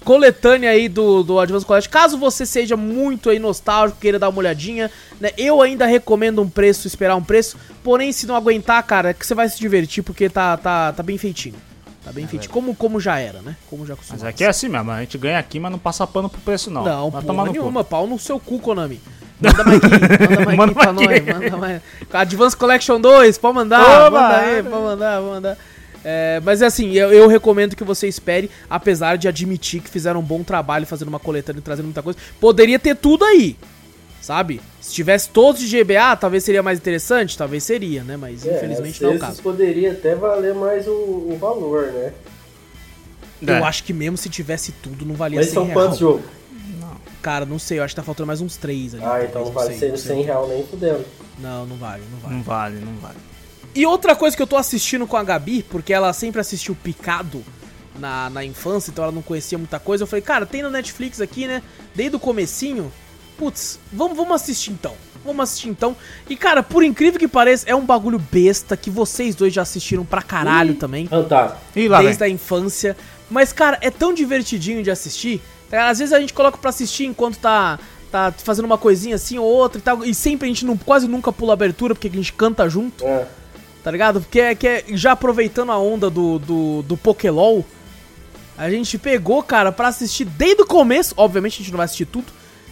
Coletânea 0.09 0.71
aí 0.71 0.89
do, 0.89 1.23
do 1.23 1.39
Advance 1.39 1.67
Collection. 1.67 1.93
Caso 1.93 2.17
você 2.17 2.47
seja 2.47 2.79
muito 2.79 3.29
aí 3.29 3.39
nostálgico, 3.39 4.01
queira 4.01 4.19
dar 4.19 4.31
uma 4.31 4.39
olhadinha, 4.39 4.91
né? 5.21 5.33
Eu 5.37 5.61
ainda 5.61 5.85
recomendo 5.85 6.41
um 6.41 6.49
preço, 6.49 6.87
esperar 6.87 7.15
um 7.15 7.23
preço. 7.23 7.59
Porém, 7.85 8.11
se 8.11 8.27
não 8.27 8.35
aguentar, 8.35 8.83
cara, 8.85 9.11
é 9.11 9.13
que 9.13 9.27
você 9.27 9.35
vai 9.35 9.47
se 9.51 9.59
divertir 9.59 10.03
porque 10.03 10.31
tá, 10.31 10.57
tá, 10.57 10.95
tá 10.95 11.03
bem 11.03 11.19
feitinho. 11.19 11.57
Tá 12.03 12.11
bem 12.11 12.27
feitinho. 12.27 12.51
Como, 12.51 12.75
como 12.75 12.99
já 12.99 13.19
era, 13.19 13.43
né? 13.43 13.55
Como 13.69 13.85
já 13.85 13.93
Mas 13.93 13.99
costumava. 13.99 14.31
aqui 14.31 14.45
é 14.45 14.49
assim 14.49 14.71
mesmo. 14.71 14.91
A 14.91 15.01
gente 15.01 15.19
ganha 15.19 15.39
aqui, 15.39 15.61
mas 15.61 15.71
não 15.71 15.79
passa 15.79 16.07
pano 16.07 16.31
pro 16.31 16.41
preço, 16.41 16.71
não. 16.71 16.85
Não, 16.85 17.11
Vai 17.11 17.21
porra 17.21 17.25
tomar 17.27 17.45
no 17.45 17.53
cu. 17.53 17.59
nenhuma. 17.59 17.85
Pau 17.85 18.07
no 18.07 18.19
seu 18.19 18.41
cu, 18.41 18.59
Konami. 18.61 18.99
Manda 19.39 19.63
mais 19.63 19.77
aqui, 19.77 19.91
manda 19.91 20.57
mais 20.57 20.61
aqui 20.71 20.75
pra 20.75 20.93
nós. 20.93 21.43
Manda 21.43 21.57
mais. 21.59 21.83
Advance 22.15 22.57
Collection 22.57 22.99
2, 22.99 23.37
pode 23.37 23.55
mandar. 23.55 24.07
Oba! 24.07 24.21
Manda 24.23 24.37
aí, 24.39 24.63
pode 24.63 24.83
mandar, 24.85 25.21
pode 25.21 25.31
mandar. 25.31 25.59
É, 26.05 26.41
mas 26.45 26.63
assim, 26.63 26.93
eu, 26.93 27.13
eu 27.13 27.27
recomendo 27.29 27.75
que 27.75 27.85
você 27.85 28.07
espere, 28.07 28.51
apesar 28.71 29.17
de 29.19 29.27
admitir 29.29 29.81
que 29.81 29.91
fizeram 29.91 30.21
um 30.21 30.23
bom 30.23 30.43
trabalho 30.43 30.87
fazendo 30.87 31.09
uma 31.09 31.19
coletânea 31.19 31.59
e 31.59 31.63
trazendo 31.63 31.87
muita 31.87 32.03
coisa. 32.03 32.19
Poderia 32.41 32.79
ter 32.79 32.95
tudo 32.97 33.25
aí, 33.25 33.57
sabe? 34.21 34.61
Se 34.81 34.93
tivesse 34.95 35.29
todos 35.31 35.61
de 35.61 35.83
GBA, 35.83 36.17
talvez 36.17 36.45
seria 36.45 36.63
mais 36.63 36.79
interessante, 36.79 37.37
talvez 37.37 37.65
seria, 37.65 38.03
né? 38.05 38.17
Mas 38.17 38.45
infelizmente 38.47 38.97
às 38.97 39.01
não 39.01 39.13
é 39.13 39.17
o 39.17 39.19
caso. 39.19 39.43
poderia 39.43 39.93
até 39.93 40.15
valer 40.15 40.55
mais 40.55 40.87
o, 40.87 40.91
o 40.93 41.37
valor, 41.39 41.87
né? 41.93 42.13
É. 43.47 43.59
Eu 43.59 43.65
acho 43.65 43.85
que 43.85 43.93
mesmo 43.93 44.17
se 44.17 44.29
tivesse 44.29 44.73
tudo, 44.73 45.05
não 45.05 45.15
valia 45.15 45.39
Mas 45.39 45.47
100 45.49 45.55
são 45.55 45.65
real. 45.65 45.75
quantos 45.75 45.99
jogos? 45.99 46.25
Cara, 47.21 47.45
não 47.45 47.59
sei, 47.59 47.79
eu 47.81 47.83
acho 47.83 47.93
que 47.93 48.01
tá 48.01 48.05
faltando 48.05 48.29
mais 48.29 48.41
uns 48.41 48.57
3 48.57 48.95
ali. 48.95 49.05
Ah, 49.05 49.25
então 49.25 49.45
não 49.45 49.53
vale 49.53 49.71
sei, 49.71 49.79
ser 49.79 49.89
não 49.91 49.97
100 49.97 50.07
sei. 50.17 50.23
real 50.23 50.49
nem 50.49 50.65
fudendo. 50.67 51.05
Não, 51.41 51.67
não 51.67 51.77
vale, 51.77 52.03
não 52.11 52.19
vale. 52.21 52.35
Não 52.37 52.43
vale, 52.43 52.77
não 52.77 52.95
vale. 53.01 53.17
E 53.79 53.87
outra 53.87 54.17
coisa 54.17 54.37
que 54.37 54.43
eu 54.43 54.47
tô 54.47 54.57
assistindo 54.57 55.07
com 55.07 55.17
a 55.17 55.23
Gabi, 55.23 55.63
porque 55.63 55.93
ela 55.93 56.13
sempre 56.13 56.41
assistiu 56.41 56.75
Picado 56.75 57.45
na, 57.97 58.29
na 58.29 58.45
infância, 58.45 58.91
então 58.91 59.05
ela 59.05 59.13
não 59.13 59.23
conhecia 59.23 59.57
muita 59.57 59.79
coisa. 59.79 60.03
Eu 60.03 60.09
falei, 60.09 60.21
cara, 60.21 60.45
tem 60.45 60.65
no 60.65 60.69
Netflix 60.69 61.21
aqui, 61.21 61.47
né? 61.47 61.63
Desde 61.95 62.17
o 62.17 62.19
comecinho. 62.19 62.91
Putz, 63.39 63.79
vamos, 63.93 64.17
vamos 64.17 64.35
assistir 64.35 64.73
então. 64.73 64.97
Vamos 65.25 65.45
assistir 65.45 65.69
então. 65.69 65.95
E, 66.29 66.35
cara, 66.35 66.61
por 66.61 66.83
incrível 66.83 67.21
que 67.21 67.29
pareça, 67.29 67.71
é 67.71 67.75
um 67.77 67.87
bagulho 67.87 68.19
besta 68.19 68.77
que 68.77 68.91
vocês 68.91 69.37
dois 69.37 69.55
já 69.55 69.63
assistiram 69.63 70.05
pra 70.05 70.23
caralho 70.23 70.75
também. 70.75 71.07
Fantástico. 71.07 71.61
E 71.77 71.87
lá 71.87 72.01
desde 72.01 72.19
vem. 72.19 72.33
a 72.33 72.35
infância. 72.35 72.97
Mas, 73.31 73.53
cara, 73.53 73.79
é 73.81 73.93
tão 73.93 74.13
divertidinho 74.13 74.83
de 74.83 74.91
assistir. 74.91 75.41
tá? 75.71 75.89
Às 75.89 76.01
vezes 76.01 76.13
a 76.13 76.19
gente 76.19 76.35
coloca 76.35 76.59
pra 76.59 76.71
assistir 76.71 77.05
enquanto 77.05 77.39
tá, 77.39 77.79
tá 78.11 78.35
fazendo 78.39 78.65
uma 78.65 78.77
coisinha 78.77 79.15
assim 79.15 79.39
ou 79.39 79.47
outra 79.47 79.79
e 79.79 79.83
tal. 79.83 80.05
E 80.05 80.13
sempre 80.13 80.47
a 80.47 80.49
gente 80.49 80.67
não, 80.67 80.77
quase 80.77 81.07
nunca 81.07 81.33
pula 81.33 81.53
abertura, 81.53 81.95
porque 81.95 82.09
a 82.09 82.11
gente 82.11 82.33
canta 82.33 82.69
junto 82.69 83.05
É. 83.05 83.39
tá 83.89 83.93
ligado? 83.93 84.21
Porque 84.21 84.39
é, 84.39 84.55
que 84.55 84.69
é- 84.69 84.85
já 84.89 85.13
aproveitando 85.13 85.73
a 85.73 85.79
onda 85.79 86.11
do, 86.11 86.39
do, 86.39 86.83
do 86.83 86.95
Pokélol, 86.95 87.65
a 88.57 88.69
gente 88.69 88.99
pegou, 88.99 89.43
cara, 89.43 89.73
pra 89.73 89.89
assistir 89.89 90.27
desde 90.27 90.61
o 90.61 90.67
começo, 90.67 91.15
obviamente 91.17 91.55
a 91.55 91.57
gente 91.63 91.71
não 91.71 91.79
vai 91.79 91.87
assistir 91.87 92.05
tudo, 92.05 92.27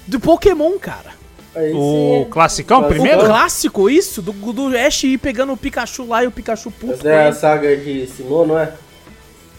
do 0.07 0.21
Pokémon, 0.21 0.79
cara. 0.79 1.17
Aí 1.55 1.73
O 1.73 2.27
classicão 2.31 2.81
Classicão. 2.81 2.83
primeiro? 2.85 3.23
O 3.23 3.25
clássico, 3.25 3.89
isso, 3.89 4.21
do, 4.21 4.33
do 4.33 4.77
Ash 4.77 5.05
ir 5.05 5.17
pegando 5.17 5.55
o 5.55 5.57
Pikachu 5.57 6.07
lá 6.07 6.23
e 6.23 6.27
o 6.27 6.31
Pikachu 6.31 6.71
puto 6.71 6.93
Essa 6.93 7.09
é 7.09 7.29
a 7.29 7.33
saga 7.33 7.75
de 7.79 8.07
Sinnoh, 8.09 8.47
não 8.47 8.59
é? 8.59 8.75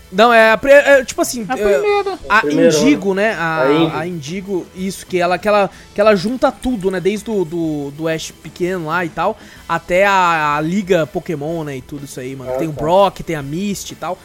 Não, 0.09 0.33
é, 0.33 0.51
a 0.51 0.59
é, 0.63 1.03
tipo 1.03 1.21
assim, 1.21 1.45
A 1.49 1.53
é, 1.53 1.57
primeira. 1.79 2.19
a 2.29 2.41
primeiro, 2.41 2.77
Indigo, 2.77 3.13
né? 3.13 3.33
A, 3.33 3.61
A 3.61 3.73
Indi. 3.73 3.95
a 3.95 4.07
Indigo, 4.07 4.65
isso, 4.73 5.05
que 5.05 5.19
ela, 5.19 5.37
que 5.37 5.47
ela, 5.47 5.69
que 5.93 5.99
ela 5.99 6.15
junta 6.15 6.49
tudo, 6.51 6.89
né? 6.89 6.99
Desde 7.01 7.29
o 7.29 7.43
do, 7.43 7.91
do 7.91 8.07
Ash 8.07 8.31
pequeno 8.31 8.85
lá 8.87 9.03
e 9.03 9.09
tal, 9.09 9.37
até 9.67 10.05
a, 10.05 10.55
a 10.55 10.61
Liga 10.61 11.05
Pokémon, 11.05 11.65
né? 11.65 11.77
E 11.77 11.81
tudo 11.81 12.05
isso 12.05 12.19
aí, 12.21 12.35
mano. 12.37 12.51
Ah, 12.53 12.57
tem 12.57 12.69
o 12.69 12.73
tá. 12.73 12.81
Brock, 12.81 13.19
tem 13.21 13.35
a 13.35 13.41
Misty 13.43 13.93
e 13.93 13.97
tal. 13.97 14.17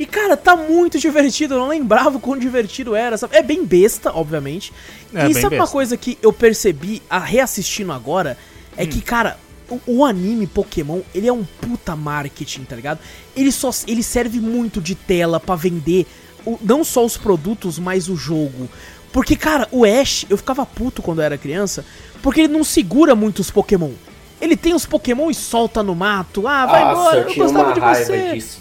E, 0.00 0.06
cara, 0.06 0.36
tá 0.36 0.56
muito 0.56 0.98
divertido. 0.98 1.54
Eu 1.54 1.58
não 1.60 1.68
lembrava 1.68 2.16
o 2.16 2.20
quão 2.20 2.36
divertido 2.36 2.96
era. 2.96 3.16
Sabe? 3.18 3.36
É 3.36 3.42
bem 3.42 3.64
besta, 3.64 4.10
obviamente. 4.12 4.72
É, 5.14 5.26
e 5.28 5.34
bem 5.34 5.34
sabe 5.34 5.54
uma 5.56 5.62
besta. 5.64 5.72
coisa 5.72 5.96
que 5.96 6.18
eu 6.22 6.32
percebi, 6.32 7.02
a 7.08 7.18
reassistindo 7.18 7.92
agora, 7.92 8.36
é 8.76 8.84
Hum. 8.84 8.86
que, 8.88 9.00
cara, 9.02 9.36
o, 9.86 10.04
anime 10.04 10.46
Pokémon, 10.46 11.00
ele 11.14 11.28
é 11.28 11.32
um 11.32 11.44
puta 11.60 11.94
marketing, 11.96 12.64
tá 12.64 12.74
ligado? 12.76 12.98
Ele 13.36 13.52
só 13.52 13.70
ele 13.86 14.02
serve 14.02 14.40
muito 14.40 14.80
de 14.80 14.94
tela 14.94 15.38
pra 15.38 15.54
vender 15.56 16.06
o- 16.44 16.58
não 16.62 16.82
só 16.84 17.04
os 17.04 17.16
produtos, 17.16 17.78
mas 17.78 18.08
o 18.08 18.16
jogo. 18.16 18.68
Porque, 19.12 19.36
cara, 19.36 19.68
o 19.72 19.84
Ash, 19.84 20.24
eu 20.30 20.36
ficava 20.36 20.64
puto 20.64 21.02
quando 21.02 21.18
eu 21.20 21.24
era 21.24 21.36
criança, 21.38 21.84
porque 22.22 22.42
ele 22.42 22.52
não 22.52 22.62
segura 22.64 23.14
muito 23.14 23.40
os 23.40 23.50
Pokémon. 23.50 23.90
Ele 24.40 24.56
tem 24.56 24.72
os 24.72 24.86
Pokémon 24.86 25.30
e 25.30 25.34
solta 25.34 25.82
no 25.82 25.94
mato. 25.94 26.46
Ah, 26.48 26.64
vai 26.66 26.82
embora, 26.90 27.18
eu, 27.18 27.26
tinha 27.26 27.44
gostava 27.44 27.72
de 27.74 27.80
você. 27.80 28.32
disso. 28.34 28.58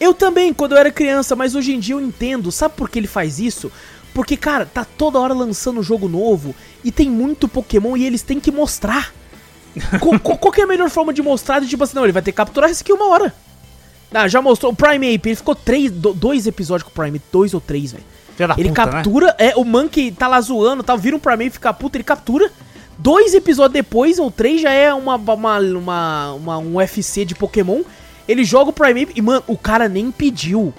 Eu 0.00 0.12
também, 0.12 0.52
quando 0.52 0.72
eu 0.72 0.78
era 0.78 0.90
criança, 0.90 1.34
mas 1.36 1.54
hoje 1.54 1.72
em 1.72 1.78
dia 1.80 1.94
eu 1.94 2.00
entendo. 2.00 2.52
Sabe 2.52 2.74
por 2.76 2.90
que 2.90 2.98
ele 2.98 3.06
faz 3.06 3.38
isso? 3.38 3.70
Porque, 4.12 4.36
cara, 4.36 4.66
tá 4.66 4.84
toda 4.84 5.18
hora 5.18 5.32
lançando 5.32 5.82
jogo 5.82 6.08
novo 6.08 6.54
e 6.84 6.92
tem 6.92 7.08
muito 7.10 7.48
Pokémon 7.48 7.96
e 7.96 8.04
eles 8.04 8.20
têm 8.22 8.38
que 8.38 8.50
mostrar. 8.50 9.12
Co- 10.00 10.18
qual 10.38 10.52
que 10.52 10.60
é 10.60 10.64
a 10.64 10.66
melhor 10.66 10.88
forma 10.90 11.12
de 11.12 11.22
mostrar? 11.22 11.60
De 11.60 11.66
tipo 11.68 11.82
assim, 11.84 11.94
não, 11.96 12.04
ele 12.04 12.12
vai 12.12 12.22
ter 12.22 12.32
que 12.32 12.36
capturar 12.36 12.70
esse 12.70 12.82
aqui 12.82 12.92
uma 12.92 13.08
hora. 13.08 13.34
Ah, 14.12 14.28
já 14.28 14.40
mostrou. 14.40 14.72
O 14.72 14.76
Prime 14.76 15.14
Ape, 15.14 15.28
ele 15.30 15.36
ficou 15.36 15.54
três, 15.54 15.90
do- 15.90 16.14
dois 16.14 16.46
episódios 16.46 16.84
com 16.84 16.90
o 16.90 17.02
Prime 17.04 17.20
dois 17.32 17.52
ou 17.54 17.60
três, 17.60 17.92
velho. 17.92 18.04
Ele 18.58 18.68
puta, 18.68 18.86
né? 18.86 18.92
captura, 18.92 19.34
é, 19.38 19.54
o 19.56 19.64
Monkey 19.64 20.10
tá 20.12 20.26
lá 20.28 20.40
zoando, 20.40 20.82
tá, 20.82 20.94
vira 20.96 21.16
um 21.16 21.20
Prime 21.20 21.44
Ape, 21.46 21.50
fica 21.50 21.72
puto, 21.72 21.96
ele 21.96 22.04
captura. 22.04 22.50
Dois 22.96 23.34
episódios 23.34 23.72
depois, 23.72 24.18
ou 24.20 24.30
três, 24.30 24.60
já 24.60 24.70
é 24.70 24.92
uma, 24.94 25.16
uma, 25.16 25.58
uma, 25.58 26.32
uma- 26.32 26.58
um 26.58 26.76
UFC 26.76 27.24
de 27.24 27.34
Pokémon. 27.34 27.82
Ele 28.28 28.44
joga 28.44 28.70
o 28.70 28.72
Prime 28.72 29.02
Ape 29.02 29.12
e, 29.16 29.20
mano, 29.22 29.42
o 29.48 29.58
cara 29.58 29.88
nem 29.88 30.10
pediu. 30.12 30.72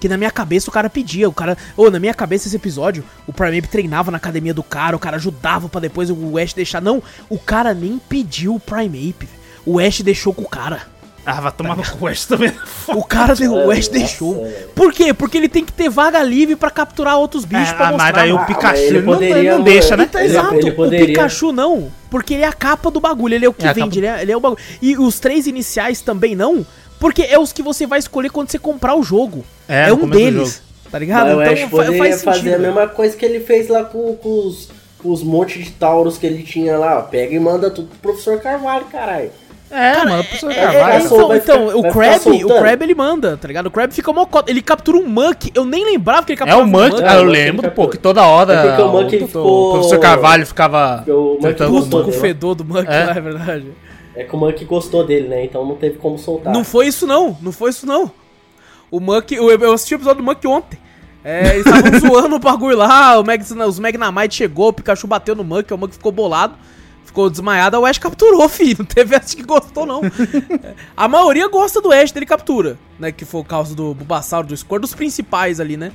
Que 0.00 0.08
na 0.08 0.16
minha 0.16 0.30
cabeça 0.30 0.70
o 0.70 0.72
cara 0.72 0.88
pedia. 0.88 1.28
O 1.28 1.32
cara. 1.32 1.56
Ô, 1.76 1.90
na 1.90 1.98
minha 1.98 2.14
cabeça 2.14 2.46
esse 2.48 2.56
episódio, 2.56 3.04
o 3.26 3.32
Prime 3.32 3.60
treinava 3.62 4.10
na 4.10 4.16
academia 4.16 4.54
do 4.54 4.62
cara, 4.62 4.94
o 4.96 4.98
cara 4.98 5.16
ajudava 5.16 5.68
pra 5.68 5.80
depois 5.80 6.10
o 6.10 6.38
Ash 6.38 6.52
deixar. 6.52 6.80
Não, 6.80 7.02
o 7.28 7.38
cara 7.38 7.74
nem 7.74 7.98
pediu 8.08 8.54
o 8.54 8.60
Prime 8.60 9.10
Ape. 9.10 9.28
O 9.66 9.78
Ash 9.78 10.00
deixou 10.00 10.32
com 10.32 10.42
o 10.42 10.48
cara. 10.48 10.82
Ah, 11.26 11.42
vai 11.42 11.52
tomar 11.52 11.76
no 11.76 11.82
cu 11.82 12.06
Ash 12.06 12.24
também. 12.24 12.50
O 12.86 13.04
cara 13.04 13.34
deu, 13.36 13.52
o 13.52 13.70
Ash 13.70 13.88
Nossa, 13.88 13.90
deixou. 13.90 14.50
Por 14.74 14.92
quê? 14.94 15.12
Porque 15.12 15.36
ele 15.36 15.48
tem 15.48 15.62
que 15.62 15.72
ter 15.72 15.90
vaga 15.90 16.22
livre 16.22 16.56
pra 16.56 16.70
capturar 16.70 17.18
outros 17.18 17.44
bichos 17.44 17.68
É, 17.68 17.74
pra 17.74 17.88
ah, 17.88 17.92
mas 17.92 18.00
mostrar. 18.02 18.12
daí 18.12 18.30
o 18.32 18.36
mano. 18.36 18.44
Ah, 18.44 18.46
Pikachu 18.46 18.72
mas 18.72 18.80
ele 18.80 19.00
não, 19.02 19.12
poderia, 19.12 19.58
não 19.58 19.62
deixa, 19.64 19.96
né? 19.96 20.06
Tá 20.06 20.20
Ele- 20.24 20.30
exato, 20.32 20.54
ele 20.54 20.72
poderia- 20.72 21.04
o 21.04 21.08
Pikachu 21.08 21.52
não, 21.52 21.92
porque 22.08 22.32
ele 22.32 22.44
é 22.44 22.46
a 22.46 22.52
capa 22.52 22.90
do 22.90 22.98
bagulho, 22.98 23.34
ele 23.34 23.44
é 23.44 23.48
o 23.48 23.52
que 23.52 23.66
É 23.66 23.74
vende, 23.74 24.00
capa- 24.00 24.06
ele 24.06 24.06
é, 24.06 24.22
ele 24.22 24.32
é 24.32 24.36
o 24.36 24.40
bagulho. 24.40 24.60
E 24.80 24.96
os 24.96 25.20
três 25.20 25.46
iniciais 25.46 26.00
também 26.00 26.34
não, 26.34 26.64
porque 26.98 27.22
é 27.22 27.38
os 27.38 27.52
que 27.52 27.62
você 27.62 27.86
vai 27.86 27.98
escolher 27.98 28.30
quando 28.30 28.50
você 28.50 28.58
comprar 28.58 28.94
o 28.96 29.02
jogo. 29.02 29.44
É, 29.68 29.88
É, 29.88 29.92
um 29.92 30.08
deles, 30.08 30.62
tá 30.90 30.98
ligado? 30.98 31.36
Mas 31.36 31.48
o 31.48 31.52
Ash 31.52 31.60
fa- 31.62 31.68
poderia 31.68 32.18
fazer 32.18 32.54
a 32.54 32.58
mesma 32.58 32.86
coisa 32.88 33.16
que 33.16 33.24
ele 33.24 33.40
fez 33.40 33.68
lá 33.68 33.84
com, 33.84 34.14
com 34.16 34.46
os, 34.46 34.68
com 34.98 35.10
os 35.10 35.22
montes 35.22 35.64
de 35.64 35.70
Tauros 35.72 36.18
que 36.18 36.26
ele 36.26 36.42
tinha 36.42 36.76
lá. 36.78 36.98
ó. 36.98 37.02
Pega 37.02 37.34
e 37.34 37.40
manda 37.40 37.70
tudo 37.70 37.88
pro 37.88 38.12
professor 38.12 38.40
Carvalho, 38.40 38.84
caralho. 38.86 39.30
É, 39.70 39.98
mano, 39.98 40.20
a 40.20 40.24
pessoa 40.24 40.50
É, 40.50 40.54
Carvalho. 40.54 40.78
é, 40.78 40.82
vai 40.82 41.02
então, 41.02 41.18
ficar- 41.18 41.36
então, 41.36 41.78
o 41.78 41.92
Crab, 41.92 42.26
o. 42.42 42.48
Crab 42.58 42.82
ele 42.82 42.94
manda, 42.94 43.36
tá 43.36 43.46
ligado? 43.46 43.66
O 43.66 43.70
Crab 43.70 43.92
fica 43.92 44.10
mocota, 44.14 44.50
ele 44.50 44.62
captura 44.62 44.96
um 44.96 45.06
Monkey, 45.06 45.52
eu 45.54 45.62
nem 45.66 45.84
lembrava 45.84 46.22
que 46.24 46.32
ele 46.32 46.36
É 46.36 46.38
capturava 46.38 46.62
o 46.62 46.66
Monkey, 46.66 47.02
É, 47.02 47.06
ah, 47.06 47.14
eu 47.16 47.20
o 47.20 47.24
Monkey 47.26 47.38
lembro, 47.42 47.70
pô, 47.72 47.86
que 47.86 47.98
toda 47.98 48.24
hora 48.24 48.54
É 48.54 48.66
porque 48.66 48.80
o 48.82 48.88
Monkey 48.88 49.16
o, 49.24 49.26
ficou- 49.26 49.68
o 49.68 49.72
professor 49.74 49.98
Carvalho 49.98 50.46
ficava 50.46 51.04
o 51.06 51.38
Monkey 51.42 51.66
Puto 51.66 51.90
com 51.90 51.96
o 51.98 52.04
dele. 52.04 52.16
fedor 52.18 52.54
do 52.54 52.64
Monkey 52.64 52.90
É. 52.90 53.04
lá, 53.04 53.10
é 53.14 53.20
verdade. 53.20 53.66
É 54.18 54.24
que 54.24 54.34
o 54.34 54.36
Monkey 54.36 54.64
gostou 54.64 55.06
dele, 55.06 55.28
né? 55.28 55.44
Então 55.44 55.64
não 55.64 55.76
teve 55.76 55.96
como 55.96 56.18
soltar. 56.18 56.52
Não 56.52 56.64
foi 56.64 56.88
isso 56.88 57.06
não, 57.06 57.38
não 57.40 57.52
foi 57.52 57.70
isso 57.70 57.86
não. 57.86 58.10
O 58.90 58.98
Monkey, 58.98 59.36
eu, 59.36 59.48
eu 59.48 59.72
assisti 59.72 59.94
o 59.94 59.96
episódio 59.96 60.20
do 60.20 60.24
Monkey 60.24 60.48
ontem. 60.48 60.76
É, 61.22 61.54
eles 61.54 61.64
estavam 61.64 62.00
zoando 62.00 62.34
o 62.34 62.40
bagulho 62.40 62.76
lá, 62.76 63.20
o 63.20 63.24
Mag, 63.24 63.40
os 63.40 63.78
Magnamite 63.78 64.34
chegou, 64.34 64.70
o 64.70 64.72
Pikachu 64.72 65.06
bateu 65.06 65.36
no 65.36 65.44
Monkey, 65.44 65.72
o 65.72 65.78
Monkey 65.78 65.94
ficou 65.94 66.10
bolado. 66.10 66.56
ficou 67.04 67.30
desmaiada, 67.30 67.78
o 67.78 67.86
Ash 67.86 67.98
capturou, 67.98 68.48
filho. 68.50 68.78
Não 68.80 68.86
teve 68.86 69.14
essa 69.14 69.36
que 69.36 69.44
gostou, 69.44 69.86
não. 69.86 70.00
a 70.96 71.06
maioria 71.06 71.46
gosta 71.46 71.80
do 71.80 71.92
Ash, 71.92 72.10
dele 72.10 72.26
captura, 72.26 72.76
né? 72.98 73.12
Que 73.12 73.24
foi 73.24 73.40
o 73.40 73.44
caso 73.44 73.76
do 73.76 73.94
Bulbasaur, 73.94 74.44
do 74.44 74.56
Squirtle, 74.56 74.80
dos 74.80 74.94
principais 74.94 75.60
ali, 75.60 75.76
né? 75.76 75.92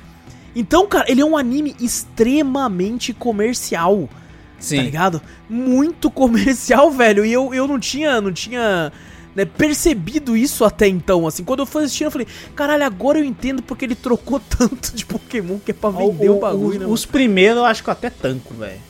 Então, 0.56 0.86
cara, 0.86 1.04
ele 1.08 1.20
é 1.20 1.24
um 1.26 1.36
anime 1.36 1.76
extremamente 1.78 3.12
comercial. 3.12 4.08
Sim. 4.58 4.76
Tá 4.78 4.82
ligado? 4.82 5.22
Muito 5.48 6.10
comercial, 6.10 6.90
velho. 6.92 7.24
E 7.24 7.32
eu, 7.32 7.52
eu 7.54 7.66
não 7.68 7.78
tinha, 7.78 8.20
não 8.20 8.32
tinha 8.32 8.92
né, 9.34 9.44
percebido 9.44 10.36
isso 10.36 10.64
até 10.64 10.86
então, 10.88 11.26
assim. 11.26 11.44
Quando 11.44 11.60
eu 11.60 11.66
fui 11.66 11.84
assistindo, 11.84 12.06
eu 12.06 12.10
falei, 12.10 12.26
caralho, 12.54 12.84
agora 12.84 13.18
eu 13.18 13.24
entendo 13.24 13.62
porque 13.62 13.84
ele 13.84 13.94
trocou 13.94 14.40
tanto 14.58 14.94
de 14.94 15.04
Pokémon 15.04 15.58
que 15.58 15.70
é 15.70 15.74
pra 15.74 15.90
vender 15.90 16.30
o, 16.30 16.38
bagulho, 16.38 16.80
né? 16.80 16.86
Os, 16.86 17.00
os 17.00 17.06
primeiros 17.06 17.58
eu 17.58 17.64
acho 17.64 17.82
que 17.82 17.88
eu 17.88 17.92
até 17.92 18.08
tanco, 18.10 18.54
velho. 18.54 18.80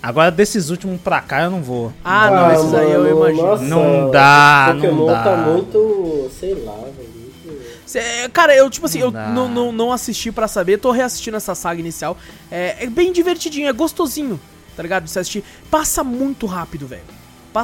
Agora 0.00 0.30
desses 0.30 0.70
últimos 0.70 1.00
pra 1.00 1.20
cá 1.20 1.42
eu 1.42 1.50
não 1.50 1.60
vou. 1.60 1.92
Ah, 2.04 2.30
não, 2.30 2.52
esses 2.52 2.72
aí 2.72 2.90
eu 2.92 3.10
imagino. 3.10 3.46
nossa, 3.46 3.64
Não 3.64 4.10
dá, 4.12 4.70
Pokémon 4.74 4.94
não 4.96 5.06
dá. 5.06 5.22
tá 5.24 5.36
muito, 5.36 6.30
sei 6.38 6.54
lá, 6.54 6.74
velho. 6.96 7.18
Cê- 7.84 8.28
cara, 8.32 8.54
eu, 8.54 8.68
tipo 8.70 8.86
assim, 8.86 9.00
Não 9.00 9.06
eu 9.06 9.10
não, 9.30 9.48
não, 9.48 9.72
não 9.72 9.92
assisti 9.92 10.30
pra 10.30 10.46
saber, 10.46 10.78
tô 10.78 10.90
reassistindo 10.92 11.36
essa 11.36 11.54
saga 11.54 11.80
inicial. 11.80 12.16
É, 12.50 12.84
é 12.84 12.86
bem 12.86 13.12
divertidinho, 13.12 13.66
é 13.66 13.72
gostosinho, 13.72 14.38
tá 14.78 14.82
ligado? 14.84 15.02
De 15.04 15.10
você 15.10 15.18
assistir. 15.18 15.44
Passa 15.68 16.04
muito 16.04 16.46
rápido, 16.46 16.86
velho. 16.86 17.02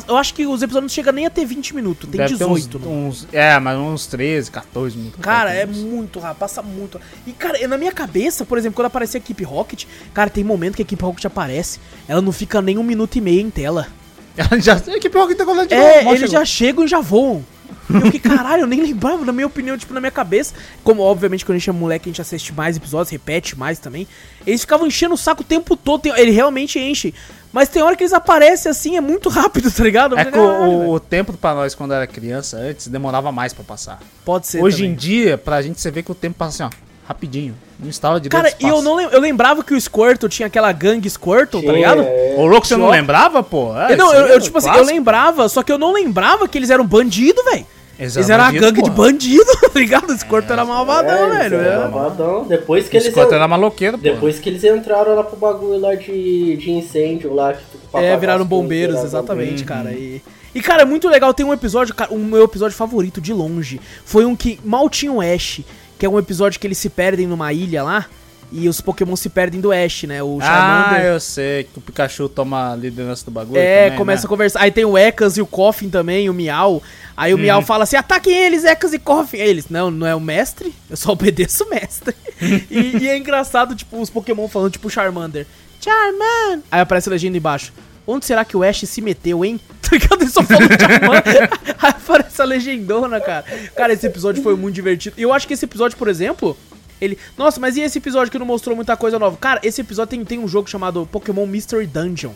Eu 0.09 0.17
acho 0.17 0.35
que 0.35 0.45
os 0.45 0.61
episódios 0.61 0.91
não 0.91 0.95
chegam 0.95 1.13
nem 1.13 1.25
a 1.25 1.31
ter 1.31 1.45
20 1.45 1.73
minutos, 1.73 2.11
tem 2.11 2.19
Deve 2.19 2.37
ter 2.37 2.45
18. 2.45 2.79
uns, 2.79 2.83
né? 2.85 2.89
uns- 2.91 3.29
É, 3.33 3.61
mas 3.61 3.79
uns 3.79 4.07
13, 4.07 4.51
14 4.51 4.97
minutos. 4.97 5.21
Cara, 5.21 5.53
é 5.53 5.61
14. 5.61 5.85
muito 5.85 6.19
rápido, 6.19 6.39
passa 6.41 6.63
muito. 6.63 7.01
E, 7.25 7.31
cara, 7.33 7.69
na 7.69 7.79
minha 7.79 7.93
cabeça, 7.93 8.45
por 8.45 8.59
exemplo, 8.59 8.75
quando 8.75 8.87
aparecia 8.87 9.19
a 9.19 9.23
Equipe 9.23 9.45
Rocket, 9.45 9.85
cara, 10.13 10.29
tem 10.29 10.43
momento 10.43 10.75
que 10.75 10.83
a 10.83 10.85
Equipe 10.85 11.01
Rocket 11.05 11.25
aparece, 11.27 11.79
ela 12.09 12.21
não 12.21 12.33
fica 12.33 12.61
nem 12.61 12.77
um 12.77 12.83
minuto 12.83 13.15
e 13.17 13.21
meio 13.21 13.41
em 13.41 13.51
tela. 13.51 13.87
já 14.61 14.77
sei 14.79 14.99
que 14.99 15.09
pior 15.09 15.29
que 15.29 15.37
tá 15.37 15.45
colando 15.45 15.69
de 15.69 15.75
É, 15.75 16.03
novo, 16.03 16.17
eles 16.17 16.31
já 16.31 16.45
chegam 16.45 16.85
e 16.85 16.89
já 16.89 17.01
voam. 17.01 17.45
Eu 17.89 18.11
que 18.11 18.19
caralho, 18.19 18.63
eu 18.63 18.67
nem 18.67 18.81
lembrava, 18.83 19.25
na 19.25 19.33
minha 19.33 19.47
opinião, 19.47 19.77
tipo, 19.79 19.93
na 19.95 20.01
minha 20.01 20.11
cabeça. 20.11 20.55
Como, 20.83 21.03
obviamente, 21.03 21.45
quando 21.45 21.57
a 21.57 21.59
gente 21.59 21.71
é 21.71 21.73
moleque, 21.73 22.09
a 22.09 22.11
gente 22.13 22.21
assiste 22.21 22.53
mais 22.53 22.77
episódios, 22.77 23.11
repete 23.11 23.59
mais 23.59 23.79
também. 23.79 24.07
Eles 24.47 24.61
ficavam 24.63 24.87
enchendo 24.87 25.15
o 25.15 25.19
saco 25.19 25.43
o 25.43 25.45
tempo 25.45 25.77
todo, 25.77 26.03
tem- 26.03 26.13
ele 26.17 26.31
realmente 26.31 26.79
enche. 26.79 27.15
Mas 27.53 27.69
tem 27.69 27.83
hora 27.83 27.95
que 27.95 28.03
eles 28.03 28.13
aparecem 28.13 28.69
assim, 28.71 28.97
é 28.97 29.01
muito 29.01 29.29
rápido, 29.31 29.71
tá 29.71 29.83
ligado? 29.85 30.19
É 30.19 30.25
que 30.25 30.31
o, 30.31 30.33
"Caralho, 30.49 30.73
o- 30.73 30.79
velho." 30.81 30.91
o 30.93 31.01
tempo 31.01 31.33
pra 31.35 31.55
nós 31.55 31.75
quando 31.75 31.95
era 31.95 32.07
criança, 32.07 32.57
antes, 32.57 32.89
demorava 32.89 33.31
mais 33.31 33.53
pra 33.53 33.63
passar. 33.65 34.01
Pode 34.25 34.47
ser. 34.49 34.61
Hoje 34.63 34.79
também. 34.79 34.91
em 34.93 34.95
dia, 34.95 35.39
pra 35.39 35.63
gente, 35.63 35.81
você 35.81 35.91
vê 35.91 36.03
que 36.03 36.11
o 36.11 36.15
tempo 36.15 36.37
passa 36.37 36.65
assim, 36.65 36.75
ó, 36.75 36.85
rapidinho. 37.07 37.55
Não 37.79 37.89
instala 37.89 38.21
de 38.21 38.29
Cara, 38.29 38.53
e 38.61 38.69
eu 38.69 38.81
não 38.83 38.95
lem- 38.95 39.09
eu 39.11 39.21
lembrava 39.21 39.63
que 39.63 39.75
o 39.75 39.81
Squirtle 39.81 40.29
tinha 40.29 40.47
aquela 40.47 40.71
gangue 40.73 41.09
Squirtle, 41.11 41.63
tá 41.63 41.73
ligado? 41.73 42.03
é. 42.03 42.35
Ô, 42.39 42.47
louco, 42.47 42.67
você 42.67 42.77
não 42.77 42.89
lembrava, 42.89 43.43
pô? 43.43 43.77
É, 43.77 43.93
Eu, 43.93 43.97
não, 43.97 44.07
isso 44.07 44.15
eu, 44.17 44.27
eu, 44.29 44.37
é 44.37 44.41
tipo 44.41 44.59
assim, 44.59 44.69
eu 44.69 44.75
clássico. 44.75 44.95
lembrava, 44.97 45.49
só 45.49 45.63
que 45.63 45.71
eu 45.73 45.79
não 45.79 45.93
lembrava 45.93 46.47
que 46.49 46.57
eles 46.57 46.71
eram 46.71 46.87
bandido, 46.87 47.43
velho. 47.45 47.67
Eles 47.99 48.17
Eles 48.17 48.29
eram 48.29 48.45
eram 48.45 48.45
a 48.45 48.61
bandido, 48.61 48.67
gangue 48.73 48.83
de 48.83 48.91
bandido, 48.91 49.45
tá 49.73 49.79
ligado? 49.79 50.11
O 50.11 50.19
Squirtle 50.19 50.53
era 50.53 50.65
malvadão, 50.65 51.33
É, 51.33 51.39
velho. 51.49 51.57
eram 51.61 51.73
é. 51.85 51.89
malvadão. 51.89 52.45
Depois 52.45 52.89
que 52.89 52.97
Esse 52.97 53.07
eles. 53.09 53.15
quanto 53.17 53.35
era 53.35 53.47
maloqueiro, 53.47 53.97
pô. 53.99 54.03
Depois 54.03 54.39
que 54.41 54.49
eles 54.49 54.65
entraram 54.65 55.15
lá 55.15 55.23
pro 55.23 55.37
bagulho 55.37 55.79
lá 55.79 55.95
de, 55.95 56.57
de 56.57 56.71
incêndio 56.71 57.33
lá. 57.33 57.53
Que, 57.53 57.61
É, 57.97 58.17
viraram 58.17 58.39
coisas, 58.39 58.47
bombeiros, 58.49 58.95
viraram 58.97 59.09
exatamente, 59.09 59.61
Uhum. 59.63 59.69
cara. 59.69 59.93
E, 59.93 60.21
e, 60.55 60.61
cara, 60.61 60.83
é 60.83 60.85
muito 60.85 61.09
legal. 61.09 61.33
Tem 61.33 61.47
um 61.47 61.53
episódio, 61.53 61.95
cara, 61.95 62.13
o 62.13 62.19
meu 62.19 62.45
episódio 62.45 62.77
favorito 62.77 63.21
de 63.21 63.33
longe. 63.33 63.81
Foi 64.05 64.25
um 64.25 64.35
que 64.35 64.59
mal 64.65 64.91
tinha 64.91 65.13
o 65.13 65.21
Ash, 65.21 65.61
que 65.99 66.07
é 66.07 66.09
um 66.09 66.19
episódio 66.19 66.59
que 66.61 66.67
eles 66.67 66.79
se 66.79 66.89
perdem 66.91 67.27
numa 67.27 67.53
ilha 67.53 67.83
lá. 67.83 68.07
E 68.53 68.69
os 68.69 68.81
Pokémon 68.81 69.17
se 69.17 69.29
perdem 69.31 69.61
do 69.61 69.73
Ash, 69.73 70.05
né? 70.05 70.23
O 70.23 70.39
Ah, 70.41 70.45
Charmander. 70.87 71.07
eu 71.07 71.19
sei 71.19 71.65
que 71.65 71.77
o 71.79 71.81
Pikachu 71.83 72.29
toma 72.29 72.73
a 72.73 72.77
liderança 72.77 73.25
do 73.25 73.31
bagulho. 73.33 73.59
É, 73.59 73.85
também, 73.87 73.99
começa 73.99 74.23
né? 74.23 74.27
a 74.27 74.29
conversar. 74.29 74.61
Aí 74.61 74.71
tem 74.71 74.85
o 74.85 74.97
Ekans 74.97 75.37
e 75.37 75.43
o 75.43 75.47
Coffin 75.47 75.89
também, 75.91 76.31
o 76.31 76.35
Miau. 76.35 76.81
Aí 77.17 77.33
o 77.33 77.37
Uhum. 77.37 77.43
Miau 77.43 77.63
fala 77.63 77.83
assim: 77.83 77.97
ataquem 77.97 78.33
eles, 78.33 78.63
Ekans 78.63 78.93
e 78.93 78.99
Coffin. 79.01 79.39
Aí 79.39 79.49
Eles, 79.49 79.69
não, 79.69 79.91
não 79.91 80.07
é 80.07 80.15
o 80.15 80.21
mestre, 80.21 80.73
eu 80.89 80.97
só 80.97 81.13
obedeço 81.13 81.65
o 81.65 81.71
mestre. 81.71 82.15
e, 82.71 82.99
e 83.03 83.09
é 83.09 83.17
engraçado, 83.17 83.75
tipo, 83.75 84.01
os 84.01 84.11
Pokémon 84.11 84.47
falando, 84.47 84.71
tipo, 84.71 84.89
Charmander. 84.89 85.47
Charmander! 85.81 86.61
Aí 86.71 86.81
aparece 86.81 87.09
a 87.09 87.13
legenda 87.13 87.37
embaixo. 87.37 87.73
Onde 88.07 88.27
será 88.27 88.45
que 88.45 88.57
o 88.57 88.63
Ash 88.63 88.81
se 88.81 89.01
meteu, 89.01 89.45
hein? 89.45 89.61
Tá 89.85 89.97
ligado? 89.97 90.23
Ele 90.23 90.31
só 90.31 90.43
falou 90.43 90.69
Charmander. 90.81 91.51
Aí 91.83 91.91
aparece 91.91 92.41
a 92.41 92.45
legendona, 92.45 93.21
cara. 93.21 93.45
Cara, 93.77 93.93
esse 93.93 94.07
episódio 94.07 94.43
foi 94.43 94.57
muito 94.57 94.75
divertido. 94.75 95.15
E 95.19 95.23
eu 95.23 95.33
acho 95.33 95.47
que 95.47 95.53
esse 95.53 95.67
episódio, 95.67 95.97
por 95.99 96.09
exemplo, 96.09 96.57
ele. 97.01 97.19
Nossa, 97.37 97.61
mas 97.61 97.77
e 97.77 97.83
esse 97.83 97.99
episódio 97.99 98.33
que 98.33 98.39
não 98.39 98.47
mostrou 98.47 98.75
muita 98.75 98.97
coisa 98.97 99.19
nova? 99.19 99.37
Cara, 99.37 99.61
esse 99.63 99.83
episódio 99.83 100.11
tem, 100.11 100.25
tem 100.25 100.39
um 100.39 100.49
jogo 100.49 100.69
chamado 100.71 101.07
Pokémon 101.13 101.47
Mystery 101.47 101.87
Dungeon. 101.87 102.33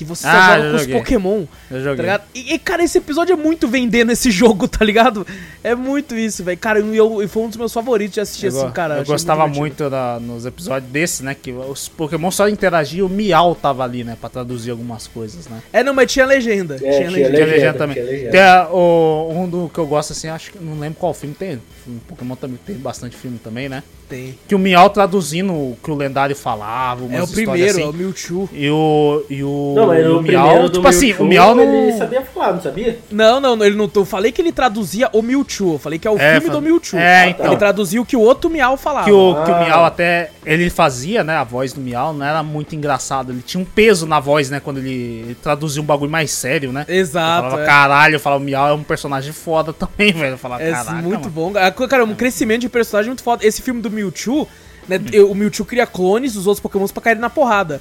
Que 0.00 0.04
você 0.06 0.22
só 0.22 0.28
Ah, 0.30 0.56
joga 0.56 0.64
eu 0.66 0.70
com 0.70 0.76
os. 0.78 0.86
Pokémon. 0.86 1.40
Eu 1.40 1.46
Tá 1.68 1.78
joguei. 1.80 1.96
ligado? 1.96 2.22
E, 2.34 2.54
e, 2.54 2.58
cara, 2.58 2.82
esse 2.82 2.96
episódio 2.96 3.34
é 3.34 3.36
muito 3.36 3.68
vendendo 3.68 4.10
esse 4.10 4.30
jogo, 4.32 4.66
tá 4.66 4.82
ligado? 4.82 5.26
É 5.62 5.74
muito 5.74 6.16
isso, 6.16 6.42
velho. 6.42 6.56
Cara, 6.56 6.80
e 6.80 6.96
eu, 6.96 7.22
e 7.22 7.28
foi 7.28 7.42
um 7.42 7.48
dos 7.48 7.58
meus 7.58 7.70
favoritos 7.70 8.14
de 8.14 8.20
assistir 8.22 8.46
Eu, 8.46 8.56
assim, 8.62 8.70
cara. 8.70 8.96
eu 8.96 9.04
gostava 9.04 9.40
divertido. 9.42 9.60
muito, 9.60 9.90
da- 9.90 10.18
nos 10.18 10.46
episódios 10.46 10.90
desse, 10.90 11.22
né? 11.22 11.34
Que 11.34 11.52
os 11.52 11.86
Pokémon 11.86 12.30
só 12.30 12.48
interagiam, 12.48 13.06
o 13.06 13.10
Miau 13.10 13.54
tava 13.54 13.84
ali, 13.84 14.02
né? 14.02 14.16
Pra 14.18 14.30
traduzir 14.30 14.70
algumas 14.70 15.06
coisas, 15.06 15.46
né? 15.48 15.60
É, 15.70 15.82
não, 15.84 15.92
mas 15.92 16.10
tinha 16.10 16.24
legenda. 16.24 16.76
É, 16.76 16.78
tinha 16.78 16.92
tinha 16.92 17.10
legenda. 17.10 17.10
Tinha 17.10 17.28
legenda, 17.44 17.52
legenda 17.56 17.78
também. 17.78 17.94
tinha 17.96 18.06
legenda. 18.06 18.30
Tem 18.30 18.40
a- 18.40 18.68
o, 18.70 19.32
um 19.36 19.46
do 19.50 19.68
que 19.68 19.78
eu 19.78 19.86
gosto 19.86 20.12
assim, 20.14 20.28
acho 20.28 20.50
que 20.52 20.58
não 20.58 20.78
lembro 20.78 20.98
qual 20.98 21.12
filme 21.12 21.34
tem. 21.38 21.60
O 21.96 22.00
Pokémon 22.08 22.34
também 22.36 22.58
tem 22.64 22.76
bastante 22.76 23.16
filme 23.16 23.38
também, 23.38 23.68
né? 23.68 23.82
Tem. 24.08 24.36
Que 24.48 24.54
o 24.56 24.58
Miau 24.58 24.90
traduzindo 24.90 25.52
o 25.52 25.78
que 25.82 25.88
o 25.90 25.94
lendário 25.94 26.34
falava, 26.34 27.04
umas 27.04 27.16
É 27.20 27.22
o 27.22 27.28
primeiro, 27.28 27.70
assim. 27.70 27.82
é 27.82 27.86
o 27.86 27.92
Mewtwo. 27.92 28.48
E 28.52 28.68
o. 28.70 29.22
E 29.30 29.44
o. 29.44 29.72
Não, 29.76 29.86
mas 29.86 30.04
e 30.04 30.08
o 30.08 30.18
o 30.18 30.22
Miau, 30.22 30.68
tipo 30.68 30.88
assim, 30.88 31.06
Mewtwo, 31.06 31.24
o 31.24 31.28
Miau 31.28 31.54
não. 31.54 31.62
Ele 31.62 31.92
sabia 31.96 32.22
falar, 32.22 32.52
não 32.54 32.60
sabia? 32.60 32.98
Não, 33.10 33.40
não, 33.40 33.64
ele 33.64 33.76
não. 33.76 33.88
Eu 33.94 34.04
falei 34.04 34.32
que 34.32 34.42
ele 34.42 34.50
traduzia 34.50 35.08
o 35.12 35.22
Mewtwo. 35.22 35.74
Eu 35.74 35.78
falei 35.78 35.98
que 35.98 36.08
é 36.08 36.10
o 36.10 36.18
É, 36.18 36.40
filme 36.40 36.50
do 36.50 36.60
Mewtwo. 36.60 36.98
É, 36.98 37.20
Ah, 37.22 37.28
então. 37.28 37.46
Ele 37.46 37.56
traduziu 37.56 38.02
o 38.02 38.06
que 38.06 38.16
o 38.16 38.20
outro 38.20 38.50
Miau 38.50 38.76
falava. 38.76 39.04
Que 39.04 39.12
o, 39.12 39.34
que 39.44 39.50
o 39.50 39.54
Ah. 39.54 39.64
Miau 39.64 39.84
até. 39.84 40.30
Ele 40.44 40.68
fazia, 40.70 41.22
né? 41.22 41.36
A 41.36 41.44
voz 41.44 41.72
do 41.72 41.80
Miau 41.80 42.12
não 42.12 42.26
era 42.26 42.42
muito 42.42 42.74
engraçado. 42.74 43.30
Ele 43.30 43.42
tinha 43.42 43.60
um 43.62 43.64
peso 43.64 44.06
na 44.06 44.18
voz, 44.18 44.50
né? 44.50 44.58
Quando 44.58 44.78
ele, 44.78 45.22
ele 45.24 45.34
traduzia 45.40 45.80
um 45.80 45.84
bagulho 45.84 46.10
mais 46.10 46.32
sério, 46.32 46.72
né? 46.72 46.84
Eu 46.88 46.96
Exato. 46.96 47.42
falava, 47.42 47.62
é. 47.62 47.66
caralho, 47.66 48.14
eu 48.16 48.20
falava, 48.20 48.42
o 48.42 48.44
Miau 48.44 48.68
é 48.68 48.72
um 48.72 48.82
personagem 48.82 49.32
foda 49.32 49.72
também, 49.72 50.10
velho. 50.12 50.34
Eu 50.34 50.38
falava, 50.38 50.62
É 50.64 50.72
caraca. 50.72 50.92
muito 51.02 51.30
mano. 51.30 51.30
bom. 51.30 51.52
Cara, 51.88 52.04
um 52.04 52.14
crescimento 52.14 52.60
de 52.62 52.68
personagem 52.68 53.08
muito 53.10 53.22
foda. 53.22 53.46
Esse 53.46 53.62
filme 53.62 53.80
do 53.80 53.90
Mewtwo, 53.90 54.48
né? 54.88 54.98
O 55.28 55.34
Mewtwo 55.34 55.64
cria 55.64 55.86
clones 55.86 56.34
dos 56.34 56.46
outros 56.46 56.60
Pokémons 56.62 56.92
pra 56.92 57.02
caírem 57.02 57.20
na 57.20 57.30
porrada. 57.30 57.80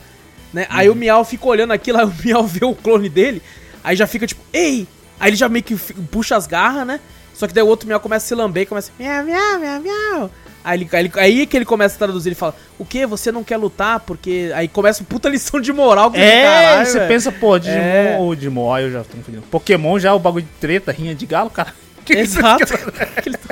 Né? 0.54 0.66
Aí 0.70 0.90
o 0.90 0.96
Miau 0.96 1.24
fica 1.24 1.46
olhando 1.48 1.72
aquilo, 1.74 2.00
aí 2.00 2.06
o 2.06 2.14
Miau 2.26 2.44
vê 2.44 2.66
o 2.66 2.74
clone 2.74 3.08
dele, 3.08 3.40
aí 3.84 3.96
já 3.96 4.08
fica 4.08 4.26
tipo, 4.26 4.42
ei! 4.52 4.88
Aí 5.20 5.30
ele 5.30 5.36
já 5.38 5.48
meio 5.48 5.64
que 5.64 5.76
puxa 6.12 6.36
as 6.36 6.48
garras, 6.48 6.88
né? 6.88 7.00
Só 7.36 7.46
que 7.48 7.54
daí 7.54 7.64
o 7.64 7.68
outro 7.68 7.88
Miau 7.88 8.00
começa 8.00 8.26
a 8.26 8.28
se 8.30 8.34
lamber 8.36 8.64
e 8.64 8.66
começa, 8.66 8.92
miau, 9.00 9.24
miau, 9.24 9.60
miau, 9.60 9.80
miau. 9.82 10.32
Aí, 10.64 10.78
ele, 10.78 10.90
aí, 10.94 11.12
aí 11.16 11.46
que 11.48 11.56
ele 11.56 11.66
começa 11.66 11.96
a 11.96 12.00
traduzir, 12.00 12.30
ele 12.30 12.36
fala, 12.36 12.54
o 12.78 12.84
que? 12.86 13.06
Você 13.06 13.32
não 13.32 13.44
quer 13.46 13.56
lutar? 13.58 14.00
Porque. 14.02 14.52
Aí 14.54 14.68
começa 14.68 15.02
uma 15.04 15.08
puta 15.08 15.30
lição 15.30 15.62
de 15.62 15.72
moral. 15.72 16.12
que 16.12 16.18
É, 16.20 16.44
"Caralho, 16.44 16.86
você 16.86 16.98
velho." 17.00 17.08
pensa, 17.08 17.32
pô, 17.32 17.58
Digimon 17.58 17.80
É. 17.82 18.18
ou 18.20 18.36
Digimon, 18.36 18.62
ó, 18.66 18.80
eu 18.80 18.92
já 18.92 19.04
tô 19.04 19.16
confundindo. 19.18 19.44
Pokémon 19.44 19.98
já 20.00 20.10
é 20.10 20.12
o 20.14 20.20
bagulho 20.20 20.44
de 20.46 20.52
treta, 20.60 20.92
rinha 20.92 21.14
de 21.16 21.26
galo, 21.26 21.50
cara. 21.50 21.74
Você 22.14 22.20
Exato. 22.20 22.74
Aquele- 23.16 23.38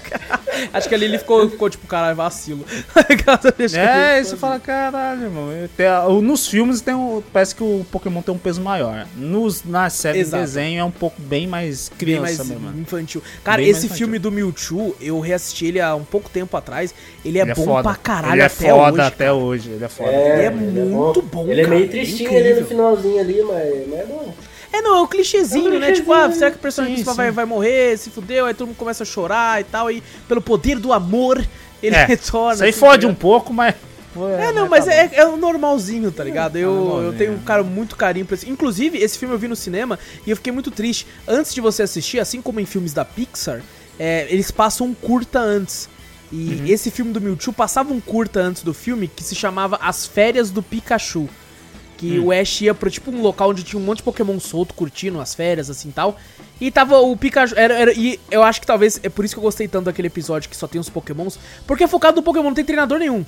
Acho 0.74 0.90
que 0.90 0.96
ali 0.96 1.06
ele 1.06 1.20
ficou, 1.20 1.48
ficou 1.50 1.70
tipo, 1.70 1.86
caralho, 1.88 2.16
vacilo. 2.16 2.66
Que 3.16 3.78
É, 3.78 4.18
ele 4.18 4.26
você 4.26 4.36
fala, 4.36 4.60
caralho, 4.60 5.30
mano. 5.32 5.70
Tem 5.78 5.88
nos 6.22 6.48
filmes 6.48 6.82
tem 6.82 6.94
um, 6.96 7.22
parece 7.32 7.54
que 7.56 7.62
o 7.64 7.86
Pokémon 7.92 8.22
tem 8.22 8.34
um 8.34 8.38
peso 8.38 8.60
maior. 8.62 9.06
Nos, 9.16 9.64
na 9.64 9.90
série 9.90 10.20
Exato. 10.20 10.42
de 10.44 10.48
desenho 10.50 10.80
é 10.80 10.84
um 10.84 10.92
pouco 10.92 11.22
bem 11.22 11.46
mais 11.48 11.90
bem 11.90 11.98
criança 12.00 12.22
mais 12.44 12.50
mesmo. 12.50 12.60
mano. 12.66 12.82
infantil. 12.82 13.22
Cara, 13.44 13.58
Bem 13.58 13.68
mais 13.68 13.78
esse 13.78 13.86
infantil. 13.86 14.06
filme 14.08 14.20
do 14.20 14.32
Mewtwo, 14.32 14.96
eu 15.00 15.20
reassisti 15.20 15.68
ele 15.68 15.80
há 15.80 15.96
um 15.96 16.04
pouco 16.04 16.30
tempo 16.30 16.56
atrás. 16.58 16.94
Ele 17.24 17.38
é 17.40 17.44
Ele 17.44 17.54
bom 17.54 17.64
foda. 17.66 17.84
pra 17.84 17.96
caralho 17.96 18.34
Ele 18.34 18.42
é 18.42 18.46
até 18.46 18.70
foda 18.70 18.92
hoje. 18.94 19.02
até 19.02 19.32
hoje. 19.32 19.70
Ele 19.72 19.86
é 19.86 19.90
foda. 19.90 20.12
Ele 20.12 20.42
é 20.44 20.50
muito 20.50 21.22
bom, 21.22 21.48
Ele 21.48 21.62
é 21.62 21.64
cara, 21.66 21.76
meio 21.76 21.88
é 21.88 21.90
tristinho 21.90 22.30
incrível. 22.32 22.52
ali 22.52 22.62
no 22.62 22.68
finalzinho 22.68 23.20
ali, 23.20 23.44
mas, 23.44 23.88
mas 23.90 24.00
é 24.00 24.06
bom. 24.06 24.34
É, 24.72 24.82
não, 24.82 24.96
é 24.98 25.02
um 25.02 25.08
clichêzinho, 25.08 25.74
É 25.74 25.78
um 25.78 25.80
né? 25.80 25.92
Tipo, 25.94 26.12
ah, 26.12 26.16
clichêzinho, 26.18 26.40
será 26.40 26.52
que 26.52 26.58
o 26.58 26.60
personagem 26.60 26.98
sim, 26.98 27.04
principal 27.04 27.16
sim. 27.16 27.22
vai, 27.22 27.32
vai 27.32 27.46
morrer? 27.46 27.98
Se 27.98 28.10
fudeu, 28.10 28.46
aí 28.46 28.54
todo 28.54 28.68
mundo 28.68 28.78
começa 28.78 29.04
a 29.04 29.06
chorar 29.06 29.62
e 29.62 29.64
tal. 29.64 29.90
E 29.92 30.04
pelo 30.28 30.42
poder 30.42 30.78
do 30.80 30.92
amor, 30.94 31.44
ele 31.82 31.96
É, 31.96 32.04
retorna. 32.06 32.54
Isso 32.54 32.64
aí 32.64 32.70
assim, 32.70 32.80
fode 32.80 33.06
tá 33.06 33.12
um 33.12 33.16
pouco, 33.16 33.54
mas. 33.54 33.76
É, 34.40 34.52
não, 34.52 34.68
mas 34.68 34.86
tá 34.86 34.94
é, 34.94 35.08
bom. 35.08 35.16
é 35.16 35.26
o 35.28 35.38
normalzinho, 35.38 36.12
tá 36.12 36.24
ligado? 36.24 36.56
Eu, 36.58 37.02
eu 37.04 37.14
tenho, 37.14 37.38
cara, 37.40 37.62
muito 37.64 37.96
carinho 37.96 38.26
pra 38.26 38.34
esse. 38.34 38.50
Inclusive, 38.50 38.98
esse 38.98 39.18
filme 39.18 39.34
eu 39.36 39.38
vi 39.38 39.48
no 39.48 39.56
cinema 39.56 40.00
e 40.26 40.32
eu 40.32 40.36
fiquei 40.36 40.52
muito 40.52 40.72
triste. 40.72 41.06
Antes 41.28 41.54
de 41.54 41.62
você 41.62 41.84
assistir, 41.84 42.20
assim 42.20 42.42
como 42.42 42.60
em 42.60 42.66
filmes 42.66 42.94
da 42.94 43.06
Pixar, 43.06 43.62
é, 44.00 44.26
eles 44.30 44.50
passam 44.50 44.88
um 44.88 44.94
curta 44.94 45.40
antes. 45.40 45.88
E 46.32 46.36
Uhum. 46.36 46.66
esse 46.68 46.90
filme 46.92 47.14
do 47.14 47.22
Mewtwo 47.22 47.54
passava 47.54 47.94
um 47.94 48.02
curta 48.02 48.40
antes 48.42 48.64
do 48.64 48.74
filme 48.74 49.08
que 49.08 49.24
se 49.24 49.34
chamava 49.36 49.78
As 49.82 50.06
Férias 50.08 50.50
do 50.50 50.62
Pikachu. 50.64 51.30
Que 51.98 52.20
Hum. 52.20 52.26
o 52.28 52.32
Ash 52.32 52.62
ia 52.62 52.74
pra 52.76 52.90
tipo 52.90 53.10
um 53.12 53.22
local 53.22 53.50
onde 53.50 53.64
tinha 53.64 53.80
um 53.82 53.84
monte 53.84 53.98
de 53.98 54.04
Pokémon 54.04 54.40
solto, 54.40 54.74
curtindo 54.76 55.20
as 55.20 55.34
férias, 55.34 55.70
assim 55.70 55.90
tal. 55.92 56.16
E 56.62 56.70
tava 56.72 57.00
o 57.00 57.18
Pikachu. 57.18 57.56
Era, 57.58 57.74
era- 57.74 57.94
e 57.94 58.20
eu 58.30 58.44
acho 58.44 58.62
que 58.62 58.68
talvez 58.68 59.00
é 59.04 59.10
por 59.10 59.26
isso 59.26 59.34
que 59.34 59.40
eu 59.40 59.44
gostei 59.44 59.68
tanto 59.68 59.86
daquele 59.86 60.08
episódio 60.08 60.50
que 60.50 60.56
só 60.56 60.68
tem 60.68 60.80
os 60.80 60.90
Pokémons. 60.90 61.40
Porque 61.66 61.84
é 61.84 61.88
focado 61.88 62.18
no 62.18 62.22
Pokémon, 62.24 62.46
não 62.46 62.54
tem 62.54 62.64
treinador 62.64 63.00
nenhum. 63.00 63.26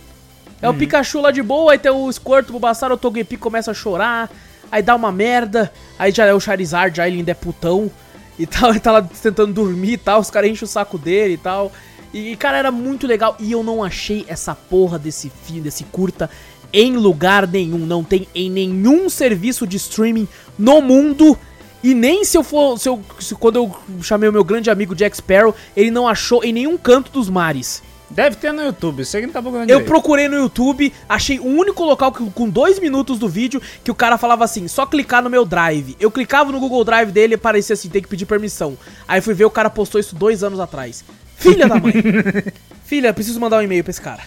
É 0.62 0.68
Uhum. 0.70 0.76
o 0.76 0.78
Pikachu 0.78 1.20
lá 1.22 1.32
de 1.32 1.42
boa, 1.42 1.72
aí 1.72 1.80
tem 1.80 1.92
o 1.92 2.12
Squirtle, 2.12 2.50
o 2.50 2.52
Bulbasaur, 2.54 2.92
o 2.92 2.98
Togepi 2.98 3.38
começa 3.38 3.72
a 3.72 3.74
chorar. 3.74 4.30
aí 4.72 4.84
dá 4.84 4.96
uma 4.96 5.12
merda, 5.12 5.74
aí 5.98 6.12
já 6.12 6.26
é 6.28 6.34
o 6.34 6.40
Charizard, 6.40 6.96
já 6.96 7.08
ele 7.08 7.18
ainda 7.18 7.32
é 7.32 7.34
putão 7.34 7.90
e 8.38 8.46
tal, 8.46 8.70
ele 8.70 8.80
tá 8.80 8.92
lá 8.92 9.02
tentando 9.02 9.52
dormir 9.52 9.94
e 9.94 9.98
tal, 9.98 10.20
os 10.20 10.30
caras 10.30 10.48
enchem 10.52 10.66
o 10.66 10.68
saco 10.68 10.96
dele 10.96 11.34
e 11.34 11.38
tal. 11.38 11.72
E, 12.14 12.36
cara, 12.36 12.56
era 12.58 12.72
muito 12.72 13.08
legal. 13.08 13.36
E 13.40 13.52
eu 13.52 13.64
não 13.64 13.84
achei 13.84 14.26
essa 14.28 14.54
porra 14.54 15.00
desse 15.00 15.32
filme, 15.44 15.62
desse 15.62 15.84
curta, 15.86 16.30
em 16.74 16.96
lugar 16.98 17.48
nenhum. 17.48 17.80
Não 17.80 18.04
tem 18.04 18.28
em 18.34 18.50
nenhum 18.50 19.10
serviço 19.10 19.66
de 19.68 19.78
streaming 19.78 20.28
no 20.58 20.82
mundo. 20.82 21.38
E 21.84 21.94
nem 21.94 22.26
se 22.26 22.38
eu 22.38 22.44
for. 22.44 22.78
Se 22.78 22.90
eu, 22.90 23.02
se, 23.20 23.34
quando 23.36 23.56
eu 23.56 23.76
chamei 24.02 24.28
o 24.28 24.34
meu 24.34 24.44
grande 24.44 24.70
amigo 24.70 24.94
Jack 24.96 25.16
Sparrow, 25.16 25.56
ele 25.76 25.90
não 25.92 26.08
achou 26.08 26.44
em 26.44 26.52
nenhum 26.52 26.78
canto 26.78 27.12
dos 27.12 27.30
mares. 27.30 27.82
Deve 28.12 28.38
ter 28.38 28.52
no 28.52 28.64
YouTube, 28.64 29.06
sei 29.06 29.22
que 29.22 29.28
não 29.28 29.34
tá 29.34 29.40
procurando 29.40 29.70
Eu 29.70 29.76
direito. 29.78 29.88
procurei 29.88 30.28
no 30.28 30.36
YouTube, 30.36 30.92
achei 31.08 31.40
o 31.40 31.46
único 31.46 31.84
local 31.84 32.12
que, 32.12 32.28
com 32.32 32.50
dois 32.50 32.80
minutos 32.80 33.20
do 33.20 33.30
vídeo 33.30 33.62
que 33.84 33.92
o 33.92 33.94
cara 33.94 34.18
falava 34.18 34.44
assim, 34.44 34.68
só 34.68 34.84
clicar 34.84 35.22
no 35.22 35.30
meu 35.30 35.46
drive. 35.46 35.96
Eu 36.00 36.10
clicava 36.10 36.52
no 36.52 36.60
Google 36.60 36.84
Drive 36.84 37.12
dele 37.12 37.34
e 37.34 37.36
aparecia 37.36 37.76
assim, 37.76 37.88
tem 37.88 38.02
que 38.02 38.08
pedir 38.08 38.26
permissão. 38.26 38.76
Aí 39.08 39.22
fui 39.22 39.36
ver, 39.36 39.46
o 39.46 39.52
cara 39.52 39.70
postou 39.70 40.02
isso 40.02 40.16
dois 40.16 40.44
anos 40.44 40.60
atrás. 40.60 41.06
Filha 41.38 41.68
da 41.68 41.76
mãe. 41.76 41.94
Filha, 42.84 43.14
preciso 43.14 43.40
mandar 43.40 43.60
um 43.60 43.62
e-mail 43.62 43.84
pra 43.84 43.92
esse 43.92 44.02
cara. 44.02 44.24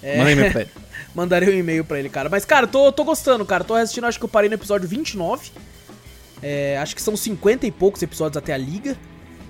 É, 0.00 0.18
Manda 0.18 0.30
e-mail 0.30 0.52
pra 0.52 0.60
ele. 0.62 0.70
Mandarei 1.16 1.48
um 1.48 1.58
e-mail 1.58 1.82
pra 1.82 1.98
ele, 1.98 2.10
cara. 2.10 2.28
Mas, 2.28 2.44
cara, 2.44 2.66
tô, 2.66 2.92
tô 2.92 3.02
gostando, 3.02 3.42
cara. 3.46 3.64
Tô 3.64 3.72
assistindo, 3.72 4.04
acho 4.04 4.18
que 4.18 4.24
eu 4.26 4.28
parei 4.28 4.50
no 4.50 4.54
episódio 4.54 4.86
29. 4.86 5.50
É, 6.42 6.76
acho 6.76 6.94
que 6.94 7.00
são 7.00 7.16
50 7.16 7.66
e 7.66 7.70
poucos 7.70 8.02
episódios 8.02 8.36
até 8.36 8.52
a 8.52 8.58
liga. 8.58 8.94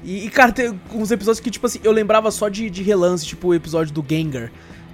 E, 0.05 0.27
e, 0.27 0.31
cara, 0.31 0.53
tem 0.53 0.81
uns 0.95 1.11
episódios 1.11 1.41
que, 1.41 1.51
tipo 1.51 1.67
assim, 1.67 1.81
eu 1.83 1.91
lembrava 1.91 2.31
só 2.31 2.49
de, 2.49 2.71
de 2.71 2.85
relance, 2.85 3.27
tipo 3.27 3.49
o 3.49 3.55
episódio 3.55 3.93
do 3.93 4.05
Gengar, 4.09 4.53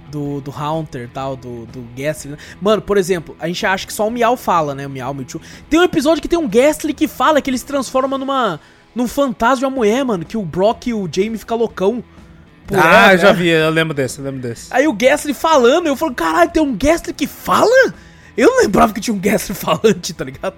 do, 0.09 0.41
do 0.41 0.49
Haunter 0.49 1.03
e 1.03 1.07
tal, 1.09 1.35
do, 1.35 1.67
do 1.67 1.81
Ghastly. 1.95 2.31
né? 2.31 2.37
Mano, 2.59 2.81
por 2.81 2.97
exemplo, 2.97 3.37
a 3.39 3.45
gente 3.45 3.63
acha 3.67 3.85
que 3.85 3.93
só 3.93 4.07
o 4.07 4.11
Miau 4.11 4.35
fala, 4.35 4.73
né? 4.73 4.87
O 4.87 4.89
Miau, 4.89 5.11
o 5.11 5.13
Mewtwo. 5.13 5.39
Tem 5.69 5.79
um 5.79 5.83
episódio 5.83 6.23
que 6.23 6.27
tem 6.27 6.39
um 6.39 6.47
Ghastly 6.47 6.95
que 6.95 7.07
fala 7.07 7.39
que 7.39 7.51
ele 7.51 7.57
se 7.59 7.65
transforma 7.65 8.17
numa. 8.17 8.59
num 8.95 9.07
fantasma 9.07 9.59
de 9.59 9.65
uma 9.65 9.75
mulher, 9.75 10.03
mano. 10.03 10.25
Que 10.25 10.37
o 10.37 10.41
Brock 10.41 10.87
e 10.87 10.93
o 10.95 11.07
Jamie 11.11 11.37
ficam 11.37 11.55
loucão. 11.55 12.03
Por 12.67 12.77
Ah, 12.77 13.09
ela, 13.11 13.17
já 13.17 13.33
né? 13.33 13.39
vi, 13.39 13.47
eu 13.49 13.69
lembro 13.69 13.93
desse, 13.93 14.19
eu 14.19 14.25
lembro 14.25 14.41
desse. 14.41 14.67
Aí 14.71 14.87
o 14.87 14.93
Ghastly 14.93 15.33
falando, 15.33 15.87
eu 15.87 15.95
falo, 15.95 16.13
caralho, 16.13 16.49
tem 16.51 16.61
um 16.61 16.75
Ghastly 16.75 17.13
que 17.13 17.27
fala? 17.27 17.93
Eu 18.35 18.47
não 18.49 18.61
lembrava 18.61 18.93
que 18.93 19.01
tinha 19.01 19.13
um 19.13 19.19
Ghastly 19.19 19.53
falante, 19.55 20.13
tá 20.13 20.23
ligado? 20.25 20.55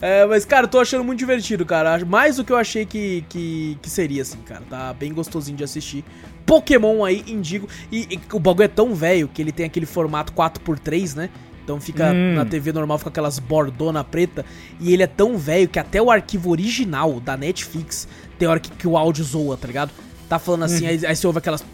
É, 0.00 0.26
mas, 0.26 0.44
cara, 0.44 0.68
tô 0.68 0.78
achando 0.78 1.02
muito 1.02 1.18
divertido, 1.18 1.64
cara. 1.64 2.04
Mais 2.04 2.36
do 2.36 2.44
que 2.44 2.52
eu 2.52 2.56
achei 2.56 2.84
que, 2.84 3.24
que, 3.30 3.78
que 3.80 3.88
seria, 3.88 4.20
assim, 4.22 4.36
cara. 4.38 4.62
Tá 4.68 4.92
bem 4.92 5.12
gostosinho 5.12 5.56
de 5.56 5.64
assistir. 5.64 6.04
Pokémon 6.44 7.02
aí, 7.02 7.24
indigo. 7.26 7.66
E, 7.90 8.06
e 8.10 8.20
o 8.32 8.38
bagulho 8.38 8.64
é 8.64 8.68
tão 8.68 8.94
velho 8.94 9.26
que 9.26 9.40
ele 9.40 9.52
tem 9.52 9.64
aquele 9.64 9.86
formato 9.86 10.32
4x3, 10.34 11.16
né? 11.16 11.30
Então 11.64 11.80
fica 11.80 12.12
Hum. 12.12 12.34
na 12.34 12.44
TV 12.44 12.74
normal, 12.74 12.98
fica 12.98 13.08
aquelas 13.08 13.38
bordona 13.38 14.04
preta. 14.04 14.44
E 14.78 14.92
ele 14.92 15.02
é 15.02 15.06
tão 15.06 15.38
velho 15.38 15.66
que 15.66 15.78
até 15.78 16.00
o 16.00 16.10
arquivo 16.10 16.50
original 16.50 17.18
da 17.18 17.34
Netflix 17.34 18.06
tem 18.38 18.46
hora 18.46 18.60
que, 18.60 18.70
que 18.70 18.86
o 18.86 18.98
áudio 18.98 19.24
zoa, 19.24 19.56
tá 19.56 19.66
ligado? 19.66 19.90
Tá 20.28 20.38
falando 20.38 20.64
assim, 20.64 20.86
aí, 20.86 21.04
aí 21.06 21.14
você 21.16 21.26
ouve 21.26 21.38
aquelas. 21.38 21.64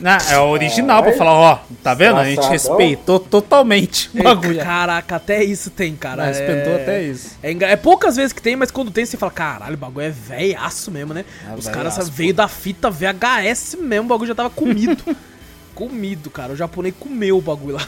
Não, 0.00 0.12
é 0.30 0.38
o 0.38 0.48
original 0.48 1.02
pra 1.02 1.12
Ai. 1.12 1.16
falar, 1.18 1.32
ó, 1.34 1.58
tá 1.82 1.94
vendo? 1.94 2.16
A 2.16 2.24
gente 2.24 2.46
respeitou 2.48 3.18
totalmente 3.20 4.10
o 4.14 4.22
bagulho. 4.22 4.58
Caraca, 4.62 5.16
até 5.16 5.42
isso 5.44 5.70
tem, 5.70 5.94
cara. 5.94 6.24
Mas 6.26 6.38
respeitou 6.38 6.74
até 6.76 7.02
isso. 7.02 7.36
É, 7.42 7.52
engra- 7.52 7.68
é 7.68 7.76
poucas 7.76 8.16
vezes 8.16 8.32
que 8.32 8.40
tem, 8.40 8.56
mas 8.56 8.70
quando 8.70 8.90
tem, 8.90 9.04
você 9.04 9.16
fala, 9.16 9.32
caralho, 9.32 9.74
o 9.74 9.78
bagulho 9.78 10.06
é 10.06 10.10
velhaço 10.10 10.90
mesmo, 10.90 11.12
né? 11.12 11.24
É 11.50 11.54
Os 11.54 11.68
caras 11.68 12.08
veio 12.08 12.32
da 12.34 12.48
fita 12.48 12.90
VHS 12.90 13.76
mesmo, 13.80 14.06
o 14.06 14.08
bagulho 14.08 14.28
já 14.28 14.34
tava 14.34 14.50
comido. 14.50 15.02
comido, 15.74 16.30
cara. 16.30 16.52
O 16.52 16.56
japonês 16.56 16.94
comeu 16.98 17.36
o 17.38 17.42
bagulho 17.42 17.74
lá. 17.76 17.86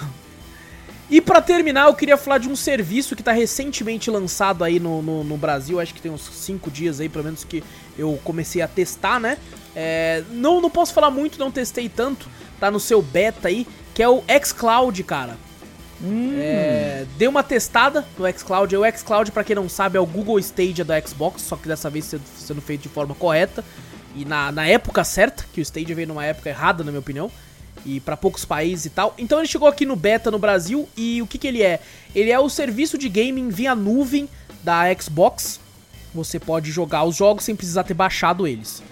E 1.09 1.21
pra 1.21 1.41
terminar, 1.41 1.87
eu 1.87 1.95
queria 1.95 2.17
falar 2.17 2.39
de 2.39 2.49
um 2.49 2.57
serviço 2.57 3.15
que 3.15 3.23
tá 3.23 3.31
recentemente 3.31 4.11
lançado 4.11 4.65
aí 4.65 4.81
no, 4.81 5.01
no, 5.01 5.23
no 5.23 5.37
Brasil, 5.37 5.79
acho 5.79 5.95
que 5.95 6.03
tem 6.03 6.11
uns 6.11 6.23
5 6.23 6.69
dias 6.71 7.01
aí, 7.01 7.09
pelo 7.09 7.25
menos 7.25 7.45
que 7.45 7.63
eu 7.97 8.19
comecei 8.25 8.61
a 8.61 8.67
testar, 8.67 9.21
né? 9.21 9.39
É, 9.75 10.25
não, 10.31 10.61
não 10.61 10.69
posso 10.69 10.93
falar 10.93 11.11
muito, 11.11 11.39
não 11.39 11.51
testei 11.51 11.89
tanto, 11.89 12.29
tá 12.59 12.71
no 12.71 12.81
seu 12.81 13.01
beta 13.01 13.47
aí, 13.49 13.67
que 13.95 14.03
é 14.03 14.09
o 14.09 14.23
xCloud, 14.45 15.03
cara. 15.05 15.39
É, 16.39 17.07
dei 17.17 17.27
uma 17.27 17.43
testada 17.43 18.05
no 18.19 18.31
xCloud. 18.31 18.77
O 18.77 18.83
xCloud, 18.85 19.33
pra 19.33 19.45
quem 19.45 19.57
não 19.57 19.69
sabe, 19.69 19.97
é 19.97 20.01
o 20.01 20.05
Google 20.05 20.39
Stadia 20.39 20.85
da 20.85 21.01
Xbox, 21.01 21.43
só 21.43 21.57
que 21.57 21.69
dessa 21.69 21.89
vez 21.89 22.05
sendo, 22.05 22.23
sendo 22.37 22.61
feito 22.61 22.83
de 22.83 22.89
forma 22.89 23.15
correta 23.15 23.65
e 24.17 24.25
na, 24.25 24.51
na 24.51 24.67
época 24.67 25.05
certa, 25.05 25.45
que 25.53 25.61
o 25.61 25.63
Stadia 25.63 25.95
veio 25.95 26.09
numa 26.09 26.25
época 26.25 26.49
errada, 26.49 26.83
na 26.83 26.91
minha 26.91 27.01
opinião, 27.01 27.31
e 27.87 28.01
pra 28.01 28.17
poucos 28.17 28.45
países 28.45 28.87
e 28.87 28.91
tal. 28.91 29.15
Então 29.17 29.39
ele 29.39 29.47
chegou 29.49 29.69
aqui 29.69 29.87
no 29.87 29.95
beta 29.97 30.31
no 30.31 30.39
Brasil 30.39 30.89
e 30.97 31.23
o 31.23 31.27
que, 31.27 31.39
que 31.39 31.47
ele 31.47 31.63
é? 31.63 31.81
Ele 32.15 32.31
é 32.31 32.39
o 32.39 32.49
serviço 32.51 32.99
de 32.99 33.09
gaming 33.09 33.49
via 33.49 33.75
nuvem 33.75 34.29
da 34.63 34.93
Xbox. 35.01 35.61
Você 36.13 36.41
pode 36.41 36.71
jogar 36.73 37.05
os 37.05 37.15
jogos 37.17 37.45
sem 37.45 37.55
precisar 37.55 37.85
ter 37.85 37.95
baixado 37.95 38.47
eles. 38.47 38.83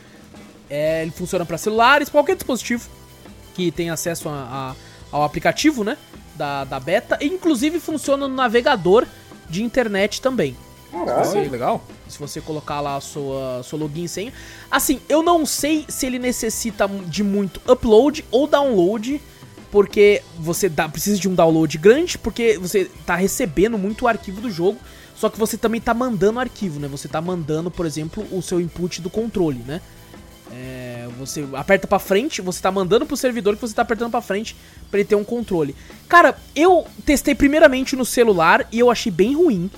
É, 0.70 1.02
ele 1.02 1.10
funciona 1.10 1.44
pra 1.44 1.58
celulares, 1.58 2.08
qualquer 2.08 2.36
dispositivo 2.36 2.88
que 3.54 3.70
tem 3.70 3.90
acesso 3.90 4.28
a- 4.28 4.32
a- 4.32 4.74
ao 5.16 5.22
aplicativo, 5.24 5.82
né? 5.84 5.96
Da, 6.36 6.64
da 6.64 6.80
beta. 6.80 7.18
E, 7.20 7.26
inclusive 7.26 7.78
funciona 7.80 8.26
no 8.28 8.34
navegador 8.34 9.06
de 9.48 9.62
internet 9.62 10.20
também. 10.20 10.56
Olha, 10.94 11.50
legal. 11.50 11.84
Se 12.08 12.18
você 12.18 12.40
colocar 12.40 12.80
lá 12.80 12.96
a 12.96 13.00
sua, 13.00 13.62
sua 13.64 13.78
login 13.78 14.04
e 14.04 14.08
senha. 14.08 14.32
Assim, 14.70 15.00
eu 15.08 15.22
não 15.22 15.44
sei 15.44 15.84
se 15.88 16.06
ele 16.06 16.18
necessita 16.18 16.88
de 17.06 17.22
muito 17.22 17.60
upload 17.70 18.24
ou 18.30 18.46
download. 18.46 19.20
Porque 19.70 20.22
você 20.38 20.68
dá- 20.68 20.88
precisa 20.88 21.18
de 21.18 21.28
um 21.28 21.34
download 21.34 21.76
grande, 21.78 22.16
porque 22.16 22.56
você 22.58 22.88
tá 23.04 23.16
recebendo 23.16 23.76
muito 23.76 24.06
arquivo 24.06 24.40
do 24.40 24.48
jogo. 24.48 24.78
Só 25.16 25.28
que 25.28 25.36
você 25.38 25.56
também 25.56 25.80
tá 25.80 25.92
mandando 25.92 26.38
arquivo, 26.38 26.78
né? 26.78 26.86
Você 26.86 27.08
tá 27.08 27.20
mandando, 27.20 27.72
por 27.72 27.84
exemplo, 27.84 28.24
o 28.30 28.40
seu 28.40 28.60
input 28.60 29.02
do 29.02 29.10
controle, 29.10 29.58
né? 29.66 29.80
É, 30.52 31.08
você 31.18 31.44
aperta 31.54 31.88
pra 31.88 31.98
frente, 31.98 32.40
você 32.40 32.62
tá 32.62 32.70
mandando 32.70 33.04
pro 33.04 33.16
servidor 33.16 33.56
que 33.56 33.60
você 33.62 33.74
tá 33.74 33.82
apertando 33.82 34.10
pra 34.12 34.20
frente 34.20 34.54
pra 34.90 35.00
ele 35.00 35.08
ter 35.08 35.16
um 35.16 35.24
controle. 35.24 35.74
Cara, 36.08 36.36
eu 36.54 36.86
testei 37.04 37.34
primeiramente 37.34 37.96
no 37.96 38.04
celular 38.04 38.68
e 38.70 38.78
eu 38.78 38.90
achei 38.90 39.10
bem 39.10 39.34
ruim 39.34 39.68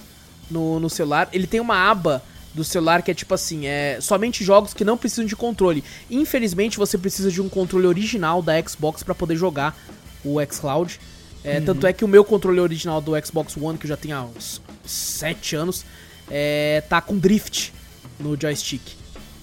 no, 0.50 0.80
no 0.80 0.90
celular. 0.90 1.28
Ele 1.32 1.46
tem 1.46 1.60
uma 1.60 1.76
aba 1.76 2.22
do 2.54 2.64
celular 2.64 3.02
que 3.02 3.10
é 3.10 3.14
tipo 3.14 3.34
assim, 3.34 3.66
é 3.66 3.98
somente 4.00 4.42
jogos 4.42 4.72
que 4.72 4.84
não 4.84 4.96
precisam 4.96 5.26
de 5.26 5.36
controle. 5.36 5.84
Infelizmente, 6.10 6.78
você 6.78 6.96
precisa 6.96 7.30
de 7.30 7.40
um 7.40 7.48
controle 7.48 7.86
original 7.86 8.40
da 8.40 8.60
Xbox 8.62 9.02
pra 9.02 9.14
poder 9.14 9.36
jogar 9.36 9.76
o 10.24 10.38
xCloud. 10.50 10.98
É, 11.44 11.60
Tanto 11.60 11.86
é 11.86 11.92
que 11.92 12.04
o 12.04 12.08
meu 12.08 12.24
controle 12.24 12.58
original 12.58 13.00
do 13.00 13.12
Xbox 13.24 13.56
One, 13.56 13.78
que 13.78 13.84
eu 13.84 13.88
já 13.88 13.96
tenho 13.96 14.16
há 14.16 14.24
uns 14.24 14.60
7 14.84 15.54
anos, 15.54 15.84
é, 16.28 16.82
tá 16.88 17.00
com 17.00 17.16
drift 17.16 17.72
no 18.18 18.36
joystick. 18.40 18.82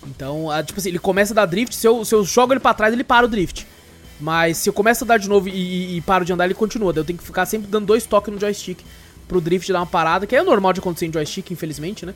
Então, 0.05 0.51
ah, 0.51 0.61
tipo 0.61 0.79
assim, 0.79 0.89
ele 0.89 0.99
começa 0.99 1.33
a 1.33 1.35
dar 1.35 1.45
drift, 1.45 1.75
se 1.75 1.87
eu, 1.87 2.03
se 2.03 2.13
eu 2.13 2.25
jogo 2.25 2.51
ele 2.51 2.59
pra 2.59 2.73
trás, 2.73 2.91
ele 2.91 3.05
para 3.05 3.25
o 3.25 3.29
drift. 3.29 3.65
Mas 4.19 4.57
se 4.57 4.69
eu 4.69 4.73
começo 4.73 5.03
a 5.03 5.07
dar 5.07 5.17
de 5.17 5.29
novo 5.29 5.47
e, 5.47 5.51
e, 5.51 5.97
e 5.97 6.01
paro 6.01 6.25
de 6.25 6.33
andar, 6.33 6.45
ele 6.45 6.53
continua. 6.53 6.91
Daí 6.91 7.01
eu 7.01 7.05
tenho 7.05 7.17
que 7.17 7.25
ficar 7.25 7.45
sempre 7.45 7.67
dando 7.67 7.85
dois 7.85 8.05
toques 8.05 8.33
no 8.33 8.39
joystick 8.39 8.79
pro 9.27 9.41
drift 9.41 9.71
dar 9.71 9.79
uma 9.79 9.85
parada, 9.85 10.25
que 10.27 10.35
é 10.35 10.43
normal 10.43 10.73
de 10.73 10.79
acontecer 10.79 11.05
em 11.07 11.13
joystick, 11.13 11.51
infelizmente, 11.51 12.05
né? 12.05 12.13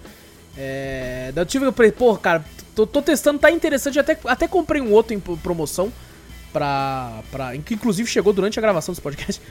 É, 0.58 1.32
daí 1.34 1.42
eu 1.44 1.46
tive 1.46 1.66
que, 1.66 1.72
falei, 1.72 1.92
pô, 1.92 2.16
cara, 2.18 2.44
tô, 2.76 2.86
tô 2.88 3.02
testando, 3.02 3.40
tá 3.40 3.52
interessante. 3.52 4.00
Até, 4.00 4.18
até 4.26 4.48
comprei 4.48 4.82
um 4.82 4.92
outro 4.92 5.14
em 5.14 5.20
pro- 5.20 5.38
promoção, 5.38 5.92
pra, 6.52 7.22
pra, 7.32 7.58
que 7.58 7.74
inclusive 7.76 8.10
chegou 8.10 8.34
durante 8.34 8.58
a 8.58 8.62
gravação 8.62 8.92
desse 8.94 9.02
podcast. 9.02 9.42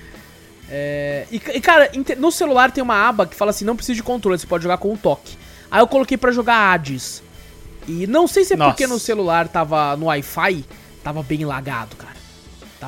É, 0.69 1.27
e, 1.31 1.37
e, 1.37 1.61
cara, 1.61 1.91
no 2.19 2.33
celular 2.33 2.73
tem 2.73 2.83
uma 2.83 3.09
aba 3.09 3.25
que 3.27 3.37
fala 3.37 3.51
assim: 3.53 3.65
não 3.65 3.77
precisa 3.77 3.95
de 3.95 4.03
controle, 4.03 4.37
você 4.39 4.47
pode 4.47 4.65
jogar 4.65 4.79
com 4.79 4.93
o 4.93 4.97
toque. 4.99 5.37
Aí 5.71 5.81
eu 5.81 5.87
coloquei 5.87 6.17
pra 6.17 6.33
jogar 6.33 6.73
Hades. 6.73 7.23
E 7.87 8.05
não 8.09 8.27
sei 8.27 8.45
se 8.45 8.55
é 8.55 8.57
porque 8.57 8.83
Nossa. 8.83 8.95
no 8.95 8.99
celular 9.01 9.47
tava 9.47 9.97
no 9.97 10.07
Wi-Fi, 10.07 10.65
tava 11.05 11.23
bem 11.23 11.45
lagado, 11.45 11.95
cara. 11.95 12.16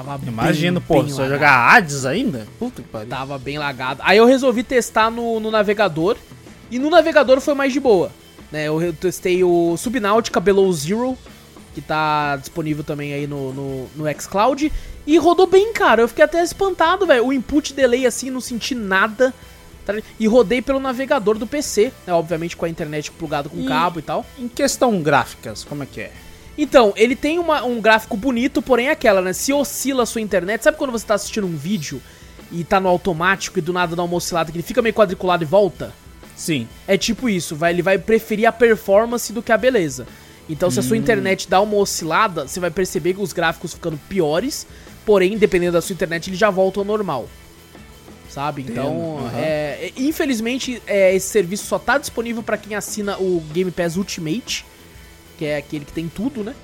Tava 0.05 0.21
Imagino, 0.27 0.81
bem, 0.81 0.87
pô, 0.87 1.03
bem 1.03 1.13
lagado. 1.13 1.31
jogar 1.33 1.75
Hades 1.77 2.05
ainda? 2.07 2.47
Puta 2.59 2.83
que 2.83 2.89
pariu. 2.89 3.09
Tava 3.09 3.39
bem 3.39 3.59
lagado. 3.59 4.01
Aí 4.05 4.19
eu 4.19 4.27
resolvi 4.27 4.63
testar 4.63 5.11
no, 5.11 5.41
no 5.41 5.51
navegador. 5.51 6.17
E 6.71 6.79
no 6.79 6.91
navegador 6.91 7.41
foi 7.41 7.55
mais 7.55 7.73
de 7.73 7.81
boa. 7.81 8.11
Né? 8.53 8.65
Eu 8.69 8.93
testei 8.93 9.43
o 9.45 9.77
Subnautica 9.77 10.39
Below 10.41 10.73
Zero, 10.73 11.17
que 11.75 11.81
tá 11.81 12.37
disponível 12.37 12.85
também 12.85 13.13
aí 13.13 13.27
no, 13.27 13.53
no, 13.53 13.89
no 13.97 14.21
xCloud. 14.21 14.73
E 15.07 15.19
rodou 15.19 15.47
bem, 15.47 15.73
cara. 15.73 16.03
Eu 16.03 16.09
fiquei 16.09 16.25
até 16.25 16.43
espantado, 16.43 17.07
velho. 17.07 17.27
O 17.27 17.33
input 17.33 17.73
delay 17.75 18.07
assim, 18.07 18.31
não 18.31 18.41
senti 18.41 18.75
nada. 18.75 19.33
tá? 19.87 19.95
E 20.21 20.27
rodei 20.27 20.61
pelo 20.63 20.79
navegador 20.79 21.39
do 21.39 21.47
PC, 21.47 21.93
né? 22.07 22.13
Obviamente 22.13 22.57
com 22.57 22.67
a 22.67 22.69
internet 22.69 23.11
plugado 23.11 23.49
com 23.51 23.61
E- 23.61 23.67
cabo 23.67 23.99
e 23.99 24.03
tal. 24.03 24.25
Em 24.39 24.49
questão 24.49 25.01
gráficas, 25.03 25.65
como 25.65 25.83
é 25.83 25.87
que 25.87 26.03
é? 26.03 26.13
Então, 26.59 26.93
ele 26.97 27.15
tem 27.15 27.39
uma- 27.39 27.65
um 27.65 27.81
gráfico 27.81 28.17
bonito, 28.17 28.61
porém 28.61 28.89
é 28.89 28.91
aquela, 28.91 29.23
né? 29.23 29.33
Se 29.33 29.53
oscila 29.53 30.03
a 30.03 30.07
sua 30.07 30.21
internet, 30.21 30.63
sabe 30.65 30.77
quando 30.77 30.91
você 30.91 31.07
tá 31.07 31.15
assistindo 31.15 31.47
um 31.47 31.57
vídeo 31.57 32.03
e 32.51 32.65
tá 32.65 32.81
no 32.81 32.89
automático 32.89 33.61
e 33.61 33.63
do 33.63 33.73
nada 33.73 33.95
dá 33.95 34.03
uma 34.03 34.17
oscilada 34.17 34.51
que 34.51 34.57
ele 34.59 34.65
fica 34.65 34.83
meio 34.83 34.95
quadriculado 34.95 35.45
e 35.45 35.47
volta? 35.47 35.95
Sim. 36.35 36.67
É 36.87 36.99
tipo 36.99 37.29
isso, 37.29 37.55
vai, 37.55 37.73
ele 37.73 37.83
vai 37.83 37.97
preferir 37.97 38.47
a 38.47 38.53
performance 38.53 39.33
do 39.33 39.41
que 39.43 39.53
a 39.53 39.57
beleza. 39.57 40.07
Então, 40.51 40.71
se 40.71 40.81
a 40.81 40.83
sua 40.83 40.97
internet 40.97 41.49
dá 41.49 41.61
uma 41.61 41.77
oscilada, 41.77 42.49
você 42.49 42.59
vai 42.59 42.71
perceber 42.71 43.15
que 43.15 43.21
os 43.21 43.33
gráficos 43.33 43.75
ficando 43.75 43.99
piores, 44.09 44.67
porém, 45.05 45.37
dependendo 45.37 45.73
da 45.73 45.81
sua 45.83 45.93
internet, 45.93 46.29
ele 46.31 46.37
já 46.37 46.49
volta 46.51 46.81
ao 46.81 46.85
normal. 46.85 47.29
Sabe? 48.31 48.63
Então, 48.63 49.19
aham. 49.27 49.39
é, 49.39 49.93
infelizmente, 49.97 50.83
é, 50.87 51.15
esse 51.15 51.29
serviço 51.29 51.67
só 51.67 51.79
tá 51.79 51.99
disponível 51.99 52.43
pra 52.43 52.57
quem 52.57 52.75
assina 52.75 53.17
o 53.19 53.43
Game 53.53 53.71
Pass 53.71 53.97
Ultimate, 53.97 54.65
que 55.39 55.45
é 55.45 55.57
aquele 55.57 55.85
que 55.85 55.93
tem 55.93 56.09
tudo, 56.09 56.43
né? 56.45 56.55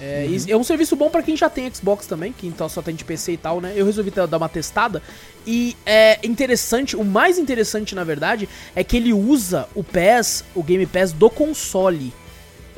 É, 0.00 0.24
Uhum. 0.26 0.44
é 0.48 0.56
um 0.56 0.64
serviço 0.64 0.96
bom 0.96 1.10
pra 1.10 1.22
quem 1.22 1.36
já 1.36 1.50
tem 1.50 1.70
Xbox 1.74 2.06
também, 2.06 2.32
que 2.32 2.46
então 2.46 2.66
só 2.70 2.80
tem 2.80 2.94
de 2.94 3.04
PC 3.04 3.32
e 3.32 3.36
tal, 3.36 3.60
né? 3.60 3.74
Eu 3.76 3.84
resolvi 3.84 4.10
dar 4.10 4.34
uma 4.34 4.48
testada 4.48 5.02
e 5.46 5.76
é 5.84 6.18
interessante, 6.26 6.96
o 6.96 7.04
mais 7.04 7.38
interessante 7.38 7.94
na 7.94 8.02
verdade 8.02 8.48
é 8.74 8.82
que 8.82 8.96
ele 8.96 9.12
usa 9.12 9.68
o 9.74 9.84
PAS, 9.84 10.42
o 10.54 10.62
Game 10.62 10.86
Pass 10.86 11.12
do 11.12 11.28
console. 11.28 12.14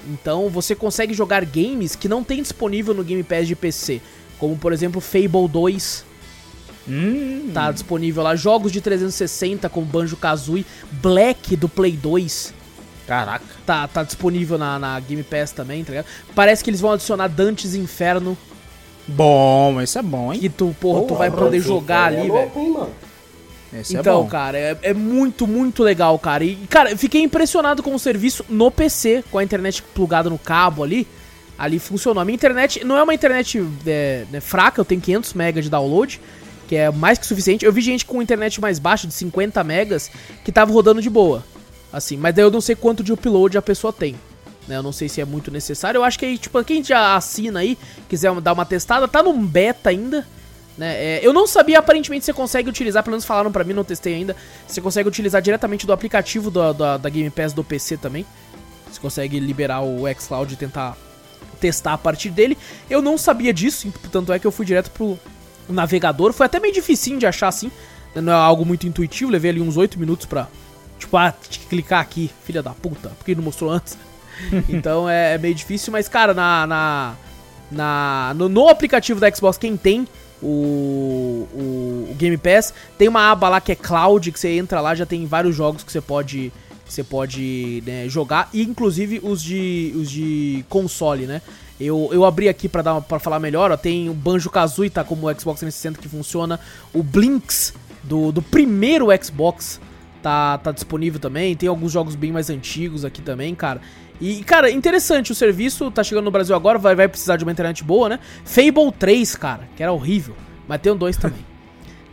Então 0.09 0.49
você 0.49 0.75
consegue 0.75 1.15
jogar 1.15 1.45
games 1.45 1.95
que 1.95 2.09
não 2.09 2.25
tem 2.25 2.43
disponível 2.43 2.93
no 2.93 3.05
Game 3.05 3.23
Pass 3.23 3.47
de 3.47 3.55
PC, 3.55 4.01
como 4.37 4.57
por 4.57 4.73
exemplo 4.73 5.01
Fable 5.01 5.47
2, 5.49 6.05
Hum, 6.89 7.53
tá 7.55 7.71
disponível 7.71 8.25
lá, 8.25 8.35
jogos 8.35 8.73
de 8.73 8.81
360 8.81 9.69
como 9.69 9.87
Banjo-Kazooie, 9.87 10.67
Black 10.91 11.55
do 11.55 11.69
Play 11.69 11.93
2, 11.93 12.53
caraca. 13.07 13.45
tá, 13.67 13.87
tá 13.89 14.03
disponível 14.03 14.57
na, 14.59 14.79
na 14.79 15.01
Game 15.01 15.23
Pass 15.23 15.51
também, 15.53 15.83
tá 15.85 15.91
ligado? 15.91 16.07
Parece 16.35 16.63
que 16.63 16.71
eles 16.71 16.81
vão 16.81 16.93
adicionar 16.93 17.29
Dantes 17.29 17.75
Inferno, 17.75 18.37
Bom, 19.07 19.81
esse 19.81 19.99
é 19.99 20.03
bom, 20.03 20.33
hein? 20.33 20.39
que 20.39 20.49
tu, 20.49 20.75
porra, 20.81 21.07
tu 21.09 21.15
vai 21.17 21.31
poder 21.31 21.61
jogar 21.61 22.13
Inferno 22.13 22.23
ali, 22.23 22.31
é 22.31 22.33
velho. 22.33 22.55
louco, 22.55 22.61
hein, 22.61 22.71
mano? 22.71 22.91
Esse 23.75 23.97
é 23.97 24.01
Então, 24.01 24.23
bom. 24.23 24.29
cara, 24.29 24.57
é, 24.57 24.79
é 24.83 24.95
muito, 24.95 25.47
muito 25.47 25.83
legal, 25.83 26.17
cara. 26.19 26.45
E, 26.45 26.55
cara, 26.69 26.91
eu 26.93 26.97
fiquei 26.97 27.21
impressionado 27.23 27.83
com 27.83 27.93
o 27.95 27.99
serviço 27.99 28.45
no 28.49 28.71
PC, 28.71 29.25
com 29.31 29.39
a 29.39 29.43
internet 29.45 29.83
plugada 29.83 30.31
no 30.31 30.39
cabo 30.39 30.85
ali. 30.85 31.07
Ali 31.59 31.79
funcionou. 31.81 32.21
A 32.21 32.25
minha 32.25 32.35
internet 32.35 32.85
não 32.85 32.97
é 32.97 33.03
uma 33.03 33.13
internet 33.15 33.65
é, 33.87 34.25
né, 34.31 34.41
fraca, 34.41 34.81
eu 34.81 34.85
tenho 34.85 35.01
500 35.01 35.35
MB 35.35 35.63
de 35.63 35.71
download, 35.71 36.21
que 36.69 36.77
é 36.77 36.91
mais 36.91 37.19
que 37.19 37.27
suficiente. 37.27 37.65
Eu 37.65 37.73
vi 37.73 37.81
gente 37.81 38.05
com 38.05 38.23
internet 38.23 38.61
mais 38.61 38.79
baixa, 38.79 39.07
de 39.09 39.15
50 39.15 39.63
megas, 39.65 40.11
que 40.45 40.53
tava 40.53 40.73
rodando 40.73 41.03
de 41.03 41.11
boa. 41.11 41.43
Assim, 41.93 42.17
mas 42.17 42.35
daí 42.35 42.45
eu 42.45 42.51
não 42.51 42.61
sei 42.61 42.75
quanto 42.75 43.03
de 43.03 43.13
upload 43.13 43.57
a 43.59 43.63
pessoa 43.63 43.93
tem. 43.93 44.17
Né, 44.67 44.77
eu 44.77 44.83
não 44.83 44.93
sei 44.93 45.09
se 45.09 45.21
é 45.21 45.25
muito 45.25 45.51
necessário. 45.51 45.99
Eu 45.99 46.05
acho 46.05 46.19
que 46.19 46.25
aí, 46.25 46.39
tipo, 46.39 46.63
quem 46.65 46.83
já 46.83 47.17
assina 47.17 47.61
aí, 47.61 47.77
quiser 48.09 48.33
dar 48.41 48.53
uma 48.53 48.65
testada, 48.65 49.07
tá 49.09 49.23
num 49.23 49.45
beta 49.45 49.91
ainda. 49.91 50.27
Né? 50.79 50.95
É, 51.17 51.21
eu 51.23 51.33
não 51.33 51.47
sabia, 51.47 51.81
aparentemente 51.81 52.25
você 52.25 52.33
consegue 52.33 52.69
utilizar, 52.69 53.03
pelo 53.03 53.13
menos 53.13 53.25
falaram 53.25 53.53
pra 53.53 53.65
mim, 53.65 53.75
não 53.75 53.85
testei 53.85 54.15
ainda. 54.15 54.35
Você 54.67 54.81
consegue 54.81 55.09
utilizar 55.09 55.43
diretamente 55.43 55.87
do 55.87 55.93
aplicativo 55.93 56.51
do- 56.51 56.73
da, 56.73 56.97
da 56.97 57.09
Game 57.11 57.29
Pass 57.29 57.53
do 57.53 57.63
PC 57.65 57.97
também. 57.99 58.25
Você 58.91 59.01
consegue 59.01 59.39
liberar 59.41 59.83
o 59.83 60.05
xCloud 60.19 60.55
e 60.55 60.57
tentar 60.57 60.97
testar 61.61 61.93
a 61.95 61.99
partir 61.99 62.31
dele. 62.31 62.57
Eu 62.89 63.03
não 63.03 63.19
sabia 63.19 63.53
disso, 63.53 63.93
tanto 64.11 64.33
é 64.33 64.39
que 64.39 64.47
eu 64.47 64.53
fui 64.53 64.65
direto 64.65 64.91
pro 64.93 65.19
navegador. 65.69 66.33
Foi 66.33 66.47
até 66.47 66.59
meio 66.61 66.73
dificinho 66.73 67.19
de 67.19 67.27
achar 67.27 67.49
assim. 67.49 67.71
né? 68.15 68.21
Não 68.23 68.33
é 68.33 68.37
algo 68.37 68.65
muito 68.65 68.87
intuitivo, 68.87 69.31
levei 69.31 69.51
ali 69.51 69.61
uns 69.61 69.77
8 69.77 69.99
minutos 69.99 70.25
pra. 70.27 70.49
Tipo, 71.03 71.17
ah, 71.17 71.33
tinha 71.33 71.63
que 71.65 71.69
clicar 71.69 72.01
aqui, 72.01 72.31
filha 72.45 72.63
da 72.63 72.71
puta, 72.71 73.11
porque 73.19 73.35
não 73.35 73.43
mostrou 73.43 73.71
antes. 73.71 73.99
então 74.69 75.09
é, 75.09 75.35
é 75.35 75.39
meio 75.39 75.55
difícil, 75.55 75.93
mas 75.93 76.09
cara, 76.09 76.33
na. 76.33 76.67
na, 76.67 77.15
na 77.71 78.35
no, 78.37 78.49
no 78.49 78.69
aplicativo 78.69 79.19
da 79.19 79.29
Xbox, 79.31 79.59
quem 79.59 79.77
tem 79.77 80.07
o, 80.41 81.49
o, 81.53 82.09
o 82.11 82.15
Game 82.15 82.37
Pass, 82.37 82.73
tem 82.97 83.09
uma 83.09 83.33
aba 83.33 83.49
lá 83.49 83.61
que 83.61 83.73
é 83.73 83.75
Cloud, 83.75 84.31
que 84.31 84.39
você 84.39 84.51
entra 84.51 84.81
lá, 84.81 84.95
já 84.95 85.05
tem 85.05 85.27
vários 85.27 85.57
jogos 85.57 85.83
que 85.83 85.91
você 85.91 86.01
pode. 86.01 86.53
que 86.87 86.93
Você 86.93 87.03
pode 87.03 87.83
né, 87.85 88.09
jogar, 88.09 88.49
e 88.53 88.63
inclusive 88.63 89.21
os 89.25 89.43
de, 89.43 89.93
os 89.97 90.09
de 90.09 90.65
console, 90.69 91.27
né? 91.27 91.43
Eu, 91.81 92.11
eu 92.13 92.25
abri 92.25 92.49
aqui 92.49 92.69
pra 92.69 93.03
falar 93.19 93.41
melhor, 93.41 93.73
ó, 93.73 93.77
tem 93.77 94.09
o 94.09 94.15
Banjo-Kazooie, 94.15 94.89
tá 94.89 95.03
como 95.03 95.27
o 95.27 95.35
Xbox 95.35 95.59
360 95.59 96.01
que 96.01 96.09
funciona, 96.09 96.61
o 96.93 97.03
Blinks 97.03 97.75
do, 98.05 98.31
do 98.31 98.41
primeiro 98.41 99.09
Xbox 99.21 99.81
tá, 100.23 100.57
tá 100.59 100.73
disponível 100.73 101.19
também, 101.19 101.57
tem 101.57 101.69
alguns 101.69 101.93
jogos 101.93 102.15
bem 102.15 102.33
mais 102.33 102.49
antigos 102.49 103.05
aqui 103.05 103.21
também, 103.21 103.55
cara. 103.55 103.81
E, 104.21 104.45
cara, 104.45 104.71
interessante, 104.71 105.33
o 105.33 105.35
serviço 105.35 105.91
tá 105.91 106.05
chegando 106.05 106.27
no 106.27 106.31
Brasil 106.31 106.55
agora, 106.55 106.79
vai, 106.79 106.95
vai 106.95 107.09
precisar 107.09 107.37
de 107.37 107.45
uma 107.45 107.51
internet 107.51 107.83
boa, 107.83 108.09
né? 108.09 108.21
Fable 108.45 108.93
3, 108.97 109.35
cara, 109.35 109.69
que 109.77 109.83
era 109.83 109.93
horrível, 109.93 110.37
mas 110.69 110.81
tem 110.81 110.93
o 110.93 110.95
2 110.95 111.17
também. 111.17 111.45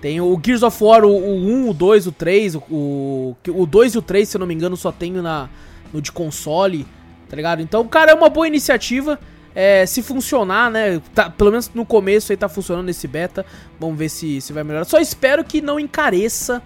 Tem 0.01 0.21
o 0.21 0.39
Gears 0.41 0.63
of 0.63 0.81
War, 0.81 1.03
o, 1.03 1.09
o 1.09 1.45
1, 1.45 1.69
o 1.71 1.73
2, 1.73 2.07
o 2.07 2.11
3, 2.13 2.55
o, 2.55 2.63
o, 2.71 3.35
o 3.49 3.65
2 3.65 3.95
e 3.95 3.97
o 3.97 4.01
3, 4.01 4.29
se 4.29 4.37
eu 4.37 4.39
não 4.39 4.47
me 4.47 4.53
engano, 4.53 4.77
só 4.77 4.93
tenho 4.93 5.21
na, 5.21 5.49
no 5.93 6.01
de 6.01 6.09
console, 6.09 6.87
tá 7.27 7.35
ligado? 7.35 7.61
Então, 7.61 7.85
cara, 7.85 8.11
é 8.11 8.13
uma 8.13 8.29
boa 8.29 8.47
iniciativa. 8.47 9.19
É, 9.53 9.85
se 9.85 10.01
funcionar, 10.01 10.71
né? 10.71 11.01
tá- 11.13 11.29
pelo 11.29 11.51
menos 11.51 11.69
no 11.73 11.85
começo 11.85 12.31
aí 12.31 12.37
tá 12.37 12.47
funcionando 12.47 12.87
esse 12.87 13.09
beta. 13.09 13.45
Vamos 13.77 13.99
ver 13.99 14.07
se, 14.07 14.39
se 14.39 14.53
vai 14.53 14.63
melhorar. 14.63 14.85
Só 14.85 14.99
espero 14.99 15.43
que 15.43 15.59
não 15.59 15.77
encareça 15.77 16.61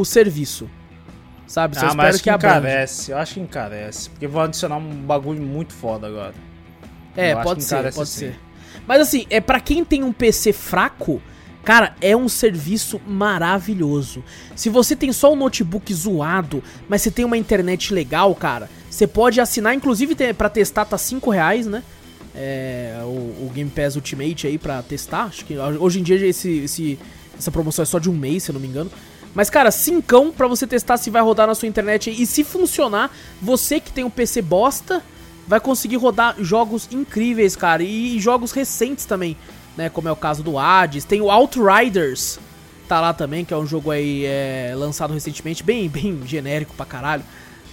o 0.00 0.04
serviço. 0.04 0.68
Sabe? 1.46 1.74
Só 1.76 1.82
Ah, 1.82 1.88
espero 1.88 1.96
mas 1.96 2.14
acho 2.14 2.24
que 2.24 2.30
que 2.30 2.36
encarece. 2.36 3.10
Eu 3.12 3.18
acho 3.18 3.34
que 3.34 3.40
encarece. 3.40 4.10
Porque 4.10 4.26
vão 4.26 4.42
adicionar 4.42 4.76
um 4.78 4.90
bagulho 5.02 5.42
muito 5.42 5.72
foda 5.72 6.06
agora. 6.06 6.34
É, 7.16 7.32
Eu 7.32 7.40
pode 7.42 7.62
ser, 7.62 7.92
pode 7.92 8.08
sim. 8.08 8.18
ser. 8.18 8.40
Mas 8.86 9.00
assim, 9.00 9.26
é 9.30 9.40
para 9.40 9.60
quem 9.60 9.84
tem 9.84 10.02
um 10.02 10.12
PC 10.12 10.52
fraco, 10.52 11.20
cara, 11.62 11.94
é 12.00 12.16
um 12.16 12.28
serviço 12.28 13.00
maravilhoso. 13.06 14.24
Se 14.56 14.68
você 14.68 14.96
tem 14.96 15.12
só 15.12 15.32
um 15.32 15.36
notebook 15.36 15.92
zoado, 15.94 16.62
mas 16.88 17.02
você 17.02 17.10
tem 17.10 17.24
uma 17.24 17.36
internet 17.36 17.92
legal, 17.94 18.34
cara, 18.34 18.68
você 18.90 19.06
pode 19.06 19.40
assinar, 19.40 19.74
inclusive 19.74 20.16
pra 20.34 20.48
testar 20.48 20.84
tá 20.86 20.98
5 20.98 21.30
reais, 21.30 21.66
né? 21.66 21.82
É, 22.34 22.96
o, 23.04 23.46
o 23.46 23.50
Game 23.54 23.70
Pass 23.70 23.94
Ultimate 23.96 24.46
aí 24.46 24.58
pra 24.58 24.82
testar. 24.82 25.24
Acho 25.24 25.44
que 25.44 25.56
hoje 25.56 26.00
em 26.00 26.02
dia 26.02 26.16
esse, 26.26 26.50
esse- 26.64 26.98
essa 27.38 27.50
promoção 27.50 27.82
é 27.82 27.86
só 27.86 27.98
de 27.98 28.10
um 28.10 28.14
mês, 28.14 28.42
se 28.44 28.50
eu 28.50 28.54
não 28.54 28.60
me 28.60 28.66
engano. 28.66 28.90
Mas, 29.34 29.50
cara, 29.50 29.70
cincão 29.70 30.30
pra 30.30 30.46
você 30.46 30.66
testar 30.66 30.96
se 30.96 31.10
vai 31.10 31.20
rodar 31.20 31.46
na 31.46 31.54
sua 31.54 31.66
internet. 31.66 32.10
E 32.10 32.24
se 32.24 32.44
funcionar, 32.44 33.10
você 33.42 33.80
que 33.80 33.92
tem 33.92 34.04
um 34.04 34.10
PC 34.10 34.40
bosta, 34.40 35.02
vai 35.46 35.58
conseguir 35.58 35.96
rodar 35.96 36.36
jogos 36.38 36.88
incríveis, 36.92 37.56
cara. 37.56 37.82
E, 37.82 38.18
jogos 38.20 38.52
recentes 38.52 39.04
também, 39.04 39.36
né? 39.76 39.88
Como 39.88 40.08
é 40.08 40.12
o 40.12 40.16
caso 40.16 40.42
do 40.42 40.58
Hades. 40.58 41.04
Tem 41.04 41.20
o 41.20 41.30
Outriders, 41.30 42.38
tá 42.88 43.00
lá 43.00 43.12
também, 43.12 43.44
que 43.44 43.52
é 43.52 43.56
um 43.56 43.66
jogo 43.66 43.90
aí 43.90 44.24
é, 44.24 44.72
lançado 44.76 45.12
recentemente, 45.12 45.62
bem, 45.62 45.88
bem 45.90 46.20
genérico 46.24 46.74
pra 46.74 46.86
caralho. 46.86 47.24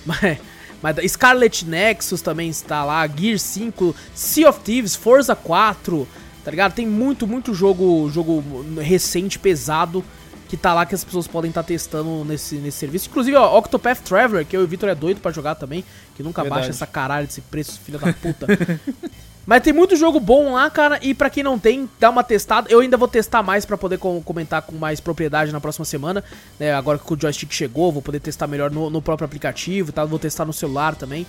Mas, 0.03 0.39
mas 0.81 1.11
Scarlet 1.11 1.65
Nexus 1.65 2.21
também 2.23 2.49
está 2.49 2.83
lá, 2.83 3.07
Gear 3.07 3.38
5, 3.38 3.95
Sea 4.15 4.49
of 4.49 4.61
Thieves, 4.61 4.95
Forza 4.95 5.35
4, 5.35 6.07
tá 6.43 6.49
ligado? 6.49 6.73
Tem 6.73 6.88
muito, 6.88 7.27
muito 7.27 7.53
jogo, 7.53 8.09
jogo 8.09 8.43
recente, 8.79 9.38
pesado, 9.38 10.03
que 10.52 10.57
tá 10.57 10.73
lá 10.73 10.86
que 10.86 10.94
as 10.94 11.02
pessoas 11.02 11.30
podem 11.30 11.48
estar 11.48 11.64
testando 11.64 12.26
nesse, 12.26 12.56
nesse 12.56 12.78
serviço. 12.78 13.07
Inclusive, 13.07 13.38
ó, 13.38 13.57
Octopath 13.57 13.99
Traveler, 13.99 14.45
que 14.45 14.57
eu 14.57 14.60
e 14.60 14.64
o 14.65 14.68
Victor 14.68 14.90
é 14.90 14.94
doido 14.94 15.22
pra 15.22 15.32
jogar 15.32 15.56
também, 15.56 15.82
que 16.14 16.22
nunca 16.22 16.41
Verdade. 16.41 16.60
baixa 16.64 16.72
essa 16.72 16.86
caralho 16.86 17.26
desse 17.26 17.40
preço, 17.40 17.80
filha 17.80 17.98
da 17.98 18.11
puta. 18.11 18.48
Mas 19.48 19.64
tem 19.64 19.72
muito 19.72 19.95
jogo 19.95 20.19
bom 20.19 20.52
lá, 20.52 20.69
cara, 20.69 20.99
e 21.02 21.14
pra 21.14 21.30
quem 21.30 21.41
não 21.41 21.57
tem, 21.57 21.90
dá 21.98 22.10
uma 22.10 22.22
testada. 22.22 22.69
Eu 22.69 22.82
ainda 22.82 22.98
vou 22.98 23.07
testar 23.07 23.41
mais 23.41 23.65
pra 23.65 23.78
poder 23.78 23.98
com- 23.98 24.22
comentar 24.22 24.61
com 24.61 24.76
mais 24.76 24.99
propriedade 24.99 25.53
na 25.53 25.61
próxima 25.61 25.86
semana, 25.86 26.22
né? 26.60 26.73
Agora 26.73 26.99
que 26.99 27.14
o 27.14 27.18
joystick 27.18 27.53
chegou, 27.53 27.90
vou 27.90 28.02
poder 28.02 28.19
testar 28.19 28.45
melhor 28.45 28.69
no, 28.69 28.90
no 28.90 29.02
próprio 29.02 29.26
aplicativo 29.26 29.88
e 29.90 29.94
tal, 29.94 30.06
vou 30.06 30.19
testar 30.19 30.44
no 30.44 30.52
celular 30.52 30.95
também. 30.95 31.26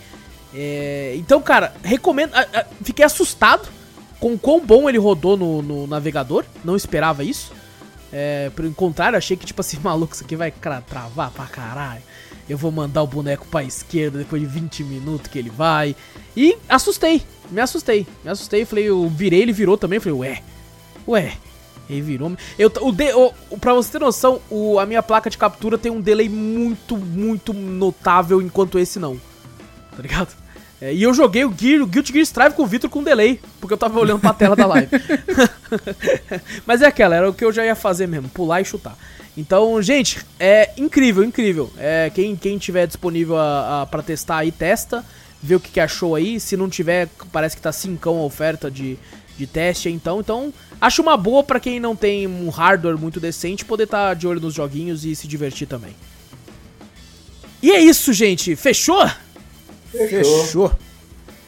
É, 0.53 1.15
então, 1.17 1.41
cara, 1.41 1.73
recomendo. 1.85 2.33
fiquei 2.83 3.05
assustado 3.05 3.69
com 4.19 4.35
o 4.35 4.39
quão 4.39 4.59
bom 4.59 4.89
ele 4.89 4.99
rodou 4.99 5.37
no, 5.37 5.63
no 5.63 5.87
navegador, 5.87 6.45
não 6.65 6.75
esperava 6.75 7.23
isso. 7.23 7.53
É, 8.13 8.51
pelo 8.55 8.73
contrário, 8.75 9.17
achei 9.17 9.37
que, 9.37 9.47
tipo 9.47 9.61
assim, 9.61 9.79
maluco, 9.83 10.15
isso 10.15 10.25
aqui 10.25 10.37
vai 10.37 10.51
travar 10.53 11.31
pra 11.31 11.47
caralho. 11.47 12.03
Eu 12.49 12.59
vou 12.59 12.71
mandar 12.73 13.03
o 13.03 13.07
boneco 13.07 13.47
pra 13.47 13.63
esquerda 13.65 14.19
depois 14.19 14.43
de 14.43 14.49
20 14.49 14.85
minutos 14.85 15.29
que 15.29 15.39
ele 15.39 15.49
vai. 15.51 15.97
E 16.37 16.57
assustei, 16.69 17.23
me 17.51 17.61
assustei, 17.61 18.07
me 18.25 18.31
assustei. 18.31 18.65
Falei, 18.65 18.85
eu 18.89 19.09
virei, 19.09 19.41
ele 19.43 19.53
virou 19.53 19.79
também. 19.79 19.99
Falei, 20.01 20.19
ué, 20.19 20.43
ué. 21.09 21.33
Ele 21.91 22.01
virou. 22.01 22.33
Eu, 22.59 22.71
o 22.81 22.93
de, 22.93 23.13
o- 23.13 23.33
pra 23.61 23.75
você 23.75 23.93
ter 23.93 23.99
noção, 24.01 24.41
o, 24.51 24.79
a 24.79 24.87
minha 24.87 25.03
placa 25.03 25.29
de 25.29 25.37
captura 25.37 25.77
tem 25.77 25.91
um 25.93 26.01
delay 26.01 26.29
muito, 26.29 26.97
muito 26.97 27.53
notável, 27.53 28.41
enquanto 28.41 28.79
esse 28.79 28.99
não. 28.99 29.17
Tá 29.95 30.01
ligado? 30.03 30.35
É, 30.83 30.93
e 30.93 31.01
eu 31.01 31.15
joguei 31.15 31.45
o, 31.45 31.55
Gear, 31.57 31.81
o 31.81 31.87
Guilty 31.87 32.13
Gear 32.13 32.25
Strive 32.25 32.57
com 32.57 32.65
o 32.65 32.67
Victor 32.67 32.91
com 32.91 33.05
delay, 33.05 33.41
porque 33.61 33.73
eu 33.73 33.79
tava 33.79 34.01
olhando 34.01 34.19
pra 34.19 34.35
tela 34.35 34.57
da 34.57 34.67
live. 34.67 34.89
Mas 36.67 36.83
é 36.83 36.87
aquela, 36.87 37.15
era 37.15 37.31
o 37.31 37.33
que 37.33 37.45
eu 37.45 37.53
já 37.53 37.65
ia 37.65 37.77
fazer 37.77 38.09
mesmo, 38.09 38.29
pular 38.29 38.61
e 38.61 38.65
chutar. 38.65 38.99
Então, 39.37 39.81
gente, 39.81 40.19
é 40.41 40.73
incrível, 40.77 41.23
incrível. 41.23 41.73
É, 41.79 42.11
quem, 42.13 42.35
quem 42.35 42.59
tiver 42.59 42.89
disponível 42.89 43.39
a, 43.39 43.83
a, 43.83 43.87
pra 43.87 44.03
testar 44.03 44.39
aí, 44.39 44.51
testa. 44.51 45.05
Vê 45.41 45.55
o 45.55 45.61
que, 45.61 45.71
que 45.71 45.79
achou 45.79 46.17
aí. 46.17 46.41
Se 46.41 46.57
não 46.57 46.69
tiver, 46.69 47.09
parece 47.31 47.55
que 47.55 47.63
tá 47.63 47.71
5 47.71 48.09
a 48.09 48.13
oferta 48.13 48.69
de, 48.69 48.99
de 49.39 49.47
teste 49.47 49.89
então. 49.89 50.19
Então, 50.19 50.53
acho 50.81 51.01
uma 51.01 51.17
boa 51.17 51.45
pra 51.45 51.61
quem 51.61 51.79
não 51.79 51.95
tem 51.95 52.27
um 52.27 52.49
hardware 52.49 52.99
muito 52.99 53.21
decente 53.21 53.65
poder 53.65 53.85
estar 53.85 54.15
de 54.15 54.27
olho 54.27 54.41
nos 54.41 54.55
joguinhos 54.55 55.05
e 55.05 55.15
se 55.15 55.29
divertir 55.29 55.69
também. 55.69 55.95
E 57.63 57.71
é 57.71 57.81
isso, 57.81 58.13
gente. 58.13 58.57
Fechou? 58.57 59.09
Fechou. 59.93 60.45
Fechou. 60.45 60.73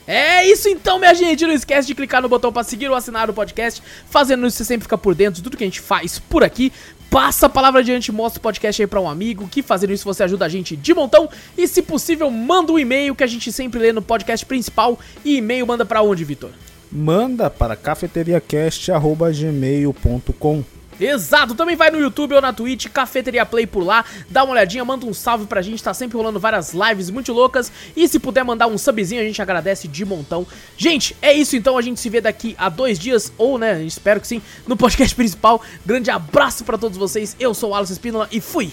É 0.07 0.47
isso 0.47 0.69
então, 0.69 0.99
minha 0.99 1.15
gente. 1.15 1.47
Não 1.47 1.55
esquece 1.55 1.87
de 1.87 1.95
clicar 1.95 2.21
no 2.21 2.29
botão 2.29 2.53
para 2.53 2.63
seguir 2.63 2.89
ou 2.89 2.95
assinar 2.95 3.31
o 3.31 3.35
podcast. 3.35 3.83
Fazendo 4.09 4.47
isso, 4.47 4.59
você 4.59 4.65
sempre 4.65 4.85
fica 4.85 4.99
por 4.99 5.15
dentro 5.15 5.37
de 5.37 5.43
tudo 5.43 5.57
que 5.57 5.65
a 5.65 5.67
gente 5.67 5.81
faz 5.81 6.19
por 6.19 6.45
aqui. 6.45 6.71
Passa 7.11 7.47
a 7.47 7.49
palavra 7.49 7.81
adiante, 7.81 8.13
mostra 8.13 8.39
o 8.39 8.43
podcast 8.43 8.83
aí 8.83 8.87
pra 8.87 9.01
um 9.01 9.09
amigo. 9.09 9.49
Que 9.49 9.63
fazendo 9.63 9.95
isso 9.95 10.05
você 10.05 10.23
ajuda 10.25 10.45
a 10.45 10.49
gente 10.49 10.77
de 10.77 10.93
montão. 10.93 11.27
E 11.57 11.67
se 11.67 11.81
possível, 11.81 12.31
manda 12.31 12.71
um 12.73 12.79
e-mail 12.79 13.15
que 13.15 13.25
a 13.25 13.27
gente 13.27 13.51
sempre 13.51 13.81
lê 13.81 13.93
no 13.93 14.03
podcast 14.03 14.45
principal. 14.45 14.99
E 15.25 15.39
e-mail 15.39 15.67
manda 15.67 15.87
pra 15.87 16.03
onde, 16.03 16.23
Vitor? 16.23 16.51
Manda 16.93 17.49
para 17.49 17.75
cafeteriacast.gmail.com 17.75 20.65
Exato, 21.01 21.55
também 21.55 21.77
vai 21.77 21.91
no 21.91 21.99
YouTube 21.99 22.35
ou 22.35 22.41
na 22.41 22.53
Twitch, 22.53 22.87
Cafeteria 22.89 23.45
Play 23.45 23.67
por 23.67 23.85
lá, 23.85 24.05
dá 24.31 24.45
uma 24.45 24.53
olhadinha, 24.53 24.85
manda 24.85 25.07
um 25.07 25.15
salve 25.15 25.47
pra 25.47 25.63
gente, 25.63 25.83
tá 25.83 25.93
sempre 25.93 26.17
rolando 26.17 26.39
várias 26.39 26.73
lives 26.73 27.11
muito 27.11 27.33
loucas, 27.33 27.71
e 27.97 28.07
se 28.07 28.19
puder 28.19 28.45
mandar 28.45 28.67
um 28.67 28.79
subzinho, 28.79 29.21
a 29.21 29.25
gente 29.25 29.41
agradece 29.43 29.89
de 29.89 30.05
montão. 30.05 30.47
Gente, 30.77 31.17
é 31.21 31.33
isso 31.33 31.57
então, 31.57 31.77
a 31.77 31.83
gente 31.83 32.01
se 32.01 32.09
vê 32.09 32.21
daqui 32.21 32.55
a 32.59 32.69
dois 32.69 32.99
dias, 32.99 33.33
ou 33.37 33.59
né, 33.59 33.83
espero 33.83 34.21
que 34.21 34.29
sim, 34.29 34.41
no 34.67 34.77
podcast 34.77 35.15
principal. 35.17 35.61
Grande 35.85 36.11
abraço 36.11 36.65
pra 36.65 36.79
todos 36.79 36.97
vocês, 36.97 37.37
eu 37.39 37.55
sou 37.55 37.71
o 37.71 37.75
Alisson 37.75 37.95
Espínola 37.95 38.29
e 38.31 38.41
fui! 38.41 38.71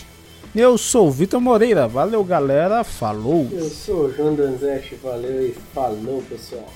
Eu 0.53 0.77
sou 0.77 1.07
o 1.07 1.11
Vitor 1.11 1.39
Moreira, 1.39 1.87
valeu 1.87 2.23
galera, 2.25 2.83
falou! 2.83 3.47
Eu 3.51 3.69
sou 3.69 4.07
o 4.07 4.13
João 4.13 4.35
Danzetti, 4.35 4.95
valeu 4.95 5.47
e 5.47 5.55
falou 5.73 6.21
pessoal. 6.29 6.67